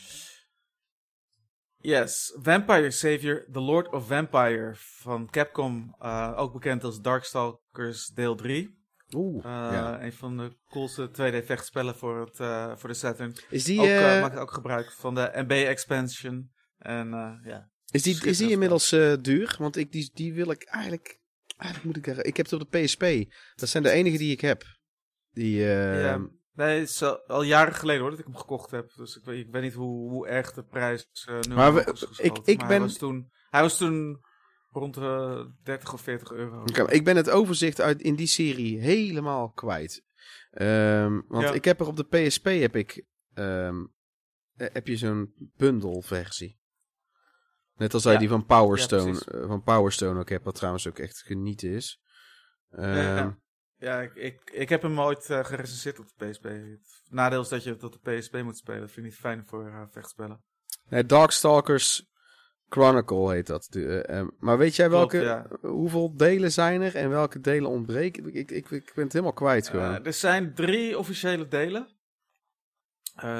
Yes, 1.85 2.33
Vampire 2.41 2.91
Savior, 2.91 3.45
The 3.51 3.59
Lord 3.59 3.87
of 3.91 4.07
Vampire 4.07 4.71
van 4.75 5.29
Capcom, 5.29 5.95
eh, 5.99 6.33
ook 6.35 6.53
bekend 6.53 6.83
als 6.83 7.01
Darkstalkers 7.01 8.07
deel 8.07 8.35
3. 8.35 8.81
Oeh. 9.15 9.45
Eh, 9.45 9.51
ja. 9.51 10.03
Een 10.03 10.13
van 10.13 10.37
de 10.37 10.51
coolste 10.69 11.09
2D-vechtspellen 11.11 11.95
voor, 11.95 12.19
het, 12.25 12.39
eh, 12.39 12.75
voor 12.75 12.89
de 12.89 12.95
Saturn. 12.95 13.35
Is 13.49 13.63
die, 13.63 13.79
ook, 13.79 14.21
maakt 14.21 14.37
ook 14.37 14.51
gebruik 14.51 14.91
van 14.91 15.15
de 15.15 15.31
MB-expansion. 15.33 16.51
En 16.77 17.09
ja, 17.45 17.69
is 17.91 18.01
die, 18.03 18.25
is 18.25 18.37
die 18.37 18.49
inmiddels 18.49 18.89
duur? 19.21 19.55
Want 19.59 19.75
ik, 19.77 19.91
die, 19.91 20.11
die 20.13 20.33
wil 20.33 20.51
ik 20.51 20.63
eigenlijk... 20.63 21.19
Eigenlijk 21.57 21.95
moet 21.95 22.07
ik... 22.07 22.17
er- 22.17 22.25
Ik 22.25 22.37
heb 22.37 22.49
het 22.49 22.61
op 22.61 22.71
de 22.71 22.79
PSP. 22.83 23.33
Dat 23.55 23.69
zijn 23.69 23.83
de 23.83 23.89
enige 23.89 24.17
die 24.17 24.31
ik 24.31 24.41
heb. 24.41 24.63
Die... 25.31 25.55
Ja. 25.57 26.27
Nee, 26.53 26.79
het 26.79 26.89
is 26.89 27.01
al, 27.03 27.19
al 27.27 27.41
jaren 27.43 27.73
geleden 27.73 28.01
hoor 28.01 28.09
dat 28.09 28.19
ik 28.19 28.25
hem 28.25 28.35
gekocht 28.35 28.71
heb. 28.71 28.93
Dus 28.95 29.15
ik 29.17 29.23
weet, 29.25 29.45
ik 29.45 29.51
weet 29.51 29.61
niet 29.61 29.73
hoe, 29.73 30.09
hoe 30.09 30.27
erg 30.27 30.53
de 30.53 30.63
prijs 30.63 31.07
eh, 31.27 31.39
nu 31.39 31.53
Maar 31.55 31.73
we- 31.73 31.79
is 31.79 31.85
geschoten. 31.99 32.25
ik- 32.25 32.37
ik 32.47 32.57
Maar 32.57 32.67
ben- 32.67 32.77
Hij 32.77 32.87
was 32.87 32.97
toen, 32.97 33.31
hij 33.49 33.61
was 33.61 33.77
toen 33.77 34.21
rond 34.69 34.93
de 34.93 35.51
30 35.63 35.93
of 35.93 36.01
40 36.01 36.31
euro. 36.31 36.63
Ik 36.87 37.03
ben 37.03 37.15
het 37.15 37.29
overzicht 37.29 37.81
uit 37.81 38.01
in 38.01 38.15
die 38.15 38.27
serie 38.27 38.79
helemaal 38.79 39.51
kwijt. 39.51 40.03
Ehm, 40.51 41.21
want 41.27 41.43
Ja. 41.43 41.51
ik 41.53 41.65
heb 41.65 41.79
er 41.79 41.87
op 41.87 41.95
de 41.97 42.03
PSP 42.27 42.45
heb 42.45 42.75
ik 42.75 43.05
ehm, 43.33 43.85
eh, 44.55 44.67
heb 44.73 44.87
je 44.87 44.97
zo'n 44.97 45.33
bundle 45.57 46.01
versie. 46.01 46.59
Net 47.75 47.93
als 47.93 48.03
Ja. 48.03 48.17
die 48.17 48.29
van 48.29 48.45
Power 48.45 48.79
Ja, 48.89 48.97
eh, 48.97 49.47
van 49.47 49.63
Power 49.63 49.91
Stone 49.91 50.19
ook 50.19 50.29
heb, 50.29 50.43
wat 50.43 50.55
trouwens 50.55 50.87
ook 50.87 50.99
echt 50.99 51.17
genieten 51.17 51.69
is. 51.69 52.01
Ehm, 52.69 53.31
Ja. 53.83 54.01
Ik, 54.01 54.15
ik, 54.15 54.49
ik 54.51 54.69
heb 54.69 54.81
hem 54.81 54.99
ooit 54.99 55.25
gerecenseerd 55.25 55.99
op 55.99 56.05
de 56.15 56.29
PSP. 56.29 56.43
Het 56.43 57.01
nadeel 57.09 57.41
is 57.41 57.49
dat 57.49 57.63
je 57.63 57.69
het 57.69 57.83
op 57.83 58.03
de 58.03 58.17
PSP 58.17 58.41
moet 58.41 58.57
spelen. 58.57 58.79
Dat 58.79 58.91
vind 58.91 59.05
ik 59.05 59.11
niet 59.11 59.21
fijn 59.21 59.45
voor 59.45 59.67
eh, 59.67 59.81
vechtspellen. 59.91 60.43
Nee, 60.89 61.05
Darkstalkers 61.05 62.05
Chronicle 62.69 63.31
heet 63.31 63.47
dat. 63.47 63.67
De, 63.69 64.01
eh, 64.01 64.27
maar 64.37 64.57
weet 64.57 64.75
jij 64.75 64.87
Klopt, 64.87 65.11
welke, 65.11 65.27
ja. 65.27 65.69
hoeveel 65.69 66.15
delen 66.15 66.51
zijn 66.51 66.81
er 66.81 66.95
en 66.95 67.09
welke 67.09 67.39
delen 67.39 67.69
ontbreken? 67.69 68.35
Ik, 68.35 68.51
ik, 68.51 68.69
ik 68.69 68.91
ben 68.95 69.03
het 69.03 69.13
helemaal 69.13 69.33
kwijt 69.33 69.69
gewoon. 69.69 70.05
Er 70.05 70.13
zijn 70.13 70.53
drie 70.53 70.97
officiële 70.97 71.47
delen. 71.47 71.87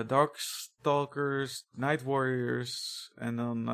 Darkstalkers, 0.08 1.68
Night 1.72 2.04
Warriors 2.04 3.12
en 3.16 3.36
dan, 3.36 3.70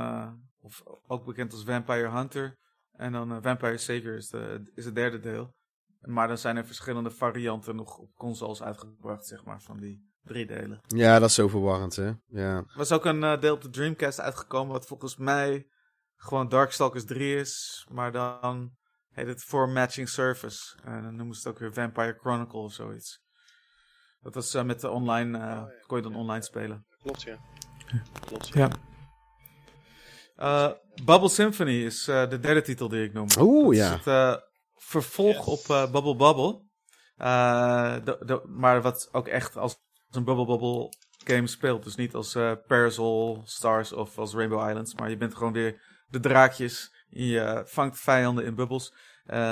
of 0.61 0.83
ook 1.07 1.25
bekend 1.25 1.51
als 1.51 1.63
Vampire 1.63 2.09
Hunter. 2.09 2.57
En 2.91 3.11
dan 3.11 3.41
Vampire 3.41 3.77
Savior 3.77 4.15
is, 4.15 4.29
de, 4.29 4.71
is 4.75 4.85
het 4.85 4.95
derde 4.95 5.19
deel. 5.19 5.57
Maar 5.99 6.27
dan 6.27 6.37
zijn 6.37 6.57
er 6.57 6.65
verschillende 6.65 7.11
varianten 7.11 7.75
nog 7.75 7.97
op 7.97 8.15
consoles 8.15 8.61
uitgebracht, 8.63 9.25
zeg 9.27 9.43
maar, 9.45 9.61
van 9.61 9.77
die 9.79 10.07
drie 10.23 10.45
delen. 10.45 10.81
ja, 10.87 11.19
dat 11.19 11.29
is 11.29 11.35
zo 11.35 11.47
verwarrend, 11.47 11.95
hè? 11.95 12.11
Ja. 12.27 12.55
Er 12.57 12.65
was 12.75 12.91
ook 12.91 13.05
een 13.05 13.23
eh, 13.23 13.39
deel 13.39 13.53
op 13.53 13.61
de 13.61 13.69
Dreamcast 13.69 14.19
uitgekomen, 14.19 14.73
wat 14.73 14.85
volgens 14.85 15.17
mij 15.17 15.67
gewoon 16.15 16.49
Darkstalkers 16.49 17.05
3 17.05 17.35
is, 17.35 17.85
maar 17.91 18.11
dan 18.11 18.71
heet 19.09 19.27
het 19.27 19.43
For 19.43 19.69
Matching 19.69 20.09
Service. 20.09 20.77
En 20.83 21.03
dan 21.03 21.15
noemen 21.15 21.35
ze 21.35 21.41
het 21.47 21.47
ook 21.57 21.59
weer 21.59 21.73
Vampire 21.73 22.17
Chronicle 22.19 22.59
of 22.59 22.73
zoiets. 22.73 23.21
Dat 24.21 24.33
was 24.35 24.53
eh, 24.53 24.63
met 24.63 24.81
de 24.81 24.89
online, 24.89 25.37
eh, 25.37 25.43
Oh, 25.43 25.49
ja. 25.49 25.83
kon 25.87 25.97
je 25.97 26.03
dan 26.03 26.15
online 26.15 26.43
spelen. 26.43 26.85
Klopt, 27.01 27.21
ja. 27.21 27.37
Klopt, 28.25 28.47
ja. 28.47 28.59
Ja. 28.59 28.69
Eh, 30.35 30.71
Bubble 31.05 31.29
Symphony 31.29 31.83
is 31.83 32.07
eh, 32.07 32.29
de 32.29 32.39
derde 32.39 32.61
titel 32.61 32.89
die 32.89 33.03
ik 33.03 33.13
noem. 33.13 33.27
Oeh, 33.39 33.63
Dat 33.65 33.73
is 33.73 33.79
ja. 33.79 33.97
het 33.97 34.07
eh, 34.07 34.41
vervolg 34.79 35.35
Yes. 35.35 35.45
op 35.45 35.75
eh, 35.75 35.91
Bubble 35.91 36.15
Bubble. 36.15 36.61
Eh, 37.17 37.95
de, 38.03 38.17
de, 38.25 38.41
maar 38.45 38.81
wat 38.81 39.09
ook 39.11 39.27
echt 39.27 39.57
als 39.57 39.77
een 40.11 40.23
Bubble 40.23 40.45
Bubble 40.45 40.93
game 41.23 41.47
speelt. 41.47 41.83
Dus 41.83 41.95
niet 41.95 42.13
als 42.13 42.35
eh, 42.35 42.51
Parasol 42.67 43.41
Stars 43.45 43.93
of 43.93 44.17
als 44.17 44.33
Rainbow 44.33 44.67
Islands. 44.67 44.95
Maar 44.95 45.09
je 45.09 45.17
bent 45.17 45.35
gewoon 45.35 45.53
weer 45.53 45.81
de 46.07 46.19
draakjes. 46.19 46.93
Je 47.09 47.63
vangt 47.65 47.99
vijanden 47.99 48.45
in 48.45 48.55
bubbels. 48.55 48.93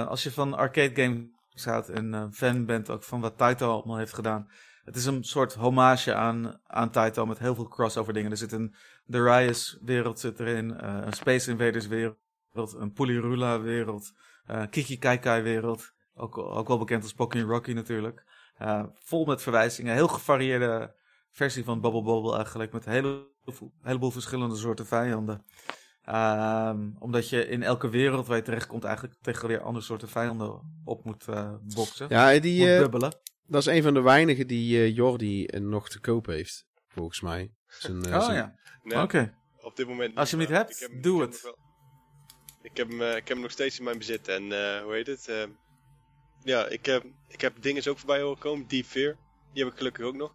Als 0.07 0.23
je 0.23 0.31
van 0.31 0.53
arcade 0.53 1.01
games 1.03 1.65
houdt 1.65 1.89
en 1.89 2.29
fan 2.33 2.65
bent 2.65 2.89
ook 2.89 3.03
van 3.03 3.21
wat 3.21 3.37
Taito 3.37 3.71
allemaal 3.71 3.97
heeft 3.97 4.13
gedaan. 4.13 4.49
Het 4.83 4.95
is 4.95 5.05
een 5.05 5.23
soort 5.23 5.53
hommage 5.53 6.13
aan, 6.13 6.59
aan 6.63 6.89
Taito 6.89 7.25
met 7.25 7.39
heel 7.39 7.55
veel 7.55 7.67
crossover 7.67 8.13
dingen. 8.13 8.31
Er 8.31 8.37
zit 8.37 8.51
een 8.51 8.75
Darius 9.05 9.77
wereld 9.81 10.19
zit 10.19 10.39
erin, 10.39 10.83
een 10.83 11.13
Space 11.13 11.51
Invaders 11.51 11.87
wereld, 11.87 12.17
een 12.53 12.93
Polyrula 12.93 13.61
wereld, 13.61 14.13
eh 14.47 14.63
Kiki 14.69 14.97
Kaikai 14.97 15.41
wereld. 15.41 15.91
Ook, 16.13 16.37
ook 16.37 16.67
wel 16.67 16.77
bekend 16.77 17.03
als 17.03 17.13
Pokémon 17.13 17.49
Rocky 17.49 17.71
natuurlijk. 17.71 18.23
Eh, 18.57 18.83
vol 18.93 19.25
met 19.25 19.41
verwijzingen. 19.41 19.93
Heel 19.93 20.07
gevarieerde 20.07 20.95
versie 21.31 21.63
van 21.63 21.81
Bubble 21.81 22.01
Bobble 22.03 22.35
eigenlijk. 22.35 22.71
Met 22.71 22.85
een 22.85 22.91
heleboel, 22.91 23.71
heleboel 23.81 24.11
verschillende 24.11 24.55
soorten 24.55 24.85
vijanden. 24.85 25.45
Ehm, 26.01 26.89
omdat 26.99 27.29
je 27.29 27.47
in 27.47 27.63
elke 27.63 27.89
wereld 27.89 28.27
waar 28.27 28.37
je 28.37 28.43
terechtkomt 28.43 28.83
eigenlijk 28.83 29.15
tegen 29.21 29.47
weer 29.47 29.61
andere 29.61 29.85
soorten 29.85 30.09
vijanden 30.09 30.81
op 30.85 31.03
moet 31.05 31.27
eh 31.27 31.53
boksen. 31.75 32.05
Ja, 32.09 32.39
die, 32.39 32.59
moet 32.59 32.67
eh, 32.69 32.77
bubbelen. 32.79 33.15
dat 33.45 33.61
is 33.61 33.65
een 33.67 33.83
van 33.83 33.93
de 33.93 34.01
weinigen 34.01 34.47
die 34.47 34.77
eh, 34.77 34.95
Jordi 34.95 35.45
nog 35.45 35.89
te 35.89 35.99
koop 35.99 36.25
heeft, 36.25 36.65
volgens 36.87 37.21
mij. 37.21 37.51
Zijn, 37.67 38.03
eh, 38.05 38.15
oh 38.15 38.23
zijn- 38.23 38.35
ja, 38.35 38.55
Nee, 38.83 39.01
oké. 39.01 39.35
Op 39.61 39.75
dit 39.75 39.87
moment 39.87 40.15
Als 40.15 40.29
je 40.29 40.37
hem 40.37 40.45
niet 40.45 40.55
hebt, 40.57 41.03
doe 41.03 41.21
het. 41.21 41.53
Ik 42.71 42.77
heb, 42.77 42.89
hem, 42.89 43.01
eh, 43.01 43.09
ik 43.09 43.15
heb 43.27 43.27
hem 43.27 43.41
nog 43.41 43.51
steeds 43.51 43.77
in 43.77 43.83
mijn 43.83 43.97
bezit. 43.97 44.27
En 44.27 44.43
eh, 44.43 44.81
hoe 44.83 44.93
heet 44.93 45.07
het? 45.07 45.27
Eh, 45.27 45.43
ja, 46.43 46.65
ik 46.67 46.85
heb, 46.85 47.03
ik 47.27 47.41
heb 47.41 47.61
dingen 47.61 47.87
ook 47.87 47.97
voorbij 47.97 48.21
horen 48.21 48.37
komen. 48.39 48.67
Deep 48.67 48.85
Fear. 48.85 49.15
Die 49.53 49.63
heb 49.63 49.71
ik 49.71 49.77
gelukkig 49.77 50.05
ook 50.05 50.15
nog. 50.15 50.31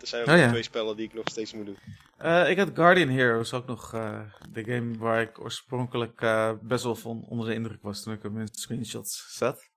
Er 0.00 0.06
zijn 0.06 0.24
nog 0.26 0.34
Oh, 0.34 0.40
ja. 0.40 0.48
twee 0.48 0.62
spellen 0.62 0.96
die 0.96 1.06
ik 1.06 1.14
nog 1.14 1.28
steeds 1.28 1.52
moet 1.52 1.66
doen. 1.66 1.78
Eh, 2.16 2.50
ik 2.50 2.58
had 2.58 2.70
Guardian 2.74 3.08
Heroes 3.08 3.52
ook 3.52 3.66
nog. 3.66 3.94
eh, 3.94 4.20
de 4.52 4.64
game 4.64 4.98
waar 4.98 5.20
ik 5.20 5.40
oorspronkelijk 5.40 6.20
eh, 6.22 6.52
best 6.62 6.84
wel 6.84 6.96
van 6.96 7.24
onder 7.28 7.46
de 7.48 7.54
indruk 7.54 7.82
was 7.82 8.02
toen 8.02 8.12
ik 8.14 8.22
hem 8.22 8.38
in 8.38 8.48
screenshots 8.50 9.34
zat. 9.36 9.68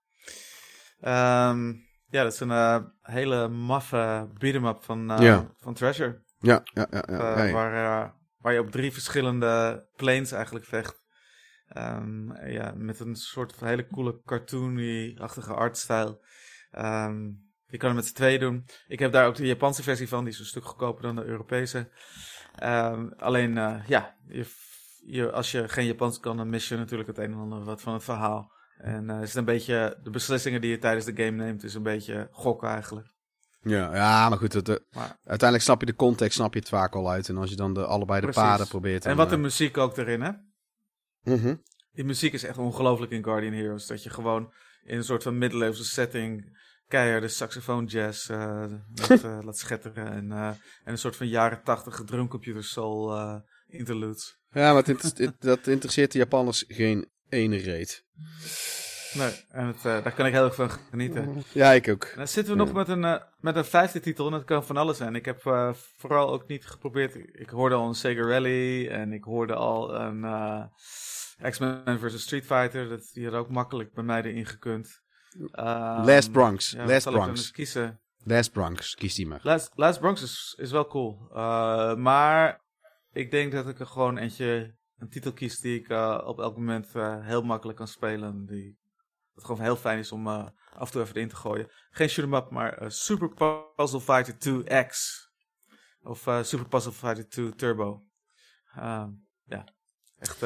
Ehm, 0.99 1.67
ja, 2.09 2.23
dat 2.23 2.33
is 2.33 2.39
een 2.39 2.51
eh, 2.51 2.79
hele 3.01 3.47
maffe 3.47 4.27
beat-em-up 4.37 4.83
van, 4.83 5.11
eh, 5.11 5.21
Ja. 5.21 5.51
van 5.59 5.73
Treasure. 5.73 6.21
Ja, 6.39 6.61
ja, 6.73 6.87
ja. 6.91 7.03
ja, 7.07 7.17
Eh, 7.19 7.37
ja, 7.37 7.43
ja. 7.43 7.51
waar, 7.53 8.03
eh, 8.03 8.09
waar 8.37 8.53
je 8.53 8.59
op 8.59 8.71
drie 8.71 8.91
verschillende 8.93 9.85
planes 9.95 10.31
eigenlijk 10.31 10.65
vecht. 10.65 11.01
Ehm, 11.73 12.47
ja, 12.47 12.73
met 12.75 12.99
een 12.99 13.15
soort 13.15 13.53
van 13.53 13.67
hele 13.67 13.87
coole 13.87 14.21
cartoony-achtige 14.25 15.53
artstyle. 15.53 16.19
Ehm, 16.71 17.25
je 17.65 17.77
kan 17.77 17.87
het 17.87 17.97
met 17.97 18.05
z'n 18.05 18.13
tweeën 18.13 18.39
doen. 18.39 18.65
Ik 18.87 18.99
heb 18.99 19.11
daar 19.11 19.27
ook 19.27 19.35
de 19.35 19.45
Japanse 19.45 19.83
versie 19.83 20.07
van, 20.07 20.23
die 20.23 20.33
is 20.33 20.39
een 20.39 20.45
stuk 20.45 20.65
goedkoper 20.65 21.03
dan 21.03 21.15
de 21.15 21.23
Europese. 21.23 21.89
Ehm, 22.55 23.07
alleen, 23.17 23.57
eh, 23.57 23.87
ja, 23.87 24.15
je, 24.27 24.45
je, 25.05 25.31
als 25.31 25.51
je 25.51 25.69
geen 25.69 25.85
Japans 25.85 26.19
kan, 26.19 26.37
dan 26.37 26.49
mis 26.49 26.67
je 26.67 26.77
natuurlijk 26.77 27.09
het 27.09 27.17
een 27.17 27.31
en 27.31 27.37
ander 27.37 27.63
wat 27.63 27.81
van 27.81 27.93
het 27.93 28.03
verhaal. 28.03 28.51
En 28.77 29.09
eh, 29.09 29.21
is 29.21 29.27
het 29.27 29.37
een 29.37 29.45
beetje, 29.45 29.97
de 30.03 30.09
beslissingen 30.09 30.61
die 30.61 30.69
je 30.69 30.79
tijdens 30.79 31.05
de 31.05 31.23
game 31.23 31.43
neemt, 31.43 31.63
is 31.63 31.73
een 31.73 31.83
beetje 31.83 32.27
gokken 32.31 32.69
eigenlijk. 32.69 33.07
Ja, 33.61 33.95
ja, 33.95 34.29
maar 34.29 34.37
goed, 34.37 34.53
het, 34.53 34.69
eh, 34.69 34.75
Maar, 34.91 35.17
uiteindelijk 35.23 35.61
snap 35.61 35.79
je 35.79 35.85
de 35.85 35.95
context, 35.95 36.35
snap 36.35 36.53
je 36.53 36.59
het 36.59 36.69
vaak 36.69 36.95
al 36.95 37.09
uit. 37.09 37.29
En 37.29 37.37
als 37.37 37.49
je 37.49 37.55
dan 37.55 37.73
de, 37.73 37.85
allebei 37.85 38.19
de 38.19 38.27
Precies. 38.27 38.43
paden 38.43 38.67
probeert... 38.67 39.05
en 39.05 39.15
wat 39.15 39.29
de 39.29 39.37
muziek 39.37 39.77
ook 39.77 39.97
erin, 39.97 40.21
hè? 40.21 40.31
Mhm. 41.23 41.55
Die 41.91 42.03
muziek 42.05 42.33
is 42.33 42.43
echt 42.43 42.57
ongelooflijk 42.57 43.11
in 43.11 43.23
Guardian 43.23 43.53
Heroes. 43.53 43.87
Dat 43.87 44.03
je 44.03 44.09
gewoon 44.09 44.53
in 44.83 44.97
een 44.97 45.03
soort 45.03 45.23
van 45.23 45.37
middeleeuwse 45.37 45.83
setting 45.83 46.57
keiharde 46.87 47.27
saxofoon 47.27 47.85
jazz 47.85 48.29
eh, 48.29 48.37
laat, 49.09 49.23
eh, 49.23 49.39
laat 49.43 49.57
schetteren. 49.57 50.07
En, 50.11 50.31
eh, 50.31 50.47
en 50.47 50.57
een 50.83 50.97
soort 50.97 51.15
van 51.15 51.27
jaren 51.27 51.63
tachtige 51.63 52.03
drumcomputer 52.03 52.63
soul 52.63 53.41
interludes. 53.67 54.37
Ja, 54.51 54.67
maar 54.73 54.75
het 54.85 54.89
inter- 54.89 55.11
het- 55.25 55.41
dat 55.41 55.67
interesseert 55.67 56.11
de 56.11 56.17
Japanners 56.17 56.63
geen 56.67 57.09
ene 57.29 57.57
reet. 57.57 58.03
Nee, 59.13 59.45
en 59.49 59.65
het, 59.67 59.75
eh, 59.75 59.83
daar 59.83 60.13
kan 60.13 60.25
ik 60.25 60.33
heel 60.33 60.43
erg 60.43 60.55
van 60.55 60.69
genieten. 60.69 61.43
Ja, 61.53 61.71
ik 61.71 61.89
ook. 61.89 62.03
En 62.03 62.17
dan 62.17 62.27
zitten 62.27 62.53
we 62.53 62.59
nog 62.59 62.73
met 62.73 62.87
een, 62.87 63.03
eh, 63.03 63.21
met 63.39 63.55
een 63.55 63.65
vijfde 63.65 63.99
titel 63.99 64.25
en 64.25 64.31
dat 64.31 64.43
kan 64.43 64.65
van 64.65 64.77
alles 64.77 64.97
zijn. 64.97 65.15
Ik 65.15 65.25
heb 65.25 65.45
eh, 65.45 65.73
vooral 65.97 66.31
ook 66.31 66.47
niet 66.47 66.65
geprobeerd. 66.65 67.15
Ik, 67.15 67.49
hoorde 67.49 67.75
al 67.75 67.87
een 67.87 67.93
Sega 67.93 68.21
Rally 68.21 68.87
en 68.87 69.13
ik 69.13 69.23
hoorde 69.23 69.53
al 69.53 69.95
een 69.95 70.69
X-Men 71.49 71.99
vs 71.99 72.21
Street 72.21 72.45
Fighter. 72.45 72.89
Dat, 72.89 73.09
die 73.13 73.25
had 73.25 73.33
ook 73.33 73.49
makkelijk 73.49 73.93
bij 73.93 74.03
mij 74.03 74.21
erin 74.21 74.45
gekund. 74.45 75.01
Ehm, 75.51 76.05
Last 76.05 76.31
Bronx. 76.31 76.71
ja, 76.71 76.85
Last 76.85 77.09
Bronx. 77.09 77.51
kiezen? 77.51 77.99
Last 78.25 78.51
Bronx, 78.51 78.95
kies 78.95 79.15
die 79.15 79.27
maar. 79.27 79.39
Last, 79.43 79.71
Last 79.75 79.99
Bronx 79.99 80.21
is, 80.21 80.57
is 80.59 80.71
wel 80.71 80.87
cool. 80.87 81.27
Maar 81.95 82.61
ik 83.11 83.31
denk 83.31 83.51
dat 83.51 83.67
ik 83.67 83.79
er 83.79 83.87
gewoon 83.87 84.17
eentje, 84.17 84.75
een 84.97 85.09
titel 85.09 85.33
kies 85.33 85.59
die 85.59 85.79
ik 85.79 85.89
op 86.25 86.39
elk 86.39 86.57
moment 86.57 86.87
heel 87.21 87.41
makkelijk 87.41 87.77
kan 87.77 87.87
spelen. 87.87 88.45
Die, 88.45 88.77
dat 89.33 89.43
gewoon 89.45 89.61
heel 89.61 89.75
fijn 89.75 89.99
is 89.99 90.11
om 90.11 90.27
eh, 90.27 90.47
af 90.73 90.87
en 90.87 90.91
toe 90.91 91.01
even 91.01 91.15
erin 91.15 91.29
te 91.29 91.35
gooien. 91.35 91.71
Geen 91.89 92.09
shoot 92.09 92.25
'em 92.25 92.33
up, 92.33 92.49
maar 92.49 92.77
eh, 92.77 92.89
Super 92.89 93.29
Puzzle 93.75 94.01
Fighter 94.01 94.37
2 94.37 94.85
X. 94.87 95.21
Of 96.01 96.27
eh, 96.27 96.43
Super 96.43 96.67
Puzzle 96.67 96.91
Fighter 96.91 97.27
2 97.27 97.55
Turbo. 97.55 98.03
Ehm, 98.75 99.09
ja, 99.43 99.73
echt 100.17 100.41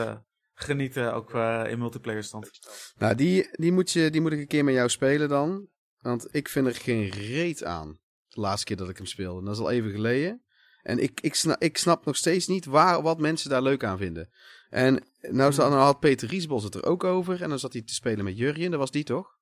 genieten 0.53 1.13
ook 1.13 1.33
in 1.69 1.79
multiplayer 1.79 2.23
stand. 2.23 2.49
Nou, 2.97 3.15
die, 3.15 3.47
die, 3.51 3.71
moet 3.71 3.91
je, 3.91 4.09
die 4.09 4.21
moet 4.21 4.31
ik 4.31 4.39
een 4.39 4.47
keer 4.47 4.63
met 4.63 4.73
jou 4.73 4.89
spelen 4.89 5.29
dan. 5.29 5.67
Want 5.97 6.27
ik 6.35 6.49
vind 6.49 6.67
er 6.67 6.75
geen 6.75 7.09
reet 7.09 7.63
aan. 7.63 7.99
De 8.27 8.39
laatste 8.39 8.65
keer 8.65 8.77
dat 8.77 8.89
ik 8.89 8.97
hem 8.97 9.05
speelde. 9.05 9.45
Dat 9.45 9.55
is 9.55 9.61
al 9.61 9.71
even 9.71 9.91
geleden. 9.91 10.43
En 10.81 10.99
ik, 10.99 11.21
ik, 11.21 11.35
snap, 11.35 11.61
ik 11.61 11.77
snap 11.77 12.05
nog 12.05 12.15
steeds 12.15 12.47
niet 12.47 12.65
waar, 12.65 13.01
wat 13.01 13.19
mensen 13.19 13.49
daar 13.49 13.61
leuk 13.61 13.83
aan 13.83 13.97
vinden. 13.97 14.29
En 14.69 15.03
nou, 15.31 15.53
zat, 15.53 15.69
nou 15.69 15.81
had 15.81 15.99
Peter 15.99 16.27
Riesbos 16.27 16.63
het 16.63 16.75
er 16.75 16.85
ook 16.85 17.03
over. 17.03 17.41
En 17.41 17.49
dan 17.49 17.59
zat 17.59 17.73
hij 17.73 17.81
te 17.81 17.93
spelen 17.93 18.23
met 18.25 18.37
Jurjen. 18.37 18.71
Dat 18.71 18.79
was 18.79 18.91
die 18.91 19.03
toch? 19.03 19.35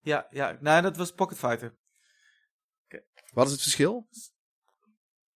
Ja, 0.00 0.26
ja, 0.30 0.58
nee, 0.60 0.82
dat 0.82 0.96
was 0.96 1.12
Pocket 1.12 1.38
Fighter. 1.38 1.78
Wat 3.32 3.46
is 3.46 3.52
het 3.52 3.62
verschil? 3.62 4.08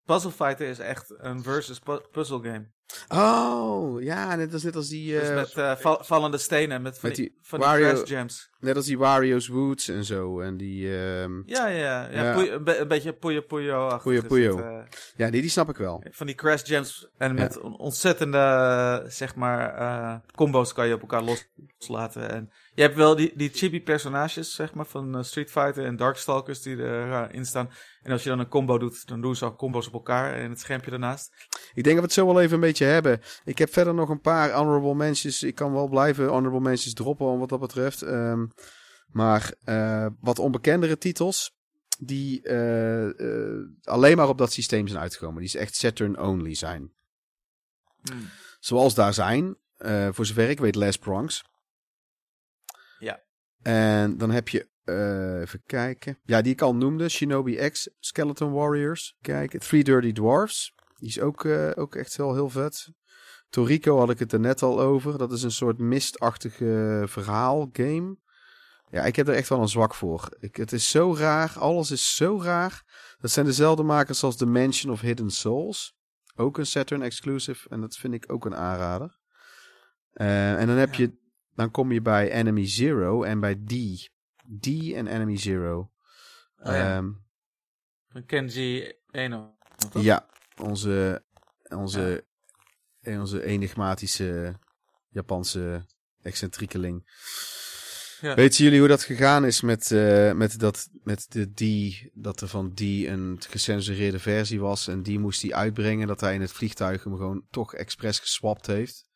Puzzle 0.05 0.31
Fighter 0.31 0.68
is 0.68 0.78
echt 0.78 1.15
een 1.16 1.42
versus 1.42 1.78
pu- 1.78 2.08
puzzle 2.10 2.42
game. 2.42 2.75
Oh, 3.09 4.03
ja, 4.03 4.35
net 4.37 4.53
als, 4.53 4.63
net 4.63 4.77
als 4.77 4.89
die... 4.89 5.13
Dus 5.19 5.29
eh, 5.29 5.35
met 5.35 5.53
eh, 5.53 5.77
val- 5.77 6.05
vallende 6.05 6.39
stenen, 6.39 6.83
met 6.83 6.99
van 6.99 7.09
met 7.09 7.19
die, 7.19 7.29
die 7.29 7.39
van 7.43 7.59
die 7.59 7.69
Wario- 7.69 7.89
crash 7.93 8.09
gems. 8.09 8.51
net 8.61 8.77
als 8.77 8.87
die 8.87 8.99
Wario's 8.99 9.49
Woods 9.49 9.89
en 9.89 10.05
zo. 10.05 10.41
En 10.41 10.57
die... 10.57 10.97
ehm, 10.99 11.43
Ja, 11.47 11.67
ja, 11.67 12.09
ja. 12.11 12.23
Ja. 12.23 12.37
Een, 12.53 12.65
be- 12.65 12.77
een 12.79 12.89
beetje 12.89 13.13
Puyo. 13.13 13.41
Puyo 13.41 13.89
het, 14.03 14.27
Puyo. 14.27 14.59
eh, 14.59 14.79
ja, 15.17 15.31
die, 15.31 15.41
die 15.41 15.51
snap 15.51 15.69
ik 15.69 15.77
wel. 15.77 16.05
van 16.11 16.27
die 16.27 16.35
crash 16.35 16.63
gems. 16.65 17.09
En 17.19 17.35
met 17.35 17.61
on- 17.61 17.79
ontzettende, 17.79 18.39
eh, 18.39 19.11
zeg 19.11 19.35
maar, 19.35 20.23
combo's 20.35 20.73
kan 20.73 20.87
je 20.89 20.95
op 20.95 21.01
elkaar 21.01 21.23
loslaten. 21.23 22.31
En 22.31 22.51
je 22.75 22.83
hebt 22.83 22.95
wel 22.97 23.17
die, 23.17 23.33
die 23.37 23.51
chibi 23.53 23.83
personages, 23.83 24.55
zeg 24.55 24.75
maar, 24.75 24.87
van 24.87 25.25
Street 25.25 25.51
Fighter 25.51 25.85
en 25.85 25.97
Darkstalkers 25.97 26.63
die 26.63 26.77
erin 26.77 27.47
staan. 27.47 27.71
En 28.03 28.13
als 28.13 28.23
je 28.23 28.29
dan 28.29 28.39
een 28.39 28.49
combo 28.49 28.79
doet, 28.79 29.07
dan 29.09 29.21
doen 29.21 29.37
ze 29.37 29.45
al 29.45 29.57
combo's 29.57 29.87
op 29.87 29.93
elkaar 29.93 30.35
en 30.35 30.51
het 30.51 30.61
schermpje 30.61 30.91
ernaast. 30.91 31.33
Ik 31.75 31.85
denk 31.85 31.85
dat 31.85 31.95
we 31.95 32.01
het 32.03 32.13
zo 32.13 32.27
wel 32.27 32.41
even 32.41 32.55
een 32.55 32.61
beetje 32.61 32.76
beetje 32.79 32.93
hebben. 32.93 33.21
Ik 33.45 33.59
heb 33.59 33.73
verder 33.73 33.95
nog 33.95 34.09
een 34.09 34.21
paar 34.21 34.53
honorable 34.53 34.95
mentions. 34.95 35.43
Ik 35.43 35.55
kan 35.55 35.73
wel 35.73 35.89
blijven 35.89 36.29
honorable 36.29 36.61
mentions 36.61 36.95
droppen 36.95 37.39
wat 37.39 37.49
dat 37.49 37.61
betreft. 37.61 38.03
Ehm, 38.03 38.47
maar 39.07 39.55
uh, 39.65 40.07
wat 40.21 40.39
onbekendere 40.39 40.99
titels 40.99 41.55
die 41.99 42.49
uh, 42.49 43.09
uh, 43.09 43.65
alleen 43.83 44.17
maar 44.17 44.29
op 44.29 44.39
dat 44.39 44.53
systeem 44.53 44.89
zijn 44.89 45.01
uitgekomen. 45.01 45.39
Die 45.39 45.49
is 45.49 45.55
echt 45.55 45.75
Saturn-only 45.75 46.55
zijn. 46.55 46.93
Hmm. 48.03 48.29
Zoals 48.61 48.95
daar 48.95 49.15
zijn, 49.15 49.57
voor 50.11 50.27
zover 50.27 50.51
ik 50.51 50.59
weet, 50.59 50.75
Les 50.75 50.99
Bronx. 50.99 51.45
Ja. 52.99 53.23
En 53.63 54.19
dan 54.19 54.31
heb 54.31 54.49
je 54.49 54.69
uh, 54.85 55.41
even 55.41 55.63
kijken. 55.67 56.19
Ja, 56.25 56.43
die 56.43 56.53
ik 56.53 56.63
al 56.63 56.75
noemde. 56.75 57.09
Shinobi 57.09 57.71
X, 57.71 57.91
Skeleton 57.99 58.53
Warriors. 58.53 59.17
Kijk, 59.21 59.59
Three 59.59 59.85
Dirty 59.85 60.13
Dwarfs. 60.13 60.75
Die 60.97 61.08
is 61.08 61.20
ook, 61.20 61.44
uh, 61.44 61.70
ook 61.75 61.94
echt 61.94 62.16
wel 62.16 62.34
heel 62.34 62.50
vet. 62.50 62.92
Toriko 63.49 63.99
had 63.99 64.10
ik 64.10 64.18
het 64.18 64.33
er 64.33 64.41
net 64.41 64.62
al 64.62 64.81
over. 64.81 65.18
Dat 65.18 65.33
is 65.33 65.42
een 65.42 65.50
soort 65.50 65.78
mistachtige 65.78 67.05
verhaal 67.07 67.68
game. 67.73 68.16
Ja, 68.91 69.02
ik 69.02 69.16
heb 69.16 69.28
er 69.28 69.34
echt 69.34 69.49
wel 69.49 69.60
een 69.60 69.68
zwak 69.68 69.94
voor. 69.94 70.28
Ik, 70.39 70.57
het 70.57 70.73
is 70.73 70.91
zo 70.91 71.15
raar. 71.15 71.52
Alles 71.58 71.91
is 71.91 72.15
zo 72.16 72.41
raar. 72.42 72.84
Dat 73.18 73.31
zijn 73.31 73.47
dezelfde 73.47 73.83
makers 73.83 74.23
als 74.23 74.36
The 74.36 74.47
Mansion 74.47 74.92
of 74.92 75.00
Hidden 75.00 75.31
Souls. 75.31 75.97
Ook 76.34 76.58
een 76.58 76.66
Saturn 76.66 77.02
exclusive. 77.02 77.68
En 77.68 77.81
dat 77.81 77.97
vind 77.97 78.15
ik 78.15 78.33
ook 78.33 78.44
een 78.44 78.57
aanrader. 78.57 79.18
Uh, 80.15 80.60
en 80.60 80.66
dan 80.66 80.76
heb 80.76 80.94
ja. 80.94 81.05
je... 81.05 81.25
Dan 81.55 81.70
kom 81.70 81.92
je 81.92 82.02
bij 82.02 82.31
Enemy 82.31 82.66
Zero 82.66 83.23
en 83.23 83.41
bij 83.41 83.55
D. 83.55 83.70
D 84.60 84.66
en 84.92 85.07
Enemy 85.07 85.36
Zero. 85.36 85.91
Oh, 86.58 86.73
ja. 86.73 86.97
um, 86.97 87.25
Kenji 88.26 88.92
Eno. 89.10 89.57
Ja, 89.92 90.26
onze, 90.60 91.25
onze, 91.68 92.25
ja. 93.01 93.20
onze 93.20 93.44
enigmatische 93.44 94.59
Japanse 95.09 95.86
excentriekeling. 96.23 97.05
Ja. 98.20 98.35
Weten 98.35 98.65
jullie 98.65 98.78
hoe 98.78 98.89
dat 98.89 99.02
gegaan 99.02 99.44
is 99.44 99.60
met, 99.60 99.91
uh, 99.91 100.33
met, 100.33 100.59
dat, 100.59 100.89
met 101.02 101.26
de 101.28 101.52
D, 101.52 101.62
dat 102.12 102.41
er 102.41 102.49
van 102.49 102.75
D 102.75 102.81
een 102.81 103.41
gecensureerde 103.49 104.18
versie 104.18 104.60
was 104.60 104.89
en 104.89 105.02
die 105.02 105.18
moest 105.18 105.43
hij 105.43 105.55
uitbrengen, 105.55 106.07
dat 106.07 106.20
hij 106.20 106.35
in 106.35 106.41
het 106.41 106.52
vliegtuig 106.52 107.05
hem 107.05 107.17
gewoon 107.17 107.47
toch 107.51 107.75
expres 107.75 108.18
geswapt 108.18 108.67
heeft? 108.67 109.07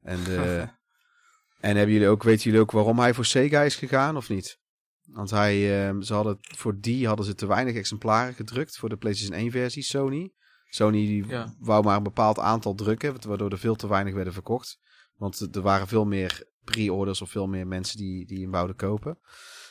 En, 0.00 0.24
de, 0.24 0.68
en 1.60 1.76
hebben 1.76 1.94
jullie 1.94 2.08
ook, 2.08 2.22
weten 2.22 2.44
jullie 2.44 2.60
ook 2.60 2.70
waarom 2.70 2.98
hij 2.98 3.14
voor 3.14 3.24
Sega 3.24 3.62
is 3.62 3.76
gegaan 3.76 4.16
of 4.16 4.28
niet? 4.28 4.58
Want 5.02 5.30
hij, 5.30 5.88
uh, 5.92 6.00
ze 6.00 6.14
hadden, 6.14 6.38
voor 6.40 6.80
die 6.80 7.06
hadden 7.06 7.26
ze 7.26 7.34
te 7.34 7.46
weinig 7.46 7.74
exemplaren 7.74 8.34
gedrukt 8.34 8.76
voor 8.76 8.88
de 8.88 8.96
PlayStation 8.96 9.38
1 9.38 9.50
versie, 9.50 9.82
Sony. 9.82 10.32
Sony 10.70 11.06
die 11.06 11.26
ja. 11.26 11.54
wou 11.58 11.84
maar 11.84 11.96
een 11.96 12.02
bepaald 12.02 12.38
aantal 12.38 12.74
drukken, 12.74 13.14
waardoor 13.28 13.50
er 13.50 13.58
veel 13.58 13.74
te 13.74 13.88
weinig 13.88 14.14
werden 14.14 14.32
verkocht. 14.32 14.80
Want 15.16 15.56
er 15.56 15.62
waren 15.62 15.86
veel 15.86 16.04
meer 16.04 16.48
pre-orders 16.64 17.22
of 17.22 17.30
veel 17.30 17.46
meer 17.48 17.66
mensen 17.66 17.96
die, 17.96 18.26
die 18.26 18.42
hem 18.42 18.50
wouden 18.50 18.76
kopen. 18.76 19.18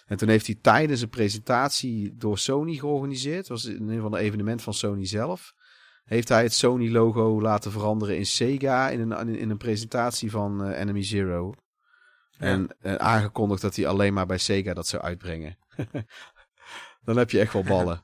En 0.05 0.17
toen 0.17 0.29
heeft 0.29 0.45
hij 0.45 0.57
tijdens 0.61 1.01
een 1.01 1.09
presentatie 1.09 2.15
door 2.17 2.37
Sony 2.37 2.75
georganiseerd, 2.75 3.47
was 3.47 3.65
in 3.65 3.89
een 3.89 4.01
van 4.01 4.11
de 4.11 4.17
evenement 4.17 4.61
van 4.61 4.73
Sony 4.73 5.05
zelf, 5.05 5.53
heeft 6.03 6.29
hij 6.29 6.43
het 6.43 6.53
Sony-logo 6.53 7.41
laten 7.41 7.71
veranderen 7.71 8.17
in 8.17 8.25
Sega 8.25 8.89
in 8.89 9.11
een, 9.11 9.35
in 9.35 9.49
een 9.49 9.57
presentatie 9.57 10.31
van 10.31 10.67
uh, 10.67 10.79
Enemy 10.79 11.03
Zero. 11.03 11.53
En 12.37 12.67
uh, 12.81 12.95
aangekondigd 12.95 13.61
dat 13.61 13.75
hij 13.75 13.87
alleen 13.87 14.13
maar 14.13 14.25
bij 14.25 14.37
Sega 14.37 14.73
dat 14.73 14.87
zou 14.87 15.03
uitbrengen. 15.03 15.57
Dan 17.03 17.17
heb 17.17 17.29
je 17.29 17.39
echt 17.39 17.53
wel 17.53 17.63
ballen. 17.63 18.03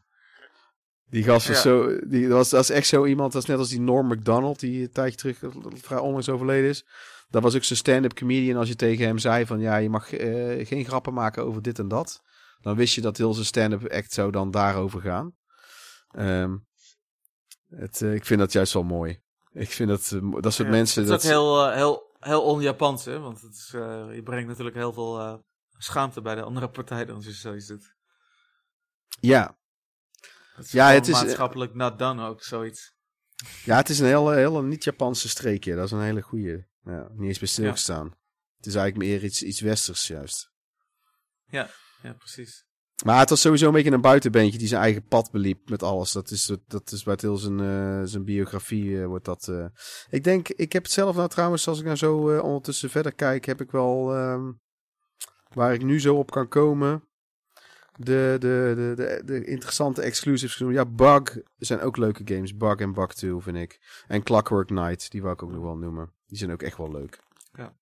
Die 1.09 1.23
gast 1.23 1.47
was 1.47 1.55
ja. 1.55 1.61
zo. 1.61 1.99
Die 2.07 2.27
was, 2.27 2.49
dat 2.49 2.63
is 2.63 2.69
echt 2.69 2.87
zo 2.87 3.05
iemand. 3.05 3.33
Dat 3.33 3.41
is 3.41 3.47
net 3.47 3.57
als 3.57 3.69
die 3.69 3.81
Norm 3.81 4.07
McDonald. 4.07 4.59
Die 4.59 4.81
een 4.81 4.91
tijdje 4.91 5.17
terug 5.17 5.53
vrij 5.81 5.99
onlangs 5.99 6.29
overleden 6.29 6.69
is. 6.69 6.85
Dat 7.29 7.43
was 7.43 7.55
ook 7.55 7.63
zijn 7.63 7.79
stand-up 7.79 8.13
comedian. 8.13 8.57
Als 8.57 8.67
je 8.67 8.75
tegen 8.75 9.05
hem 9.05 9.17
zei: 9.17 9.45
van 9.45 9.59
ja, 9.59 9.77
je 9.77 9.89
mag 9.89 10.19
uh, 10.19 10.67
geen 10.67 10.85
grappen 10.85 11.13
maken 11.13 11.43
over 11.43 11.61
dit 11.61 11.79
en 11.79 11.87
dat. 11.87 12.21
Dan 12.61 12.75
wist 12.75 12.95
je 12.95 13.01
dat 13.01 13.17
heel 13.17 13.33
zijn 13.33 13.45
stand-up 13.45 13.91
act 13.91 14.13
zou 14.13 14.31
dan 14.31 14.51
daarover 14.51 15.01
gaan. 15.01 15.35
Um, 16.17 16.67
het, 17.69 18.01
uh, 18.01 18.13
ik 18.13 18.25
vind 18.25 18.39
dat 18.39 18.51
juist 18.51 18.73
wel 18.73 18.83
mooi. 18.83 19.21
Ik 19.51 19.69
vind 19.69 19.89
dat 19.89 20.19
dat 20.41 20.53
soort 20.53 20.67
ja, 20.67 20.73
mensen. 20.73 21.03
Het 21.03 21.11
is 21.11 21.21
dat... 21.21 21.31
heel, 21.31 21.71
heel 21.71 22.15
heel 22.19 22.41
on-Japans, 22.41 23.05
hè? 23.05 23.19
Want 23.19 23.41
het 23.41 23.53
is, 23.53 23.67
je 24.15 24.21
brengt 24.23 24.47
natuurlijk 24.47 24.75
heel 24.75 24.93
veel 24.93 25.43
schaamte 25.77 26.21
bij 26.21 26.35
de 26.35 26.41
andere 26.41 26.69
partij 26.69 27.13
als 27.13 27.25
je 27.25 27.31
zoiets 27.31 27.67
doet. 27.67 27.95
Ja. 29.19 29.57
Het 30.55 30.71
ja, 30.71 30.91
het 30.91 31.07
is 31.07 31.13
maatschappelijk 31.13 31.71
uh, 31.71 31.77
not 31.77 31.99
done 31.99 32.27
ook, 32.27 32.43
zoiets. 32.43 32.93
Ja, 33.63 33.77
het 33.77 33.89
is 33.89 33.99
een 33.99 34.05
hele, 34.05 34.35
hele 34.35 34.63
niet-Japanse 34.63 35.29
streekje. 35.29 35.75
Dat 35.75 35.85
is 35.85 35.91
een 35.91 36.01
hele 36.01 36.21
goede. 36.21 36.67
Ja, 36.83 37.07
niet 37.11 37.27
eens 37.27 37.39
bij 37.39 37.47
stilgestaan. 37.47 38.05
Ja. 38.05 38.17
Het 38.57 38.65
is 38.65 38.75
eigenlijk 38.75 39.09
meer 39.09 39.23
iets, 39.23 39.43
iets 39.43 39.59
westers 39.59 40.07
juist. 40.07 40.51
Ja, 41.45 41.69
ja, 42.01 42.13
precies. 42.13 42.65
Maar 43.03 43.19
het 43.19 43.29
was 43.29 43.41
sowieso 43.41 43.67
een 43.67 43.73
beetje 43.73 43.91
een 43.91 44.01
buitenbeentje 44.01 44.59
die 44.59 44.67
zijn 44.67 44.81
eigen 44.81 45.05
pad 45.05 45.31
beliep 45.31 45.69
met 45.69 45.83
alles. 45.83 46.11
Dat 46.11 46.31
is, 46.31 46.51
dat 46.67 46.91
is 46.91 47.03
bij 47.03 47.17
heel 47.19 47.37
zijn, 47.37 47.59
uh, 47.59 48.01
zijn 48.03 48.23
biografie 48.23 48.85
uh, 48.85 49.05
wordt 49.05 49.25
dat... 49.25 49.47
Uh... 49.47 49.65
Ik 50.09 50.23
denk, 50.23 50.49
ik 50.49 50.73
heb 50.73 50.83
het 50.83 50.91
zelf 50.91 51.15
nou 51.15 51.29
trouwens, 51.29 51.67
als 51.67 51.79
ik 51.79 51.85
nou 51.85 51.97
zo 51.97 52.39
ondertussen 52.39 52.89
verder 52.89 53.13
kijk, 53.13 53.45
heb 53.45 53.61
ik 53.61 53.71
wel... 53.71 54.17
Um, 54.17 54.61
waar 55.53 55.73
ik 55.73 55.83
nu 55.83 55.99
zo 55.99 56.15
op 56.15 56.31
kan 56.31 56.47
komen... 56.47 57.03
De, 57.97 58.35
de, 58.39 58.73
de, 58.75 58.93
de, 58.95 59.21
de 59.25 59.45
interessante 59.45 60.01
exclusives 60.01 60.55
genoemd. 60.55 60.75
Ja, 60.75 60.85
Bug 60.85 61.37
zijn 61.57 61.81
ook 61.81 61.97
leuke 61.97 62.21
games. 62.25 62.57
Bug 62.57 62.75
en 62.75 62.93
Bug 62.93 63.13
2 63.13 63.39
vind 63.39 63.57
ik. 63.57 63.79
En 64.07 64.23
Clockwork 64.23 64.67
Knight, 64.67 65.11
die 65.11 65.21
wou 65.21 65.33
ik 65.33 65.43
ook 65.43 65.51
nog 65.51 65.61
wel 65.61 65.77
noemen. 65.77 66.11
Die 66.27 66.37
zijn 66.37 66.51
ook 66.51 66.61
echt 66.61 66.77
wel 66.77 66.91
leuk. 66.91 67.19
Ja. 67.53 67.73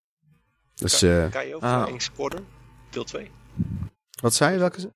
Dus, 0.74 1.00
je 1.00 1.52
ook 1.56 1.62
ah. 1.62 1.82
Flying 1.82 2.02
Squadron, 2.02 2.46
deel 2.90 3.04
2? 3.04 3.32
Wat 4.22 4.34
zei 4.34 4.54
je? 4.54 4.60
Welke? 4.60 4.94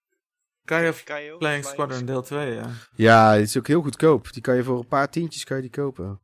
Kai 0.65 0.89
of 0.89 1.03
Kaio, 1.03 1.37
Flying 1.37 1.65
Squadron 1.65 2.05
deel 2.05 2.21
2, 2.21 2.53
ja. 2.53 2.69
Ja, 2.95 3.33
die 3.33 3.43
is 3.43 3.57
ook 3.57 3.67
heel 3.67 3.81
goedkoop. 3.81 4.33
Die 4.33 4.41
kan 4.41 4.55
je 4.55 4.63
voor 4.63 4.77
een 4.77 4.87
paar 4.87 5.09
tientjes 5.09 5.43
kan 5.43 5.55
je 5.55 5.61
die 5.61 5.71
kopen. 5.71 6.19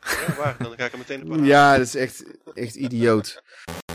Ja, 0.00 0.34
waar? 0.36 0.56
Dan 0.58 0.76
ga 0.76 0.84
ik 0.84 0.90
hem 0.90 1.00
meteen 1.00 1.32
op 1.32 1.44
Ja, 1.44 1.76
dat 1.76 1.86
is 1.86 1.94
echt, 1.94 2.24
echt 2.54 2.74
idioot. 2.74 3.42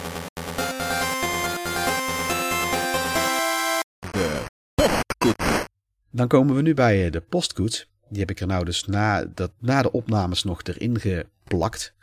Dan 6.11 6.27
komen 6.27 6.55
we 6.55 6.61
nu 6.61 6.73
bij 6.73 7.09
de 7.09 7.21
postkoets. 7.21 7.89
Die 8.09 8.19
heb 8.19 8.29
ik 8.29 8.39
er 8.39 8.47
nou 8.47 8.65
dus 8.65 8.85
na, 8.85 9.25
dat, 9.25 9.51
na 9.59 9.81
de 9.81 9.91
opnames 9.91 10.43
nog 10.43 10.63
erin 10.63 10.99
geplakt. 10.99 11.93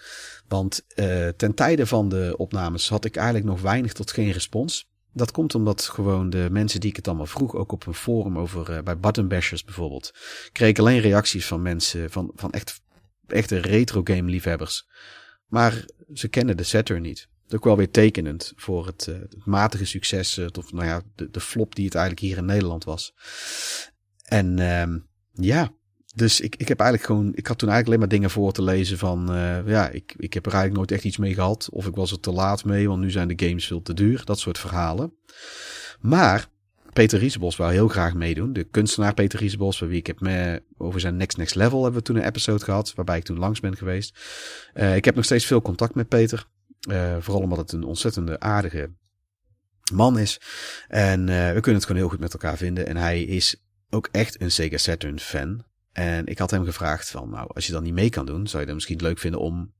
Want 0.48 0.84
uh, 0.94 1.28
ten 1.28 1.54
tijde 1.54 1.86
van 1.86 2.08
de 2.08 2.34
opnames 2.36 2.88
had 2.88 3.04
ik 3.04 3.16
eigenlijk 3.16 3.46
nog 3.46 3.60
weinig 3.60 3.92
tot 3.92 4.10
geen 4.10 4.30
respons. 4.30 4.88
Dat 5.12 5.30
komt 5.30 5.54
omdat 5.54 5.82
gewoon 5.82 6.30
de 6.30 6.48
mensen 6.50 6.80
die 6.80 6.90
ik 6.90 6.96
het 6.96 7.08
allemaal 7.08 7.26
vroeg, 7.26 7.54
ook 7.54 7.72
op 7.72 7.86
een 7.86 7.94
forum 7.94 8.38
over, 8.38 8.70
uh, 8.70 8.82
bij 8.82 8.98
Button 8.98 9.28
Bashers 9.28 9.64
bijvoorbeeld, 9.64 10.14
kreeg 10.52 10.68
ik 10.68 10.78
alleen 10.78 11.00
reacties 11.00 11.46
van 11.46 11.62
mensen, 11.62 12.10
van, 12.10 12.32
van 12.34 12.50
echt, 12.52 12.80
echte 13.26 13.58
retro 13.58 14.00
game 14.04 14.30
liefhebbers. 14.30 14.86
Maar 15.46 15.84
ze 16.14 16.28
kennen 16.28 16.56
de 16.56 16.62
Saturn 16.62 17.02
niet. 17.02 17.28
Dat 17.46 17.56
ook 17.56 17.64
wel 17.64 17.76
weer 17.76 17.90
tekenend 17.90 18.52
voor 18.56 18.86
het, 18.86 19.06
het 19.06 19.36
matige 19.44 19.84
succes, 19.84 20.38
of 20.38 20.72
nou 20.72 20.86
ja, 20.86 21.02
de, 21.14 21.30
de 21.30 21.40
flop 21.40 21.74
die 21.74 21.84
het 21.84 21.94
eigenlijk 21.94 22.26
hier 22.26 22.36
in 22.36 22.44
Nederland 22.44 22.84
was. 22.84 23.14
En 24.28 24.60
uh, 24.60 24.96
ja, 25.32 25.70
dus 26.14 26.40
ik, 26.40 26.56
ik 26.56 26.68
heb 26.68 26.80
eigenlijk 26.80 27.10
gewoon, 27.10 27.32
ik 27.34 27.46
had 27.46 27.58
toen 27.58 27.68
eigenlijk 27.68 27.86
alleen 27.86 27.98
maar 27.98 28.08
dingen 28.08 28.30
voor 28.30 28.52
te 28.52 28.62
lezen 28.62 28.98
van, 28.98 29.34
uh, 29.34 29.66
ja, 29.66 29.88
ik, 29.88 30.14
ik 30.16 30.34
heb 30.34 30.46
er 30.46 30.52
eigenlijk 30.52 30.76
nooit 30.76 30.92
echt 30.92 31.04
iets 31.04 31.16
mee 31.16 31.34
gehad. 31.34 31.68
Of 31.70 31.86
ik 31.86 31.94
was 31.94 32.12
er 32.12 32.20
te 32.20 32.32
laat 32.32 32.64
mee, 32.64 32.88
want 32.88 33.00
nu 33.00 33.10
zijn 33.10 33.28
de 33.28 33.46
games 33.46 33.66
veel 33.66 33.82
te 33.82 33.94
duur. 33.94 34.24
Dat 34.24 34.38
soort 34.38 34.58
verhalen. 34.58 35.14
Maar 36.00 36.48
Peter 36.92 37.18
Riesebos 37.18 37.56
wou 37.56 37.72
heel 37.72 37.88
graag 37.88 38.14
meedoen. 38.14 38.52
De 38.52 38.64
kunstenaar 38.64 39.14
Peter 39.14 39.38
Riesebos, 39.38 39.78
waar 39.78 39.88
wie 39.88 39.98
ik 39.98 40.06
heb 40.06 40.20
me, 40.20 40.62
over 40.76 41.00
zijn 41.00 41.16
Next 41.16 41.36
Next 41.36 41.54
Level 41.54 41.82
hebben 41.82 42.00
we 42.00 42.06
toen 42.06 42.16
een 42.16 42.26
episode 42.26 42.64
gehad, 42.64 42.94
waarbij 42.94 43.16
ik 43.16 43.24
toen 43.24 43.38
langs 43.38 43.60
ben 43.60 43.76
geweest. 43.76 44.18
Uh, 44.74 44.96
ik 44.96 45.04
heb 45.04 45.14
nog 45.14 45.24
steeds 45.24 45.46
veel 45.46 45.62
contact 45.62 45.94
met 45.94 46.08
Peter. 46.08 46.46
Uh, 46.90 47.16
vooral 47.20 47.42
omdat 47.42 47.58
het 47.58 47.72
een 47.72 47.84
ontzettende 47.84 48.40
aardige 48.40 48.90
man 49.92 50.18
is. 50.18 50.40
En 50.88 51.24
we 51.26 51.60
kunnen 51.60 51.74
het 51.74 51.84
gewoon 51.84 52.00
heel 52.00 52.10
goed 52.10 52.20
met 52.20 52.32
elkaar 52.32 52.56
vinden. 52.56 52.86
En 52.86 52.96
hij 52.96 53.22
is 53.22 53.67
ook 53.90 54.08
echt 54.12 54.40
een 54.40 54.50
Sega 54.50 54.76
Saturn 54.76 55.20
fan. 55.20 55.64
En 55.92 56.26
ik 56.26 56.38
had 56.38 56.50
hem 56.50 56.64
gevraagd 56.64 57.10
van, 57.10 57.30
nou, 57.30 57.50
als 57.54 57.66
je 57.66 57.72
dan 57.72 57.82
niet 57.82 57.92
mee 57.92 58.10
kan 58.10 58.26
doen, 58.26 58.46
zou 58.46 58.60
je 58.60 58.66
dan 58.66 58.74
misschien 58.74 59.02
leuk 59.02 59.18
vinden 59.18 59.40
om 59.40 59.72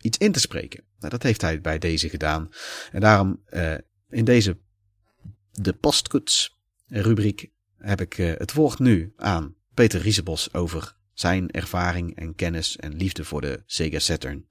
iets 0.00 0.18
in 0.18 0.32
te 0.32 0.40
spreken. 0.40 0.84
Nou, 0.98 1.10
dat 1.10 1.22
heeft 1.22 1.40
hij 1.40 1.60
bij 1.60 1.78
deze 1.78 2.08
gedaan. 2.08 2.48
En 2.92 3.00
daarom 3.00 3.42
uh, 3.50 3.74
in 4.08 4.24
deze 4.24 4.58
de 5.50 5.72
postkoets 5.72 6.58
rubriek 6.86 7.50
heb 7.76 8.00
ik 8.00 8.18
uh, 8.18 8.32
het 8.36 8.52
woord 8.52 8.78
nu 8.78 9.12
aan 9.16 9.54
Peter 9.74 10.00
Riesebos 10.00 10.54
over 10.54 10.96
zijn 11.12 11.50
ervaring 11.50 12.16
en 12.16 12.34
kennis 12.34 12.76
en 12.76 12.96
liefde 12.96 13.24
voor 13.24 13.40
de 13.40 13.62
Sega 13.66 13.98
Saturn. 13.98 14.48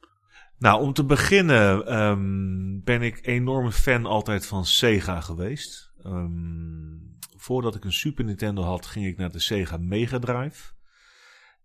Nou, 0.57 0.81
om 0.81 0.93
te 0.93 1.05
beginnen 1.05 1.93
um, 1.99 2.81
ben 2.83 3.01
ik 3.01 3.27
enorme 3.27 3.71
fan 3.71 4.05
altijd 4.05 4.45
van 4.45 4.65
Sega 4.65 5.21
geweest. 5.21 5.91
Um, 6.05 7.02
voordat 7.43 7.75
ik 7.75 7.83
een 7.83 7.93
Super 7.93 8.25
Nintendo 8.25 8.61
had, 8.61 8.85
ging 8.85 9.05
ik 9.05 9.17
naar 9.17 9.31
de 9.31 9.39
Sega 9.39 9.77
Mega 9.77 10.19
Drive. 10.19 10.71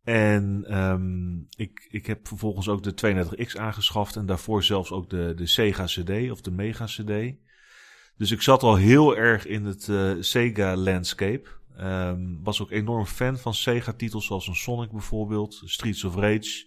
En 0.04 0.64
ehm, 0.68 1.38
ik, 1.56 1.86
ik 1.90 2.06
heb 2.06 2.28
vervolgens 2.28 2.68
ook 2.68 2.82
de 2.82 3.26
32X 3.46 3.60
aangeschaft 3.60 4.16
en 4.16 4.26
daarvoor 4.26 4.64
zelfs 4.64 4.90
ook 4.90 5.10
de, 5.10 5.32
de 5.36 5.46
Sega 5.46 5.84
CD 5.84 6.30
of 6.30 6.40
de 6.40 6.50
Mega 6.50 6.84
CD. 6.84 7.36
Dus 8.16 8.30
ik 8.30 8.42
zat 8.42 8.62
al 8.62 8.76
heel 8.76 9.16
erg 9.16 9.46
in 9.46 9.64
het 9.64 9.86
uh, 9.88 10.12
Sega 10.20 10.76
landscape. 10.76 11.48
Um, 11.80 12.40
was 12.42 12.62
ook 12.62 12.70
enorm 12.70 13.06
fan 13.06 13.38
van 13.38 13.54
Sega 13.54 13.92
titels 13.92 14.26
zoals 14.26 14.46
een 14.46 14.56
Sonic 14.56 14.90
bijvoorbeeld, 14.90 15.62
Streets 15.64 16.04
of 16.04 16.14
Rage. 16.14 16.66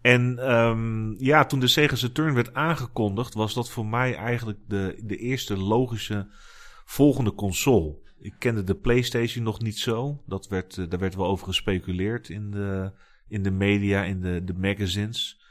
En 0.00 0.52
um, 0.52 1.14
ja, 1.18 1.44
toen 1.44 1.60
de 1.60 1.66
Sega 1.66 1.96
Saturn 1.96 2.34
werd 2.34 2.54
aangekondigd, 2.54 3.34
was 3.34 3.54
dat 3.54 3.70
voor 3.70 3.86
mij 3.86 4.14
eigenlijk 4.14 4.58
de, 4.66 5.00
de 5.04 5.16
eerste 5.16 5.56
logische 5.56 6.28
volgende 6.84 7.34
console. 7.34 8.02
Ik 8.24 8.34
kende 8.38 8.64
de 8.64 8.74
PlayStation 8.74 9.44
nog 9.44 9.60
niet 9.60 9.78
zo. 9.78 10.22
Dat 10.26 10.48
werd, 10.48 10.76
uh, 10.76 10.88
daar 10.88 10.98
werd 10.98 11.14
wel 11.14 11.26
over 11.26 11.46
gespeculeerd 11.46 12.28
in 12.28 12.50
de, 12.50 12.92
in 13.28 13.42
de 13.42 13.50
media, 13.50 14.02
in 14.02 14.20
de, 14.20 14.44
de 14.44 14.54
magazines. 14.54 15.42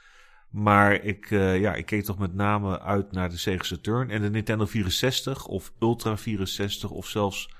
Maar 0.49 0.93
ik, 0.93 1.29
uh, 1.29 1.59
ja, 1.59 1.73
ik 1.73 1.85
keek 1.85 2.03
toch 2.03 2.17
met 2.17 2.33
name 2.33 2.79
uit 2.79 3.11
naar 3.11 3.29
de 3.29 3.37
Sega 3.37 3.63
Saturn 3.63 4.09
en 4.09 4.21
de 4.21 4.29
Nintendo 4.29 4.65
64 4.65 5.45
of 5.45 5.73
Ultra 5.79 6.17
64 6.17 6.89
of 6.89 7.07
zelfs 7.07 7.55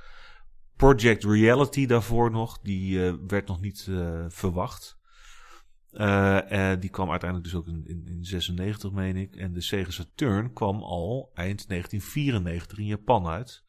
Project 0.76 1.24
Reality 1.24 1.86
daarvoor 1.86 2.32
nog. 2.32 2.60
Die 2.60 2.98
uh, 2.98 3.14
werd 3.28 3.48
nog 3.48 3.62
niet 3.62 3.90
verwacht. 4.28 4.98
die 6.80 6.90
kwam 6.90 7.10
uiteindelijk 7.10 7.44
dus 7.44 7.56
ook 7.56 7.68
in, 7.68 7.84
in, 7.86 8.08
in 8.08 8.26
96, 8.26 8.92
meen 8.92 9.16
ik. 9.16 9.36
En 9.36 9.54
de 9.54 9.62
Sega 9.62 9.92
Saturn 9.92 10.54
kwam 10.54 10.82
al 10.82 11.32
eind 11.34 11.68
1994 11.68 12.78
in 12.78 12.86
Japan 12.86 13.28
uit. 13.28 13.63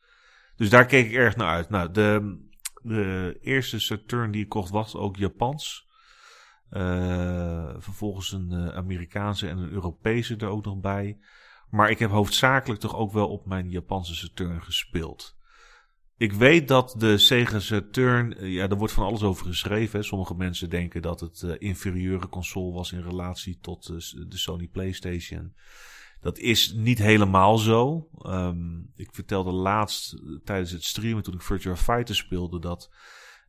Dus 0.56 0.70
daar 0.70 0.86
keek 0.86 1.06
ik 1.06 1.12
erg 1.12 1.36
naar 1.36 1.48
uit. 1.48 1.68
Nou, 1.68 1.90
de, 1.90 2.38
de 2.82 3.38
eerste 3.40 3.78
Saturn 3.78 4.30
die 4.30 4.42
ik 4.42 4.48
kocht 4.48 4.70
was 4.70 4.94
ook 4.94 5.16
Japans. 5.16 5.86
Uh, 6.70 7.74
vervolgens 7.78 8.32
een 8.32 8.52
uh, 8.52 8.68
Amerikaanse 8.68 9.48
en 9.48 9.58
een 9.58 9.70
Europese 9.70 10.36
er 10.36 10.48
ook 10.48 10.64
nog 10.64 10.80
bij. 10.80 11.18
Maar 11.70 11.90
ik 11.90 11.98
heb 11.98 12.10
hoofdzakelijk 12.10 12.80
toch 12.80 12.96
ook 12.96 13.12
wel 13.12 13.28
op 13.28 13.46
mijn 13.46 13.70
Japanse 13.70 14.14
Saturn 14.14 14.62
gespeeld. 14.62 15.36
Ik 16.16 16.32
weet 16.32 16.68
dat 16.68 16.94
de 16.98 17.18
Sega 17.18 17.58
Saturn, 17.58 18.44
uh, 18.44 18.52
ja, 18.52 18.68
er 18.68 18.76
wordt 18.76 18.92
van 18.92 19.04
alles 19.04 19.22
over 19.22 19.46
geschreven. 19.46 20.04
Sommige 20.04 20.34
mensen 20.34 20.70
denken 20.70 21.02
dat 21.02 21.20
het 21.20 21.42
uh, 21.42 21.54
inferieure 21.58 22.28
console 22.28 22.72
was 22.72 22.92
in 22.92 23.02
relatie 23.02 23.58
tot 23.60 23.86
de 24.30 24.36
Sony 24.38 24.68
PlayStation. 24.68 25.54
Dat 26.24 26.38
is 26.38 26.72
niet 26.72 26.98
helemaal 26.98 27.58
zo. 27.58 28.08
Um, 28.26 28.92
ik 28.96 29.08
vertelde 29.12 29.52
laatst 29.52 30.14
uh, 30.14 30.38
tijdens 30.44 30.70
het 30.70 30.84
streamen 30.84 31.22
toen 31.22 31.34
ik 31.34 31.42
Virtua 31.42 31.76
Fighter 31.76 32.14
speelde 32.14 32.60
dat 32.60 32.90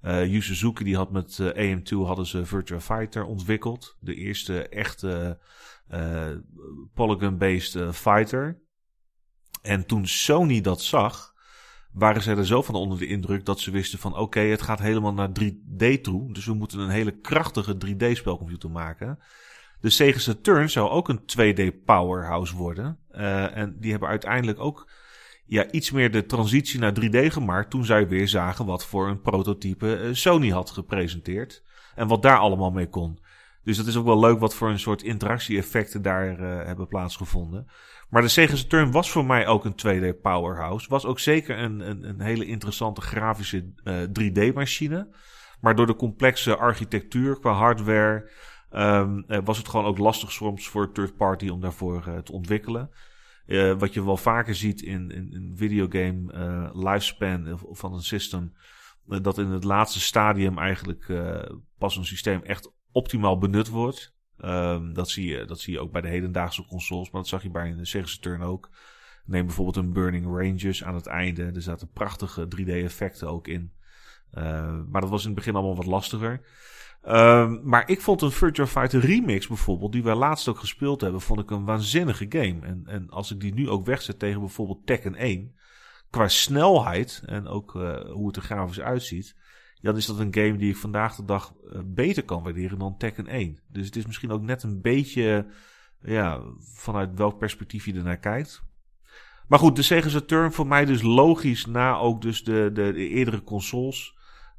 uh, 0.02 0.26
Yu 0.26 0.42
Suzuki 0.42 0.84
die 0.84 0.96
had 0.96 1.12
met 1.12 1.38
uh, 1.38 1.78
AM2 1.78 1.98
hadden 1.98 2.26
ze 2.26 2.46
Virtua 2.46 2.80
Fighter 2.80 3.26
ontwikkeld. 3.26 3.98
De 4.00 4.16
eerste 4.16 4.68
echte 4.68 5.40
polygon-based 6.94 7.96
fighter. 7.96 8.62
En 9.62 9.86
toen 9.86 10.08
Sony 10.08 10.62
dat 10.62 10.82
zag, 10.82 11.34
waren 11.92 12.22
zij 12.22 12.38
er 12.38 12.46
zo 12.46 12.62
van 12.62 12.76
onder 12.76 12.98
de 12.98 13.08
indruk 13.08 13.46
dat 13.46 13.60
ze 13.60 13.72
wisten 13.72 14.00
van 14.00 14.18
oké, 14.18 14.40
het 14.40 14.62
gaat 14.62 14.80
helemaal 14.80 15.14
naar 15.14 15.30
3D 15.42 16.02
toe. 16.02 16.34
Dus 16.34 16.46
we 16.46 16.54
moeten 16.54 16.80
een 16.80 16.90
hele 16.90 17.20
krachtige 17.20 17.78
3D-spelcomputer 17.86 18.72
maken. 18.72 19.20
De 19.86 19.92
Sega 19.92 20.20
Saturn 20.20 20.70
zou 20.70 20.90
ook 20.90 21.10
een 21.10 21.20
2D 21.20 21.84
powerhouse 21.84 22.56
worden. 22.56 22.98
Uh, 23.12 23.58
en 23.58 23.76
die 23.80 23.92
hebben 23.92 24.10
uiteindelijk 24.10 24.60
ook 24.60 24.90
ja, 25.46 25.72
iets 25.72 25.92
meer 25.92 26.12
de 26.12 26.26
transitie 26.26 26.80
naar 26.80 26.94
3D 27.02 27.26
gemaakt. 27.26 27.70
Toen 27.70 27.86
zij 27.86 28.08
weer 28.08 28.28
zagen 28.28 28.66
wat 28.66 28.86
voor 28.86 29.08
een 29.08 29.22
prototype 29.22 30.00
uh, 30.00 30.14
Sony 30.14 30.50
had 30.50 30.70
gepresenteerd. 30.70 31.64
En 31.96 32.08
wat 32.08 32.22
daar 32.22 32.38
allemaal 32.38 32.72
mee 32.72 32.90
kon. 32.90 33.20
Dus 33.64 33.78
dat 33.78 33.86
is 33.86 33.98
ook 33.98 34.06
wel 34.06 34.20
leuk 34.20 34.40
wat 34.40 34.56
voor 34.56 34.70
een 34.70 34.80
soort 34.80 35.04
interactie-effecten 35.04 36.02
daar 36.02 36.40
uh, 36.40 36.66
hebben 36.66 36.88
plaatsgevonden. 36.88 37.68
Maar 38.10 38.22
de 38.22 38.28
Sega 38.28 38.56
Saturn 38.56 38.92
was 38.92 39.12
voor 39.12 39.26
mij 39.26 39.48
ook 39.48 39.66
een 39.66 39.76
2D 40.16 40.22
powerhouse. 40.22 40.90
Was 40.90 41.06
ook 41.06 41.20
zeker 41.20 41.60
een, 41.60 41.90
een, 41.90 42.04
een 42.04 42.22
hele 42.22 42.46
interessante 42.46 43.02
grafische 43.02 43.66
3D-machine. 44.22 45.08
Maar 45.62 45.76
door 45.76 45.88
de 45.88 45.96
complexe 45.96 46.56
architectuur 46.56 47.40
qua 47.40 47.52
hardware 47.52 48.30
Um, 48.76 49.26
was 49.44 49.58
het 49.58 49.68
gewoon 49.68 49.86
ook 49.86 49.98
lastig 49.98 50.32
soms 50.32 50.68
voor 50.68 50.92
third 50.92 51.16
party 51.16 51.50
om 51.50 51.62
daarvoor 51.62 52.06
uh, 52.08 52.18
te 52.18 52.32
ontwikkelen. 52.32 52.90
Uh, 53.46 53.74
wat 53.74 53.94
je 53.94 54.06
wel 54.06 54.18
vaker 54.18 54.56
ziet 54.56 54.82
in, 54.82 55.12
in, 55.12 55.54
videogame 55.56 56.72
lifespan 56.74 57.60
van 57.72 57.94
een 57.94 58.02
system. 58.02 58.54
dat 59.06 59.38
in 59.38 59.48
het 59.48 59.64
laatste 59.64 60.00
stadium 60.00 60.58
eigenlijk 60.58 61.14
pas 61.78 61.96
een 61.96 62.06
systeem 62.06 62.44
echt 62.44 62.72
optimaal 62.92 63.38
benut 63.38 63.70
wordt. 63.70 64.14
Um, 64.38 64.94
dat, 64.94 65.10
zie 65.10 65.28
je, 65.28 65.46
dat 65.46 65.60
zie 65.60 65.74
je 65.74 65.80
ook 65.80 65.92
bij 65.92 66.02
de 66.02 66.08
hedendaagse 66.08 66.66
consoles. 66.66 67.12
Maar 67.12 67.22
dat 67.22 67.30
zag 67.30 67.44
je 67.44 67.50
bij 67.50 67.70
een 67.70 67.86
Sega 67.86 68.08
Saturn 68.08 68.42
ook. 68.42 68.70
Neem 69.26 69.46
bijvoorbeeld 69.46 69.86
een 69.86 69.94
Burning 69.94 70.26
Rangers 70.26 70.84
aan 70.84 70.96
het 70.96 71.08
einde. 71.08 71.44
Er 71.44 71.62
zaten 71.62 71.90
prachtige 71.94 72.48
3D 72.58 72.70
effecten 72.70 73.28
ook 73.28 73.48
in. 73.48 73.72
maar 74.90 75.02
dat 75.02 75.10
was 75.10 75.22
in 75.22 75.28
het 75.28 75.36
begin 75.36 75.56
allemaal 75.56 75.76
wat 75.76 75.86
lastiger. 75.86 76.42
Um, 77.08 77.60
maar 77.64 77.90
ik 77.90 78.02
vond 78.02 78.22
een 78.22 78.32
Virtua 78.32 78.68
Fighter 78.68 79.00
remix 79.00 79.48
bijvoorbeeld, 79.48 79.92
die 79.92 80.04
wij 80.04 80.16
laatst 80.16 80.48
ook 80.48 80.60
gespeeld 80.60 81.02
hebben, 81.02 81.22
vond 81.22 81.40
ik 81.40 81.52
een 81.52 81.66
waanzinnige 81.66 82.26
game. 82.30 82.60
En, 82.62 82.82
en 82.86 83.10
als 83.10 83.32
ik 83.32 83.40
die 83.40 83.54
nu 83.54 83.70
ook 83.70 83.86
wegzet 83.86 84.20
tegen 84.20 84.40
bijvoorbeeld 84.40 84.86
Tekken 84.86 85.16
1, 85.16 85.56
qua 86.10 86.28
snelheid 86.28 87.24
en 87.26 87.48
ook 87.48 87.76
uh, 87.76 88.12
hoe 88.12 88.28
het 88.28 88.36
er 88.36 88.42
grafisch 88.42 88.80
uitziet, 88.80 89.36
dan 89.82 89.98
is 89.98 90.06
dat 90.06 90.20
een 90.20 90.34
game 90.34 90.58
die 90.58 90.70
ik 90.70 90.78
vandaag 90.78 91.16
de 91.16 91.26
dag 91.26 91.54
uh, 91.64 91.80
beter 91.86 92.24
kan 92.24 92.44
waarderen 92.44 92.80
dan 92.80 92.98
Tekken 92.98 93.28
1. 93.28 93.60
Dus 93.68 93.86
het 93.86 93.96
is 93.96 94.06
misschien 94.06 94.32
ook 94.32 94.42
net 94.42 94.64
een 94.64 94.82
beetje, 94.82 95.48
ja, 96.02 96.42
vanuit 96.60 97.10
welk 97.16 97.38
perspectief 97.38 97.86
je 97.86 97.94
ernaar 97.94 98.20
kijkt. 98.20 98.64
Maar 99.48 99.60
goed, 99.60 99.76
de 99.76 99.82
Sega 99.82 100.10
Saturn 100.10 100.52
voor 100.52 100.68
mij 100.68 100.86
dus 100.86 101.02
logisch 101.02 101.66
na 101.66 101.96
ook 101.96 102.22
dus 102.22 102.44
de, 102.44 102.70
de 102.74 102.96
eerdere 102.96 103.44
consoles. 103.44 104.15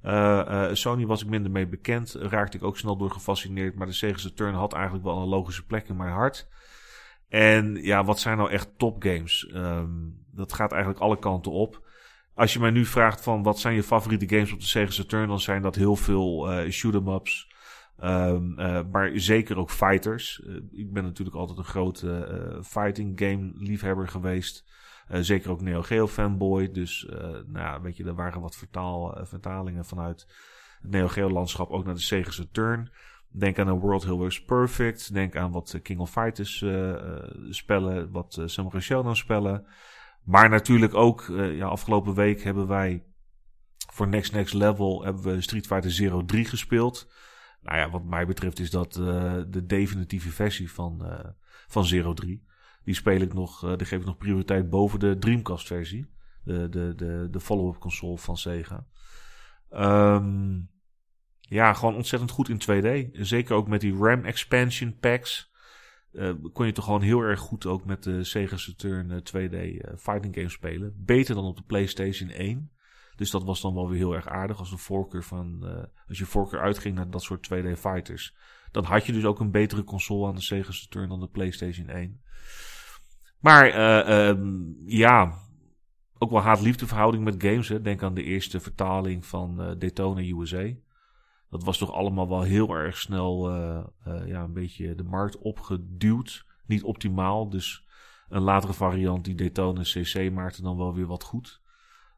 Uh, 0.07 0.43
uh, 0.49 0.69
Sony 0.73 1.07
was 1.07 1.23
ik 1.23 1.29
minder 1.29 1.51
mee 1.51 1.67
bekend. 1.67 2.13
Raakte 2.13 2.57
ik 2.57 2.63
ook 2.63 2.79
snel 2.79 2.97
door 2.97 3.11
gefascineerd. 3.11 3.75
Maar 3.75 3.87
de 3.87 3.93
Sega 3.93 4.19
Saturn 4.19 4.55
had 4.55 4.73
eigenlijk 4.73 5.05
wel 5.05 5.19
een 5.19 5.29
logische 5.29 5.67
plek 5.67 5.89
in 5.89 5.97
mijn 5.97 6.13
hart. 6.13 6.49
En 7.29 7.75
ja, 7.75 8.05
wat 8.05 8.21
zijn 8.21 8.37
nou 8.37 8.51
echt 8.51 8.69
topgames? 8.77 9.51
Um, 9.55 10.25
dat 10.33 10.53
gaat 10.53 10.73
eigenlijk 10.73 11.03
alle 11.03 11.19
kanten 11.19 11.53
op. 11.53 11.85
Als 12.35 12.53
je 12.53 12.61
mij 12.61 12.71
nu 12.71 12.85
vraagt 12.85 13.21
van 13.21 13.43
wat 13.43 13.59
zijn 13.59 13.75
je 13.75 13.83
favoriete 13.83 14.29
games 14.29 14.53
op 14.53 14.61
de 14.61 14.67
Sega 14.67 14.91
Saturn, 14.91 15.29
dan 15.29 15.41
zijn 15.41 15.63
dat 15.63 15.75
heel 15.75 15.97
veel 15.97 16.53
uh, 16.53 16.71
shoot-em-ups. 16.71 17.55
Um, 18.05 18.55
maar 18.91 19.11
zeker 19.15 19.59
ook 19.59 19.71
fighters. 19.71 20.43
ik 20.73 20.93
ben 20.93 21.03
natuurlijk 21.03 21.37
altijd 21.37 21.59
een 21.59 21.65
grote 21.65 22.61
fighting 22.65 23.21
game 23.21 23.53
liefhebber 23.55 24.09
geweest. 24.09 24.65
Uh, 25.11 25.19
zeker 25.21 25.51
ook 25.51 25.61
Neo 25.61 25.83
Geo 25.83 26.07
fanboy. 26.07 26.71
Dus 26.71 27.07
uh, 27.11 27.19
nou 27.21 27.59
ja, 27.59 27.81
weet 27.81 27.97
je, 27.97 28.05
er 28.05 28.15
waren 28.15 28.41
wat 28.41 28.57
vertaal, 28.57 29.19
uh, 29.19 29.25
vertalingen 29.25 29.85
vanuit 29.85 30.27
het 30.81 30.91
Neo 30.91 31.09
Geo 31.09 31.31
landschap 31.31 31.71
ook 31.71 31.85
naar 31.85 31.95
de 31.95 32.01
Sega 32.01 32.31
Saturn. 32.31 32.91
Denk 33.29 33.59
aan 33.59 33.69
een 33.69 33.79
World 33.79 34.05
Healers 34.05 34.45
Perfect. 34.45 35.13
Denk 35.13 35.37
aan 35.37 35.53
wat 35.53 35.79
King 35.83 36.01
of 36.01 36.11
Fighters 36.11 36.65
spellen, 37.51 38.11
wat 38.11 38.43
Samurai 38.45 38.81
Shodown 38.81 39.15
spellen. 39.15 39.67
Maar 40.25 40.49
natuurlijk 40.49 40.95
ook, 40.95 41.25
ja, 41.37 41.67
afgelopen 41.67 42.15
week 42.15 42.43
hebben 42.43 42.67
wij 42.67 43.05
voor 43.93 44.09
Next 44.09 44.33
Next 44.33 44.55
Level 44.55 45.05
hebben 45.05 45.23
we 45.23 45.41
Street 45.41 45.67
Fighter 45.67 45.91
Zero 45.91 46.25
3 46.25 46.45
gespeeld. 46.45 47.13
Nou 47.63 47.79
ja, 47.79 47.91
wat 47.91 48.05
mij 48.05 48.27
betreft 48.27 48.59
is 48.59 48.71
dat 48.71 48.93
de 48.93 49.65
definitieve 49.67 50.31
versie 50.31 50.73
van, 50.73 51.25
van 51.67 51.85
Zero 51.85 52.13
3. 52.13 52.46
Die 52.87 52.95
speel 52.95 53.21
ik 53.21 53.35
nog, 53.35 53.65
uh, 53.65 53.77
die 53.77 53.87
geef 53.87 54.01
ik 54.01 54.07
nog 54.07 54.17
prioriteit 54.17 54.71
boven 54.71 54.99
de 54.99 55.19
Dreamcast 55.19 55.67
versie. 55.67 56.07
De, 56.43 56.69
de, 56.69 56.93
de, 56.97 57.29
de 57.31 57.41
follow-up 57.41 57.79
console 57.79 58.19
van 58.19 58.37
Sega. 58.37 58.87
Um, 59.71 60.71
ja, 61.41 61.73
gewoon 61.73 61.95
ontzettend 61.95 62.31
goed 62.31 62.49
in 62.49 62.61
2D. 62.61 63.11
Zeker 63.13 63.55
ook 63.55 63.69
met 63.69 63.81
die 63.81 63.97
RAM 63.97 64.25
expansion 64.25 64.99
packs. 64.99 65.51
Uh, 66.13 66.33
kon 66.53 66.67
je 66.67 66.73
toch 66.73 66.85
gewoon 66.85 67.01
heel 67.01 67.21
erg 67.21 67.41
goed 67.41 67.67
ook 67.67 67.85
met 67.85 68.03
de 68.03 68.25
Sega 68.25 68.57
Saturn 68.57 69.23
2D 69.23 69.55
uh, 69.55 69.79
fighting 69.97 70.35
games 70.35 70.53
spelen. 70.53 70.95
Beter 70.97 71.35
dan 71.35 71.45
op 71.45 71.57
de 71.57 71.63
PlayStation 71.67 72.29
1. 72.29 72.71
Dus 73.17 73.31
dat 73.31 73.45
was 73.45 73.61
dan 73.61 73.75
wel 73.75 73.89
weer 73.89 73.99
heel 73.99 74.15
erg 74.15 74.29
aardig 74.29 74.59
als 74.59 74.73
een 74.73 74.79
voorkeur 74.79 75.25
van. 75.25 75.65
Als 76.09 76.19
je 76.19 76.27
voorkeur 76.27 76.61
uitging 76.61 76.95
naar 76.95 77.11
dat 77.11 77.23
soort 77.23 77.49
2D 77.55 77.79
fighters. 77.79 78.35
Dan 78.71 78.85
had 78.85 79.07
je 79.07 79.13
dus 79.13 79.25
ook 79.25 79.41
een 79.41 79.51
betere 79.51 79.85
console 79.85 80.29
aan 80.29 80.35
de 80.35 80.41
Sega 80.41 80.73
Saturn 80.73 81.09
dan 81.09 81.21
de 81.21 81.29
PlayStation 81.29 81.89
1. 81.89 82.21
Maar 83.41 83.69
uh, 83.69 84.29
um, 84.29 84.77
ja, 84.87 85.33
ook 86.19 86.31
wel 86.31 86.41
haat-liefde 86.41 86.87
verhouding 86.87 87.25
met 87.25 87.43
games. 87.43 87.69
Hè. 87.69 87.81
Denk 87.81 88.03
aan 88.03 88.15
de 88.15 88.23
eerste 88.23 88.61
vertaling 88.61 89.27
van 89.27 89.61
uh, 89.61 89.71
Daytona 89.79 90.21
USA. 90.21 90.69
Dat 91.51 91.65
was 91.65 91.79
toch 91.79 91.93
allemaal 91.93 92.29
wel 92.29 92.43
heel 92.43 92.71
erg 92.71 92.97
snel 92.97 93.51
uh, 93.51 93.85
ja, 94.27 94.43
een 94.43 94.53
beetje 94.53 94.95
de 94.95 95.05
markt 95.05 95.39
opgeduwd. 95.39 96.45
Niet 96.67 96.83
optimaal, 96.83 97.49
dus 97.49 97.87
een 98.29 98.43
latere 98.43 98.73
variant 98.73 99.25
die 99.25 99.35
Daytona 99.35 99.83
CC 99.83 100.31
maakte 100.33 100.63
dan 100.63 100.77
wel 100.77 100.95
weer 100.95 101.07
wat 101.07 101.23
goed. 101.23 101.61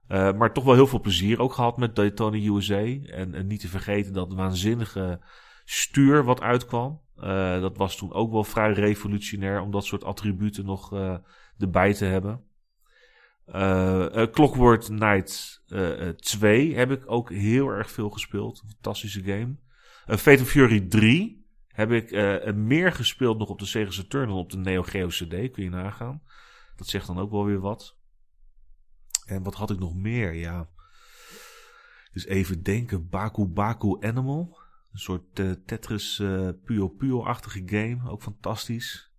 Maar 0.08 0.52
toch 0.52 0.64
wel 0.64 0.74
heel 0.74 0.86
veel 0.86 1.00
plezier 1.00 1.40
ook 1.40 1.52
gehad 1.52 1.76
met 1.76 1.96
Daytona 1.96 2.36
USA. 2.36 2.84
En 3.06 3.46
niet 3.46 3.60
te 3.60 3.68
vergeten 3.68 4.12
dat 4.12 4.32
waanzinnige 4.32 5.20
stuur 5.64 6.24
wat 6.24 6.40
uitkwam. 6.40 7.00
Uh, 7.20 7.60
dat 7.60 7.76
was 7.76 7.96
toen 7.96 8.12
ook 8.12 8.32
wel 8.32 8.44
vrij 8.44 8.72
revolutionair 8.72 9.60
om 9.60 9.70
dat 9.70 9.84
soort 9.84 10.04
attributen 10.04 10.64
nog 10.64 10.92
uh, 10.92 11.16
erbij 11.58 11.94
te 11.94 12.04
hebben. 12.04 12.42
Clockwork 14.30 14.80
Knight 14.84 15.62
2 16.16 16.74
heb 16.74 16.90
ik 16.90 17.02
ook 17.06 17.30
heel 17.30 17.68
erg 17.68 17.90
veel 17.90 18.10
gespeeld. 18.10 18.62
fantastische 18.66 19.22
game. 19.22 19.56
Fatal 20.06 20.44
Fury 20.44 20.80
3 20.80 21.46
heb 21.66 21.90
ik 21.90 22.10
meer 22.54 22.92
gespeeld 22.92 23.38
nog 23.38 23.48
op 23.48 23.58
de 23.58 23.66
Sega 23.66 23.90
Saturn 23.90 24.28
dan 24.28 24.36
op 24.36 24.50
de 24.50 24.56
Neo 24.56 24.82
Geo 24.82 25.06
CD. 25.06 25.50
Kun 25.50 25.62
je 25.62 25.70
nagaan. 25.70 26.22
Dat 26.76 26.86
zegt 26.86 27.06
dan 27.06 27.18
ook 27.18 27.30
wel 27.30 27.44
weer 27.44 27.60
wat. 27.60 27.96
En 29.24 29.42
wat 29.42 29.54
had 29.54 29.70
ik 29.70 29.78
nog 29.78 29.94
meer? 29.94 30.32
Ja. 30.32 30.68
Dus 32.12 32.26
even 32.26 32.62
denken. 32.62 33.08
Baku 33.08 33.44
Baku 33.44 33.96
Animal. 34.00 34.58
Een 34.92 34.98
soort 34.98 35.38
uh, 35.38 35.50
Tetris 35.66 36.18
uh, 36.18 36.48
Puyo 36.64 36.88
Puyo-achtige 36.88 37.62
game. 37.66 38.10
Ook 38.10 38.22
fantastisch. 38.22 39.12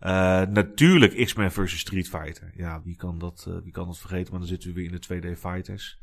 Uh, 0.00 0.08
natuurlijk 0.42 1.24
X-Men 1.24 1.52
versus 1.52 1.80
Street 1.80 2.08
Fighter. 2.08 2.52
Ja, 2.54 2.82
wie 2.82 2.96
kan, 2.96 3.18
dat, 3.18 3.60
wie 3.62 3.72
kan 3.72 3.86
dat 3.86 3.98
vergeten? 3.98 4.30
Maar 4.30 4.40
dan 4.40 4.48
zitten 4.48 4.68
we 4.68 4.74
weer 4.74 4.92
in 4.92 5.00
de 5.00 5.34
2D 5.34 5.38
fighters. 5.38 5.98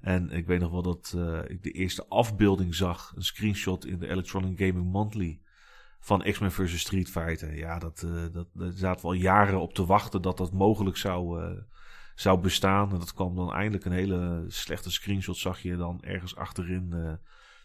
En 0.00 0.30
ik 0.30 0.46
weet 0.46 0.60
nog 0.60 0.70
wel 0.70 0.82
dat 0.82 1.16
ik 1.46 1.62
de 1.62 1.70
eerste 1.70 2.06
afbeelding 2.08 2.74
zag. 2.74 3.12
Een 3.16 3.22
screenshot 3.22 3.86
in 3.86 3.98
de 3.98 4.08
Electronic 4.08 4.58
Gaming 4.58 4.92
Monthly. 4.92 5.40
Van 5.98 6.22
X-Men 6.22 6.52
versus 6.52 6.80
Street 6.80 7.10
Fighter. 7.10 7.56
Ja, 7.56 7.78
dat, 7.78 8.06
dat, 8.32 8.46
daar 8.52 8.72
zaten 8.72 9.00
we 9.00 9.06
al 9.06 9.12
jaren 9.12 9.60
op 9.60 9.74
te 9.74 9.86
wachten 9.86 10.22
dat 10.22 10.36
dat 10.36 10.52
mogelijk 10.52 10.96
zou, 10.96 11.44
zou 12.14 12.40
bestaan. 12.40 12.92
En 12.92 12.98
dat 12.98 13.14
kwam 13.14 13.36
dan 13.36 13.52
eindelijk 13.52 13.84
een 13.84 13.92
hele 13.92 14.44
slechte 14.48 14.90
screenshot. 14.90 15.36
Zag 15.36 15.60
je 15.60 15.76
dan 15.76 16.02
ergens 16.02 16.36
achterin 16.36 17.18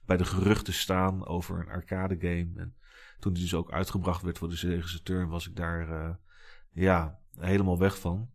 bij 0.10 0.18
de 0.18 0.26
geruchten 0.26 0.74
staan 0.74 1.28
over 1.28 1.60
een 1.60 1.70
arcade 1.70 2.16
game. 2.20 2.50
En 2.56 2.76
toen 3.20 3.34
die 3.34 3.42
dus 3.42 3.54
ook 3.54 3.72
uitgebracht 3.72 4.22
werd 4.22 4.38
voor 4.38 4.50
de 4.50 4.56
Sega 4.56 4.88
Saturn, 4.88 5.30
was 5.30 5.48
ik 5.48 5.56
daar 5.56 5.90
uh, 5.90 6.10
ja, 6.72 7.20
helemaal 7.38 7.78
weg 7.78 8.00
van. 8.00 8.30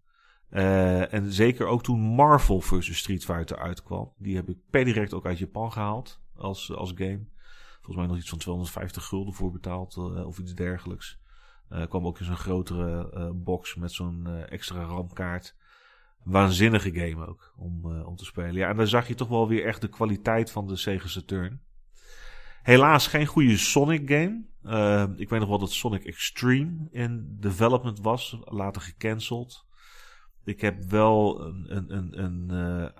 Uh, 0.50 1.12
en 1.12 1.32
zeker 1.32 1.66
ook 1.66 1.82
toen 1.82 2.00
Marvel 2.00 2.60
vs. 2.60 2.98
Street 2.98 3.24
Fighter 3.24 3.58
uitkwam. 3.58 4.12
Die 4.18 4.36
heb 4.36 4.48
ik 4.48 4.56
per 4.70 4.84
direct 4.84 5.14
ook 5.14 5.26
uit 5.26 5.38
Japan 5.38 5.72
gehaald 5.72 6.20
als, 6.36 6.72
als 6.72 6.92
game. 6.94 7.26
Volgens 7.74 7.96
mij 7.96 8.06
nog 8.06 8.16
iets 8.16 8.28
van 8.28 8.38
250 8.38 9.04
gulden 9.04 9.34
voor 9.34 9.52
betaald 9.52 9.96
of 10.24 10.38
iets 10.38 10.54
dergelijks. 10.54 11.18
kwam 11.88 12.06
ook 12.06 12.18
in 12.18 12.24
zo'n 12.24 12.36
grotere 12.36 13.32
box 13.34 13.74
met 13.74 13.92
zo'n 13.92 14.26
extra 14.26 14.82
RAM-kaart 14.82 15.56
waanzinnige 16.24 16.92
game 16.92 17.26
ook 17.26 17.52
om, 17.56 17.80
uh, 17.84 18.06
om 18.06 18.16
te 18.16 18.24
spelen. 18.24 18.54
Ja, 18.54 18.68
en 18.68 18.76
dan 18.76 18.86
zag 18.86 19.08
je 19.08 19.14
toch 19.14 19.28
wel 19.28 19.48
weer 19.48 19.64
echt 19.64 19.80
de 19.80 19.88
kwaliteit 19.88 20.50
van 20.50 20.66
de 20.66 20.76
Sega 20.76 21.08
Saturn. 21.08 21.60
Helaas 22.65 23.07
geen 23.07 23.26
goede 23.26 23.57
Sonic 23.57 24.09
game. 24.09 24.44
Uh, 24.62 25.05
ik 25.17 25.28
weet 25.28 25.41
nog 25.41 25.49
wel 25.49 25.59
dat 25.59 25.73
Sonic 25.73 26.05
Extreme 26.05 26.89
in 26.91 27.36
development 27.41 28.01
was, 28.01 28.39
later 28.44 28.83
gecanceld. 28.83 29.67
Ik 30.44 30.60
heb 30.60 30.83
wel 30.83 31.44
een, 31.44 31.76
een, 31.76 31.97
een, 31.97 32.25
een 32.25 32.49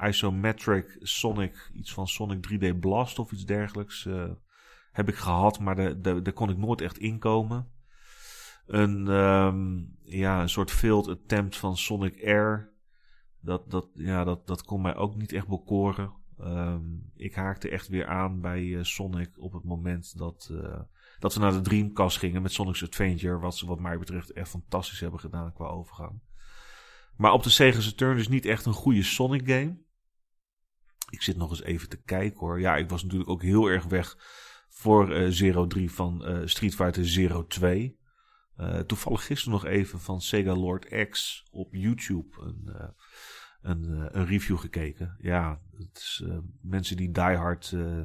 uh, 0.01 0.09
isometric 0.09 0.97
Sonic, 1.01 1.71
iets 1.75 1.93
van 1.93 2.09
Sonic 2.09 2.49
3D 2.53 2.79
Blast 2.79 3.19
of 3.19 3.33
iets 3.33 3.45
dergelijks, 3.45 4.09
heb 4.93 5.09
ik 5.09 5.15
gehad, 5.15 5.61
maar 5.61 6.03
daar, 6.03 6.33
kon 6.33 6.51
ik 6.51 6.57
nooit 6.57 6.81
echt 6.81 6.99
inkomen. 6.99 7.69
Een, 8.67 9.09
um, 9.09 9.97
ja, 10.03 10.43
een 10.43 10.49
soort 10.49 10.71
failed 10.71 11.09
attempt 11.09 11.57
van 11.57 11.77
Sonic 11.77 12.25
Air 12.25 12.73
dat, 13.45 13.71
dat, 13.71 13.89
ja, 13.95 14.25
dat, 14.25 14.47
dat 14.47 14.65
kon 14.65 14.81
mij 14.81 14.97
ook 14.97 15.17
niet 15.17 15.33
echt 15.33 15.49
bekoren. 15.49 16.13
Um, 16.41 17.11
ik 17.17 17.35
haakte 17.35 17.69
echt 17.69 17.89
weer 17.89 18.07
aan 18.07 18.41
bij 18.41 18.63
uh, 18.63 18.83
Sonic 18.83 19.31
op 19.37 19.53
het 19.53 19.65
moment 19.65 20.19
dat, 20.19 20.49
uh, 20.53 20.81
dat 21.19 21.35
we 21.35 21.41
naar 21.41 21.53
de 21.53 21.61
Dreamcast 21.61 22.19
gingen 22.19 22.43
met 22.43 22.53
Sonic's 22.53 22.83
Adventure. 22.83 23.39
Wat 23.39 23.57
ze 23.57 23.67
wat 23.67 23.81
mij 23.81 23.99
betreft 23.99 24.33
echt 24.33 24.49
fantastisch 24.49 25.01
hebben 25.01 25.21
gedaan 25.21 25.53
qua 25.53 25.67
overgang. 25.67 26.21
Maar 27.17 27.33
op 27.33 27.43
de 27.43 27.51
Sega 27.51 27.81
Saturn 27.81 28.19
is 28.19 28.29
niet 28.29 28.47
echt 28.47 28.67
een 28.67 28.73
goede 28.73 29.03
Sonic 29.03 29.49
game. 29.49 29.77
Ik 31.11 31.23
zit 31.23 31.37
nog 31.37 31.51
eens 31.51 31.63
even 31.63 31.89
te 31.89 32.03
kijken 32.03 32.39
hoor. 32.39 32.61
Ja, 32.61 32.77
ik 32.77 32.89
was 32.89 33.03
natuurlijk 33.03 33.31
ook 33.31 33.43
heel 33.43 33.67
erg 33.67 33.85
weg 33.85 34.17
voor 34.69 35.17
uh, 35.17 35.29
Zero 35.31 35.67
3 35.67 35.91
van 35.91 36.43
Street 36.49 36.75
Fighter 36.75 37.09
Zero 37.09 37.47
2. 37.47 37.99
Uh, 38.57 38.79
toevallig 38.79 39.25
gisteren 39.25 39.53
nog 39.53 39.65
even 39.65 40.01
van 40.01 40.21
Sega 40.21 40.55
Lord 40.55 41.09
X 41.11 41.45
op 41.51 41.75
YouTube. 41.75 42.41
Een, 42.41 42.95
een, 43.65 43.85
eh, 43.85 44.07
een 44.11 44.27
review 44.27 44.59
gekeken. 44.59 45.17
Ja, 45.19 45.61
het 45.77 45.97
is, 45.97 46.23
uh, 46.25 46.39
mensen 46.61 46.97
die 46.97 47.11
diehard 47.11 47.71
uh, 47.71 48.03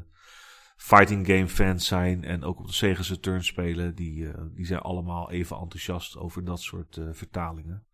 fighting 0.76 1.28
game 1.28 1.48
fans 1.48 1.88
zijn 1.88 2.24
en 2.24 2.44
ook 2.44 2.60
op 2.60 2.68
de 2.68 2.74
Sega 2.74 3.04
Saturn 3.04 3.44
spelen, 3.44 3.96
die, 3.96 4.28
die 4.54 4.66
zijn 4.66 4.80
allemaal 4.80 5.32
even 5.32 5.58
enthousiast 5.58 6.18
over 6.18 6.44
dat 6.44 6.62
soort 6.62 7.00
vertalingen. 7.12 7.86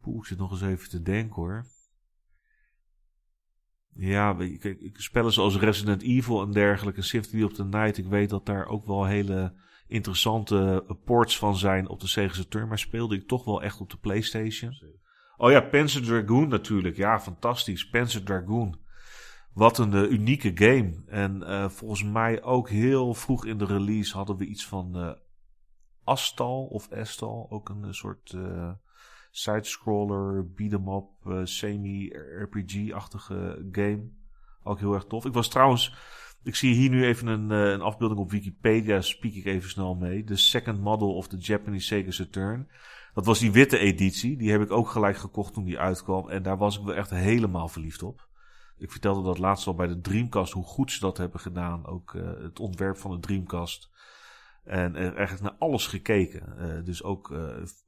Poeh, 0.00 0.18
ik 0.18 0.24
zit 0.24 0.38
nog 0.38 0.50
eens 0.50 0.62
even 0.62 0.88
te 0.88 1.02
denken 1.02 1.34
hoor. 1.34 1.66
Ja, 3.88 4.34
kijk, 4.34 4.90
spellen 4.92 5.32
zoals 5.32 5.56
Resident 5.56 6.02
Evil 6.02 6.42
en 6.42 6.52
dergelijke, 6.52 7.02
Symphony 7.02 7.42
of 7.42 7.52
the 7.52 7.64
Night, 7.64 7.98
ik 7.98 8.06
weet 8.06 8.30
dat 8.30 8.46
daar 8.46 8.66
ook 8.66 8.86
wel 8.86 9.04
hele 9.04 9.54
interessante 9.86 10.84
ports 11.04 11.38
van 11.38 11.56
zijn 11.56 11.88
op 11.88 12.00
de 12.00 12.06
Sega 12.06 12.34
Saturn. 12.34 12.68
Maar 12.68 12.78
speelde 12.78 13.14
ik 13.14 13.28
toch 13.28 13.44
wel 13.44 13.62
echt 13.62 13.80
op 13.80 13.90
de 13.90 13.96
PlayStation. 13.96 14.94
Oh 15.36 15.50
ja, 15.50 15.60
Panzer 15.60 16.02
Dragoon 16.02 16.48
natuurlijk. 16.48 16.96
Ja, 16.96 17.20
fantastisch. 17.20 17.88
Panzer 17.88 18.22
Dragoon. 18.22 18.78
Wat 19.52 19.78
een 19.78 19.94
uh, 19.94 20.10
unieke 20.10 20.50
game. 20.54 21.02
En 21.06 21.42
uh, 21.42 21.68
volgens 21.68 22.04
mij 22.04 22.42
ook 22.42 22.68
heel 22.68 23.14
vroeg 23.14 23.46
in 23.46 23.58
de 23.58 23.64
release 23.64 24.16
hadden 24.16 24.36
we 24.36 24.46
iets 24.46 24.66
van 24.66 24.96
uh, 24.96 25.12
Astal 26.04 26.64
of 26.64 26.90
Estal. 26.90 27.46
Ook 27.50 27.68
een 27.68 27.94
soort 27.94 28.36
side-scroller, 29.30 30.52
beat-em-up, 30.52 31.08
semi-RPG-achtige 31.44 33.68
game. 33.72 34.10
Ook 34.62 34.78
heel 34.78 34.94
erg 34.94 35.04
tof. 35.04 35.24
Ik 35.24 35.32
was 35.32 35.48
trouwens 35.48 35.94
ik 36.46 36.54
zie 36.54 36.74
hier 36.74 36.90
nu 36.90 37.04
even 37.04 37.26
een, 37.26 37.50
uh, 37.50 37.70
een 37.72 37.80
afbeelding 37.80 38.20
op 38.20 38.30
Wikipedia, 38.30 39.00
spiek 39.00 39.34
ik 39.34 39.44
even 39.44 39.70
snel 39.70 39.94
mee. 39.94 40.24
De 40.24 40.36
second 40.36 40.80
model 40.80 41.14
of 41.14 41.28
the 41.28 41.36
Japanese 41.36 41.86
Sega 41.86 42.10
Saturn. 42.10 42.68
Dat 43.14 43.26
was 43.26 43.38
die 43.38 43.52
witte 43.52 43.78
editie. 43.78 44.36
Die 44.36 44.50
heb 44.50 44.60
ik 44.60 44.70
ook 44.70 44.88
gelijk 44.88 45.16
gekocht 45.16 45.52
toen 45.52 45.64
die 45.64 45.78
uitkwam. 45.78 46.28
En 46.28 46.42
daar 46.42 46.56
was 46.56 46.78
ik 46.78 46.84
wel 46.84 46.94
echt 46.94 47.10
helemaal 47.10 47.68
verliefd 47.68 48.02
op. 48.02 48.28
Ik 48.78 48.90
vertelde 48.90 49.22
dat 49.22 49.38
laatst 49.38 49.66
al 49.66 49.74
bij 49.74 49.86
de 49.86 50.00
Dreamcast, 50.00 50.52
hoe 50.52 50.64
goed 50.64 50.92
ze 50.92 51.00
dat 51.00 51.16
hebben 51.16 51.40
gedaan. 51.40 51.86
Ook 51.86 52.12
uh, 52.12 52.22
het 52.42 52.60
ontwerp 52.60 52.96
van 52.96 53.10
de 53.10 53.18
Dreamcast. 53.20 53.90
En 54.64 54.96
er 54.96 55.16
eigenlijk 55.16 55.42
naar 55.42 55.68
alles 55.68 55.86
gekeken. 55.86 56.84
Dus 56.84 57.02
ook 57.02 57.34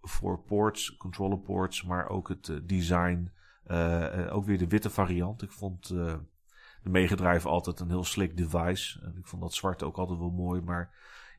voor 0.00 0.42
ports, 0.42 0.96
controller 0.96 1.38
ports, 1.38 1.82
maar 1.82 2.08
ook 2.08 2.28
het 2.28 2.60
design. 2.64 3.32
ook 4.30 4.44
weer 4.44 4.58
de 4.58 4.68
witte 4.68 4.90
variant. 4.90 5.42
Ik 5.42 5.52
vond 5.52 5.94
de 6.82 6.90
Mega 6.90 7.14
Drive 7.14 7.48
altijd 7.48 7.80
een 7.80 7.88
heel 7.88 8.04
slick 8.04 8.36
device. 8.36 9.00
En 9.02 9.14
ik 9.18 9.26
vond 9.26 9.42
dat 9.42 9.54
zwart 9.54 9.82
ook 9.82 9.96
altijd 9.96 10.18
wel 10.18 10.30
mooi. 10.30 10.60
Maar 10.60 10.90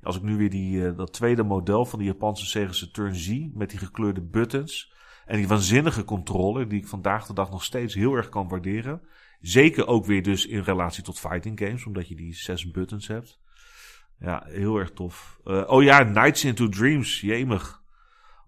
als 0.03 0.15
ik 0.15 0.21
nu 0.21 0.37
weer 0.37 0.49
die, 0.49 0.77
uh, 0.77 0.97
dat 0.97 1.13
tweede 1.13 1.43
model 1.43 1.85
van 1.85 1.99
die 1.99 2.07
Japanse 2.07 2.45
Sega 2.45 2.71
Saturn 2.71 3.15
zie, 3.15 3.51
met 3.55 3.69
die 3.69 3.79
gekleurde 3.79 4.21
buttons 4.21 4.93
en 5.25 5.37
die 5.37 5.47
waanzinnige 5.47 6.03
controller, 6.03 6.67
die 6.67 6.79
ik 6.79 6.87
vandaag 6.87 7.25
de 7.25 7.33
dag 7.33 7.51
nog 7.51 7.63
steeds 7.63 7.93
heel 7.93 8.13
erg 8.13 8.29
kan 8.29 8.47
waarderen. 8.47 9.01
Zeker 9.41 9.87
ook 9.87 10.05
weer 10.05 10.23
dus 10.23 10.45
in 10.45 10.61
relatie 10.61 11.03
tot 11.03 11.19
fighting 11.19 11.59
games, 11.59 11.85
omdat 11.85 12.07
je 12.07 12.15
die 12.15 12.33
zes 12.33 12.71
buttons 12.71 13.07
hebt. 13.07 13.39
Ja, 14.19 14.43
heel 14.45 14.77
erg 14.77 14.91
tof. 14.91 15.39
Uh, 15.45 15.63
oh 15.67 15.83
ja, 15.83 16.03
Nights 16.03 16.45
into 16.45 16.69
Dreams, 16.69 17.21
jemig. 17.21 17.81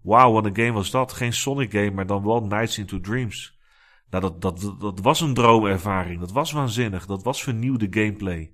Wauw, 0.02 0.32
wat 0.32 0.44
een 0.44 0.56
game 0.56 0.72
was 0.72 0.90
dat. 0.90 1.12
Geen 1.12 1.32
Sonic 1.32 1.70
game, 1.70 1.90
maar 1.90 2.06
dan 2.06 2.24
wel 2.24 2.44
Nights 2.44 2.78
into 2.78 3.00
Dreams. 3.00 3.58
Nou, 4.12 4.24
dat, 4.24 4.40
dat, 4.40 4.80
dat 4.80 5.00
was 5.00 5.20
een 5.20 5.34
droomervaring. 5.34 6.20
Dat 6.20 6.32
was 6.32 6.52
waanzinnig. 6.52 7.06
Dat 7.06 7.22
was 7.22 7.42
vernieuwde 7.42 7.86
gameplay. 7.90 8.52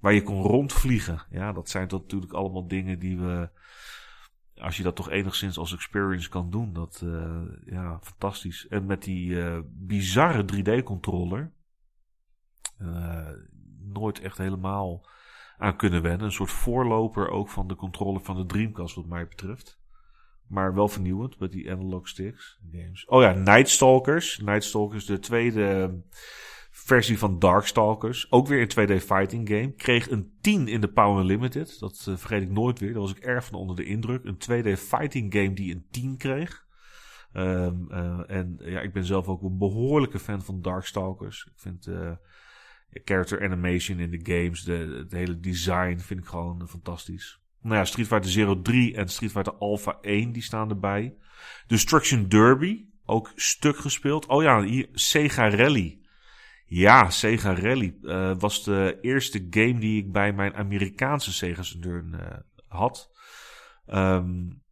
Waar 0.00 0.12
je 0.12 0.22
kon 0.22 0.42
rondvliegen. 0.42 1.26
Ja, 1.30 1.52
dat 1.52 1.68
zijn 1.68 1.88
toch 1.88 2.00
natuurlijk 2.00 2.32
allemaal 2.32 2.68
dingen 2.68 2.98
die 2.98 3.18
we. 3.18 3.50
Als 4.54 4.76
je 4.76 4.82
dat 4.82 4.96
toch 4.96 5.10
enigszins 5.10 5.58
als 5.58 5.72
experience 5.72 6.28
kan 6.28 6.50
doen. 6.50 6.72
Dat, 6.72 7.00
uh, 7.04 7.42
ja, 7.64 7.98
fantastisch. 8.02 8.66
En 8.68 8.86
met 8.86 9.02
die 9.02 9.28
uh, 9.28 9.58
bizarre 9.64 10.44
3D-controller. 10.44 11.52
Uh, 12.78 13.28
nooit 13.80 14.20
echt 14.20 14.38
helemaal 14.38 15.08
aan 15.58 15.76
kunnen 15.76 16.02
wennen. 16.02 16.26
Een 16.26 16.32
soort 16.32 16.50
voorloper 16.50 17.28
ook 17.28 17.48
van 17.48 17.66
de 17.66 17.74
controller 17.74 18.20
van 18.20 18.36
de 18.36 18.46
Dreamcast, 18.46 18.94
wat 18.94 19.06
mij 19.06 19.28
betreft. 19.28 19.82
Maar 20.54 20.74
wel 20.74 20.88
vernieuwend 20.88 21.38
met 21.38 21.52
die 21.52 21.70
analog 21.70 22.08
sticks 22.08 22.58
games. 22.72 23.04
Oh 23.06 23.22
ja, 23.22 23.32
Nightstalkers. 23.32 24.38
Nightstalkers, 24.38 25.06
de 25.06 25.18
tweede 25.18 26.00
versie 26.70 27.18
van 27.18 27.38
Darkstalkers. 27.38 28.30
Ook 28.30 28.46
weer 28.46 28.60
een 28.60 29.00
2D 29.00 29.04
fighting 29.04 29.48
game. 29.48 29.72
Kreeg 29.72 30.10
een 30.10 30.32
10 30.40 30.68
in 30.68 30.80
de 30.80 30.88
Power 30.92 31.24
Limited. 31.24 31.78
Dat 31.78 32.06
uh, 32.08 32.16
vergeet 32.16 32.42
ik 32.42 32.50
nooit 32.50 32.78
weer. 32.78 32.92
Daar 32.92 33.00
was 33.00 33.14
ik 33.14 33.18
erg 33.18 33.44
van 33.44 33.58
onder 33.58 33.76
de 33.76 33.84
indruk. 33.84 34.24
Een 34.24 34.38
2D 34.38 34.78
fighting 34.78 35.32
game 35.32 35.52
die 35.52 35.74
een 35.74 35.86
10 35.90 36.16
kreeg. 36.16 36.66
Ehm, 37.32 37.90
eh, 37.90 38.30
en 38.30 38.56
ja, 38.58 38.80
ik 38.80 38.92
ben 38.92 39.04
zelf 39.04 39.28
ook 39.28 39.42
een 39.42 39.58
behoorlijke 39.58 40.18
fan 40.18 40.42
van 40.42 40.62
Darkstalkers. 40.62 41.44
Ik 41.44 41.60
vind 41.60 41.86
uh, 41.86 42.12
character 42.90 43.42
animation 43.42 43.98
in 43.98 44.10
de 44.10 44.32
games, 44.32 44.62
de, 44.62 44.72
het 44.72 45.12
hele 45.12 45.40
design 45.40 45.98
vind 45.98 46.20
ik 46.20 46.26
gewoon 46.26 46.68
fantastisch. 46.68 47.43
Nou 47.64 47.76
ja, 47.76 47.84
Street 47.84 48.06
Fighter 48.06 48.30
Zero 48.30 48.62
3 48.62 48.94
en 48.94 49.08
Street 49.08 49.30
Fighter 49.30 49.54
Alpha 49.58 49.98
1 50.00 50.32
die 50.32 50.42
staan 50.42 50.70
erbij. 50.70 51.14
Destruction 51.66 52.28
Derby, 52.28 52.84
ook 53.04 53.32
stuk 53.34 53.76
gespeeld. 53.76 54.26
Oh 54.26 54.42
ja, 54.42 54.62
hier, 54.62 54.88
Sega 54.92 55.50
Rally. 55.50 55.98
Ja, 56.66 57.10
Sega 57.10 57.54
Rally 57.54 57.96
uh, 58.02 58.34
was 58.38 58.64
de 58.64 58.98
eerste 59.00 59.46
game 59.50 59.78
die 59.78 60.02
ik 60.02 60.12
bij 60.12 60.32
mijn 60.32 60.54
Amerikaanse 60.54 61.32
Sega 61.32 61.62
Saturn 61.62 62.14
uh, 62.14 62.20
had. 62.66 63.10
Um, 63.86 64.62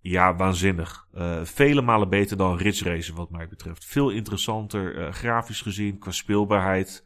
ja, 0.00 0.36
waanzinnig. 0.36 1.06
Uh, 1.14 1.44
vele 1.44 1.82
malen 1.82 2.08
beter 2.08 2.36
dan 2.36 2.56
Ridge 2.56 2.84
Racer 2.84 3.14
wat 3.14 3.30
mij 3.30 3.48
betreft. 3.48 3.84
Veel 3.84 4.10
interessanter, 4.10 5.12
grafisch 5.12 5.60
gezien, 5.60 5.98
qua 5.98 6.10
speelbaarheid. 6.10 7.04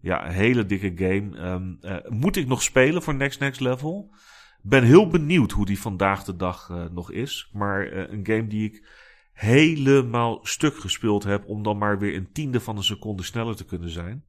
Ja, 0.00 0.28
hele 0.28 0.66
dikke 0.66 0.92
game. 0.94 1.48
Um, 1.48 1.78
moet 2.08 2.36
ik 2.36 2.46
nog 2.46 2.62
spelen 2.62 3.02
voor 3.02 3.14
Next 3.14 3.40
Next 3.40 3.60
Level? 3.60 4.14
Ben 4.62 4.84
heel 4.84 5.08
benieuwd 5.08 5.50
hoe 5.50 5.66
die 5.66 5.80
vandaag 5.80 6.24
de 6.24 6.36
dag 6.36 6.88
nog 6.92 7.10
is. 7.10 7.50
Maar 7.52 7.92
een 7.92 8.26
game 8.26 8.46
die 8.46 8.72
ik 8.72 8.88
helemaal 9.32 10.38
stuk 10.42 10.76
gespeeld 10.76 11.24
heb 11.24 11.46
om 11.46 11.62
dan 11.62 11.78
maar 11.78 11.98
weer 11.98 12.14
een 12.14 12.32
tiende 12.32 12.60
van 12.60 12.76
een 12.76 12.82
seconde 12.82 13.22
sneller 13.22 13.56
te 13.56 13.64
kunnen 13.64 13.90
zijn. 13.90 14.24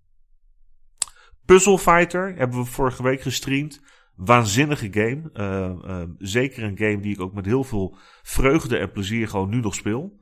Puzzle 1.45 1.79
Fighter 1.79 2.35
hebben 2.35 2.59
we 2.59 2.65
vorige 2.65 3.03
week 3.03 3.21
gestreamd. 3.21 3.81
Waanzinnige 4.15 4.87
game. 4.91 5.29
Uh, 5.33 6.03
zeker 6.17 6.63
een 6.63 6.77
game 6.77 6.99
die 6.99 7.13
ik 7.13 7.21
ook 7.21 7.33
met 7.33 7.45
heel 7.45 7.63
veel 7.63 7.97
vreugde 8.21 8.77
en 8.77 8.91
plezier 8.91 9.27
gewoon 9.27 9.49
nu 9.49 9.59
nog 9.59 9.75
speel. 9.75 10.19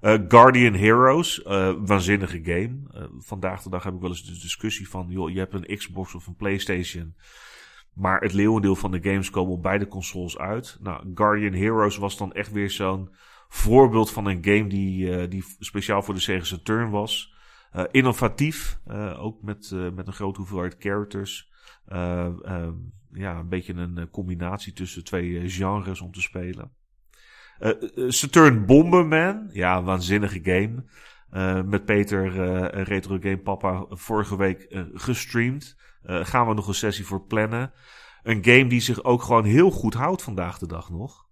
Guardian 0.00 0.74
Heroes, 0.74 1.42
waanzinnige 1.78 2.40
game. 2.42 2.80
vandaag 3.18 3.62
de 3.62 3.70
dag 3.70 3.82
heb 3.84 3.94
ik 3.94 4.00
wel 4.00 4.10
eens 4.10 4.24
de 4.24 4.40
discussie 4.40 4.88
van, 4.88 5.06
joh, 5.08 5.30
je 5.30 5.38
hebt 5.38 5.54
een 5.54 5.76
Xbox 5.76 6.14
of 6.14 6.26
een 6.26 6.36
PlayStation. 6.36 7.14
Maar 7.98 8.20
het 8.20 8.32
leeuwendeel 8.32 8.76
van 8.76 8.90
de 8.90 9.02
games 9.02 9.30
komen 9.30 9.52
op 9.52 9.62
beide 9.62 9.88
consoles 9.88 10.38
uit. 10.38 10.78
Nou, 10.80 11.10
Guardian 11.14 11.52
Heroes 11.52 11.96
was 11.96 12.16
dan 12.16 12.32
echt 12.32 12.52
weer 12.52 12.70
zo'n 12.70 13.10
voorbeeld 13.48 14.10
van 14.10 14.26
een 14.26 14.44
game 14.44 14.66
die, 14.66 15.06
uh, 15.06 15.30
die 15.30 15.44
speciaal 15.58 16.02
voor 16.02 16.14
de 16.14 16.20
Sega 16.20 16.44
Saturn 16.44 16.90
was. 16.90 17.34
Uh, 17.76 17.84
innovatief, 17.90 18.80
uh, 18.88 19.24
ook 19.24 19.42
met, 19.42 19.70
met 19.94 20.06
een 20.06 20.12
grote 20.12 20.38
hoeveelheid 20.38 20.76
characters. 20.78 21.50
ja, 23.12 23.38
een 23.38 23.48
beetje 23.48 23.74
een 23.74 24.10
combinatie 24.10 24.72
tussen 24.72 25.04
twee 25.04 25.50
genres 25.50 26.00
om 26.00 26.12
te 26.12 26.20
spelen. 26.20 26.72
Saturn 28.08 28.66
Bomberman, 28.66 29.48
ja, 29.52 29.82
waanzinnige 29.82 30.40
game. 30.42 30.84
met 31.64 31.84
Peter, 31.84 32.30
Retro 32.82 33.18
Game 33.20 33.38
Papa, 33.38 33.86
vorige 33.88 34.36
week 34.36 34.66
gestreamd. 34.94 35.76
Gaan 36.02 36.48
we 36.48 36.54
nog 36.54 36.68
een 36.68 36.74
sessie 36.74 37.06
voor 37.06 37.26
plannen. 37.26 37.72
Een 38.22 38.44
game 38.44 38.66
die 38.66 38.80
zich 38.80 39.04
ook 39.04 39.22
gewoon 39.22 39.44
heel 39.44 39.70
goed 39.70 39.94
houdt 39.94 40.22
vandaag 40.22 40.58
de 40.58 40.66
dag 40.66 40.90
nog. 40.90 41.26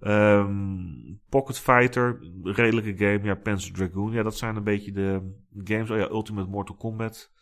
Um, 0.00 1.20
Pocket 1.28 1.58
Fighter, 1.58 2.18
redelijke 2.42 2.96
game. 2.96 3.20
Ja, 3.22 3.34
Panzer 3.34 3.72
Dragoon. 3.72 4.12
Ja, 4.12 4.22
dat 4.22 4.36
zijn 4.36 4.56
een 4.56 4.64
beetje 4.64 4.92
de 4.92 5.34
games. 5.64 5.90
Oh 5.90 5.96
ja, 5.96 6.08
Ultimate 6.08 6.50
Mortal 6.50 6.76
Kombat. 6.76 7.32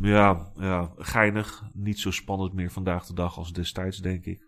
Ja, 0.00 0.52
ja, 0.56 0.92
geinig. 0.96 1.62
Niet 1.72 1.98
zo 1.98 2.10
spannend 2.10 2.52
meer 2.52 2.70
vandaag 2.70 3.06
de 3.06 3.14
dag 3.14 3.36
als 3.36 3.52
destijds, 3.52 3.98
denk 3.98 4.24
ik. 4.24 4.46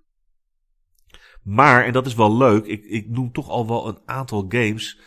Maar, 1.42 1.84
en 1.84 1.92
dat 1.92 2.06
is 2.06 2.14
wel 2.14 2.36
leuk, 2.36 2.64
ik, 2.64 2.84
ik 2.84 3.08
noem 3.08 3.32
toch 3.32 3.48
al 3.48 3.66
wel 3.66 3.88
een 3.88 3.98
aantal 4.04 4.44
games. 4.48 5.00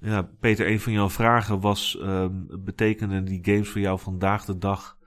Ja, 0.00 0.22
Peter, 0.22 0.70
een 0.70 0.80
van 0.80 0.92
jouw 0.92 1.10
vragen 1.10 1.60
was: 1.60 1.98
um, 2.00 2.46
betekenen 2.64 3.24
die 3.24 3.44
games 3.44 3.68
voor 3.68 3.80
jou 3.80 3.98
vandaag 3.98 4.44
de 4.44 4.58
dag. 4.58 4.98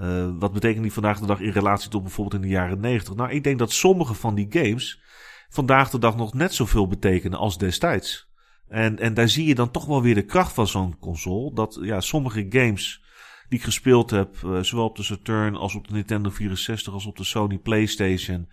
Uh, 0.00 0.30
wat 0.38 0.52
betekenen 0.52 0.82
die 0.82 0.92
vandaag 0.92 1.20
de 1.20 1.26
dag 1.26 1.40
in 1.40 1.50
relatie 1.50 1.90
tot 1.90 2.02
bijvoorbeeld 2.02 2.42
in 2.42 2.48
de 2.48 2.54
jaren 2.54 2.80
90? 2.80 3.14
Nou, 3.14 3.30
ik 3.30 3.44
denk 3.44 3.58
dat 3.58 3.72
sommige 3.72 4.14
van 4.14 4.34
die 4.34 4.46
games 4.50 5.00
vandaag 5.48 5.90
de 5.90 5.98
dag 5.98 6.16
nog 6.16 6.34
net 6.34 6.54
zoveel 6.54 6.88
betekenen 6.88 7.38
als 7.38 7.58
destijds. 7.58 8.28
En, 8.68 8.98
en 8.98 9.14
daar 9.14 9.28
zie 9.28 9.46
je 9.46 9.54
dan 9.54 9.70
toch 9.70 9.86
wel 9.86 10.02
weer 10.02 10.14
de 10.14 10.24
kracht 10.24 10.52
van 10.52 10.66
zo'n 10.66 10.98
console. 10.98 11.54
Dat 11.54 11.78
ja, 11.82 12.00
sommige 12.00 12.46
games 12.48 13.02
die 13.48 13.58
ik 13.58 13.64
gespeeld 13.64 14.10
heb, 14.10 14.36
uh, 14.44 14.62
zowel 14.62 14.84
op 14.84 14.96
de 14.96 15.02
Saturn 15.02 15.56
als 15.56 15.74
op 15.74 15.88
de 15.88 15.94
Nintendo 15.94 16.30
64 16.30 16.92
als 16.92 17.06
op 17.06 17.16
de 17.16 17.24
Sony 17.24 17.58
PlayStation. 17.58 18.48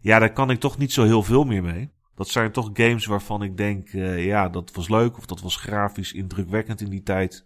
Ja, 0.00 0.18
daar 0.18 0.32
kan 0.32 0.50
ik 0.50 0.60
toch 0.60 0.78
niet 0.78 0.92
zo 0.92 1.04
heel 1.04 1.22
veel 1.22 1.44
meer 1.44 1.62
mee. 1.62 1.90
Dat 2.14 2.28
zijn 2.28 2.52
toch 2.52 2.70
games 2.72 3.06
waarvan 3.06 3.42
ik 3.42 3.56
denk, 3.56 3.92
uh, 3.92 4.24
ja, 4.24 4.48
dat 4.48 4.72
was 4.74 4.88
leuk 4.88 5.18
of 5.18 5.26
dat 5.26 5.40
was 5.40 5.56
grafisch 5.56 6.12
indrukwekkend 6.12 6.80
in 6.80 6.90
die 6.90 7.02
tijd. 7.02 7.44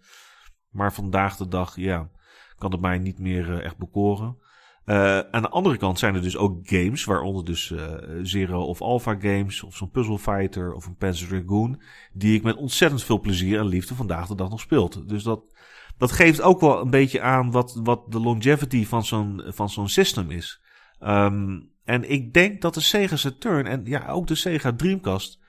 Maar 0.69 0.93
vandaag 0.93 1.37
de 1.37 1.47
dag, 1.47 1.75
ja, 1.75 2.09
kan 2.57 2.71
het 2.71 2.81
mij 2.81 2.97
niet 2.97 3.19
meer 3.19 3.49
uh, 3.49 3.63
echt 3.63 3.77
bekoren. 3.77 4.37
Uh, 4.85 5.19
aan 5.19 5.41
de 5.41 5.49
andere 5.49 5.77
kant 5.77 5.99
zijn 5.99 6.15
er 6.15 6.21
dus 6.21 6.37
ook 6.37 6.59
games, 6.63 7.03
waaronder 7.03 7.45
dus 7.45 7.69
uh, 7.69 7.83
Zero 8.21 8.63
of 8.63 8.81
Alpha 8.81 9.15
games, 9.19 9.63
of 9.63 9.75
zo'n 9.75 9.89
Puzzle 9.89 10.19
Fighter 10.19 10.73
of 10.73 10.85
een 10.85 10.95
Panzer 10.95 11.27
Dragoon, 11.27 11.81
die 12.13 12.35
ik 12.35 12.43
met 12.43 12.55
ontzettend 12.55 13.03
veel 13.03 13.19
plezier 13.19 13.59
en 13.59 13.65
liefde 13.65 13.95
vandaag 13.95 14.27
de 14.27 14.35
dag 14.35 14.49
nog 14.49 14.59
speelt. 14.59 15.09
Dus 15.09 15.23
dat, 15.23 15.41
dat 15.97 16.11
geeft 16.11 16.41
ook 16.41 16.59
wel 16.59 16.81
een 16.81 16.89
beetje 16.89 17.21
aan 17.21 17.51
wat, 17.51 17.79
wat 17.83 18.11
de 18.11 18.19
longevity 18.19 18.85
van 18.85 19.05
zo'n, 19.05 19.43
van 19.45 19.69
zo'n 19.69 19.89
system 19.89 20.31
is. 20.31 20.61
Um, 20.99 21.69
en 21.83 22.09
ik 22.11 22.33
denk 22.33 22.61
dat 22.61 22.73
de 22.73 22.81
Sega 22.81 23.15
Saturn 23.15 23.65
en 23.67 23.81
ja, 23.85 24.07
ook 24.07 24.27
de 24.27 24.35
Sega 24.35 24.73
Dreamcast, 24.73 25.39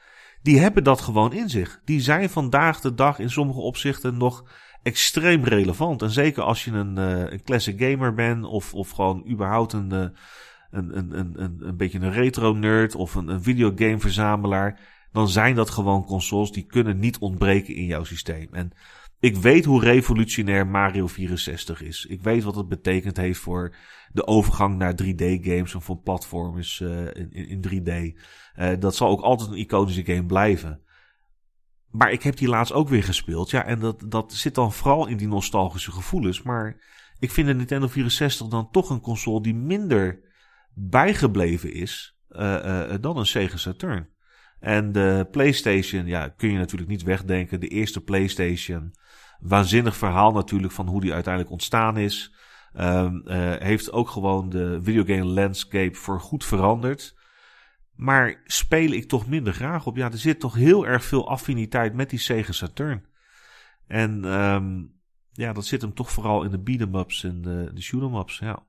die 0.42 0.58
hebben 0.58 0.84
dat 0.84 1.00
gewoon 1.00 1.32
in 1.32 1.48
zich. 1.48 1.80
Die 1.84 2.00
zijn 2.00 2.30
vandaag 2.30 2.80
de 2.80 2.94
dag 2.94 3.18
in 3.18 3.30
sommige 3.30 3.60
opzichten 3.60 4.16
nog 4.16 4.44
extreem 4.86 5.44
relevant. 5.44 6.02
En 6.02 6.10
zeker 6.10 6.42
als 6.42 6.64
je 6.64 6.70
een, 6.70 6.98
uh, 6.98 7.18
een 7.18 7.42
classic 7.42 7.80
gamer 7.82 8.14
bent 8.14 8.44
of, 8.44 8.74
of 8.74 8.90
gewoon 8.90 9.28
überhaupt 9.28 9.72
een, 9.72 9.92
uh, 9.92 10.06
een, 10.70 10.98
een, 10.98 11.18
een, 11.18 11.56
een, 11.58 11.76
beetje 11.76 11.98
een 11.98 12.12
retro 12.12 12.52
nerd 12.52 12.94
of 12.94 13.14
een, 13.14 13.28
een 13.28 13.42
videogame 13.42 13.98
verzamelaar. 13.98 14.80
Dan 15.12 15.28
zijn 15.28 15.54
dat 15.54 15.70
gewoon 15.70 16.04
consoles 16.04 16.52
die 16.52 16.66
kunnen 16.66 16.98
niet 16.98 17.18
ontbreken 17.18 17.74
in 17.74 17.84
jouw 17.84 18.04
systeem. 18.04 18.48
En 18.50 18.72
ik 19.20 19.36
weet 19.36 19.64
hoe 19.64 19.80
revolutionair 19.80 20.66
Mario 20.66 21.06
64 21.06 21.82
is. 21.82 22.06
Ik 22.08 22.22
weet 22.22 22.42
wat 22.42 22.56
het 22.56 22.68
betekend 22.68 23.16
heeft 23.16 23.38
voor 23.38 23.74
de 24.12 24.26
overgang 24.26 24.76
naar 24.76 24.94
3D-games 25.02 25.74
en 25.74 25.82
voor 25.82 25.98
platformers 25.98 26.80
uh, 26.80 27.04
in, 27.06 27.30
in 27.30 27.64
3D. 27.68 28.20
Uh, 28.58 28.70
dat 28.78 28.96
zal 28.96 29.08
ook 29.08 29.20
altijd 29.20 29.50
een 29.50 29.58
iconische 29.58 30.04
game 30.04 30.26
blijven. 30.26 30.80
Maar 31.90 32.12
ik 32.12 32.22
heb 32.22 32.36
die 32.36 32.48
laatst 32.48 32.72
ook 32.72 32.88
weer 32.88 33.04
gespeeld. 33.04 33.50
Ja, 33.50 33.64
en 33.64 33.78
dat, 33.78 34.04
dat 34.06 34.32
zit 34.32 34.54
dan 34.54 34.72
vooral 34.72 35.06
in 35.06 35.16
die 35.16 35.28
nostalgische 35.28 35.92
gevoelens. 35.92 36.42
Maar 36.42 36.76
ik 37.18 37.30
vind 37.30 37.46
de 37.46 37.54
Nintendo 37.54 37.88
64 37.88 38.46
dan 38.46 38.70
toch 38.70 38.90
een 38.90 39.00
console 39.00 39.42
die 39.42 39.54
minder 39.54 40.20
bijgebleven 40.74 41.72
is 41.72 42.18
uh, 42.30 42.40
uh, 42.64 42.94
dan 43.00 43.16
een 43.16 43.26
Sega 43.26 43.56
Saturn. 43.56 44.08
En 44.60 44.92
de 44.92 45.28
PlayStation, 45.30 46.06
ja, 46.06 46.28
kun 46.28 46.52
je 46.52 46.58
natuurlijk 46.58 46.90
niet 46.90 47.02
wegdenken. 47.02 47.60
De 47.60 47.68
eerste 47.68 48.00
PlayStation. 48.00 48.94
Waanzinnig 49.40 49.96
verhaal 49.96 50.32
natuurlijk 50.32 50.72
van 50.72 50.86
hoe 50.86 51.00
die 51.00 51.12
uiteindelijk 51.12 51.52
ontstaan 51.52 51.96
is. 51.96 52.34
Uh, 52.74 53.10
heeft 53.58 53.92
ook 53.92 54.08
gewoon 54.08 54.48
de 54.48 54.78
videogame 54.82 55.24
landscape 55.24 55.94
voor 55.94 56.20
goed 56.20 56.44
veranderd. 56.44 57.14
Maar 57.96 58.42
speel 58.44 58.90
ik 58.90 59.08
toch 59.08 59.26
minder 59.26 59.52
graag 59.52 59.86
op. 59.86 59.96
Ja, 59.96 60.10
er 60.10 60.18
zit 60.18 60.40
toch 60.40 60.54
heel 60.54 60.86
erg 60.86 61.04
veel 61.04 61.28
affiniteit 61.28 61.94
met 61.94 62.10
die 62.10 62.18
Sega 62.18 62.52
Saturn. 62.52 63.04
En 63.86 64.24
um, 64.24 64.94
ja, 65.32 65.52
dat 65.52 65.66
zit 65.66 65.82
hem 65.82 65.94
toch 65.94 66.10
vooral 66.10 66.42
in 66.42 66.50
de 66.50 66.58
beat'em-ups 66.58 67.24
en 67.24 67.42
de, 67.42 67.70
de 67.74 67.82
shoot'em-ups. 67.82 68.38
Ja. 68.38 68.62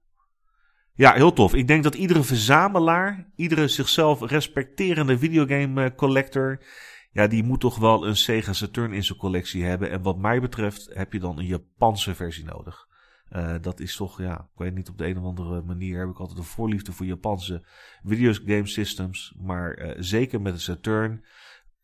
ja, 0.94 1.14
heel 1.14 1.34
tof. 1.34 1.54
Ik 1.54 1.68
denk 1.68 1.84
dat 1.84 1.96
iedere 1.96 2.24
verzamelaar, 2.24 3.32
iedere 3.36 3.68
zichzelf 3.68 4.22
respecterende 4.22 5.18
videogame 5.18 5.84
eh, 5.84 5.96
collector... 5.96 6.64
Ja, 7.12 7.28
die 7.28 7.44
moet 7.44 7.60
toch 7.60 7.78
wel 7.78 8.08
een 8.08 8.16
Sega 8.16 8.54
Saturn 8.54 8.94
in 8.94 9.04
zijn 9.04 9.18
collectie 9.18 9.64
hebben. 9.64 9.92
En 9.92 10.02
wat 10.02 10.18
mij 10.18 10.42
betreft 10.42 10.90
heb 10.94 11.14
je 11.14 11.20
dan 11.20 11.40
een 11.40 11.46
Japanse 11.46 12.16
versie 12.16 12.46
nodig. 12.46 12.87
Uh, 13.32 13.56
dat 13.62 13.80
is 13.80 13.96
toch, 13.96 14.22
ja, 14.22 14.40
ik 14.40 14.60
weet 14.60 14.76
niet, 14.76 14.90
op 14.90 14.98
de 14.98 15.08
een 15.08 15.18
of 15.18 15.24
andere 15.24 15.62
manier 15.62 16.00
heb 16.00 16.10
ik 16.10 16.20
altijd 16.20 16.38
een 16.38 16.44
voorliefde 16.44 16.92
voor 16.92 17.06
Japanse 17.06 17.66
videogame 18.04 18.68
systems. 18.68 19.34
Maar 19.38 19.80
uh, 19.80 19.94
zeker 19.98 20.42
met 20.42 20.54
de 20.54 20.60
Saturn. 20.60 21.26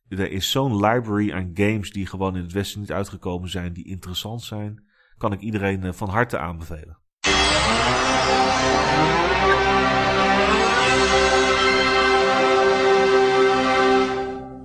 Er 0.07 0.31
is 0.31 0.51
zo'n 0.51 0.85
library 0.85 1.31
aan 1.31 1.51
games 1.53 1.91
die 1.91 2.05
gewoon 2.05 2.35
in 2.35 2.43
het 2.43 2.51
Westen 2.51 2.79
niet 2.79 2.91
uitgekomen 2.91 3.49
zijn, 3.49 3.73
die 3.73 3.87
interessant 3.87 4.41
zijn. 4.41 4.83
Kan 5.17 5.33
ik 5.33 5.39
iedereen 5.39 5.83
uh, 5.83 5.91
van 5.91 6.09
harte 6.09 6.37
aanbevelen. 6.37 7.01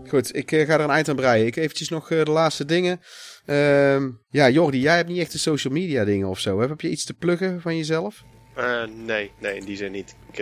Goed, 0.08 0.36
ik 0.36 0.50
ga 0.50 0.56
er 0.56 0.80
een 0.80 0.90
eind 0.90 1.08
aan 1.08 1.16
breien. 1.16 1.46
Ik 1.46 1.56
eventjes 1.56 1.88
nog 1.88 2.08
de 2.08 2.30
laatste 2.30 2.64
dingen. 2.64 3.00
Uh, 3.46 4.02
ja, 4.30 4.48
Jordi, 4.48 4.80
jij 4.80 4.96
hebt 4.96 5.08
niet 5.08 5.18
echt 5.18 5.32
de 5.32 5.38
social 5.38 5.72
media 5.72 6.04
dingen 6.04 6.28
of 6.28 6.38
zo. 6.38 6.60
Heb 6.60 6.80
je 6.80 6.90
iets 6.90 7.04
te 7.04 7.14
pluggen 7.14 7.60
van 7.60 7.76
jezelf? 7.76 8.24
Uh, 8.56 8.84
nee, 8.84 9.32
nee, 9.38 9.56
in 9.56 9.64
die 9.64 9.76
zin 9.76 9.92
niet. 9.92 10.14
Ik, 10.32 10.38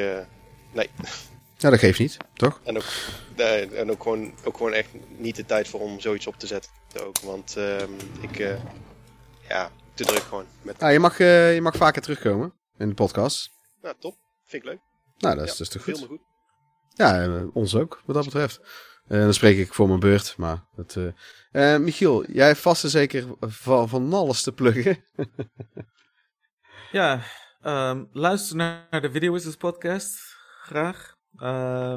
nee. 0.73 0.91
Ja, 1.59 1.70
dat 1.70 1.78
geeft 1.78 1.99
niet, 1.99 2.17
toch? 2.35 2.61
En 2.65 2.77
ook, 2.77 2.85
nee, 3.36 3.69
en 3.69 3.91
ook, 3.91 4.03
gewoon, 4.03 4.35
ook 4.45 4.57
gewoon 4.57 4.73
echt 4.73 4.89
niet 5.19 5.36
de 5.36 5.45
tijd 5.45 5.69
voor 5.69 5.81
om 5.81 6.01
zoiets 6.01 6.27
op 6.27 6.39
te 6.39 6.47
zetten. 6.47 6.70
Ook, 7.01 7.19
want 7.19 7.57
ehm, 7.57 7.91
ik, 8.20 8.39
eh, 8.39 8.61
ja, 9.49 9.70
te 9.95 10.05
druk 10.05 10.23
gewoon. 10.23 10.47
Met, 10.62 10.81
Ja, 10.81 10.89
je, 10.89 10.99
mag, 10.99 11.20
eh, 11.20 11.55
je 11.55 11.61
mag 11.61 11.77
vaker 11.77 12.03
terugkomen 12.03 12.55
in 12.78 12.89
de 12.89 12.95
podcast. 12.95 13.51
nou, 13.83 13.95
top. 13.99 14.17
Vind 14.45 14.62
ik 14.62 14.69
leuk. 14.69 14.81
Nou, 15.19 15.36
dat 15.36 15.45
is, 15.45 15.51
Ja, 15.51 15.59
dat 15.59 15.67
is 15.67 15.69
toch 15.69 16.09
goed? 16.09 16.20
Ja, 16.95 17.23
eh, 17.23 17.57
ons 17.57 17.75
ook, 17.75 18.03
wat 18.05 18.15
dat 18.15 18.25
betreft. 18.25 18.61
Eh, 19.09 19.20
dan 19.20 19.35
spreek 19.35 19.59
ik 19.59 19.75
voor 19.75 19.89
mijn 19.89 20.01
beurt, 20.01 20.35
maar... 20.36 20.65
Dat, 20.76 20.97
eh 20.97 21.75
eh, 21.75 21.81
Michiel, 21.81 22.31
jij 22.31 22.57
vast 22.57 22.85
en 22.85 22.91
zeker 22.91 23.26
van, 23.41 23.89
van 23.89 24.12
alles 24.12 24.43
te 24.43 24.52
pluggen. 24.52 25.05
Ja, 26.93 27.23
ehm, 27.62 28.05
luister 28.12 28.57
naar 28.57 29.01
de 29.01 29.10
Video 29.10 29.33
Wizards 29.33 29.57
podcast, 29.57 30.36
graag. 30.62 31.17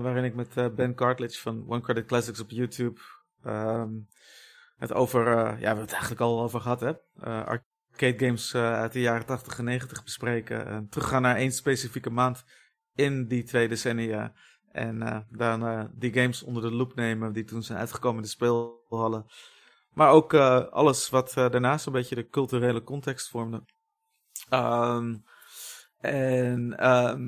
Waarin 0.02 0.24
ik 0.24 0.36
met 0.36 0.76
Ben 0.76 0.96
Cartledge 0.96 1.40
van 1.40 1.66
One 1.68 1.82
Credit 1.82 2.06
Classics 2.06 2.40
op 2.40 2.50
YouTube 2.50 3.00
ehm, 3.44 3.90
het 4.78 4.94
over, 4.94 5.26
ja, 5.36 5.56
we 5.56 5.66
hebben 5.66 5.84
het 5.84 5.92
eigenlijk 5.92 6.22
al 6.22 6.42
over 6.42 6.62
gehad, 6.62 6.80
hè. 6.80 6.94
Arcade 7.46 8.26
games 8.26 8.56
uit 8.56 8.94
de 8.94 9.02
jaren 9.02 9.26
80 9.26 9.58
en 9.58 9.64
90 9.64 10.04
bespreken. 10.04 10.66
En 10.66 10.90
teruggaan 10.90 11.22
naar 11.22 11.36
één 11.36 11.52
specifieke 11.52 12.10
maand 12.10 12.44
in 12.96 13.28
die 13.28 13.44
twee 13.44 13.68
decennia. 13.68 14.34
En 14.72 15.02
eh, 15.38 15.54
eh, 15.54 15.84
die 15.92 16.14
games 16.14 16.44
onder 16.44 16.62
de 16.64 16.72
loep 16.72 16.96
nemen 16.96 17.34
die 17.34 17.44
toen 17.44 17.64
zijn 17.64 17.80
uitgekomen 17.80 18.18
in 18.18 18.24
de 18.24 18.30
speelhallen. 18.30 19.26
Maar 19.94 20.12
ook 20.12 20.34
eh, 20.34 20.68
alles 20.68 21.10
wat 21.10 21.30
eh, 21.38 21.50
daarnaast 21.50 21.86
een 21.86 21.92
beetje 21.94 22.16
de 22.16 22.28
culturele 22.30 22.84
context 22.84 23.30
vormde. 23.30 23.64
Ehm, 24.50 25.16
en 26.00 26.78
ehm, 26.78 27.28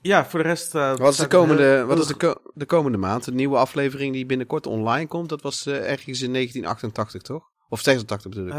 ja, 0.00 0.24
voor 0.24 0.42
de 0.42 0.48
rest. 0.48 0.72
Wat 0.72 1.00
is, 1.00 1.16
de 1.16 1.26
komende, 1.26 1.62
heel- 1.62 1.84
wat 1.84 1.98
is 1.98 2.06
de, 2.06 2.16
ko- 2.16 2.40
de 2.54 2.66
komende 2.66 2.98
maand? 2.98 3.26
Een 3.26 3.34
nieuwe 3.34 3.56
aflevering 3.56 4.12
die 4.12 4.26
binnenkort 4.26 4.66
online 4.66 5.06
komt. 5.06 5.28
Dat 5.28 5.42
was 5.42 5.66
ergens 5.66 6.22
in 6.22 6.32
1988, 6.32 7.22
toch? 7.22 7.50
Of 7.68 7.80
86 7.80 8.30
bedoel 8.30 8.46
ik. 8.46 8.54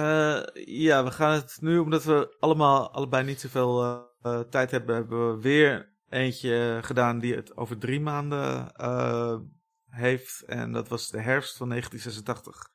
Ja, 0.67 1.03
we 1.03 1.11
gaan 1.11 1.33
het 1.33 1.57
nu, 1.61 1.77
omdat 1.77 2.03
we 2.03 2.35
allemaal 2.39 2.91
allebei 2.91 3.23
niet 3.23 3.39
zoveel 3.41 4.05
tijd 4.49 4.71
hebben, 4.71 4.95
hebben 4.95 5.35
we 5.35 5.41
weer 5.41 5.92
eentje 6.13 6.79
gedaan 6.83 7.19
die 7.19 7.35
het 7.35 7.57
over 7.57 7.77
drie 7.77 7.99
maanden 8.01 8.71
eh, 8.75 9.37
heeft. 9.89 10.41
En 10.41 10.71
dat 10.71 10.87
was 10.87 11.09
de 11.09 11.19
herfst 11.21 11.57
van 11.57 11.69
1986. 11.69 12.71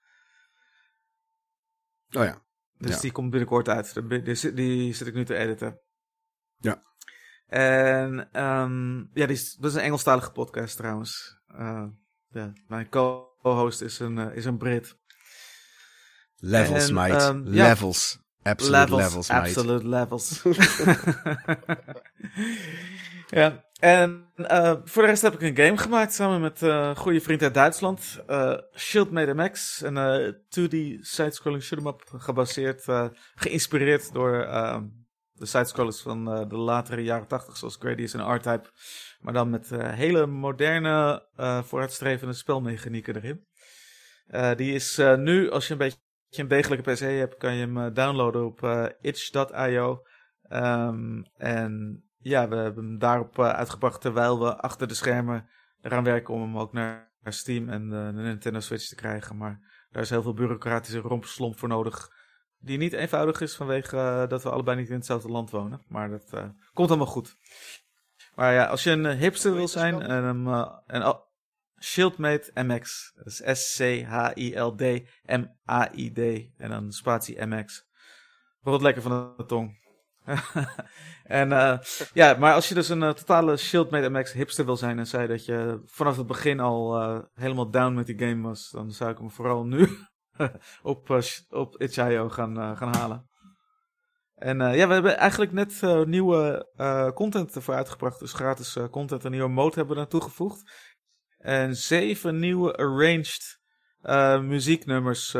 oh 2.16 2.24
ja. 2.24 2.42
Dus 2.76 2.94
Ja. 2.94 3.00
die 3.00 3.12
komt 3.12 3.30
binnenkort 3.30 3.68
uit. 3.68 4.08
Die, 4.24 4.34
zit- 4.34 4.56
die 4.56 4.94
zit 4.94 5.06
ik 5.06 5.14
nu 5.14 5.24
te 5.24 5.36
editen. 5.36 5.80
Ja. 6.58 6.82
En 7.46 8.28
ehm, 8.32 8.96
ja, 8.98 9.26
die 9.26 9.36
is, 9.36 9.54
dat 9.54 9.70
is 9.70 9.76
een 9.76 9.82
Engelstalige 9.82 10.30
podcast 10.32 10.76
trouwens. 10.76 11.40
Eh, 11.46 11.86
ja, 12.28 12.52
mijn 12.66 12.88
co-host 12.88 13.80
is 13.80 13.98
een, 13.98 14.18
eh, 14.18 14.36
is 14.36 14.44
een 14.44 14.58
Brit. 14.58 14.96
Levels, 16.36 16.88
En, 16.88 16.94
mate. 16.94 17.14
ehm, 17.14 17.52
ja. 17.54 17.68
levels. 17.68 18.18
Absolute 18.42 18.94
levels, 18.96 19.28
mate. 19.28 19.40
absolute 19.48 19.88
levels. 19.88 20.42
ja, 23.30 23.64
en 23.80 24.30
eh, 24.34 24.74
voor 24.84 25.02
de 25.02 25.08
rest 25.08 25.22
heb 25.22 25.40
ik 25.40 25.42
een 25.42 25.64
game 25.66 25.78
gemaakt 25.78 26.12
samen 26.12 26.40
met 26.40 26.62
eh, 26.62 26.68
een 26.68 26.96
goede 26.96 27.20
vriend 27.20 27.42
uit 27.42 27.54
Duitsland. 27.54 28.22
eh 28.26 28.58
Shieldmade 28.76 29.34
MX, 29.34 29.80
een 29.82 29.96
eh, 29.96 30.32
2D 30.32 31.00
side-scrolling 31.00 31.62
shoot-em-up 31.62 32.02
gebaseerd, 32.16 32.84
geïnspireerd 33.34 34.12
door 34.12 34.42
eh, 34.42 34.80
de 35.32 35.46
side-scrollers 35.46 36.00
van 36.00 36.48
de 36.48 36.56
latere 36.56 37.02
jaren 37.02 37.26
80, 37.26 37.56
zoals 37.56 37.76
Gradius 37.80 38.14
en 38.14 38.34
R-Type. 38.34 38.70
Maar 39.20 39.32
dan 39.32 39.50
met 39.50 39.70
hele 39.76 40.26
moderne, 40.26 41.26
vooruitstrevende 41.64 42.34
spelmechanieken 42.34 43.16
erin. 43.16 43.46
Eh, 44.28 44.54
die 44.54 44.74
is 44.74 44.98
eh, 44.98 45.16
nu, 45.16 45.50
als 45.50 45.66
je 45.66 45.72
een 45.72 45.78
beetje 45.78 45.98
een 46.30 46.48
degelijke 46.48 46.92
PC 46.92 46.98
hebt, 46.98 47.36
kan 47.36 47.54
je 47.54 47.66
hem 47.66 47.94
downloaden 47.94 48.44
op 48.44 48.90
itch.io. 49.00 50.02
Ehm, 50.42 51.22
en 51.36 52.02
ja, 52.18 52.48
we 52.48 52.56
hebben 52.56 52.84
hem 52.84 52.98
daarop 52.98 53.38
eh, 53.38 53.48
uitgebracht 53.48 54.00
terwijl 54.00 54.40
we 54.40 54.56
achter 54.56 54.88
de 54.88 54.94
schermen 54.94 55.48
eraan 55.80 56.04
werken 56.04 56.34
om 56.34 56.40
hem 56.42 56.58
ook 56.58 56.72
naar, 56.72 57.12
naar 57.22 57.32
Steam 57.32 57.68
en 57.68 57.82
eh, 57.82 57.88
de 58.06 58.12
Nintendo 58.22 58.60
Switch 58.60 58.88
te 58.88 58.94
krijgen. 58.94 59.36
Maar 59.36 59.60
daar 59.90 60.02
is 60.02 60.10
heel 60.10 60.22
veel 60.22 60.34
bureaucratische 60.34 60.98
rompslomp 60.98 61.58
voor 61.58 61.68
nodig. 61.68 62.16
Die 62.60 62.78
niet 62.78 62.92
eenvoudig 62.92 63.40
is 63.40 63.56
vanwege 63.56 63.96
eh, 63.96 64.28
dat 64.28 64.42
we 64.42 64.50
allebei 64.50 64.76
niet 64.76 64.88
in 64.88 64.94
hetzelfde 64.94 65.28
land 65.28 65.50
wonen. 65.50 65.82
Maar 65.88 66.10
dat 66.10 66.30
komt 66.72 66.88
allemaal 66.88 67.06
goed. 67.06 67.36
Maar 68.34 68.52
ja, 68.52 68.64
als 68.66 68.82
je 68.84 68.90
een 68.90 69.16
hipster 69.16 69.54
wil 69.54 69.68
zijn 69.68 70.02
en 70.02 70.24
hem. 70.24 70.48
eh, 70.48 70.72
en, 70.86 71.02
al- 71.02 71.26
Shieldmate 71.80 72.50
MX. 72.54 73.12
Dat 73.14 73.26
is 73.26 73.42
S-C-H-I-L-D-M-A-I-D. 73.72 76.18
En 76.56 76.70
dan 76.70 76.92
spatie 76.92 77.46
MX. 77.46 77.86
Wordt 78.60 78.82
lekker 78.82 79.02
van 79.02 79.34
de 79.36 79.44
tong. 79.44 79.86
en 81.24 81.52
eh, 81.52 81.78
ja, 82.12 82.36
maar 82.38 82.54
als 82.54 82.68
je 82.68 82.74
dus 82.74 82.88
een 82.88 83.02
eh, 83.02 83.10
totale 83.10 83.56
Shieldmate 83.56 84.08
MX 84.10 84.32
hipster 84.32 84.64
wil 84.64 84.76
zijn 84.76 84.98
en 84.98 85.06
zei 85.06 85.26
dat 85.26 85.44
je 85.44 85.82
vanaf 85.84 86.16
het 86.16 86.26
begin 86.26 86.60
al 86.60 87.00
eh, 87.00 87.18
helemaal 87.34 87.70
down 87.70 87.94
met 87.94 88.06
die 88.06 88.18
game 88.18 88.42
was, 88.42 88.70
dan 88.70 88.90
zou 88.90 89.10
ik 89.10 89.18
hem 89.18 89.30
vooral 89.30 89.64
nu 89.64 89.88
op, 90.82 91.20
op 91.48 91.80
itch.io 91.80 92.28
gaan, 92.28 92.76
gaan 92.76 92.94
halen. 92.94 93.26
En 94.34 94.58
ja, 94.58 94.86
we 94.86 94.92
hebben 94.92 95.16
eigenlijk 95.16 95.52
net 95.52 95.82
nieuwe 96.06 96.66
content 97.14 97.54
ervoor 97.54 97.74
uitgebracht. 97.74 98.18
Dus 98.18 98.32
gratis 98.32 98.76
content, 98.90 99.24
een 99.24 99.30
nieuwe 99.30 99.48
mode 99.48 99.74
hebben 99.74 99.94
we 99.94 100.00
daar 100.00 100.10
toegevoegd. 100.10 100.72
En 101.38 101.76
zeven 101.76 102.38
nieuwe 102.38 102.76
arranged 102.76 103.58
muzieknummers 104.42 105.30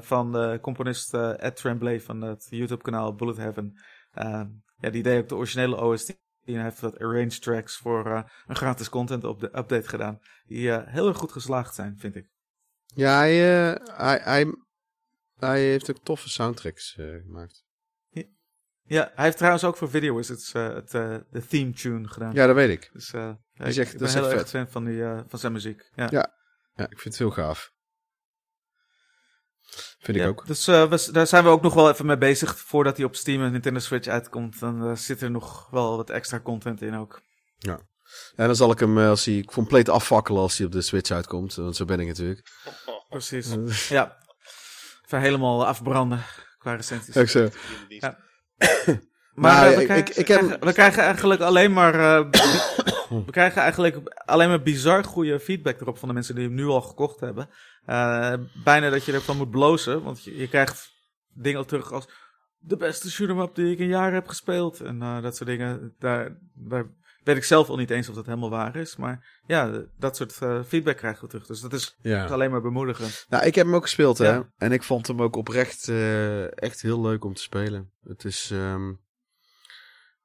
van 0.00 0.32
de 0.32 0.58
componist 0.62 1.14
Ed 1.14 1.56
Tremblay 1.56 2.00
van 2.00 2.20
het 2.20 2.46
YouTube-kanaal 2.50 3.14
Bullet 3.14 3.36
Heaven. 3.36 3.78
Ehm, 4.14 4.48
ja, 4.78 4.90
die 4.90 5.02
deed 5.02 5.22
ook 5.22 5.28
de 5.28 5.34
originele 5.34 5.76
OST. 5.76 6.08
En 6.44 6.54
hij 6.54 6.62
heeft 6.62 6.80
wat 6.80 6.98
arranged 6.98 7.42
tracks 7.42 7.76
voor 7.76 8.06
eh, 8.06 8.22
een 8.46 8.56
gratis 8.56 8.88
content 8.88 9.24
op 9.24 9.40
de 9.40 9.46
update 9.46 9.88
gedaan. 9.88 10.20
Die 10.46 10.70
eh, 10.72 10.92
heel 10.92 11.08
erg 11.08 11.16
goed 11.16 11.32
geslaagd 11.32 11.74
zijn, 11.74 11.98
vind 11.98 12.16
ik. 12.16 12.28
Ja, 12.94 13.16
hij, 13.16 13.32
eh, 13.72 13.96
hij, 13.96 14.20
hij, 14.22 14.54
hij 15.38 15.60
heeft 15.60 15.90
ook 15.90 15.98
toffe 16.02 16.28
soundtracks 16.28 16.92
gemaakt. 17.24 17.62
Ja, 18.86 19.10
hij 19.14 19.24
heeft 19.24 19.36
trouwens 19.36 19.64
ook 19.64 19.76
voor 19.76 19.90
Video 19.90 20.16
Wizards 20.16 20.52
het, 20.52 20.90
de 20.90 21.46
theme 21.48 21.72
tune 21.72 22.08
gedaan. 22.08 22.32
Ja, 22.32 22.46
dat 22.46 22.54
weet 22.54 22.70
ik. 22.70 22.90
Dus 22.92 23.10
ja, 23.10 23.38
ik- 23.54 23.66
echt- 23.76 23.92
ik 23.92 23.98
ben 23.98 24.08
heel 24.08 24.30
erg 24.30 24.48
fan 24.48 24.68
van, 24.68 24.84
die, 24.84 25.02
van 25.26 25.38
zijn 25.38 25.52
muziek. 25.52 25.90
Ja. 25.94 26.08
Ja. 26.10 26.34
Ja, 26.74 26.84
ik 26.84 26.98
vind 27.00 27.04
het 27.04 27.18
heel 27.18 27.30
gaaf. 27.30 27.72
Vind 29.98 30.16
ik 30.16 30.22
Ja, 30.22 30.28
ook. 30.28 30.46
Dus 30.46 30.66
eh, 30.66 30.88
we, 30.88 31.08
daar 31.12 31.26
zijn 31.26 31.44
we 31.44 31.50
ook 31.50 31.62
nog 31.62 31.74
wel 31.74 31.90
even 31.90 32.06
mee 32.06 32.18
bezig. 32.18 32.58
Voordat 32.58 32.96
hij 32.96 33.06
op 33.06 33.16
Steam 33.16 33.42
en 33.42 33.52
Nintendo 33.52 33.80
Switch 33.80 34.08
uitkomt, 34.08 34.60
dan 34.60 34.86
eh, 34.86 34.96
zit 34.96 35.20
er 35.22 35.30
nog 35.30 35.70
wel 35.70 35.96
wat 35.96 36.10
extra 36.10 36.40
content 36.40 36.82
in 36.82 36.94
ook. 36.96 37.22
En 38.36 38.46
dan 38.46 38.56
zal 38.56 38.70
ik 38.70 38.78
hem, 38.78 38.98
eh, 38.98 39.08
als 39.08 39.24
hij 39.24 39.42
compleet 39.42 39.88
afvakkelen 39.88 40.40
als 40.40 40.56
hij 40.56 40.66
op 40.66 40.72
de 40.72 40.82
Switch 40.82 41.10
uitkomt. 41.10 41.54
Want 41.54 41.76
zo 41.76 41.84
ben 41.84 42.00
ik 42.00 42.06
natuurlijk. 42.06 42.42
Precies. 43.08 43.88
ja. 43.88 44.16
Even 45.04 45.20
helemaal 45.20 45.66
afbranden 45.66 46.24
qua 46.58 46.74
recensies. 46.74 47.16
Ook 47.16 47.28
zo. 47.28 47.48
Ja. 47.88 48.18
Maar 49.34 49.54
Nou, 49.64 49.74
we, 49.74 49.80
ik- 49.80 49.86
krijgen, 49.86 50.10
ik- 50.10 50.16
ik 50.16 50.28
heb- 50.28 50.64
we 50.64 50.72
krijgen 50.72 51.02
eigenlijk 51.02 51.40
alleen 51.40 51.72
maar. 51.72 51.94
eh, 51.94 52.26
we 53.26 53.30
krijgen 53.30 53.60
eigenlijk 53.62 53.98
alleen 54.24 54.48
maar 54.48 54.62
bizar 54.62 55.04
goede 55.04 55.40
feedback 55.40 55.80
erop 55.80 55.98
van 55.98 56.08
de 56.08 56.14
mensen 56.14 56.34
die 56.34 56.44
hem 56.44 56.54
nu 56.54 56.66
al 56.66 56.80
gekocht 56.80 57.20
hebben. 57.20 57.48
Eh, 57.86 58.32
bijna 58.64 58.90
dat 58.90 59.04
je 59.04 59.12
ervan 59.12 59.36
moet 59.36 59.50
blozen, 59.50 60.02
want 60.02 60.24
je, 60.24 60.36
je 60.36 60.48
krijgt 60.48 60.92
dingen 61.34 61.66
terug 61.66 61.92
als. 61.92 62.08
De 62.58 62.76
beste 62.76 63.10
shoot 63.10 63.28
'em 63.28 63.38
up 63.40 63.54
die 63.54 63.72
ik 63.72 63.78
in 63.78 63.88
jaren 63.88 64.14
heb 64.14 64.28
gespeeld. 64.28 64.80
En 64.80 65.02
eh, 65.02 65.22
dat 65.22 65.36
soort 65.36 65.48
dingen. 65.48 65.94
Daar, 65.98 66.36
daar 66.54 66.86
weet 67.24 67.36
ik 67.36 67.44
zelf 67.44 67.68
al 67.68 67.76
niet 67.76 67.90
eens 67.90 68.08
of 68.08 68.14
dat 68.14 68.26
helemaal 68.26 68.50
waar 68.50 68.76
is. 68.76 68.96
Maar 68.96 69.40
ja, 69.46 69.82
dat 69.98 70.16
soort 70.16 70.38
eh, 70.42 70.58
feedback 70.66 70.96
krijgen 70.96 71.22
we 71.22 71.28
terug. 71.28 71.46
Dus 71.46 71.60
dat 71.60 71.72
is 71.72 71.96
Ja. 72.02 72.26
alleen 72.26 72.50
maar 72.50 72.60
bemoedigend. 72.62 73.26
Nou, 73.28 73.44
ik 73.44 73.54
heb 73.54 73.66
hem 73.66 73.74
ook 73.74 73.82
gespeeld, 73.82 74.18
hè. 74.18 74.28
Ja. 74.28 74.48
En 74.56 74.72
ik 74.72 74.82
vond 74.82 75.06
hem 75.06 75.22
ook 75.22 75.36
oprecht 75.36 75.88
eh, 75.88 76.62
echt 76.62 76.82
heel 76.82 77.00
leuk 77.00 77.24
om 77.24 77.34
te 77.34 77.42
spelen. 77.42 77.90
Het 78.06 78.24
is... 78.24 78.50
ehm, 78.52 78.92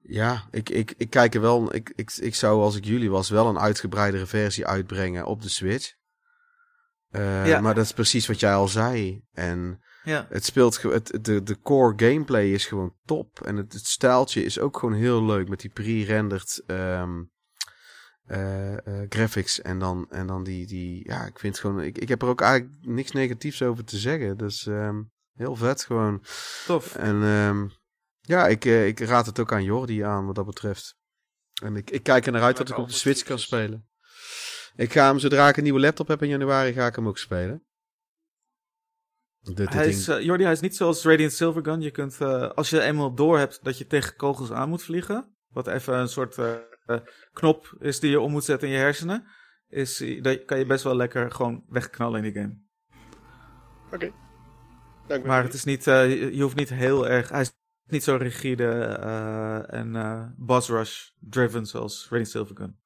ja, 0.09 0.47
ik, 0.51 0.69
ik, 0.69 0.93
ik 0.97 1.09
kijk 1.09 1.35
er 1.35 1.41
wel... 1.41 1.75
Ik, 1.75 1.91
ik, 1.95 2.11
ik 2.11 2.35
zou, 2.35 2.61
als 2.61 2.75
ik 2.75 2.85
jullie 2.85 3.09
was, 3.09 3.29
wel 3.29 3.47
een 3.47 3.59
uitgebreidere 3.59 4.25
versie 4.25 4.67
uitbrengen 4.67 5.25
op 5.25 5.41
de 5.41 5.49
Switch. 5.49 5.93
Eh, 7.09 7.47
Ja. 7.47 7.59
Maar 7.61 7.75
dat 7.75 7.85
is 7.85 7.93
precies 7.93 8.27
wat 8.27 8.39
jij 8.39 8.53
al 8.53 8.67
zei. 8.67 9.21
En 9.31 9.81
Ja. 10.03 10.27
het 10.29 10.45
speelt... 10.45 10.81
Het, 10.81 11.17
de, 11.21 11.43
de 11.43 11.61
core 11.61 11.93
gameplay 11.95 12.51
is 12.51 12.65
gewoon 12.65 12.95
top. 13.05 13.41
En 13.41 13.55
het, 13.55 13.73
het 13.73 13.85
stijltje 13.85 14.43
is 14.43 14.59
ook 14.59 14.77
gewoon 14.79 14.95
heel 14.95 15.25
leuk. 15.25 15.49
Met 15.49 15.59
die 15.59 15.71
pre-rendered... 15.71 16.63
ehm, 16.65 17.21
eh, 18.25 18.73
eh, 18.73 19.05
graphics 19.09 19.61
en 19.61 19.79
dan, 19.79 20.05
en 20.09 20.27
dan 20.27 20.43
die, 20.43 20.67
die, 20.67 21.07
ja, 21.07 21.25
ik 21.25 21.39
vind 21.39 21.53
het 21.57 21.65
gewoon, 21.65 21.81
ik, 21.81 21.97
ik 21.97 22.07
heb 22.07 22.21
er 22.21 22.27
ook 22.27 22.41
eigenlijk 22.41 22.73
niks 22.81 23.11
negatiefs 23.11 23.61
over 23.61 23.83
te 23.83 23.97
zeggen. 23.97 24.37
Dus 24.37 24.67
ehm, 24.67 25.01
heel 25.35 25.55
vet 25.55 25.83
gewoon. 25.83 26.23
Tof. 26.65 26.95
En 26.95 27.23
ehm, 27.23 27.67
ja, 28.29 28.47
ik, 28.47 28.65
eh, 28.65 28.87
ik 28.87 28.99
raad 28.99 29.25
het 29.25 29.39
ook 29.39 29.51
aan 29.51 29.63
Jordi 29.63 30.01
aan 30.01 30.25
wat 30.25 30.35
dat 30.35 30.45
betreft. 30.45 30.97
En 31.63 31.75
ik, 31.75 31.89
ik 31.89 32.03
kijk 32.03 32.25
er 32.25 32.31
naar 32.31 32.41
uit 32.41 32.57
dat 32.57 32.69
ik 32.69 32.77
op 32.77 32.87
de 32.87 32.93
Switch 32.93 33.23
kan 33.23 33.39
spelen. 33.39 33.87
Ik 34.75 34.91
ga 34.91 35.07
hem, 35.07 35.19
zodra 35.19 35.47
ik 35.49 35.57
een 35.57 35.63
nieuwe 35.63 35.79
laptop 35.79 36.07
heb 36.07 36.21
in 36.21 36.29
januari, 36.29 36.73
ga 36.73 36.85
ik 36.87 36.95
hem 36.95 37.07
ook 37.07 37.17
spelen. 37.17 37.63
Dit 39.39 39.73
Hij 39.73 39.83
ding- 39.83 39.95
is, 39.95 40.07
eh, 40.07 40.21
Jordi, 40.21 40.43
hij 40.43 40.51
is 40.51 40.59
niet 40.59 40.75
zoals 40.75 41.03
Radiant 41.03 41.33
Silvergun. 41.33 41.81
Je 41.81 41.91
kunt, 41.91 42.21
eh, 42.21 42.49
als 42.49 42.69
je 42.69 42.81
eenmaal 42.81 43.13
door 43.13 43.37
hebt 43.37 43.63
dat 43.63 43.77
je 43.77 43.85
tegen 43.87 44.15
kogels 44.15 44.51
aan 44.51 44.69
moet 44.69 44.83
vliegen, 44.83 45.35
wat 45.47 45.67
even 45.67 45.93
een 45.97 46.07
soort 46.09 46.37
knop 47.33 47.75
is 47.79 47.99
die 47.99 48.09
je 48.09 48.19
om 48.19 48.31
moet 48.31 48.43
zetten 48.43 48.67
in 48.67 48.73
je 48.73 48.79
hersenen, 48.79 49.27
is, 49.67 50.03
dat 50.21 50.45
kan 50.45 50.57
je 50.59 50.65
best 50.65 50.83
wel 50.83 50.95
lekker 50.95 51.31
gewoon 51.31 51.63
wegknallen 51.67 52.23
in 52.23 52.33
die 52.33 52.41
game. 52.41 52.57
Oké. 53.93 54.11
Ben 55.07 55.25
Maar 55.27 55.43
het 55.43 55.53
is 55.53 55.63
niet, 55.63 55.87
eh, 55.87 56.09
je 56.09 56.35
je 56.35 56.41
hoeft 56.41 56.55
niet 56.55 56.69
heel 56.69 57.07
erg, 57.07 57.29
hij 57.29 57.41
is 57.41 57.51
niet 57.91 58.03
zo 58.03 58.15
rigide 58.15 58.71
eh, 58.81 59.73
en 59.73 59.95
eh 59.95 60.23
boss 60.37 60.69
rush 60.69 61.09
driven 61.19 61.65
zoals 61.65 62.03
Radiant 62.03 62.29
Silvergun. 62.29 62.79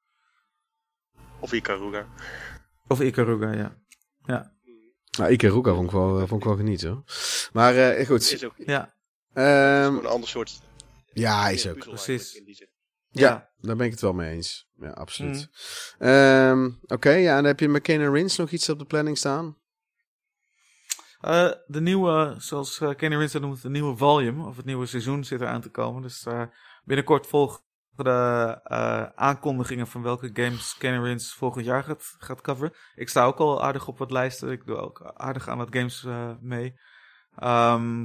Of 1.40 1.54
Ikaruga. 1.54 2.08
Of 2.88 3.02
Ikaruga, 3.02 3.52
ja. 3.52 3.78
Ja, 4.26 4.54
Nou, 5.18 5.32
Ikaruga 5.32 5.74
vond 5.74 5.86
ik 5.86 5.92
wel, 5.92 6.28
vond 6.28 6.42
ik 6.42 6.48
wel 6.48 6.58
genieten 6.58 6.90
hoor. 6.90 7.04
Maar 7.54 7.76
eh, 7.76 8.08
goed. 8.08 8.32
Is 8.32 8.44
ook 8.46 8.54
ja, 8.58 8.94
Ehm, 9.34 9.96
een 9.98 10.06
ander 10.06 10.30
soort 10.30 10.62
ja, 11.14 11.42
hij 11.42 11.54
is 11.54 11.68
ook. 11.68 11.78
Precies. 11.78 12.42
Ja, 13.10 13.50
daar 13.60 13.76
ben 13.76 13.86
ik 13.86 13.92
het 13.92 14.02
wel 14.02 14.14
mee 14.14 14.34
eens. 14.36 14.70
Ja, 14.80 14.90
absoluut. 14.90 15.50
Mhm. 16.00 16.08
Ehm, 16.10 16.70
Oké, 16.88 17.10
ja, 17.12 17.30
en 17.30 17.36
dan 17.36 17.46
heb 17.46 17.60
je 17.60 17.68
McKenna 17.70 18.10
Rins 18.10 18.38
nog 18.38 18.52
iets 18.52 18.70
op 18.70 18.80
de 18.80 18.86
planning 18.86 19.18
staan? 19.18 19.58
Eh, 21.24 21.52
de 21.66 21.82
nieuwe, 21.82 22.36
zoals 22.38 22.80
eh 22.80 22.96
Kenny 22.96 23.18
Rins 23.18 23.32
dat 23.32 23.42
noemt, 23.42 23.62
de 23.62 23.70
nieuwe 23.70 23.98
volume, 23.98 24.46
of 24.48 24.56
het 24.56 24.66
nieuwe 24.66 24.86
seizoen 24.86 25.24
zit 25.24 25.42
er 25.42 25.48
aan 25.48 25.62
te 25.62 25.72
komen. 25.72 26.02
Dus 26.02 26.26
eh, 26.26 26.42
binnenkort 26.84 27.28
volgen 27.28 27.62
de 27.96 28.60
eh, 28.64 29.04
aankondigingen 29.16 29.88
van 29.88 30.02
welke 30.02 30.30
games 30.34 30.76
Kenny 30.78 31.04
Rins 31.04 31.34
volgend 31.34 31.66
jaar 31.66 31.84
gaat, 31.84 32.16
gaat 32.18 32.42
coveren. 32.42 32.74
Ik 32.96 33.10
sta 33.10 33.26
ook 33.26 33.38
al 33.38 33.64
aardig 33.64 33.88
op 33.88 33.98
wat 33.98 34.12
lijsten. 34.12 34.52
Ik 34.52 34.66
doe 34.66 34.76
ook 34.76 35.12
aardig 35.14 35.48
aan 35.48 35.58
wat 35.58 35.76
games 35.76 36.06
eh, 36.06 36.32
mee. 36.42 36.80
Ehm, 37.36 38.02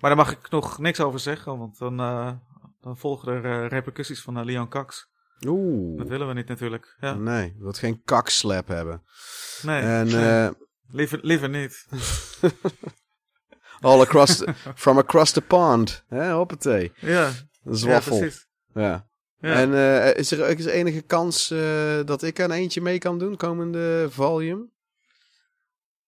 maar 0.00 0.10
daar 0.10 0.16
mag 0.16 0.30
ik 0.30 0.50
nog 0.50 0.78
niks 0.78 1.00
over 1.00 1.20
zeggen, 1.20 1.58
want 1.58 1.78
dan, 1.78 2.00
eh, 2.00 2.32
dan 2.80 2.96
volgen 2.98 3.32
er 3.32 3.66
repercussies 3.68 4.22
van 4.22 4.44
Leon 4.44 4.68
Cox. 4.68 5.10
Oeh. 5.46 5.98
Dat 5.98 6.08
willen 6.08 6.28
we 6.28 6.34
niet 6.34 6.48
natuurlijk. 6.48 6.96
Ja. 7.00 7.14
Nee, 7.14 7.46
ik 7.46 7.58
wil 7.58 7.72
geen 7.72 8.02
kakslap 8.04 8.68
hebben. 8.68 9.02
Nee, 9.62 9.82
En 9.82 10.06
nee. 10.06 10.50
liever, 10.92 11.18
liever 11.22 11.48
niet. 11.48 11.86
all 13.80 14.00
across, 14.00 14.36
the- 14.36 14.54
from 14.74 14.98
across 14.98 15.32
the 15.32 15.40
pond. 15.40 16.04
Hè, 16.08 16.32
hoppatee. 16.32 16.92
Ja, 16.96 17.30
is 17.64 17.82
ja 17.82 18.00
precies. 18.00 18.46
Ja. 18.74 19.10
Ja. 19.38 19.52
En 19.54 19.74
eh, 19.74 20.16
is, 20.16 20.30
er, 20.32 20.58
is 20.58 20.64
er 20.66 20.72
enige 20.72 21.02
kans 21.02 21.50
eh, 21.50 22.04
dat 22.04 22.22
ik 22.22 22.40
aan 22.40 22.50
eentje 22.50 22.80
mee 22.80 22.98
kan 22.98 23.18
doen, 23.18 23.36
komende 23.36 24.06
volume? 24.10 24.70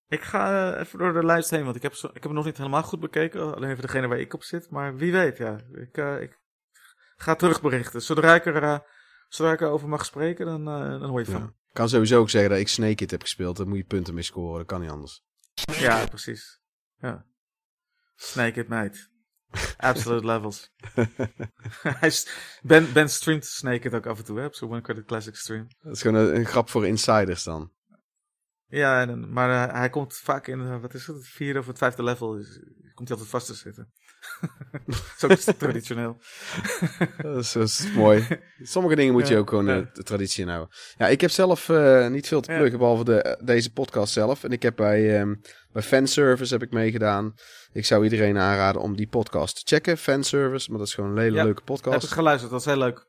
Ik 0.09 0.23
ga 0.23 0.73
eh, 0.75 0.81
even 0.81 0.99
door 0.99 1.13
de 1.13 1.25
lijst 1.25 1.51
heen, 1.51 1.65
want 1.65 1.77
ik 1.77 1.83
heb, 1.83 1.95
zo, 1.95 2.07
ik 2.07 2.15
heb 2.15 2.23
hem 2.23 2.35
nog 2.35 2.45
niet 2.45 2.57
helemaal 2.57 2.83
goed 2.83 3.01
bekeken. 3.01 3.55
Alleen 3.55 3.71
even 3.71 3.83
degene 3.83 4.07
waar 4.09 4.19
ik 4.21 4.35
op 4.35 4.43
zit. 4.43 4.71
Maar 4.71 4.97
wie 4.97 5.13
weet, 5.13 5.37
ja. 5.37 5.61
Ik, 5.73 5.97
ik 6.21 6.41
ga 7.17 7.35
terugberichten. 7.35 8.03
Zodra 8.03 8.35
ik, 8.35 8.47
er, 8.47 8.83
zodra 9.29 9.53
ik 9.53 9.61
erover 9.61 9.89
mag 9.89 10.05
spreken, 10.05 10.47
dan, 10.47 10.65
dan 10.65 11.03
hoor 11.09 11.19
je 11.21 11.27
van 11.27 11.41
Ja. 11.41 11.53
Ik 11.75 11.81
kan 11.81 11.89
sowieso 11.89 12.21
ook 12.21 12.31
zeggen 12.31 12.51
dat 12.51 12.59
ik 12.59 12.69
Snake 12.69 13.03
It 13.03 13.11
heb 13.11 13.21
gespeeld. 13.23 13.57
Daar 13.57 13.69
moet 13.69 13.77
je 13.77 13.85
punten 13.85 14.15
mee 14.15 14.23
scoren. 14.23 14.59
Dat 14.59 14.67
kan 14.67 14.81
niet 14.81 14.91
anders. 14.91 15.25
Ja, 15.79 16.07
precies. 16.07 16.61
Ja. 16.99 17.27
Snake 18.15 18.61
it, 18.61 18.69
mate. 18.69 19.09
Absolute 19.77 20.27
levels. 20.27 20.71
Ben, 22.63 22.93
ben 22.93 23.09
streamt 23.11 23.45
Snake 23.45 23.87
it 23.89 23.95
ook 23.95 24.07
af 24.07 24.19
en 24.19 24.25
toe, 24.25 24.39
hè, 24.39 24.45
op 24.45 24.55
zo'n 24.55 24.71
One 24.71 24.81
Credit 24.81 25.05
Classic 25.05 25.37
stream. 25.37 25.67
Dat 25.79 25.95
is 25.95 26.03
gewoon 26.03 26.21
een, 26.21 26.37
een 26.37 26.47
grap 26.47 26.69
voor 26.71 26.87
insiders 26.87 27.43
dan. 27.43 27.73
Ja, 28.67 29.01
en, 29.01 29.09
dan- 29.09 29.33
maar 29.33 29.69
eh, 29.69 29.75
hij 29.75 29.91
komt 29.91 30.17
vaak 30.17 30.47
in, 30.47 30.61
eh, 30.61 30.81
wat 30.81 30.95
is 30.95 31.07
het, 31.07 31.17
het 31.17 31.27
vierde 31.29 31.59
of 31.59 31.67
het 31.67 31.79
vijfde 31.79 32.03
level. 32.03 32.31
Dus, 32.33 32.59
komt 32.95 33.09
hij 33.09 33.17
altijd 33.19 33.29
vast 33.29 33.47
te 33.47 33.55
zitten. 33.55 33.93
Zo 35.19 35.27
is 35.27 35.47
het 35.47 35.59
traditioneel. 35.59 36.19
Dat 37.23 37.37
is, 37.37 37.53
dat 37.53 37.69
is 37.69 37.93
mooi. 37.95 38.27
Sommige 38.63 38.95
dingen 38.95 39.13
moet 39.13 39.29
je 39.29 39.35
Ja, 39.35 39.41
ook 39.41 39.49
gewoon 39.49 39.67
ja. 39.67 39.77
eh, 39.81 39.87
de 39.93 40.03
traditie 40.03 40.43
inhouden. 40.43 40.75
Ja, 40.99 41.07
ik 41.09 41.21
heb 41.21 41.31
zelf 41.31 41.69
eh, 41.69 42.09
niet 42.09 42.27
veel 42.29 42.41
te 42.41 42.51
Ja. 42.53 42.59
pluggen, 42.59 42.79
behalve 42.79 43.05
de, 43.05 43.23
eh, 43.23 43.47
deze 43.47 43.73
podcast 43.73 44.13
zelf. 44.13 44.45
En 44.45 44.51
ik 44.53 44.63
heb 44.63 44.77
bij, 44.77 45.19
ehm 45.21 45.35
bij 45.73 45.83
Fanservice 45.83 46.53
heb 46.53 46.63
ik 46.63 46.71
meegedaan. 46.73 47.35
Ik 47.73 47.85
zou 47.87 48.05
iedereen 48.05 48.39
aanraden 48.39 48.81
om 48.83 48.97
die 48.97 49.09
podcast 49.09 49.55
te 49.57 49.63
checken. 49.75 49.99
Fanservice, 49.99 50.71
maar 50.71 50.79
dat 50.79 50.89
is 50.89 50.95
gewoon 50.95 51.11
een 51.11 51.19
hele 51.19 51.37
Ja, 51.37 51.43
leuke 51.45 51.61
Ik 51.61 51.67
heb 51.69 51.77
podcast. 51.77 52.03
het 52.03 52.13
geluisterd, 52.13 52.51
dat 52.51 52.61
is 52.61 52.67
heel 52.67 52.77
leuk. 52.79 53.07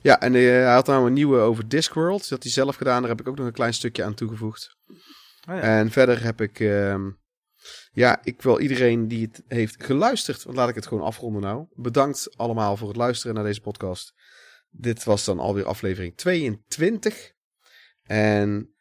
Ja, 0.00 0.20
en 0.20 0.32
hij 0.32 0.64
had 0.72 0.86
nou 0.86 1.06
een 1.06 1.12
nieuwe 1.12 1.38
over 1.38 1.68
Discworld. 1.68 2.20
Dat 2.20 2.28
had 2.30 2.42
hij 2.42 2.52
zelf 2.52 2.76
gedaan. 2.76 3.00
Daar 3.00 3.10
heb 3.10 3.20
ik 3.20 3.28
ook 3.28 3.36
nog 3.36 3.46
een 3.46 3.52
klein 3.52 3.74
stukje 3.74 4.04
aan 4.04 4.14
toegevoegd. 4.14 4.76
Oh 5.48 5.54
ja. 5.54 5.60
En 5.60 5.90
verder 5.90 6.22
heb 6.22 6.40
ik... 6.40 6.60
ehm, 6.60 7.10
ja, 7.96 8.20
ik 8.22 8.42
wil 8.42 8.60
iedereen 8.60 9.08
die 9.08 9.26
het 9.26 9.42
heeft 9.48 9.84
geluisterd... 9.84 10.42
Want 10.42 10.56
laat 10.56 10.68
ik 10.68 10.74
het 10.74 10.86
gewoon 10.86 11.04
afronden 11.04 11.42
nou. 11.42 11.66
Bedankt 11.74 12.36
allemaal 12.36 12.76
voor 12.76 12.88
het 12.88 12.96
luisteren 12.96 13.34
naar 13.34 13.44
deze 13.44 13.60
podcast. 13.60 14.14
Dit 14.70 15.04
was 15.04 15.24
dan 15.24 15.38
alweer 15.38 15.64
aflevering 15.64 16.16
22. 16.16 17.32
En 18.02 18.74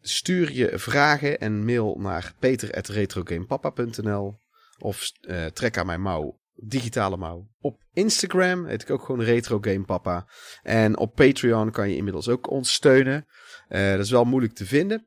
stuur 0.00 0.52
je 0.52 0.78
vragen 0.78 1.38
en 1.38 1.64
mail 1.64 1.96
naar 1.98 2.34
peter.retrogamepapa.nl 2.38 4.40
Of 4.78 5.10
eh, 5.20 5.46
trek 5.46 5.78
aan 5.78 5.86
mijn 5.86 6.02
mouw, 6.02 6.40
digitale 6.54 7.16
mouw. 7.16 7.48
Op 7.60 7.82
Instagram 7.92 8.66
heet 8.66 8.82
ik 8.82 8.90
ook 8.90 9.04
gewoon 9.04 9.22
Retro 9.22 9.58
Game 9.60 9.84
Papa. 9.84 10.28
En 10.62 10.96
op 10.96 11.14
Patreon 11.14 11.70
kan 11.70 11.90
je 11.90 11.96
inmiddels 11.96 12.28
ook 12.28 12.50
ons 12.50 12.72
steunen. 12.72 13.26
Eh, 13.68 13.90
dat 13.90 14.04
is 14.04 14.10
wel 14.10 14.24
moeilijk 14.24 14.54
te 14.54 14.66
vinden. 14.66 15.06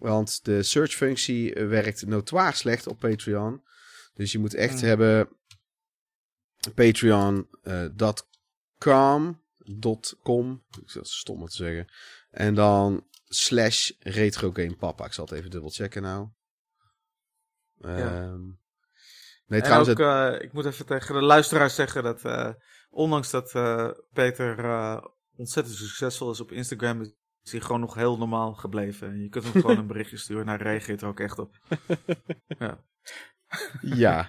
Want 0.00 0.44
de 0.44 0.62
search-functie 0.62 1.54
eh, 1.54 1.68
werkt 1.68 2.06
notoir 2.06 2.54
slecht 2.54 2.86
op 2.86 2.98
Patreon. 2.98 3.62
Dus 4.14 4.32
je 4.32 4.38
moet 4.38 4.54
echt 4.54 4.80
Mm. 4.82 4.88
hebben 4.88 5.28
patreon.com 6.74 9.38
.com, 10.22 10.64
dat 10.92 11.04
is 11.04 11.18
stom 11.18 11.40
om 11.40 11.46
te 11.48 11.56
zeggen. 11.56 11.92
En 12.30 12.54
dan 12.54 13.06
slash 13.28 13.90
retro 13.98 14.50
game 14.52 14.76
papa. 14.76 15.04
Ik 15.04 15.12
zal 15.12 15.24
het 15.24 15.34
even 15.34 15.50
dubbel 15.50 15.70
checken 15.70 16.02
nou. 16.02 16.28
Ehm, 17.80 18.44
nee, 19.46 19.60
en 19.60 19.62
trouwens, 19.62 19.90
ook, 19.90 19.98
het- 19.98 20.34
eh, 20.34 20.42
ik 20.44 20.52
moet 20.52 20.64
even 20.66 20.86
tegen 20.86 21.14
de 21.14 21.22
luisteraars 21.22 21.74
zeggen 21.74 22.02
dat, 22.02 22.24
eh, 22.24 22.50
ondanks 22.90 23.30
dat 23.30 23.54
eh, 23.54 23.90
Peter 24.12 24.58
eh, 24.58 25.04
ontzettend 25.36 25.76
succesvol 25.76 26.30
is 26.30 26.40
op 26.40 26.52
Instagram, 26.52 27.14
is 27.44 27.52
hij 27.52 27.60
gewoon 27.60 27.80
nog 27.80 27.94
heel 27.94 28.18
normaal 28.18 28.54
gebleven. 28.54 29.08
En 29.08 29.22
je 29.22 29.28
kunt 29.28 29.44
hem 29.44 29.60
gewoon 29.60 29.78
een 29.78 29.86
berichtje 29.86 30.16
sturen 30.16 30.42
en 30.42 30.48
hij 30.48 30.56
reageert 30.56 31.02
er 31.02 31.08
ook 31.08 31.20
echt 31.20 31.38
op. 31.38 31.56
Ja. 32.58 32.80
ja. 33.80 34.26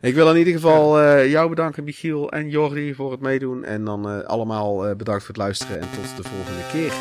Ik 0.00 0.14
wil 0.14 0.30
in 0.30 0.36
ieder 0.36 0.52
geval 0.52 1.00
eh, 1.00 1.30
jou 1.30 1.48
bedanken, 1.48 1.84
Michiel 1.84 2.30
en 2.30 2.50
Jordi, 2.50 2.94
voor 2.94 3.10
het 3.10 3.20
meedoen. 3.20 3.64
En 3.64 3.84
dan 3.84 4.08
eh, 4.08 4.20
allemaal 4.20 4.86
eh, 4.86 4.96
bedankt 4.96 5.20
voor 5.20 5.34
het 5.34 5.42
luisteren 5.42 5.80
en 5.80 5.90
tot 5.90 6.16
de 6.16 6.22
volgende 6.22 6.66
keer. 6.72 6.92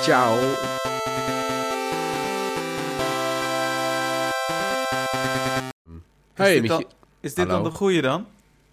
Ciao. 0.00 0.36
Hey, 6.34 6.54
is 6.54 6.60
dit, 6.60 6.62
Michiel. 6.62 6.88
dan, 6.88 6.90
is 7.20 7.34
dit 7.34 7.48
dan 7.48 7.64
de 7.64 7.70
goede 7.70 8.00
dan? 8.00 8.26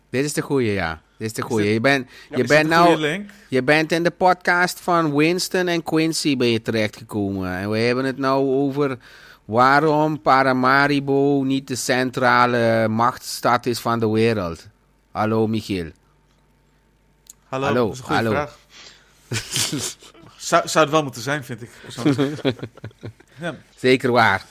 Dit 0.09 0.25
is 0.25 0.33
de 0.33 0.41
goeie, 0.41 0.71
ja. 0.71 1.01
Dit 1.19 1.27
is 1.27 1.33
de 1.33 1.41
goeie. 1.41 1.73
Je 1.73 1.81
bent, 1.81 2.09
Ja, 2.29 2.37
je 2.37 2.43
bent 2.43 2.69
nou, 2.69 3.25
je 3.47 3.63
bent 3.63 3.91
in 3.91 4.03
de 4.03 4.11
podcast 4.11 4.79
van 4.79 5.15
Winston 5.15 5.67
en 5.67 5.83
Quincy 5.83 6.37
ben 6.37 6.47
je 6.47 6.61
terechtgekomen. 6.61 7.57
En 7.57 7.69
we 7.69 7.77
hebben 7.77 8.05
het 8.05 8.17
nou 8.17 8.47
over 8.47 8.97
waarom 9.45 10.21
Paramaribo 10.21 11.41
niet 11.45 11.67
de 11.67 11.75
centrale 11.75 12.87
machtsstad 12.87 13.65
is 13.65 13.79
van 13.79 13.99
de 13.99 14.09
wereld. 14.09 14.67
Hallo, 15.11 15.47
Michiel. 15.47 15.91
Hallo, 17.47 17.65
Hallo, 17.65 17.85
dat 17.85 17.93
is 17.93 17.99
een 17.99 18.05
goede 18.05 18.21
hallo. 18.21 18.31
vraag. 18.31 18.57
zou, 20.37 20.67
zou 20.67 20.83
het 20.85 20.93
wel 20.93 21.03
moeten 21.03 21.21
zijn, 21.21 21.43
vind 21.43 21.61
ik. 21.61 21.69
ja. 23.41 23.55
Zeker 23.75 24.11
waar. 24.11 24.45